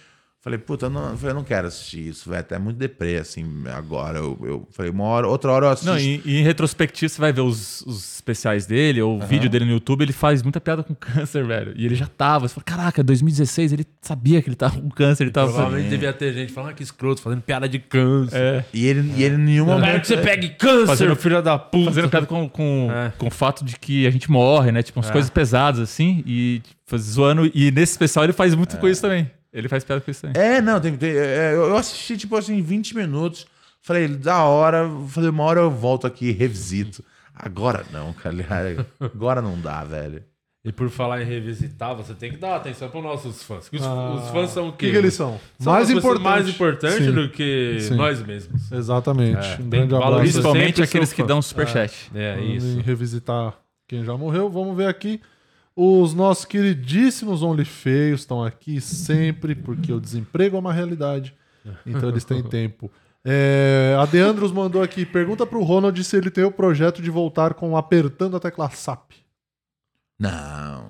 Falei, 0.48 0.60
puta, 0.60 0.86
eu 0.86 0.90
não, 0.90 1.10
eu 1.10 1.18
falei, 1.18 1.32
eu 1.32 1.36
não 1.36 1.44
quero 1.44 1.68
assistir 1.68 2.08
isso, 2.08 2.30
velho. 2.30 2.40
Até 2.40 2.58
muito 2.58 2.78
deprê, 2.78 3.18
assim, 3.18 3.46
agora. 3.76 4.18
Eu, 4.20 4.40
eu 4.44 4.68
falei, 4.72 4.90
uma 4.90 5.04
hora, 5.04 5.28
outra 5.28 5.52
hora 5.52 5.66
eu 5.66 5.70
assisto. 5.72 5.92
Não, 5.92 6.00
e, 6.00 6.22
e 6.24 6.38
em 6.40 6.42
retrospectiva, 6.42 7.10
você 7.10 7.20
vai 7.20 7.34
ver 7.34 7.42
os, 7.42 7.82
os 7.82 8.14
especiais 8.16 8.66
dele, 8.66 9.02
ou 9.02 9.18
o 9.22 9.26
vídeo 9.28 9.50
dele 9.50 9.66
no 9.66 9.72
YouTube, 9.72 10.04
ele 10.04 10.14
faz 10.14 10.42
muita 10.42 10.62
piada 10.62 10.84
com 10.84 10.96
câncer, 10.96 11.44
velho. 11.46 11.74
E 11.76 11.86
ele 11.86 11.96
já 11.96 12.08
tava. 12.08 12.48
Você 12.48 12.54
fala, 12.56 12.64
caraca, 12.64 13.04
2016, 13.04 13.74
ele 13.74 13.86
sabia 14.02 14.42
que 14.42 14.48
ele 14.48 14.56
tava 14.56 14.80
com 14.80 14.90
câncer, 14.90 15.24
ele 15.26 15.32
tava. 15.32 15.52
Provavelmente 15.52 15.90
devia 15.90 16.14
ter 16.14 16.34
gente 16.34 16.54
falando 16.54 16.70
ah, 16.70 16.74
que 16.74 16.82
escroto, 16.82 17.22
fazendo 17.22 17.42
piada 17.42 17.68
de 17.68 17.80
câncer. 17.80 18.38
É, 18.40 18.66
E 18.74 18.86
ele, 18.88 19.14
e 19.18 19.24
ele 19.24 19.36
em 19.36 19.40
nenhum 19.40 19.66
Quero 19.66 19.80
momento. 19.82 20.02
que 20.04 20.08
você 20.08 20.16
pegue 20.18 20.48
câncer, 20.52 20.86
Fazendo- 20.88 21.16
filho 21.18 21.42
da 21.42 21.60
puta. 21.60 21.92
fazendo 21.92 22.10
piada 22.10 22.26
com, 22.26 22.48
com, 22.48 22.88
É. 22.90 23.12
com 23.18 23.28
o 23.28 23.32
fato 23.32 23.66
de 23.66 23.78
que 23.78 24.08
a 24.08 24.12
gente 24.12 24.32
morre, 24.32 24.72
né? 24.72 24.82
Tipo, 24.82 25.00
umas 25.00 25.12
coisas 25.12 25.30
pesadas, 25.30 25.82
assim, 25.82 26.24
e 26.26 26.62
tipo, 26.64 26.98
zoando. 26.98 27.52
E 27.54 27.70
nesse 27.70 27.92
especial 27.92 28.24
ele 28.24 28.32
faz 28.32 28.56
muito 28.56 28.78
com 28.78 28.88
isso 28.88 29.02
também. 29.02 29.30
Ele 29.58 29.68
faz 29.68 29.84
piada 29.84 30.02
com 30.02 30.12
isso 30.12 30.22
também. 30.22 30.42
É, 30.42 30.62
não, 30.62 30.80
tem, 30.80 30.96
tem, 30.96 31.10
é, 31.10 31.52
eu 31.54 31.70
eu 31.70 31.78
assisti, 31.78 32.16
tipo 32.18 32.36
assim, 32.36 32.62
20 32.62 32.96
minutos. 32.96 33.48
Falei, 33.82 34.08
da 34.08 34.44
hora. 34.44 34.88
Falei, 35.10 35.30
uma 35.30 35.44
hora 35.44 35.62
eu 35.62 35.72
volto 35.72 36.06
aqui 36.06 36.28
e 36.28 36.32
revisito. 36.32 37.04
Agora 37.34 37.84
não, 37.92 38.14
cara. 38.14 38.36
Agora 39.00 39.42
não 39.42 39.60
dá, 39.60 39.84
velho. 39.84 40.24
E 40.66 40.72
por 40.72 40.90
falar 40.90 41.22
em 41.22 41.26
revisitar, 41.26 41.96
você 41.96 42.14
tem 42.14 42.30
que 42.32 42.38
dar 42.38 42.58
atenção 42.58 42.90
para 42.90 42.98
os 43.00 43.04
nossos 43.06 43.42
fãs. 43.42 43.70
Os, 43.72 43.82
Ah, 43.82 44.14
os 44.16 44.30
fãs 44.32 44.50
são 44.50 44.66
o 44.66 44.70
O 44.70 44.72
quê? 44.74 44.88
que, 44.88 44.92
que 44.92 44.98
eles 44.98 45.14
são? 45.14 45.40
São 45.60 45.72
mais 45.72 45.90
importante. 45.90 46.24
mais 46.24 46.50
importante 46.50 47.04
Sim. 47.06 47.12
do 47.14 47.30
que 47.30 47.78
Sim. 47.80 47.96
nós 47.96 48.22
mesmos. 48.22 48.70
Exatamente. 48.72 49.38
É, 49.48 49.58
um 49.62 49.70
grande 49.70 49.88
que 49.90 49.96
abraço. 49.96 50.20
Principalmente 50.20 50.82
aqueles 50.84 51.14
que 51.14 51.22
fã. 51.22 51.28
dão 51.28 51.42
superchat. 51.42 52.12
É 52.14 52.34
Falando 52.36 52.52
isso. 52.54 52.68
em 52.68 52.82
revisitar 52.82 53.54
quem 53.88 54.04
já 54.04 54.18
morreu, 54.18 54.50
vamos 54.50 54.76
ver 54.76 54.88
aqui. 54.88 55.22
Os 55.80 56.16
nossos 56.16 56.44
queridíssimos 56.44 57.44
Only 57.44 57.64
Feios 57.64 58.22
estão 58.22 58.44
aqui 58.44 58.82
sempre, 58.82 59.54
porque 59.54 59.94
o 59.94 60.00
desemprego 60.02 60.56
é 60.56 60.60
uma 60.60 60.74
realidade. 60.74 61.36
Então 61.86 62.10
eles 62.10 62.26
têm 62.26 62.42
tempo. 62.50 62.90
É, 63.24 63.96
a 64.00 64.06
Deandros 64.08 64.52
mandou 64.52 64.82
aqui: 64.82 65.06
pergunta 65.06 65.46
pro 65.46 65.62
Ronald 65.62 66.04
se 66.04 66.18
ele 66.18 66.32
tem 66.32 66.44
o 66.44 66.52
projeto 66.52 67.00
de 67.00 67.12
voltar 67.12 67.54
com 67.54 67.78
apertando 67.78 68.36
a 68.36 68.40
tecla 68.40 68.70
SAP. 68.72 69.12
Não. 70.18 70.88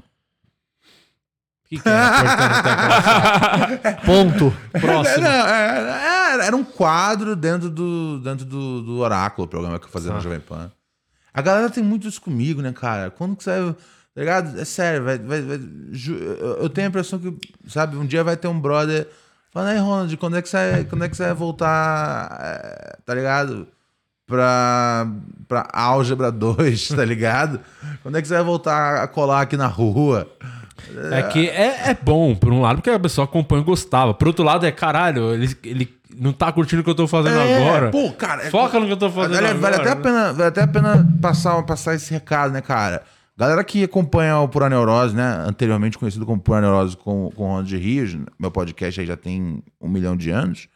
O 1.65 1.69
que, 1.69 1.79
que 1.81 1.89
é 1.89 1.91
apertando 1.91 2.53
a 2.53 2.63
tecla? 2.63 3.93
Ponto. 4.07 4.53
Próximo. 4.71 5.23
Não, 5.23 5.47
é, 5.47 6.37
é, 6.39 6.45
era 6.47 6.55
um 6.55 6.63
quadro 6.63 7.35
dentro 7.35 7.69
do, 7.69 8.19
dentro 8.21 8.45
do, 8.45 8.81
do 8.83 8.97
Oráculo, 8.99 9.45
o 9.47 9.49
programa 9.49 9.77
que 9.79 9.85
eu 9.85 9.89
fazia 9.89 10.11
Ah. 10.11 10.15
no 10.15 10.21
Jovem 10.21 10.39
Pan. 10.39 10.71
A 11.33 11.41
galera 11.41 11.69
tem 11.69 11.83
muito 11.83 12.07
isso 12.07 12.21
comigo, 12.21 12.61
né, 12.61 12.71
cara? 12.71 13.11
Quando 13.11 13.35
que 13.35 13.43
você. 13.43 13.75
Tá 14.17 14.21
ligado? 14.21 14.59
É 14.59 14.65
sério, 14.65 15.03
vai, 15.05 15.19
vai- 15.19 15.41
vai- 15.43 15.59
eu 16.59 16.67
tenho 16.69 16.87
a 16.87 16.89
impressão 16.89 17.19
que, 17.19 17.37
sabe, 17.67 17.95
um 17.95 18.03
dia 18.03 18.23
vai 18.23 18.35
ter 18.35 18.47
um 18.47 18.59
brother 18.59 19.07
falando, 19.53 19.69
aí, 19.69 19.77
Ronald, 19.77 20.17
quando 20.17 20.35
é 20.37 20.41
que 20.41 20.49
você, 20.49 20.87
quando 20.89 21.03
é 21.03 21.07
que 21.07 21.15
você 21.15 21.25
vai 21.25 21.33
voltar, 21.35 22.35
é, 22.41 22.97
tá 23.05 23.13
ligado? 23.13 23.67
Pra, 24.25 25.07
pra 25.47 25.67
Álgebra 25.71 26.31
2, 26.31 26.87
tá 26.89 27.05
ligado? 27.05 27.59
Quando 28.01 28.17
é 28.17 28.21
que 28.23 28.27
você 28.27 28.33
vai 28.33 28.43
voltar 28.43 29.03
a 29.03 29.07
colar 29.07 29.41
aqui 29.41 29.55
na 29.55 29.67
rua? 29.67 30.27
É 31.11 31.21
que 31.21 31.47
é, 31.47 31.91
é 31.91 31.93
bom, 32.01 32.33
por 32.35 32.51
um 32.51 32.59
lado, 32.61 32.77
porque 32.77 32.89
a 32.89 32.99
pessoa 32.99 33.25
acompanha 33.25 33.61
e 33.61 33.65
gostava. 33.65 34.15
Por 34.15 34.27
outro 34.29 34.43
lado, 34.43 34.65
é 34.65 34.71
caralho, 34.71 35.31
ele, 35.33 35.55
ele 35.63 35.95
não 36.17 36.33
tá 36.33 36.51
curtindo 36.51 36.81
o 36.81 36.83
que 36.83 36.89
eu 36.89 36.95
tô 36.95 37.07
fazendo 37.07 37.37
É, 37.37 37.55
agora. 37.55 37.91
Pô, 37.91 38.11
cara. 38.13 38.47
é- 38.47 38.49
Foca 38.49 38.79
no 38.79 38.87
que 38.87 38.93
eu 38.93 38.97
tô 38.97 39.11
fazendo 39.11 39.35
Vale, 39.41 39.53
vale 39.59 39.75
agora. 39.75 39.91
até 39.91 39.91
a 39.91 39.95
pena, 39.95 40.33
vale 40.33 40.47
até 40.49 40.61
a 40.63 40.67
pena 40.67 41.07
passar, 41.21 41.61
passar 41.63 41.93
esse 41.93 42.11
recado, 42.11 42.51
né, 42.51 42.61
cara? 42.61 43.03
Galera 43.37 43.63
que 43.63 43.83
acompanha 43.83 44.39
o 44.39 44.47
Pura 44.49 44.67
Neurose, 44.67 45.15
né? 45.15 45.45
Anteriormente 45.47 45.97
conhecido 45.97 46.25
como 46.25 46.41
Pura 46.41 46.59
Neurose 46.59 46.97
com, 46.97 47.29
com 47.35 47.43
o 47.43 47.47
Ronald 47.47 47.69
de 47.69 47.77
Rios, 47.77 48.17
meu 48.39 48.49
podcast 48.49 48.99
aí 48.99 49.05
já 49.05 49.15
tem 49.15 49.63
um 49.79 49.87
milhão 49.87 50.17
de 50.17 50.31
anos. 50.31 50.67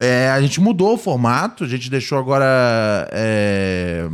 É, 0.00 0.30
a 0.30 0.40
gente 0.40 0.60
mudou 0.60 0.94
o 0.94 0.98
formato, 0.98 1.64
a 1.64 1.66
gente 1.68 1.90
deixou 1.90 2.18
agora. 2.18 3.08
é, 3.12 4.04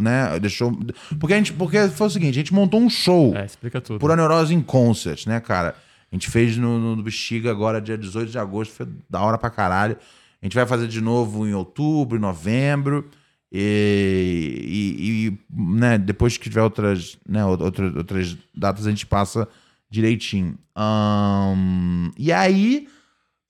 né? 0.00 0.38
Deixou. 0.38 0.70
Porque, 1.18 1.34
a 1.34 1.36
gente, 1.36 1.52
porque 1.52 1.88
foi 1.88 2.06
o 2.06 2.10
seguinte: 2.10 2.30
a 2.30 2.40
gente 2.40 2.54
montou 2.54 2.80
um 2.80 2.90
show. 2.90 3.34
É, 3.34 3.44
explica 3.44 3.80
tudo. 3.80 3.98
Pura 3.98 4.16
Neurose 4.16 4.54
em 4.54 4.60
Concert, 4.60 5.26
né, 5.26 5.40
cara? 5.40 5.74
A 6.10 6.14
gente 6.14 6.30
fez 6.30 6.56
no, 6.56 6.94
no 6.96 7.02
Bexiga 7.02 7.50
agora, 7.50 7.80
dia 7.80 7.96
18 7.96 8.30
de 8.30 8.38
agosto, 8.38 8.72
foi 8.72 8.86
da 9.08 9.20
hora 9.20 9.36
pra 9.36 9.50
caralho. 9.50 9.96
A 10.40 10.46
gente 10.46 10.54
vai 10.54 10.64
fazer 10.66 10.86
de 10.88 11.00
novo 11.00 11.46
em 11.46 11.52
outubro, 11.52 12.16
em 12.16 12.20
novembro. 12.20 13.10
E, 13.50 14.64
e- 14.66 15.26
e, 15.28 15.38
né, 15.78 15.96
depois 15.98 16.36
que 16.36 16.44
tiver 16.48 16.62
outras, 16.62 17.18
né, 17.26 17.44
outras, 17.44 17.94
outras 17.96 18.36
datas, 18.54 18.86
a 18.86 18.90
gente 18.90 19.06
passa 19.06 19.48
direitinho. 19.90 20.58
Ahn, 20.76 22.10
e 22.16 22.32
aí. 22.32 22.88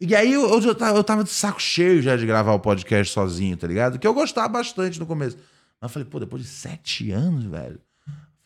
E 0.01 0.15
aí 0.15 0.33
eu, 0.33 0.49
eu, 0.63 0.75
tava, 0.77 0.97
eu 0.97 1.03
tava 1.03 1.25
de 1.25 1.31
saco 1.31 1.61
cheio 1.61 2.01
já 2.01 2.17
de 2.17 2.25
gravar 2.25 2.53
o 2.53 2.61
podcast 2.61 3.13
sozinho, 3.13 3.57
tá 3.57 3.67
ligado? 3.67 3.99
Que 3.99 4.07
eu 4.07 4.15
gostava 4.15 4.47
bastante 4.49 5.01
no 5.01 5.07
começo. 5.07 5.37
Mas 5.81 5.91
eu 5.91 5.93
falei, 5.93 6.09
pô, 6.09 6.21
depois 6.21 6.43
de 6.43 6.49
sete 6.49 7.11
anos, 7.11 7.45
velho. 7.47 7.81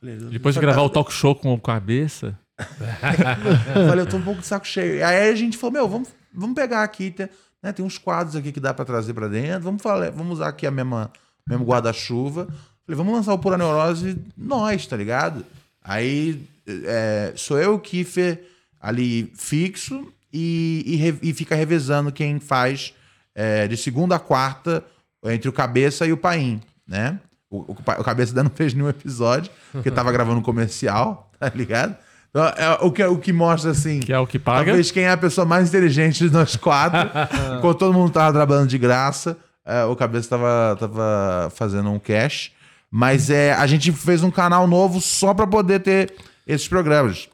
Falei, 0.01 0.17
Depois 0.17 0.55
de 0.55 0.61
gravar 0.63 0.81
o 0.83 0.89
talk 0.89 1.13
show 1.13 1.35
com 1.35 1.53
o 1.53 1.61
cabeça. 1.61 2.39
eu 2.59 3.87
falei, 3.89 4.01
eu 4.05 4.09
tô 4.09 4.17
um 4.17 4.23
pouco 4.23 4.41
de 4.41 4.47
saco 4.47 4.67
cheio. 4.67 5.05
Aí 5.07 5.29
a 5.29 5.35
gente 5.35 5.59
falou, 5.59 5.73
meu, 5.75 5.89
vamos, 5.89 6.09
vamos 6.33 6.55
pegar 6.55 6.83
aqui, 6.83 7.11
tem, 7.11 7.29
né, 7.63 7.71
tem 7.73 7.85
uns 7.85 7.99
quadros 7.99 8.35
aqui 8.35 8.51
que 8.51 8.61
dá 8.61 8.73
pra 8.73 8.85
trazer 8.85 9.13
pra 9.13 9.29
dentro, 9.29 9.61
vamos, 9.63 9.83
falar, 9.83 10.11
vamos 10.11 10.35
usar 10.39 10.49
aqui 10.49 10.67
a 10.67 10.71
mesma, 10.71 11.11
mesmo 11.49 11.65
guarda-chuva. 11.65 12.47
Falei, 12.87 12.97
vamos 12.97 13.15
lançar 13.15 13.33
o 13.33 13.39
Pura 13.39 13.59
Neurose 13.59 14.19
nós, 14.37 14.87
tá 14.87 14.97
ligado? 14.97 15.45
Aí 15.83 16.41
é, 16.67 17.33
sou 17.37 17.59
eu, 17.59 17.75
o 17.75 17.79
Kiffer, 17.79 18.45
ali 18.81 19.33
fixo 19.35 20.13
e, 20.33 21.13
e, 21.23 21.31
e 21.31 21.35
fica 21.35 21.55
revezando 21.55 22.11
quem 22.11 22.41
faz 22.41 22.95
é, 23.35 23.69
de 23.69 23.77
segunda 23.77 24.17
a 24.17 24.19
quarta 24.19 24.85
entre 25.25 25.49
o 25.49 25.53
Cabeça 25.53 26.07
e 26.07 26.13
o 26.13 26.17
Paim, 26.17 26.61
né? 26.87 27.19
O, 27.51 27.59
o, 27.59 27.73
o 27.73 28.05
Cabeça 28.05 28.33
ainda 28.33 28.45
não 28.45 28.51
fez 28.51 28.75
nenhum 28.75 28.89
episódio, 28.89 29.51
porque 29.71 29.91
tava 29.91 30.11
gravando 30.13 30.41
um 30.41 30.43
comercial, 30.43 31.31
tá 31.39 31.51
ligado? 31.55 31.97
Então, 32.31 32.47
é, 32.47 32.79
o, 32.81 32.91
que, 32.91 33.05
o 33.05 33.19
que 33.19 33.33
mostra 33.33 33.73
assim. 33.73 34.01
Que 34.01 34.13
é 34.13 34.19
o 34.19 34.27
que 34.27 34.39
paga. 34.39 34.65
Talvez 34.65 34.91
quem 34.91 35.05
é 35.05 35.11
a 35.11 35.17
pessoa 35.19 35.45
mais 35.45 35.69
inteligente 35.69 36.27
de 36.27 36.33
nós 36.33 36.57
quatro. 36.57 36.99
enquanto 37.59 37.79
todo 37.79 37.93
mundo 37.93 38.11
tava 38.11 38.33
trabalhando 38.33 38.69
de 38.69 38.79
graça, 38.79 39.37
é, 39.65 39.85
o 39.85 39.97
Cabeça 39.97 40.31
tava, 40.31 40.77
tava 40.79 41.51
fazendo 41.55 41.91
um 41.91 41.99
cash. 41.99 42.53
Mas 42.91 43.31
é, 43.31 43.55
a 43.55 43.67
gente 43.67 43.91
fez 43.91 44.23
um 44.23 44.31
canal 44.31 44.67
novo 44.67 45.01
só 45.01 45.33
pra 45.33 45.47
poder 45.47 45.81
ter 45.81 46.15
esses 46.47 46.69
programas. 46.69 47.29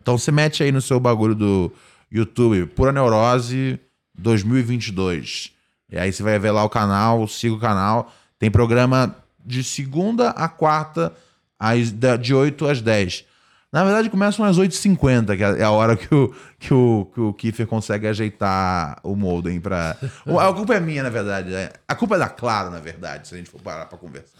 Então 0.00 0.16
você 0.16 0.32
mete 0.32 0.62
aí 0.62 0.72
no 0.72 0.80
seu 0.80 0.98
bagulho 0.98 1.34
do 1.34 1.72
YouTube, 2.10 2.66
Pura 2.66 2.92
Neurose 2.92 3.78
2022. 4.16 5.52
E 5.90 5.98
aí 5.98 6.12
você 6.12 6.22
vai 6.22 6.38
ver 6.38 6.50
lá 6.52 6.64
o 6.64 6.70
canal, 6.70 7.28
siga 7.28 7.54
o 7.54 7.60
canal. 7.60 8.12
Tem 8.38 8.50
programa 8.50 9.14
de 9.44 9.62
segunda 9.62 10.30
a 10.30 10.48
quarta, 10.48 11.12
às, 11.58 11.92
de 12.20 12.34
8 12.34 12.66
às 12.66 12.80
10. 12.80 13.24
Na 13.70 13.84
verdade, 13.84 14.08
começam 14.08 14.44
às 14.46 14.58
8h50, 14.58 15.36
que 15.36 15.42
é 15.60 15.62
a 15.62 15.70
hora 15.70 15.94
que 15.94 16.12
o, 16.14 16.34
que 16.58 16.72
o, 16.72 17.10
que 17.12 17.20
o 17.20 17.32
Kiefer 17.34 17.66
consegue 17.66 18.06
ajeitar 18.06 18.98
o 19.02 19.14
modem 19.14 19.60
pra. 19.60 19.94
A 20.26 20.52
culpa 20.54 20.74
é 20.74 20.80
minha, 20.80 21.02
na 21.02 21.10
verdade. 21.10 21.50
né? 21.50 21.68
A 21.86 21.94
culpa 21.94 22.16
é 22.16 22.18
da 22.18 22.28
Claro, 22.30 22.70
na 22.70 22.78
verdade, 22.80 23.28
se 23.28 23.34
a 23.34 23.36
gente 23.38 23.50
for 23.50 23.60
parar 23.60 23.84
pra 23.86 23.98
conversar. 23.98 24.38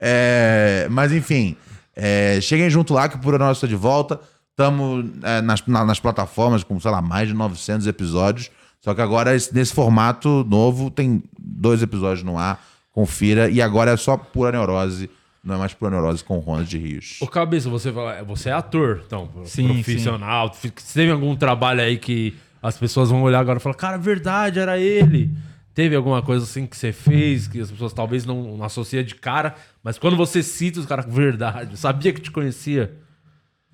É, 0.00 0.88
mas 0.90 1.12
enfim, 1.12 1.56
é, 1.94 2.40
cheguem 2.40 2.68
junto 2.68 2.92
lá 2.92 3.08
que 3.08 3.14
o 3.16 3.20
Pura 3.20 3.38
Neurose 3.38 3.58
está 3.58 3.66
de 3.68 3.76
volta. 3.76 4.20
Estamos 4.50 5.04
nas, 5.44 5.64
na- 5.66 5.84
nas 5.84 5.98
plataformas 6.00 6.62
com, 6.64 6.78
sei 6.80 6.90
lá, 6.90 7.00
mais 7.02 7.28
de 7.28 7.34
900 7.34 7.86
episódios. 7.86 8.50
Só 8.80 8.92
que 8.94 9.00
agora, 9.00 9.34
esse- 9.34 9.54
nesse 9.54 9.72
formato 9.72 10.44
novo, 10.48 10.90
tem 10.90 11.22
dois 11.38 11.80
episódios 11.82 12.22
no 12.24 12.36
ar. 12.38 12.60
Confira. 12.92 13.48
E 13.48 13.62
agora 13.62 13.92
é 13.92 13.96
só 13.96 14.16
Pura 14.16 14.52
Neurose. 14.52 15.08
Não 15.44 15.56
é 15.56 15.58
mais 15.58 15.74
Pura 15.74 15.90
Neurose 15.90 16.24
com 16.24 16.38
Ronald 16.38 16.68
de 16.68 16.78
Rios. 16.78 17.18
Ô, 17.20 17.26
Cabeça, 17.26 17.68
você, 17.68 17.92
fala- 17.92 18.22
você 18.24 18.48
é 18.48 18.52
ator, 18.52 19.02
então, 19.06 19.30
Sim, 19.44 19.68
profissional. 19.74 20.52
Você 20.52 20.70
teve 20.94 21.12
algum 21.12 21.36
trabalho 21.36 21.82
aí 21.82 21.98
que 21.98 22.34
as 22.62 22.78
pessoas 22.78 23.10
vão 23.10 23.22
olhar 23.22 23.40
agora 23.40 23.58
e 23.58 23.62
falar, 23.62 23.74
cara, 23.74 23.98
verdade, 23.98 24.58
era 24.58 24.78
ele. 24.78 25.30
Teve 25.74 25.94
alguma 25.96 26.22
coisa 26.22 26.44
assim 26.44 26.66
que 26.66 26.76
você 26.76 26.92
fez, 26.92 27.46
que 27.46 27.60
as 27.60 27.70
pessoas 27.70 27.92
talvez 27.92 28.24
não, 28.24 28.56
não 28.56 28.64
associam 28.64 29.02
de 29.02 29.16
cara, 29.16 29.54
mas 29.82 29.98
quando 29.98 30.16
você 30.16 30.42
cita 30.42 30.80
os 30.80 30.86
caras, 30.86 31.04
verdade, 31.12 31.76
sabia 31.76 32.12
que 32.12 32.20
te 32.20 32.30
conhecia. 32.30 32.94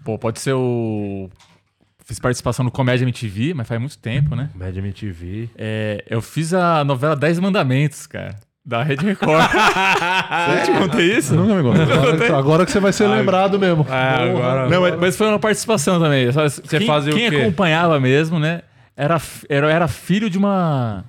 Pô, 0.02 0.18
pode 0.18 0.40
ser 0.40 0.54
o. 0.54 1.28
fiz 2.06 2.18
participação 2.18 2.64
no 2.64 2.70
Comédia 2.70 3.04
MTV, 3.04 3.52
mas 3.54 3.68
faz 3.68 3.78
muito 3.78 3.98
tempo, 3.98 4.34
né? 4.34 4.50
Média 4.54 4.80
MTV. 4.80 5.50
É, 5.56 6.02
eu 6.08 6.22
fiz 6.22 6.54
a 6.54 6.82
novela 6.84 7.14
Dez 7.14 7.38
Mandamentos, 7.38 8.06
cara. 8.06 8.34
Da 8.64 8.82
Rede 8.82 9.04
Record. 9.04 9.40
Eu 9.50 10.64
te 10.64 10.78
contei 10.78 11.16
isso? 11.16 11.34
Nunca 11.34 11.54
me 11.54 11.62
contou. 11.62 11.82
Agora, 11.82 12.38
agora 12.38 12.66
que 12.66 12.72
você 12.72 12.80
vai 12.80 12.92
ser 12.92 13.06
lembrado 13.08 13.58
mesmo. 13.58 13.86
É, 13.88 14.30
agora. 14.30 14.68
Não, 14.68 14.80
mas, 14.82 14.96
mas 14.96 15.16
foi 15.16 15.28
uma 15.28 15.38
participação 15.38 15.98
também. 15.98 16.30
Você 16.30 16.78
quem, 16.78 16.86
fazia 16.86 17.12
o 17.12 17.16
quem 17.16 17.30
quê? 17.30 17.36
acompanhava 17.36 17.98
mesmo, 17.98 18.38
né? 18.38 18.62
Era, 18.96 19.20
era, 19.48 19.70
era 19.70 19.88
filho 19.88 20.28
de 20.28 20.36
uma. 20.36 21.04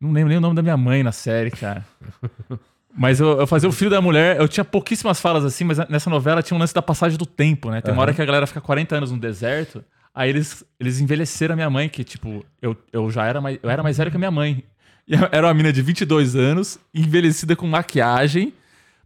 Não 0.00 0.12
lembro 0.12 0.28
nem 0.28 0.38
o 0.38 0.40
nome 0.40 0.56
da 0.56 0.62
minha 0.62 0.76
mãe 0.76 1.02
na 1.02 1.12
série, 1.12 1.50
cara. 1.50 1.84
Mas 2.98 3.20
eu, 3.20 3.38
eu 3.38 3.46
fazia 3.46 3.68
o 3.68 3.72
filho 3.72 3.90
da 3.90 4.00
mulher, 4.00 4.40
eu 4.40 4.48
tinha 4.48 4.64
pouquíssimas 4.64 5.20
falas 5.20 5.44
assim, 5.44 5.62
mas 5.62 5.78
nessa 5.88 6.10
novela 6.10 6.42
tinha 6.42 6.56
um 6.56 6.58
lance 6.58 6.74
da 6.74 6.82
passagem 6.82 7.16
do 7.16 7.24
tempo, 7.24 7.70
né? 7.70 7.80
Tem 7.80 7.94
uma 7.94 8.02
hora 8.02 8.12
que 8.12 8.20
a 8.20 8.24
galera 8.24 8.44
fica 8.44 8.60
40 8.60 8.96
anos 8.96 9.12
no 9.12 9.18
deserto, 9.18 9.84
aí 10.12 10.28
eles, 10.28 10.64
eles 10.80 11.00
envelheceram 11.00 11.52
a 11.52 11.56
minha 11.56 11.70
mãe, 11.70 11.88
que 11.88 12.02
tipo, 12.02 12.44
eu, 12.60 12.76
eu 12.92 13.08
já 13.08 13.24
era 13.24 13.40
mais, 13.40 13.56
eu 13.62 13.70
era 13.70 13.84
mais 13.84 13.96
velho 13.96 14.10
que 14.10 14.16
a 14.16 14.18
minha 14.18 14.32
mãe. 14.32 14.64
E 15.08 15.14
era 15.32 15.46
uma 15.46 15.54
menina 15.54 15.72
de 15.72 15.80
22 15.80 16.36
anos, 16.36 16.78
envelhecida 16.94 17.56
com 17.56 17.66
maquiagem, 17.66 18.52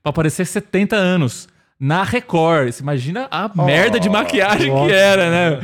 pra 0.02 0.12
parecer 0.12 0.44
70 0.44 0.96
anos. 0.96 1.48
Na 1.78 2.04
Record. 2.04 2.70
Você 2.72 2.82
imagina 2.82 3.26
a 3.28 3.50
merda 3.64 3.98
de 3.98 4.08
maquiagem 4.08 4.72
que 4.72 4.92
era, 4.92 5.30
né? 5.30 5.60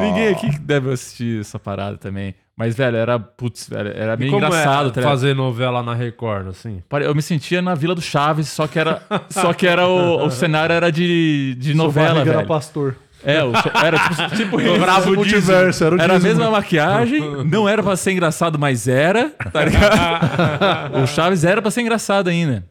Ninguém 0.00 0.28
aqui 0.28 0.58
deve 0.60 0.92
assistir 0.92 1.40
essa 1.40 1.58
parada 1.58 1.96
também. 1.96 2.36
Mas, 2.56 2.76
velho, 2.76 2.96
era, 2.96 3.18
putz, 3.18 3.68
velho, 3.68 3.88
era 3.88 4.16
meio 4.16 4.30
Como 4.30 4.44
engraçado. 4.44 4.90
é 4.90 4.92
tá 4.92 5.02
fazer 5.02 5.34
novela 5.34 5.82
na 5.82 5.94
Record, 5.94 6.48
assim? 6.48 6.82
Eu 7.02 7.14
me 7.14 7.22
sentia 7.22 7.62
na 7.62 7.74
Vila 7.74 7.94
do 7.94 8.02
Chaves, 8.02 8.48
só 8.48 8.66
que 8.68 8.78
era, 8.78 9.02
só 9.30 9.52
que 9.52 9.66
era 9.66 9.88
o, 9.88 10.26
o 10.26 10.30
cenário 10.30 10.72
era 10.72 10.92
de, 10.92 11.56
de 11.58 11.74
novela, 11.74 12.08
barriga 12.08 12.30
era 12.30 12.38
velho. 12.38 12.48
pastor. 12.48 12.96
É, 13.24 13.42
o- 13.44 13.52
era 13.84 13.98
tipo, 14.08 14.36
tipo 14.36 14.60
isso. 14.60 14.70
Era 14.82 14.98
o 15.10 15.14
multiverso, 15.14 15.84
era 15.84 15.94
o 15.96 16.00
Era 16.00 16.16
a 16.16 16.18
mesma 16.20 16.50
maquiagem, 16.50 17.44
não 17.44 17.68
era 17.68 17.82
pra 17.82 17.96
ser 17.96 18.12
engraçado, 18.12 18.58
mas 18.58 18.88
era, 18.88 19.30
tá 19.52 19.64
ligado? 19.64 21.02
o 21.02 21.06
Chaves 21.06 21.44
era 21.44 21.60
pra 21.60 21.70
ser 21.70 21.82
engraçado 21.82 22.28
ainda. 22.28 22.64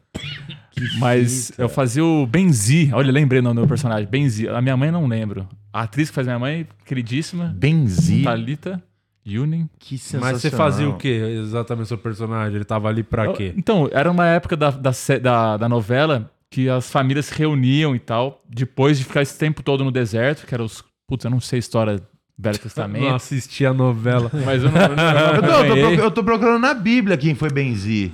Mas 0.98 1.52
eu 1.58 1.68
fazia 1.68 2.04
o 2.04 2.26
Benzi. 2.26 2.90
Olha, 2.92 3.12
lembrei 3.12 3.40
o 3.40 3.42
nome 3.42 3.56
do 3.56 3.60
meu 3.60 3.68
personagem. 3.68 4.06
Benzi. 4.08 4.48
A 4.48 4.60
minha 4.62 4.76
mãe 4.76 4.90
não 4.90 5.06
lembro. 5.06 5.46
A 5.72 5.82
atriz 5.82 6.08
que 6.08 6.14
faz 6.14 6.26
minha 6.26 6.38
mãe, 6.38 6.66
queridíssima, 6.86 7.52
Benzi. 7.54 8.22
Thalita 8.22 8.82
Yunin. 9.26 9.68
Que 9.78 9.98
sensacional. 9.98 10.32
Mas 10.32 10.40
você 10.42 10.50
fazia 10.50 10.88
o 10.88 10.96
quê 10.96 11.38
exatamente 11.44 11.88
seu 11.88 11.98
personagem? 11.98 12.54
Ele 12.56 12.64
tava 12.64 12.88
ali 12.88 13.02
pra 13.02 13.30
quê? 13.34 13.52
Então, 13.56 13.88
era 13.92 14.10
uma 14.10 14.26
época 14.26 14.56
da, 14.56 14.70
da, 14.70 14.90
da, 15.20 15.56
da 15.58 15.68
novela 15.68 16.30
que 16.50 16.68
as 16.68 16.90
famílias 16.90 17.26
se 17.26 17.34
reuniam 17.34 17.94
e 17.94 18.00
tal, 18.00 18.42
depois 18.48 18.98
de 18.98 19.04
ficar 19.04 19.22
esse 19.22 19.38
tempo 19.38 19.62
todo 19.62 19.84
no 19.84 19.92
deserto, 19.92 20.46
que 20.46 20.54
era 20.54 20.64
os. 20.64 20.84
Putz, 21.06 21.24
eu 21.24 21.30
não 21.30 21.40
sei 21.40 21.58
a 21.58 21.60
história 21.60 22.08
Velho 22.42 22.54
Não 22.56 22.62
Testamento, 22.62 23.14
assisti 23.14 23.66
a 23.66 23.74
novela. 23.74 24.30
mas 24.46 24.62
eu 24.64 24.70
não, 24.70 24.80
eu 24.80 24.96
não, 24.96 25.34
eu 25.34 25.42
tô, 25.42 25.74
eu 25.76 25.96
tô 25.96 26.02
eu 26.04 26.10
tô 26.10 26.24
procurando 26.24 26.58
na 26.58 26.72
Bíblia 26.72 27.16
quem 27.18 27.34
foi 27.34 27.50
Benzi. 27.50 28.10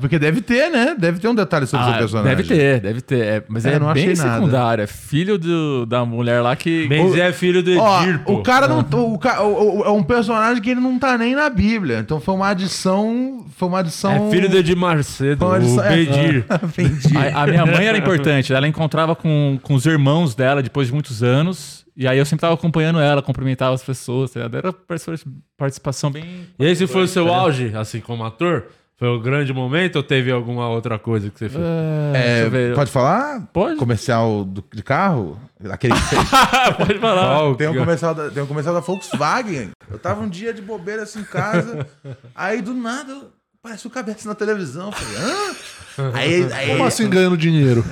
Porque 0.00 0.18
deve 0.18 0.40
ter, 0.40 0.70
né? 0.70 0.94
Deve 0.96 1.18
ter 1.18 1.26
um 1.28 1.34
detalhe 1.34 1.66
sobre 1.66 1.84
o 1.84 1.88
Ah, 1.88 1.92
seu 1.92 1.98
personagem. 2.00 2.36
deve 2.36 2.48
ter, 2.48 2.80
deve 2.80 3.00
ter. 3.00 3.18
É, 3.24 3.42
mas 3.48 3.66
É, 3.66 3.72
é, 3.74 3.78
não 3.78 3.92
bem 3.92 4.10
achei 4.10 4.14
nada. 4.24 4.34
secundário. 4.38 4.84
É 4.84 4.86
filho 4.86 5.38
do, 5.38 5.86
da 5.86 6.04
mulher 6.04 6.40
lá 6.40 6.54
que. 6.54 6.86
Benzi 6.86 7.20
é 7.20 7.32
filho 7.32 7.62
do 7.62 7.76
Ó, 7.78 8.02
Edir, 8.02 8.20
pô. 8.20 8.34
o 8.34 8.42
cara 8.42 8.68
não. 8.68 8.80
O, 8.92 9.18
o- 9.18 9.80
o- 9.80 9.84
é 9.84 9.90
um 9.90 10.02
personagem 10.02 10.62
que 10.62 10.70
ele 10.70 10.80
não 10.80 10.98
tá 10.98 11.18
nem 11.18 11.34
na 11.34 11.48
Bíblia. 11.50 11.98
Então 11.98 12.20
foi 12.20 12.34
uma 12.34 12.48
adição. 12.48 13.44
Foi 13.56 13.66
uma 13.68 13.80
adição. 13.80 14.28
É 14.28 14.30
filho 14.30 14.48
do 14.48 14.56
Edir 14.56 14.76
Macedo, 14.76 15.38
Foi 15.38 15.48
uma 15.48 15.54
o 15.54 15.56
adição- 15.56 15.84
é. 15.84 15.96
Bedir. 15.96 16.44
Benzi. 16.76 17.16
A, 17.16 17.42
a 17.42 17.46
minha 17.46 17.66
mãe 17.66 17.86
era 17.86 17.98
importante. 17.98 18.52
Ela 18.52 18.68
encontrava 18.68 19.16
com, 19.16 19.58
com 19.62 19.74
os 19.74 19.84
irmãos 19.84 20.34
dela 20.34 20.62
depois 20.62 20.86
de 20.88 20.92
muitos 20.94 21.22
anos. 21.22 21.85
E 21.96 22.06
aí 22.06 22.18
eu 22.18 22.26
sempre 22.26 22.42
tava 22.42 22.54
acompanhando 22.54 22.98
ela, 23.00 23.22
cumprimentava 23.22 23.74
as 23.74 23.82
pessoas. 23.82 24.30
tá 24.30 24.40
ligado? 24.40 24.56
Era 24.58 24.72
participa- 24.72 25.30
participação 25.56 26.10
bem. 26.10 26.46
E 26.58 26.64
esse 26.66 26.86
foi 26.86 27.02
o 27.04 27.08
seu 27.08 27.32
auge, 27.32 27.72
assim, 27.74 28.00
como 28.00 28.24
ator? 28.24 28.64
Foi 28.98 29.08
o 29.08 29.20
grande 29.20 29.52
momento 29.52 29.96
ou 29.96 30.02
teve 30.02 30.30
alguma 30.32 30.68
outra 30.68 30.98
coisa 30.98 31.28
que 31.30 31.38
você 31.38 31.48
fez? 31.50 31.62
É, 32.14 32.70
É, 32.70 32.74
pode 32.74 32.90
falar? 32.90 33.46
Pode. 33.52 33.76
Comercial 33.76 34.42
do- 34.44 34.64
de 34.72 34.82
carro? 34.82 35.38
Aquele 35.70 35.94
que 35.94 36.00
fez. 36.00 36.22
Pode 36.76 36.98
falar. 36.98 37.54
Tem 37.56 37.68
um, 37.68 37.72
que- 37.72 37.78
comercial 37.78 38.14
da, 38.14 38.30
tem 38.30 38.42
um 38.42 38.46
comercial 38.46 38.74
da 38.74 38.80
Volkswagen. 38.80 39.70
Eu 39.90 39.98
tava 39.98 40.22
um 40.22 40.28
dia 40.28 40.52
de 40.54 40.60
bobeira 40.62 41.02
assim 41.02 41.20
em 41.20 41.24
casa. 41.24 41.86
aí 42.34 42.60
do 42.62 42.72
nada, 42.74 43.12
eu- 43.12 43.30
parece 43.62 43.86
o 43.86 43.90
cabeça 43.90 44.26
na 44.28 44.34
televisão. 44.34 44.86
Eu 44.86 44.92
Falei, 44.92 45.16
hã? 45.18 46.12
Aí, 46.14 46.52
aí, 46.52 46.68
Como 46.72 46.84
assim 46.84 47.08
ganhando 47.08 47.36
dinheiro? 47.38 47.82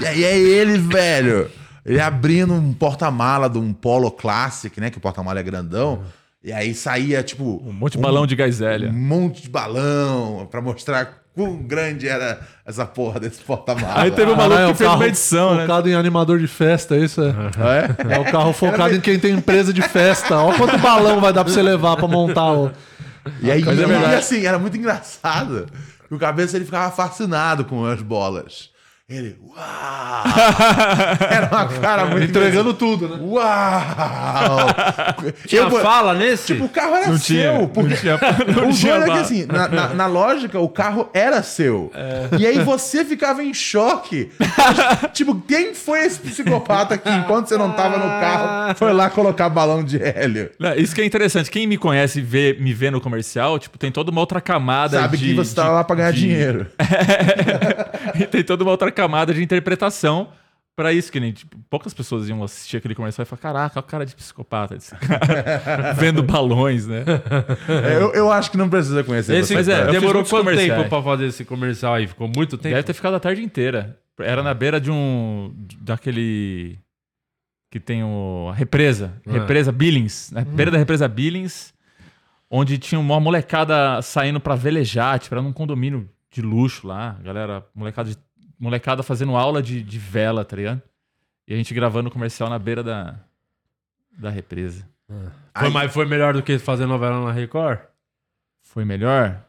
E 0.00 0.06
aí 0.06 0.24
é 0.24 0.38
ele, 0.38 0.78
velho. 0.78 1.50
Ele 1.84 2.00
abrindo 2.00 2.52
um 2.52 2.72
porta-mala 2.72 3.48
de 3.48 3.58
um 3.58 3.72
Polo 3.72 4.10
Classic, 4.10 4.78
né? 4.80 4.90
Que 4.90 4.98
o 4.98 5.00
porta-mala 5.00 5.40
é 5.40 5.42
grandão. 5.42 6.02
E 6.42 6.52
aí 6.52 6.74
saía, 6.74 7.22
tipo, 7.22 7.62
Um 7.66 7.72
monte 7.72 7.92
de 7.92 7.98
balão 7.98 8.26
de 8.26 8.34
gás 8.34 8.60
um 8.62 8.92
monte 8.92 9.42
de 9.42 9.50
balão 9.50 10.48
pra 10.50 10.62
mostrar 10.62 11.20
quão 11.34 11.56
grande 11.62 12.08
era 12.08 12.40
essa 12.64 12.86
porra 12.86 13.20
desse 13.20 13.42
porta-mala. 13.42 14.02
Aí 14.02 14.10
teve 14.10 14.30
um 14.30 14.36
maluco 14.36 14.60
é 14.60 14.68
que 14.68 14.74
fez 14.74 14.90
uma 14.90 15.06
edição, 15.06 15.54
né? 15.54 15.62
focado 15.62 15.88
em 15.88 15.94
animador 15.94 16.38
de 16.38 16.46
festa, 16.46 16.96
isso 16.96 17.20
é. 17.22 17.28
É? 17.28 18.14
É 18.14 18.18
o 18.18 18.24
carro 18.24 18.52
focado 18.52 18.94
em 18.94 19.00
quem 19.00 19.18
tem 19.18 19.34
empresa 19.34 19.72
de 19.72 19.82
festa. 19.82 20.38
Olha 20.38 20.56
quanto 20.56 20.78
balão 20.78 21.20
vai 21.20 21.32
dar 21.32 21.44
pra 21.44 21.52
você 21.52 21.62
levar 21.62 21.96
pra 21.96 22.08
montar 22.08 22.52
o. 22.52 22.70
E 23.42 23.50
aí, 23.50 23.62
Mas 23.62 23.78
é 23.78 23.82
e, 23.84 24.14
assim, 24.14 24.46
era 24.46 24.58
muito 24.58 24.76
engraçado. 24.76 25.66
E 26.10 26.14
o 26.14 26.18
cabeça 26.18 26.56
ele 26.56 26.64
ficava 26.64 26.90
fascinado 26.90 27.64
com 27.64 27.84
as 27.84 28.00
bolas. 28.00 28.70
Ele, 29.10 29.36
uau! 29.44 29.56
Era 31.28 31.48
uma 31.50 31.66
cara 31.66 32.06
muito 32.06 32.26
Entregando 32.26 32.72
tudo, 32.72 33.08
né? 33.08 33.16
Uau! 33.20 34.66
Tinha 35.48 35.62
Eu- 35.62 35.70
fala 35.80 36.14
nesse? 36.14 36.52
o 36.52 36.68
carro 36.68 36.94
era 36.94 37.08
Não 37.08 37.18
seu. 37.18 37.36
tinha. 37.36 37.68
porque... 37.68 37.90
Não 37.90 37.96
tinha. 37.96 38.14
O 38.14 38.66
Não 38.66 38.72
tinha 38.72 38.94
doido 38.98 39.10
é 39.10 39.14
que 39.14 39.18
assim, 39.20 39.46
na, 39.46 39.66
na- 39.68 39.88
na 39.94 40.06
lógica, 40.06 40.60
o 40.60 40.68
carro 40.68 41.10
era 41.12 41.42
seu. 41.42 41.90
E 42.38 42.46
aí 42.46 42.60
você 42.60 43.04
ficava 43.04 43.42
em 43.42 43.52
choque. 43.52 44.30
tipo, 45.12 45.34
quem 45.48 45.74
foi 45.74 46.04
esse 46.06 46.20
psicopata 46.20 46.96
que, 46.96 47.10
enquanto 47.10 47.48
você 47.48 47.56
não 47.58 47.72
tava 47.72 47.96
no 47.98 48.04
carro, 48.20 48.74
foi 48.76 48.92
lá 48.92 49.10
colocar 49.10 49.48
balão 49.48 49.82
de 49.82 50.00
hélio? 50.00 50.50
Não, 50.58 50.72
Isso 50.74 50.94
que 50.94 51.00
é 51.00 51.04
interessante. 51.04 51.50
Quem 51.50 51.66
me 51.66 51.76
conhece 51.76 52.20
e 52.20 52.22
vê, 52.22 52.56
me 52.60 52.72
vê 52.72 52.92
no 52.92 53.00
comercial, 53.00 53.58
tipo, 53.58 53.76
tem 53.76 53.90
toda 53.90 54.12
uma 54.12 54.20
outra 54.20 54.40
camada 54.40 55.00
Sabe 55.00 55.16
de... 55.16 55.26
que 55.26 55.34
você 55.34 55.52
tava 55.54 55.68
de- 55.70 55.74
lá 55.74 55.84
pra 55.84 55.96
ganhar 55.96 56.12
de- 56.12 56.20
dinheiro. 56.20 56.66
e 58.14 58.24
tem 58.26 58.44
toda 58.44 58.62
uma 58.62 58.70
outra 58.70 58.90
camada 58.92 58.99
de 59.34 59.42
interpretação 59.42 60.28
pra 60.76 60.92
isso, 60.94 61.12
que 61.12 61.20
nem, 61.20 61.32
tipo, 61.32 61.58
poucas 61.68 61.92
pessoas 61.92 62.26
iam 62.28 62.42
assistir 62.42 62.78
aquele 62.78 62.94
comercial 62.94 63.22
e 63.22 63.26
falar, 63.26 63.42
caraca, 63.42 63.78
olha 63.78 63.84
o 63.84 63.88
cara 63.88 64.06
de 64.06 64.14
psicopata 64.16 64.74
desse 64.76 64.96
cara. 64.96 65.92
Vendo 65.98 66.22
balões, 66.22 66.86
né? 66.86 67.04
É, 67.68 67.96
eu, 67.96 68.12
eu 68.14 68.32
acho 68.32 68.50
que 68.50 68.56
não 68.56 68.68
precisa 68.68 69.04
conhecer 69.04 69.36
Esse. 69.36 69.52
Mas 69.52 69.68
é, 69.68 69.90
demorou 69.90 70.24
quanto 70.24 70.56
tempo 70.56 70.88
pra 70.88 71.02
fazer 71.02 71.26
esse 71.26 71.44
comercial 71.44 71.94
aí? 71.94 72.06
Ficou 72.06 72.30
muito 72.34 72.56
tempo? 72.56 72.74
Deve 72.74 72.82
ter 72.86 72.94
ficado 72.94 73.14
a 73.14 73.20
tarde 73.20 73.42
inteira. 73.42 73.98
Era 74.18 74.42
na 74.42 74.54
beira 74.54 74.80
de 74.80 74.90
um... 74.90 75.52
daquele... 75.80 76.78
que 77.70 77.78
tem 77.78 78.02
o... 78.02 78.48
a 78.50 78.54
represa. 78.54 79.12
Ah. 79.26 79.32
Represa 79.32 79.70
Billings. 79.72 80.30
Na 80.32 80.42
beira 80.44 80.70
da 80.70 80.78
represa 80.78 81.06
Billings, 81.06 81.74
onde 82.50 82.78
tinha 82.78 82.98
uma 82.98 83.20
molecada 83.20 84.00
saindo 84.00 84.40
pra 84.40 84.54
velejar, 84.54 85.18
tipo, 85.18 85.34
era 85.34 85.42
num 85.42 85.52
condomínio 85.52 86.08
de 86.32 86.40
luxo 86.40 86.86
lá. 86.86 87.18
Galera, 87.22 87.64
molecada, 87.74 88.08
de- 88.10 88.18
molecada 88.60 89.02
fazendo 89.02 89.34
aula 89.36 89.62
de, 89.62 89.82
de 89.82 89.98
vela, 89.98 90.44
tá 90.44 90.54
ligado? 90.56 90.82
E 91.48 91.54
a 91.54 91.56
gente 91.56 91.72
gravando 91.74 92.08
o 92.08 92.12
comercial 92.12 92.48
na 92.50 92.58
beira 92.58 92.82
da, 92.82 93.16
da 94.18 94.30
represa. 94.30 94.86
Foi, 95.08 95.66
Aí- 95.66 95.72
mas 95.72 95.92
foi 95.92 96.04
melhor 96.06 96.34
do 96.34 96.42
que 96.42 96.58
fazer 96.58 96.86
novela 96.86 97.24
na 97.24 97.32
Record? 97.32 97.78
Foi 98.62 98.84
melhor? 98.84 99.42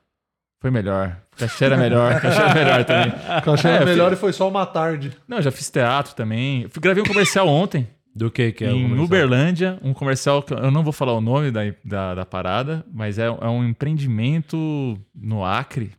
Foi 0.60 0.72
melhor. 0.72 1.18
Cachê 1.38 1.66
era 1.66 1.78
melhor. 1.78 2.18
Cachê 2.22 2.40
era 2.42 2.54
melhor 2.54 2.86
também. 2.86 3.10
O 3.10 3.42
cachê 3.44 3.68
era 3.68 3.84
É, 3.84 3.86
melhor 3.86 4.10
fi- 4.12 4.16
e 4.16 4.20
foi 4.20 4.34
só 4.34 4.48
uma 4.48 4.66
tarde. 4.66 5.16
Não, 5.28 5.42
já 5.42 5.52
fiz 5.52 5.70
teatro 5.70 6.16
também. 6.16 6.68
Fui- 6.70 6.82
Gravei 6.82 7.04
um 7.04 7.06
comercial 7.06 7.48
ontem. 7.48 7.88
Do 8.16 8.30
que 8.30 8.52
que 8.52 8.66
é 8.66 8.70
em 8.72 8.82
comercial? 8.84 9.06
Uberlândia, 9.06 9.80
um 9.82 9.94
comercial 9.94 10.44
que 10.44 10.54
eu 10.54 10.70
não 10.70 10.84
vou 10.84 10.92
falar 10.94 11.14
o 11.14 11.22
nome 11.22 11.50
da, 11.50 11.62
da, 11.86 12.16
da 12.16 12.26
parada, 12.26 12.86
mas 12.92 13.18
é, 13.18 13.26
é 13.26 13.48
um 13.48 13.64
empreendimento 13.64 15.00
no 15.16 15.46
Acre. 15.46 15.92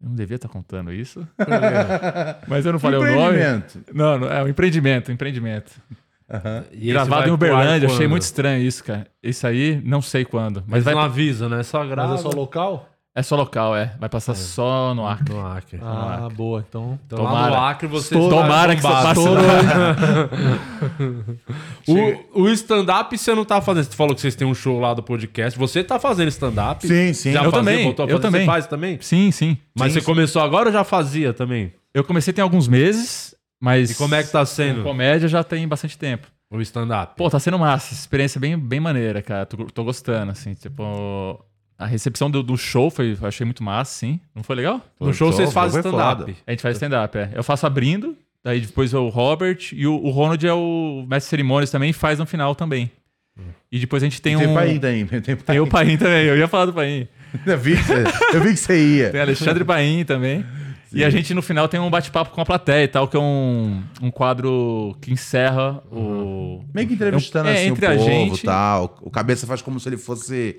Eu 0.00 0.08
não 0.08 0.14
devia 0.14 0.36
estar 0.36 0.48
contando 0.48 0.92
isso. 0.92 1.26
mas 2.46 2.66
eu 2.66 2.72
não 2.72 2.78
falei 2.78 2.98
o 2.98 3.04
nome. 3.04 3.36
Empreendimento. 3.36 3.80
Não, 3.92 4.18
não, 4.18 4.28
é 4.28 4.42
um 4.42 4.48
empreendimento, 4.48 5.10
um 5.10 5.14
empreendimento. 5.14 5.72
E 6.72 6.88
esse 6.88 6.92
Gravado 6.92 7.28
em 7.28 7.32
Uberlândia, 7.32 7.88
achei 7.88 8.08
muito 8.08 8.22
estranho 8.22 8.62
isso, 8.62 8.82
cara. 8.82 9.06
Isso 9.22 9.46
aí, 9.46 9.80
não 9.84 10.02
sei 10.02 10.24
quando. 10.24 10.56
Mas 10.66 10.68
Mas 10.68 10.84
vai, 10.84 10.94
não 10.94 11.00
avisa, 11.00 11.48
né? 11.48 11.62
Só 11.62 11.84
grava. 11.86 12.10
Mas 12.10 12.20
é 12.20 12.22
só 12.22 12.30
local? 12.30 12.88
É 13.18 13.22
só 13.22 13.34
local, 13.34 13.74
é. 13.74 13.94
Vai 13.98 14.10
passar 14.10 14.34
só 14.34 14.94
no 14.94 15.06
Acre. 15.06 15.32
No 15.34 15.46
Acre. 15.46 15.80
Ah, 15.82 16.28
boa. 16.36 16.62
Então. 16.68 16.98
Então 17.06 17.22
lá 17.22 17.30
Tomara. 17.30 17.50
no 17.56 17.62
Acre 17.62 17.86
você 17.88 18.14
Tomara 18.14 18.76
que 18.76 18.82
você 18.82 18.88
passe 18.88 19.20
lá. 19.26 19.40
O, 22.34 22.42
o 22.42 22.48
stand-up 22.50 23.16
você 23.16 23.34
não 23.34 23.44
tá 23.44 23.60
fazendo. 23.62 23.84
Você 23.84 23.96
falou 23.96 24.14
que 24.14 24.20
vocês 24.20 24.34
têm 24.34 24.46
um 24.46 24.54
show 24.54 24.78
lá 24.78 24.92
do 24.92 25.02
podcast. 25.02 25.58
Você 25.58 25.82
tá 25.82 25.98
fazendo 25.98 26.28
stand-up? 26.28 26.86
Sim, 26.86 27.12
sim. 27.12 27.32
Já 27.32 27.38
Eu 27.44 27.50
fazia, 27.50 27.58
também, 27.58 27.84
voltou 27.84 28.04
a 28.04 28.08
eu 28.08 28.16
fazer? 28.16 28.22
também. 28.22 28.40
Você 28.42 28.46
faz 28.46 28.66
também? 28.66 28.98
Sim, 29.00 29.30
sim. 29.30 29.56
Mas 29.78 29.92
Sim, 29.92 30.00
você 30.00 30.04
começou 30.04 30.42
agora 30.42 30.66
ou 30.68 30.72
já 30.72 30.84
fazia 30.84 31.32
também? 31.32 31.72
Eu 31.94 32.04
comecei 32.04 32.34
tem 32.34 32.42
alguns 32.42 32.68
meses 32.68 33.34
Mas 33.58 33.90
E 33.92 33.94
como 33.94 34.14
é 34.14 34.22
que 34.22 34.30
tá 34.30 34.44
sendo 34.44 34.82
comédia 34.82 35.28
já 35.28 35.42
tem 35.42 35.66
bastante 35.66 35.96
tempo. 35.96 36.26
o 36.50 36.60
stand-up? 36.60 37.14
Pô, 37.16 37.30
tá 37.30 37.38
sendo 37.40 37.58
massa. 37.58 37.94
Experiência 37.94 38.38
bem, 38.38 38.58
bem 38.58 38.80
maneira, 38.80 39.22
cara. 39.22 39.46
Tô, 39.46 39.56
tô 39.64 39.84
gostando, 39.84 40.32
assim. 40.32 40.52
Tipo, 40.52 41.42
a 41.78 41.86
recepção 41.86 42.30
do, 42.30 42.42
do 42.42 42.56
show 42.56 42.90
foi, 42.90 43.16
eu 43.20 43.26
achei 43.28 43.44
muito 43.44 43.62
massa, 43.62 43.92
sim. 43.98 44.20
Não 44.34 44.42
foi 44.42 44.56
legal? 44.56 44.80
no 45.00 45.12
show 45.12 45.30
vocês 45.32 45.52
Foi 45.52 45.62
fazem 45.62 45.80
stand-up. 45.80 46.36
A 46.46 46.50
gente 46.50 46.62
faz 46.62 46.76
stand-up, 46.76 47.16
é. 47.18 47.30
Eu 47.34 47.42
faço 47.44 47.66
abrindo, 47.66 48.16
daí 48.42 48.60
depois 48.60 48.94
o 48.94 49.08
Robert 49.08 49.58
e 49.72 49.86
o, 49.86 49.94
o 49.94 50.10
Ronald 50.10 50.46
é 50.46 50.52
o 50.54 51.04
mestre 51.08 51.26
de 51.26 51.30
cerimônias 51.30 51.70
também 51.70 51.90
e 51.90 51.92
faz 51.92 52.18
no 52.18 52.26
final 52.26 52.54
também. 52.54 52.90
E 53.70 53.78
depois 53.78 54.02
a 54.02 54.06
gente 54.06 54.22
tem, 54.22 54.38
Tem 54.38 54.46
um... 54.46 54.54
Paim 54.54 54.78
também. 54.78 55.04
Tem 55.06 55.20
Tem 55.20 55.36
Paim. 55.36 55.58
o 55.58 55.66
Paim 55.66 55.96
também, 55.98 56.24
eu 56.26 56.36
ia 56.38 56.48
falar 56.48 56.66
do 56.66 56.72
Paim. 56.72 57.06
Eu 57.44 57.58
vi 57.58 57.76
que 57.76 57.82
você, 57.82 58.04
eu 58.34 58.40
vi 58.40 58.50
que 58.54 58.56
você 58.56 58.96
ia. 58.96 59.10
Tem 59.10 59.20
Alexandre 59.20 59.62
Paim 59.62 60.04
também. 60.06 60.42
E 60.90 61.04
a 61.04 61.10
gente 61.10 61.34
no 61.34 61.42
final 61.42 61.68
tem 61.68 61.78
um 61.78 61.90
bate-papo 61.90 62.30
com 62.30 62.40
a 62.40 62.46
plateia 62.46 62.84
e 62.84 62.88
tal, 62.88 63.06
que 63.08 63.16
é 63.16 63.20
um, 63.20 63.82
um 64.00 64.10
quadro 64.10 64.96
que 65.02 65.12
encerra 65.12 65.82
o. 65.92 66.64
Meio 66.72 66.88
que 66.88 66.94
entrevistando 66.94 67.48
É, 67.50 67.54
assim 67.54 67.66
entre 67.66 67.84
o 67.84 67.90
povo 67.98 68.04
gente- 68.08 68.40
e 68.40 68.44
tal. 68.44 68.96
O 69.02 69.10
cabeça 69.10 69.46
faz 69.46 69.60
como 69.60 69.78
se 69.78 69.86
ele 69.88 69.98
fosse, 69.98 70.56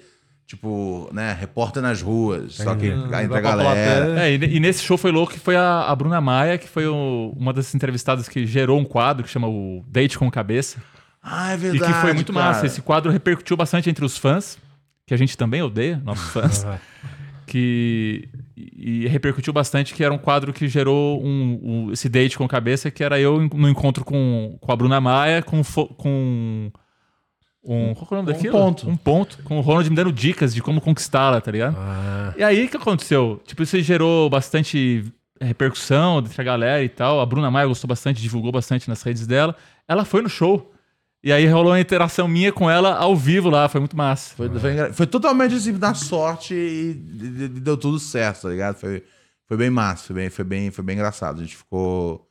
tipo, 0.47 1.09
né, 1.13 1.35
repórter 1.39 1.83
nas 1.83 2.01
ruas. 2.01 2.53
Só 2.55 2.73
que 2.73 2.87
entre 2.87 3.09
vai 3.09 3.25
a 3.25 3.41
galera. 3.41 4.23
É, 4.25 4.33
e, 4.33 4.55
e 4.55 4.59
nesse 4.59 4.81
show 4.81 4.97
foi 4.97 5.11
louco 5.11 5.33
que 5.33 5.39
foi 5.39 5.55
a, 5.57 5.81
a 5.81 5.95
Bruna 5.95 6.19
Maia, 6.21 6.57
que 6.57 6.67
foi 6.67 6.87
o- 6.87 7.33
uma 7.37 7.51
das 7.53 7.75
entrevistadas 7.75 8.29
que 8.29 8.45
gerou 8.47 8.79
um 8.79 8.85
quadro 8.85 9.23
que 9.25 9.29
chama 9.29 9.47
o 9.47 9.83
Date 9.87 10.17
com 10.17 10.31
Cabeça. 10.31 10.81
Ah, 11.21 11.51
é 11.51 11.55
E 11.55 11.57
verdade. 11.57 11.93
que 11.93 11.99
foi 11.99 12.13
muito 12.13 12.31
cara. 12.33 12.45
massa. 12.45 12.65
Esse 12.65 12.81
quadro 12.81 13.11
repercutiu 13.11 13.57
bastante 13.57 13.89
entre 13.89 14.05
os 14.05 14.17
fãs, 14.17 14.57
que 15.05 15.13
a 15.13 15.17
gente 15.17 15.37
também 15.37 15.61
odeia, 15.61 16.01
nossos 16.05 16.29
fãs. 16.31 16.65
que 17.45 18.27
e, 18.55 19.03
e 19.03 19.07
repercutiu 19.07 19.53
bastante 19.53 19.93
que 19.93 20.03
era 20.03 20.13
um 20.13 20.17
quadro 20.17 20.51
que 20.53 20.67
gerou 20.67 21.23
um, 21.23 21.59
um- 21.87 21.91
esse 21.91 22.09
date 22.09 22.37
com 22.37 22.47
cabeça 22.47 22.89
que 22.91 23.03
era 23.03 23.19
eu 23.19 23.39
no 23.53 23.69
encontro 23.69 24.03
com, 24.03 24.57
com 24.59 24.71
a 24.71 24.75
Bruna 24.75 24.99
Maia 24.99 25.41
com 25.41 25.61
com 25.63 26.71
um 27.67 27.93
qual 27.93 28.07
é 28.11 28.13
o 28.13 28.17
nome 28.17 28.29
Um 28.31 28.33
daquilo? 28.33 28.53
ponto. 28.53 28.89
um 28.89 28.95
ponto 28.97 29.43
com 29.43 29.57
o 29.57 29.61
Ronald 29.61 29.89
me 29.89 29.95
dando 29.95 30.11
dicas 30.11 30.53
de 30.53 30.61
como 30.61 30.79
conquistá-la 30.81 31.41
tá 31.41 31.51
ligado 31.51 31.75
Ah, 31.77 32.33
e 32.37 32.43
aí 32.43 32.65
o 32.65 32.69
que 32.69 32.77
aconteceu 32.77 33.41
tipo 33.45 33.61
isso 33.63 33.79
gerou 33.81 34.29
bastante 34.29 35.03
repercussão 35.41 36.19
entre 36.19 36.39
a 36.41 36.43
galera 36.43 36.83
e 36.83 36.89
tal 36.89 37.19
a 37.21 37.25
Bruna 37.25 37.51
Maia 37.51 37.67
gostou 37.67 37.87
bastante 37.87 38.21
divulgou 38.21 38.51
bastante 38.51 38.87
nas 38.89 39.01
redes 39.03 39.27
dela 39.27 39.55
ela 39.87 40.03
foi 40.05 40.21
no 40.21 40.29
show 40.29 40.71
e 41.23 41.31
aí 41.31 41.45
rolou 41.47 41.71
uma 41.71 41.79
interação 41.79 42.27
minha 42.27 42.51
com 42.53 42.69
ela 42.69 42.95
ao 42.95 43.15
vivo 43.15 43.49
lá 43.49 43.67
foi 43.67 43.79
muito 43.81 43.97
massa 43.97 44.35
Foi, 44.35 44.49
foi, 44.59 44.93
foi 44.93 45.07
totalmente 45.07 45.55
assim, 45.55 45.71
na 45.73 45.93
sorte 45.93 46.53
e, 46.53 46.91
e- 46.91 47.43
e 47.43 47.47
deu 47.49 47.75
tudo 47.75 47.99
certo, 47.99 48.43
tá 48.43 48.49
ligado? 48.49 48.75
Foi, 48.75 49.03
foi 49.47 49.57
bem 49.57 49.69
massa, 49.69 50.05
foi 50.07 50.15
bem, 50.15 50.29
foi, 50.29 50.45
bem, 50.45 50.71
foi 50.71 50.83
bem 50.83 50.95
engraçado. 50.95 51.39
A 51.39 51.43
gente 51.43 51.55
ficou. 51.57 52.26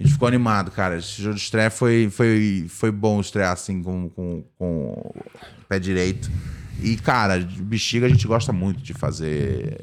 A 0.00 0.02
gente 0.02 0.14
ficou 0.14 0.26
animado, 0.26 0.70
cara. 0.70 0.96
Esse 0.96 1.22
jogo 1.22 1.34
de 1.34 1.42
estreia 1.42 1.70
foi, 1.70 2.08
foi, 2.10 2.64
foi 2.68 2.90
bom 2.90 3.20
estrear 3.20 3.52
assim 3.52 3.82
com, 3.82 4.08
com, 4.08 4.42
com 4.58 4.92
o 4.94 5.14
pé 5.68 5.78
direito. 5.78 6.30
E, 6.82 6.96
cara, 6.96 7.38
bexiga 7.58 8.06
a 8.06 8.08
gente 8.08 8.26
gosta 8.26 8.50
muito 8.50 8.82
de 8.82 8.94
fazer, 8.94 9.76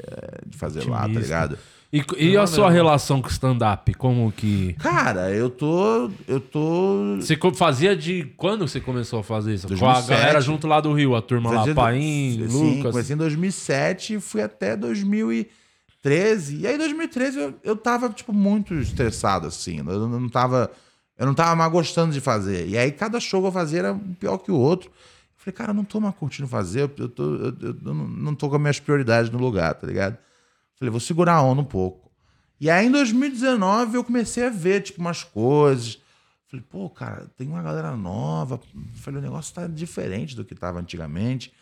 de 0.44 0.58
fazer 0.58 0.88
lá, 0.88 1.02
tá 1.02 1.20
ligado? 1.20 1.56
E, 1.92 2.04
e 2.18 2.36
a 2.36 2.46
sua 2.46 2.68
relação 2.68 3.22
com 3.22 3.28
stand-up? 3.28 3.94
Como 3.94 4.30
que. 4.32 4.74
Cara, 4.74 5.30
eu 5.30 5.48
tô. 5.48 6.10
Eu 6.26 6.40
tô. 6.40 7.16
Você 7.16 7.38
fazia 7.54 7.96
de. 7.96 8.24
Quando 8.36 8.68
você 8.68 8.78
começou 8.78 9.20
a 9.20 9.22
fazer 9.22 9.54
isso? 9.54 9.66
Com 9.68 9.86
a 9.86 9.92
2007. 9.94 10.08
galera 10.08 10.40
junto 10.40 10.66
lá 10.66 10.80
do 10.80 10.92
Rio, 10.92 11.14
a 11.14 11.22
turma 11.22 11.50
lá, 11.50 11.74
Paim, 11.74 12.46
Sim, 12.46 12.76
Lucas. 12.76 12.92
comecei 12.92 13.14
em 13.14 13.18
2007 13.18 14.14
e 14.14 14.20
fui 14.20 14.42
até 14.42 14.76
2013. 14.76 15.40
E 15.40 15.67
aí, 16.66 16.74
em 16.74 16.78
2013, 16.78 17.38
eu, 17.38 17.54
eu 17.62 17.76
tava, 17.76 18.08
tipo, 18.10 18.32
muito 18.32 18.74
estressado, 18.74 19.46
assim. 19.46 19.78
Eu 19.78 20.08
não 20.08 20.28
tava... 20.28 20.70
Eu 21.16 21.26
não 21.26 21.34
tava 21.34 21.56
mais 21.56 21.72
gostando 21.72 22.12
de 22.12 22.20
fazer. 22.20 22.68
E 22.68 22.78
aí, 22.78 22.92
cada 22.92 23.18
show 23.18 23.40
que 23.40 23.48
eu 23.48 23.52
fazia 23.52 23.80
era 23.80 23.94
pior 24.20 24.38
que 24.38 24.52
o 24.52 24.54
outro. 24.56 24.88
Eu 24.88 24.94
falei, 25.36 25.52
cara, 25.52 25.70
eu 25.70 25.74
não 25.74 25.82
tô 25.84 25.98
mais 25.98 26.14
curtindo 26.14 26.46
fazer. 26.46 26.82
Eu, 26.82 26.90
eu, 26.96 27.08
tô, 27.08 27.22
eu, 27.34 27.56
eu 27.60 27.94
não- 27.94 28.06
não 28.06 28.34
tô 28.36 28.48
com 28.48 28.54
as 28.54 28.60
minhas 28.60 28.78
prioridades 28.78 29.28
no 29.28 29.36
lugar, 29.38 29.74
tá 29.74 29.84
ligado? 29.84 30.16
Falei, 30.78 30.90
vou 30.92 31.00
segurar 31.00 31.34
a 31.34 31.42
onda 31.42 31.60
um 31.60 31.64
pouco. 31.64 32.08
E 32.60 32.70
aí, 32.70 32.86
em 32.86 32.90
2019, 32.92 33.96
eu 33.96 34.04
comecei 34.04 34.46
a 34.46 34.50
ver, 34.50 34.82
tipo, 34.82 35.00
umas 35.00 35.24
coisas. 35.24 35.98
Falei, 36.46 36.64
pô, 36.70 36.88
cara, 36.88 37.26
tem 37.36 37.48
uma 37.48 37.62
galera 37.62 37.96
nova. 37.96 38.60
Falei, 38.94 39.18
o 39.18 39.22
negócio 39.22 39.52
tá 39.52 39.66
diferente 39.66 40.36
do 40.36 40.44
que 40.44 40.54
tava 40.54 40.78
antigamente. 40.78 41.52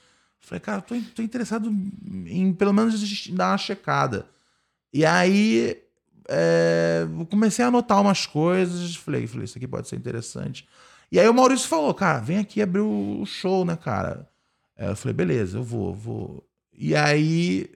Falei, 0.47 0.61
cara, 0.61 0.81
tô, 0.81 0.95
tô 1.13 1.23
interessado 1.23 1.69
em, 1.69 2.53
pelo 2.53 2.73
menos, 2.73 3.29
dar 3.31 3.51
uma 3.51 3.59
checada. 3.59 4.29
E 4.93 5.05
aí, 5.05 5.77
é, 6.29 7.05
eu 7.19 7.27
comecei 7.27 7.65
a 7.65 7.69
anotar 7.69 8.01
umas 8.01 8.27
coisas. 8.27 8.95
Falei, 8.95 9.27
falei, 9.27 9.45
isso 9.45 9.59
aqui 9.59 9.67
pode 9.67 9.89
ser 9.89 9.97
interessante. 9.97 10.65
E 11.11 11.19
aí 11.19 11.29
o 11.29 11.35
Maurício 11.35 11.69
falou, 11.69 11.93
cara, 11.93 12.21
vem 12.21 12.39
aqui 12.39 12.63
abrir 12.63 12.79
o 12.81 13.27
show, 13.27 13.65
né, 13.65 13.75
cara? 13.75 14.29
Eu 14.79 14.95
falei, 14.95 15.15
beleza, 15.15 15.59
eu 15.59 15.65
vou, 15.65 15.93
vou. 15.93 16.49
E 16.73 16.95
aí, 16.95 17.69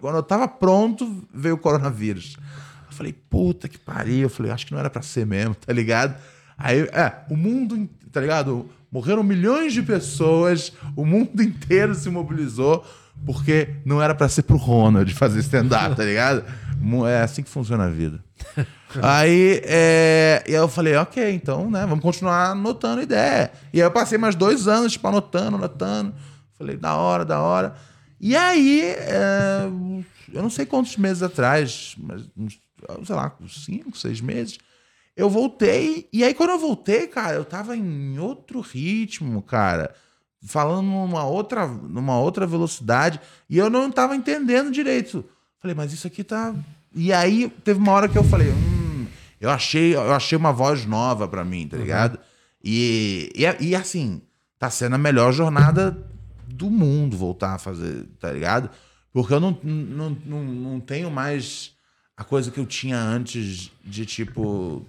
quando 0.00 0.16
eu 0.16 0.22
tava 0.22 0.48
pronto, 0.48 1.22
veio 1.34 1.56
o 1.56 1.58
coronavírus. 1.58 2.38
Eu 2.86 2.92
falei, 2.92 3.12
puta 3.12 3.68
que 3.68 3.78
pariu. 3.78 4.22
Eu 4.22 4.30
falei, 4.30 4.50
acho 4.50 4.64
que 4.64 4.72
não 4.72 4.80
era 4.80 4.88
pra 4.88 5.02
ser 5.02 5.26
mesmo, 5.26 5.54
tá 5.54 5.70
ligado? 5.70 6.18
Aí, 6.56 6.80
é, 6.80 7.26
o 7.28 7.36
mundo, 7.36 7.90
tá 8.10 8.22
ligado? 8.22 8.70
Morreram 8.92 9.22
milhões 9.22 9.72
de 9.72 9.82
pessoas, 9.82 10.70
o 10.94 11.06
mundo 11.06 11.40
inteiro 11.42 11.94
se 11.94 12.10
mobilizou, 12.10 12.84
porque 13.24 13.76
não 13.86 14.02
era 14.02 14.14
pra 14.14 14.28
ser 14.28 14.42
pro 14.42 14.56
Ronald 14.56 15.12
fazer 15.14 15.40
stand-up, 15.40 15.96
tá 15.96 16.04
ligado? 16.04 16.44
É 17.08 17.22
assim 17.22 17.42
que 17.42 17.48
funciona 17.48 17.84
a 17.84 17.88
vida. 17.88 18.22
Aí, 19.00 19.62
é, 19.64 20.42
eu 20.46 20.68
falei, 20.68 20.94
ok, 20.96 21.32
então, 21.32 21.70
né, 21.70 21.86
vamos 21.86 22.02
continuar 22.02 22.50
anotando 22.50 23.00
ideia. 23.00 23.50
E 23.72 23.80
aí 23.80 23.86
eu 23.86 23.90
passei 23.90 24.18
mais 24.18 24.34
dois 24.34 24.68
anos, 24.68 24.92
tipo, 24.92 25.08
anotando, 25.08 25.56
anotando. 25.56 26.14
Falei, 26.58 26.76
da 26.76 26.94
hora, 26.96 27.24
da 27.24 27.40
hora. 27.40 27.74
E 28.20 28.36
aí, 28.36 28.82
é, 28.82 29.62
eu 30.30 30.42
não 30.42 30.50
sei 30.50 30.66
quantos 30.66 30.94
meses 30.98 31.22
atrás, 31.22 31.94
mas, 31.96 32.22
uns, 32.36 32.58
sei 33.06 33.16
lá, 33.16 33.34
cinco, 33.48 33.96
seis 33.96 34.20
meses, 34.20 34.58
eu 35.16 35.28
voltei. 35.28 36.08
E 36.12 36.24
aí, 36.24 36.34
quando 36.34 36.50
eu 36.50 36.58
voltei, 36.58 37.06
cara, 37.06 37.36
eu 37.36 37.44
tava 37.44 37.76
em 37.76 38.18
outro 38.18 38.60
ritmo, 38.60 39.42
cara. 39.42 39.94
Falando 40.44 40.82
numa 40.82 41.24
outra, 41.24 41.66
numa 41.66 42.18
outra 42.18 42.46
velocidade. 42.46 43.20
E 43.48 43.58
eu 43.58 43.70
não 43.70 43.90
tava 43.90 44.16
entendendo 44.16 44.70
direito. 44.70 45.24
Falei, 45.58 45.74
mas 45.74 45.92
isso 45.92 46.06
aqui 46.06 46.24
tá. 46.24 46.54
E 46.94 47.12
aí, 47.12 47.48
teve 47.64 47.78
uma 47.78 47.92
hora 47.92 48.08
que 48.08 48.18
eu 48.18 48.24
falei, 48.24 48.50
hum, 48.50 49.06
eu 49.40 49.50
achei, 49.50 49.94
eu 49.94 50.12
achei 50.12 50.36
uma 50.36 50.52
voz 50.52 50.84
nova 50.84 51.28
pra 51.28 51.44
mim, 51.44 51.68
tá 51.68 51.76
ligado? 51.76 52.18
E, 52.62 53.32
e, 53.34 53.68
e 53.68 53.74
assim, 53.74 54.22
tá 54.58 54.70
sendo 54.70 54.94
a 54.94 54.98
melhor 54.98 55.32
jornada 55.32 55.96
do 56.46 56.70
mundo 56.70 57.16
voltar 57.16 57.54
a 57.54 57.58
fazer, 57.58 58.06
tá 58.20 58.30
ligado? 58.30 58.70
Porque 59.12 59.34
eu 59.34 59.40
não, 59.40 59.58
não, 59.62 60.10
não, 60.24 60.44
não 60.44 60.80
tenho 60.80 61.10
mais 61.10 61.71
a 62.22 62.24
coisa 62.24 62.50
que 62.50 62.58
eu 62.60 62.64
tinha 62.66 62.96
antes 62.98 63.70
de, 63.84 64.06
tipo. 64.06 64.86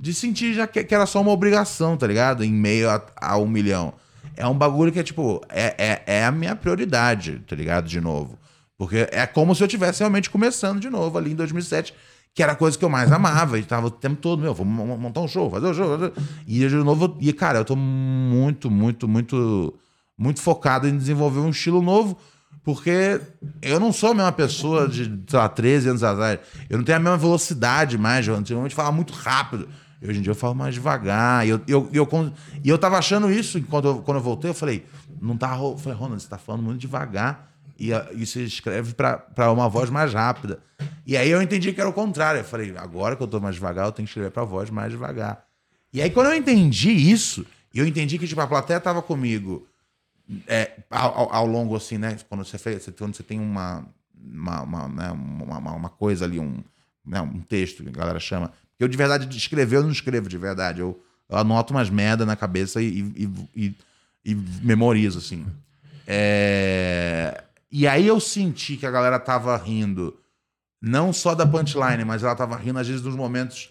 De 0.00 0.12
sentir 0.12 0.54
já 0.54 0.66
que, 0.66 0.82
que 0.82 0.94
era 0.94 1.06
só 1.06 1.20
uma 1.20 1.30
obrigação, 1.30 1.96
tá 1.96 2.06
ligado? 2.06 2.42
Em 2.42 2.50
meio 2.52 2.90
a, 2.90 3.02
a 3.20 3.36
um 3.38 3.46
milhão. 3.46 3.92
É 4.36 4.46
um 4.46 4.54
bagulho 4.56 4.90
que 4.90 4.98
é, 4.98 5.02
tipo, 5.02 5.40
é, 5.48 5.74
é, 5.78 6.02
é 6.20 6.24
a 6.24 6.32
minha 6.32 6.56
prioridade, 6.56 7.40
tá 7.46 7.54
ligado? 7.54 7.86
De 7.86 8.00
novo. 8.00 8.38
Porque 8.78 9.06
é 9.12 9.26
como 9.26 9.54
se 9.54 9.62
eu 9.62 9.68
tivesse 9.68 10.00
realmente 10.00 10.30
começando 10.30 10.80
de 10.80 10.88
novo 10.88 11.18
ali 11.18 11.32
em 11.32 11.36
2007, 11.36 11.94
que 12.34 12.42
era 12.42 12.52
a 12.52 12.56
coisa 12.56 12.76
que 12.76 12.84
eu 12.84 12.88
mais 12.88 13.12
amava. 13.12 13.58
E 13.58 13.62
tava 13.62 13.88
o 13.88 13.90
tempo 13.90 14.16
todo, 14.16 14.40
meu, 14.40 14.54
mo- 14.64 14.96
montar 14.96 15.20
um 15.20 15.28
show, 15.28 15.50
fazer 15.50 15.66
um 15.66 15.74
show. 15.74 15.98
E 16.46 16.58
de 16.66 16.74
novo, 16.76 17.16
e 17.20 17.32
cara, 17.32 17.58
eu 17.58 17.64
tô 17.64 17.76
muito, 17.76 18.70
muito, 18.70 19.06
muito, 19.06 19.74
muito 20.16 20.40
focado 20.40 20.88
em 20.88 20.96
desenvolver 20.96 21.40
um 21.40 21.50
estilo 21.50 21.82
novo, 21.82 22.16
porque 22.64 23.20
eu 23.60 23.80
não 23.80 23.92
sou 23.92 24.10
a 24.10 24.14
mesma 24.14 24.32
pessoa 24.32 24.88
de, 24.88 25.04
sei 25.26 25.38
lá, 25.38 25.48
13 25.48 25.88
anos 25.88 26.04
atrás. 26.04 26.38
Eu 26.70 26.78
não 26.78 26.84
tenho 26.84 26.96
a 26.96 27.00
mesma 27.00 27.18
velocidade 27.18 27.98
mais. 27.98 28.26
Eu 28.26 28.36
antigamente 28.36 28.74
falava 28.74 28.94
muito 28.94 29.12
rápido. 29.12 29.68
Hoje 30.00 30.18
em 30.18 30.22
dia 30.22 30.30
eu 30.30 30.36
falo 30.36 30.54
mais 30.54 30.74
devagar. 30.74 31.44
E 31.46 31.50
eu, 31.50 31.60
eu, 31.66 31.88
eu, 31.92 32.32
e 32.62 32.68
eu 32.68 32.78
tava 32.78 32.98
achando 32.98 33.30
isso 33.30 33.60
quando 33.62 33.88
eu, 33.88 33.98
quando 34.02 34.18
eu 34.18 34.22
voltei. 34.22 34.50
Eu 34.50 34.54
falei, 34.54 34.86
não 35.20 35.36
tá. 35.36 35.56
Eu 35.56 35.76
falei, 35.76 35.98
Ronald, 35.98 36.22
você 36.22 36.28
tá 36.28 36.38
falando 36.38 36.62
muito 36.62 36.78
devagar. 36.78 37.50
E, 37.78 37.90
e 38.12 38.24
você 38.24 38.44
escreve 38.44 38.94
pra 38.94 39.50
uma 39.50 39.68
voz 39.68 39.90
mais 39.90 40.14
rápida. 40.14 40.60
E 41.04 41.16
aí 41.16 41.28
eu 41.28 41.42
entendi 41.42 41.72
que 41.72 41.80
era 41.80 41.90
o 41.90 41.92
contrário. 41.92 42.40
Eu 42.40 42.44
falei, 42.44 42.72
agora 42.76 43.16
que 43.16 43.22
eu 43.24 43.26
tô 43.26 43.40
mais 43.40 43.56
devagar, 43.56 43.86
eu 43.86 43.92
tenho 43.92 44.06
que 44.06 44.10
escrever 44.10 44.30
pra 44.30 44.44
voz 44.44 44.70
mais 44.70 44.92
devagar. 44.92 45.44
E 45.92 46.00
aí 46.00 46.10
quando 46.10 46.28
eu 46.28 46.36
entendi 46.36 46.90
isso, 46.90 47.44
eu 47.74 47.84
entendi 47.84 48.18
que 48.18 48.28
tipo, 48.28 48.40
a 48.40 48.46
plateia 48.46 48.78
tava 48.78 49.02
comigo 49.02 49.66
é, 50.46 50.72
ao, 50.90 51.32
ao- 51.34 51.46
longo, 51.46 51.76
assim, 51.76 51.98
né? 51.98 52.16
Quando 52.28 52.44
você, 52.44 52.58
fez, 52.58 52.88
quando 52.98 53.14
você 53.16 53.22
tem 53.22 53.38
uma, 53.40 53.86
uma, 54.14 54.62
uma, 54.62 54.88
né, 54.88 55.10
uma, 55.10 55.58
uma- 55.74 55.88
coisa 55.88 56.24
ali, 56.24 56.38
um, 56.38 56.62
né, 57.04 57.20
um 57.20 57.40
texto 57.40 57.82
que 57.82 57.88
a 57.88 57.92
galera 57.92 58.20
chama. 58.20 58.52
Eu, 58.78 58.88
de 58.88 58.96
verdade, 58.96 59.26
de 59.26 59.36
escrever, 59.36 59.76
eu 59.76 59.82
não 59.82 59.90
escrevo 59.90 60.28
de 60.28 60.38
verdade. 60.38 60.80
Eu, 60.80 61.00
eu 61.28 61.36
anoto 61.38 61.72
umas 61.72 61.88
merda 61.90 62.24
na 62.26 62.36
cabeça 62.36 62.80
e, 62.82 63.00
e, 63.16 63.30
e- 63.56 63.74
e 64.24 64.34
memorizo, 64.62 65.18
assim. 65.18 65.44
É, 66.06 67.42
E 67.70 67.86
aí 67.86 68.06
eu 68.06 68.20
senti 68.20 68.76
que 68.76 68.86
a 68.86 68.90
galera 68.90 69.18
tava 69.18 69.56
rindo, 69.56 70.16
não 70.80 71.12
só 71.12 71.34
da 71.34 71.46
punchline, 71.46 72.04
mas 72.04 72.22
ela 72.22 72.34
tava 72.34 72.56
rindo, 72.56 72.78
às 72.78 72.86
vezes, 72.86 73.02
dos 73.02 73.16
momentos 73.16 73.70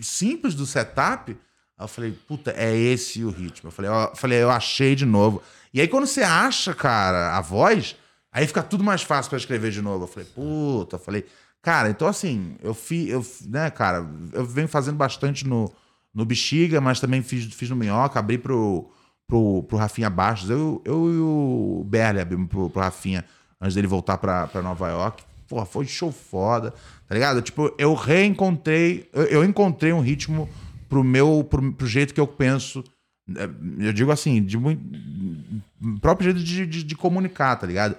simples 0.00 0.54
do 0.54 0.66
setup. 0.66 1.36
Eu 1.78 1.88
falei, 1.88 2.12
puta, 2.12 2.52
é 2.56 2.74
esse 2.76 3.24
o 3.24 3.30
ritmo. 3.30 3.68
Eu 3.68 3.72
falei, 3.72 3.90
ó, 3.90 4.06
eu 4.08 4.16
falei, 4.16 4.42
eu 4.42 4.50
achei 4.50 4.94
de 4.96 5.06
novo. 5.06 5.42
E 5.72 5.80
aí 5.80 5.88
quando 5.88 6.06
você 6.06 6.22
acha, 6.22 6.74
cara, 6.74 7.36
a 7.36 7.40
voz, 7.40 7.96
aí 8.32 8.46
fica 8.46 8.62
tudo 8.62 8.84
mais 8.84 9.02
fácil 9.02 9.30
pra 9.30 9.38
escrever 9.38 9.70
de 9.70 9.82
novo. 9.82 10.04
Eu 10.04 10.08
falei, 10.08 10.28
puta, 10.34 10.96
eu 10.96 11.00
falei, 11.00 11.26
cara, 11.62 11.90
então 11.90 12.08
assim, 12.08 12.56
eu 12.62 12.74
fiz, 12.74 13.10
eu, 13.10 13.26
né, 13.46 13.70
cara, 13.70 14.06
eu 14.32 14.44
venho 14.44 14.68
fazendo 14.68 14.96
bastante 14.96 15.46
no, 15.46 15.72
no 16.14 16.24
Bexiga, 16.24 16.80
mas 16.80 17.00
também 17.00 17.22
fiz, 17.22 17.44
fiz 17.54 17.70
no 17.70 17.76
Minhoca, 17.76 18.18
abri 18.18 18.38
pro, 18.38 18.90
pro, 19.26 19.62
pro 19.64 19.78
Rafinha 19.78 20.10
Bastos. 20.10 20.50
Eu, 20.50 20.82
eu 20.84 21.12
e 21.12 21.18
o 21.18 21.84
Berle 21.86 22.20
abrimos 22.20 22.48
pro, 22.48 22.70
pro 22.70 22.82
Rafinha 22.82 23.24
antes 23.60 23.74
dele 23.74 23.86
voltar 23.86 24.18
pra, 24.18 24.46
pra 24.46 24.62
Nova 24.62 24.88
York. 24.88 25.22
Porra, 25.48 25.64
foi 25.64 25.86
show 25.86 26.12
foda, 26.12 26.74
tá 27.06 27.14
ligado? 27.14 27.40
Tipo, 27.40 27.74
eu 27.78 27.94
reencontrei, 27.94 29.08
eu, 29.12 29.24
eu 29.24 29.44
encontrei 29.44 29.92
um 29.92 30.00
ritmo 30.00 30.48
pro 30.88 31.04
meu, 31.04 31.46
pro, 31.48 31.72
pro 31.72 31.86
jeito 31.86 32.12
que 32.12 32.20
eu 32.20 32.26
penso. 32.26 32.82
É, 33.36 33.48
Eu 33.86 33.92
digo 33.92 34.10
assim, 34.10 34.42
de 34.42 34.56
muito. 34.56 34.80
próprio 36.00 36.32
jeito 36.32 36.44
de, 36.44 36.66
de, 36.66 36.82
de 36.82 36.94
comunicar, 36.96 37.56
tá 37.56 37.66
ligado? 37.66 37.92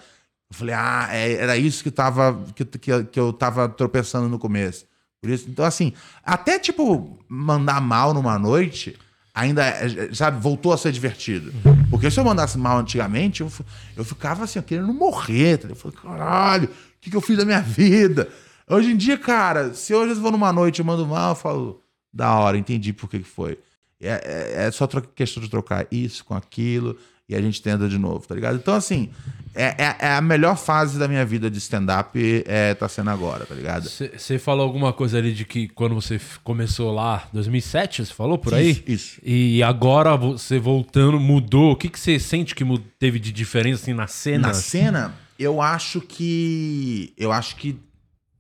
Eu 0.52 0.56
falei, 0.56 0.74
ah, 0.76 1.08
é- 1.12 1.34
era 1.34 1.58
isso 1.58 1.84
que, 1.84 1.92
tava, 1.92 2.44
que, 2.56 2.66
que, 2.66 3.04
que 3.06 3.20
eu 3.20 3.32
tava 3.32 3.70
tropeçando 3.70 4.28
no 4.28 4.40
começo. 4.40 4.86
Por 5.22 5.30
isso, 5.30 5.46
então, 5.50 5.66
assim, 5.66 5.94
até 6.24 6.58
tipo, 6.58 7.20
mandar 7.28 7.82
mal 7.82 8.14
numa 8.14 8.40
noite, 8.40 8.98
ainda, 9.34 9.64
é, 9.66 10.14
sabe, 10.14 10.42
voltou 10.42 10.72
a 10.74 10.78
ser 10.78 10.92
divertido. 10.92 11.54
Porque 11.90 12.10
se 12.10 12.20
eu 12.20 12.24
mandasse 12.24 12.58
mal 12.58 12.80
antigamente, 12.80 13.42
eu, 13.42 13.52
eu 13.98 14.06
ficava 14.06 14.46
assim, 14.46 14.62
querendo 14.62 14.94
morrer. 14.94 15.58
Tá? 15.58 15.68
Eu 15.68 15.76
falei, 15.76 15.98
caralho, 16.02 16.66
o 16.70 16.72
que, 17.02 17.10
que 17.12 17.16
eu 17.18 17.22
fiz 17.22 17.38
da 17.38 17.46
minha 17.46 17.62
vida? 17.62 18.30
Hoje 18.68 18.92
em 18.92 18.98
dia, 18.98 19.18
cara, 19.18 19.74
se 19.74 19.94
hoje 19.94 20.14
eu 20.14 20.22
vou 20.22 20.32
numa 20.32 20.54
noite 20.54 20.80
e 20.80 20.84
mando 20.84 21.06
mal, 21.06 21.32
eu 21.32 21.36
falo, 21.36 21.84
da 22.14 22.34
hora, 22.36 22.58
entendi 22.58 22.94
por 22.94 23.10
que, 23.10 23.20
que 23.20 23.26
foi. 23.28 23.60
É, 24.02 24.56
é, 24.64 24.68
é 24.68 24.72
só 24.72 24.88
questão 24.88 25.42
de 25.44 25.50
trocar 25.50 25.86
isso 25.92 26.24
com 26.24 26.34
aquilo 26.34 26.98
e 27.28 27.36
a 27.36 27.42
gente 27.42 27.62
tenta 27.62 27.88
de 27.88 27.98
novo, 28.00 28.28
tá 28.28 28.34
ligado? 28.34 28.56
Então, 28.56 28.74
assim, 28.74 29.12
é, 29.54 29.76
é- 29.78 29.96
é 30.00 30.14
a 30.14 30.22
melhor 30.22 30.58
fase 30.58 30.98
da 30.98 31.08
minha 31.08 31.24
vida 31.24 31.50
de 31.50 31.60
stand-up 31.60 32.18
é, 32.48 32.74
tá 32.74 32.90
sendo 32.90 33.12
agora, 33.12 33.46
tá 33.46 33.54
ligado? 33.54 33.88
Você 33.88 34.40
falou 34.40 34.66
alguma 34.66 34.92
coisa 34.92 35.20
ali 35.20 35.32
de 35.32 35.46
que 35.46 35.68
quando 35.68 35.94
você 35.94 36.20
começou 36.44 36.92
lá, 36.92 37.28
2007, 37.32 38.04
você 38.06 38.14
falou 38.14 38.38
por 38.38 38.56
aí? 38.56 38.72
Isso, 38.72 38.84
isso. 38.88 39.22
E 39.24 39.62
agora 39.62 40.16
você 40.18 40.58
voltando, 40.58 41.20
mudou. 41.20 41.74
O 41.74 41.76
que 41.76 41.92
você 41.94 42.18
sente 42.18 42.56
que 42.56 42.64
teve 42.98 43.20
de 43.20 43.32
diferença 43.32 43.84
assim, 43.84 43.94
na 43.94 44.08
cena? 44.08 44.48
Na 44.48 44.54
cena, 44.56 45.14
eu 45.38 45.62
acho 45.62 46.02
que. 46.02 47.14
Eu 47.16 47.32
acho 47.32 47.56
que. 47.58 47.78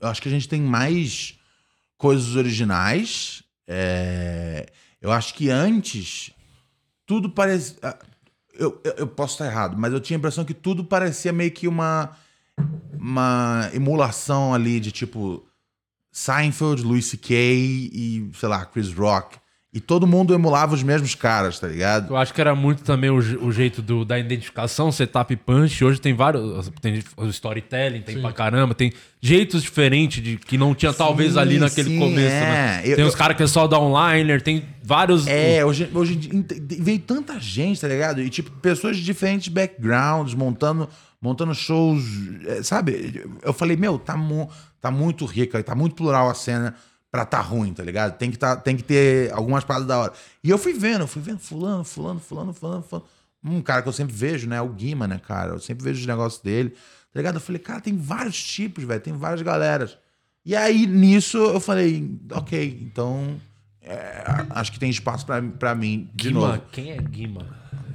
Eu 0.01 0.07
acho 0.07 0.19
que 0.19 0.29
a 0.29 0.31
gente 0.31 0.49
tem 0.49 0.61
mais 0.61 1.35
coisas 1.95 2.35
originais. 2.35 3.43
É, 3.67 4.65
eu 5.01 5.11
acho 5.11 5.33
que 5.33 5.49
antes 5.49 6.31
tudo 7.05 7.29
parecia. 7.29 7.77
ah, 7.83 7.97
Eu, 8.53 8.79
eu, 8.83 8.93
eu 8.97 9.07
posso 9.07 9.33
estar 9.35 9.45
errado, 9.45 9.77
mas 9.77 9.93
eu 9.93 9.99
tinha 9.99 10.17
a 10.17 10.19
impressão 10.19 10.43
que 10.45 10.53
tudo 10.53 10.83
parecia 10.83 11.31
meio 11.33 11.51
que 11.51 11.67
uma. 11.67 12.11
Uma 12.93 13.69
emulação 13.73 14.53
ali 14.53 14.79
de 14.79 14.91
tipo. 14.91 15.45
Seinfeld, 16.11 16.81
Louis 16.83 17.05
C.K. 17.05 17.35
e, 17.35 18.29
sei 18.37 18.49
lá, 18.49 18.65
Chris 18.65 18.91
Rock. 18.93 19.37
E 19.71 19.79
todo 19.79 20.07
mundo 20.07 20.33
emulava 20.33 20.73
os 20.73 20.81
mesmos 20.81 21.13
caras, 21.13 21.59
tá 21.59 21.67
ligado? 21.67 22.11
Eu 22.11 22.17
acho 22.17 22.33
que 22.33 22.41
era 22.41 22.55
muito 22.55 22.81
também 22.83 23.11
o, 23.11 23.17
o 23.17 23.51
jeito 23.51 23.83
do- 23.83 24.03
da 24.03 24.17
identificação, 24.17 24.91
setup 24.91 25.31
e 25.31 25.37
punch. 25.37 25.85
Hoje 25.85 26.01
tem 26.01 26.11
vários. 26.15 26.71
Tem 26.81 27.03
o 27.15 27.27
storytelling, 27.27 28.01
tem 28.01 28.19
pra 28.19 28.31
caramba, 28.33 28.73
tem 28.73 28.91
jeitos 29.21 29.61
diferentes 29.61 30.23
de 30.23 30.37
que 30.37 30.57
não 30.57 30.73
tinha 30.73 30.91
talvez 30.91 31.33
Sim, 31.33 31.39
ali 31.39 31.59
naquele 31.59 31.89
sim, 31.91 31.99
começo, 31.99 32.33
é. 32.35 32.39
né? 32.41 32.81
Eu- 32.83 32.95
tem 32.95 33.05
os 33.05 33.13
eu- 33.13 33.17
caras 33.19 33.37
que 33.37 33.43
é 33.43 33.47
só 33.47 33.67
da 33.67 33.77
online, 33.79 34.39
tem 34.41 34.65
vários. 34.81 35.27
É, 35.27 35.63
hoje, 35.63 35.87
hoje 35.93 36.13
em 36.15 36.17
dia 36.17 36.33
ent- 36.35 36.81
veio 36.81 36.99
tanta 36.99 37.39
gente, 37.39 37.79
tá 37.79 37.87
ligado? 37.87 38.21
E 38.23 38.29
tipo, 38.31 38.49
pessoas 38.49 38.97
de 38.97 39.03
diferentes 39.03 39.49
backgrounds, 39.49 40.33
montando, 40.33 40.89
montando 41.21 41.53
shows, 41.53 42.03
é, 42.47 42.63
sabe? 42.63 43.23
Eu 43.43 43.53
falei, 43.53 43.77
meu, 43.77 43.99
tá, 43.99 44.17
mu 44.17 44.49
tá 44.81 44.89
muito 44.89 45.25
rica, 45.25 45.61
tá 45.61 45.75
muito 45.75 45.93
plural 45.95 46.27
a 46.27 46.33
cena 46.33 46.73
pra 47.11 47.25
tá 47.25 47.41
ruim, 47.41 47.73
tá 47.73 47.83
ligado? 47.83 48.17
Tem 48.17 48.29
que, 48.31 48.37
tá, 48.37 48.55
tem 48.55 48.75
que 48.77 48.83
ter 48.83 49.31
algumas 49.33 49.63
paradas 49.63 49.87
da 49.87 49.97
hora. 49.97 50.13
E 50.43 50.49
eu 50.49 50.57
fui 50.57 50.73
vendo, 50.73 51.01
eu 51.01 51.07
fui 51.07 51.21
vendo 51.21 51.39
fulano, 51.39 51.83
fulano, 51.83 52.19
fulano, 52.19 52.53
fulano, 52.53 52.83
fulano. 52.83 53.07
Um 53.43 53.61
cara 53.61 53.81
que 53.81 53.87
eu 53.87 53.93
sempre 53.93 54.13
vejo, 54.13 54.47
né? 54.47 54.61
O 54.61 54.69
Guima, 54.69 55.07
né, 55.07 55.19
cara? 55.25 55.53
Eu 55.53 55.59
sempre 55.59 55.83
vejo 55.83 56.01
os 56.01 56.05
negócios 56.05 56.41
dele, 56.41 56.69
tá 56.69 57.19
ligado? 57.19 57.35
Eu 57.35 57.41
falei, 57.41 57.59
cara, 57.59 57.79
tem 57.81 57.95
vários 57.97 58.41
tipos, 58.43 58.83
velho, 58.83 58.99
tem 59.01 59.13
várias 59.13 59.41
galeras. 59.41 59.97
E 60.45 60.55
aí, 60.55 60.85
nisso, 60.85 61.37
eu 61.37 61.59
falei, 61.59 62.17
ok, 62.31 62.79
então 62.81 63.39
é, 63.81 64.23
acho 64.51 64.71
que 64.71 64.79
tem 64.79 64.89
espaço 64.89 65.25
pra, 65.25 65.41
pra 65.41 65.73
mim 65.75 66.09
de 66.13 66.29
Guima, 66.29 66.47
novo. 66.47 66.61
quem 66.71 66.91
é 66.91 66.97
Guima? 66.97 67.45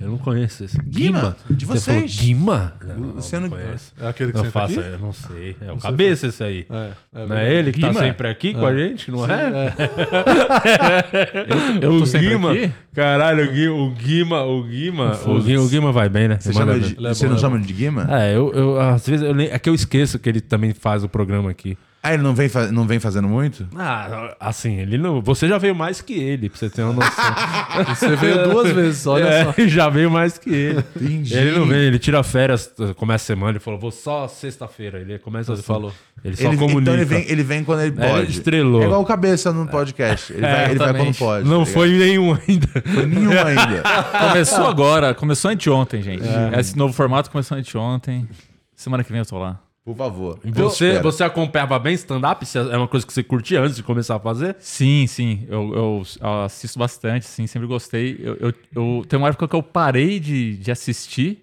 Eu 0.04 0.10
não 0.10 0.18
conheço 0.18 0.64
esse. 0.64 0.76
Guima, 0.82 1.34
de 1.48 1.64
Você 1.64 1.86
falou 1.92 2.00
vocês. 2.02 2.20
Guima? 2.20 2.74
Não, 2.84 3.12
Você 3.14 3.36
não 3.36 3.42
não- 3.48 3.56
conheço. 3.56 3.90
É 3.98 4.06
aquele 4.06 4.32
que 4.32 4.36
Não 4.36 4.44
senta 4.44 4.52
faço, 4.52 4.78
aqui? 4.80 4.88
eu 4.90 4.98
não 4.98 5.12
sei. 5.14 5.56
É 5.62 5.72
o 5.72 5.78
cabeça 5.78 6.26
esse 6.26 6.44
aí. 6.44 6.66
É, 6.68 6.90
é 7.14 7.26
não 7.26 7.36
é 7.36 7.54
ele 7.54 7.72
que 7.72 7.80
Guima? 7.80 7.94
tá 7.94 8.00
sempre 8.00 8.28
aqui 8.28 8.52
com 8.52 8.66
a 8.66 8.76
gente, 8.76 9.10
não 9.10 9.24
é? 9.24 9.72
Eu 11.80 11.98
tô 11.98 12.04
o 12.04 12.06
sempre 12.06 12.28
Guima, 12.28 12.52
aqui? 12.52 12.70
Caralho, 12.94 13.44
o 13.48 13.90
Guima, 13.92 14.42
o 14.44 14.44
Guima, 14.44 14.44
o 14.44 14.62
Guima, 14.64 15.12
o 15.26 15.42
Guima, 15.42 15.62
o 15.62 15.68
Guima 15.68 15.92
vai 15.92 16.08
bem, 16.08 16.28
né? 16.28 16.38
Você, 16.40 16.52
chama 16.52 16.78
de, 16.78 16.94
Ele 16.96 17.06
é 17.06 17.14
você 17.14 17.24
não 17.24 17.32
ele 17.32 17.38
é 17.38 17.40
chama 17.40 17.58
de 17.58 17.72
Guima? 17.72 18.06
É, 18.10 18.34
eu, 18.36 18.52
eu 18.52 18.80
às 18.80 19.06
vezes 19.06 19.24
eu, 19.26 19.34
nem- 19.34 19.48
é 19.48 19.58
que 19.58 19.68
eu 19.68 19.74
esqueço 19.74 20.18
que 20.18 20.28
ele 20.28 20.40
também 20.40 20.72
faz 20.74 21.04
o 21.04 21.08
programa 21.08 21.50
aqui. 21.50 21.76
Ah, 22.06 22.12
ele 22.12 22.22
não 22.22 22.34
vem, 22.34 22.50
não 22.70 22.86
vem 22.86 23.00
fazendo 23.00 23.26
muito? 23.26 23.66
Ah, 23.74 24.36
assim, 24.38 24.78
ele 24.78 24.98
não. 24.98 25.22
Você 25.22 25.48
já 25.48 25.56
veio 25.56 25.74
mais 25.74 26.02
que 26.02 26.12
ele, 26.12 26.50
pra 26.50 26.58
você 26.58 26.68
ter 26.68 26.82
uma 26.82 26.92
noção. 26.92 27.34
Você 27.94 28.14
veio 28.14 28.46
duas 28.50 28.70
vezes, 28.72 29.06
olha 29.06 29.24
É, 29.24 29.44
só. 29.44 29.54
já 29.66 29.88
veio 29.88 30.10
mais 30.10 30.36
que 30.36 30.50
ele. 30.50 30.84
Entendi. 30.96 31.34
Ele 31.34 31.58
não 31.58 31.66
vem, 31.66 31.78
ele 31.80 31.98
tira 31.98 32.22
férias, 32.22 32.70
começa 32.96 33.24
a 33.24 33.26
semana, 33.34 33.52
ele 33.52 33.58
falou, 33.58 33.80
vou 33.80 33.90
só 33.90 34.28
sexta-feira. 34.28 35.00
Ele 35.00 35.18
começa 35.18 35.54
assim. 35.54 35.62
falou. 35.62 35.92
Ele 36.22 36.36
só 36.36 36.48
Ele, 36.48 36.56
comunica. 36.58 36.80
então 36.82 36.94
ele 36.94 37.04
vem, 37.06 37.24
ele 37.26 37.42
vem 37.42 37.64
quando 37.64 37.80
ele 37.80 37.98
É, 37.98 38.04
ele 38.04 38.12
pode. 38.18 38.30
estrelou. 38.32 38.82
É 38.82 38.84
igual 38.84 39.00
o 39.00 39.06
cabeça 39.06 39.50
no 39.50 39.66
podcast. 39.66 40.30
Ele, 40.32 40.42
vai, 40.42 40.70
ele 40.70 40.78
vai 40.78 40.94
quando 40.94 41.16
pode. 41.16 41.48
Não 41.48 41.64
tá 41.64 41.70
foi 41.72 41.88
nenhum 41.98 42.34
ainda. 42.34 42.68
Foi 42.92 43.06
nenhum 43.06 43.30
ainda. 43.30 43.82
Começou 44.28 44.66
agora, 44.66 45.14
começou 45.14 45.50
anteontem, 45.50 46.02
gente. 46.02 46.22
Esse 46.58 46.76
novo 46.76 46.92
formato 46.92 47.30
começou 47.30 47.56
anteontem. 47.56 48.28
Semana 48.76 49.02
que 49.02 49.10
vem 49.10 49.20
eu 49.20 49.26
tô 49.26 49.38
lá. 49.38 49.58
Por 49.84 49.94
favor. 49.94 50.38
E 50.42 50.48
Eu 50.48 50.54
Você, 50.54 50.98
você 51.00 51.22
acompanhava 51.24 51.78
bem 51.78 51.92
stand-up? 51.94 52.44
É 52.72 52.76
uma 52.76 52.88
coisa 52.88 53.06
que 53.06 53.12
você 53.12 53.22
curtia 53.22 53.60
antes 53.60 53.76
de 53.76 53.82
começar 53.82 54.16
a 54.16 54.18
fazer? 54.20 54.56
Sim, 54.58 55.06
sim. 55.06 55.46
Eu, 55.48 56.02
eu 56.20 56.26
assisto 56.44 56.78
bastante, 56.78 57.26
sim, 57.26 57.46
sempre 57.46 57.68
gostei. 57.68 58.16
Eu, 58.18 58.34
eu, 58.40 58.52
eu- 58.74 59.04
tem 59.06 59.18
uma 59.18 59.28
época 59.28 59.46
que 59.46 59.54
eu 59.54 59.62
parei 59.62 60.18
de, 60.18 60.56
de 60.56 60.70
assistir 60.70 61.40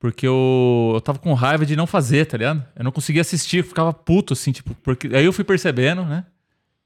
porque 0.00 0.26
eu, 0.26 0.92
eu 0.94 1.00
tava 1.00 1.18
com 1.18 1.34
raiva 1.34 1.66
de 1.66 1.74
não 1.76 1.86
fazer, 1.86 2.24
tá 2.24 2.36
ligado? 2.38 2.64
Eu 2.76 2.84
não 2.84 2.92
conseguia 2.92 3.20
assistir, 3.20 3.58
eu 3.58 3.64
ficava 3.64 3.92
puto, 3.92 4.32
assim, 4.32 4.52
tipo, 4.52 4.72
porque. 4.82 5.08
Aí 5.08 5.24
eu 5.24 5.32
fui 5.32 5.44
percebendo, 5.44 6.04
né? 6.04 6.24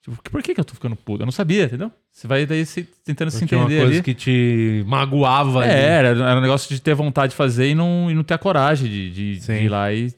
Tipo, 0.02 0.20
por 0.30 0.42
que, 0.42 0.52
que 0.54 0.60
eu 0.60 0.64
tô 0.64 0.74
ficando 0.74 0.96
puto? 0.96 1.22
Eu 1.22 1.26
não 1.26 1.30
sabia, 1.32 1.66
entendeu? 1.66 1.92
Você 2.10 2.26
vai 2.26 2.44
daí 2.46 2.64
se, 2.66 2.82
tentando 3.04 3.30
se 3.30 3.46
Tinha 3.46 3.60
uma 3.60 3.66
entender 3.66 3.80
coisa 3.82 3.94
ali. 3.98 4.02
que 4.02 4.14
te 4.14 4.82
magoava. 4.86 5.60
ali. 5.60 5.70
É, 5.70 5.84
era, 5.90 6.08
era 6.08 6.38
um 6.38 6.40
negócio 6.42 6.74
de 6.74 6.80
ter 6.82 6.94
vontade 6.94 7.30
de 7.32 7.36
fazer 7.36 7.68
e 7.68 7.74
não, 7.74 8.10
e 8.10 8.14
não 8.14 8.24
ter 8.24 8.34
a 8.34 8.38
coragem 8.38 8.90
de, 8.90 9.10
de- 9.10 9.38
de 9.38 9.52
ir 9.52 9.68
lá 9.68 9.92
e, 9.92 10.10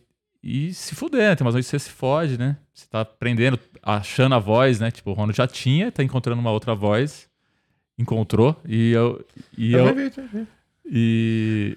e 0.46 0.74
se 0.74 0.94
fuder. 0.94 1.30
né? 1.30 1.34
Tem 1.34 1.42
umas 1.42 1.54
vezes 1.54 1.70
que 1.70 1.78
você 1.78 1.84
se 1.86 1.90
fode, 1.90 2.36
né? 2.36 2.58
Você 2.74 2.86
tá 2.86 3.00
aprendendo, 3.00 3.58
achando 3.82 4.34
a 4.34 4.38
voz, 4.38 4.78
né? 4.78 4.90
Tipo, 4.90 5.10
o 5.10 5.14
Ronald 5.14 5.34
já 5.34 5.46
tinha, 5.46 5.90
tá 5.90 6.04
encontrando 6.04 6.38
uma 6.38 6.50
outra 6.50 6.74
voz. 6.74 7.26
Encontrou. 7.98 8.54
E 8.68 8.90
eu. 8.92 9.24
E 9.56 9.72
eu, 9.72 9.86
e, 10.84 11.74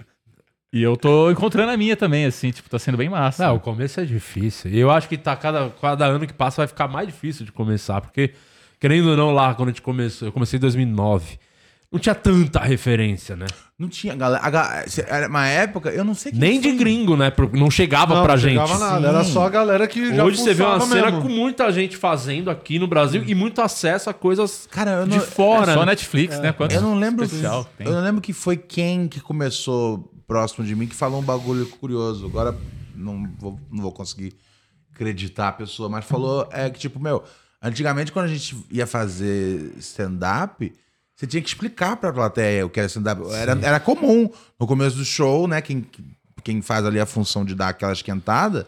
e 0.73 0.83
eu 0.83 0.97
tô 0.97 1.31
encontrando 1.31 1.71
a 1.71 1.77
minha 1.77 1.95
também, 1.95 2.25
assim, 2.25 2.51
tipo, 2.51 2.69
tá 2.69 2.77
sendo 2.77 2.97
bem 2.97 3.07
massa. 3.07 3.47
Não, 3.47 3.55
o 3.55 3.59
começo 3.61 4.01
é 4.01 4.05
difícil. 4.05 4.69
E 4.69 4.77
eu 4.77 4.91
acho 4.91 5.07
que 5.07 5.17
tá 5.17 5.33
cada, 5.37 5.69
cada 5.69 6.05
ano 6.05 6.27
que 6.27 6.33
passa 6.33 6.57
vai 6.57 6.67
ficar 6.67 6.89
mais 6.89 7.07
difícil 7.07 7.45
de 7.45 7.53
começar. 7.53 8.01
Porque, 8.01 8.33
querendo 8.81 9.11
ou 9.11 9.15
não, 9.15 9.31
lá 9.31 9.55
quando 9.55 9.69
a 9.69 9.71
gente 9.71 9.81
começou, 9.81 10.27
eu 10.27 10.31
comecei 10.33 10.57
em 10.57 10.61
2009, 10.61 11.39
não 11.91 11.99
tinha 11.99 12.13
tanta 12.15 12.59
referência, 12.59 13.35
né? 13.35 13.45
Não 13.79 13.87
tinha 13.87 14.15
galera. 14.15 14.43
Era 15.07 15.27
uma 15.27 15.47
época, 15.47 15.89
eu 15.89 16.03
não 16.03 16.13
sei 16.15 16.31
Nem 16.35 16.59
de 16.59 16.69
foi. 16.69 16.77
gringo, 16.77 17.15
né? 17.15 17.31
Não 17.53 17.69
chegava 17.71 18.15
Não, 18.15 18.23
pra 18.23 18.33
não 18.33 18.41
gente. 18.41 18.53
chegava 18.53 18.77
nada. 18.79 19.07
Era 19.07 19.23
Sim. 19.23 19.31
só 19.33 19.45
a 19.45 19.49
galera 19.49 19.87
que 19.87 20.15
já 20.15 20.23
Hoje 20.25 20.37
você 20.41 20.53
vê 20.53 20.63
uma 20.63 20.79
fuçava 20.79 20.95
cena 20.95 21.11
mesmo. 21.11 21.21
com 21.21 21.29
muita 21.29 21.71
gente 21.71 21.95
fazendo 21.95 22.49
aqui 22.49 22.79
no 22.79 22.87
Brasil 22.87 23.23
e 23.25 23.35
muito 23.35 23.61
acesso 23.61 24.09
a 24.09 24.13
coisas 24.13 24.67
Cara, 24.71 24.91
eu 24.91 25.03
de 25.07 25.15
não, 25.17 25.21
fora. 25.21 25.71
É 25.71 25.75
só 25.75 25.79
né? 25.81 25.85
Netflix, 25.91 26.39
né? 26.39 26.51
Quantos 26.51 26.75
eu 26.75 26.81
não 26.81 26.95
lembro. 26.97 27.23
especial? 27.23 27.69
Eu 27.79 27.91
não 27.91 28.01
lembro 28.01 28.19
que 28.21 28.33
foi 28.33 28.57
quem 28.57 29.07
que 29.07 29.21
começou 29.21 30.11
próximo 30.27 30.65
de 30.65 30.75
mim 30.75 30.87
que 30.87 30.95
falou 30.95 31.21
um 31.21 31.23
bagulho 31.23 31.67
curioso. 31.67 32.25
Agora 32.25 32.57
não 32.95 33.29
vou, 33.39 33.59
não 33.71 33.83
vou 33.83 33.91
conseguir 33.91 34.33
acreditar 34.93 35.49
a 35.49 35.53
pessoa, 35.53 35.87
mas 35.87 36.03
falou 36.03 36.49
é 36.51 36.67
que, 36.69 36.79
tipo, 36.79 36.99
meu, 36.99 37.23
antigamente 37.61 38.11
quando 38.11 38.25
a 38.25 38.27
gente 38.29 38.57
ia 38.71 38.87
fazer 38.87 39.71
stand-up, 39.77 40.73
você 41.17 41.25
tinha 41.25 41.41
que 41.41 41.49
explicar 41.49 41.97
pra 41.97 42.13
plateia 42.13 42.63
o 42.63 42.69
que 42.69 42.79
era 42.79 42.85
stand-up. 42.87 43.21
Era, 43.33 43.57
era 43.61 43.79
comum 43.79 44.29
no 44.59 44.67
começo 44.67 44.95
do 44.95 45.03
show, 45.03 45.47
né? 45.47 45.59
Quem, 45.61 45.83
quem 46.43 46.61
faz 46.61 46.85
ali 46.85 46.99
a 46.99 47.07
função 47.07 47.43
de 47.43 47.55
dar 47.55 47.69
aquela 47.69 47.91
esquentada. 47.91 48.67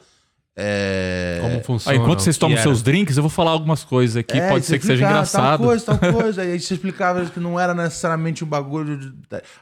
É... 0.61 1.38
Como 1.41 1.63
funciona? 1.63 1.97
enquanto 1.97 2.19
o 2.19 2.21
vocês 2.23 2.38
tomam 2.38 2.55
era. 2.57 2.63
seus 2.63 2.81
drinks, 2.81 3.15
eu 3.15 3.23
vou 3.23 3.30
falar 3.30 3.51
algumas 3.51 3.84
coisas 3.84 4.17
aqui. 4.17 4.38
É, 4.38 4.49
pode 4.49 4.65
ser 4.65 4.77
que 4.77 4.85
seja 4.85 4.95
explica, 4.95 5.11
engraçado. 5.11 5.59
Tal 5.59 5.67
coisa, 5.67 5.85
tal 5.85 5.97
coisa. 6.13 6.41
Aí 6.41 6.59
você 6.59 6.73
explicava 6.73 7.23
que 7.27 7.39
não 7.39 7.57
era 7.59 7.73
necessariamente 7.73 8.43
um 8.43 8.47
bagulho. 8.47 8.97
De, 8.97 9.13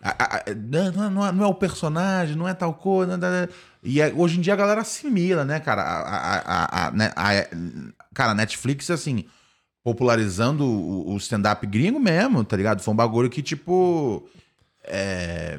a- 0.02 0.44
não, 0.56 1.06
é- 1.06 1.10
não 1.10 1.28
é, 1.28 1.32
não 1.34 1.44
é 1.44 1.48
o 1.48 1.54
personagem, 1.54 2.36
não 2.36 2.48
é 2.48 2.54
tal 2.54 2.74
coisa. 2.74 3.16
não 3.18 3.28
é- 3.28 3.50
e 3.84 4.02
é- 4.02 4.12
hoje 4.16 4.38
em 4.40 4.42
dia 4.42 4.54
a 4.54 4.58
galera 4.58 4.82
assimila, 4.82 5.46
né, 5.46 5.60
cara? 5.60 5.84
A, 5.84 6.00
a- 6.00 6.42
a- 6.46 6.88
a- 6.88 6.92
né, 6.92 7.12
a- 7.16 7.48
cara, 8.16 8.32
a 8.32 8.36
Netflix, 8.36 8.90
assim, 8.90 9.26
popularizando 9.88 10.66
o, 10.66 11.14
o 11.14 11.18
stand-up 11.18 11.66
gringo 11.66 11.98
mesmo, 11.98 12.44
tá 12.44 12.58
ligado? 12.58 12.82
Foi 12.82 12.94
um 12.94 12.98
bagulho 12.98 13.30
que, 13.30 13.42
tipo. 13.42 14.28
é, 14.86 15.58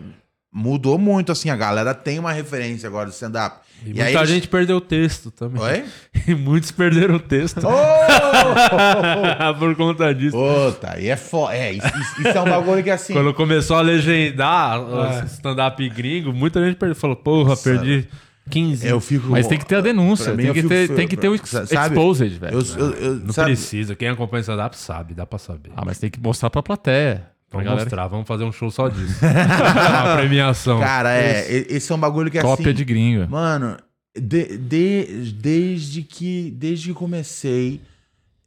mudou 0.53 0.99
muito, 0.99 1.33
assim. 1.33 1.49
A 1.49 1.57
galera 1.57 1.95
tem 1.95 2.19
uma 2.19 2.31
referência 2.31 2.87
agora 2.87 3.09
de 3.09 3.15
stand-up. 3.15 3.61
E, 3.87 3.89
aí 3.89 3.95
muita 3.95 4.19
eles- 4.19 4.29
gente 4.29 4.49
perdeu 4.49 4.77
o 4.77 4.81
texto 4.83 5.31
também. 5.31 5.63
Oi? 5.63 5.85
E 6.29 6.35
muitos 6.35 6.71
perderam 6.71 7.15
o 7.15 7.19
texto. 7.21 7.59
Por 9.59 9.75
conta 9.77 10.15
disso. 10.15 10.37
Puta, 10.37 10.93
aí 10.93 11.09
é 11.09 11.17
foda. 11.17 11.55
É, 11.55 11.73
isso, 11.73 11.87
isso- 12.19 12.29
é 12.29 12.41
um 12.43 12.45
bagulho 12.51 12.83
que 12.85 12.91
assim. 12.91 13.15
Quando 13.15 13.33
começou 13.33 13.77
a 13.77 13.81
legendar 13.81 14.79
o 14.79 15.25
stand-up 15.25 15.89
gringo, 15.89 16.35
muita 16.35 16.63
gente 16.63 16.77
perdeu. 16.77 16.95
Falou, 16.97 17.17
porra, 17.17 17.57
perdi 17.57 18.07
15. 18.49 18.87
Eu 18.87 19.01
fico. 19.01 19.29
Mas 19.29 19.47
tem 19.47 19.59
que 19.59 19.67
ter 19.67 19.77
a 19.77 19.81
denúncia, 19.81 20.35
tem 20.35 20.47
que, 20.47 20.55
fico- 20.55 20.69
ter, 20.69 20.89
tem 20.95 21.07
que 21.09 21.17
ter 21.17 21.29
o 21.29 21.37
sabe? 21.47 21.95
exposed, 21.95 22.39
velho. 22.39 22.55
Eu, 22.59 22.77
eu, 22.77 22.93
eu- 22.95 23.15
Não 23.17 23.33
sabe? 23.33 23.53
precisa. 23.53 23.95
Quem 23.95 24.09
acompanha 24.09 24.41
stand-up 24.41 24.77
sabe, 24.77 25.15
dá 25.15 25.25
pra 25.27 25.39
saber. 25.39 25.71
Ah, 25.77 25.83
mas 25.85 25.99
tem 25.99 26.11
que 26.11 26.21
mostrar 26.21 26.51
pra 26.51 26.63
plateia. 26.63 27.27
Pra 27.51 27.59
Vamos 27.59 27.65
galera. 27.65 27.85
mostrar, 27.85 28.07
vamos 28.09 28.27
fazer 28.29 28.45
um 28.45 28.53
show 28.53 28.71
só 28.71 28.89
disso. 28.89 29.19
Uma 29.25 30.17
premiação. 30.19 30.81
Cara, 30.81 31.13
é. 31.15 31.51
e- 31.51 31.77
Esse 31.77 31.91
é 31.91 31.95
um 31.95 31.99
bagulho 31.99 32.31
que 32.31 32.39
é 32.39 32.43
Cópia 32.43 32.67
assim. 32.67 32.75
de 32.75 32.85
gringo. 32.85 33.27
Mano, 33.31 33.77
de- 34.15 34.59
de- 34.59 35.33
desde, 35.33 36.03
que, 36.03 36.51
desde 36.59 36.89
que 36.89 36.95
comecei. 36.95 37.81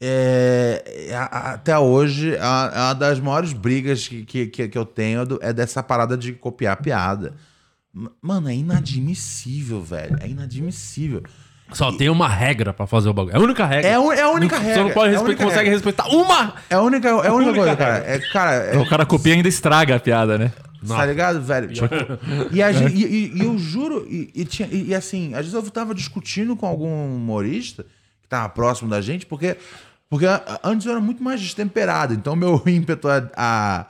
é, 0.03 1.11
a- 1.15 1.23
a- 1.37 1.53
até 1.53 1.77
hoje, 1.77 2.35
a, 2.37 2.45
a 2.47 2.87
uma 2.87 2.93
das 2.95 3.19
maiores 3.19 3.53
brigas 3.53 4.07
que, 4.07 4.23
que, 4.47 4.67
que, 4.67 4.77
eu 4.77 4.85
tenho 4.85 5.21
é 5.41 5.49
é 5.49 5.53
dessa 5.53 5.81
parada 5.83 6.17
de 6.17 6.33
copiar 6.33 6.75
piada. 6.77 7.33
Mano, 8.21 8.49
é 8.49 8.55
inadmissível, 8.55 9.81
velho. 9.81 10.17
É 10.21 10.27
inadmissível. 10.27 11.23
Só 11.73 11.91
tem 11.91 12.09
uma 12.09 12.27
regra 12.27 12.73
pra 12.73 12.85
fazer 12.85 13.09
o 13.09 13.13
bagulho. 13.13 13.33
É 13.33 13.37
a 13.37 13.41
única 13.41 13.65
regra. 13.65 13.89
É, 13.89 13.93
a 13.95 13.99
un- 14.01 14.11
é 14.11 14.21
a 14.21 14.29
única 14.29 14.57
Não- 14.57 14.63
regra. 14.63 14.81
Você 14.81 14.87
não 14.87 14.93
pode 14.93 15.07
é 15.07 15.11
respeitar, 15.17 15.25
única 15.25 15.43
consegue 15.43 15.69
regra. 15.69 15.73
respeitar 15.73 16.07
uma. 16.09 16.53
É 16.69 16.75
a 16.75 16.81
única, 16.81 17.07
é 17.07 17.11
a 17.11 17.15
única, 17.15 17.33
única 17.35 17.53
coisa, 17.55 17.75
cara. 17.77 17.97
É, 18.05 18.19
cara, 18.31 18.51
é- 18.55 18.77
O 18.77 18.89
cara 18.89 19.05
copia 19.05 19.33
e 19.33 19.35
ainda 19.37 19.47
estraga 19.47 19.95
a 19.95 19.99
piada, 19.99 20.37
né? 20.37 20.51
Tá 20.87 21.05
ligado, 21.05 21.41
velho? 21.41 21.71
Tipo, 21.71 21.87
e, 22.51 22.61
a 22.61 22.71
gente- 22.71 22.95
e- 22.95 23.05
e- 23.05 23.37
e 23.37 23.41
eu 23.45 23.55
juro, 23.59 24.05
e, 24.09 24.31
e 24.33 24.43
tinha- 24.45 24.67
e- 24.71 24.87
e 24.87 24.95
assim, 24.95 25.33
às 25.33 25.41
vezes 25.45 25.53
eu 25.53 25.61
tava 25.71 25.93
discutindo 25.93 26.55
com 26.55 26.65
algum 26.65 27.15
humorista 27.15 27.83
que 28.21 28.27
tava 28.27 28.49
próximo 28.49 28.89
da 28.89 28.99
gente, 28.99 29.25
porque, 29.25 29.55
porque 30.09 30.25
antes 30.63 30.85
eu 30.87 30.91
era 30.93 30.99
muito 31.01 31.23
mais 31.23 31.39
destemperado, 31.39 32.13
então 32.15 32.35
meu 32.35 32.61
ímpeto 32.67 33.07
a, 33.07 33.29
a, 33.37 33.85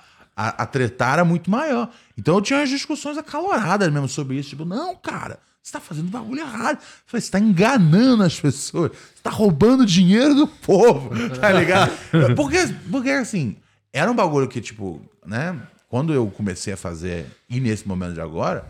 a, 0.49 0.63
a 0.63 0.65
tretar 0.65 1.13
era 1.13 1.25
muito 1.25 1.49
maior. 1.51 1.89
Então 2.17 2.35
eu 2.35 2.41
tinha 2.41 2.59
umas 2.59 2.69
discussões 2.69 3.17
acaloradas 3.17 3.91
mesmo 3.91 4.07
sobre 4.07 4.37
isso, 4.37 4.49
tipo, 4.49 4.65
não, 4.65 4.95
cara. 4.95 5.39
Você 5.63 5.71
tá 5.73 5.79
fazendo 5.79 6.09
bagulho 6.09 6.41
errado. 6.41 6.77
Eu 6.77 6.83
falei, 7.05 7.21
você 7.21 7.29
tá 7.31 7.39
enganando 7.39 8.23
as 8.23 8.39
pessoas. 8.39 8.91
Você 8.91 9.21
tá 9.21 9.29
roubando 9.29 9.85
dinheiro 9.85 10.33
do 10.33 10.47
povo. 10.47 11.11
Tá 11.39 11.51
ligado? 11.51 11.91
Porque, 12.35 12.57
porque 12.89 13.09
assim, 13.11 13.55
era 13.93 14.09
um 14.11 14.15
bagulho 14.15 14.47
que, 14.47 14.59
tipo, 14.59 14.99
né? 15.25 15.55
Quando 15.87 16.13
eu 16.13 16.27
comecei 16.27 16.73
a 16.73 16.77
fazer, 16.77 17.25
e 17.49 17.59
nesse 17.59 17.87
momento 17.87 18.13
de 18.13 18.21
agora, 18.21 18.65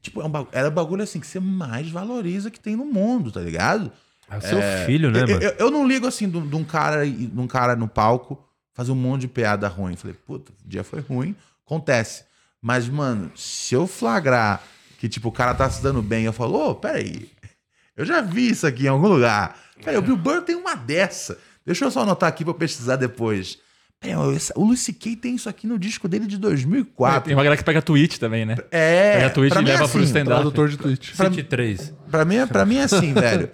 tipo, 0.00 0.22
é 0.22 0.24
era 0.52 0.68
um 0.68 0.72
bagulho 0.72 1.02
assim 1.02 1.18
que 1.20 1.26
você 1.26 1.40
mais 1.40 1.90
valoriza 1.90 2.50
que 2.50 2.60
tem 2.60 2.74
no 2.76 2.86
mundo, 2.86 3.30
tá 3.32 3.40
ligado? 3.40 3.92
É 4.30 4.36
o 4.38 4.40
seu 4.40 4.62
filho, 4.86 5.10
né, 5.10 5.22
eu, 5.24 5.28
mano? 5.28 5.42
eu- 5.42 5.54
eu 5.58 5.70
não 5.70 5.86
ligo 5.86 6.06
assim 6.06 6.28
de 6.30 6.38
um 6.56 6.62
cara, 6.64 7.04
de 7.04 7.32
um 7.38 7.48
cara 7.48 7.74
no 7.76 7.88
palco 7.88 8.38
fazer 8.74 8.92
um 8.92 8.96
monte 8.96 9.22
de 9.22 9.28
piada 9.28 9.68
ruim. 9.68 9.96
Falei, 9.96 10.16
puta, 10.26 10.52
o 10.52 10.68
dia 10.68 10.82
foi 10.84 11.00
ruim, 11.00 11.34
acontece. 11.66 12.24
Mas, 12.62 12.88
mano, 12.88 13.30
se 13.34 13.74
eu 13.74 13.86
flagrar 13.86 14.62
que, 14.98 15.08
tipo, 15.08 15.28
o 15.28 15.32
cara 15.32 15.54
tá 15.54 15.68
se 15.70 15.82
dando 15.82 16.02
bem, 16.02 16.24
eu 16.24 16.32
falo, 16.32 16.70
ô, 16.70 16.74
peraí, 16.74 17.30
eu 17.96 18.04
já 18.04 18.20
vi 18.20 18.50
isso 18.50 18.66
aqui 18.66 18.84
em 18.84 18.88
algum 18.88 19.08
lugar. 19.08 19.56
Peraí, 19.82 19.96
o 19.98 20.02
Bill 20.02 20.16
Burr 20.16 20.42
tem 20.42 20.56
uma 20.56 20.74
dessa. 20.74 21.38
Deixa 21.64 21.84
eu 21.84 21.90
só 21.90 22.02
anotar 22.02 22.28
aqui 22.28 22.44
pra 22.44 22.50
eu 22.50 22.54
pesquisar 22.58 22.96
depois. 22.96 23.58
Peraí, 23.98 24.16
o 24.54 24.64
Lucy 24.64 24.92
Kay 24.92 25.16
tem 25.16 25.34
isso 25.34 25.48
aqui 25.48 25.66
no 25.66 25.78
disco 25.78 26.06
dele 26.08 26.26
de 26.26 26.38
2004. 26.38 27.22
Tem 27.24 27.34
uma 27.34 27.42
galera 27.42 27.56
que 27.58 27.64
pega 27.64 27.80
tweet 27.82 28.18
também, 28.20 28.44
né? 28.46 28.56
É, 28.70 29.14
Pega 29.14 29.26
a 29.26 29.30
Twitch 29.30 29.52
pra 29.52 29.62
e 29.62 29.64
é 29.64 29.68
leva 29.68 29.88
pro 29.88 29.98
assim, 29.98 30.06
stand-up. 30.06 30.34
Tradutor 30.40 30.68
de 30.68 30.76
tweet. 30.78 31.16
City 31.16 31.42
3. 31.42 31.94
Pra 32.10 32.24
mim, 32.24 32.36
é- 32.36 32.46
pra 32.46 32.64
mim 32.64 32.76
é 32.76 32.82
assim, 32.84 33.12
velho. 33.12 33.50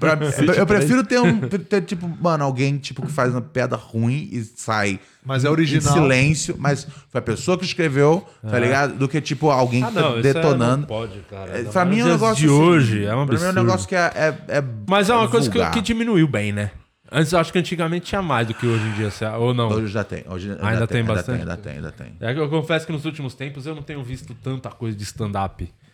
Pra- 0.00 0.18
eu 0.56 0.66
prefiro 0.66 1.04
ter 1.04 1.20
um. 1.20 1.40
Ter, 1.40 1.82
tipo, 1.82 2.08
mano, 2.20 2.44
alguém 2.44 2.78
tipo, 2.78 3.04
que 3.06 3.12
faz 3.12 3.32
uma 3.32 3.40
piada 3.40 3.76
ruim 3.76 4.28
e 4.32 4.42
sai 4.42 4.98
Mas 5.24 5.44
é 5.44 5.48
em 5.48 5.50
original. 5.50 5.92
silêncio, 5.94 6.56
mas 6.58 6.84
foi 7.08 7.18
a 7.18 7.22
pessoa 7.22 7.56
que 7.56 7.64
escreveu, 7.64 8.26
tá 8.42 8.58
ligado? 8.58 8.94
Do 8.94 9.08
que, 9.08 9.20
tipo, 9.20 9.50
alguém 9.50 9.84
Ah, 9.84 9.88
que 9.88 9.94
não, 9.94 10.14
tá 10.14 10.20
detonando. 10.20 10.76
não 10.78 10.82
pode, 10.88 11.18
cara. 11.30 11.50
É, 11.52 11.56
Ainda 11.58 11.70
pra 11.70 11.84
mim 11.84 12.00
é 12.00 12.04
um 12.04 12.08
negócio. 12.08 12.36
de 12.36 12.46
assim, 12.46 12.54
hoje, 12.54 13.04
é 13.04 13.14
um 13.14 13.26
Pra 13.26 13.38
mim 13.38 13.44
é 13.44 13.48
um 13.48 13.52
negócio 13.52 13.88
que 13.88 13.94
é. 13.94 14.10
é, 14.14 14.36
é 14.58 14.64
Mas 14.88 15.08
é 15.08 15.14
uma 15.14 15.28
coisa 15.28 15.50
que, 15.50 15.70
que 15.70 15.80
diminuiu 15.80 16.26
bem, 16.26 16.52
né? 16.52 16.70
Antes 17.10 17.32
eu 17.32 17.38
acho 17.38 17.52
que 17.52 17.58
antigamente 17.58 18.06
tinha 18.06 18.20
mais 18.20 18.48
do 18.48 18.54
que 18.54 18.66
hoje 18.66 18.84
em 18.84 18.92
dia, 18.94 19.10
ou 19.38 19.54
não. 19.54 19.68
Hoje 19.68 19.86
já 19.86 20.02
tem. 20.02 20.24
Hoje 20.28 20.50
ainda, 20.50 20.66
Ainda 20.68 20.86
tem 20.88 21.00
ainda 21.02 21.14
bastante? 21.14 21.40
Ainda 21.40 21.56
tem, 21.56 21.72
ainda 21.74 21.92
tem. 21.92 22.16
É 22.20 22.34
que 22.34 22.40
eu 22.40 22.48
confesso 22.48 22.84
que 22.84 22.92
nos 22.92 23.04
últimos 23.04 23.32
tempos 23.34 23.64
eu 23.64 23.74
não 23.76 23.82
tenho 23.82 24.02
visto 24.02 24.34
tanta 24.42 24.70
coisa 24.70 24.96
de 24.96 25.04
stand-up 25.04 25.62
Ainda 25.62 25.72
tem. 25.72 25.85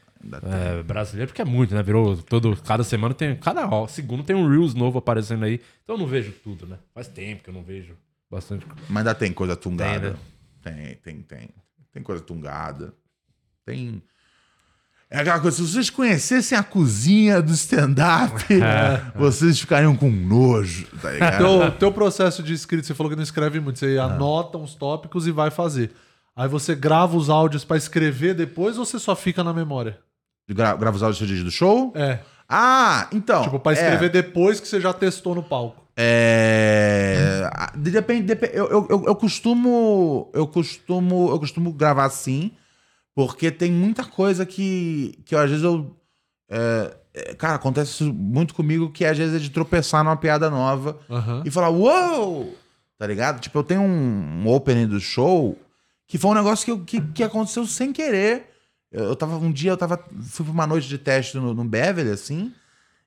É, 0.43 0.83
brasileiro, 0.83 1.29
porque 1.29 1.43
é 1.43 1.45
muito, 1.45 1.75
né? 1.75 1.83
Virou 1.83 2.17
todo. 2.17 2.57
Cada 2.63 2.85
semana 2.85 3.15
tem. 3.15 3.37
Cada 3.37 3.67
ó, 3.69 3.87
segundo 3.87 4.23
tem 4.23 4.37
um 4.37 4.49
Reels 4.49 4.75
novo 4.75 4.99
aparecendo 4.99 5.45
aí. 5.45 5.61
Então 5.83 5.97
eu 5.97 5.99
não 5.99 6.07
vejo 6.07 6.33
tudo, 6.45 6.67
né? 6.67 6.79
Faz 6.95 7.09
tempo 7.09 7.43
que 7.43 7.51
eu 7.51 7.55
não 7.55 7.63
vejo 7.63 7.95
bastante 8.31 8.65
coisa. 8.65 8.83
Mas 8.89 8.99
ainda 8.99 9.15
tem 9.15 9.33
coisa 9.33 9.57
tungada. 9.57 10.17
Tem, 10.63 10.75
Tem, 10.75 10.95
tem, 10.97 11.23
tem. 11.23 11.49
Tem 11.93 12.03
coisa 12.03 12.23
tungada. 12.23 12.95
Tem. 13.65 14.03
É 15.11 15.21
aquela 15.21 15.41
coisa, 15.41 15.59
se 15.59 15.63
vocês 15.71 15.91
conhecessem 15.91 16.57
a 16.57 16.63
cozinha 16.63 17.43
do 17.43 17.53
stand-up, 17.53 18.33
vocês 19.15 19.61
ficariam 19.61 19.95
com 19.95 20.11
nojo, 20.11 20.87
tá 21.03 21.11
ligado? 21.13 21.37
Teu, 21.37 21.73
teu 21.73 21.93
processo 21.93 22.43
de 22.43 22.55
escrita, 22.55 22.87
você 22.87 22.95
falou 22.95 23.11
que 23.11 23.17
não 23.17 23.23
escreve 23.23 23.61
muito, 23.61 23.79
você 23.79 23.99
anota 23.99 24.57
uns 24.57 24.75
tópicos 24.75 25.27
e 25.27 25.31
vai 25.31 25.51
fazer. 25.51 25.91
Aí 26.35 26.49
você 26.49 26.75
grava 26.75 27.15
os 27.15 27.29
áudios 27.29 27.63
pra 27.63 27.77
escrever 27.77 28.35
depois 28.35 28.79
ou 28.79 28.87
você 28.87 28.99
só 28.99 29.15
fica 29.15 29.45
na 29.45 29.53
memória? 29.53 29.99
Gra 30.49 30.75
grava 30.75 30.97
os 30.97 31.03
áudios 31.03 31.45
do 31.45 31.51
show? 31.51 31.93
É. 31.95 32.19
Ah, 32.49 33.09
então. 33.13 33.43
Tipo, 33.43 33.59
pra 33.59 33.73
escrever 33.73 34.11
depois 34.11 34.61
que 34.61 34.69
você 34.69 34.81
já 34.81 34.93
testou 34.93 35.35
no 35.35 35.43
palco. 35.43 35.83
É. 35.97 37.51
Depende. 37.75 38.23
depende 38.23 38.57
eu, 38.57 38.67
eu, 38.69 38.87
eu, 38.91 39.05
eu 39.07 39.17
costumo. 39.17 40.31
Eu 40.35 40.47
costumo. 40.47 41.31
Eu 41.31 41.39
costumo 41.39 41.73
gravar 41.73 42.05
assim. 42.05 42.53
Porque 43.15 43.51
tem 43.51 43.71
muita 43.71 44.05
coisa 44.05 44.45
que. 44.45 45.19
Que 45.25 45.35
eu, 45.35 45.39
às 45.39 45.49
vezes 45.51 45.65
eu. 45.65 45.97
é, 46.51 46.97
é, 47.15 47.35
cara, 47.35 47.55
acontece 47.55 47.91
isso 47.93 48.13
muito 48.13 48.55
comigo 48.55 48.91
que 48.91 49.05
às 49.05 49.17
vezes 49.17 49.35
é 49.37 49.39
de 49.39 49.51
tropeçar 49.51 50.03
numa 50.03 50.17
piada 50.17 50.49
nova 50.49 50.99
Aham. 51.11 51.43
e 51.45 51.51
falar, 51.51 51.69
uou! 51.69 52.57
Tá 52.99 53.07
ligado? 53.07 53.41
Tipo, 53.41 53.59
eu 53.59 53.65
tenho 53.65 53.83
um, 53.83 54.45
um 54.45 54.49
opening 54.49 54.87
do 54.87 55.01
show 55.01 55.59
que 56.07 56.17
foi 56.19 56.31
um 56.31 56.35
negócio 56.35 56.79
que, 56.85 57.01
que, 57.01 57.13
que 57.13 57.23
aconteceu 57.23 57.67
sem 57.67 57.93
querer. 57.93 58.52
Eu, 58.93 59.05
eu 59.05 59.17
tava, 59.17 59.37
um 59.37 59.51
dia 59.51 59.71
eu 59.71 59.77
tava. 59.77 59.99
Fui 60.23 60.45
pra 60.45 60.53
uma 60.53 60.67
noite 60.67 60.89
de 60.89 60.99
teste 60.99 61.37
no, 61.37 61.55
no 61.55 61.65
Beverly, 61.65 62.11
assim. 62.11 62.53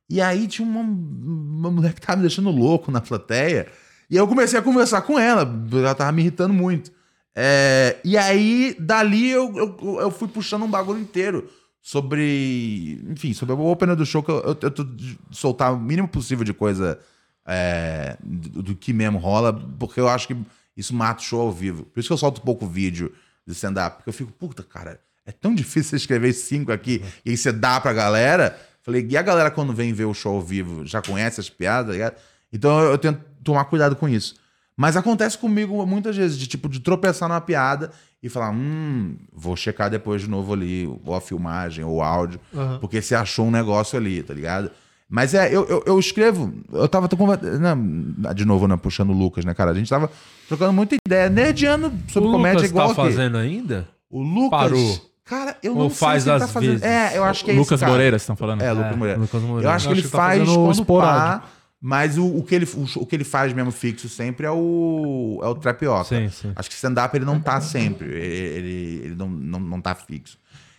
E 0.10 0.22
aí 0.22 0.48
tinha 0.48 0.68
uma, 0.68 0.82
uma 0.82 1.72
mulher 1.72 1.94
que 1.94 2.02
tava 2.02 2.18
me 2.18 2.24
deixando 2.24 2.50
louco 2.52 2.92
na 2.92 3.02
plateia. 3.02 3.68
E 4.10 4.16
eu 4.16 4.28
comecei 4.28 4.58
a 4.58 4.62
conversar 4.62 5.02
com 5.02 5.18
ela. 5.20 5.48
Ela 5.72 5.96
tava 5.96 6.12
me 6.12 6.22
irritando 6.22 6.54
muito. 6.54 6.92
É, 7.36 7.98
e 8.04 8.18
aí, 8.18 8.76
dali, 8.80 9.30
eu, 9.30 9.54
eu, 9.58 10.00
eu 10.00 10.12
fui 10.12 10.28
puxando 10.28 10.64
um 10.64 10.70
bagulho 10.70 11.00
inteiro 11.00 11.50
sobre. 11.82 13.02
Enfim, 13.10 13.34
sobre 13.34 13.54
o 13.54 13.66
opener 13.66 13.96
do 13.96 14.06
show, 14.06 14.24
que 14.24 14.32
eu, 14.32 14.42
eu 14.42 14.56
tento 14.56 14.88
soltar 15.32 15.74
o 15.74 15.80
mínimo 15.80 16.08
possível 16.08 16.44
de 16.44 16.54
coisa 16.54 17.00
é, 17.46 18.18
do, 18.24 18.64
do 18.64 18.76
que 18.76 18.92
mesmo 18.92 19.20
rola, 19.20 19.54
porque 19.78 20.00
eu 20.00 20.10
acho 20.10 20.28
que 20.28 20.38
isso 20.76 20.94
mata 20.96 21.22
o 21.22 21.24
show 21.24 21.42
ao 21.42 21.52
vivo. 21.52 21.84
Por 21.84 22.00
isso 22.00 22.10
que 22.10 22.14
eu 22.14 22.18
solto 22.18 22.42
pouco 22.42 22.66
vídeo 22.66 23.14
de 23.46 23.54
stand-up, 23.54 23.98
porque 23.98 24.10
eu 24.10 24.14
fico, 24.14 24.32
puta, 24.32 24.64
cara, 24.64 25.00
é 25.26 25.32
tão 25.32 25.56
difícil 25.56 25.92
você 25.92 25.96
escrever 25.96 26.34
cinco 26.34 26.72
aqui 26.72 27.02
e 27.26 27.32
aí 27.32 27.38
você 27.38 27.52
dá 27.52 27.80
pra 27.80 27.94
galera. 27.94 28.58
Falei, 28.84 29.06
e 29.10 29.18
a 29.18 29.22
galera 29.22 29.50
quando 29.50 29.74
vem 29.74 29.92
ver 29.94 30.06
o 30.06 30.14
show 30.14 30.36
ao 30.36 30.42
vivo 30.42 30.86
já 30.86 31.02
conhece 31.02 31.40
as 31.40 31.50
piadas, 31.50 31.88
tá 31.88 31.94
ligado? 31.94 32.16
Então 32.54 32.80
eu, 32.80 32.92
eu 32.92 32.98
tento 32.98 33.20
tomar 33.44 33.66
cuidado 33.66 33.96
com 33.96 34.08
isso. 34.08 34.36
Mas 34.78 34.98
acontece 34.98 35.38
comigo 35.38 35.86
muitas 35.86 36.16
vezes, 36.16 36.38
de 36.38 36.48
tipo, 36.48 36.68
de 36.68 36.80
tropeçar 36.82 37.30
numa 37.30 37.40
piada 37.42 37.92
e 38.22 38.28
falar, 38.28 38.52
hum, 38.52 39.16
vou 39.32 39.56
checar 39.56 39.90
depois 39.90 40.22
de 40.22 40.30
novo 40.30 40.52
ali, 40.54 40.86
ou 41.06 41.16
a 41.16 41.22
filmagem, 41.22 41.86
ou 41.86 41.98
o 41.98 42.04
áudio, 42.04 42.40
Aham. 42.54 42.80
porque 42.80 43.02
você 43.02 43.16
achou 43.16 43.46
um 43.46 43.52
negócio 43.52 43.98
ali, 43.98 44.22
tá 44.22 44.34
ligado? 44.34 44.70
Mas 45.08 45.34
é, 45.34 45.48
eu, 45.56 45.66
eu, 45.68 45.84
eu 45.86 46.00
escrevo, 46.00 46.52
eu 46.74 46.88
tava 46.88 47.08
né, 47.08 48.34
de 48.34 48.44
novo, 48.44 48.68
né, 48.68 48.76
puxando 48.76 49.12
o 49.12 49.14
Lucas, 49.14 49.46
né, 49.46 49.54
cara? 49.54 49.72
A 49.72 49.74
gente 49.76 49.90
tava 49.90 50.10
trocando 50.48 50.74
muita 50.74 50.96
ideia, 51.06 51.30
nerdiano 51.30 51.94
sobre 52.12 52.28
o 52.30 52.32
comédia 52.32 52.58
Lucas 52.58 52.70
igual 52.72 52.96
tá 52.96 53.04
aqui. 53.04 53.12
fazendo 53.14 53.38
ainda? 53.38 53.88
O 54.10 54.22
Lucas 54.22 54.50
Parou. 54.50 55.15
Cara, 55.26 55.58
eu 55.64 55.74
Ou 55.74 55.80
não 55.84 55.90
faz 55.90 56.24
sei 56.24 56.32
se 56.32 56.36
ele 56.36 56.40
tá 56.40 56.46
às 56.46 56.52
fazendo. 56.52 56.70
vezes. 56.70 56.84
É, 56.86 57.18
eu 57.18 57.24
acho 57.24 57.44
que 57.44 57.52
é 57.52 57.54
Lucas 57.56 57.80
cara. 57.80 57.92
Moreira, 57.92 58.12
vocês 58.12 58.22
estão 58.22 58.36
falando? 58.36 58.62
É, 58.62 58.72
Lucas 58.72 58.96
Moreira. 58.96 59.20
Lucas 59.20 59.42
Moreira. 59.42 59.68
Eu 59.68 59.74
acho 59.74 59.88
que 59.88 59.94
ele 59.94 60.02
que 60.04 60.08
tá 60.10 60.18
faz 60.18 60.40
fazendo 60.40 60.56
quando 60.56 60.72
esporádico. 60.72 61.42
pá, 61.42 61.50
mas 61.82 62.18
o, 62.18 62.26
o, 62.38 62.44
que 62.44 62.56
ele, 62.56 62.66
o, 62.66 63.02
o 63.02 63.06
que 63.06 63.16
ele 63.16 63.24
faz 63.24 63.52
mesmo 63.52 63.72
fixo 63.72 64.08
sempre 64.08 64.46
é 64.46 64.52
o, 64.52 65.40
é 65.44 65.48
o 65.48 65.56
trapioca. 65.56 66.04
Sim, 66.06 66.30
sim. 66.30 66.52
Acho 66.56 66.70
que 66.70 66.76
stand-up 66.76 67.16
ele 67.18 67.26
não 67.26 67.40
tá 67.40 67.60
sempre. 67.60 68.08
Ele, 68.08 68.36
ele, 68.36 69.02
ele 69.06 69.16
não, 69.16 69.28
não, 69.28 69.60
não 69.60 69.82
tá 69.82 69.96
fixo. 69.96 70.38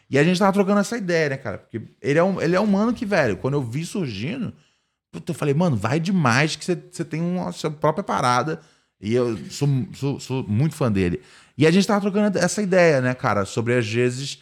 E 0.09 0.16
a 0.18 0.23
gente 0.23 0.39
tava 0.39 0.52
trocando 0.52 0.78
essa 0.78 0.97
ideia, 0.97 1.31
né, 1.31 1.36
cara? 1.36 1.59
Porque 1.59 1.82
ele 2.01 2.18
é 2.18 2.23
um, 2.23 2.40
ele 2.40 2.55
é 2.55 2.60
um 2.60 2.66
mano 2.66 2.94
que, 2.94 3.05
velho, 3.05 3.36
quando 3.36 3.55
eu 3.55 3.62
vi 3.62 3.85
surgindo, 3.85 4.52
puta, 5.10 5.32
eu 5.32 5.35
falei, 5.35 5.55
mano, 5.55 5.77
vai 5.77 5.98
demais 5.98 6.55
que 6.55 6.64
você, 6.64 6.81
você 6.90 7.05
tem 7.05 7.20
uma 7.20 7.51
sua 7.51 7.70
própria 7.70 8.05
parada. 8.05 8.60
E 9.01 9.12
eu 9.14 9.36
sou, 9.51 9.68
sou, 9.93 10.20
sou 10.20 10.44
muito 10.48 10.74
fã 10.74 10.90
dele. 10.90 11.20
E 11.56 11.66
a 11.66 11.70
gente 11.70 11.86
tava 11.86 12.00
trocando 12.00 12.38
essa 12.38 12.60
ideia, 12.62 13.00
né, 13.00 13.14
cara, 13.14 13.44
sobre 13.44 13.74
às 13.74 13.86
vezes. 13.90 14.38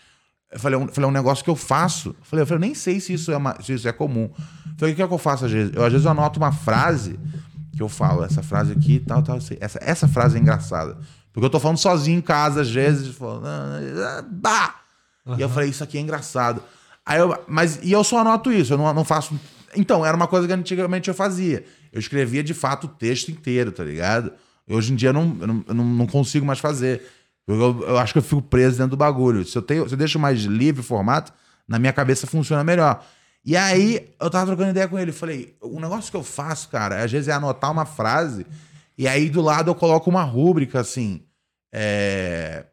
Eu 0.50 0.60
falei, 0.60 0.78
um, 0.78 0.86
falei, 0.88 1.08
um 1.08 1.12
negócio 1.12 1.42
que 1.42 1.50
eu 1.50 1.56
faço. 1.56 2.10
Eu 2.10 2.24
falei, 2.24 2.42
eu 2.42 2.46
falei, 2.46 2.60
nem 2.60 2.74
sei 2.74 3.00
se 3.00 3.12
isso 3.12 3.32
é, 3.32 3.36
uma- 3.36 3.56
se 3.62 3.72
isso 3.72 3.88
é 3.88 3.92
comum. 3.92 4.30
Eu 4.36 4.78
falei, 4.78 4.92
o 4.92 4.96
que 4.96 5.02
é 5.02 5.06
que 5.06 5.12
eu 5.14 5.18
faço 5.18 5.44
às 5.46 5.50
vezes? 5.52 5.74
Eu, 5.74 5.84
às 5.84 5.90
vezes 5.92 6.04
eu 6.04 6.10
anoto 6.12 6.38
uma 6.38 6.52
frase 6.52 7.18
que 7.76 7.82
eu 7.82 7.88
falo, 7.88 8.22
essa 8.24 8.42
frase 8.42 8.72
aqui, 8.72 9.00
tal, 9.00 9.20
tal, 9.22 9.36
essa, 9.60 9.78
essa 9.82 10.06
frase 10.08 10.36
é 10.36 10.40
engraçada. 10.40 10.96
Porque 11.32 11.44
eu 11.44 11.50
tô 11.50 11.58
falando 11.58 11.78
sozinho 11.78 12.18
em 12.18 12.22
casa, 12.22 12.60
às 12.60 12.70
vezes, 12.70 13.14
falando, 13.16 13.46
ah, 13.46 14.18
ah, 14.18 14.24
bah! 14.30 14.74
E 15.36 15.40
eu 15.40 15.48
falei, 15.48 15.70
isso 15.70 15.82
aqui 15.82 15.98
é 15.98 16.00
engraçado. 16.00 16.62
Aí 17.04 17.18
eu, 17.18 17.36
mas, 17.48 17.80
e 17.82 17.90
eu 17.90 18.04
só 18.04 18.18
anoto 18.20 18.52
isso, 18.52 18.72
eu 18.74 18.78
não, 18.78 18.92
não 18.94 19.04
faço. 19.04 19.34
Então, 19.74 20.06
era 20.06 20.16
uma 20.16 20.28
coisa 20.28 20.46
que 20.46 20.52
antigamente 20.52 21.08
eu 21.08 21.14
fazia. 21.14 21.64
Eu 21.92 21.98
escrevia 21.98 22.44
de 22.44 22.54
fato 22.54 22.84
o 22.84 22.88
texto 22.88 23.30
inteiro, 23.30 23.72
tá 23.72 23.82
ligado? 23.82 24.32
Hoje 24.68 24.92
em 24.92 24.96
dia 24.96 25.10
eu 25.10 25.12
não, 25.12 25.36
eu 25.68 25.74
não, 25.74 25.84
não, 25.84 26.06
consigo 26.06 26.44
mais 26.46 26.58
fazer. 26.58 27.02
Eu, 27.46 27.60
eu- 27.60 27.82
eu 27.88 27.98
acho 27.98 28.12
que 28.12 28.18
eu 28.18 28.22
fico 28.22 28.40
preso 28.42 28.76
dentro 28.78 28.90
do 28.92 28.96
bagulho. 28.96 29.44
Se 29.44 29.56
eu, 29.58 29.62
tenho, 29.62 29.86
se 29.88 29.94
eu 29.94 29.98
deixo 29.98 30.18
mais 30.18 30.40
livre 30.40 30.80
o 30.80 30.84
formato, 30.84 31.32
na 31.68 31.78
minha 31.78 31.92
cabeça 31.92 32.26
funciona 32.26 32.64
melhor. 32.64 33.04
E 33.44 33.56
aí, 33.58 34.08
eu 34.18 34.30
tava 34.30 34.46
trocando 34.46 34.70
ideia 34.70 34.88
com 34.88 34.98
ele. 34.98 35.12
Falei, 35.12 35.54
o 35.60 35.78
negócio 35.78 36.10
que 36.10 36.16
eu 36.16 36.24
faço, 36.24 36.68
cara, 36.70 37.04
às 37.04 37.12
vezes 37.12 37.28
é 37.28 37.32
anotar 37.32 37.70
uma 37.70 37.84
frase 37.84 38.46
e 38.96 39.06
aí 39.06 39.28
do 39.28 39.42
lado 39.42 39.70
eu 39.70 39.74
coloco 39.74 40.08
uma 40.08 40.22
rúbrica 40.22 40.80
assim. 40.80 41.20
é, 41.72 42.64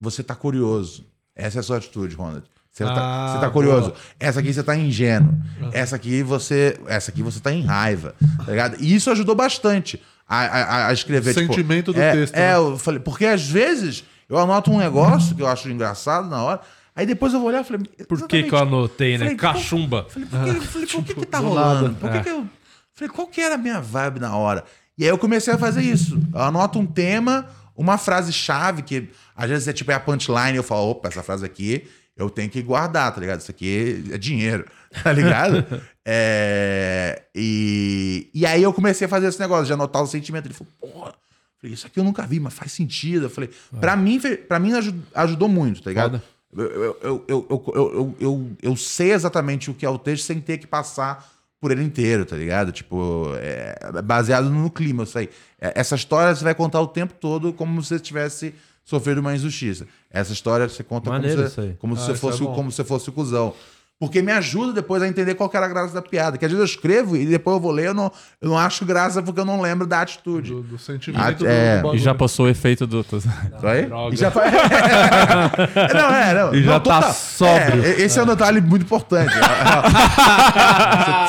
Você 0.00 0.22
tá 0.22 0.34
curioso. 0.34 1.04
Essa 1.36 1.58
é 1.58 1.60
a 1.60 1.62
sua 1.62 1.76
atitude, 1.78 2.14
Ronald. 2.14 2.44
Você, 2.70 2.84
tá, 2.84 2.94
Ah, 2.96 3.32
você 3.32 3.38
tá 3.40 3.50
curioso. 3.50 3.92
Essa 4.18 4.40
aqui 4.40 4.52
você 4.52 4.62
tá 4.62 4.76
ingênuo. 4.76 5.32
Essa 5.72 5.96
aqui 5.96 6.22
você. 6.22 6.78
Essa 6.86 7.10
aqui 7.10 7.22
você 7.22 7.40
tá 7.40 7.52
em 7.52 7.62
raiva. 7.62 8.14
Tá 8.44 8.50
ligado? 8.50 8.76
E 8.80 8.94
isso 8.94 9.10
ajudou 9.10 9.34
bastante 9.34 10.00
a, 10.28 10.36
a- 10.38 10.86
a 10.88 10.92
escrever. 10.92 11.34
tipo, 11.34 11.46
Sentimento 11.46 11.92
do 11.92 12.00
é, 12.00 12.12
texto, 12.12 12.34
É, 12.34 12.38
né? 12.52 12.56
eu 12.56 12.78
falei, 12.78 13.00
porque 13.00 13.26
às 13.26 13.46
vezes 13.46 14.04
eu 14.28 14.38
anoto 14.38 14.70
um 14.70 14.78
negócio 14.78 15.34
que 15.34 15.42
eu 15.42 15.46
acho 15.46 15.68
engraçado 15.68 16.28
na 16.28 16.42
hora. 16.42 16.60
Aí 16.96 17.04
depois 17.06 17.32
eu 17.32 17.40
vou 17.40 17.48
olhar 17.48 17.62
e 17.62 17.64
falei. 17.64 17.82
Por 18.08 18.26
que 18.28 18.42
que 18.44 18.54
eu 18.54 18.58
anotei, 18.58 19.12
né? 19.18 19.24
Falei, 19.24 19.36
Cachumba. 19.36 20.06
Falei, 20.08 20.28
por 20.28 20.44
que, 20.44 20.66
falei, 20.66 20.86
por 20.86 21.04
que, 21.04 21.14
que 21.14 21.26
tá 21.26 21.40
Do 21.40 21.48
rolando? 21.48 21.94
Por 21.96 22.10
que 22.12 22.20
que 22.22 22.28
eu... 22.30 22.46
Falei, 22.94 23.12
qual 23.12 23.26
que 23.26 23.40
era 23.40 23.56
a 23.56 23.58
minha 23.58 23.80
vibe 23.80 24.20
na 24.20 24.36
hora? 24.36 24.64
E 24.96 25.02
aí 25.02 25.10
eu 25.10 25.18
comecei 25.18 25.52
a 25.52 25.58
fazer 25.58 25.82
isso. 25.82 26.20
Eu 26.32 26.40
anoto 26.40 26.78
um 26.78 26.86
tema, 26.86 27.46
uma 27.76 27.98
frase-chave, 27.98 28.82
que 28.82 29.10
às 29.36 29.48
vezes 29.50 29.66
é 29.66 29.72
tipo 29.72 29.90
é 29.90 29.94
a 29.94 30.00
punchline, 30.00 30.54
eu 30.56 30.62
falo, 30.62 30.90
opa, 30.90 31.08
essa 31.08 31.22
frase 31.22 31.44
aqui 31.44 31.88
eu 32.16 32.30
tenho 32.30 32.48
que 32.50 32.62
guardar, 32.62 33.12
tá 33.14 33.20
ligado? 33.20 33.40
Isso 33.40 33.50
aqui 33.50 34.04
é 34.12 34.18
dinheiro, 34.18 34.64
tá 35.02 35.12
ligado? 35.12 35.64
É, 36.04 37.22
E, 37.34 38.28
e 38.32 38.46
aí 38.46 38.62
eu 38.62 38.72
comecei 38.72 39.06
a 39.06 39.08
fazer 39.08 39.26
esse 39.28 39.40
negócio 39.40 39.66
de 39.66 39.72
anotar 39.72 40.02
o 40.02 40.06
sentimento. 40.06 40.46
Ele 40.46 40.54
falou, 40.54 40.72
porra, 40.80 41.14
falei, 41.60 41.74
isso 41.74 41.86
aqui 41.86 41.98
eu 41.98 42.04
nunca 42.04 42.22
vi, 42.26 42.38
mas 42.40 42.54
faz 42.54 42.72
sentido. 42.72 43.26
Eu 43.26 43.30
falei, 43.30 43.50
pra 43.80 43.96
mim, 43.96 44.20
pra 44.48 44.58
mim 44.60 44.72
aju- 44.72 44.94
ajudou 45.14 45.48
muito, 45.48 45.82
tá 45.82 45.90
ligado? 45.90 46.22
Eu, 46.56 46.64
eu, 46.70 46.96
eu, 47.02 47.24
eu, 47.28 47.72
eu, 47.74 48.16
eu, 48.20 48.50
eu, 48.62 48.76
sei 48.76 49.12
exatamente 49.12 49.70
o 49.70 49.74
que 49.74 49.84
é 49.84 49.88
o 49.90 49.98
texto 49.98 50.24
sem 50.26 50.40
ter 50.40 50.58
que 50.58 50.66
passar 50.68 51.28
por 51.60 51.72
ele 51.72 51.82
inteiro, 51.82 52.24
tá 52.24 52.36
ligado? 52.36 52.70
Tipo, 52.70 53.32
é 53.40 53.74
baseado 54.02 54.48
no 54.50 54.70
clima, 54.70 55.02
eu 55.02 55.06
sei. 55.06 55.30
É, 55.60 55.72
Essa 55.80 55.96
história 55.96 56.32
você 56.34 56.44
vai 56.44 56.54
contar 56.54 56.80
o 56.80 56.86
tempo 56.86 57.14
todo 57.14 57.52
como 57.52 57.82
se 57.82 57.88
você 57.88 57.98
tivesse 57.98 58.54
sofrido 58.84 59.18
uma 59.20 59.34
injustiça. 59.34 59.86
Essa 60.10 60.32
história 60.32 60.68
você 60.68 60.84
conta 60.84 61.10
Maneiro 61.10 61.42
como, 61.42 61.48
se, 61.50 61.76
como, 61.78 61.96
se 61.96 62.02
Ah, 62.02 62.12
isso 62.12 62.20
fosse, 62.20 62.42
é 62.42 62.46
como 62.46 62.70
se 62.70 62.76
você 62.76 62.84
fosse 62.84 63.08
o 63.08 63.12
cuzão. 63.12 63.54
Porque 64.00 64.20
me 64.20 64.32
ajuda 64.32 64.72
depois 64.72 65.00
a 65.02 65.08
entender 65.08 65.34
qual 65.34 65.48
que 65.48 65.56
era 65.56 65.66
a 65.66 65.68
graça 65.68 65.94
da 65.94 66.02
piada. 66.02 66.36
Que 66.36 66.44
às 66.44 66.50
vezes 66.50 66.58
eu 66.60 66.64
escrevo 66.66 67.16
e 67.16 67.24
depois 67.24 67.54
eu 67.56 67.60
vou 67.60 67.70
ler, 67.70 67.86
eu 67.86 67.94
não, 67.94 68.10
eu 68.42 68.48
não 68.50 68.58
acho 68.58 68.84
graça 68.84 69.22
porque 69.22 69.38
eu 69.40 69.44
não 69.44 69.60
lembro 69.60 69.86
da 69.86 70.00
atitude. 70.02 70.50
Do, 70.52 70.62
do 70.62 70.78
sentimento 70.78 71.22
Ah, 71.24 71.30
do, 71.30 71.46
é. 71.46 71.80
do 71.80 71.94
E 71.94 71.98
já 71.98 72.12
passou 72.14 72.46
o 72.46 72.48
efeito 72.48 72.86
do. 72.88 73.00
Isso 73.00 73.22
aí? 73.62 73.86
Droga. 73.86 74.14
E 74.14 74.18
já 74.18 74.30
fa- 74.32 74.42
não, 75.94 76.14
é, 76.14 76.34
não. 76.34 76.54
E 76.54 76.62
já 76.64 76.72
não, 76.72 76.80
tá 76.80 77.12
sóbrio. 77.12 77.84
É, 77.84 78.00
esse 78.02 78.18
é 78.18 78.22
um 78.22 78.26
detalhe 78.26 78.60
muito 78.60 78.82
importante. 78.82 79.32
Você 79.32 79.40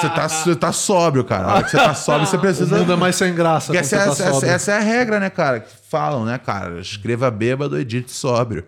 tá, 0.09 0.27
você 0.27 0.55
tá 0.55 0.71
sóbrio, 0.71 1.23
cara. 1.23 1.45
A 1.47 1.53
hora 1.55 1.63
que 1.63 1.71
você 1.71 1.77
tá 1.77 1.93
sóbrio, 1.93 2.27
você 2.27 2.37
precisa. 2.37 2.77
mundo 2.77 2.93
é 2.93 2.95
mais 2.95 3.15
sem 3.15 3.33
graça. 3.33 3.67
Porque 3.67 3.77
essa, 3.77 3.95
é- 3.95 4.05
tá 4.05 4.11
essa- 4.11 4.47
essa 4.47 4.71
é 4.71 4.77
a 4.77 4.81
regra, 4.81 5.19
né, 5.19 5.29
cara? 5.29 5.59
Que 5.61 5.69
falam, 5.89 6.25
né, 6.25 6.37
cara? 6.37 6.79
Escreva 6.81 7.29
bêbado, 7.31 7.77
edite 7.77 8.11
sóbrio. 8.11 8.65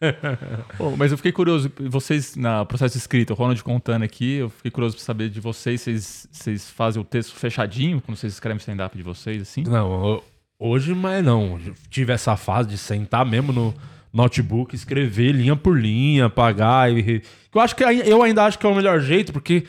Pô, 0.78 0.96
mas 0.96 1.12
eu 1.12 1.16
fiquei 1.18 1.32
curioso, 1.32 1.70
vocês, 1.88 2.34
na 2.34 2.64
processo 2.64 2.96
escrito, 2.96 3.32
o 3.32 3.34
Ronald 3.34 3.62
contando 3.62 4.02
aqui, 4.02 4.36
eu 4.36 4.48
fiquei 4.48 4.70
curioso 4.70 4.96
pra 4.96 5.04
saber 5.04 5.28
de 5.28 5.40
vocês, 5.40 5.82
vocês, 5.82 6.28
vocês 6.30 6.70
fazem 6.70 7.00
o 7.00 7.04
texto 7.04 7.34
fechadinho 7.34 8.00
quando 8.00 8.16
vocês 8.16 8.32
escrevem 8.32 8.58
stand-up 8.58 8.96
de 8.96 9.02
vocês, 9.02 9.42
assim? 9.42 9.62
Não, 9.64 10.22
hoje, 10.58 10.94
mas 10.94 11.24
não. 11.24 11.60
Tive 11.90 12.12
essa 12.12 12.36
fase 12.36 12.70
de 12.70 12.78
sentar 12.78 13.26
mesmo 13.26 13.52
no 13.52 13.74
notebook, 14.12 14.74
escrever 14.74 15.32
linha 15.32 15.54
por 15.54 15.78
linha, 15.78 16.26
apagar. 16.26 16.90
E... 16.90 17.22
Eu 17.54 17.60
acho 17.60 17.76
que 17.76 17.84
eu 17.84 18.22
ainda 18.22 18.44
acho 18.44 18.58
que 18.58 18.66
é 18.66 18.68
o 18.68 18.74
melhor 18.74 19.00
jeito, 19.00 19.32
porque 19.32 19.64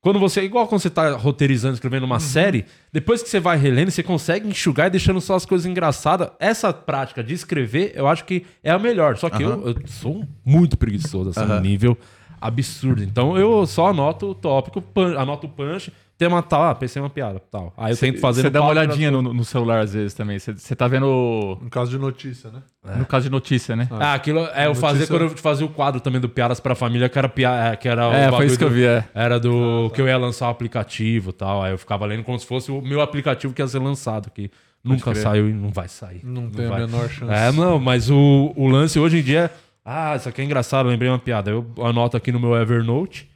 quando 0.00 0.18
você. 0.18 0.42
Igual 0.42 0.66
quando 0.68 0.80
você 0.80 0.90
tá 0.90 1.16
roteirizando, 1.16 1.74
escrevendo 1.74 2.04
uma 2.04 2.20
série, 2.20 2.64
depois 2.92 3.22
que 3.22 3.28
você 3.28 3.40
vai 3.40 3.56
relendo, 3.56 3.90
você 3.90 4.02
consegue 4.02 4.48
enxugar 4.48 4.86
e 4.86 4.90
deixando 4.90 5.20
só 5.20 5.34
as 5.34 5.44
coisas 5.44 5.66
engraçadas. 5.66 6.30
Essa 6.38 6.72
prática 6.72 7.22
de 7.22 7.34
escrever, 7.34 7.92
eu 7.94 8.06
acho 8.06 8.24
que 8.24 8.44
é 8.62 8.70
a 8.70 8.78
melhor. 8.78 9.16
Só 9.16 9.28
que 9.28 9.42
eu, 9.42 9.68
eu 9.68 9.76
sou 9.86 10.24
muito 10.44 10.76
preguiçoso, 10.76 11.30
assim, 11.30 11.52
um 11.52 11.60
nível 11.60 11.98
absurdo. 12.40 13.02
Então 13.02 13.36
eu 13.36 13.66
só 13.66 13.88
anoto 13.88 14.30
o 14.30 14.34
tópico, 14.34 14.82
anoto 15.18 15.46
o 15.46 15.50
punch, 15.50 15.92
tema 16.18 16.42
tal, 16.42 16.64
ah, 16.64 16.74
pensei 16.74 17.00
uma 17.00 17.08
piada, 17.08 17.38
tal. 17.38 17.72
Aí 17.76 17.92
eu 17.92 17.96
tento 17.96 18.18
fazer 18.18 18.42
Você 18.42 18.50
dá 18.50 18.60
uma 18.60 18.70
olhadinha 18.70 19.08
no, 19.08 19.22
no 19.22 19.44
celular 19.44 19.78
às 19.78 19.94
vezes 19.94 20.12
também. 20.12 20.36
Você, 20.36 20.74
tá 20.74 20.88
vendo. 20.88 21.56
No 21.62 21.70
caso 21.70 21.92
de 21.92 21.96
notícia, 21.96 22.50
né? 22.50 22.60
No 22.96 23.06
caso 23.06 23.24
de 23.26 23.30
notícia, 23.30 23.76
né? 23.76 23.88
Ah, 23.92 24.14
aquilo 24.14 24.40
é 24.52 24.66
eu 24.66 24.74
fazia 24.74 25.06
quando 25.06 25.22
eu 25.22 25.30
fazia 25.30 25.64
o 25.64 25.68
quadro 25.68 26.00
também 26.00 26.20
do 26.20 26.28
Piadas 26.28 26.58
pra 26.58 26.74
Família, 26.74 27.08
que 27.08 27.16
era, 27.16 27.28
pia... 27.28 27.76
que 27.80 27.88
era 27.88 28.08
o 28.08 28.12
É, 28.12 28.30
foi 28.32 28.46
isso 28.46 28.58
que 28.58 28.64
eu 28.64 28.70
vi, 28.70 28.84
é. 28.84 29.04
Era 29.14 29.38
do 29.38 29.90
que 29.94 30.00
eu 30.00 30.08
ia 30.08 30.18
lançar 30.18 30.48
o 30.48 30.50
aplicativo 30.50 31.30
e 31.30 31.32
tal. 31.32 31.62
Aí 31.62 31.72
eu 31.72 31.78
ficava 31.78 32.04
lendo 32.04 32.24
como 32.24 32.38
se 32.38 32.46
fosse 32.46 32.72
o 32.72 32.82
meu 32.82 33.00
aplicativo 33.00 33.54
que 33.54 33.62
ia 33.62 33.68
ser 33.68 33.78
lançado, 33.78 34.28
que 34.30 34.50
nunca 34.82 35.14
saiu 35.14 35.48
e 35.48 35.52
não 35.52 35.70
vai 35.70 35.88
sair. 35.88 36.20
Não 36.24 36.50
tem 36.50 36.66
a 36.66 36.70
vai. 36.70 36.80
menor 36.80 37.08
chance. 37.08 37.32
É, 37.32 37.52
não, 37.52 37.78
mas 37.78 38.10
o, 38.10 38.52
o 38.56 38.66
lance 38.66 38.98
hoje 38.98 39.18
em 39.18 39.22
dia 39.22 39.38
é. 39.54 39.68
Ah, 39.84 40.16
isso 40.16 40.28
aqui 40.28 40.42
é 40.42 40.44
engraçado, 40.44 40.86
lembrei 40.86 41.08
uma 41.08 41.18
piada. 41.18 41.50
Eu 41.50 41.64
anoto 41.78 42.16
aqui 42.16 42.30
no 42.32 42.40
meu 42.40 42.54
Evernote 42.54 43.28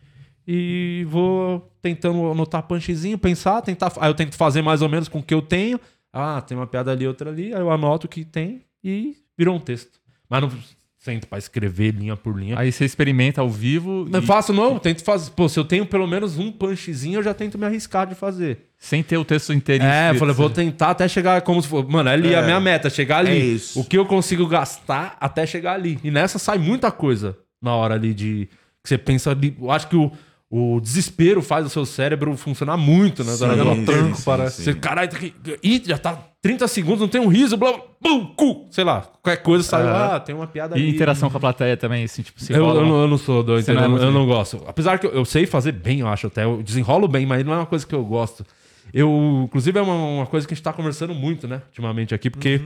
e 0.46 1.06
vou 1.08 1.70
tentando 1.80 2.30
anotar 2.30 2.62
punchzinho, 2.64 3.18
pensar, 3.18 3.60
tentar. 3.62 3.92
Aí 4.00 4.10
eu 4.10 4.14
tento 4.14 4.36
fazer 4.36 4.62
mais 4.62 4.82
ou 4.82 4.88
menos 4.88 5.08
com 5.08 5.18
o 5.18 5.22
que 5.22 5.34
eu 5.34 5.42
tenho. 5.42 5.80
Ah, 6.12 6.40
tem 6.40 6.56
uma 6.56 6.66
piada 6.66 6.90
ali, 6.92 7.06
outra 7.06 7.30
ali. 7.30 7.54
Aí 7.54 7.60
eu 7.60 7.70
anoto 7.70 8.06
o 8.06 8.10
que 8.10 8.24
tem 8.24 8.62
e 8.84 9.16
virou 9.36 9.56
um 9.56 9.60
texto. 9.60 9.98
Mas 10.28 10.42
não 10.42 10.50
sento 10.98 11.26
pra 11.26 11.36
escrever 11.38 11.92
linha 11.94 12.16
por 12.16 12.38
linha. 12.38 12.56
Aí 12.58 12.70
você 12.70 12.84
experimenta 12.84 13.40
ao 13.40 13.48
vivo 13.50 14.06
Não 14.08 14.20
e- 14.20 14.26
faço, 14.26 14.52
não. 14.52 14.78
Tento 14.78 15.02
fazer. 15.02 15.30
Pô, 15.32 15.48
se 15.48 15.58
eu 15.58 15.64
tenho 15.64 15.84
pelo 15.84 16.06
menos 16.06 16.38
um 16.38 16.52
punchzinho, 16.52 17.18
eu 17.18 17.22
já 17.22 17.34
tento 17.34 17.58
me 17.58 17.64
arriscar 17.66 18.06
de 18.06 18.14
fazer. 18.14 18.68
sem 18.78 19.02
ter 19.02 19.16
o 19.16 19.24
texto 19.24 19.52
inteiro. 19.52 19.82
É, 19.84 20.10
eu 20.10 20.14
falei, 20.16 20.34
vou 20.34 20.50
tentar 20.50 20.90
até 20.90 21.08
chegar 21.08 21.40
como 21.42 21.60
se 21.62 21.68
for. 21.68 21.88
Mano, 21.88 22.08
é 22.08 22.12
ali 22.12 22.34
a 22.34 22.42
minha 22.42 22.60
meta, 22.60 22.88
chegar 22.90 23.18
ali. 23.18 23.30
É 23.30 23.36
isso. 23.38 23.80
O 23.80 23.84
que 23.84 23.96
eu 23.98 24.04
consigo 24.06 24.46
gastar 24.46 25.16
até 25.20 25.46
chegar 25.46 25.74
ali. 25.74 25.98
E 26.04 26.10
nessa 26.10 26.38
sai 26.38 26.58
muita 26.58 26.90
coisa 26.90 27.36
na 27.60 27.74
hora 27.74 27.94
ali 27.94 28.12
de. 28.14 28.48
Que 28.82 28.88
você 28.88 28.98
pensa 28.98 29.30
ali. 29.30 29.56
Eu 29.60 29.70
acho 29.70 29.88
que 29.88 29.96
o, 29.96 30.10
o 30.54 30.78
desespero 30.82 31.40
faz 31.40 31.64
o 31.64 31.70
seu 31.70 31.86
cérebro 31.86 32.36
funcionar 32.36 32.76
muito, 32.76 33.24
né? 33.24 33.32
Sim, 33.32 33.44
Ela- 33.46 33.74
sim, 33.74 33.84
tranco, 33.86 34.16
sim, 34.16 34.22
parece. 34.22 34.56
sim. 34.58 34.62
Você, 34.64 34.74
caralho, 34.74 35.08
tá 35.10 35.16
aqui- 35.16 35.32
Ih, 35.62 35.82
já 35.86 35.96
tá 35.96 36.18
30 36.42 36.68
segundos, 36.68 37.00
não 37.00 37.08
tem 37.08 37.20
um 37.22 37.28
riso, 37.28 37.56
blá, 37.56 37.72
blá, 37.72 37.80
bum, 37.98 38.26
cu. 38.36 38.66
Sei 38.70 38.84
lá, 38.84 39.00
qualquer 39.22 39.40
coisa 39.42 39.64
sai. 39.64 39.82
Ah, 39.88 40.20
tem 40.20 40.34
uma 40.34 40.46
piada 40.46 40.76
E 40.78 40.82
ali. 40.82 40.90
interação 40.94 41.30
com 41.30 41.38
a 41.38 41.40
plateia 41.40 41.74
também, 41.74 42.04
assim, 42.04 42.20
tipo, 42.20 42.38
se 42.38 42.52
Eu, 42.52 42.66
eu, 42.68 42.84
não, 42.86 43.00
eu 43.02 43.08
não 43.08 43.16
sou 43.16 43.42
do 43.42 43.54
Você 43.56 43.72
entendeu? 43.72 43.88
não 43.88 43.96
é 43.96 44.00
eu, 44.00 44.04
eu 44.06 44.12
não 44.12 44.26
gosto. 44.26 44.62
Apesar 44.66 44.98
que 44.98 45.06
eu, 45.06 45.12
eu 45.12 45.24
sei 45.24 45.46
fazer 45.46 45.72
bem, 45.72 46.00
eu 46.00 46.08
acho 46.08 46.26
até. 46.26 46.44
Eu 46.44 46.62
desenrolo 46.62 47.08
bem, 47.08 47.24
mas 47.24 47.42
não 47.46 47.54
é 47.54 47.56
uma 47.56 47.66
coisa 47.66 47.86
que 47.86 47.94
eu 47.94 48.04
gosto. 48.04 48.44
Eu, 48.92 49.42
inclusive, 49.46 49.78
é 49.78 49.80
uma, 49.82 49.94
uma 49.94 50.26
coisa 50.26 50.46
que 50.46 50.52
a 50.52 50.54
gente 50.56 50.64
tá 50.64 50.72
conversando 50.72 51.14
muito, 51.14 51.48
né? 51.48 51.62
Ultimamente 51.68 52.14
aqui, 52.14 52.28
porque 52.28 52.60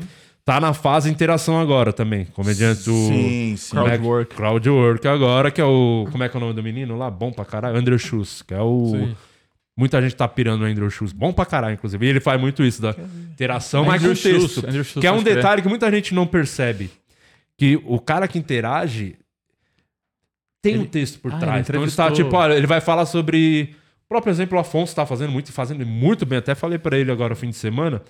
tá 0.47 0.60
na 0.60 0.73
fase 0.73 1.10
interação 1.10 1.59
agora 1.60 1.93
também. 1.93 2.24
Comediante 2.27 2.85
do. 2.85 2.93
Sim, 2.93 3.55
sim. 3.59 3.77
é 3.77 3.82
Crowdwork. 3.82 4.35
Crowdwork 4.36 5.09
agora, 5.09 5.51
que 5.51 5.60
é 5.60 5.64
o. 5.64 6.06
Como 6.10 6.23
é 6.24 6.28
que 6.28 6.36
é 6.36 6.39
o 6.39 6.40
nome 6.40 6.55
do 6.55 6.62
menino 6.62 6.97
lá? 6.97 7.10
Bom 7.10 7.32
pra 7.32 7.44
caralho. 7.44 7.77
Andrew 7.77 7.98
Schultz, 7.98 8.40
que 8.40 8.55
é 8.55 8.60
o. 8.62 8.90
Sim. 8.93 9.16
Muita 9.77 10.01
gente 10.01 10.14
tá 10.16 10.27
pirando 10.27 10.60
no 10.60 10.66
Andrew 10.66 10.89
Schultz. 10.89 11.12
Bom 11.12 11.32
pra 11.35 11.44
caralho, 11.44 11.74
inclusive. 11.74 12.06
E 12.06 12.09
ele 12.09 12.20
faz 12.20 12.40
muito 12.40 12.62
isso, 12.64 12.81
da 12.81 12.94
interação, 13.32 13.85
mas 13.85 14.02
Andrew 14.02 14.16
com 14.16 14.23
texto. 14.23 14.60
Schultz, 14.60 14.73
Schultz, 14.73 15.01
que 15.01 15.06
é 15.06 15.12
um 15.12 15.23
detalhe 15.23 15.60
que 15.60 15.68
muita 15.68 15.90
gente 15.90 16.14
não 16.14 16.27
percebe. 16.27 16.90
Que 17.59 17.77
o 17.85 17.98
cara 17.98 18.27
que 18.28 18.39
interage, 18.39 19.16
tem 20.62 20.78
um 20.78 20.85
texto 20.86 21.18
por 21.18 21.32
Ah, 21.32 21.35
ele 21.35 21.40
trás. 21.40 21.60
Então 21.60 21.74
ele 21.77 21.85
entrevistou- 21.85 22.10
tipo, 22.12 22.36
olha, 22.36 22.55
ele 22.55 22.66
vai 22.66 22.81
falar 22.81 23.05
sobre. 23.05 23.74
O 24.05 24.09
próprio 24.09 24.31
exemplo, 24.31 24.56
o 24.56 24.60
Afonso 24.60 24.93
está 24.93 25.05
fazendo 25.05 25.32
muito, 25.32 25.52
fazendo 25.52 25.85
muito 25.85 26.24
bem. 26.24 26.39
Até 26.39 26.55
falei 26.55 26.78
pra 26.78 26.97
ele 26.97 27.10
agora, 27.10 27.35
fim 27.35 27.51
de 27.51 27.56
semana. 27.56 28.01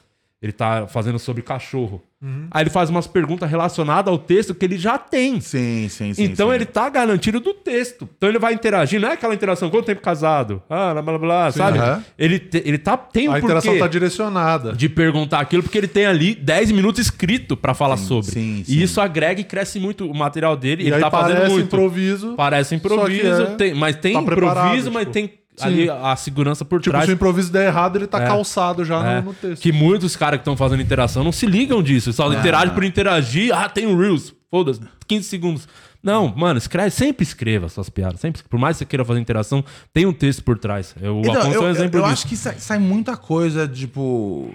Ele 0.42 0.52
tá 0.52 0.86
fazendo 0.86 1.18
sobre 1.18 1.42
cachorro. 1.42 2.02
Aí 2.50 2.62
ele 2.64 2.70
faz 2.70 2.90
umas 2.90 3.06
perguntas 3.06 3.48
relacionadas 3.48 4.10
ao 4.10 4.18
texto 4.18 4.52
que 4.54 4.64
ele 4.64 4.76
já 4.76 4.98
tem. 4.98 5.40
Sim, 5.40 5.86
sim, 5.88 6.12
sim. 6.12 6.24
então 6.24 6.48
sim. 6.48 6.54
ele 6.56 6.64
tá 6.66 6.88
garantido 6.88 7.38
do 7.40 7.54
texto. 7.54 8.08
Então 8.16 8.28
ele 8.28 8.38
vai 8.38 8.52
interagir, 8.52 9.00
não 9.00 9.08
é 9.08 9.12
aquela 9.12 9.32
interação, 9.34 9.70
quanto 9.70 9.86
tempo 9.86 10.00
casado? 10.00 10.60
Ah, 10.68 10.92
blá 10.92 11.02
blá 11.02 11.18
blá, 11.18 11.52
sabe? 11.52 11.78
aham. 11.78 12.04
Ele, 12.18 12.38
te- 12.38 12.62
ele 12.66 12.78
tá, 12.78 12.96
tem 12.96 13.28
um 13.28 13.32
A 13.32 13.38
interação 13.38 13.78
tá 13.78 13.86
direcionada. 13.86 14.72
de 14.72 14.88
perguntar 14.88 15.38
aquilo, 15.40 15.62
porque 15.62 15.78
ele 15.78 15.86
tem 15.88 16.04
ali 16.04 16.34
10 16.34 16.72
minutos 16.72 17.00
escrito 17.00 17.56
pra 17.56 17.74
falar 17.74 17.96
sobre. 17.96 18.30
sim, 18.32 18.62
sim. 18.64 18.72
E 18.72 18.82
isso 18.82 19.00
agrega 19.00 19.40
e 19.40 19.44
cresce 19.44 19.78
muito 19.78 20.10
o 20.10 20.14
material 20.14 20.56
dele. 20.56 20.82
E 20.82 20.86
ele 20.86 20.96
aí 20.96 21.00
tá 21.00 21.10
fazendo 21.10 21.36
parece 21.36 21.52
muito. 21.52 21.66
improviso. 21.66 22.34
Parece 22.36 22.74
improviso, 22.74 23.42
é- 23.42 23.54
tem- 23.56 23.74
mas 23.74 23.94
tem 23.96 24.14
tá 24.14 24.20
improviso, 24.20 24.90
mas 24.90 25.02
tipo. 25.02 25.12
tem 25.12 25.30
Sim. 25.56 25.64
ali 25.66 25.90
a 25.90 26.14
segurança 26.16 26.64
por 26.64 26.80
Tipo, 26.80 26.92
trás. 26.92 27.06
se 27.06 27.12
o 27.12 27.14
improviso 27.14 27.50
der 27.52 27.66
errado, 27.68 27.96
ele 27.96 28.06
tá 28.06 28.22
É. 28.22 28.26
calçado 28.26 28.84
já 28.84 29.04
É, 29.04 29.20
no, 29.20 29.26
no 29.28 29.34
texto. 29.34 29.62
Que 29.62 29.72
muitos 29.72 30.14
caras 30.16 30.38
que 30.38 30.42
estão 30.42 30.56
fazendo 30.56 30.82
interação 30.82 31.24
não 31.24 31.32
se 31.32 31.46
ligam 31.46 31.82
disso. 31.82 32.12
Só 32.12 32.32
interagem 32.32 32.74
por 32.74 32.84
interagir. 32.84 33.54
Ah, 33.56 33.68
tem 33.68 33.86
um 33.86 33.96
Reels. 33.98 34.34
Foda-se, 34.50 34.80
15 35.06 35.28
segundos. 35.28 35.68
Não, 36.02 36.28
mano, 36.36 36.56
escreve, 36.56 36.90
sempre 36.90 37.24
escreva 37.24 37.68
suas 37.68 37.88
piadas. 37.90 38.20
Sempre, 38.20 38.42
por 38.44 38.60
mais 38.60 38.76
que 38.76 38.80
você 38.80 38.84
queira 38.86 39.04
fazer 39.04 39.18
interação, 39.18 39.64
tem 39.92 40.06
um 40.06 40.12
texto 40.12 40.44
por 40.44 40.56
trás. 40.56 40.94
Eu, 41.00 41.16
o 41.16 41.20
Então, 41.20 41.32
Afonso 41.32 41.48
eu, 41.56 41.60
é 41.62 41.64
um 41.64 41.66
eu- 41.66 41.70
exemplo 41.74 41.98
eu 41.98 42.02
disso. 42.04 42.12
acho 42.12 42.26
que 42.28 42.36
sai, 42.36 42.54
sai 42.58 42.78
muita 42.78 43.16
coisa, 43.16 43.66
tipo, 43.66 44.54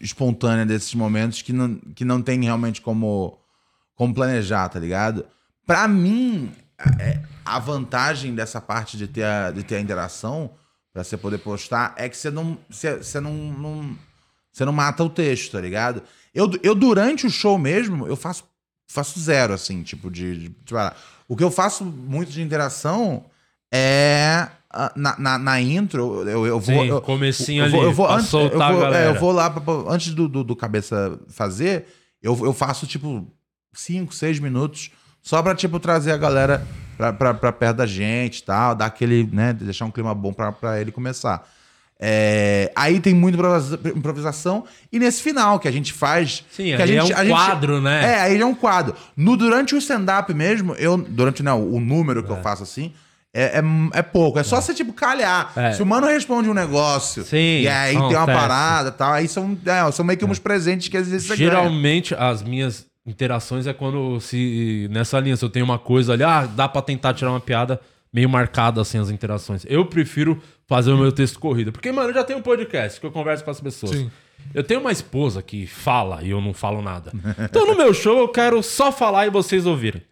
espontânea 0.00 0.66
desses 0.66 0.94
momentos 0.94 1.42
que 1.42 1.52
não, 1.52 1.76
que 1.94 2.04
não 2.04 2.20
tem 2.22 2.42
realmente 2.42 2.80
como, 2.80 3.38
como 3.96 4.14
planejar, 4.14 4.68
tá 4.68 4.78
ligado? 4.78 5.24
Pra 5.66 5.88
mim, 5.88 6.50
é, 6.58 6.63
a 7.44 7.58
vantagem 7.58 8.34
dessa 8.34 8.60
parte 8.60 8.96
de 8.96 9.06
ter 9.06 9.24
a, 9.24 9.50
de 9.50 9.62
ter 9.62 9.76
a 9.76 9.80
interação, 9.80 10.50
pra 10.92 11.02
você 11.04 11.16
poder 11.16 11.38
postar, 11.38 11.94
é 11.96 12.08
que 12.08 12.16
você 12.16 12.30
não, 12.30 12.58
você, 12.70 12.96
você 12.98 13.20
não, 13.20 13.32
não- 13.32 13.96
você 14.52 14.64
não 14.64 14.72
mata 14.72 15.02
o 15.02 15.10
texto, 15.10 15.52
tá 15.52 15.60
ligado? 15.60 16.02
Eu, 16.32 16.50
eu 16.62 16.74
durante 16.74 17.26
o 17.26 17.30
show 17.30 17.58
mesmo, 17.58 18.06
eu 18.06 18.16
faço, 18.16 18.44
faço 18.88 19.18
zero, 19.18 19.52
assim, 19.52 19.82
tipo, 19.82 20.10
de, 20.10 20.48
de, 20.48 20.50
parar. 20.72 20.96
O 21.26 21.36
que 21.36 21.42
eu 21.42 21.50
faço 21.50 21.84
muito 21.84 22.30
de 22.30 22.40
interação 22.42 23.24
é 23.72 24.48
na, 24.94 25.18
na, 25.18 25.38
na 25.38 25.60
intro, 25.60 26.28
eu, 26.28 26.46
eu 26.46 26.60
vou. 26.60 26.82
Sim, 26.82 26.88
eu, 26.88 27.00
comecinho 27.00 27.64
eu 27.64 27.70
vou, 27.70 27.80
ali, 27.80 27.88
eu 27.88 27.92
vou 27.94 28.08
antes, 28.10 28.28
soltar 28.28 28.70
eu 28.72 28.76
vou, 28.78 28.86
a 28.86 28.96
é, 28.96 29.08
eu 29.08 29.14
vou 29.20 29.32
lá, 29.32 29.50
pra- 29.50 29.62
antes 29.88 30.14
do, 30.14 30.28
do, 30.28 30.44
do 30.44 30.54
cabeça 30.56 31.18
fazer, 31.28 31.86
eu, 32.22 32.38
eu 32.44 32.52
faço 32.52 32.86
tipo 32.86 33.26
5, 33.72 34.14
6 34.14 34.38
minutos 34.38 34.90
só 35.24 35.42
pra, 35.42 35.54
tipo, 35.54 35.80
trazer 35.80 36.12
a 36.12 36.16
galera 36.18 36.64
pra, 36.98 37.10
pra, 37.12 37.32
pra 37.34 37.50
perto 37.50 37.78
da 37.78 37.86
gente 37.86 38.38
e 38.38 38.42
tal, 38.42 38.74
dar 38.74 38.84
aquele, 38.86 39.26
né, 39.32 39.54
deixar 39.54 39.86
um 39.86 39.90
clima 39.90 40.14
bom 40.14 40.34
pra, 40.34 40.52
pra 40.52 40.78
ele 40.78 40.92
começar. 40.92 41.48
É, 41.98 42.70
aí 42.76 43.00
tem 43.00 43.14
muita 43.14 43.38
improvisa- 43.38 43.80
improvisação, 43.96 44.64
e 44.92 44.98
nesse 44.98 45.22
final 45.22 45.58
que 45.58 45.66
a 45.66 45.70
gente 45.70 45.92
faz. 45.92 46.44
Sim, 46.50 46.76
que 46.76 46.82
a 46.82 46.86
gente, 46.86 47.10
é 47.12 47.16
um 47.16 47.18
a 47.18 47.24
gente- 47.24 47.34
quadro, 47.34 47.80
né? 47.80 48.04
É, 48.04 48.20
aí 48.20 48.38
é 48.40 48.44
um 48.44 48.54
quadro. 48.54 48.94
No, 49.16 49.36
durante 49.36 49.74
o 49.74 49.78
stand-up 49.78 50.32
mesmo, 50.34 50.74
eu, 50.74 50.98
durante 50.98 51.42
né, 51.42 51.52
o, 51.52 51.80
número 51.80 52.22
que 52.22 52.30
eu 52.30 52.36
faço 52.42 52.62
assim, 52.64 52.92
é, 53.32 53.58
é, 53.58 53.62
é 53.94 54.02
pouco. 54.02 54.38
É 54.38 54.42
só 54.42 54.60
você, 54.60 54.74
tipo, 54.74 54.92
calhar. 54.92 55.52
É. 55.56 55.72
Se 55.72 55.82
o 55.82 55.86
mano 55.86 56.06
responde 56.06 56.50
um 56.50 56.54
negócio, 56.54 57.24
Sim, 57.24 57.62
e 57.62 57.68
aí 57.68 57.94
tem 57.96 58.02
uma 58.16 58.26
parada 58.26 58.90
e 58.90 58.92
tal, 58.92 59.12
aí 59.12 59.26
são, 59.26 59.56
é, 59.64 59.90
são 59.90 60.04
meio 60.04 60.18
que 60.18 60.24
uns 60.26 60.38
presentes 60.38 60.88
que 60.88 60.96
às 60.98 61.08
vezes 61.08 61.26
você 61.26 61.36
ganha. 61.36 61.50
Geralmente, 61.50 62.14
as 62.14 62.42
minhas 62.42 62.84
interações 63.06 63.66
é 63.66 63.72
quando 63.72 64.20
se. 64.20 64.88
Nessa 64.90 65.18
linha, 65.20 65.36
se 65.36 65.44
eu 65.44 65.50
tenho 65.50 65.64
uma 65.64 65.78
coisa 65.78 66.12
ali, 66.12 66.22
ah, 66.22 66.46
dá 66.46 66.68
pra 66.68 66.82
tentar 66.82 67.14
tirar 67.14 67.30
uma 67.30 67.40
piada 67.40 67.80
meio 68.12 68.28
marcada 68.28 68.80
assim 68.80 68.98
as 68.98 69.10
interações. 69.10 69.66
Eu 69.68 69.84
prefiro 69.86 70.40
fazer 70.66 70.92
o 70.92 70.96
meu 70.96 71.10
texto 71.10 71.38
corrido. 71.40 71.72
Porque, 71.72 71.90
mano, 71.90 72.10
eu 72.10 72.14
já 72.14 72.22
tenho 72.22 72.38
um 72.38 72.42
podcast 72.42 73.00
que 73.00 73.06
eu 73.06 73.10
converso 73.10 73.44
com 73.44 73.50
as 73.50 73.60
pessoas. 73.60 73.96
Sim. 73.96 74.10
Eu 74.52 74.62
tenho 74.62 74.80
uma 74.80 74.92
esposa 74.92 75.42
que 75.42 75.66
fala 75.66 76.22
e 76.22 76.30
eu 76.30 76.40
não 76.40 76.54
falo 76.54 76.80
nada. 76.80 77.12
Então, 77.44 77.66
no 77.66 77.76
meu 77.76 77.92
show, 77.92 78.18
eu 78.18 78.28
quero 78.28 78.62
só 78.62 78.92
falar 78.92 79.26
e 79.26 79.30
vocês 79.30 79.66
ouvirem. 79.66 80.02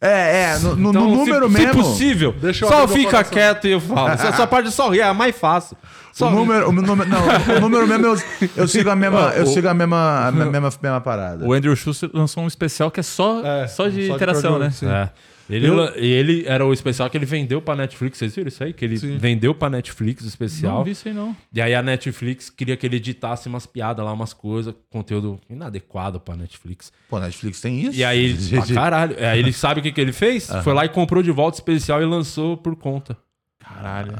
É, 0.00 0.52
é, 0.54 0.58
no, 0.58 0.76
no- 0.76 0.90
Então, 0.90 1.04
no 1.08 1.16
número 1.16 1.46
se, 1.46 1.52
mesmo. 1.58 1.72
Se 1.84 1.90
possível, 1.90 2.34
Deixa 2.40 2.64
eu 2.64 2.68
só 2.68 2.86
fica 2.86 3.24
quieto 3.24 3.66
e 3.66 3.72
eu 3.72 3.80
falo. 3.80 4.16
Só, 4.18 4.32
só 4.32 4.46
pode 4.46 4.70
só 4.70 4.90
rir, 4.90 5.00
é 5.00 5.12
mais 5.12 5.34
fácil. 5.36 5.76
Só 6.12 6.28
O 6.28 6.30
número, 6.30 6.68
o 6.68 6.72
número, 6.72 7.08
não, 7.08 7.56
o 7.56 7.60
número 7.60 7.86
mesmo, 7.86 8.06
eu, 8.06 8.16
eu 8.56 8.68
sigo 8.68 8.88
a 8.90 8.96
mesma, 8.96 9.32
eu 9.36 9.46
sigo 9.46 9.68
a 9.68 9.74
mesma, 9.74 10.26
a 10.28 10.32
me- 10.32 10.44
mesma, 10.46 10.70
mesma 10.82 11.00
parada. 11.00 11.46
O 11.46 11.52
Andrew 11.52 11.74
Schuster 11.76 12.10
lançou 12.12 12.42
um 12.42 12.46
especial 12.46 12.90
que 12.90 13.00
é 13.00 13.02
só, 13.02 13.42
É, 13.44 13.66
só 13.68 13.88
de 13.88 14.06
só 14.06 14.08
de 14.08 14.10
interação, 14.12 14.58
né? 14.58 14.70
cardioide, 14.70 14.74
sim. 14.76 14.86
É. 14.88 15.10
Ele, 15.48 15.66
Eu- 15.68 15.94
ele 15.94 16.44
era 16.46 16.66
o 16.66 16.72
especial 16.72 17.08
que 17.08 17.16
ele 17.16 17.24
vendeu 17.26 17.62
pra 17.62 17.76
Netflix. 17.76 18.18
Vocês 18.18 18.34
viram 18.34 18.48
isso 18.48 18.64
aí? 18.64 18.72
Que 18.72 18.84
ele 18.84 18.98
Sim. 18.98 19.16
vendeu 19.16 19.54
pra 19.54 19.70
Netflix 19.70 20.24
o 20.24 20.28
especial. 20.28 20.78
Não 20.78 20.84
vi 20.84 20.90
isso 20.90 21.06
aí, 21.06 21.14
não. 21.14 21.36
E 21.52 21.60
aí 21.60 21.74
a 21.74 21.82
Netflix 21.82 22.50
queria 22.50 22.76
que 22.76 22.84
ele 22.84 22.96
editasse 22.96 23.48
umas 23.48 23.64
piadas 23.66 24.04
lá, 24.04 24.12
umas 24.12 24.32
coisas, 24.32 24.74
conteúdo 24.90 25.38
inadequado 25.48 26.18
pra 26.18 26.34
Netflix. 26.36 26.92
Pô, 27.08 27.20
Netflix 27.20 27.60
tem 27.60 27.80
isso? 27.86 27.98
E 27.98 28.04
aí, 28.04 28.36
caralho. 28.74 29.16
Aí 29.18 29.38
ele 29.38 29.52
sabe 29.52 29.80
o 29.80 29.82
que, 29.82 29.92
que 29.92 30.00
ele 30.00 30.12
fez? 30.12 30.48
Foi 30.64 30.74
lá 30.74 30.84
e 30.84 30.88
comprou 30.88 31.22
de 31.22 31.30
volta 31.30 31.56
o 31.56 31.60
especial 31.60 32.02
e 32.02 32.04
lançou 32.04 32.56
por 32.56 32.74
conta. 32.74 33.16
Caralho. 33.60 34.12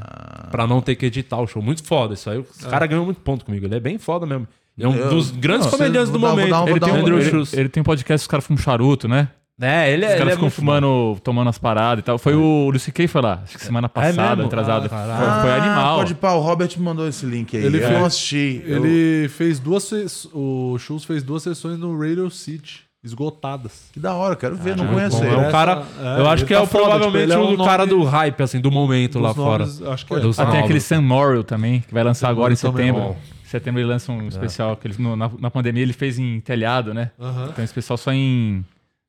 Pra 0.51 0.67
não 0.67 0.81
ter 0.81 0.95
que 0.95 1.05
editar 1.05 1.37
o 1.39 1.47
show. 1.47 1.61
Muito 1.61 1.83
foda 1.83 2.13
isso 2.13 2.29
aí. 2.29 2.37
Os 2.39 2.65
caras 2.65 2.87
ganham 2.89 3.05
muito 3.05 3.21
ponto 3.21 3.45
comigo. 3.45 3.65
Ele 3.65 3.75
é 3.75 3.79
bem 3.79 3.97
foda 3.97 4.25
mesmo. 4.25 4.47
É 4.79 4.87
um 4.87 4.93
Eu- 4.95 5.09
dos 5.09 5.31
grandes 5.31 5.65
Não, 5.65 5.71
comediantes 5.71 6.11
do 6.11 6.19
momento. 6.19 6.49
dar 6.51 6.67
Ele 6.67 6.79
tem, 6.79 6.93
um, 6.93 7.07
ele, 7.07 7.47
ele 7.53 7.69
tem 7.69 7.81
um 7.81 7.83
podcast 7.83 8.21
que 8.23 8.27
os 8.27 8.27
caras 8.27 8.45
fumam 8.45 8.61
charuto, 8.61 9.07
né? 9.07 9.29
É, 9.59 9.91
ele 9.91 10.05
é. 10.05 10.07
Os 10.09 10.11
ele 10.13 10.19
caras 10.19 10.27
é 10.33 10.35
ficam 10.35 10.41
muito 10.43 10.53
fumando, 10.53 11.17
tomando 11.23 11.49
as 11.49 11.57
paradas 11.57 12.01
e 12.03 12.05
tal. 12.05 12.17
Foi 12.19 12.35
o 12.35 12.69
Lucy 12.69 12.91
Kay 12.91 13.07
foi 13.07 13.21
lá, 13.21 13.41
acho 13.43 13.57
que 13.57 13.63
semana 13.65 13.89
passada, 13.89 14.35
mesmo? 14.35 14.45
atrasada. 14.47 14.87
Ah, 14.91 15.39
foi, 15.41 15.49
foi 15.49 15.59
animal. 15.59 15.97
Pode 15.97 16.13
pá, 16.15 16.33
o 16.33 16.41
Robert 16.41 16.69
me 16.77 16.83
mandou 16.83 17.07
esse 17.07 17.25
link 17.25 17.57
aí. 17.57 17.63
Ele 17.65 17.77
eu 17.77 17.81
fez- 17.87 17.93
não 17.97 18.05
assisti. 18.05 18.61
Eu- 18.65 18.85
Ele 18.85 19.27
fez 19.29 19.59
duas. 19.59 19.83
ses- 19.83 20.27
O 20.31 20.77
Schultz 20.77 21.05
fez 21.05 21.23
duas 21.23 21.41
sessões 21.41 21.79
no 21.79 21.97
Radio 21.99 22.29
City, 22.29 22.81
esgotadas. 23.03 23.85
Que 23.93 23.99
da 23.99 24.13
hora, 24.13 24.35
quero 24.35 24.55
ver, 24.55 24.75
não 24.77 24.85
Muito 24.85 24.95
conheço 24.95 25.23
ele. 25.23 25.33
É 25.33 25.37
um 25.47 25.51
cara. 25.51 25.83
é, 25.99 26.19
eu 26.21 26.29
acho 26.29 26.45
que 26.45 26.53
tá 26.53 26.59
é 26.59 26.63
o, 26.63 26.67
foda, 26.67 26.83
provavelmente 26.83 27.31
tipo, 27.31 27.33
é 27.33 27.37
o 27.43 27.53
um 27.53 27.65
cara 27.65 27.87
do 27.87 28.03
hype, 28.03 28.43
assim, 28.43 28.59
do 28.61 28.69
momento 28.71 29.17
lá 29.19 29.29
Dos 29.29 29.37
fora. 29.37 29.65
nomes, 29.65 29.81
Acho 29.81 30.05
que 30.05 30.13
é. 30.13 30.17
Ah, 30.37 30.45
tem 30.51 30.59
aquele 30.59 30.79
Sam 30.79 31.01
Morrill 31.01 31.43
também, 31.43 31.81
que 31.81 31.91
vai 31.93 32.03
lançar 32.03 32.29
agora 32.29 32.53
em 32.53 32.55
setembro. 32.55 33.15
setembro 33.43 33.81
ele 33.81 33.87
lança 33.87 34.11
um 34.11 34.27
especial 34.27 34.75
que 34.77 34.87
ele, 34.87 34.95
no- 34.99 35.15
na, 35.15 35.31
na 35.39 35.49
pandemia 35.49 35.81
ele 35.81 35.93
fez 35.93 36.19
em 36.19 36.39
telhado, 36.41 36.93
né? 36.93 37.09
Tem 37.55 37.63
um 37.63 37.65
especial 37.65 37.97
só 37.97 38.11
em 38.13 38.63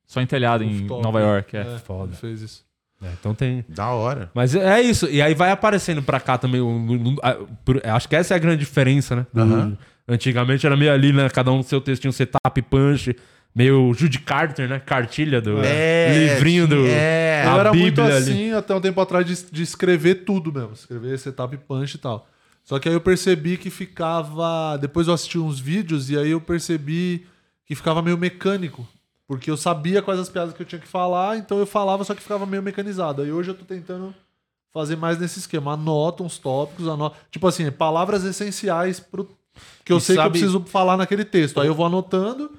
só 0.09 0.19
em 0.19 0.25
telhado 0.25 0.63
em 0.63 0.85
Nova 0.87 1.19
né? 1.19 1.25
York, 1.25 1.55
é. 1.55 1.61
É, 1.61 1.77
foda. 1.77 2.09
Ele 2.11 2.15
fez 2.17 2.41
isso. 2.41 2.65
É, 3.01 3.09
então 3.17 3.33
tem. 3.35 3.63
Da 3.69 3.89
hora. 3.91 4.31
Mas 4.33 4.55
é 4.55 4.81
isso. 4.81 5.05
E 5.07 5.21
aí 5.21 5.35
vai 5.35 5.51
aparecendo 5.51 6.01
pra 6.01 6.19
cá 6.19 6.35
também. 6.35 6.59
acho 7.93 8.09
que 8.09 8.15
essa 8.15 8.33
é 8.33 8.35
a 8.35 8.39
grande 8.39 8.57
diferença, 8.57 9.15
né? 9.15 9.25
Antigamente 10.07 10.65
era 10.65 10.75
meio 10.75 10.91
ali, 10.91 11.13
né? 11.13 11.29
Cada 11.29 11.51
um 11.51 11.57
no 11.57 11.63
seu 11.63 11.79
texto 11.79 12.01
tinha 12.01 12.09
um 12.09 12.11
setup, 12.11 12.61
punch. 12.63 13.15
Meio 13.53 13.93
Judy 13.93 14.19
Carter, 14.19 14.67
né? 14.67 14.79
Cartilha 14.79 15.39
do 15.41 15.59
É, 15.63 16.33
livrinho 16.33 16.67
do. 16.67 16.85
é. 16.87 17.43
Eu 17.45 17.59
era 17.59 17.71
muito 17.73 18.01
Bíblia 18.01 18.15
ali. 18.17 18.31
assim 18.31 18.53
até 18.53 18.73
um 18.75 18.81
tempo 18.81 18.99
atrás 19.01 19.25
de, 19.25 19.51
de 19.51 19.63
escrever 19.63 20.23
tudo 20.25 20.51
mesmo. 20.51 20.73
Escrever 20.73 21.17
setup 21.19 21.55
punch 21.67 21.95
e 21.95 21.97
tal. 21.99 22.27
Só 22.63 22.77
que 22.79 22.87
aí 22.89 22.95
eu 22.95 23.01
percebi 23.01 23.57
que 23.57 23.69
ficava. 23.69 24.77
Depois 24.77 25.07
eu 25.07 25.13
assisti 25.13 25.37
uns 25.39 25.59
vídeos 25.59 26.09
e 26.09 26.17
aí 26.17 26.31
eu 26.31 26.41
percebi 26.41 27.25
que 27.65 27.75
ficava 27.75 28.01
meio 28.01 28.17
mecânico. 28.17 28.87
Porque 29.29 29.51
eu 29.51 29.55
sabia 29.55 30.01
quais 30.01 30.19
as 30.19 30.27
piadas 30.27 30.55
que 30.55 30.61
eu 30.63 30.65
tinha 30.65 30.81
que 30.81 30.87
falar, 30.87 31.37
então 31.37 31.59
eu 31.59 31.67
falava, 31.67 32.03
só 32.03 32.15
que 32.15 32.21
ficava 32.23 32.47
meio 32.47 32.63
mecanizado. 32.63 33.21
Aí 33.21 33.31
hoje 33.31 33.51
eu 33.51 33.53
tô 33.55 33.63
tentando 33.63 34.11
fazer 34.73 34.95
mais 34.95 35.19
nesse 35.19 35.37
esquema. 35.37 35.73
Anoto 35.73 36.23
uns 36.23 36.39
tópicos, 36.39 36.87
anoto. 36.87 37.15
Tipo 37.29 37.45
assim, 37.47 37.69
palavras 37.69 38.23
essenciais 38.23 38.99
pro. 38.99 39.29
Que 39.85 39.93
eu 39.93 39.97
E 39.97 40.01
sei 40.01 40.15
que 40.15 40.19
eu 40.19 40.23
sabe- 40.23 40.31
preciso 40.39 40.61
falar 40.65 40.97
naquele 40.97 41.23
texto. 41.23 41.61
Aí 41.61 41.67
eu 41.67 41.75
vou 41.75 41.85
anotando 41.85 42.51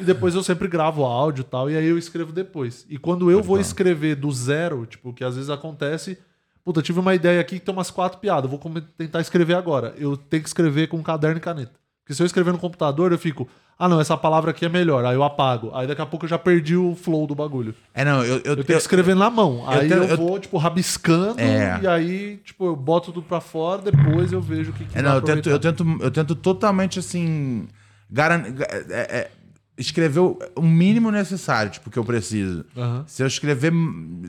e 0.00 0.02
depois 0.04 0.34
eu 0.34 0.42
sempre 0.42 0.66
gravo 0.66 1.04
áudio 1.04 1.42
e 1.42 1.44
tal, 1.44 1.70
e 1.70 1.76
aí 1.76 1.84
eu 1.86 1.98
escrevo 1.98 2.32
depois. 2.32 2.86
E 2.88 2.96
quando 2.96 3.30
eu 3.30 3.42
vou 3.42 3.60
escrever 3.60 4.16
do 4.16 4.32
zero, 4.32 4.86
tipo, 4.86 5.12
que 5.12 5.22
às 5.24 5.34
vezes 5.36 5.50
acontece, 5.50 6.16
puta, 6.64 6.80
tive 6.80 7.00
uma 7.00 7.14
ideia 7.14 7.38
aqui 7.38 7.58
que 7.58 7.64
tem 7.66 7.74
umas 7.74 7.90
quatro 7.90 8.18
piadas, 8.18 8.50
vou 8.50 8.58
tentar 8.96 9.20
escrever 9.20 9.54
agora. 9.56 9.94
Eu 9.98 10.16
tenho 10.16 10.42
que 10.42 10.48
escrever 10.48 10.88
com 10.88 11.02
caderno 11.02 11.36
e 11.36 11.40
caneta. 11.40 11.78
Porque 12.04 12.12
se 12.14 12.22
eu 12.22 12.26
escrever 12.26 12.52
no 12.52 12.58
computador, 12.58 13.12
eu 13.12 13.18
fico, 13.18 13.48
ah 13.78 13.88
não, 13.88 13.98
essa 13.98 14.14
palavra 14.14 14.50
aqui 14.50 14.66
é 14.66 14.68
melhor, 14.68 15.02
aí 15.06 15.14
eu 15.14 15.24
apago. 15.24 15.70
Aí 15.74 15.86
daqui 15.86 16.02
a 16.02 16.06
pouco 16.06 16.26
eu 16.26 16.28
já 16.28 16.38
perdi 16.38 16.76
o 16.76 16.94
flow 16.94 17.26
do 17.26 17.34
bagulho. 17.34 17.74
É, 17.94 18.04
não, 18.04 18.22
eu, 18.22 18.34
eu, 18.36 18.40
Eu 18.44 18.56
tenho 18.56 18.64
que 18.66 18.72
escrever 18.74 19.16
na 19.16 19.30
mão. 19.30 19.64
Aí 19.66 19.88
eu, 19.90 19.98
tenho- 20.00 20.10
eu- 20.10 20.16
vou, 20.18 20.38
tipo, 20.38 20.58
rabiscando, 20.58 21.40
É. 21.40 21.80
e 21.82 21.86
aí, 21.86 22.36
tipo, 22.44 22.66
eu 22.66 22.76
boto 22.76 23.10
tudo 23.10 23.24
pra 23.26 23.40
fora, 23.40 23.80
depois 23.90 24.32
eu 24.32 24.40
vejo 24.42 24.70
o 24.70 24.74
que, 24.74 24.84
que 24.84 24.98
É, 24.98 25.00
não, 25.00 25.14
eu 25.14 25.22
tento, 25.22 25.48
eu, 25.48 25.58
tento, 25.58 25.84
eu 26.00 26.10
tento 26.10 26.34
totalmente 26.34 26.98
assim. 26.98 27.66
Garan... 28.10 28.42
é, 28.68 28.84
é, 28.90 29.30
escrever 29.78 30.20
o 30.20 30.38
o 30.54 30.62
mínimo 30.62 31.10
necessário, 31.10 31.70
tipo, 31.72 31.90
que 31.90 31.98
eu 31.98 32.04
preciso. 32.04 32.64
Se 33.06 33.22
eu 33.22 33.26
escrever. 33.26 33.72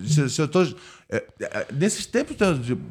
Se, 0.08 0.30
se 0.30 0.42
eu 0.42 0.48
tô. 0.48 0.64
é, 0.64 1.24
é, 1.40 1.68
Nesses 1.72 2.06
tempos, 2.08 2.36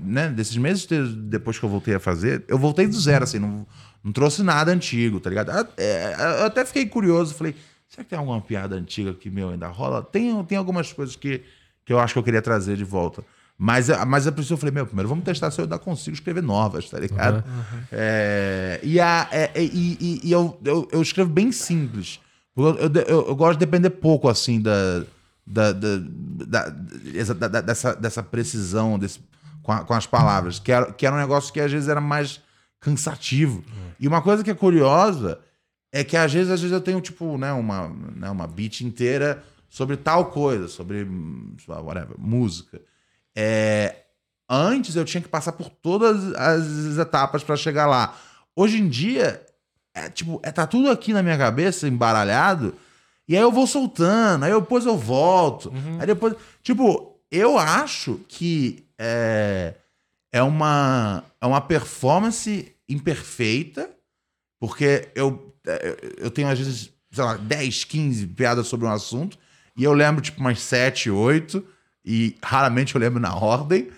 né? 0.05 0.29
Desses 0.29 0.57
meses 0.57 0.87
de- 0.87 1.03
depois 1.17 1.59
que 1.59 1.65
eu 1.65 1.69
voltei 1.71 1.95
a 1.95 1.99
fazer, 2.01 2.45
eu 2.47 2.57
voltei 2.59 2.87
do 2.87 2.95
zero, 3.01 3.25
assim, 3.25 3.39
não, 3.41 3.67
não 4.05 4.13
trouxe 4.13 4.43
nada 4.43 4.71
antigo, 4.71 5.19
tá 5.19 5.31
ligado? 5.31 5.51
Ah, 5.51 5.67
é, 5.79 6.15
Eu 6.41 6.47
até 6.47 6.65
fiquei 6.65 6.85
curioso, 6.87 7.35
falei, 7.35 7.57
será 7.89 8.05
que 8.05 8.11
tem 8.11 8.19
alguma 8.19 8.41
piada 8.41 8.77
antiga 8.77 9.15
que, 9.15 9.31
meu, 9.31 9.49
ainda 9.49 9.67
rola? 9.69 10.03
Tem, 10.03 10.45
tem 10.45 10.59
algumas 10.59 10.93
coisas 10.93 11.17
que, 11.17 11.43
que 11.85 11.93
eu 11.93 11.99
acho 11.99 12.13
que 12.13 12.19
eu 12.19 12.23
queria 12.23 12.43
trazer 12.43 12.77
de 12.77 12.85
volta. 12.85 13.25
Mas, 13.57 13.89
mas 14.07 14.27
a 14.27 14.33
pessoa 14.33 14.57
eu 14.57 14.59
falei, 14.59 14.75
meu, 14.75 14.85
primeiro 14.85 15.09
vamos 15.09 15.25
testar 15.25 15.51
se 15.51 15.61
eu 15.61 15.63
ainda 15.65 15.79
consigo 15.79 16.13
escrever 16.15 16.43
novas, 16.43 16.91
tá 16.91 16.99
ligado? 16.99 17.43
É, 17.93 18.81
e 18.83 18.99
a, 19.01 19.29
é, 19.31 19.51
é, 19.55 19.63
e, 19.65 19.97
e- 20.01 20.21
e 20.25 20.33
eu, 20.33 20.59
eu, 20.65 20.89
eu 20.93 21.01
escrevo 21.01 21.31
bem 21.31 21.53
simples. 21.53 22.19
Eu, 22.57 22.65
eu, 22.77 22.93
eu- 23.29 23.35
gosto 23.37 23.59
de 23.59 23.65
depender 23.65 23.91
pouco, 23.91 24.29
assim, 24.29 24.61
da, 24.61 25.05
da, 25.47 25.73
da- 25.73 25.99
da- 26.69 27.61
dessa, 27.61 27.95
dessa 27.95 28.23
precisão 28.25 28.99
desse, 28.99 29.21
com, 29.63 29.71
a- 29.73 29.85
com 29.85 29.95
as 29.95 30.07
palavras, 30.07 30.59
que 30.59 30.73
era, 30.73 30.93
que 30.93 31.07
era 31.07 31.15
um 31.15 31.19
negócio 31.21 31.53
que 31.53 31.61
às 31.61 31.71
vezes 31.71 31.89
era 31.89 32.01
mais 32.01 32.41
cansativo. 32.85 33.65
E 33.99 34.07
uma 34.07 34.21
coisa 34.21 34.45
que 34.45 34.51
é 34.51 34.55
curiosa 34.55 35.41
é 35.91 36.05
que 36.05 36.17
às 36.17 36.33
vezes, 36.33 36.53
às 36.53 36.61
vezes 36.61 36.75
eu 36.75 36.81
tenho, 36.81 37.01
tipo, 37.01 37.39
né, 37.39 37.53
uma, 37.53 37.89
né, 37.89 38.29
uma 38.29 38.47
beat 38.47 38.83
inteira 38.83 39.43
sobre 39.69 39.97
tal 39.97 40.27
coisa, 40.27 40.69
sobre 40.69 41.07
whatever, 41.67 42.17
música. 42.19 42.81
É, 43.35 43.97
antes 44.49 44.97
eu 44.97 45.05
tinha 45.05 45.23
que 45.23 45.29
passar 45.29 45.53
por 45.53 45.71
todas 45.71 46.35
as 46.35 46.99
etapas 46.99 47.43
pra 47.43 47.57
chegar 47.57 47.87
lá. 47.87 48.17
Hoje 48.55 48.79
em 48.79 48.89
dia, 48.89 49.45
é, 49.95 50.11
tipo, 50.11 50.41
é, 50.43 50.53
tá 50.53 50.67
tudo 50.67 50.91
aqui 50.91 51.13
na 51.13 51.23
minha 51.23 51.39
cabeça, 51.39 51.89
embaralhado, 51.89 52.75
e 53.27 53.37
aí 53.37 53.43
eu 53.43 53.51
vou 53.51 53.67
soltando, 53.67 54.45
aí 54.45 54.53
depois 54.53 54.85
eu 54.85 54.99
volto. 54.99 55.73
Aí 55.99 56.07
depois. 56.07 56.35
Tipo, 56.63 57.19
eu 57.31 57.59
acho 57.59 58.21
que 58.29 58.87
é, 58.99 59.75
é, 60.31 60.43
uma, 60.43 61.25
é 61.41 61.47
uma 61.47 61.61
performance 61.61 62.74
imperfeita, 62.89 63.91
porque 64.61 65.09
eu, 65.15 65.55
é, 65.67 66.15
eu 66.19 66.31
tenho, 66.31 66.49
às 66.49 66.59
vezes, 66.59 66.91
sei 67.11 67.25
lá, 67.25 67.37
10, 67.37 67.85
15 67.85 68.27
piadas 68.29 68.67
sobre 68.67 68.87
um 68.87 68.91
assunto, 68.91 69.39
e 69.77 69.85
eu 69.85 69.93
lembro, 69.93 70.21
tipo, 70.23 70.41
umas 70.41 70.61
7, 70.61 71.11
8, 71.11 71.65
e 72.05 72.37
raramente 72.43 72.95
eu 72.95 73.01
lembro 73.01 73.21
na 73.21 73.35
ordem. 73.35 73.91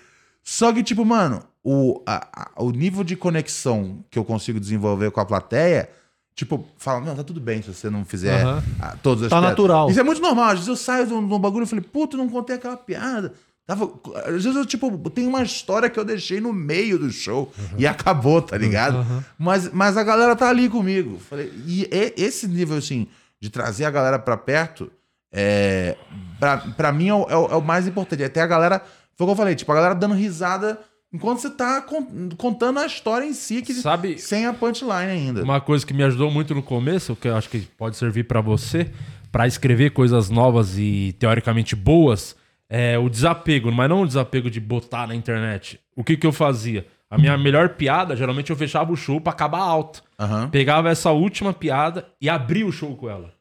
Só 0.42 0.72
que, 0.72 0.82
tipo, 0.82 1.04
mano, 1.04 1.42
o, 1.62 2.02
a- 2.06 2.28
a- 2.56 2.62
o 2.62 2.70
nível 2.70 3.02
de 3.04 3.16
conexão 3.16 4.04
que 4.10 4.18
eu 4.18 4.24
consigo 4.24 4.58
desenvolver 4.60 5.10
com 5.10 5.20
a 5.20 5.24
plateia, 5.26 5.90
tipo, 6.34 6.66
fala, 6.78 7.00
não, 7.04 7.16
tá 7.16 7.24
tudo 7.24 7.40
bem 7.40 7.60
se 7.62 7.74
você 7.74 7.90
não 7.90 8.04
fizer 8.04 8.44
ah, 8.80 8.96
todas 9.02 9.24
as 9.24 9.30
Tá 9.30 9.36
piadas. 9.36 9.50
natural. 9.50 9.90
Isso 9.90 9.98
é 10.00 10.02
muito 10.04 10.20
normal. 10.22 10.46
Às 10.50 10.52
vezes 10.54 10.68
eu 10.68 10.76
saio 10.76 11.06
de 11.06 11.12
um, 11.12 11.26
de 11.26 11.34
um 11.34 11.38
bagulho 11.38 11.64
e 11.64 11.66
falei, 11.66 11.84
puto, 11.84 12.16
não 12.16 12.28
contei 12.28 12.56
aquela 12.56 12.76
piada. 12.76 13.34
Tava, 13.66 13.92
às 14.26 14.44
vezes 14.44 14.54
eu, 14.54 14.64
tipo, 14.64 14.88
tem 15.10 15.26
uma 15.26 15.42
história 15.42 15.90
que 15.90 15.98
eu 15.98 16.04
deixei 16.04 16.40
no 16.40 16.52
meio 16.52 16.98
do 17.00 17.10
show 17.10 17.52
e 17.76 17.84
acabou, 17.86 18.40
tá 18.40 18.56
ligado? 18.56 19.04
Mas, 19.36 19.72
mas 19.72 19.96
a 19.96 20.04
galera 20.04 20.36
tá 20.36 20.48
ali 20.48 20.68
comigo. 20.68 21.18
Falei, 21.18 21.52
e, 21.66 21.82
e- 21.90 22.14
esse 22.16 22.46
nível, 22.46 22.76
assim, 22.76 23.08
de 23.40 23.50
trazer 23.50 23.84
a 23.84 23.90
galera 23.90 24.18
pra 24.20 24.36
perto, 24.36 24.88
é, 25.32 25.96
pra, 26.38 26.58
pra 26.58 26.92
mim 26.92 27.08
é 27.08 27.14
o, 27.14 27.26
é 27.28 27.36
o- 27.36 27.58
é 27.58 27.60
mais 27.60 27.86
importante. 27.88 28.22
Até 28.22 28.40
a 28.40 28.46
galera, 28.46 28.80
foi 29.16 29.24
o 29.24 29.28
que 29.28 29.32
eu 29.32 29.36
falei, 29.36 29.54
tipo, 29.56 29.72
a 29.72 29.74
galera 29.74 29.94
dando 29.94 30.14
risada 30.14 30.78
enquanto 31.12 31.40
você 31.40 31.50
tá 31.50 31.80
con- 31.80 32.28
contando 32.36 32.78
a 32.78 32.86
história 32.86 33.24
em 33.26 33.32
si, 33.32 33.62
que, 33.62 33.74
Sabe- 33.74 34.18
sem 34.18 34.46
a 34.46 34.52
punchline 34.52 35.10
ainda. 35.10 35.42
Uma 35.42 35.60
coisa 35.60 35.84
que 35.84 35.92
me 35.92 36.04
ajudou 36.04 36.30
muito 36.30 36.54
no 36.54 36.62
começo, 36.62 37.16
que 37.16 37.26
eu 37.26 37.34
acho 37.36 37.48
que 37.50 37.60
pode 37.76 37.96
servir 37.96 38.24
pra 38.24 38.40
você, 38.40 38.90
pra 39.32 39.46
escrever 39.46 39.90
coisas 39.90 40.30
novas 40.30 40.78
e 40.78 41.14
teoricamente 41.18 41.74
boas, 41.74 42.36
é 42.68 42.98
o 42.98 43.08
desapego, 43.08 43.70
mas 43.70 43.88
não 43.88 44.02
o 44.02 44.06
desapego 44.06 44.50
de 44.50 44.60
botar 44.60 45.06
na 45.06 45.14
internet. 45.14 45.80
O 45.94 46.02
que 46.02 46.16
que 46.16 46.26
eu 46.26 46.32
fazia? 46.32 46.86
A 47.08 47.16
minha 47.16 47.38
melhor 47.38 47.70
piada, 47.70 48.16
geralmente 48.16 48.50
eu 48.50 48.56
fechava 48.56 48.92
o 48.92 48.96
show 48.96 49.20
pra 49.20 49.32
acabar 49.32 49.60
alto. 49.60 50.02
Aham. 50.18 50.50
Pegava 50.50 50.90
essa 50.90 51.10
última 51.12 51.52
piada 51.52 52.08
e 52.20 52.28
abria 52.28 52.66
o 52.66 52.72
show 52.72 52.96
com 52.96 53.08
ela. 53.08 53.32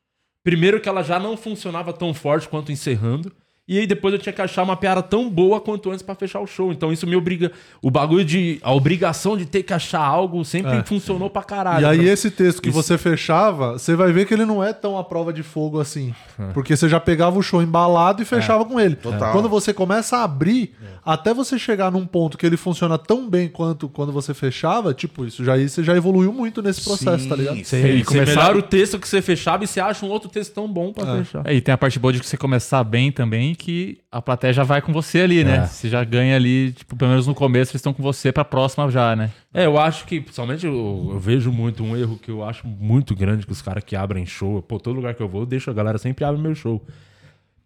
Primeiro 0.44 0.80
que 0.80 0.88
ela 0.88 1.02
já 1.02 1.20
não 1.20 1.36
funcionava 1.36 1.92
tão 1.92 2.14
forte 2.14 2.48
quanto 2.48 2.72
encerrando. 2.72 3.32
E 3.68 3.80
aí 3.80 3.88
depois 3.88 4.14
eu 4.14 4.20
tinha 4.20 4.32
que 4.32 4.42
achar 4.44 4.62
uma 4.62 4.76
piada 4.78 5.02
tão 5.02 5.28
boa 5.28 5.60
quanto 5.60 5.90
antes 5.90 6.04
pra 6.04 6.14
fechar 6.14 6.40
o 6.40 6.46
show. 6.46 6.72
Então 6.72 6.94
isso 6.94 7.08
me 7.08 7.16
obriga. 7.16 7.52
O 7.82 7.90
bagulho 7.90 8.24
de. 8.24 8.60
A 8.62 8.72
obrigação 8.72 9.36
de 9.36 9.44
ter 9.48 9.64
que 9.64 9.74
achar 9.74 10.02
algo 10.02 10.46
sempre 10.46 10.72
É. 10.78 10.84
funcionou 10.84 11.32
pra 11.32 11.42
caralho. 11.42 11.82
E 11.82 11.86
aí 11.90 11.98
Pra- 11.98 12.08
esse 12.08 12.30
texto 12.30 12.62
que 12.62 12.70
Isso. 12.70 12.78
você 12.80 12.96
fechava, 12.96 13.74
você 13.74 13.96
vai 13.96 14.12
ver 14.12 14.28
que 14.28 14.36
ele 14.36 14.46
não 14.46 14.64
é 14.64 14.72
tão 14.72 15.00
a 15.00 15.04
prova 15.04 15.34
de 15.34 15.42
fogo 15.42 15.80
assim. 15.80 16.14
É. 16.40 16.52
Porque 16.54 16.78
você 16.78 16.88
já 16.88 17.00
pegava 17.00 17.40
o 17.40 17.42
show 17.42 17.60
embalado 17.60 18.22
e 18.22 18.26
fechava 18.26 18.64
com 18.66 18.80
ele. 18.80 18.96
Total. 18.98 19.32
Quando 19.32 19.50
você 19.50 19.74
começa 19.74 20.18
a 20.18 20.24
abrir, 20.26 20.76
É. 20.84 20.88
até 21.04 21.34
você 21.34 21.58
chegar 21.58 21.92
num 21.92 22.06
ponto 22.06 22.38
que 22.38 22.46
ele 22.46 22.58
funciona 22.58 23.00
tão 23.00 23.28
bem 23.28 23.48
quanto 23.50 23.90
quando 23.90 24.12
você 24.12 24.36
fechava, 24.36 24.94
tipo, 24.94 25.26
isso 25.26 25.44
já 25.44 25.54
aí 25.54 25.68
você 25.68 25.84
já 25.84 25.96
evoluiu 25.98 26.32
muito 26.32 26.62
nesse 26.62 26.84
processo, 26.84 27.24
Sim, 27.24 27.30
tá 27.30 27.36
ligado? 27.36 27.56
sim. 27.58 27.64
Você, 27.64 27.96
E 27.96 28.04
você 28.04 28.06
começar- 28.06 28.26
melhora 28.36 28.58
o 28.60 28.62
texto 28.62 29.00
que 29.00 29.08
você 29.08 29.24
fechava 29.24 29.64
e 29.64 29.68
você 29.68 29.80
acha 29.80 30.06
um 30.06 30.10
outro 30.10 30.30
texto 30.30 30.54
tão 30.54 30.68
bom 30.68 30.94
pra 30.94 31.18
fechar. 31.18 31.42
É, 31.48 31.56
e 31.56 31.62
tem 31.62 31.74
a 31.74 31.78
parte 31.80 31.98
boa 31.98 32.14
de 32.14 32.20
que 32.20 32.28
você 32.28 32.38
começar 32.38 32.84
bem 32.84 33.12
também, 33.12 33.55
que 33.56 34.00
a 34.12 34.22
plateia 34.22 34.52
já 34.54 34.64
vai 34.64 34.82
com 34.82 34.92
você 34.94 35.22
ali, 35.22 35.44
né? 35.44 35.58
É. 35.58 35.66
Você 35.68 35.90
já 35.90 36.04
ganha 36.04 36.36
ali, 36.36 36.72
tipo, 36.74 36.96
pelo 36.96 37.12
menos 37.12 37.28
no 37.28 37.34
começo 37.36 37.72
eles 37.72 37.80
estão 37.80 37.94
com 37.94 38.04
você 38.04 38.32
pra 38.32 38.44
próxima 38.46 38.90
já, 38.90 39.16
né? 39.16 39.32
É, 39.54 39.66
eu 39.66 39.78
acho 39.80 40.06
que, 40.06 40.20
principalmente, 40.22 40.66
eu, 40.66 41.10
eu 41.14 41.20
vejo 41.20 41.52
muito 41.52 41.84
um 41.84 41.96
erro 41.96 42.18
que 42.18 42.30
eu 42.30 42.44
acho 42.44 42.68
muito 42.68 43.16
grande 43.16 43.46
que 43.46 43.52
os 43.52 43.62
caras 43.62 43.84
que 43.84 43.96
abrem 43.96 44.26
show, 44.26 44.62
pô, 44.62 44.80
todo 44.80 44.96
lugar 44.96 45.14
que 45.16 45.22
eu 45.24 45.28
vou, 45.30 45.42
eu 45.42 45.46
deixo 45.46 45.70
a 45.70 45.74
galera 45.74 45.98
sempre 45.98 46.24
abre 46.26 46.42
meu 46.42 46.54
show. 46.56 46.86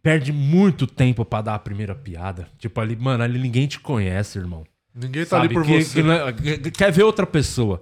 Perde 0.01 0.31
muito 0.31 0.87
tempo 0.87 1.25
pra 1.25 1.41
dar 1.41 1.55
a 1.55 1.59
primeira 1.59 1.93
piada. 1.93 2.47
Tipo, 2.57 2.79
ali, 2.79 2.95
mano, 2.95 3.21
ali 3.23 3.37
ninguém 3.37 3.67
te 3.67 3.79
conhece, 3.79 4.37
irmão. 4.39 4.63
Ninguém 4.95 5.23
tá 5.23 5.31
Sabe? 5.31 5.45
ali 5.47 5.53
por 5.53 5.65
Que- 5.65 5.83
você. 5.83 6.01
que 6.33 6.57
que- 6.59 6.71
quer 6.71 6.91
ver 6.91 7.03
outra 7.03 7.25
pessoa. 7.27 7.81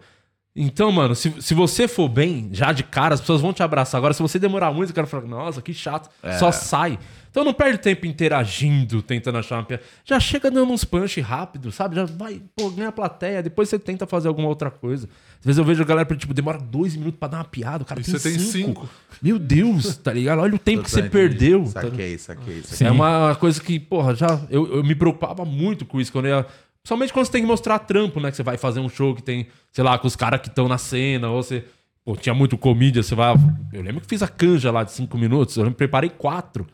Então, 0.60 0.92
mano, 0.92 1.14
se, 1.14 1.34
se 1.40 1.54
você 1.54 1.88
for 1.88 2.10
bem, 2.10 2.50
já 2.52 2.72
de 2.72 2.84
cara, 2.84 3.14
as 3.14 3.22
pessoas 3.22 3.40
vão 3.42 3.54
te 3.54 3.62
abraçar. 3.62 4.00
Agora, 4.00 4.14
se 4.14 4.22
você 4.24 4.40
demorar 4.40 4.72
muito, 4.74 4.90
o 4.90 4.94
cara 4.94 5.06
fala, 5.06 5.28
nossa, 5.28 5.62
que 5.62 5.74
chato. 5.74 6.10
É. 6.24 6.34
Só 6.40 6.52
sai. 6.52 6.98
Então 7.30 7.44
não 7.46 7.54
perde 7.54 7.78
tempo 7.78 8.08
interagindo, 8.08 9.02
tentando 9.04 9.38
achar 9.38 9.58
uma 9.58 9.64
piada. 9.64 9.84
Já 10.04 10.20
chega 10.20 10.50
dando 10.50 10.72
uns 10.74 10.84
punch 10.84 11.22
rápido, 11.22 11.72
sabe? 11.72 11.96
Já 11.96 12.06
vai, 12.06 12.42
pô, 12.56 12.72
ganha 12.72 12.90
a 12.90 12.92
plateia. 12.92 13.44
Depois 13.44 13.70
você 13.70 13.78
tenta 13.78 14.08
fazer 14.08 14.28
alguma 14.28 14.48
outra 14.48 14.72
coisa. 14.72 15.08
Às 15.40 15.46
vezes 15.46 15.60
eu 15.60 15.64
vejo 15.64 15.84
a 15.84 15.86
galera, 15.86 16.16
tipo, 16.16 16.34
demora 16.34 16.58
dois 16.58 16.96
minutos 16.96 17.20
pra 17.20 17.28
dar 17.28 17.38
uma 17.38 17.44
piada. 17.44 17.84
O 17.84 17.86
cara 17.86 18.02
E 18.02 18.04
tem 18.04 18.18
você 18.18 18.30
tem 18.32 18.40
cinco. 18.40 18.82
cinco. 18.82 18.90
Meu 19.22 19.38
Deus, 19.38 19.98
tá 19.98 20.12
ligado? 20.12 20.40
Olha 20.40 20.56
o 20.56 20.60
tempo 20.60 20.82
que 20.82 20.90
você 20.90 21.04
perdeu. 21.04 21.66
tá 21.72 21.82
Saquei, 21.82 22.18
saquei, 22.18 22.64
saquei. 22.64 22.88
é 22.88 22.92
uma 22.92 23.36
coisa 23.36 23.62
que, 23.62 23.80
porra, 23.80 24.16
já. 24.16 24.40
Eu, 24.50 24.78
eu 24.78 24.84
me 24.84 24.96
preocupava 24.96 25.46
muito 25.46 25.86
com 25.86 26.02
isso. 26.02 26.12
Quando 26.12 26.26
eu 26.26 26.40
ia, 26.40 26.46
principalmente 26.88 27.12
quando 27.12 27.26
você 27.26 27.32
tem 27.34 27.42
que 27.42 27.48
mostrar 27.48 27.80
trampo, 27.80 28.22
né? 28.22 28.32
Que 28.32 28.38
você 28.38 28.44
vai 28.44 28.58
fazer 28.58 28.80
um 28.80 28.88
show 28.88 29.14
que 29.14 29.22
tem, 29.22 29.48
sei 29.74 29.84
lá, 29.84 30.00
com 30.00 30.08
os 30.08 30.16
caras 30.16 30.40
que 30.40 30.48
estão 30.48 30.70
na 30.70 30.78
cena, 30.78 31.30
ou 31.30 31.44
você. 31.44 31.66
Pô, 32.06 32.16
tinha 32.16 32.34
muito 32.34 32.58
comédia, 32.58 33.04
você 33.04 33.14
vai. 33.14 33.36
Eu 33.74 33.82
lembro 33.82 34.00
que 34.00 34.08
fiz 34.08 34.24
a 34.24 34.28
canja 34.28 34.72
lá 34.72 34.84
de 34.84 34.94
cinco 34.94 35.18
minutos, 35.18 35.58
eu 35.58 35.66
que 35.66 35.72
preparei 35.72 36.10
quatro. 36.10 36.66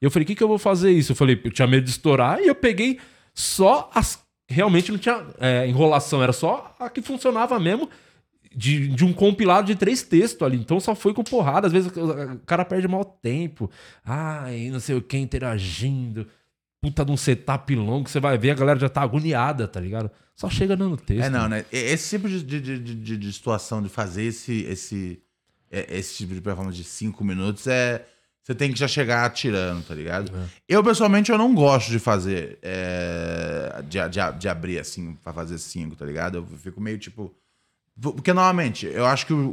E 0.00 0.04
eu 0.06 0.10
falei, 0.10 0.24
o 0.24 0.26
que, 0.26 0.34
que 0.34 0.42
eu 0.42 0.48
vou 0.48 0.58
fazer 0.58 0.90
isso? 0.90 1.12
Eu 1.12 1.16
falei, 1.16 1.38
eu 1.44 1.50
tinha 1.50 1.66
medo 1.66 1.84
de 1.84 1.90
estourar, 1.90 2.40
e 2.40 2.46
eu 2.46 2.54
peguei 2.54 2.98
só 3.34 3.90
as. 3.94 4.18
Realmente 4.50 4.90
não 4.90 4.98
tinha 4.98 5.22
é, 5.38 5.68
enrolação, 5.68 6.22
era 6.22 6.32
só 6.32 6.74
a 6.80 6.88
que 6.88 7.02
funcionava 7.02 7.60
mesmo. 7.60 7.90
De, 8.56 8.88
de 8.88 9.04
um 9.04 9.12
compilado 9.12 9.66
de 9.66 9.76
três 9.76 10.02
textos 10.02 10.40
ali. 10.40 10.56
Então 10.56 10.80
só 10.80 10.94
foi 10.94 11.12
com 11.12 11.22
porrada. 11.22 11.66
Às 11.66 11.72
vezes 11.72 11.92
o 11.94 12.38
cara 12.46 12.64
perde 12.64 12.88
mal 12.88 13.04
tempo. 13.04 13.70
Ai, 14.02 14.70
não 14.70 14.80
sei 14.80 14.96
o 14.96 15.02
que, 15.02 15.18
interagindo. 15.18 16.26
Puta 16.80 17.04
de 17.04 17.10
um 17.10 17.16
setup 17.16 17.74
longo. 17.74 18.08
Você 18.08 18.20
vai 18.20 18.38
ver, 18.38 18.52
a 18.52 18.54
galera 18.54 18.78
já 18.78 18.88
tá 18.88 19.02
agoniada, 19.02 19.66
tá 19.66 19.80
ligado? 19.80 20.10
Só 20.36 20.48
chega 20.48 20.76
dando 20.76 20.96
texto. 20.96 21.24
É, 21.24 21.30
não, 21.30 21.48
né? 21.48 21.64
Esse 21.72 22.10
tipo 22.16 22.28
de, 22.28 22.42
de, 22.42 22.60
de, 22.94 23.16
de- 23.16 23.32
situação 23.32 23.82
de 23.82 23.88
fazer 23.88 24.22
esse, 24.24 24.62
esse, 24.62 25.20
é, 25.70 25.98
esse 25.98 26.14
tipo 26.18 26.34
de 26.34 26.40
performance 26.40 26.76
de 26.76 26.84
cinco 26.84 27.24
minutos 27.24 27.66
é. 27.66 28.06
Você 28.42 28.54
tem 28.54 28.72
que 28.72 28.78
já 28.78 28.88
chegar 28.88 29.26
atirando, 29.26 29.82
tá 29.82 29.94
ligado? 29.94 30.32
Eu, 30.66 30.82
pessoalmente, 30.82 31.30
eu 31.30 31.36
não 31.36 31.54
gosto 31.54 31.90
de 31.90 31.98
fazer. 31.98 32.58
é, 32.62 33.82
de, 33.86 33.98
de, 34.08 34.38
de 34.38 34.48
abrir 34.48 34.78
assim, 34.78 35.14
pra 35.22 35.32
fazer 35.34 35.58
cinco, 35.58 35.96
tá 35.96 36.06
ligado? 36.06 36.38
Eu 36.38 36.46
fico 36.58 36.80
meio 36.80 36.96
tipo. 36.98 37.34
Porque, 38.00 38.32
normalmente, 38.32 38.86
eu 38.86 39.04
acho 39.04 39.26
que 39.26 39.32
o, 39.34 39.48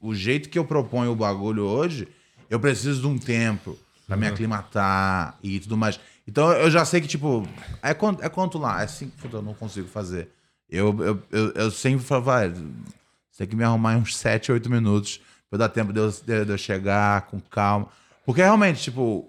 o, 0.00 0.08
o 0.08 0.14
jeito 0.14 0.48
que 0.48 0.58
eu 0.58 0.64
proponho 0.64 1.12
o 1.12 1.14
bagulho 1.16 1.64
hoje, 1.64 2.08
eu 2.48 2.58
preciso 2.58 3.02
de 3.02 3.06
um 3.06 3.18
tempo 3.18 3.78
pra 4.06 4.16
me 4.16 4.26
aclimatar 4.26 5.38
e 5.42 5.60
tudo 5.60 5.76
mais. 5.76 6.00
Então 6.28 6.52
eu 6.52 6.70
já 6.70 6.84
sei 6.84 7.00
que, 7.00 7.08
tipo, 7.08 7.48
é 7.82 7.94
quanto, 7.94 8.22
é 8.22 8.28
quanto 8.28 8.58
lá? 8.58 8.82
É 8.82 8.86
cinco, 8.86 9.16
puta, 9.16 9.38
eu 9.38 9.42
não 9.42 9.54
consigo 9.54 9.88
fazer. 9.88 10.28
Eu, 10.68 10.94
eu, 11.02 11.22
eu, 11.32 11.52
eu 11.54 11.70
sempre 11.70 12.04
falo, 12.04 12.22
vai, 12.24 12.50
você 12.50 13.38
tem 13.38 13.46
que 13.46 13.56
me 13.56 13.64
arrumar 13.64 13.96
uns 13.96 14.14
7, 14.14 14.52
8 14.52 14.68
minutos 14.68 15.22
pra 15.48 15.58
dar 15.60 15.70
tempo 15.70 15.90
de 15.90 15.98
eu, 15.98 16.10
de- 16.10 16.52
eu 16.52 16.58
chegar 16.58 17.22
com 17.22 17.40
calma. 17.40 17.88
Porque 18.26 18.42
realmente, 18.42 18.82
tipo, 18.82 19.26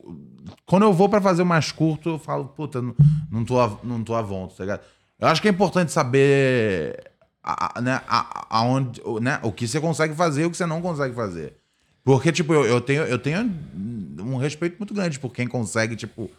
quando 0.66 0.84
eu 0.84 0.92
vou 0.92 1.08
pra 1.08 1.22
fazer 1.22 1.42
o 1.42 1.46
mais 1.46 1.72
curto, 1.72 2.10
eu 2.10 2.20
falo, 2.20 2.44
puta, 2.50 2.82
não, 2.82 2.94
não, 3.32 3.46
tô, 3.46 3.56
não 3.82 4.04
tô 4.04 4.14
à 4.14 4.22
vontade, 4.22 4.58
tá 4.58 4.64
ligado? 4.66 4.82
Eu 5.18 5.28
acho 5.30 5.42
que 5.42 5.48
é 5.48 5.52
importante 5.52 5.94
saber 5.94 7.00
a, 7.42 7.80
né, 7.82 8.02
a- 8.10 8.46
aonde, 8.50 9.02
né, 9.22 9.40
o 9.42 9.54
que 9.54 9.66
você 9.66 9.80
consegue 9.80 10.14
fazer 10.16 10.42
e 10.42 10.46
o 10.48 10.52
que 10.52 10.58
você 10.58 10.66
não 10.66 10.82
consegue 10.82 11.16
fazer. 11.16 11.56
Porque, 12.04 12.30
tipo, 12.34 12.54
eu, 12.54 12.66
eu, 12.66 12.82
tenho, 12.82 13.04
eu 13.04 13.18
tenho 13.18 13.50
um 14.20 14.36
respeito 14.36 14.78
muito 14.78 14.94
grande 14.94 15.18
por 15.18 15.32
quem 15.32 15.48
consegue, 15.48 15.96
tipo, 15.96 16.30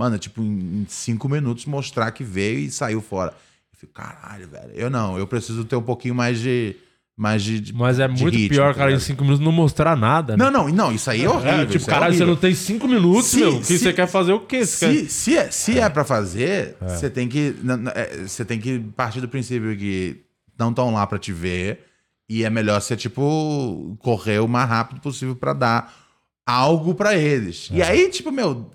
mano, 0.00 0.18
tipo, 0.18 0.40
em 0.42 0.86
cinco 0.88 1.28
minutos 1.28 1.66
mostrar 1.66 2.10
que 2.12 2.24
veio 2.24 2.58
e 2.60 2.70
saiu 2.70 3.02
fora. 3.02 3.32
Eu 3.72 3.78
fico, 3.78 3.92
caralho, 3.92 4.48
velho. 4.48 4.70
Eu 4.74 4.88
não, 4.88 5.18
eu 5.18 5.26
preciso 5.26 5.62
ter 5.66 5.76
um 5.76 5.82
pouquinho 5.82 6.14
mais 6.14 6.40
de. 6.40 6.74
mais 7.14 7.42
de. 7.42 7.70
Mas 7.74 7.98
é 8.00 8.08
de 8.08 8.22
muito 8.22 8.34
ritmo, 8.34 8.48
pior, 8.56 8.72
tá 8.72 8.78
cara, 8.78 8.92
em 8.92 8.98
cinco 8.98 9.22
minutos 9.24 9.44
não 9.44 9.52
mostrar 9.52 9.94
nada. 9.96 10.38
né? 10.38 10.44
Não, 10.44 10.50
não, 10.50 10.68
não, 10.70 10.90
isso 10.90 11.10
aí 11.10 11.22
é 11.22 11.28
horrível. 11.28 11.50
É, 11.52 11.66
tipo, 11.66 11.76
isso 11.76 11.90
é 11.90 11.92
caralho, 11.92 12.14
você 12.14 12.24
não 12.24 12.34
tem 12.36 12.54
cinco 12.54 12.88
minutos, 12.88 13.26
Se- 13.26 13.40
meu. 13.40 13.62
Se- 13.62 13.78
você 13.78 13.92
quer 13.92 14.06
fazer 14.06 14.32
o 14.32 14.40
quê? 14.40 14.64
Você 14.64 15.04
Se, 15.04 15.08
se, 15.10 15.36
é, 15.36 15.50
se 15.50 15.78
é 15.78 15.86
pra 15.90 16.02
fazer, 16.02 16.76
você 16.80 17.10
tem 17.10 17.28
que 17.28 17.54
é, 17.94 18.26
você 18.26 18.42
tem 18.44 18.58
que 18.58 18.78
partir 18.96 19.20
do 19.20 19.28
princípio 19.28 19.76
que 19.76 20.22
não 20.58 20.70
estão 20.70 20.90
lá 20.94 21.06
pra 21.06 21.18
te 21.18 21.30
ver 21.32 21.80
e 22.28 22.42
é 22.44 22.48
melhor 22.48 22.80
você 22.80 22.96
tipo 22.96 23.96
correr 24.00 24.38
o 24.40 24.48
mais 24.48 24.68
rápido 24.68 24.98
possível 25.00 25.36
pra 25.36 25.52
dar 25.52 25.92
algo 26.50 26.94
pra 26.94 27.14
eles. 27.16 27.68
E 27.72 27.82
aí 27.82 28.08
tipo 28.10 28.30
meu, 28.30 28.70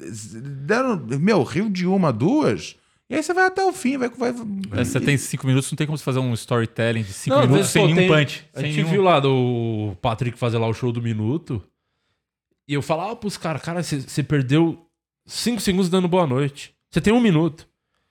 deram, 0.65 0.97
meu 1.19 1.43
rio 1.43 1.69
de 1.69 1.85
uma 1.85 2.11
duas 2.11 2.75
e 3.09 3.15
aí 3.15 3.21
você 3.21 3.33
vai 3.33 3.45
até 3.45 3.63
o 3.63 3.71
fim, 3.71 3.97
vai, 3.97 4.09
vai 4.09 4.33
É, 4.71 4.83
Você 4.83 4.99
tem 4.99 5.15
cinco 5.17 5.45
minutos, 5.45 5.71
não 5.71 5.75
tem 5.77 5.85
como 5.85 5.95
você 5.97 6.03
fazer 6.03 6.19
um 6.19 6.33
storytelling 6.33 7.03
de 7.03 7.13
cinco 7.13 7.35
Não, 7.35 7.41
minutos 7.43 7.57
vezes, 7.57 7.71
sem 7.71 7.81
pô, 7.83 7.87
nenhum 7.93 7.97
tem- 7.99 8.07
punch. 8.25 8.45
A 8.55 8.61
gente 8.61 8.75
nenhum- 8.77 8.89
viu 8.89 9.03
lá 9.03 9.19
do 9.19 9.93
Patrick 10.01 10.37
fazer 10.39 10.57
lá 10.57 10.67
o 10.67 10.73
show 10.73 10.91
do 10.91 11.01
minuto. 11.01 11.61
E 12.67 12.73
eu 12.73 12.81
falava 12.81 13.15
pros 13.15 13.37
caras, 13.37 13.61
cara, 13.61 13.83
você 13.83 13.99
você 13.99 14.23
perdeu 14.23 14.79
cinco 15.27 15.61
segundos 15.61 15.87
dando 15.87 16.07
boa 16.07 16.25
noite. 16.25 16.73
Você 16.89 16.99
tem 16.99 17.13
um 17.13 17.19
minuto. 17.21 17.67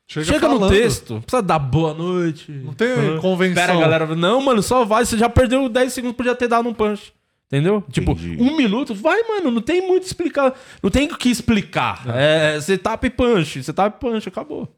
Chega, 0.06 0.32
no 0.48 0.58
falando. 0.58 0.68
texto, 0.70 1.14
não 1.14 1.20
precisa 1.22 1.42
dar 1.42 1.58
boa 1.58 1.92
noite. 1.94 2.52
Não 2.52 2.72
tem 2.74 2.88
Uhum. 2.88 3.18
convenção. 3.20 3.54
Pera, 3.54 3.72
a 3.72 3.80
galera. 3.80 4.14
Não, 4.14 4.40
mano, 4.42 4.62
só 4.62 4.84
vai. 4.84 5.04
Você 5.04 5.16
já 5.18 5.28
perdeu 5.30 5.66
10 5.68 5.92
segundos, 5.94 6.16
podia 6.16 6.34
ter 6.36 6.46
dado 6.46 6.68
um 6.68 6.74
punch. 6.74 7.12
Entendeu? 7.54 7.84
Tipo, 7.90 8.12
Entendi. 8.12 8.36
um 8.42 8.56
minuto, 8.56 8.94
vai, 8.94 9.22
mano, 9.22 9.48
não 9.50 9.62
tem 9.62 9.86
muito 9.86 10.02
explicar. 10.04 10.58
Não 10.82 10.90
tem 10.90 11.06
o 11.12 11.16
que 11.16 11.28
explicar. 11.28 12.02
É, 12.08 12.58
você 12.60 12.76
tapa 12.76 13.06
e 13.06 13.10
punch, 13.10 13.62
você 13.62 13.72
tapa 13.72 13.96
e 13.96 14.00
punch, 14.00 14.28
acabou. 14.28 14.68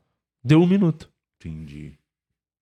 Deu 0.45 0.61
um 0.61 0.67
minuto. 0.67 1.09
Entendi. 1.41 1.95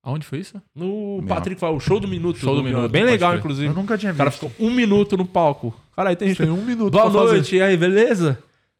Aonde 0.04 0.24
foi 0.24 0.38
isso? 0.38 0.62
No 0.74 1.18
Não. 1.20 1.26
Patrick 1.26 1.64
o 1.64 1.80
show 1.80 1.98
do 1.98 2.06
minuto. 2.06 2.38
Show 2.38 2.54
do 2.54 2.62
minuto, 2.62 2.88
Bem 2.90 3.04
legal, 3.04 3.30
crer. 3.30 3.40
inclusive. 3.40 3.66
Eu 3.68 3.74
nunca 3.74 3.98
tinha 3.98 4.12
O 4.12 4.16
cara 4.16 4.30
visto. 4.30 4.48
ficou 4.48 4.66
um 4.66 4.70
minuto 4.70 5.16
no 5.16 5.24
palco. 5.26 5.74
Caralho, 5.96 6.16
tem 6.16 6.28
gente. 6.28 6.38
Tem 6.38 6.50
um 6.50 6.64
minuto 6.64 6.92
Boa 6.92 7.10
pra 7.10 7.20
fazer. 7.20 7.32
noite, 7.32 7.56
e 7.56 7.62
aí, 7.62 7.76
beleza? 7.76 8.38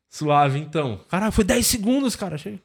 Suave, 0.09 0.61
então. 0.61 1.01
Caralho, 1.09 1.33
foi 1.33 1.43
10 1.45 1.67
segundos, 1.67 2.15
cara. 2.15 2.37
Achei. 2.37 2.61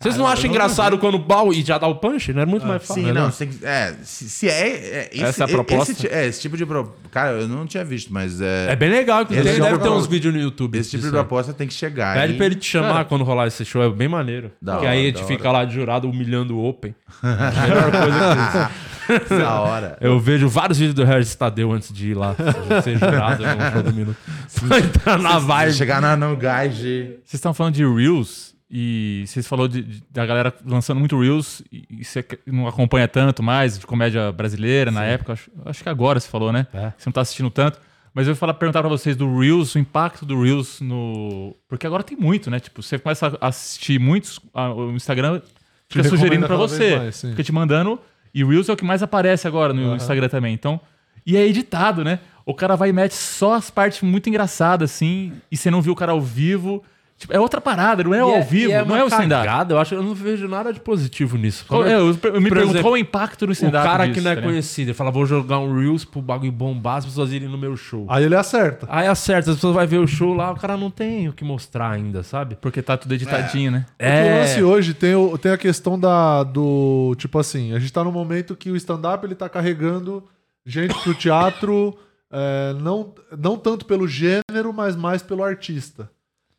Vocês 0.00 0.16
não 0.16 0.26
acham 0.28 0.44
eu 0.44 0.48
não 0.48 0.54
engraçado 0.54 0.96
quando 0.98 1.16
o 1.16 1.18
bal 1.18 1.52
e 1.52 1.60
já 1.62 1.76
dá 1.76 1.88
o 1.88 1.96
punch? 1.96 2.32
Não 2.32 2.42
é 2.42 2.46
muito 2.46 2.64
mais 2.64 2.80
fácil. 2.86 3.02
Sim, 3.02 3.08
né? 3.08 3.20
não, 3.20 3.32
você 3.32 3.46
tem 3.46 3.58
que- 3.58 3.66
é, 3.66 3.94
se, 4.04 4.30
se 4.30 4.48
é, 4.48 4.68
é 4.68 5.10
esse, 5.12 5.24
Essa 5.24 5.42
é 5.42 5.46
a 5.46 5.48
proposta? 5.48 5.90
Esse, 5.92 6.06
é, 6.06 6.26
esse 6.26 6.40
tipo 6.40 6.56
de 6.56 6.64
pro- 6.64 6.94
cara, 7.10 7.32
eu 7.32 7.48
não 7.48 7.66
tinha 7.66 7.84
visto, 7.84 8.12
mas 8.12 8.40
é, 8.40 8.70
É 8.70 8.76
bem 8.76 8.90
legal, 8.90 9.22
inclusive. 9.22 9.48
Esse 9.48 9.60
Deve 9.60 9.72
é 9.72 9.76
o- 9.76 9.80
ter 9.80 9.88
uns 9.88 10.06
vídeos 10.06 10.32
no 10.32 10.40
YouTube. 10.40 10.78
esse 10.78 10.90
tipo 10.90 11.02
de 11.02 11.10
proposta 11.10 11.52
tem 11.52 11.66
que 11.66 11.74
chegar. 11.74 12.16
Pede 12.16 12.34
e- 12.34 12.36
pra 12.36 12.46
ele 12.46 12.54
te 12.54 12.66
chamar 12.66 12.92
Cara, 12.92 13.04
quando 13.06 13.24
rolar 13.24 13.48
esse 13.48 13.64
show, 13.64 13.82
é 13.82 13.90
bem 13.90 14.06
maneiro. 14.06 14.52
Da 14.62 14.74
Porque 14.74 14.86
hora, 14.86 14.94
aí 14.96 15.02
a 15.02 15.06
gente 15.08 15.24
fica 15.24 15.50
lá 15.50 15.64
de 15.64 15.74
jurado 15.74 16.08
humilhando 16.08 16.56
o 16.56 16.64
Open. 16.68 16.94
Melhor 17.22 17.90
coisa 17.90 18.70
que 18.70 18.88
Da 19.38 19.60
hora. 19.60 19.96
Eu 20.00 20.20
vejo 20.20 20.48
vários 20.48 20.78
vídeos 20.78 20.94
do 20.94 21.02
Harris 21.04 21.34
Tadeu 21.34 21.72
antes 21.72 21.92
de 21.92 22.10
ir 22.10 22.14
lá 22.14 22.36
ser 22.84 22.98
jurado 22.98 23.42
no 23.42 23.72
show 23.72 23.82
do 23.82 23.92
minuto. 23.92 24.16
Só 24.46 24.66
entrar 24.78 25.18
na 25.18 25.38
vibe. 25.38 25.72
Chegar 25.72 26.00
na, 26.00 26.14
no 26.14 26.36
gás 26.36 26.76
de... 26.76 27.04
Vocês 27.24 27.34
estão 27.34 27.54
falando 27.54 27.74
de 27.74 27.84
Reels 27.86 28.54
e 28.70 29.24
vocês 29.26 29.46
falou 29.46 29.66
de, 29.68 29.82
de- 29.82 30.02
da 30.10 30.26
galera 30.26 30.52
lançando 30.64 30.98
muito 30.98 31.18
Reels 31.18 31.62
e, 31.72 31.84
e 31.90 32.04
você 32.04 32.24
não 32.46 32.66
acompanha 32.66 33.08
tanto 33.08 33.42
mais 33.42 33.78
de 33.78 33.86
comédia 33.86 34.30
brasileira 34.32 34.90
na 34.90 35.04
época. 35.04 35.32
Acho, 35.32 35.50
acho 35.64 35.82
que 35.82 35.88
agora 35.88 36.20
você 36.20 36.28
falou, 36.28 36.52
né? 36.52 36.66
É. 36.74 36.92
Você 36.96 37.08
não 37.08 37.12
tá 37.12 37.20
assistindo 37.22 37.50
tanto. 37.50 37.80
Mas 38.14 38.26
eu 38.26 38.32
ia 38.32 38.36
falar, 38.36 38.54
perguntar 38.54 38.80
pra 38.80 38.88
vocês 38.88 39.14
do 39.16 39.38
Reels, 39.38 39.74
o 39.74 39.78
impacto 39.78 40.26
do 40.26 40.42
Reels 40.42 40.80
no. 40.80 41.54
Porque 41.68 41.86
agora 41.86 42.02
tem 42.02 42.16
muito, 42.16 42.50
né? 42.50 42.58
Tipo, 42.58 42.82
você 42.82 42.98
começa 42.98 43.38
a 43.40 43.48
assistir 43.48 43.98
muitos, 44.00 44.40
a- 44.52 44.72
o 44.72 44.90
Instagram 44.92 45.40
fica 45.88 46.02
recomenda 46.02 46.08
sugerindo 46.08 46.48
vez 46.48 46.58
você. 46.60 46.96
mais, 46.96 47.16
sim. 47.16 47.30
fica 47.30 47.42
te 47.44 47.52
mandando. 47.52 47.98
E 48.34 48.44
Reels 48.44 48.68
é 48.68 48.72
o 48.72 48.76
que 48.76 48.84
mais 48.84 49.02
aparece 49.02 49.46
agora 49.46 49.72
no 49.72 49.94
Instagram 49.96 50.28
também. 50.28 50.52
Então. 50.52 50.80
E 51.24 51.36
é 51.36 51.46
editado, 51.46 52.02
né? 52.04 52.20
O 52.44 52.54
cara 52.54 52.74
vai 52.76 52.88
e 52.88 52.92
mete 52.92 53.14
só 53.14 53.54
as 53.54 53.70
partes 53.70 54.00
muito 54.02 54.28
engraçadas, 54.30 54.90
assim, 54.90 55.32
e 55.50 55.56
você 55.56 55.70
não 55.70 55.82
viu 55.82 55.92
o 55.92 55.96
cara 55.96 56.12
ao 56.12 56.20
vivo. 56.20 56.82
Tipo, 57.18 57.32
é 57.34 57.40
outra 57.40 57.60
parada, 57.60 58.04
não 58.04 58.14
é 58.14 58.24
o 58.24 58.30
E 58.30 58.34
ao 58.36 58.42
vivo, 58.44 58.70
e 58.70 58.84
não 58.84 58.94
é 58.96 59.02
o 59.02 59.08
stand-up. 59.08 59.70
Eu 59.72 59.78
acho 59.80 59.92
eu 59.92 60.02
não 60.04 60.14
vejo 60.14 60.46
nada 60.46 60.72
de 60.72 60.78
positivo 60.78 61.36
nisso. 61.36 61.64
Qual- 61.66 61.84
é, 61.84 61.94
eu, 61.94 62.16
eu 62.22 62.40
me 62.40 62.48
pergunto 62.48 62.80
qual 62.80 62.94
é 62.94 62.96
o 62.96 62.96
impacto 62.96 63.44
do 63.44 63.50
O 63.50 63.52
stand-up. 63.52 63.84
cara 63.84 64.06
disso, 64.06 64.14
que 64.14 64.20
não 64.20 64.30
é 64.30 64.34
tá 64.36 64.40
ligado? 64.40 64.52
conhecido, 64.52 64.88
ele 64.90 64.94
fala, 64.94 65.10
vou 65.10 65.26
jogar 65.26 65.58
um 65.58 65.76
Reels 65.76 66.04
pro 66.04 66.22
bagulho 66.22 66.52
bombar, 66.52 66.98
as 66.98 67.06
pessoas 67.06 67.32
irem 67.32 67.48
no 67.48 67.58
meu 67.58 67.76
show. 67.76 68.06
Aí 68.08 68.22
ele 68.24 68.36
acerta. 68.36 68.86
Aí 68.88 69.08
acerta, 69.08 69.50
as 69.50 69.56
pessoas 69.56 69.74
vão 69.74 69.84
ver 69.84 69.98
o 69.98 70.06
show 70.06 70.32
lá, 70.32 70.52
o 70.52 70.56
cara 70.56 70.76
não 70.76 70.92
tem 70.92 71.28
o 71.28 71.32
que 71.32 71.42
mostrar 71.44 71.90
ainda, 71.90 72.22
sabe? 72.22 72.56
Porque 72.60 72.80
tá 72.80 72.96
tudo 72.96 73.12
editadinho, 73.14 73.72
né? 73.72 73.86
Porque 73.98 74.12
o 74.12 74.38
lance 74.38 74.62
hoje 74.62 74.94
tem, 74.94 75.16
o- 75.16 75.36
tem 75.36 75.50
a 75.50 75.58
questão 75.58 75.98
da, 75.98 76.44
do. 76.44 77.16
Tipo 77.18 77.40
assim, 77.40 77.72
a 77.74 77.80
gente 77.80 77.92
tá 77.92 78.04
num 78.04 78.12
momento 78.12 78.54
que 78.54 78.70
o 78.70 78.76
stand-up 78.76 79.26
ele 79.26 79.34
tá 79.34 79.48
carregando 79.48 80.22
gente 80.64 80.94
pro 81.02 81.14
teatro, 81.14 81.98
é, 82.30 82.74
não, 82.80 83.12
não 83.36 83.56
tanto 83.56 83.86
pelo 83.86 84.06
gênero, 84.06 84.72
mas 84.72 84.94
mais 84.94 85.20
pelo 85.20 85.42
artista. 85.42 86.08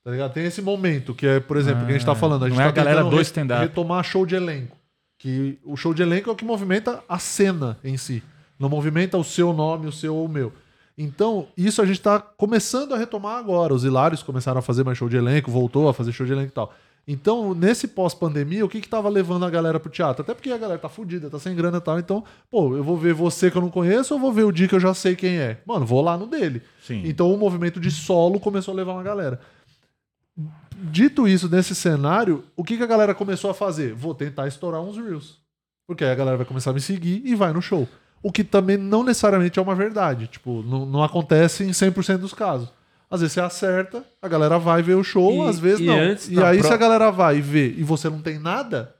Tá 0.10 0.14
ligado? 0.14 0.34
Tem 0.34 0.46
esse 0.46 0.60
momento, 0.60 1.14
que 1.14 1.28
é, 1.28 1.40
por 1.40 1.56
exemplo, 1.56 1.86
que 1.86 1.92
a 1.92 1.94
gente 1.94 2.06
tá 2.06 2.16
falando. 2.16 2.46
A 2.46 2.50
não 2.50 2.56
gente 2.56 2.66
é 2.66 2.72
tá 2.72 2.82
a 2.82 2.84
galera 2.84 3.04
do 3.04 3.22
stand-up. 3.22 3.62
retomar 3.62 4.04
show 4.04 4.26
de 4.26 4.34
elenco. 4.34 4.76
Que 5.20 5.60
o 5.64 5.78
show 5.78 5.94
de 5.94 6.02
elenco 6.02 6.32
é 6.32 6.34
o 6.34 6.36
que 6.36 6.44
movimenta 6.44 7.04
a 7.08 7.20
cena 7.20 7.78
em 7.84 7.96
si. 7.96 8.24
Não 8.58 8.68
movimenta 8.68 9.20
o 9.20 9.24
seu 9.24 9.54
nome, 9.54 9.86
o 9.86 9.92
seu 9.92 10.16
ou 10.16 10.26
o 10.26 10.30
meu. 10.30 10.52
Então, 10.98 11.46
isso 11.56 11.80
a 11.80 11.86
gente 11.86 12.02
tá 12.02 12.20
começando 12.20 12.96
a 12.96 12.98
retomar 12.98 13.38
agora. 13.38 13.72
Os 13.72 13.84
Hilários 13.84 14.24
começaram 14.24 14.58
a 14.58 14.64
fazer 14.64 14.84
mais 14.84 14.98
show 14.98 15.08
de 15.08 15.16
elenco, 15.16 15.52
voltou 15.52 15.88
a 15.88 15.94
fazer 15.94 16.12
show 16.12 16.26
de 16.26 16.32
elenco 16.32 16.50
e 16.50 16.54
tal. 16.54 16.74
Então, 17.08 17.54
nesse 17.54 17.88
pós-pandemia, 17.88 18.66
o 18.66 18.70
que 18.70 18.82
que 18.82 18.90
tava 18.90 19.10
levando 19.10 19.46
a 19.46 19.50
galera 19.50 19.80
pro 19.80 19.92
teatro? 19.92 20.24
Até 20.24 20.34
porque 20.34 20.52
a 20.52 20.58
galera 20.58 20.80
tá 20.80 20.90
fudida, 20.90 21.30
tá 21.30 21.38
sem 21.38 21.56
grana 21.56 21.78
e 21.78 21.82
tal. 21.82 22.00
Então, 22.00 22.24
pô, 22.50 22.76
eu 22.76 22.84
vou 22.84 22.98
ver 22.98 23.14
você 23.14 23.52
que 23.52 23.58
eu 23.58 23.62
não 23.62 23.70
conheço 23.70 24.16
ou 24.16 24.20
vou 24.20 24.34
ver 24.34 24.44
o 24.44 24.52
dia 24.52 24.68
que 24.68 24.76
eu 24.76 24.80
já 24.80 24.94
sei 24.94 25.16
quem 25.16 25.38
é? 25.38 25.58
Mano, 25.66 25.86
vou 25.86 26.02
lá 26.02 26.18
no 26.18 26.26
dele. 26.26 26.62
Sim. 26.82 27.04
Então, 27.06 27.32
o 27.32 27.38
movimento 27.38 27.80
de 27.80 27.92
solo 27.92 28.40
começou 28.40 28.74
a 28.74 28.78
levar 28.78 28.94
uma 28.94 29.04
galera. 29.04 29.40
Dito 30.82 31.28
isso, 31.28 31.50
nesse 31.50 31.76
cenário, 31.76 32.44
o 32.56 32.64
que, 32.64 32.78
que 32.78 32.84
a 32.84 32.88
galera 32.88 33.14
começou 33.14 33.50
a 33.50 33.54
fazer? 33.54 33.94
Vou 33.94 34.14
tentar 34.16 34.48
estourar 34.48 34.82
uns 34.82 34.98
Reels. 34.98 35.38
Porque 35.88 36.04
aí 36.04 36.12
a 36.12 36.16
galera 36.16 36.38
vai 36.38 36.46
começar 36.46 36.70
a 36.72 36.74
me 36.74 36.80
seguir 36.82 37.22
e 37.26 37.36
vai 37.36 37.52
no 37.52 37.62
show. 37.62 37.88
O 38.22 38.32
que 38.32 38.44
também 38.44 38.78
não 38.78 39.04
necessariamente 39.04 39.58
é 39.58 39.62
uma 39.62 39.76
verdade. 39.76 40.28
Tipo, 40.28 40.62
não, 40.64 40.86
não 40.86 41.04
acontece 41.04 41.64
em 41.64 41.70
100% 41.72 42.18
dos 42.18 42.34
casos. 42.34 42.70
Às 43.10 43.22
vezes 43.22 43.34
você 43.34 43.42
acerta, 43.42 44.04
a 44.22 44.28
galera 44.28 44.60
vai 44.60 44.84
ver 44.84 44.94
o 44.96 45.04
show, 45.04 45.46
E- 45.46 45.50
às 45.50 45.58
vezes 45.58 45.80
e 45.80 45.86
não. 45.86 45.98
antes, 45.98 46.30
e 46.30 46.34
na 46.36 46.48
aí, 46.50 46.60
pro- 46.60 46.68
se 46.68 46.74
a 46.74 46.78
galera 46.78 47.10
vai 47.10 47.38
e 47.38 47.42
vê 47.42 47.70
e 47.76 47.82
você 47.84 48.08
não 48.08 48.22
tem 48.22 48.38
nada, 48.38 48.94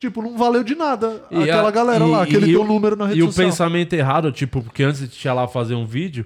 tipo, 0.00 0.22
não 0.22 0.38
valeu 0.38 0.62
de 0.62 0.76
nada 0.76 1.24
E 1.32 1.42
aquela 1.42 1.68
a- 1.68 1.72
galera 1.72 2.04
e- 2.06 2.10
lá, 2.10 2.22
aquele 2.22 2.46
e 2.46 2.52
teu 2.52 2.62
o- 2.62 2.66
número 2.66 2.94
na 2.94 3.06
rede 3.06 3.18
E 3.18 3.22
o 3.24 3.26
social. 3.26 3.46
pensamento 3.48 3.92
errado, 3.94 4.30
tipo, 4.30 4.62
porque 4.62 4.84
antes 4.84 5.08
de 5.10 5.26
ia 5.26 5.34
lá 5.34 5.48
fazer 5.48 5.74
um 5.74 5.84
vídeo 5.84 6.24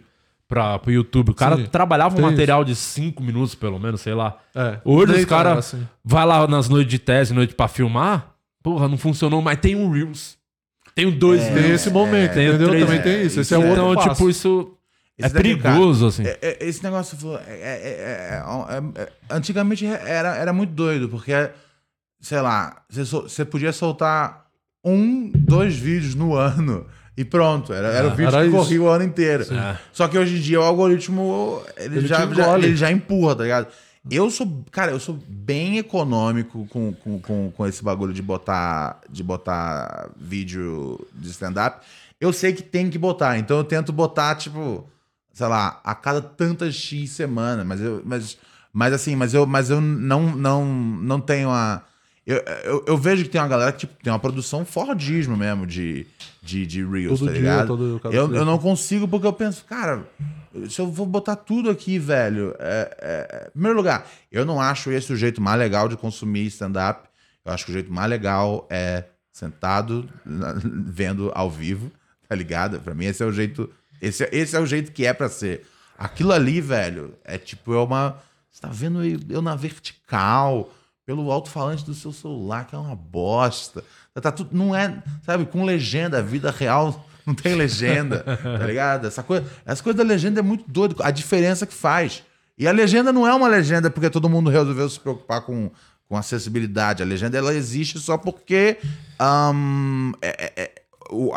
pra, 0.48 0.78
pro 0.78 0.92
YouTube, 0.92 1.30
o 1.30 1.34
cara 1.34 1.56
Sim, 1.56 1.66
trabalhava 1.66 2.14
um 2.14 2.16
tem 2.18 2.24
material 2.30 2.64
de 2.64 2.74
5 2.76 3.22
minutos, 3.22 3.54
pelo 3.54 3.78
menos, 3.78 4.00
sei 4.00 4.14
lá. 4.14 4.36
É, 4.54 4.78
Hoje 4.84 5.12
os 5.14 5.24
cara- 5.24 5.50
tanto 5.50 5.58
assim. 5.60 5.88
Vai 6.04 6.24
lá 6.26 6.46
nas 6.46 6.68
noites 6.68 6.90
de 6.90 6.98
tese, 6.98 7.32
noite 7.34 7.54
pra 7.54 7.66
filmar, 7.68 8.34
porra, 8.62 8.88
não 8.88 8.96
funcionou, 8.98 9.40
mas 9.42 9.58
tem 9.58 9.74
um 9.74 9.90
Reels. 9.90 10.36
Tem 10.94 11.06
um 11.06 11.10
dois 11.10 11.42
Tem 11.42 11.54
Reels. 11.54 11.70
esse 11.72 11.90
momento, 11.90 12.34
tem 12.34 12.46
entendeu? 12.48 12.68
três- 12.68 12.84
Também 12.86 13.02
tem 13.02 13.22
isso. 13.26 13.40
Esse 13.40 13.52
é 13.54 13.58
o 13.58 13.62
é, 13.62 13.66
outro 13.66 13.82
Então, 13.82 13.94
passo. 13.94 14.10
tipo, 14.10 14.30
isso 14.30 14.76
é 15.18 15.26
Esse 15.26 15.34
daqui, 15.34 15.56
cara, 15.56 15.74
perigoso, 15.74 16.06
assim. 16.06 16.22
É- 16.24 16.38
é- 16.40 16.58
Esse 16.60 16.84
negócio 16.84 17.16
falou, 17.18 17.38
é- 17.38 17.42
é- 17.48 18.38
é- 18.38 18.42
é- 18.98 19.02
é- 19.02 19.12
antigamente 19.30 19.84
era, 19.86 20.36
era 20.36 20.52
muito 20.52 20.70
doido, 20.72 21.08
porque, 21.08 21.32
sei 22.20 22.40
lá, 22.40 22.82
você, 22.88 23.02
você 23.04 23.44
podia 23.44 23.72
soltar 23.72 24.44
um, 24.84 25.32
dois 25.34 25.74
vídeos 25.76 26.14
no 26.14 26.34
ano 26.36 26.86
e 27.16 27.24
pronto. 27.24 27.72
Era, 27.72 27.88
era 27.88 28.06
o 28.08 28.10
vídeo 28.10 28.28
era 28.28 28.40
que 28.42 28.48
isso. 28.48 28.56
corria 28.56 28.82
o 28.82 28.88
ano 28.88 29.04
inteiro. 29.04 29.44
É. 29.54 29.78
Só 29.92 30.08
que 30.08 30.18
hoje 30.18 30.36
em 30.36 30.40
dia 30.40 30.60
o 30.60 30.64
algoritmo 30.64 31.62
ele, 31.76 31.98
Ele 31.98 32.06
já, 32.06 32.26
já- 32.32 32.58
ele 32.58 32.76
já 32.76 32.90
empurra, 32.90 33.36
tá 33.36 33.42
ligado? 33.44 33.68
Eu 34.10 34.30
sou, 34.30 34.64
cara, 34.70 34.92
eu 34.92 35.00
sou 35.00 35.18
bem 35.26 35.78
econômico 35.78 36.66
com, 36.68 36.92
com, 36.92 37.18
com, 37.20 37.50
com 37.50 37.66
esse 37.66 37.82
bagulho 37.82 38.12
de 38.12 38.20
botar, 38.20 39.00
de 39.08 39.22
botar 39.22 40.10
vídeo 40.16 41.00
de 41.14 41.30
stand-up. 41.30 41.84
Eu 42.20 42.32
sei 42.32 42.52
que 42.52 42.62
tem 42.62 42.90
que 42.90 42.98
botar, 42.98 43.38
então 43.38 43.56
eu 43.56 43.64
tento 43.64 43.92
botar, 43.92 44.34
tipo, 44.34 44.86
sei 45.32 45.46
lá, 45.46 45.80
a 45.82 45.94
cada 45.94 46.20
tantas 46.20 46.74
X 46.74 47.10
semana, 47.12 47.64
mas 47.64 47.80
eu, 47.80 48.02
mas, 48.04 48.36
mas 48.72 48.92
assim, 48.92 49.16
mas 49.16 49.32
eu, 49.32 49.46
mas 49.46 49.70
eu 49.70 49.80
não, 49.80 50.36
não, 50.36 50.64
não 50.66 51.20
tenho 51.20 51.48
a. 51.50 51.80
Eu, 52.26 52.36
eu, 52.64 52.84
eu 52.88 52.96
vejo 52.96 53.22
que 53.24 53.28
tem 53.28 53.40
uma 53.40 53.48
galera 53.48 53.70
que 53.72 53.80
tipo, 53.80 54.02
tem 54.02 54.10
uma 54.12 54.18
produção 54.18 54.64
fordismo 54.64 55.36
mesmo 55.36 55.66
de, 55.66 56.06
de, 56.42 56.64
de 56.66 56.82
Reels, 56.84 57.18
Todo 57.18 57.26
tá 57.28 57.32
dia, 57.32 57.40
ligado? 57.42 57.66
todo- 57.66 58.00
eu, 58.12 58.34
eu 58.34 58.44
não 58.46 58.56
consigo 58.58 59.06
porque 59.06 59.26
eu 59.26 59.32
penso, 59.32 59.62
cara, 59.66 60.08
se 60.70 60.80
eu 60.80 60.90
vou 60.90 61.04
botar 61.04 61.36
tudo 61.36 61.68
aqui, 61.68 61.98
velho. 61.98 62.54
É, 62.58 62.96
é- 63.00 63.46
em 63.48 63.50
primeiro 63.52 63.76
lugar, 63.76 64.06
eu 64.32 64.44
não 64.46 64.58
acho 64.60 64.90
esse 64.90 65.12
o 65.12 65.16
jeito 65.16 65.42
mais 65.42 65.58
legal 65.58 65.86
de 65.88 65.96
consumir 65.98 66.46
stand-up. 66.46 67.08
Eu 67.44 67.52
acho 67.52 67.66
que 67.66 67.70
o 67.70 67.74
jeito 67.74 67.92
mais 67.92 68.08
legal 68.08 68.66
é 68.70 69.04
sentado, 69.30 70.08
na- 70.24 70.54
vendo 70.64 71.30
ao 71.34 71.50
vivo, 71.50 71.92
tá 72.26 72.34
ligado? 72.34 72.80
Pra 72.80 72.94
mim, 72.94 73.04
esse 73.04 73.22
é 73.22 73.26
o 73.26 73.32
jeito. 73.32 73.68
Esse, 74.00 74.24
é- 74.24 74.30
esse 74.32 74.56
é 74.56 74.60
o 74.60 74.66
jeito 74.66 74.92
que 74.92 75.04
é 75.04 75.12
pra 75.12 75.28
ser. 75.28 75.66
Aquilo 75.98 76.32
ali, 76.32 76.58
velho, 76.60 77.14
é 77.22 77.36
tipo, 77.36 77.74
é 77.74 77.78
uma. 77.78 78.16
Você 78.50 78.62
tá 78.62 78.68
vendo 78.72 79.04
eu, 79.04 79.18
eu 79.28 79.42
na 79.42 79.54
vertical, 79.56 80.72
pelo 81.06 81.30
alto-falante 81.30 81.84
do 81.84 81.94
seu 81.94 82.12
celular, 82.12 82.66
que 82.66 82.74
é 82.74 82.78
uma 82.78 82.96
bosta. 82.96 83.84
Tá, 84.20 84.32
tudo. 84.32 84.50
Não 84.52 84.74
é. 84.74 85.02
Sabe, 85.24 85.44
com 85.46 85.64
legenda, 85.64 86.18
a 86.18 86.22
vida 86.22 86.50
real 86.50 87.06
não 87.26 87.34
tem 87.34 87.54
legenda, 87.54 88.20
tá 88.20 88.66
ligado? 88.66 89.06
Essa 89.06 89.22
coisa, 89.22 89.46
essa 89.66 89.82
coisa 89.82 89.98
da 89.98 90.04
legenda 90.04 90.40
é 90.40 90.42
muito 90.42 90.64
doido, 90.68 90.96
a 91.00 91.10
diferença 91.10 91.66
que 91.66 91.74
faz. 91.74 92.22
E 92.56 92.68
a 92.68 92.72
legenda 92.72 93.12
não 93.12 93.26
é 93.26 93.34
uma 93.34 93.48
legenda 93.48 93.90
porque 93.90 94.08
todo 94.08 94.28
mundo 94.28 94.48
resolveu 94.50 94.88
se 94.88 95.00
preocupar 95.00 95.40
com, 95.42 95.70
com 96.08 96.16
acessibilidade. 96.16 97.02
A 97.02 97.06
legenda 97.06 97.36
ela 97.36 97.52
existe 97.54 97.98
só 97.98 98.16
porque 98.16 98.78
ahn, 99.18 100.12
é- 100.22 100.52
é- 100.56 100.62
é- 100.62 100.72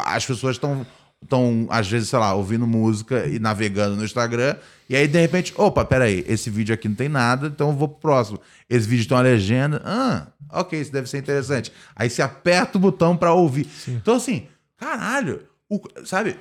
as 0.06 0.26
pessoas 0.26 0.56
estão, 0.56 0.86
estão, 1.24 1.68
às 1.70 1.88
vezes, 1.88 2.10
sei 2.10 2.20
lá, 2.20 2.34
ouvindo 2.34 2.66
música 2.68 3.26
e 3.28 3.40
navegando 3.40 3.96
no 3.96 4.04
Instagram. 4.06 4.56
E 4.90 4.96
aí, 4.96 5.08
de 5.08 5.20
repente, 5.20 5.54
opa, 5.58 5.84
peraí, 5.84 6.24
esse 6.28 6.50
vídeo 6.50 6.74
aqui 6.74 6.88
não 6.88 6.96
tem 6.96 7.10
nada, 7.10 7.48
então 7.48 7.70
eu 7.70 7.76
vou 7.76 7.88
pro 7.90 8.00
próximo. 8.00 8.40
Esse 8.70 8.88
vídeo 8.88 9.08
tem 9.08 9.18
uma 9.18 9.24
legenda. 9.24 9.82
Ah, 9.84 10.28
ok, 10.52 10.80
isso 10.80 10.92
deve 10.92 11.10
ser 11.10 11.18
interessante. 11.18 11.72
Aí 11.96 12.10
você 12.10 12.22
aperta 12.22 12.78
o 12.78 12.82
botão 12.82 13.18
pra 13.18 13.34
ouvir. 13.34 13.68
Então, 13.88 14.16
assim, 14.16 14.48
caralho, 14.78 15.44
o- 15.70 15.82
sabe? 16.06 16.38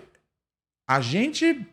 A 0.89 1.01
gente 1.01 1.67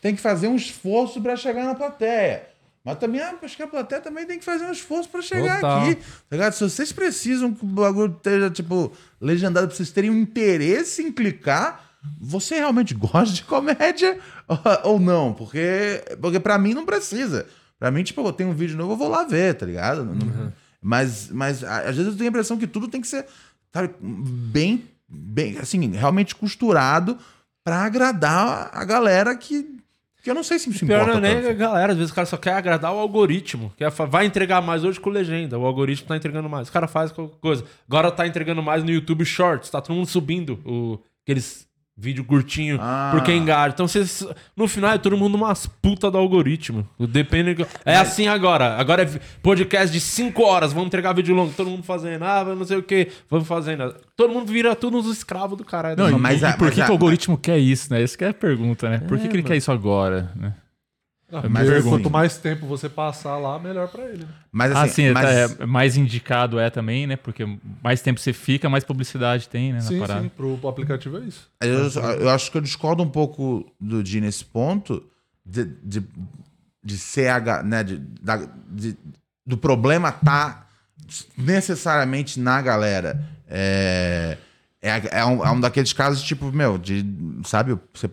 tem 0.00 0.14
que 0.14 0.20
fazer 0.20 0.48
um 0.48 0.56
esforço 0.56 1.20
pra 1.20 1.36
chegar 1.36 1.64
na 1.64 1.74
plateia. 1.74 2.48
Mas 2.84 2.98
também 2.98 3.20
ah, 3.20 3.34
acho 3.42 3.56
que 3.56 3.62
a 3.62 3.66
plateia 3.66 4.00
também 4.00 4.24
tem 4.26 4.38
que 4.38 4.44
fazer 4.44 4.64
um 4.64 4.70
esforço 4.72 5.08
pra 5.08 5.20
chegar 5.20 5.56
Total. 5.56 5.82
aqui. 5.82 5.94
Tá 5.96 6.02
ligado? 6.36 6.52
Se 6.52 6.60
vocês 6.64 6.92
precisam 6.92 7.52
que 7.52 7.64
o 7.64 7.68
bagulho 7.68 8.14
esteja, 8.16 8.48
tipo, 8.50 8.92
legendado 9.20 9.66
pra 9.66 9.76
vocês 9.76 9.90
terem 9.90 10.10
um 10.10 10.16
interesse 10.20 11.02
em 11.02 11.10
clicar, 11.12 11.85
você 12.20 12.56
realmente 12.56 12.92
gosta 12.94 13.34
de 13.34 13.42
comédia 13.42 14.18
ou- 14.84 14.98
não? 15.00 15.32
Porque, 15.32 16.02
porque 16.20 16.40
pra 16.40 16.58
mim 16.58 16.74
não 16.74 16.84
precisa. 16.86 17.46
Pra 17.78 17.90
mim, 17.90 18.02
tipo, 18.02 18.20
eu 18.26 18.32
tenho 18.32 18.50
um 18.50 18.54
vídeo 18.54 18.76
novo, 18.76 18.92
eu 18.92 18.96
vou 18.96 19.08
lá 19.08 19.24
ver, 19.24 19.54
tá 19.54 19.66
ligado? 19.66 20.04
Não- 20.04 20.52
Mas, 20.80 21.30
mas 21.30 21.64
às 21.64 21.96
vezes 21.96 22.12
eu 22.12 22.16
tenho 22.16 22.28
a 22.28 22.30
impressão 22.30 22.56
que 22.56 22.66
tudo 22.66 22.88
tem 22.88 23.00
que 23.00 23.06
ser 23.08 23.26
sabe, 23.72 23.90
bem, 24.00 24.84
bem, 25.08 25.58
assim, 25.58 25.90
realmente 25.90 26.34
costurado 26.34 27.18
pra 27.64 27.78
agradar 27.84 28.70
a 28.72 28.84
galera 28.84 29.36
que, 29.36 29.66
que 30.22 30.30
eu 30.30 30.34
não 30.34 30.42
sei 30.44 30.58
se 30.58 30.70
Pior 30.70 31.02
importa 31.02 31.20
não 31.20 31.28
é 31.28 31.40
nem 31.42 31.50
a 31.50 31.52
galera, 31.52 31.92
às 31.92 31.98
vezes 31.98 32.12
o 32.12 32.14
cara 32.14 32.26
só 32.26 32.36
quer 32.36 32.52
agradar 32.54 32.94
o 32.94 32.98
algoritmo. 32.98 33.72
Quer, 33.76 33.90
vai 33.90 34.24
entregar 34.24 34.62
mais 34.62 34.84
hoje 34.84 34.98
com 35.00 35.10
legenda. 35.10 35.58
O 35.58 35.66
algoritmo 35.66 36.06
tá 36.08 36.16
entregando 36.16 36.48
mais. 36.48 36.68
O 36.68 36.72
cara 36.72 36.86
faz 36.88 37.10
qualquer 37.12 37.38
coisa. 37.40 37.64
Agora 37.86 38.10
tá 38.10 38.26
entregando 38.26 38.62
mais 38.62 38.82
no 38.84 38.90
YouTube 38.90 39.24
Shorts. 39.24 39.68
Tá 39.68 39.80
todo 39.80 39.94
mundo 39.96 40.06
subindo 40.06 40.60
o, 40.64 40.98
aqueles 41.24 41.66
vídeo 41.98 42.22
curtinho 42.24 42.78
Ah. 42.80 43.10
porque 43.14 43.32
engaja. 43.32 43.72
Então 43.74 43.88
vocês, 43.88 44.26
no 44.54 44.68
final 44.68 44.92
é 44.92 44.98
todo 44.98 45.16
mundo 45.16 45.34
umas 45.34 45.66
puta 45.66 46.10
do 46.10 46.18
algoritmo. 46.18 46.86
Depende. 47.00 47.66
É 47.84 47.96
assim 47.96 48.28
agora. 48.28 48.76
Agora 48.76 49.02
é 49.02 49.20
podcast 49.42 49.90
de 49.92 50.00
5 50.00 50.42
horas. 50.42 50.72
Vamos 50.72 50.88
entregar 50.88 51.14
vídeo 51.14 51.34
longo. 51.34 51.52
Todo 51.56 51.70
mundo 51.70 51.82
fazendo. 51.82 52.22
Ah, 52.22 52.44
não 52.44 52.64
sei 52.66 52.76
o 52.76 52.82
que. 52.82 53.08
Vamos 53.30 53.48
fazendo. 53.48 53.94
Todo 54.16 54.32
mundo 54.32 54.46
vira 54.52 54.76
tudo 54.76 54.98
uns 54.98 55.06
escravos 55.06 55.56
do 55.56 55.64
caralho. 55.64 55.96
Não, 55.96 56.10
e, 56.10 56.20
mas 56.20 56.42
e 56.42 56.44
a- 56.44 56.52
por 56.52 56.66
mas 56.66 56.74
que, 56.74 56.80
a- 56.82 56.84
que 56.84 56.90
o 56.90 56.94
algoritmo 56.94 57.38
quer 57.38 57.58
isso, 57.58 57.92
né? 57.92 58.02
Essa 58.02 58.18
que 58.18 58.24
é 58.24 58.28
a 58.28 58.34
pergunta, 58.34 58.90
né? 58.90 58.98
Por 58.98 59.16
que, 59.18 59.24
É, 59.24 59.28
que 59.28 59.34
ele 59.34 59.42
mano. 59.42 59.48
quer 59.48 59.56
isso 59.56 59.72
agora? 59.72 60.30
Né? 60.36 60.52
Ah, 61.32 61.48
mas 61.48 61.68
pergunta. 61.68 61.96
quanto 61.96 62.08
mais 62.10 62.36
tempo 62.38 62.66
você 62.66 62.88
passar 62.88 63.36
lá, 63.36 63.58
melhor 63.58 63.88
pra 63.88 64.04
ele. 64.04 64.22
né? 64.24 64.28
Mas 64.52 64.72
Ah, 64.72 64.82
assim, 64.82 65.08
sim, 65.08 65.10
mas, 65.10 65.58
é, 65.60 65.66
mais 65.66 65.96
indicado 65.96 66.58
é 66.58 66.70
também, 66.70 67.06
né? 67.06 67.16
Porque 67.16 67.44
mais 67.82 68.00
tempo 68.00 68.20
você 68.20 68.32
fica, 68.32 68.68
mais 68.68 68.84
publicidade 68.84 69.48
tem, 69.48 69.72
né? 69.72 69.80
Sim, 69.80 70.04
sim, 70.06 70.28
pro, 70.36 70.56
pro 70.56 70.68
aplicativo 70.68 71.18
é 71.18 71.20
isso. 71.22 71.50
eu, 71.60 71.88
eu 72.20 72.30
acho 72.30 72.50
que 72.52 72.56
eu 72.56 72.62
discordo 72.62 73.02
um 73.02 73.08
pouco 73.10 73.66
do 73.80 74.02
Di 74.04 74.20
nesse 74.20 74.44
ponto 74.44 75.02
de, 75.44 75.64
de, 75.82 76.04
de 76.84 76.96
ser 76.96 77.32
né, 77.64 77.82
de, 77.82 77.96
da- 78.22 78.48
de- 78.70 78.96
do 79.44 79.56
problema 79.56 80.12
tá 80.12 80.66
necessariamente 81.36 82.38
na 82.38 82.60
galera. 82.62 83.20
É, 83.48 84.36
é, 84.82 85.18
é, 85.20 85.24
um, 85.24 85.44
é 85.44 85.50
um 85.50 85.60
daqueles 85.60 85.92
casos, 85.92 86.22
tipo, 86.22 86.52
meu, 86.52 86.78
de, 86.78 87.04
sabe, 87.44 87.76
você 87.92 88.08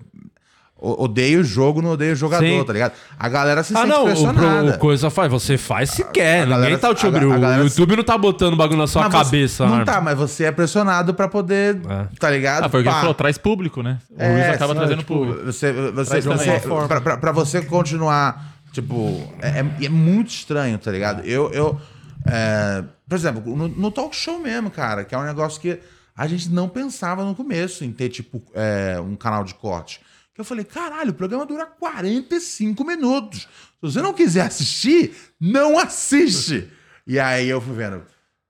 o- 0.83 1.03
odeia 1.05 1.39
o 1.39 1.43
jogo, 1.43 1.81
não 1.81 1.91
odeia 1.91 2.13
o 2.13 2.15
jogador, 2.15 2.45
Sim. 2.45 2.63
tá 2.63 2.73
ligado? 2.73 2.93
A 3.17 3.29
galera 3.29 3.63
se 3.63 3.73
Ah, 3.75 3.79
sente 3.79 3.89
não, 3.89 4.01
o, 4.01 4.05
pressionada. 4.05 4.63
pro- 4.67 4.75
o 4.75 4.79
coisa 4.79 5.09
faz, 5.09 5.31
você 5.31 5.57
faz 5.57 5.91
se 5.91 6.03
quer. 6.05 6.41
a 6.41 6.45
Ninguém 6.45 6.49
galera- 6.49 6.77
tá 6.77 6.93
te 6.93 7.05
a- 7.05 7.09
obrigando. 7.09 7.45
a 7.45 7.57
O 7.57 7.63
YouTube 7.63 7.95
não 7.95 8.03
tá 8.03 8.17
botando 8.17 8.55
bagulho 8.57 8.77
na 8.79 8.87
sua 8.87 9.03
Mas 9.03 9.13
você- 9.13 9.23
cabeça. 9.23 9.65
não 9.65 9.73
arma. 9.73 9.85
tá, 9.85 10.01
mas 10.01 10.17
você 10.17 10.43
é 10.43 10.51
pressionado 10.51 11.13
pra 11.13 11.27
poder, 11.27 11.79
É. 11.89 12.07
tá 12.19 12.29
ligado? 12.29 12.65
Ah, 12.65 12.69
foi 12.69 12.81
o 12.81 12.83
que 12.83 12.89
ele 12.89 12.95
falou, 12.97 13.13
traz 13.13 13.37
público, 13.37 13.81
né? 13.81 13.97
O 14.11 14.21
É, 14.21 14.29
Luiz 14.33 14.45
acaba 14.49 14.73
sim, 14.73 14.79
trazendo 14.79 14.99
tipo, 14.99 15.13
público. 15.15 15.45
Você, 15.45 15.71
você, 15.91 16.21
você 16.21 16.59
pra, 16.87 17.01
pra- 17.01 17.17
pra 17.17 17.31
você 17.31 17.61
continuar, 17.61 18.53
tipo, 18.71 19.21
é, 19.41 19.59
é- 19.81 19.85
é 19.85 19.89
muito 19.89 20.29
estranho, 20.29 20.77
tá 20.77 20.91
ligado? 20.91 21.25
Eu, 21.25 21.49
eu 21.53 21.79
é, 22.25 22.83
por 23.07 23.15
exemplo, 23.15 23.55
no, 23.55 23.67
no 23.67 23.91
talk 23.91 24.15
show 24.15 24.39
mesmo, 24.39 24.69
cara, 24.71 25.03
que 25.03 25.13
é 25.13 25.17
um 25.17 25.23
negócio 25.23 25.59
que 25.59 25.79
a 26.15 26.27
gente 26.27 26.49
não 26.49 26.69
pensava 26.69 27.23
no 27.23 27.33
começo 27.35 27.83
em 27.83 27.91
ter, 27.91 28.07
tipo, 28.09 28.41
é, 28.53 28.97
um 28.99 29.15
canal 29.15 29.43
de 29.43 29.53
corte. 29.55 29.99
Que 30.33 30.41
eu 30.41 30.45
falei, 30.45 30.65
caralho, 30.65 31.11
o 31.11 31.13
programa 31.13 31.45
dura 31.45 31.65
45 31.65 32.83
minutos. 32.83 33.41
Se 33.41 33.47
você 33.81 34.01
não 34.01 34.13
quiser 34.13 34.41
assistir, 34.47 35.15
não 35.39 35.77
assiste. 35.77 36.69
E 37.05 37.19
aí 37.19 37.47
eu 37.47 37.61
fui 37.61 37.75
vendo, 37.75 38.03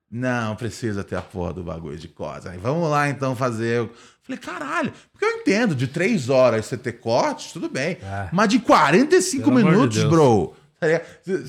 não, 0.09 0.55
precisa 0.55 1.03
ter 1.03 1.15
a 1.15 1.21
porra 1.21 1.53
do 1.53 1.63
bagulho 1.63 1.97
de 1.97 2.07
corte. 2.07 2.47
Aí 2.47 2.57
vamos 2.57 2.89
lá 2.89 3.09
então 3.09 3.35
fazer. 3.35 3.79
Eu 3.79 3.91
Falei, 4.23 4.39
caralho, 4.39 4.93
porque 5.11 5.25
eu 5.25 5.31
entendo, 5.31 5.75
de 5.75 5.85
três 5.85 6.29
horas 6.29 6.65
você 6.65 6.77
ter 6.77 6.93
cortes, 6.93 7.51
tudo 7.51 7.67
bem. 7.67 7.97
Mas 8.31 8.47
de 8.47 8.59
45 8.59 9.43
Pelo 9.43 9.57
de 9.57 9.69
minutos, 9.69 9.97
Deus. 9.97 10.09
bro. 10.09 10.55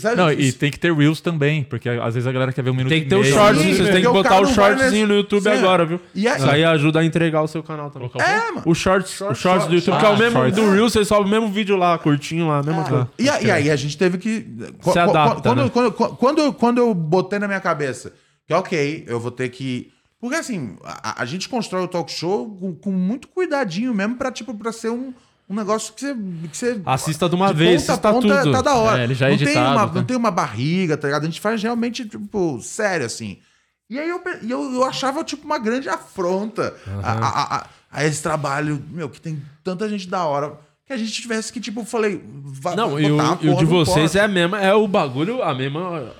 Tá 0.02 0.14
Não, 0.16 0.30
e 0.32 0.52
tem 0.52 0.70
que 0.70 0.78
ter 0.78 0.92
Reels 0.94 1.20
também, 1.20 1.62
porque 1.64 1.88
às 1.88 2.14
vezes 2.14 2.26
a 2.26 2.32
galera 2.32 2.52
quer 2.52 2.62
ver 2.62 2.70
um 2.70 2.74
minuto 2.74 2.90
Tem 2.90 3.02
que 3.02 3.08
ter 3.08 3.16
o 3.16 3.24
Sim, 3.24 3.30
vocês 3.32 3.76
porque 3.78 3.92
têm 3.92 4.02
que 4.02 4.08
botar 4.08 4.40
o 4.40 4.46
shortzinho 4.46 5.06
no 5.06 5.14
YouTube 5.14 5.42
Sim. 5.42 5.48
agora, 5.50 5.84
viu? 5.84 6.00
E 6.14 6.26
aí- 6.28 6.36
Isso 6.38 6.50
aí 6.50 6.64
ajuda 6.64 7.00
a 7.00 7.04
entregar 7.04 7.42
o 7.42 7.48
seu 7.48 7.62
canal 7.62 7.90
também. 7.90 8.08
Quê? 8.08 8.18
É, 8.20 8.50
mano. 8.50 8.62
O 8.66 8.74
shorts, 8.74 9.20
o 9.20 9.34
shorts 9.34 9.66
do 9.68 9.74
YouTube, 9.74 9.94
Ah, 9.96 10.00
que 10.00 10.06
é 10.06 10.08
o 10.08 10.18
mesmo 10.18 10.38
shorts. 10.38 10.54
do 10.56 10.70
Reels, 10.70 10.92
você 10.92 11.04
sobe 11.04 11.26
o 11.26 11.30
mesmo 11.30 11.48
vídeo 11.48 11.76
lá, 11.76 11.96
curtinho 11.98 12.48
lá, 12.48 12.62
mesma 12.62 12.84
coisa. 12.84 13.08
E, 13.18 13.24
e 13.24 13.50
aí 13.50 13.70
a 13.70 13.76
gente 13.76 13.96
teve 13.96 14.18
que. 14.18 14.40
qu- 14.82 14.92
qu- 14.92 14.98
adapta, 14.98 15.42
quando, 15.42 15.62
né? 15.64 15.70
quando, 15.72 15.92
quando, 15.92 16.16
quando, 16.16 16.38
eu- 16.40 16.52
quando 16.52 16.78
eu 16.78 16.94
botei 16.94 17.38
na 17.38 17.46
minha 17.46 17.60
cabeça 17.60 18.12
que, 18.46 18.52
ok, 18.54 19.04
eu 19.06 19.18
vou 19.18 19.30
ter 19.30 19.48
que. 19.48 19.90
Porque 20.20 20.36
assim, 20.36 20.76
a, 20.82 21.20
a 21.22 21.24
gente 21.26 21.48
constrói 21.50 21.82
o 21.82 21.88
talk 21.88 22.10
show 22.10 22.56
com, 22.58 22.74
com 22.74 22.90
muito 22.90 23.28
cuidadinho 23.28 23.92
mesmo 23.92 24.16
pra, 24.16 24.30
tipo, 24.32 24.54
pra 24.54 24.72
ser 24.72 24.88
um, 24.90 25.12
um 25.48 25.54
negócio 25.54 25.92
que 25.94 26.00
você. 26.00 26.14
Que 26.14 26.56
você 26.56 26.80
Assista 26.86 27.28
de 27.28 27.34
uma 27.34 27.48
de 27.52 27.54
vez, 27.58 27.82
ponta 27.82 27.92
assista 27.92 28.12
ponta 28.12 28.42
tudo. 28.42 28.52
Tá 28.52 28.62
da 28.62 28.74
hora. 28.74 29.00
É, 29.00 29.04
ele 29.04 29.14
já 29.14 29.26
é 29.28 29.30
não, 29.30 29.38
tem 29.38 29.46
editado, 29.46 29.70
uma, 29.76 29.86
né? 29.86 29.92
não 29.94 30.04
tem 30.04 30.16
uma 30.16 30.30
barriga, 30.30 30.96
tá 30.96 31.06
ligado? 31.08 31.22
A 31.22 31.26
gente 31.26 31.40
faz 31.40 31.62
realmente, 31.62 32.04
tipo, 32.08 32.60
sério, 32.62 33.06
assim. 33.06 33.38
E 33.90 33.98
aí 33.98 34.08
eu, 34.08 34.22
eu, 34.48 34.72
eu 34.74 34.84
achava, 34.84 35.22
tipo, 35.22 35.44
uma 35.44 35.58
grande 35.58 35.88
afronta 35.88 36.74
a, 37.02 37.12
a, 37.12 37.56
a- 37.58 37.66
a 37.92 38.04
esse 38.06 38.22
trabalho, 38.22 38.82
meu, 38.90 39.08
que 39.08 39.20
tem 39.20 39.40
tanta 39.62 39.88
gente 39.88 40.08
da 40.08 40.24
hora. 40.24 40.58
Que 40.86 40.92
a 40.92 40.96
gente 40.96 41.12
tivesse 41.12 41.52
que, 41.52 41.60
tipo, 41.60 41.84
falei. 41.84 42.22
Não, 42.76 42.98
e 43.00 43.10
o, 43.10 43.18
e 43.40 43.48
o 43.48 43.56
de 43.56 43.64
vocês 43.64 44.12
corte. 44.12 44.18
é 44.18 44.22
a 44.22 44.28
mesma, 44.28 44.60
é 44.60 44.74
o 44.74 44.86
bagulho, 44.88 45.42
a 45.42 45.54
mesma. 45.54 46.12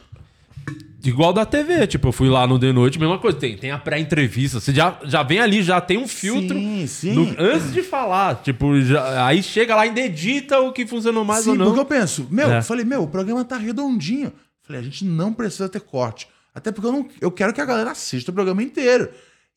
Igual 1.04 1.32
da 1.32 1.44
TV, 1.44 1.86
tipo, 1.86 2.08
eu 2.08 2.12
fui 2.12 2.28
lá 2.28 2.46
no 2.46 2.58
The 2.58 2.72
Noite, 2.72 2.98
mesma 2.98 3.18
coisa. 3.18 3.36
Tem, 3.38 3.56
tem 3.56 3.70
a 3.70 3.78
pré-entrevista. 3.78 4.58
Você 4.60 4.72
já, 4.72 4.98
já 5.04 5.22
vem 5.22 5.38
ali, 5.38 5.62
já 5.62 5.80
tem 5.80 5.98
um 5.98 6.08
filtro. 6.08 6.56
Sim, 6.58 6.86
sim. 6.86 7.34
antes 7.38 7.72
de 7.72 7.82
falar. 7.82 8.36
Tipo, 8.42 8.80
já- 8.80 9.26
aí 9.26 9.42
chega 9.42 9.74
lá, 9.76 9.82
ainda 9.82 10.00
edita 10.00 10.58
o 10.60 10.72
que 10.72 10.86
funcionou 10.86 11.24
mais 11.24 11.44
Sim, 11.44 11.50
ou 11.50 11.56
não. 11.56 11.66
porque 11.66 11.80
eu 11.80 11.84
penso, 11.84 12.26
meu, 12.30 12.50
É. 12.50 12.58
eu 12.58 12.62
falei, 12.62 12.84
meu, 12.84 13.02
o 13.02 13.08
programa 13.08 13.44
tá 13.44 13.56
redondinho. 13.56 14.32
Falei, 14.62 14.80
a 14.80 14.84
gente 14.84 15.04
não 15.04 15.32
precisa 15.32 15.68
ter 15.68 15.80
corte. 15.80 16.26
Até 16.54 16.72
porque 16.72 16.86
eu, 16.86 16.92
não, 16.92 17.08
eu 17.20 17.30
quero 17.30 17.52
que 17.52 17.60
a 17.60 17.64
galera 17.66 17.90
assista 17.90 18.30
o 18.30 18.34
programa 18.34 18.62
inteiro. 18.62 19.08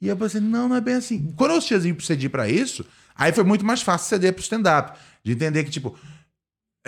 E 0.02 0.08
eu 0.10 0.18
pensei, 0.18 0.42
não, 0.42 0.68
não 0.68 0.76
é 0.76 0.82
bem 0.82 0.96
assim. 0.96 1.32
Quando 1.38 1.52
eu 1.54 1.62
cedi 1.62 1.96
cedi 2.04 2.28
pra 2.28 2.50
isso, 2.50 2.86
aí 3.16 3.32
foi 3.32 3.44
muito 3.44 3.66
mais 3.66 3.82
fácil 3.82 4.10
ceder 4.10 4.34
pro 4.34 4.42
stand-up. 4.42 4.98
De 5.24 5.32
entender 5.32 5.64
que, 5.64 5.70
tipo, 5.72 5.96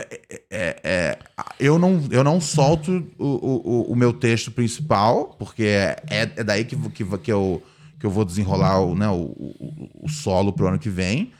é- 0.10 0.42
é- 0.50 0.80
é, 0.84 1.20
eu, 1.60 1.78
não, 1.80 2.04
eu 2.12 2.24
não 2.24 2.40
solto 2.40 3.06
o, 3.18 3.26
o, 3.26 3.92
o 3.92 3.96
meu 3.96 4.14
texto 4.14 4.52
principal, 4.52 5.36
porque 5.38 5.64
é, 5.64 5.96
é, 6.10 6.22
é 6.36 6.44
daí 6.44 6.66
que, 6.66 6.76
que, 6.90 7.04
que, 7.18 7.32
eu, 7.32 7.64
que 8.00 8.06
eu 8.06 8.10
vou 8.10 8.26
desenrolar 8.26 8.80
o, 8.82 8.96
né, 8.96 9.08
o, 9.10 9.16
o, 9.16 9.90
o 10.04 10.10
solo 10.10 10.54
pro 10.54 10.68
ano 10.68 10.80
que 10.80 10.90
vem. 10.90 11.32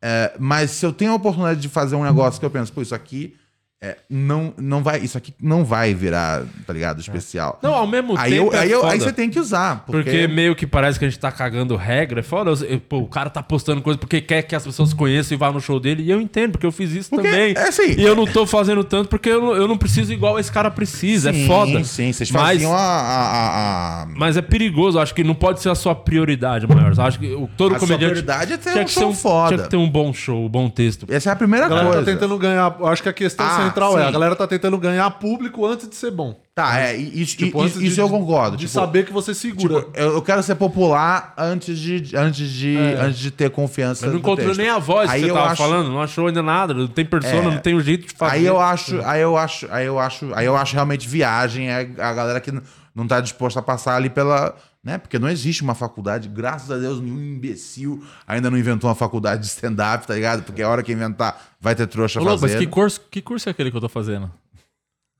É, 0.00 0.34
mas 0.38 0.70
se 0.70 0.84
eu 0.84 0.92
tenho 0.92 1.12
a 1.12 1.16
oportunidade 1.16 1.60
de 1.60 1.68
fazer 1.68 1.96
um 1.96 2.04
negócio 2.04 2.38
que 2.38 2.46
eu 2.46 2.50
penso, 2.50 2.72
pô, 2.72 2.82
isso 2.82 2.94
aqui 2.94 3.34
é, 3.82 3.98
não, 4.08 4.54
não 4.56 4.82
vai, 4.82 5.00
isso 5.00 5.18
aqui 5.18 5.34
não 5.40 5.62
vai 5.62 5.92
virar, 5.92 6.44
tá 6.66 6.72
ligado, 6.72 6.98
especial. 6.98 7.58
Não, 7.62 7.74
ao 7.74 7.86
mesmo 7.86 8.14
aí, 8.16 8.32
tempo. 8.32 8.46
eu, 8.46 8.52
é 8.54 8.58
aí, 8.60 8.70
eu- 8.70 8.86
aí 8.86 8.98
você 8.98 9.12
tem 9.12 9.28
que 9.28 9.38
usar. 9.38 9.84
Porque, 9.84 10.02
Porque 10.10 10.26
meio 10.28 10.56
que 10.56 10.66
parece 10.66 10.98
que 10.98 11.04
a 11.04 11.08
gente 11.08 11.20
tá 11.20 11.30
cagando 11.30 11.76
regra. 11.76 12.20
É 12.20 12.22
foda. 12.22 12.52
eu- 12.66 12.80
Pô, 12.80 12.98
o 13.00 13.06
cara 13.06 13.28
tá 13.28 13.42
postando 13.42 13.82
coisa 13.82 13.98
porque 13.98 14.20
quer 14.22 14.42
que 14.42 14.56
as 14.56 14.64
pessoas 14.64 14.94
conheçam 14.94 15.34
e 15.34 15.38
vá 15.38 15.52
no 15.52 15.60
show 15.60 15.78
dele. 15.78 16.02
E 16.04 16.10
eu 16.10 16.18
entendo, 16.22 16.52
porque 16.52 16.66
eu 16.66 16.72
fiz 16.72 16.90
isso 16.92 17.10
Porque, 17.10 17.28
também. 17.28 17.52
é 17.54 17.68
assim, 17.68 17.92
e 17.98 18.02
eu 18.02 18.16
não 18.16 18.24
tô 18.26 18.46
fazendo 18.46 18.82
tanto 18.82 19.08
porque 19.10 19.28
eu 19.28 19.40
não, 19.42 19.54
eu 19.54 19.68
não 19.68 19.76
preciso 19.76 20.10
igual 20.10 20.38
esse 20.38 20.50
cara 20.50 20.70
precisa. 20.70 21.30
Sim, 21.30 21.44
é 21.44 21.46
foda. 21.46 21.84
Sim, 21.84 22.12
vocês 22.12 22.30
Mas- 22.30 22.42
faziam 22.62 22.72
a, 22.74 22.78
a, 22.78 23.26
a- 23.26 24.02
a- 24.04 24.06
Mas 24.16 24.38
é 24.38 24.42
perigoso, 24.42 24.98
acho 24.98 25.14
que 25.14 25.22
não 25.22 25.34
pode 25.34 25.60
ser 25.60 25.68
a 25.68 25.74
sua 25.74 25.94
prioridade 25.94 26.66
maior. 26.66 26.98
Acho 26.98 27.18
que 27.18 27.34
o- 27.34 27.48
todo 27.58 27.74
A 27.74 27.78
sua 27.78 27.86
comediante. 27.88 28.12
prioridade 28.22 28.52
é 28.54 28.56
ter 28.56 28.78
um 28.80 28.84
que 28.84 28.90
show 28.90 29.12
ser 29.12 29.20
foda. 29.20 29.48
Tinha 29.54 29.64
que 29.64 29.70
ter 29.70 29.76
um 29.76 29.88
bom 29.90 30.14
show, 30.14 30.46
um 30.46 30.48
bom 30.48 30.70
texto. 30.70 31.06
Essa 31.10 31.28
é 31.28 31.32
a 31.34 31.36
primeira 31.36 31.66
A 31.66 31.68
coisa. 31.68 31.98
tá 31.98 32.02
tentando 32.04 32.38
ganhar. 32.38 32.74
Acho 32.84 33.02
que 33.02 33.08
a 33.10 33.12
questão 33.12 33.44
Ah, 33.46 33.65
central 33.66 33.98
é: 33.98 34.02
sim. 34.02 34.08
a 34.08 34.10
galera 34.10 34.34
tá 34.36 34.46
tentando 34.46 34.76
ganhar 34.78 35.10
público 35.12 35.64
antes 35.66 35.88
de 35.88 35.94
ser 35.94 36.10
bom. 36.10 36.38
Tá, 36.54 36.80
é, 36.80 36.96
e- 36.96 37.20
isso, 37.22 37.36
Tipo, 37.36 37.60
antes 37.60 37.76
isso 37.76 37.96
de- 37.96 38.00
eu 38.00 38.08
concordo. 38.08 38.56
De 38.56 38.64
tipo, 38.66 38.72
saber 38.72 39.04
que 39.04 39.12
você 39.12 39.34
segura. 39.34 39.82
tipo, 39.82 39.90
eu, 39.94 40.14
eu 40.14 40.22
quero 40.22 40.42
ser 40.42 40.54
popular 40.54 41.34
antes 41.36 41.78
de, 41.78 42.16
antes 42.16 42.48
de, 42.50 42.76
É. 42.76 42.94
antes 43.00 43.18
de 43.18 43.30
ter 43.30 43.50
confiança 43.50 44.06
Mas 44.06 44.12
não 44.14 44.20
encontrou 44.20 44.54
nem 44.54 44.68
a 44.70 44.78
voz 44.78 45.10
Aí 45.10 45.20
que 45.20 45.26
você 45.26 45.30
eu 45.30 45.34
tava 45.34 45.48
acho- 45.52 45.62
falando, 45.62 45.90
não 45.90 46.00
achou 46.00 46.26
ainda 46.26 46.42
nada, 46.42 46.72
não 46.72 46.86
tem 46.86 47.04
persona, 47.04 47.50
É. 47.50 47.54
não 47.54 47.58
tem 47.58 47.74
o 47.74 47.80
jeito 47.82 48.06
de 48.06 48.14
fazer. 48.14 48.36
Aí 48.36 48.46
eu 48.46 48.58
acho, 48.58 49.00
aí 49.04 49.20
eu 49.20 49.36
acho, 49.36 49.66
aí 49.70 49.84
eu 49.86 49.98
acho, 49.98 50.30
aí 50.34 50.46
eu 50.46 50.56
acho 50.56 50.72
realmente 50.74 51.06
viagem 51.06 51.68
é 51.70 51.90
a 51.98 52.12
galera 52.14 52.40
que 52.40 52.50
não 52.94 53.06
tá 53.06 53.20
disposta 53.20 53.60
a 53.60 53.62
passar 53.62 53.96
ali 53.96 54.08
pela, 54.08 54.54
né? 54.86 54.98
Porque 54.98 55.18
não 55.18 55.28
existe 55.28 55.62
uma 55.62 55.74
faculdade, 55.74 56.28
graças 56.28 56.70
a 56.70 56.78
Deus, 56.78 57.00
nenhum 57.00 57.20
imbecil 57.20 58.02
ainda 58.24 58.48
não 58.48 58.56
inventou 58.56 58.88
uma 58.88 58.94
faculdade 58.94 59.42
de 59.42 59.48
stand-up, 59.48 60.06
tá 60.06 60.14
ligado? 60.14 60.44
Porque 60.44 60.62
a 60.62 60.68
hora 60.68 60.80
que 60.82 60.92
inventar 60.92 61.36
vai 61.60 61.74
ter 61.74 61.88
trouxa 61.88 62.20
Ô, 62.20 62.22
louco, 62.22 62.40
mas 62.42 62.52
fazendo. 62.52 62.60
que 62.60 62.72
curso, 62.72 63.00
que 63.10 63.20
curso 63.20 63.48
é 63.48 63.50
aquele 63.50 63.72
que 63.72 63.76
eu 63.76 63.80
tô 63.80 63.88
fazendo? 63.88 64.30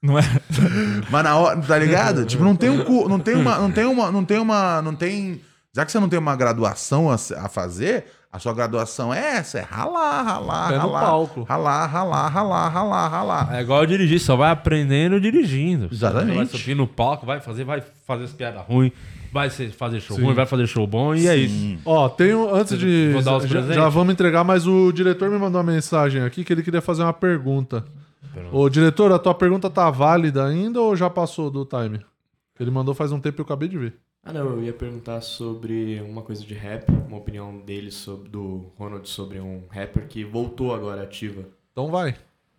Não 0.01 0.17
é? 0.19 0.23
Mas 1.11 1.25
na 1.25 1.37
hora, 1.37 1.61
tá 1.61 1.77
ligado? 1.79 2.25
tipo, 2.27 2.45
não 2.45 2.55
tem 2.55 2.71
um 2.71 2.85
cu- 2.85 3.09
não 3.09 3.19
tem 3.19 3.35
uma, 3.35 3.59
não 3.59 3.71
tem 3.73 3.85
uma, 3.87 4.13
não 4.13 4.25
tem 4.25 4.39
uma, 4.39 4.83
não 4.83 4.95
tem, 4.95 5.41
já 5.75 5.85
que 5.85 5.91
você 5.91 5.99
não 5.99 6.09
tem 6.09 6.19
uma 6.19 6.37
graduação 6.37 7.11
a, 7.11 7.15
a 7.15 7.49
fazer, 7.49 8.05
a 8.31 8.39
sua 8.39 8.53
graduação 8.53 9.13
é 9.13 9.37
essa, 9.39 9.59
é 9.59 9.63
ralar, 9.63 10.23
ralar, 10.23 10.69
Pé 10.69 10.77
ralar, 10.77 11.01
palco. 11.01 11.43
ralar, 11.45 11.87
ralar, 11.87 12.29
ralar, 12.29 12.69
ralar, 12.69 13.09
ralar. 13.09 13.55
É 13.57 13.63
igual 13.63 13.85
dirigir, 13.87 14.21
só 14.21 14.37
vai 14.37 14.51
aprendendo 14.51 15.19
dirigindo. 15.21 15.89
Exatamente. 15.91 16.37
Vai 16.37 16.47
subir 16.47 16.77
no 16.77 16.87
palco, 16.87 17.25
vai 17.27 17.41
fazer, 17.41 17.65
vai 17.65 17.83
fazer 18.07 18.25
as 18.25 18.33
piadas 18.33 18.63
ruins, 18.67 18.93
vai 19.37 19.51
fazer 19.51 20.01
show 20.01 20.17
Sim. 20.17 20.23
ruim, 20.25 20.35
vai 20.35 20.47
fazer 20.47 20.67
show 20.67 20.87
bom 20.87 21.15
e 21.15 21.29
é 21.29 21.37
isso. 21.37 21.79
Ó, 21.85 22.09
tenho. 22.09 22.55
Antes 22.55 22.79
de. 22.79 23.11
Vou 23.13 23.23
dar 23.23 23.37
os 23.37 23.45
já, 23.45 23.49
presentes? 23.51 23.77
já 23.77 23.89
vamos 23.89 24.13
entregar, 24.13 24.43
mas 24.43 24.67
o 24.67 24.91
diretor 24.91 25.31
me 25.31 25.39
mandou 25.39 25.61
uma 25.61 25.73
mensagem 25.73 26.23
aqui 26.23 26.43
que 26.43 26.53
ele 26.53 26.63
queria 26.63 26.81
fazer 26.81 27.03
uma 27.03 27.13
pergunta. 27.13 27.85
Ô, 28.53 28.69
diretor, 28.69 29.13
a 29.13 29.19
tua 29.19 29.35
pergunta 29.35 29.71
tá 29.71 29.91
válida 29.91 30.45
ainda 30.45 30.81
ou 30.81 30.95
já 30.95 31.09
passou 31.09 31.51
do 31.51 31.65
time? 31.65 32.01
Ele 32.59 32.71
mandou 32.71 32.95
faz 32.95 33.13
um 33.13 33.21
tempo 33.21 33.39
e 33.39 33.41
eu 33.41 33.45
acabei 33.45 33.69
de 33.69 33.79
ver. 33.79 33.95
Ah, 34.23 34.33
não, 34.33 34.45
eu 34.45 34.63
ia 34.65 34.73
perguntar 34.73 35.21
sobre 35.21 36.01
uma 36.01 36.21
coisa 36.21 36.45
de 36.45 36.53
rap, 36.53 36.91
uma 36.91 37.17
opinião 37.17 37.59
dele, 37.59 37.91
sobre, 37.91 38.29
do 38.29 38.73
Ronald, 38.77 39.09
sobre 39.09 39.39
um 39.39 39.63
rapper 39.71 40.07
que 40.09 40.25
voltou 40.25 40.75
agora 40.75 41.03
ativa. 41.03 41.45
Então 41.73 41.91
vai. 41.91 42.17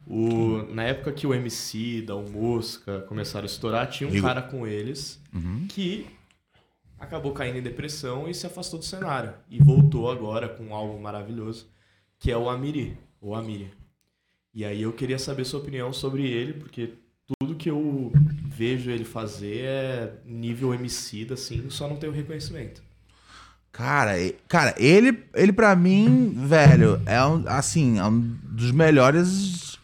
O, 0.09 0.63
na 0.73 0.83
época 0.83 1.11
que 1.11 1.27
o 1.27 1.33
MC, 1.33 2.01
da 2.01 2.15
o 2.15 2.29
Mosca 2.29 3.01
começaram 3.01 3.43
a 3.43 3.47
estourar, 3.47 3.89
tinha 3.89 4.09
um 4.09 4.21
cara 4.21 4.41
com 4.41 4.65
eles 4.65 5.21
que 5.67 6.07
acabou 6.99 7.31
caindo 7.33 7.57
em 7.57 7.61
depressão 7.61 8.27
e 8.27 8.33
se 8.33 8.45
afastou 8.47 8.79
do 8.79 8.85
cenário. 8.85 9.33
E 9.49 9.59
voltou 9.61 10.09
agora 10.11 10.47
com 10.49 10.65
um 10.65 10.73
álbum 10.73 10.99
maravilhoso, 10.99 11.67
que 12.19 12.31
é 12.31 12.37
o 12.37 12.49
Amiri, 12.49 12.97
ou 13.21 13.35
Amiri. 13.35 13.71
E 14.53 14.65
aí 14.65 14.81
eu 14.81 14.93
queria 14.93 15.19
saber 15.19 15.45
sua 15.45 15.59
opinião 15.59 15.93
sobre 15.93 16.25
ele, 16.27 16.53
porque 16.53 16.93
tudo 17.39 17.55
que 17.55 17.69
eu 17.69 18.11
vejo 18.47 18.89
ele 18.89 19.03
fazer 19.05 19.59
é 19.65 20.13
nível 20.25 20.73
MC, 20.73 21.27
assim, 21.31 21.69
só 21.69 21.87
não 21.87 21.97
tem 21.97 22.09
o 22.09 22.13
reconhecimento. 22.13 22.81
Cara, 23.71 24.13
cara, 24.47 24.73
ele, 24.79 25.23
ele 25.35 25.53
para 25.53 25.75
mim, 25.75 26.33
velho, 26.47 26.99
é 27.05 27.23
um, 27.23 27.43
assim, 27.47 27.99
é 27.99 28.05
um 28.05 28.19
dos 28.43 28.71
melhores, 28.71 29.77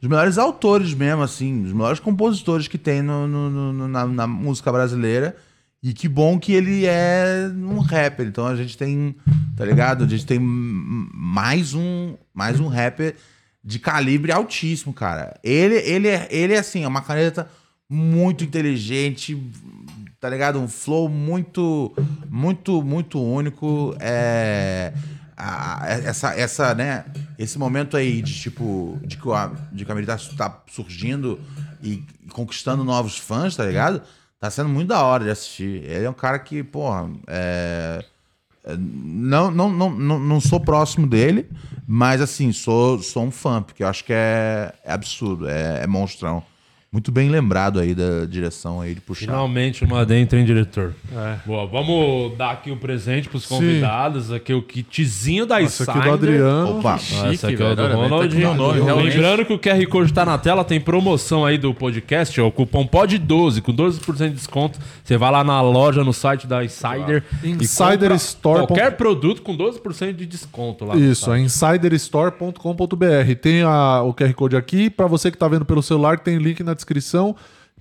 dos 0.00 0.08
melhores 0.08 0.38
autores 0.38 0.94
mesmo, 0.94 1.22
assim, 1.22 1.62
dos 1.62 1.72
melhores 1.72 1.98
compositores 1.98 2.68
que 2.68 2.78
tem 2.78 3.02
no- 3.02 3.26
no- 3.26 3.72
no- 3.72 3.88
na, 3.88 4.06
na 4.06 4.26
música 4.28 4.70
brasileira. 4.70 5.36
E 5.82 5.92
que 5.92 6.08
bom 6.08 6.38
que 6.38 6.52
ele 6.52 6.86
é 6.86 7.50
um 7.54 7.80
rapper. 7.80 8.26
Então 8.26 8.46
a 8.46 8.54
gente 8.54 8.78
tem, 8.78 9.16
tá 9.56 9.64
ligado? 9.64 10.04
A 10.04 10.08
gente 10.08 10.24
tem 10.24 10.38
mais 10.40 11.74
um, 11.74 12.14
mais 12.32 12.60
um 12.60 12.68
rapper 12.68 13.16
de 13.64 13.78
calibre 13.78 14.30
altíssimo, 14.30 14.92
cara. 14.92 15.38
Ele, 15.42 15.74
ele, 15.76 16.08
é, 16.08 16.28
ele 16.30 16.54
é 16.54 16.58
assim, 16.58 16.84
é 16.84 16.88
uma 16.88 17.02
caneta 17.02 17.48
muito 17.88 18.44
inteligente, 18.44 19.36
tá 20.20 20.28
ligado? 20.30 20.60
Um 20.60 20.68
flow 20.68 21.08
muito, 21.08 21.92
muito, 22.30 22.80
muito 22.82 23.20
único. 23.20 23.94
É, 24.00 24.92
a- 25.36 25.82
essa, 25.88 26.32
essa, 26.38 26.74
né? 26.76 27.04
Esse 27.36 27.58
momento 27.58 27.96
aí 27.96 28.22
de 28.22 28.32
tipo, 28.40 29.00
de 29.04 29.16
que 29.16 29.28
A- 29.32 29.50
de 29.72 29.84
que 29.84 29.90
a 29.90 30.06
tá, 30.06 30.16
tá 30.36 30.62
surgindo 30.70 31.40
e 31.82 32.04
conquistando 32.30 32.84
novos 32.84 33.18
fãs, 33.18 33.56
tá 33.56 33.64
ligado? 33.64 34.00
Tá 34.42 34.50
sendo 34.50 34.70
muito 34.70 34.88
da 34.88 35.00
hora 35.04 35.22
de 35.22 35.30
assistir. 35.30 35.84
Ele 35.84 36.04
é 36.04 36.10
um 36.10 36.12
cara 36.12 36.36
que, 36.36 36.64
porra, 36.64 37.08
é, 37.28 38.04
é, 38.64 38.76
não, 38.76 39.52
não, 39.52 39.70
não, 39.70 39.88
não, 39.88 40.18
não 40.18 40.40
sou 40.40 40.58
próximo 40.58 41.06
dele, 41.06 41.48
mas 41.86 42.20
assim, 42.20 42.50
sou, 42.50 43.00
sou 43.00 43.22
um 43.22 43.30
fã, 43.30 43.62
porque 43.62 43.84
eu 43.84 43.86
acho 43.86 44.02
que 44.02 44.12
é, 44.12 44.74
é 44.84 44.92
absurdo, 44.92 45.48
é, 45.48 45.84
é 45.84 45.86
monstrão. 45.86 46.42
Muito 46.92 47.10
bem 47.10 47.30
lembrado 47.30 47.80
aí 47.80 47.94
da 47.94 48.26
direção 48.28 48.78
aí 48.82 48.94
de 48.94 49.00
puxar. 49.00 49.20
Finalmente 49.24 49.82
uma 49.82 50.04
dentro, 50.04 50.38
hein, 50.38 50.44
diretor? 50.44 50.92
É. 51.10 51.36
Boa, 51.46 51.66
vamos 51.66 52.36
dar 52.36 52.50
aqui 52.50 52.70
o 52.70 52.76
presente 52.76 53.30
pros 53.30 53.44
Sim. 53.44 53.54
convidados. 53.54 54.30
Aqui 54.30 54.52
o 54.52 54.60
kitzinho 54.60 55.46
da 55.46 55.62
Esse 55.62 55.84
aqui 55.84 55.90
Insider. 55.92 56.08
do 56.10 56.14
Adriano. 56.14 56.78
Opa, 56.80 56.96
Ah, 57.24 57.32
esse 57.32 57.46
aqui 57.46 57.54
é 57.62 57.64
o 57.64 57.74
velho. 57.74 57.76
do 57.76 57.82
Olha, 58.14 58.28
velho, 58.28 58.84
tá. 58.84 58.94
Lembrando 58.94 59.44
que 59.46 59.54
o 59.54 59.58
QR 59.58 59.86
Code 59.86 60.12
tá 60.12 60.26
na 60.26 60.36
tela, 60.36 60.62
tem 60.64 60.78
promoção 60.78 61.46
aí 61.46 61.56
do 61.56 61.72
podcast, 61.72 62.38
ó, 62.38 62.48
o 62.48 62.52
cupom 62.52 62.86
POD12, 62.86 63.62
com 63.62 63.72
12% 63.72 64.28
de 64.28 64.34
desconto. 64.36 64.78
Você 65.02 65.16
vai 65.16 65.30
lá 65.32 65.42
na 65.42 65.62
loja, 65.62 66.04
no 66.04 66.12
site 66.12 66.46
da 66.46 66.62
Insider. 66.62 67.24
e 67.42 67.52
Insider 67.52 68.00
compra 68.00 68.14
Store. 68.16 68.66
Qualquer 68.66 68.96
produto 68.98 69.40
com 69.40 69.56
12% 69.56 70.12
de 70.12 70.26
desconto 70.26 70.84
lá. 70.84 70.94
Isso, 70.94 71.24
tá? 71.24 71.38
é 71.38 71.40
insiderstore.com.br. 71.40 73.34
Tem 73.40 73.62
a- 73.62 74.02
o 74.02 74.12
QR 74.12 74.34
Code 74.34 74.56
aqui. 74.56 74.90
Pra 74.90 75.06
você 75.06 75.30
que 75.30 75.38
tá 75.38 75.48
vendo 75.48 75.64
pelo 75.64 75.82
celular, 75.82 76.18
tem 76.18 76.36
link 76.36 76.62
na 76.62 76.74
descrição. 76.74 76.81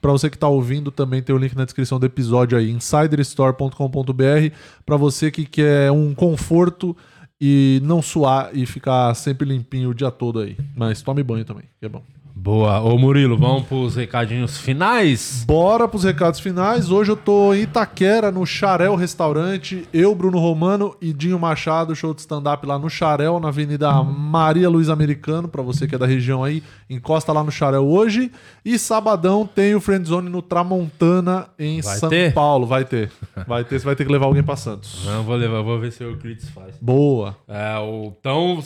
Pra 0.01 0.11
você 0.11 0.29
que 0.29 0.37
tá 0.37 0.47
ouvindo, 0.47 0.89
também 0.89 1.21
tem 1.21 1.35
o 1.35 1.37
link 1.37 1.55
na 1.55 1.63
descrição 1.63 1.99
do 1.99 2.05
episódio 2.05 2.57
aí, 2.57 2.71
insiderstore.com.br. 2.71 4.55
Pra 4.85 4.97
você 4.97 5.29
que 5.29 5.45
quer 5.45 5.91
um 5.91 6.15
conforto 6.15 6.97
e 7.39 7.79
não 7.83 8.01
suar 8.01 8.49
e 8.53 8.65
ficar 8.65 9.13
sempre 9.13 9.47
limpinho 9.47 9.89
o 9.89 9.93
dia 9.93 10.09
todo 10.09 10.39
aí. 10.39 10.57
Mas 10.75 11.01
tome 11.01 11.23
banho 11.23 11.45
também, 11.45 11.65
que 11.79 11.85
é 11.85 11.89
bom. 11.89 12.03
Boa. 12.43 12.81
Ô 12.81 12.97
Murilo, 12.97 13.37
vamos 13.37 13.67
pros 13.67 13.95
recadinhos 13.95 14.57
finais? 14.57 15.43
Bora 15.45 15.87
pros 15.87 16.03
recados 16.03 16.39
finais. 16.39 16.89
Hoje 16.89 17.11
eu 17.11 17.15
tô 17.15 17.53
em 17.53 17.61
Itaquera, 17.61 18.31
no 18.31 18.43
Xarel 18.47 18.95
Restaurante. 18.95 19.87
Eu, 19.93 20.15
Bruno 20.15 20.39
Romano 20.39 20.97
e 20.99 21.13
Dinho 21.13 21.37
Machado, 21.37 21.95
show 21.95 22.15
de 22.15 22.21
stand-up 22.21 22.65
lá 22.65 22.79
no 22.79 22.89
Xarel, 22.89 23.39
na 23.39 23.49
Avenida 23.49 23.93
Maria 24.01 24.67
Luiz 24.71 24.89
Americano, 24.89 25.47
pra 25.47 25.61
você 25.61 25.87
que 25.87 25.93
é 25.93 25.99
da 25.99 26.07
região 26.07 26.43
aí. 26.43 26.63
Encosta 26.89 27.31
lá 27.31 27.43
no 27.43 27.51
Xarel 27.51 27.87
hoje. 27.87 28.31
E 28.65 28.79
sabadão 28.79 29.45
tem 29.45 29.75
o 29.75 29.79
Friendzone 29.79 30.27
no 30.27 30.41
Tramontana, 30.41 31.47
em 31.59 31.79
Vai 31.79 31.97
São 31.97 32.09
ter? 32.09 32.33
Paulo. 32.33 32.65
Vai 32.65 32.85
ter. 32.85 33.11
Vai 33.47 33.63
ter, 33.63 33.79
você 33.79 33.85
vai 33.85 33.95
ter 33.95 34.03
que 34.03 34.11
levar 34.11 34.25
alguém 34.25 34.41
pra 34.41 34.55
Santos. 34.55 35.05
Não, 35.05 35.21
vou 35.21 35.35
levar, 35.35 35.61
vou 35.61 35.79
ver 35.79 35.91
se 35.91 36.03
o 36.03 36.09
Euclides 36.09 36.49
faz. 36.49 36.73
Boa. 36.81 37.37
É, 37.47 37.77
o, 37.77 38.11
então, 38.19 38.63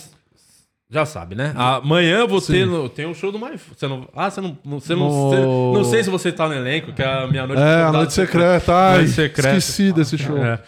já 0.90 1.06
sabe, 1.06 1.34
né? 1.36 1.52
Amanhã 1.56 2.26
vou 2.28 2.40
Sim. 2.40 2.54
ter 2.54 2.66
no- 2.68 2.88
tem 2.88 3.06
um 3.08 3.14
show 3.14 3.32
do 3.32 3.40
My 3.40 3.58
Você 3.76 3.88
não, 3.88 4.08
ah, 4.16 4.30
você 4.30 4.40
não, 4.42 4.58
você 4.64 4.94
não, 4.96 5.10
No- 5.10 5.30
você- 5.30 5.78
não 5.78 5.84
sei 5.84 6.04
se 6.04 6.10
você 6.10 6.32
tá 6.32 6.48
no 6.48 6.54
elenco, 6.54 6.94
que 6.94 7.02
é 7.02 7.06
a 7.24 7.28
minha 7.28 7.48
noite 7.48 7.62
É, 7.62 7.82
a 7.84 7.92
noite 7.92 8.14
secreta. 8.14 8.74
Ai, 8.74 8.98
Noite 8.98 9.12
secreta. 9.12 9.58
esqueci 9.58 9.92
desse 9.92 10.18
show. 10.18 10.38
É. 10.38 10.60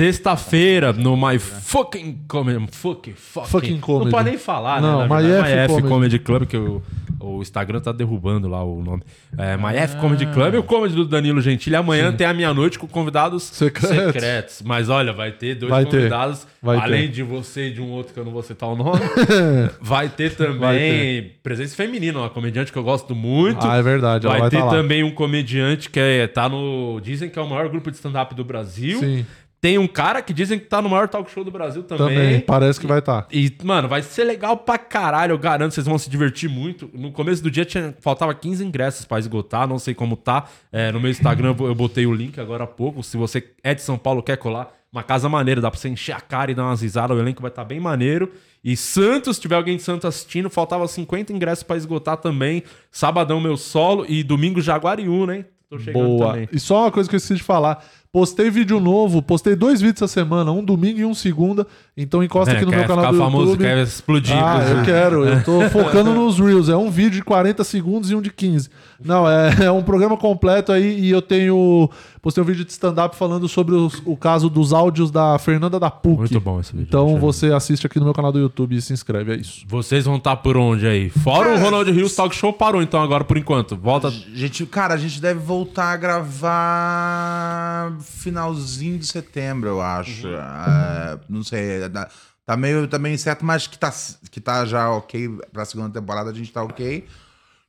Sexta-feira, 0.00 0.94
no 0.94 1.14
My 1.14 1.38
Fucking 1.38 2.20
Comedy. 2.26 2.66
Fucking, 2.72 3.12
fucking, 3.12 3.50
Fucking 3.50 3.80
Comedy. 3.80 4.04
Não 4.06 4.10
pode 4.10 4.30
nem 4.30 4.38
falar, 4.38 4.80
Não, 4.80 5.00
né? 5.00 5.04
My 5.04 5.22
verdade, 5.28 5.52
F 5.52 5.72
My 5.72 5.78
F 5.78 5.88
Comedy. 5.88 6.18
Club, 6.18 6.46
que 6.46 6.56
o, 6.56 6.82
o 7.20 7.42
Instagram 7.42 7.80
tá 7.80 7.92
derrubando 7.92 8.48
lá 8.48 8.64
o 8.64 8.82
nome. 8.82 9.02
É, 9.36 9.58
My 9.58 9.76
F 9.76 9.96
Comedy 9.98 10.24
Club 10.24 10.54
e 10.54 10.56
o 10.56 10.62
Comedy 10.62 10.94
do 10.94 11.04
Danilo 11.04 11.42
Gentili. 11.42 11.76
Amanhã 11.76 12.10
tem 12.14 12.26
a 12.26 12.32
meia-noite 12.32 12.78
com 12.78 12.86
convidados 12.86 13.42
Secretos. 13.42 14.14
secretos. 14.14 14.62
Mas 14.64 14.88
olha, 14.88 15.12
vai 15.12 15.32
ter 15.32 15.54
dois 15.54 15.68
Vai 15.68 15.84
ter. 15.84 15.98
convidados. 15.98 16.46
Vai 16.62 16.78
além 16.78 17.02
ter. 17.02 17.12
de 17.12 17.22
você 17.22 17.68
e 17.68 17.74
de 17.74 17.82
um 17.82 17.90
outro 17.90 18.14
que 18.14 18.20
eu 18.20 18.24
não 18.24 18.32
vou 18.32 18.42
citar 18.42 18.70
o 18.70 18.76
nome. 18.76 19.00
vai 19.82 20.08
ter 20.08 20.34
também 20.34 20.58
Vai 20.58 20.78
ter. 20.78 21.40
presença 21.42 21.76
feminina, 21.76 22.20
uma 22.20 22.30
comediante 22.30 22.72
que 22.72 22.78
eu 22.78 22.82
gosto 22.84 23.14
muito. 23.14 23.66
Ah, 23.66 23.76
é 23.76 23.82
verdade. 23.82 24.26
Vai, 24.26 24.40
vai 24.40 24.48
ter 24.48 24.62
tá 24.62 24.70
também 24.70 25.04
um 25.04 25.10
comediante 25.10 25.90
que 25.90 26.00
é, 26.00 26.26
tá 26.26 26.48
no. 26.48 26.98
Dizem 27.02 27.28
que 27.28 27.38
é 27.38 27.42
o 27.42 27.48
maior 27.48 27.68
grupo 27.68 27.90
de 27.90 27.98
stand-up 27.98 28.34
do 28.34 28.44
Brasil. 28.44 28.98
Sim, 28.98 29.26
Tem 29.60 29.76
um 29.76 29.86
cara 29.86 30.22
que 30.22 30.32
dizem 30.32 30.58
que 30.58 30.64
tá 30.64 30.80
no 30.80 30.88
maior 30.88 31.06
talk 31.06 31.30
show 31.30 31.44
do 31.44 31.50
Brasil 31.50 31.82
também. 31.82 32.08
também. 32.08 32.40
Parece 32.40 32.80
que 32.80 32.86
vai 32.86 33.00
estar. 33.00 33.22
Tá. 33.22 33.28
E, 33.30 33.52
mano, 33.62 33.88
vai 33.88 34.00
ser 34.00 34.24
legal 34.24 34.56
pra 34.56 34.78
caralho. 34.78 35.32
Eu 35.32 35.38
garanto, 35.38 35.74
vocês 35.74 35.86
vão 35.86 35.98
se 35.98 36.08
divertir 36.08 36.48
muito. 36.48 36.88
No 36.94 37.12
começo 37.12 37.42
do 37.42 37.50
dia 37.50 37.66
tinha, 37.66 37.94
faltava 38.00 38.34
15 38.34 38.64
ingressos 38.64 39.04
pra 39.04 39.18
esgotar. 39.18 39.68
Não 39.68 39.78
sei 39.78 39.92
como 39.92 40.16
tá. 40.16 40.46
É, 40.72 40.90
no 40.90 40.98
meu 40.98 41.10
Instagram 41.10 41.54
eu 41.60 41.74
botei 41.74 42.06
o 42.06 42.14
link 42.14 42.40
agora 42.40 42.64
há 42.64 42.66
pouco. 42.66 43.02
Se 43.02 43.18
você 43.18 43.50
é 43.62 43.74
de 43.74 43.82
São 43.82 43.98
Paulo 43.98 44.22
quer 44.22 44.38
colar, 44.38 44.72
uma 44.90 45.02
casa 45.02 45.28
maneira. 45.28 45.60
Dá 45.60 45.70
pra 45.70 45.78
você 45.78 45.90
encher 45.90 46.12
a 46.12 46.20
cara 46.20 46.50
e 46.50 46.54
dar 46.54 46.64
umas 46.64 46.80
risadas. 46.80 47.14
O 47.14 47.20
elenco 47.20 47.42
vai 47.42 47.50
estar 47.50 47.64
bem 47.64 47.78
maneiro. 47.78 48.32
E 48.64 48.74
Santos, 48.76 49.36
se 49.36 49.42
tiver 49.42 49.56
alguém 49.56 49.76
de 49.76 49.82
Santos 49.82 50.06
assistindo, 50.06 50.48
faltava 50.48 50.88
50 50.88 51.34
ingressos 51.34 51.64
pra 51.64 51.76
esgotar 51.76 52.16
também. 52.16 52.62
Sabadão, 52.90 53.38
meu 53.38 53.58
solo. 53.58 54.06
E 54.08 54.22
domingo, 54.22 54.62
Jaguariúna, 54.62 55.36
hein? 55.36 55.44
Tô 55.70 55.78
chegando 55.78 56.04
Boa. 56.04 56.32
também. 56.32 56.48
E 56.52 56.58
só 56.58 56.82
uma 56.82 56.90
coisa 56.90 57.08
que 57.08 57.14
eu 57.14 57.18
esqueci 57.18 57.36
de 57.36 57.44
falar. 57.44 57.84
Postei 58.12 58.50
vídeo 58.50 58.80
novo, 58.80 59.22
postei 59.22 59.54
dois 59.54 59.80
vídeos 59.80 60.02
essa 60.02 60.08
semana, 60.12 60.50
um 60.50 60.64
domingo 60.64 60.98
e 60.98 61.04
um 61.04 61.14
segunda. 61.14 61.64
Então 61.96 62.24
encosta 62.24 62.52
É, 62.52 62.56
aqui 62.56 62.64
no 62.64 62.72
meu 62.72 62.84
canal 62.84 63.12
do 63.12 63.18
famoso, 63.18 63.50
YouTube. 63.52 63.62
quer 63.64 63.78
explodir. 63.84 64.36
Ah, 64.36 64.64
eu 64.68 64.84
quero. 64.84 65.24
Eu 65.24 65.44
tô 65.44 65.60
focando 65.70 66.12
nos 66.12 66.36
Reels. 66.40 66.68
É 66.68 66.76
um 66.76 66.90
vídeo 66.90 67.12
de 67.12 67.22
40 67.22 67.62
segundos 67.62 68.10
e 68.10 68.16
um 68.16 68.20
de 68.20 68.30
15. 68.32 68.68
Não, 69.04 69.30
é, 69.30 69.54
é 69.66 69.70
um 69.70 69.82
programa 69.84 70.16
completo 70.16 70.72
aí 70.72 70.98
e 70.98 71.08
eu 71.10 71.22
tenho. 71.22 71.88
Postei 72.20 72.42
um 72.42 72.46
vídeo 72.46 72.64
de 72.64 72.72
stand-up 72.72 73.14
falando 73.16 73.48
sobre 73.48 73.76
os- 73.76 74.02
o 74.04 74.16
caso 74.16 74.50
dos 74.50 74.72
áudios 74.72 75.10
da 75.12 75.38
Fernanda 75.38 75.78
da 75.78 75.88
PUC. 75.90 76.18
Muito 76.18 76.40
bom 76.40 76.58
esse 76.58 76.72
vídeo. 76.72 76.86
Então 76.88 77.16
você 77.18 77.52
assiste 77.52 77.86
aqui 77.86 78.00
no 78.00 78.06
meu 78.06 78.12
canal 78.12 78.32
do 78.32 78.40
YouTube 78.40 78.74
e 78.74 78.82
se 78.82 78.92
inscreve, 78.92 79.34
é 79.34 79.36
isso. 79.36 79.60
Vocês 79.68 80.04
vão 80.04 80.16
estar 80.16 80.34
por 80.36 80.56
onde 80.56 80.84
aí? 80.84 81.10
Fora 81.10 81.54
o 81.54 81.58
Ronald 81.60 81.88
Rios 81.92 82.14
Talk 82.16 82.34
Show 82.34 82.52
parou 82.52 82.82
então 82.82 83.00
agora 83.00 83.22
por 83.22 83.38
enquanto. 83.38 83.76
Volta. 83.76 84.10
Gente, 84.34 84.66
cara, 84.66 84.94
a 84.94 84.98
gente 84.98 85.20
deve 85.22 85.38
voltar 85.38 85.92
a 85.92 85.96
gravar 85.96 87.92
finalzinho 88.00 88.98
de 88.98 89.06
setembro, 89.06 89.68
eu 89.68 89.80
acho. 89.82 90.26
É, 90.28 91.18
não 91.28 91.42
sei, 91.42 91.88
tá- 91.88 92.08
tá 92.46 92.56
meio, 92.56 92.86
tá 92.88 92.98
meio 92.98 93.14
incerto, 93.14 93.44
mas 93.44 93.66
que 93.66 93.78
tá, 93.78 93.92
que 94.30 94.40
tá 94.40 94.64
já 94.64 94.90
ok 94.90 95.38
pra 95.52 95.64
segunda 95.64 95.90
temporada, 96.00 96.30
a 96.30 96.34
gente 96.34 96.52
tá 96.52 96.62
ok. 96.62 97.06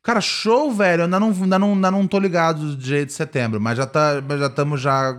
Cara, 0.04 0.20
show, 0.20 0.72
velho, 0.72 1.02
eu 1.02 1.06
ainda 1.06 1.20
não, 1.20 1.30
ainda 1.30 1.60
não, 1.60 1.74
ainda 1.74 1.92
não 1.92 2.08
tô 2.08 2.18
ligado 2.18 2.76
de 2.76 2.88
jeito 2.88 3.08
de 3.10 3.14
setembro, 3.14 3.62
mas 3.62 3.78
já 3.78 3.86
tá, 3.86 4.16
já 4.40 4.48
estamos 4.48 4.82
já 4.82 5.16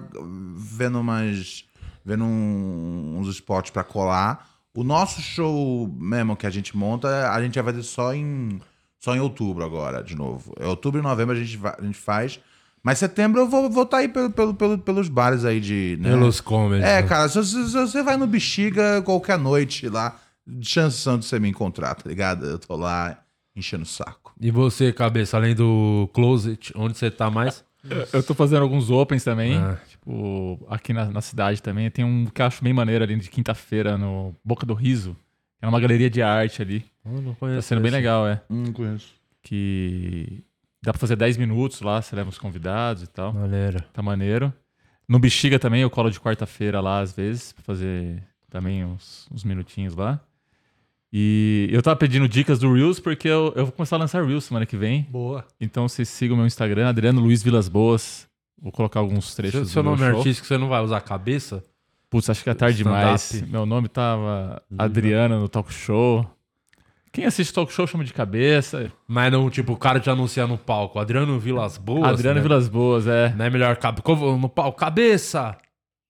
vendo 0.56 0.98
umas 1.00 1.64
vendo 2.04 2.24
um- 2.24 3.18
uns 3.20 3.28
spots 3.28 3.70
pra 3.70 3.84
colar. 3.84 4.48
O 4.74 4.82
nosso 4.82 5.20
show 5.20 5.86
mesmo 5.96 6.34
que 6.34 6.46
a 6.46 6.50
gente 6.50 6.76
monta, 6.76 7.30
a 7.30 7.40
gente 7.40 7.54
vai 7.60 7.72
fazer 7.72 7.84
só 7.84 8.12
em 8.12 8.60
só 8.98 9.14
em 9.14 9.20
outubro 9.20 9.64
agora, 9.64 10.02
de 10.02 10.14
novo. 10.16 10.52
É 10.58 10.66
outubro 10.66 10.98
e 11.00 11.02
novembro 11.02 11.36
a 11.36 11.38
gente, 11.38 11.56
vai- 11.56 11.74
a 11.78 11.82
gente 11.82 11.98
faz. 11.98 12.40
Mas 12.82 12.98
setembro 12.98 13.40
eu 13.42 13.48
vou 13.48 13.82
estar 13.82 13.98
aí 13.98 14.08
pelo, 14.08 14.30
pelo, 14.30 14.54
pelo- 14.54 14.78
pelos 14.78 15.08
bares 15.08 15.44
aí 15.44 15.60
de. 15.60 15.96
Né? 16.00 16.10
Pelos 16.10 16.40
comedies. 16.40 16.84
É, 16.84 17.00
né? 17.02 17.08
cara, 17.08 17.28
se, 17.28 17.36
você- 17.36 17.64
se 17.66 17.72
você 17.72 18.02
vai 18.02 18.16
no 18.16 18.26
Bexiga 18.26 19.00
qualquer 19.02 19.38
noite 19.38 19.88
lá, 19.88 20.18
chance 20.60 20.98
são 20.98 21.18
de 21.18 21.24
você 21.24 21.38
me 21.38 21.48
encontrar, 21.48 21.94
tá 21.94 22.08
ligado? 22.08 22.44
Eu 22.44 22.58
tô 22.58 22.74
lá 22.76 23.18
enchendo 23.54 23.84
o 23.84 23.86
saco. 23.86 24.34
E 24.40 24.50
você, 24.50 24.92
cabeça, 24.92 25.36
além 25.36 25.54
do 25.54 26.08
Closet, 26.12 26.72
onde 26.74 26.96
você 26.98 27.10
tá 27.10 27.30
mais? 27.30 27.64
Eu 28.12 28.22
tô 28.22 28.32
fazendo 28.32 28.62
alguns 28.62 28.90
opens 28.90 29.24
também. 29.24 29.56
Ah. 29.56 29.76
Tipo, 29.88 30.64
aqui 30.70 30.92
na, 30.92 31.06
na 31.06 31.20
cidade 31.20 31.60
também. 31.60 31.90
Tem 31.90 32.04
um 32.04 32.26
que 32.26 32.40
eu 32.40 32.46
acho 32.46 32.62
bem 32.62 32.72
maneiro 32.72 33.02
ali 33.02 33.16
de 33.16 33.28
quinta-feira 33.28 33.98
no 33.98 34.34
Boca 34.44 34.64
do 34.64 34.72
Riso. 34.72 35.16
É 35.60 35.66
uma 35.68 35.80
galeria 35.80 36.08
de 36.08 36.22
arte 36.22 36.62
ali. 36.62 36.84
Eu 37.04 37.20
não 37.20 37.32
Tá 37.32 37.38
conheço. 37.40 37.66
sendo 37.68 37.80
bem 37.80 37.88
esse. 37.88 37.96
legal, 37.96 38.26
é. 38.26 38.40
Não 38.48 38.72
conheço. 38.72 39.08
Que 39.42 40.42
dá 40.82 40.92
pra 40.92 40.98
fazer 40.98 41.16
10 41.16 41.36
minutos 41.36 41.80
lá, 41.80 42.02
você 42.02 42.16
leva 42.16 42.28
os 42.28 42.38
convidados 42.38 43.02
e 43.02 43.06
tal. 43.06 43.32
Maneiro. 43.32 43.82
Tá 43.92 44.02
maneiro. 44.02 44.52
No 45.08 45.18
Bexiga 45.18 45.58
também 45.58 45.82
eu 45.82 45.90
colo 45.90 46.10
de 46.10 46.18
quarta-feira 46.18 46.80
lá 46.80 47.00
às 47.00 47.12
vezes, 47.12 47.52
pra 47.52 47.62
fazer 47.62 48.22
também 48.50 48.84
uns, 48.84 49.28
uns 49.30 49.44
minutinhos 49.44 49.94
lá. 49.94 50.20
E 51.12 51.68
eu 51.70 51.82
tava 51.82 51.96
pedindo 51.96 52.26
dicas 52.26 52.58
do 52.58 52.72
Reels 52.72 52.98
porque 52.98 53.28
eu, 53.28 53.52
eu 53.54 53.66
vou 53.66 53.72
começar 53.72 53.96
a 53.96 53.98
lançar 53.98 54.24
Reels 54.24 54.44
semana 54.44 54.64
que 54.64 54.76
vem. 54.76 55.06
Boa. 55.10 55.44
Então 55.60 55.86
vocês 55.86 56.08
sigam 56.08 56.34
o 56.34 56.38
meu 56.38 56.46
Instagram, 56.46 56.88
Adriano 56.88 57.20
Luiz 57.20 57.42
Vilas 57.42 57.68
Boas. 57.68 58.26
Vou 58.60 58.72
colocar 58.72 59.00
alguns 59.00 59.34
trechos 59.34 59.70
seu 59.70 59.82
do 59.82 59.90
meu 59.90 59.96
nome 59.96 60.08
é 60.08 60.10
show. 60.10 60.18
artístico, 60.20 60.46
você 60.46 60.56
não 60.56 60.68
vai 60.68 60.82
usar 60.82 60.98
a 60.98 61.00
cabeça? 61.00 61.62
Putz, 62.08 62.30
acho 62.30 62.42
que 62.42 62.50
é 62.50 62.54
tarde 62.54 62.78
demais. 62.78 63.42
Meu 63.48 63.66
nome 63.66 63.88
tava 63.88 64.62
Adriano 64.78 65.40
no 65.40 65.48
talk 65.48 65.72
show. 65.72 66.26
Quem 67.12 67.26
assiste 67.26 67.52
talk 67.52 67.70
show 67.70 67.86
chama 67.86 68.04
de 68.04 68.12
cabeça. 68.12 68.90
Mas 69.06 69.30
não, 69.30 69.50
tipo, 69.50 69.74
o 69.74 69.76
cara 69.76 70.00
te 70.00 70.08
anuncia 70.08 70.46
no 70.46 70.56
palco. 70.56 70.98
Adriano 70.98 71.38
Vilas 71.38 71.76
Boas. 71.76 72.08
Adriano 72.08 72.36
né? 72.36 72.42
Vilas 72.42 72.68
Boas, 72.68 73.06
é. 73.06 73.34
Não 73.36 73.44
é 73.44 73.50
melhor 73.50 73.76
no 74.38 74.48
palco. 74.48 74.78
Cabeça! 74.78 75.56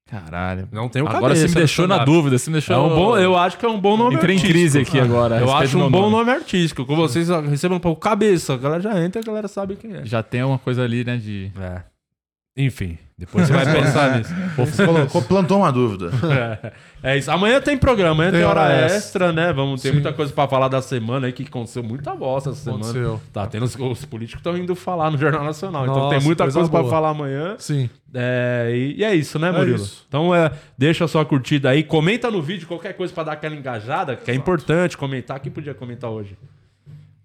Caralho. 0.08 0.68
Não 0.70 0.88
tem 0.88 1.00
o 1.02 1.08
Agora 1.08 1.22
cabeça. 1.22 1.48
você 1.48 1.54
me 1.54 1.54
deixou 1.54 1.88
na 1.88 2.04
dúvida, 2.04 2.38
você 2.38 2.50
me 2.50 2.54
deixou. 2.54 2.76
É 2.76 2.78
um 2.78 2.88
bom, 2.90 3.16
eu 3.16 3.36
acho 3.36 3.56
que 3.58 3.64
é 3.64 3.68
um 3.68 3.80
bom 3.80 3.96
nome 3.96 4.16
Entrei 4.16 4.36
em 4.36 4.38
artístico. 4.38 4.58
crise 4.58 4.78
aqui 4.78 5.00
agora. 5.00 5.38
Eu 5.40 5.52
acho 5.52 5.78
um 5.78 5.90
bom 5.90 6.10
nome 6.10 6.30
artístico. 6.30 6.84
Com 6.84 6.94
vocês 6.94 7.28
recebam 7.48 7.80
um 7.82 7.94
cabeça. 7.94 8.54
A 8.54 8.56
galera 8.58 8.82
já 8.82 9.02
entra, 9.02 9.22
a 9.22 9.24
galera 9.24 9.48
sabe 9.48 9.74
quem 9.74 9.96
é. 9.96 10.04
Já 10.04 10.22
tem 10.22 10.42
alguma 10.42 10.58
coisa 10.58 10.82
ali, 10.84 11.02
né? 11.02 11.16
De. 11.16 11.50
É. 11.58 11.91
Enfim, 12.54 12.98
depois 13.16 13.46
você 13.46 13.52
vai 13.54 13.64
pensar 13.72 14.18
nisso. 14.18 14.30
Você 14.58 14.84
colocou, 14.84 15.22
plantou 15.22 15.56
uma 15.58 15.72
dúvida. 15.72 16.10
É, 16.30 16.72
é 17.14 17.16
isso. 17.16 17.30
Amanhã 17.30 17.62
tem 17.62 17.78
programa, 17.78 18.10
amanhã 18.12 18.30
tem, 18.30 18.40
Tem 18.40 18.46
hora, 18.48 18.60
hora 18.60 18.74
extra, 18.84 18.96
extra, 18.98 19.32
né? 19.32 19.52
Vamos 19.54 19.80
ter 19.80 19.88
Sim. 19.88 19.94
muita 19.94 20.12
coisa 20.12 20.30
pra 20.34 20.46
falar 20.46 20.68
da 20.68 20.82
semana 20.82 21.26
aí, 21.28 21.32
que 21.32 21.44
aconteceu 21.44 21.82
muita 21.82 22.14
bosta 22.14 22.50
essa 22.50 22.60
semana. 22.64 22.82
Aconteceu. 22.84 23.20
Tá 23.32 23.46
tendo 23.46 23.64
os, 23.64 23.74
os 23.74 24.04
políticos 24.04 24.40
estão 24.40 24.54
indo 24.56 24.74
falar 24.74 25.10
no 25.10 25.16
Jornal 25.16 25.44
Nacional. 25.44 25.84
então 25.84 25.96
Nossa, 25.96 26.16
tem 26.16 26.26
muita 26.26 26.44
coisa 26.44 26.58
coisa 26.58 26.70
pra 26.70 26.80
boa. 26.80 26.90
falar 26.90 27.08
amanhã. 27.08 27.54
Sim. 27.58 27.88
É, 28.14 28.70
e, 28.74 28.96
e 28.98 29.04
é 29.04 29.14
isso, 29.14 29.38
né, 29.38 29.48
É 29.48 29.52
Murilo? 29.52 29.76
isso. 29.76 30.04
Então 30.06 30.34
é, 30.34 30.50
deixa 30.76 31.06
a 31.06 31.08
sua 31.08 31.24
curtida 31.24 31.70
aí, 31.70 31.82
comenta 31.82 32.30
no 32.30 32.42
vídeo 32.42 32.68
qualquer 32.68 32.92
coisa 32.92 33.14
pra 33.14 33.24
dar 33.24 33.32
aquela 33.32 33.54
engajada, 33.56 34.14
que 34.14 34.30
é 34.30 34.34
importante 34.34 34.98
comentar. 34.98 35.40
Quem 35.40 35.50
podia 35.50 35.72
comentar 35.72 36.10
hoje? 36.10 36.36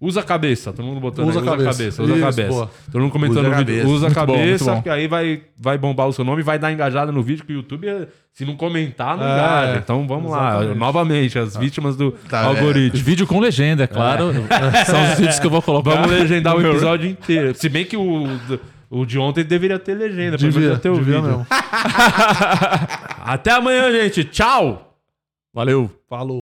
Usa 0.00 0.20
a 0.20 0.22
cabeça, 0.22 0.72
todo 0.72 0.86
mundo 0.86 1.00
botando 1.00 1.28
Usa 1.28 1.40
aí, 1.40 1.48
a 1.48 1.50
usa 1.52 1.62
a 1.62 1.64
cabeça. 1.66 1.78
cabeça, 1.78 2.02
usa 2.04 2.14
a 2.14 2.20
cabeça. 2.20 2.48
boa. 2.48 2.70
Todo 2.92 3.00
mundo 3.02 3.10
comentando 3.10 3.38
Usa 3.40 3.48
a 3.48 3.50
no 3.50 3.56
vídeo, 3.56 3.74
cabeça. 3.74 3.88
usa 3.88 4.06
a 4.06 4.08
Muito 4.08 4.14
cabeça, 4.32 4.74
bom. 4.76 4.82
que 4.82 4.88
aí 4.90 5.08
vai, 5.08 5.42
vai 5.58 5.76
bombar 5.76 6.06
o 6.06 6.12
seu 6.12 6.24
nome 6.24 6.40
e 6.40 6.44
vai 6.44 6.56
dar 6.56 6.70
engajada 6.72 7.10
no 7.10 7.20
vídeo, 7.20 7.44
que 7.44 7.52
o 7.52 7.56
YouTube, 7.56 7.88
é- 7.88 8.06
se 8.32 8.44
não 8.44 8.54
comentar, 8.56 9.16
não 9.16 9.24
É, 9.26 9.32
engaja. 9.32 9.78
Então 9.78 10.06
vamos 10.06 10.30
lá, 10.30 10.50
exatamente. 10.50 10.78
novamente, 10.78 11.38
as 11.38 11.56
vítimas 11.56 11.96
do 11.96 12.12
Tá, 12.12 12.42
algoritmo. 12.44 13.02
Vídeo 13.02 13.26
com 13.26 13.40
legenda, 13.40 13.82
é 13.82 13.86
claro. 13.88 14.32
São 14.86 15.02
os 15.12 15.18
vídeos 15.18 15.40
que 15.40 15.46
eu 15.46 15.50
vou 15.50 15.60
colocar. 15.62 15.90
Vamos 15.90 16.10
legendar 16.12 16.56
o 16.56 16.60
episódio 16.64 17.10
inteiro. 17.10 17.52
Se 17.56 17.68
bem 17.68 17.84
que 17.84 17.96
o, 17.96 18.24
o 18.88 19.04
de 19.04 19.18
ontem 19.18 19.42
deveria 19.42 19.80
ter 19.80 19.94
legenda, 19.94 20.36
Devia, 20.36 20.76
ter 20.78 20.90
o 20.90 20.94
vídeo. 20.94 21.22
mesmo. 21.22 21.46
Até 23.20 23.50
amanhã, 23.50 23.90
gente. 23.90 24.22
Tchau! 24.22 24.96
Valeu. 25.52 25.90
Falou. 26.08 26.38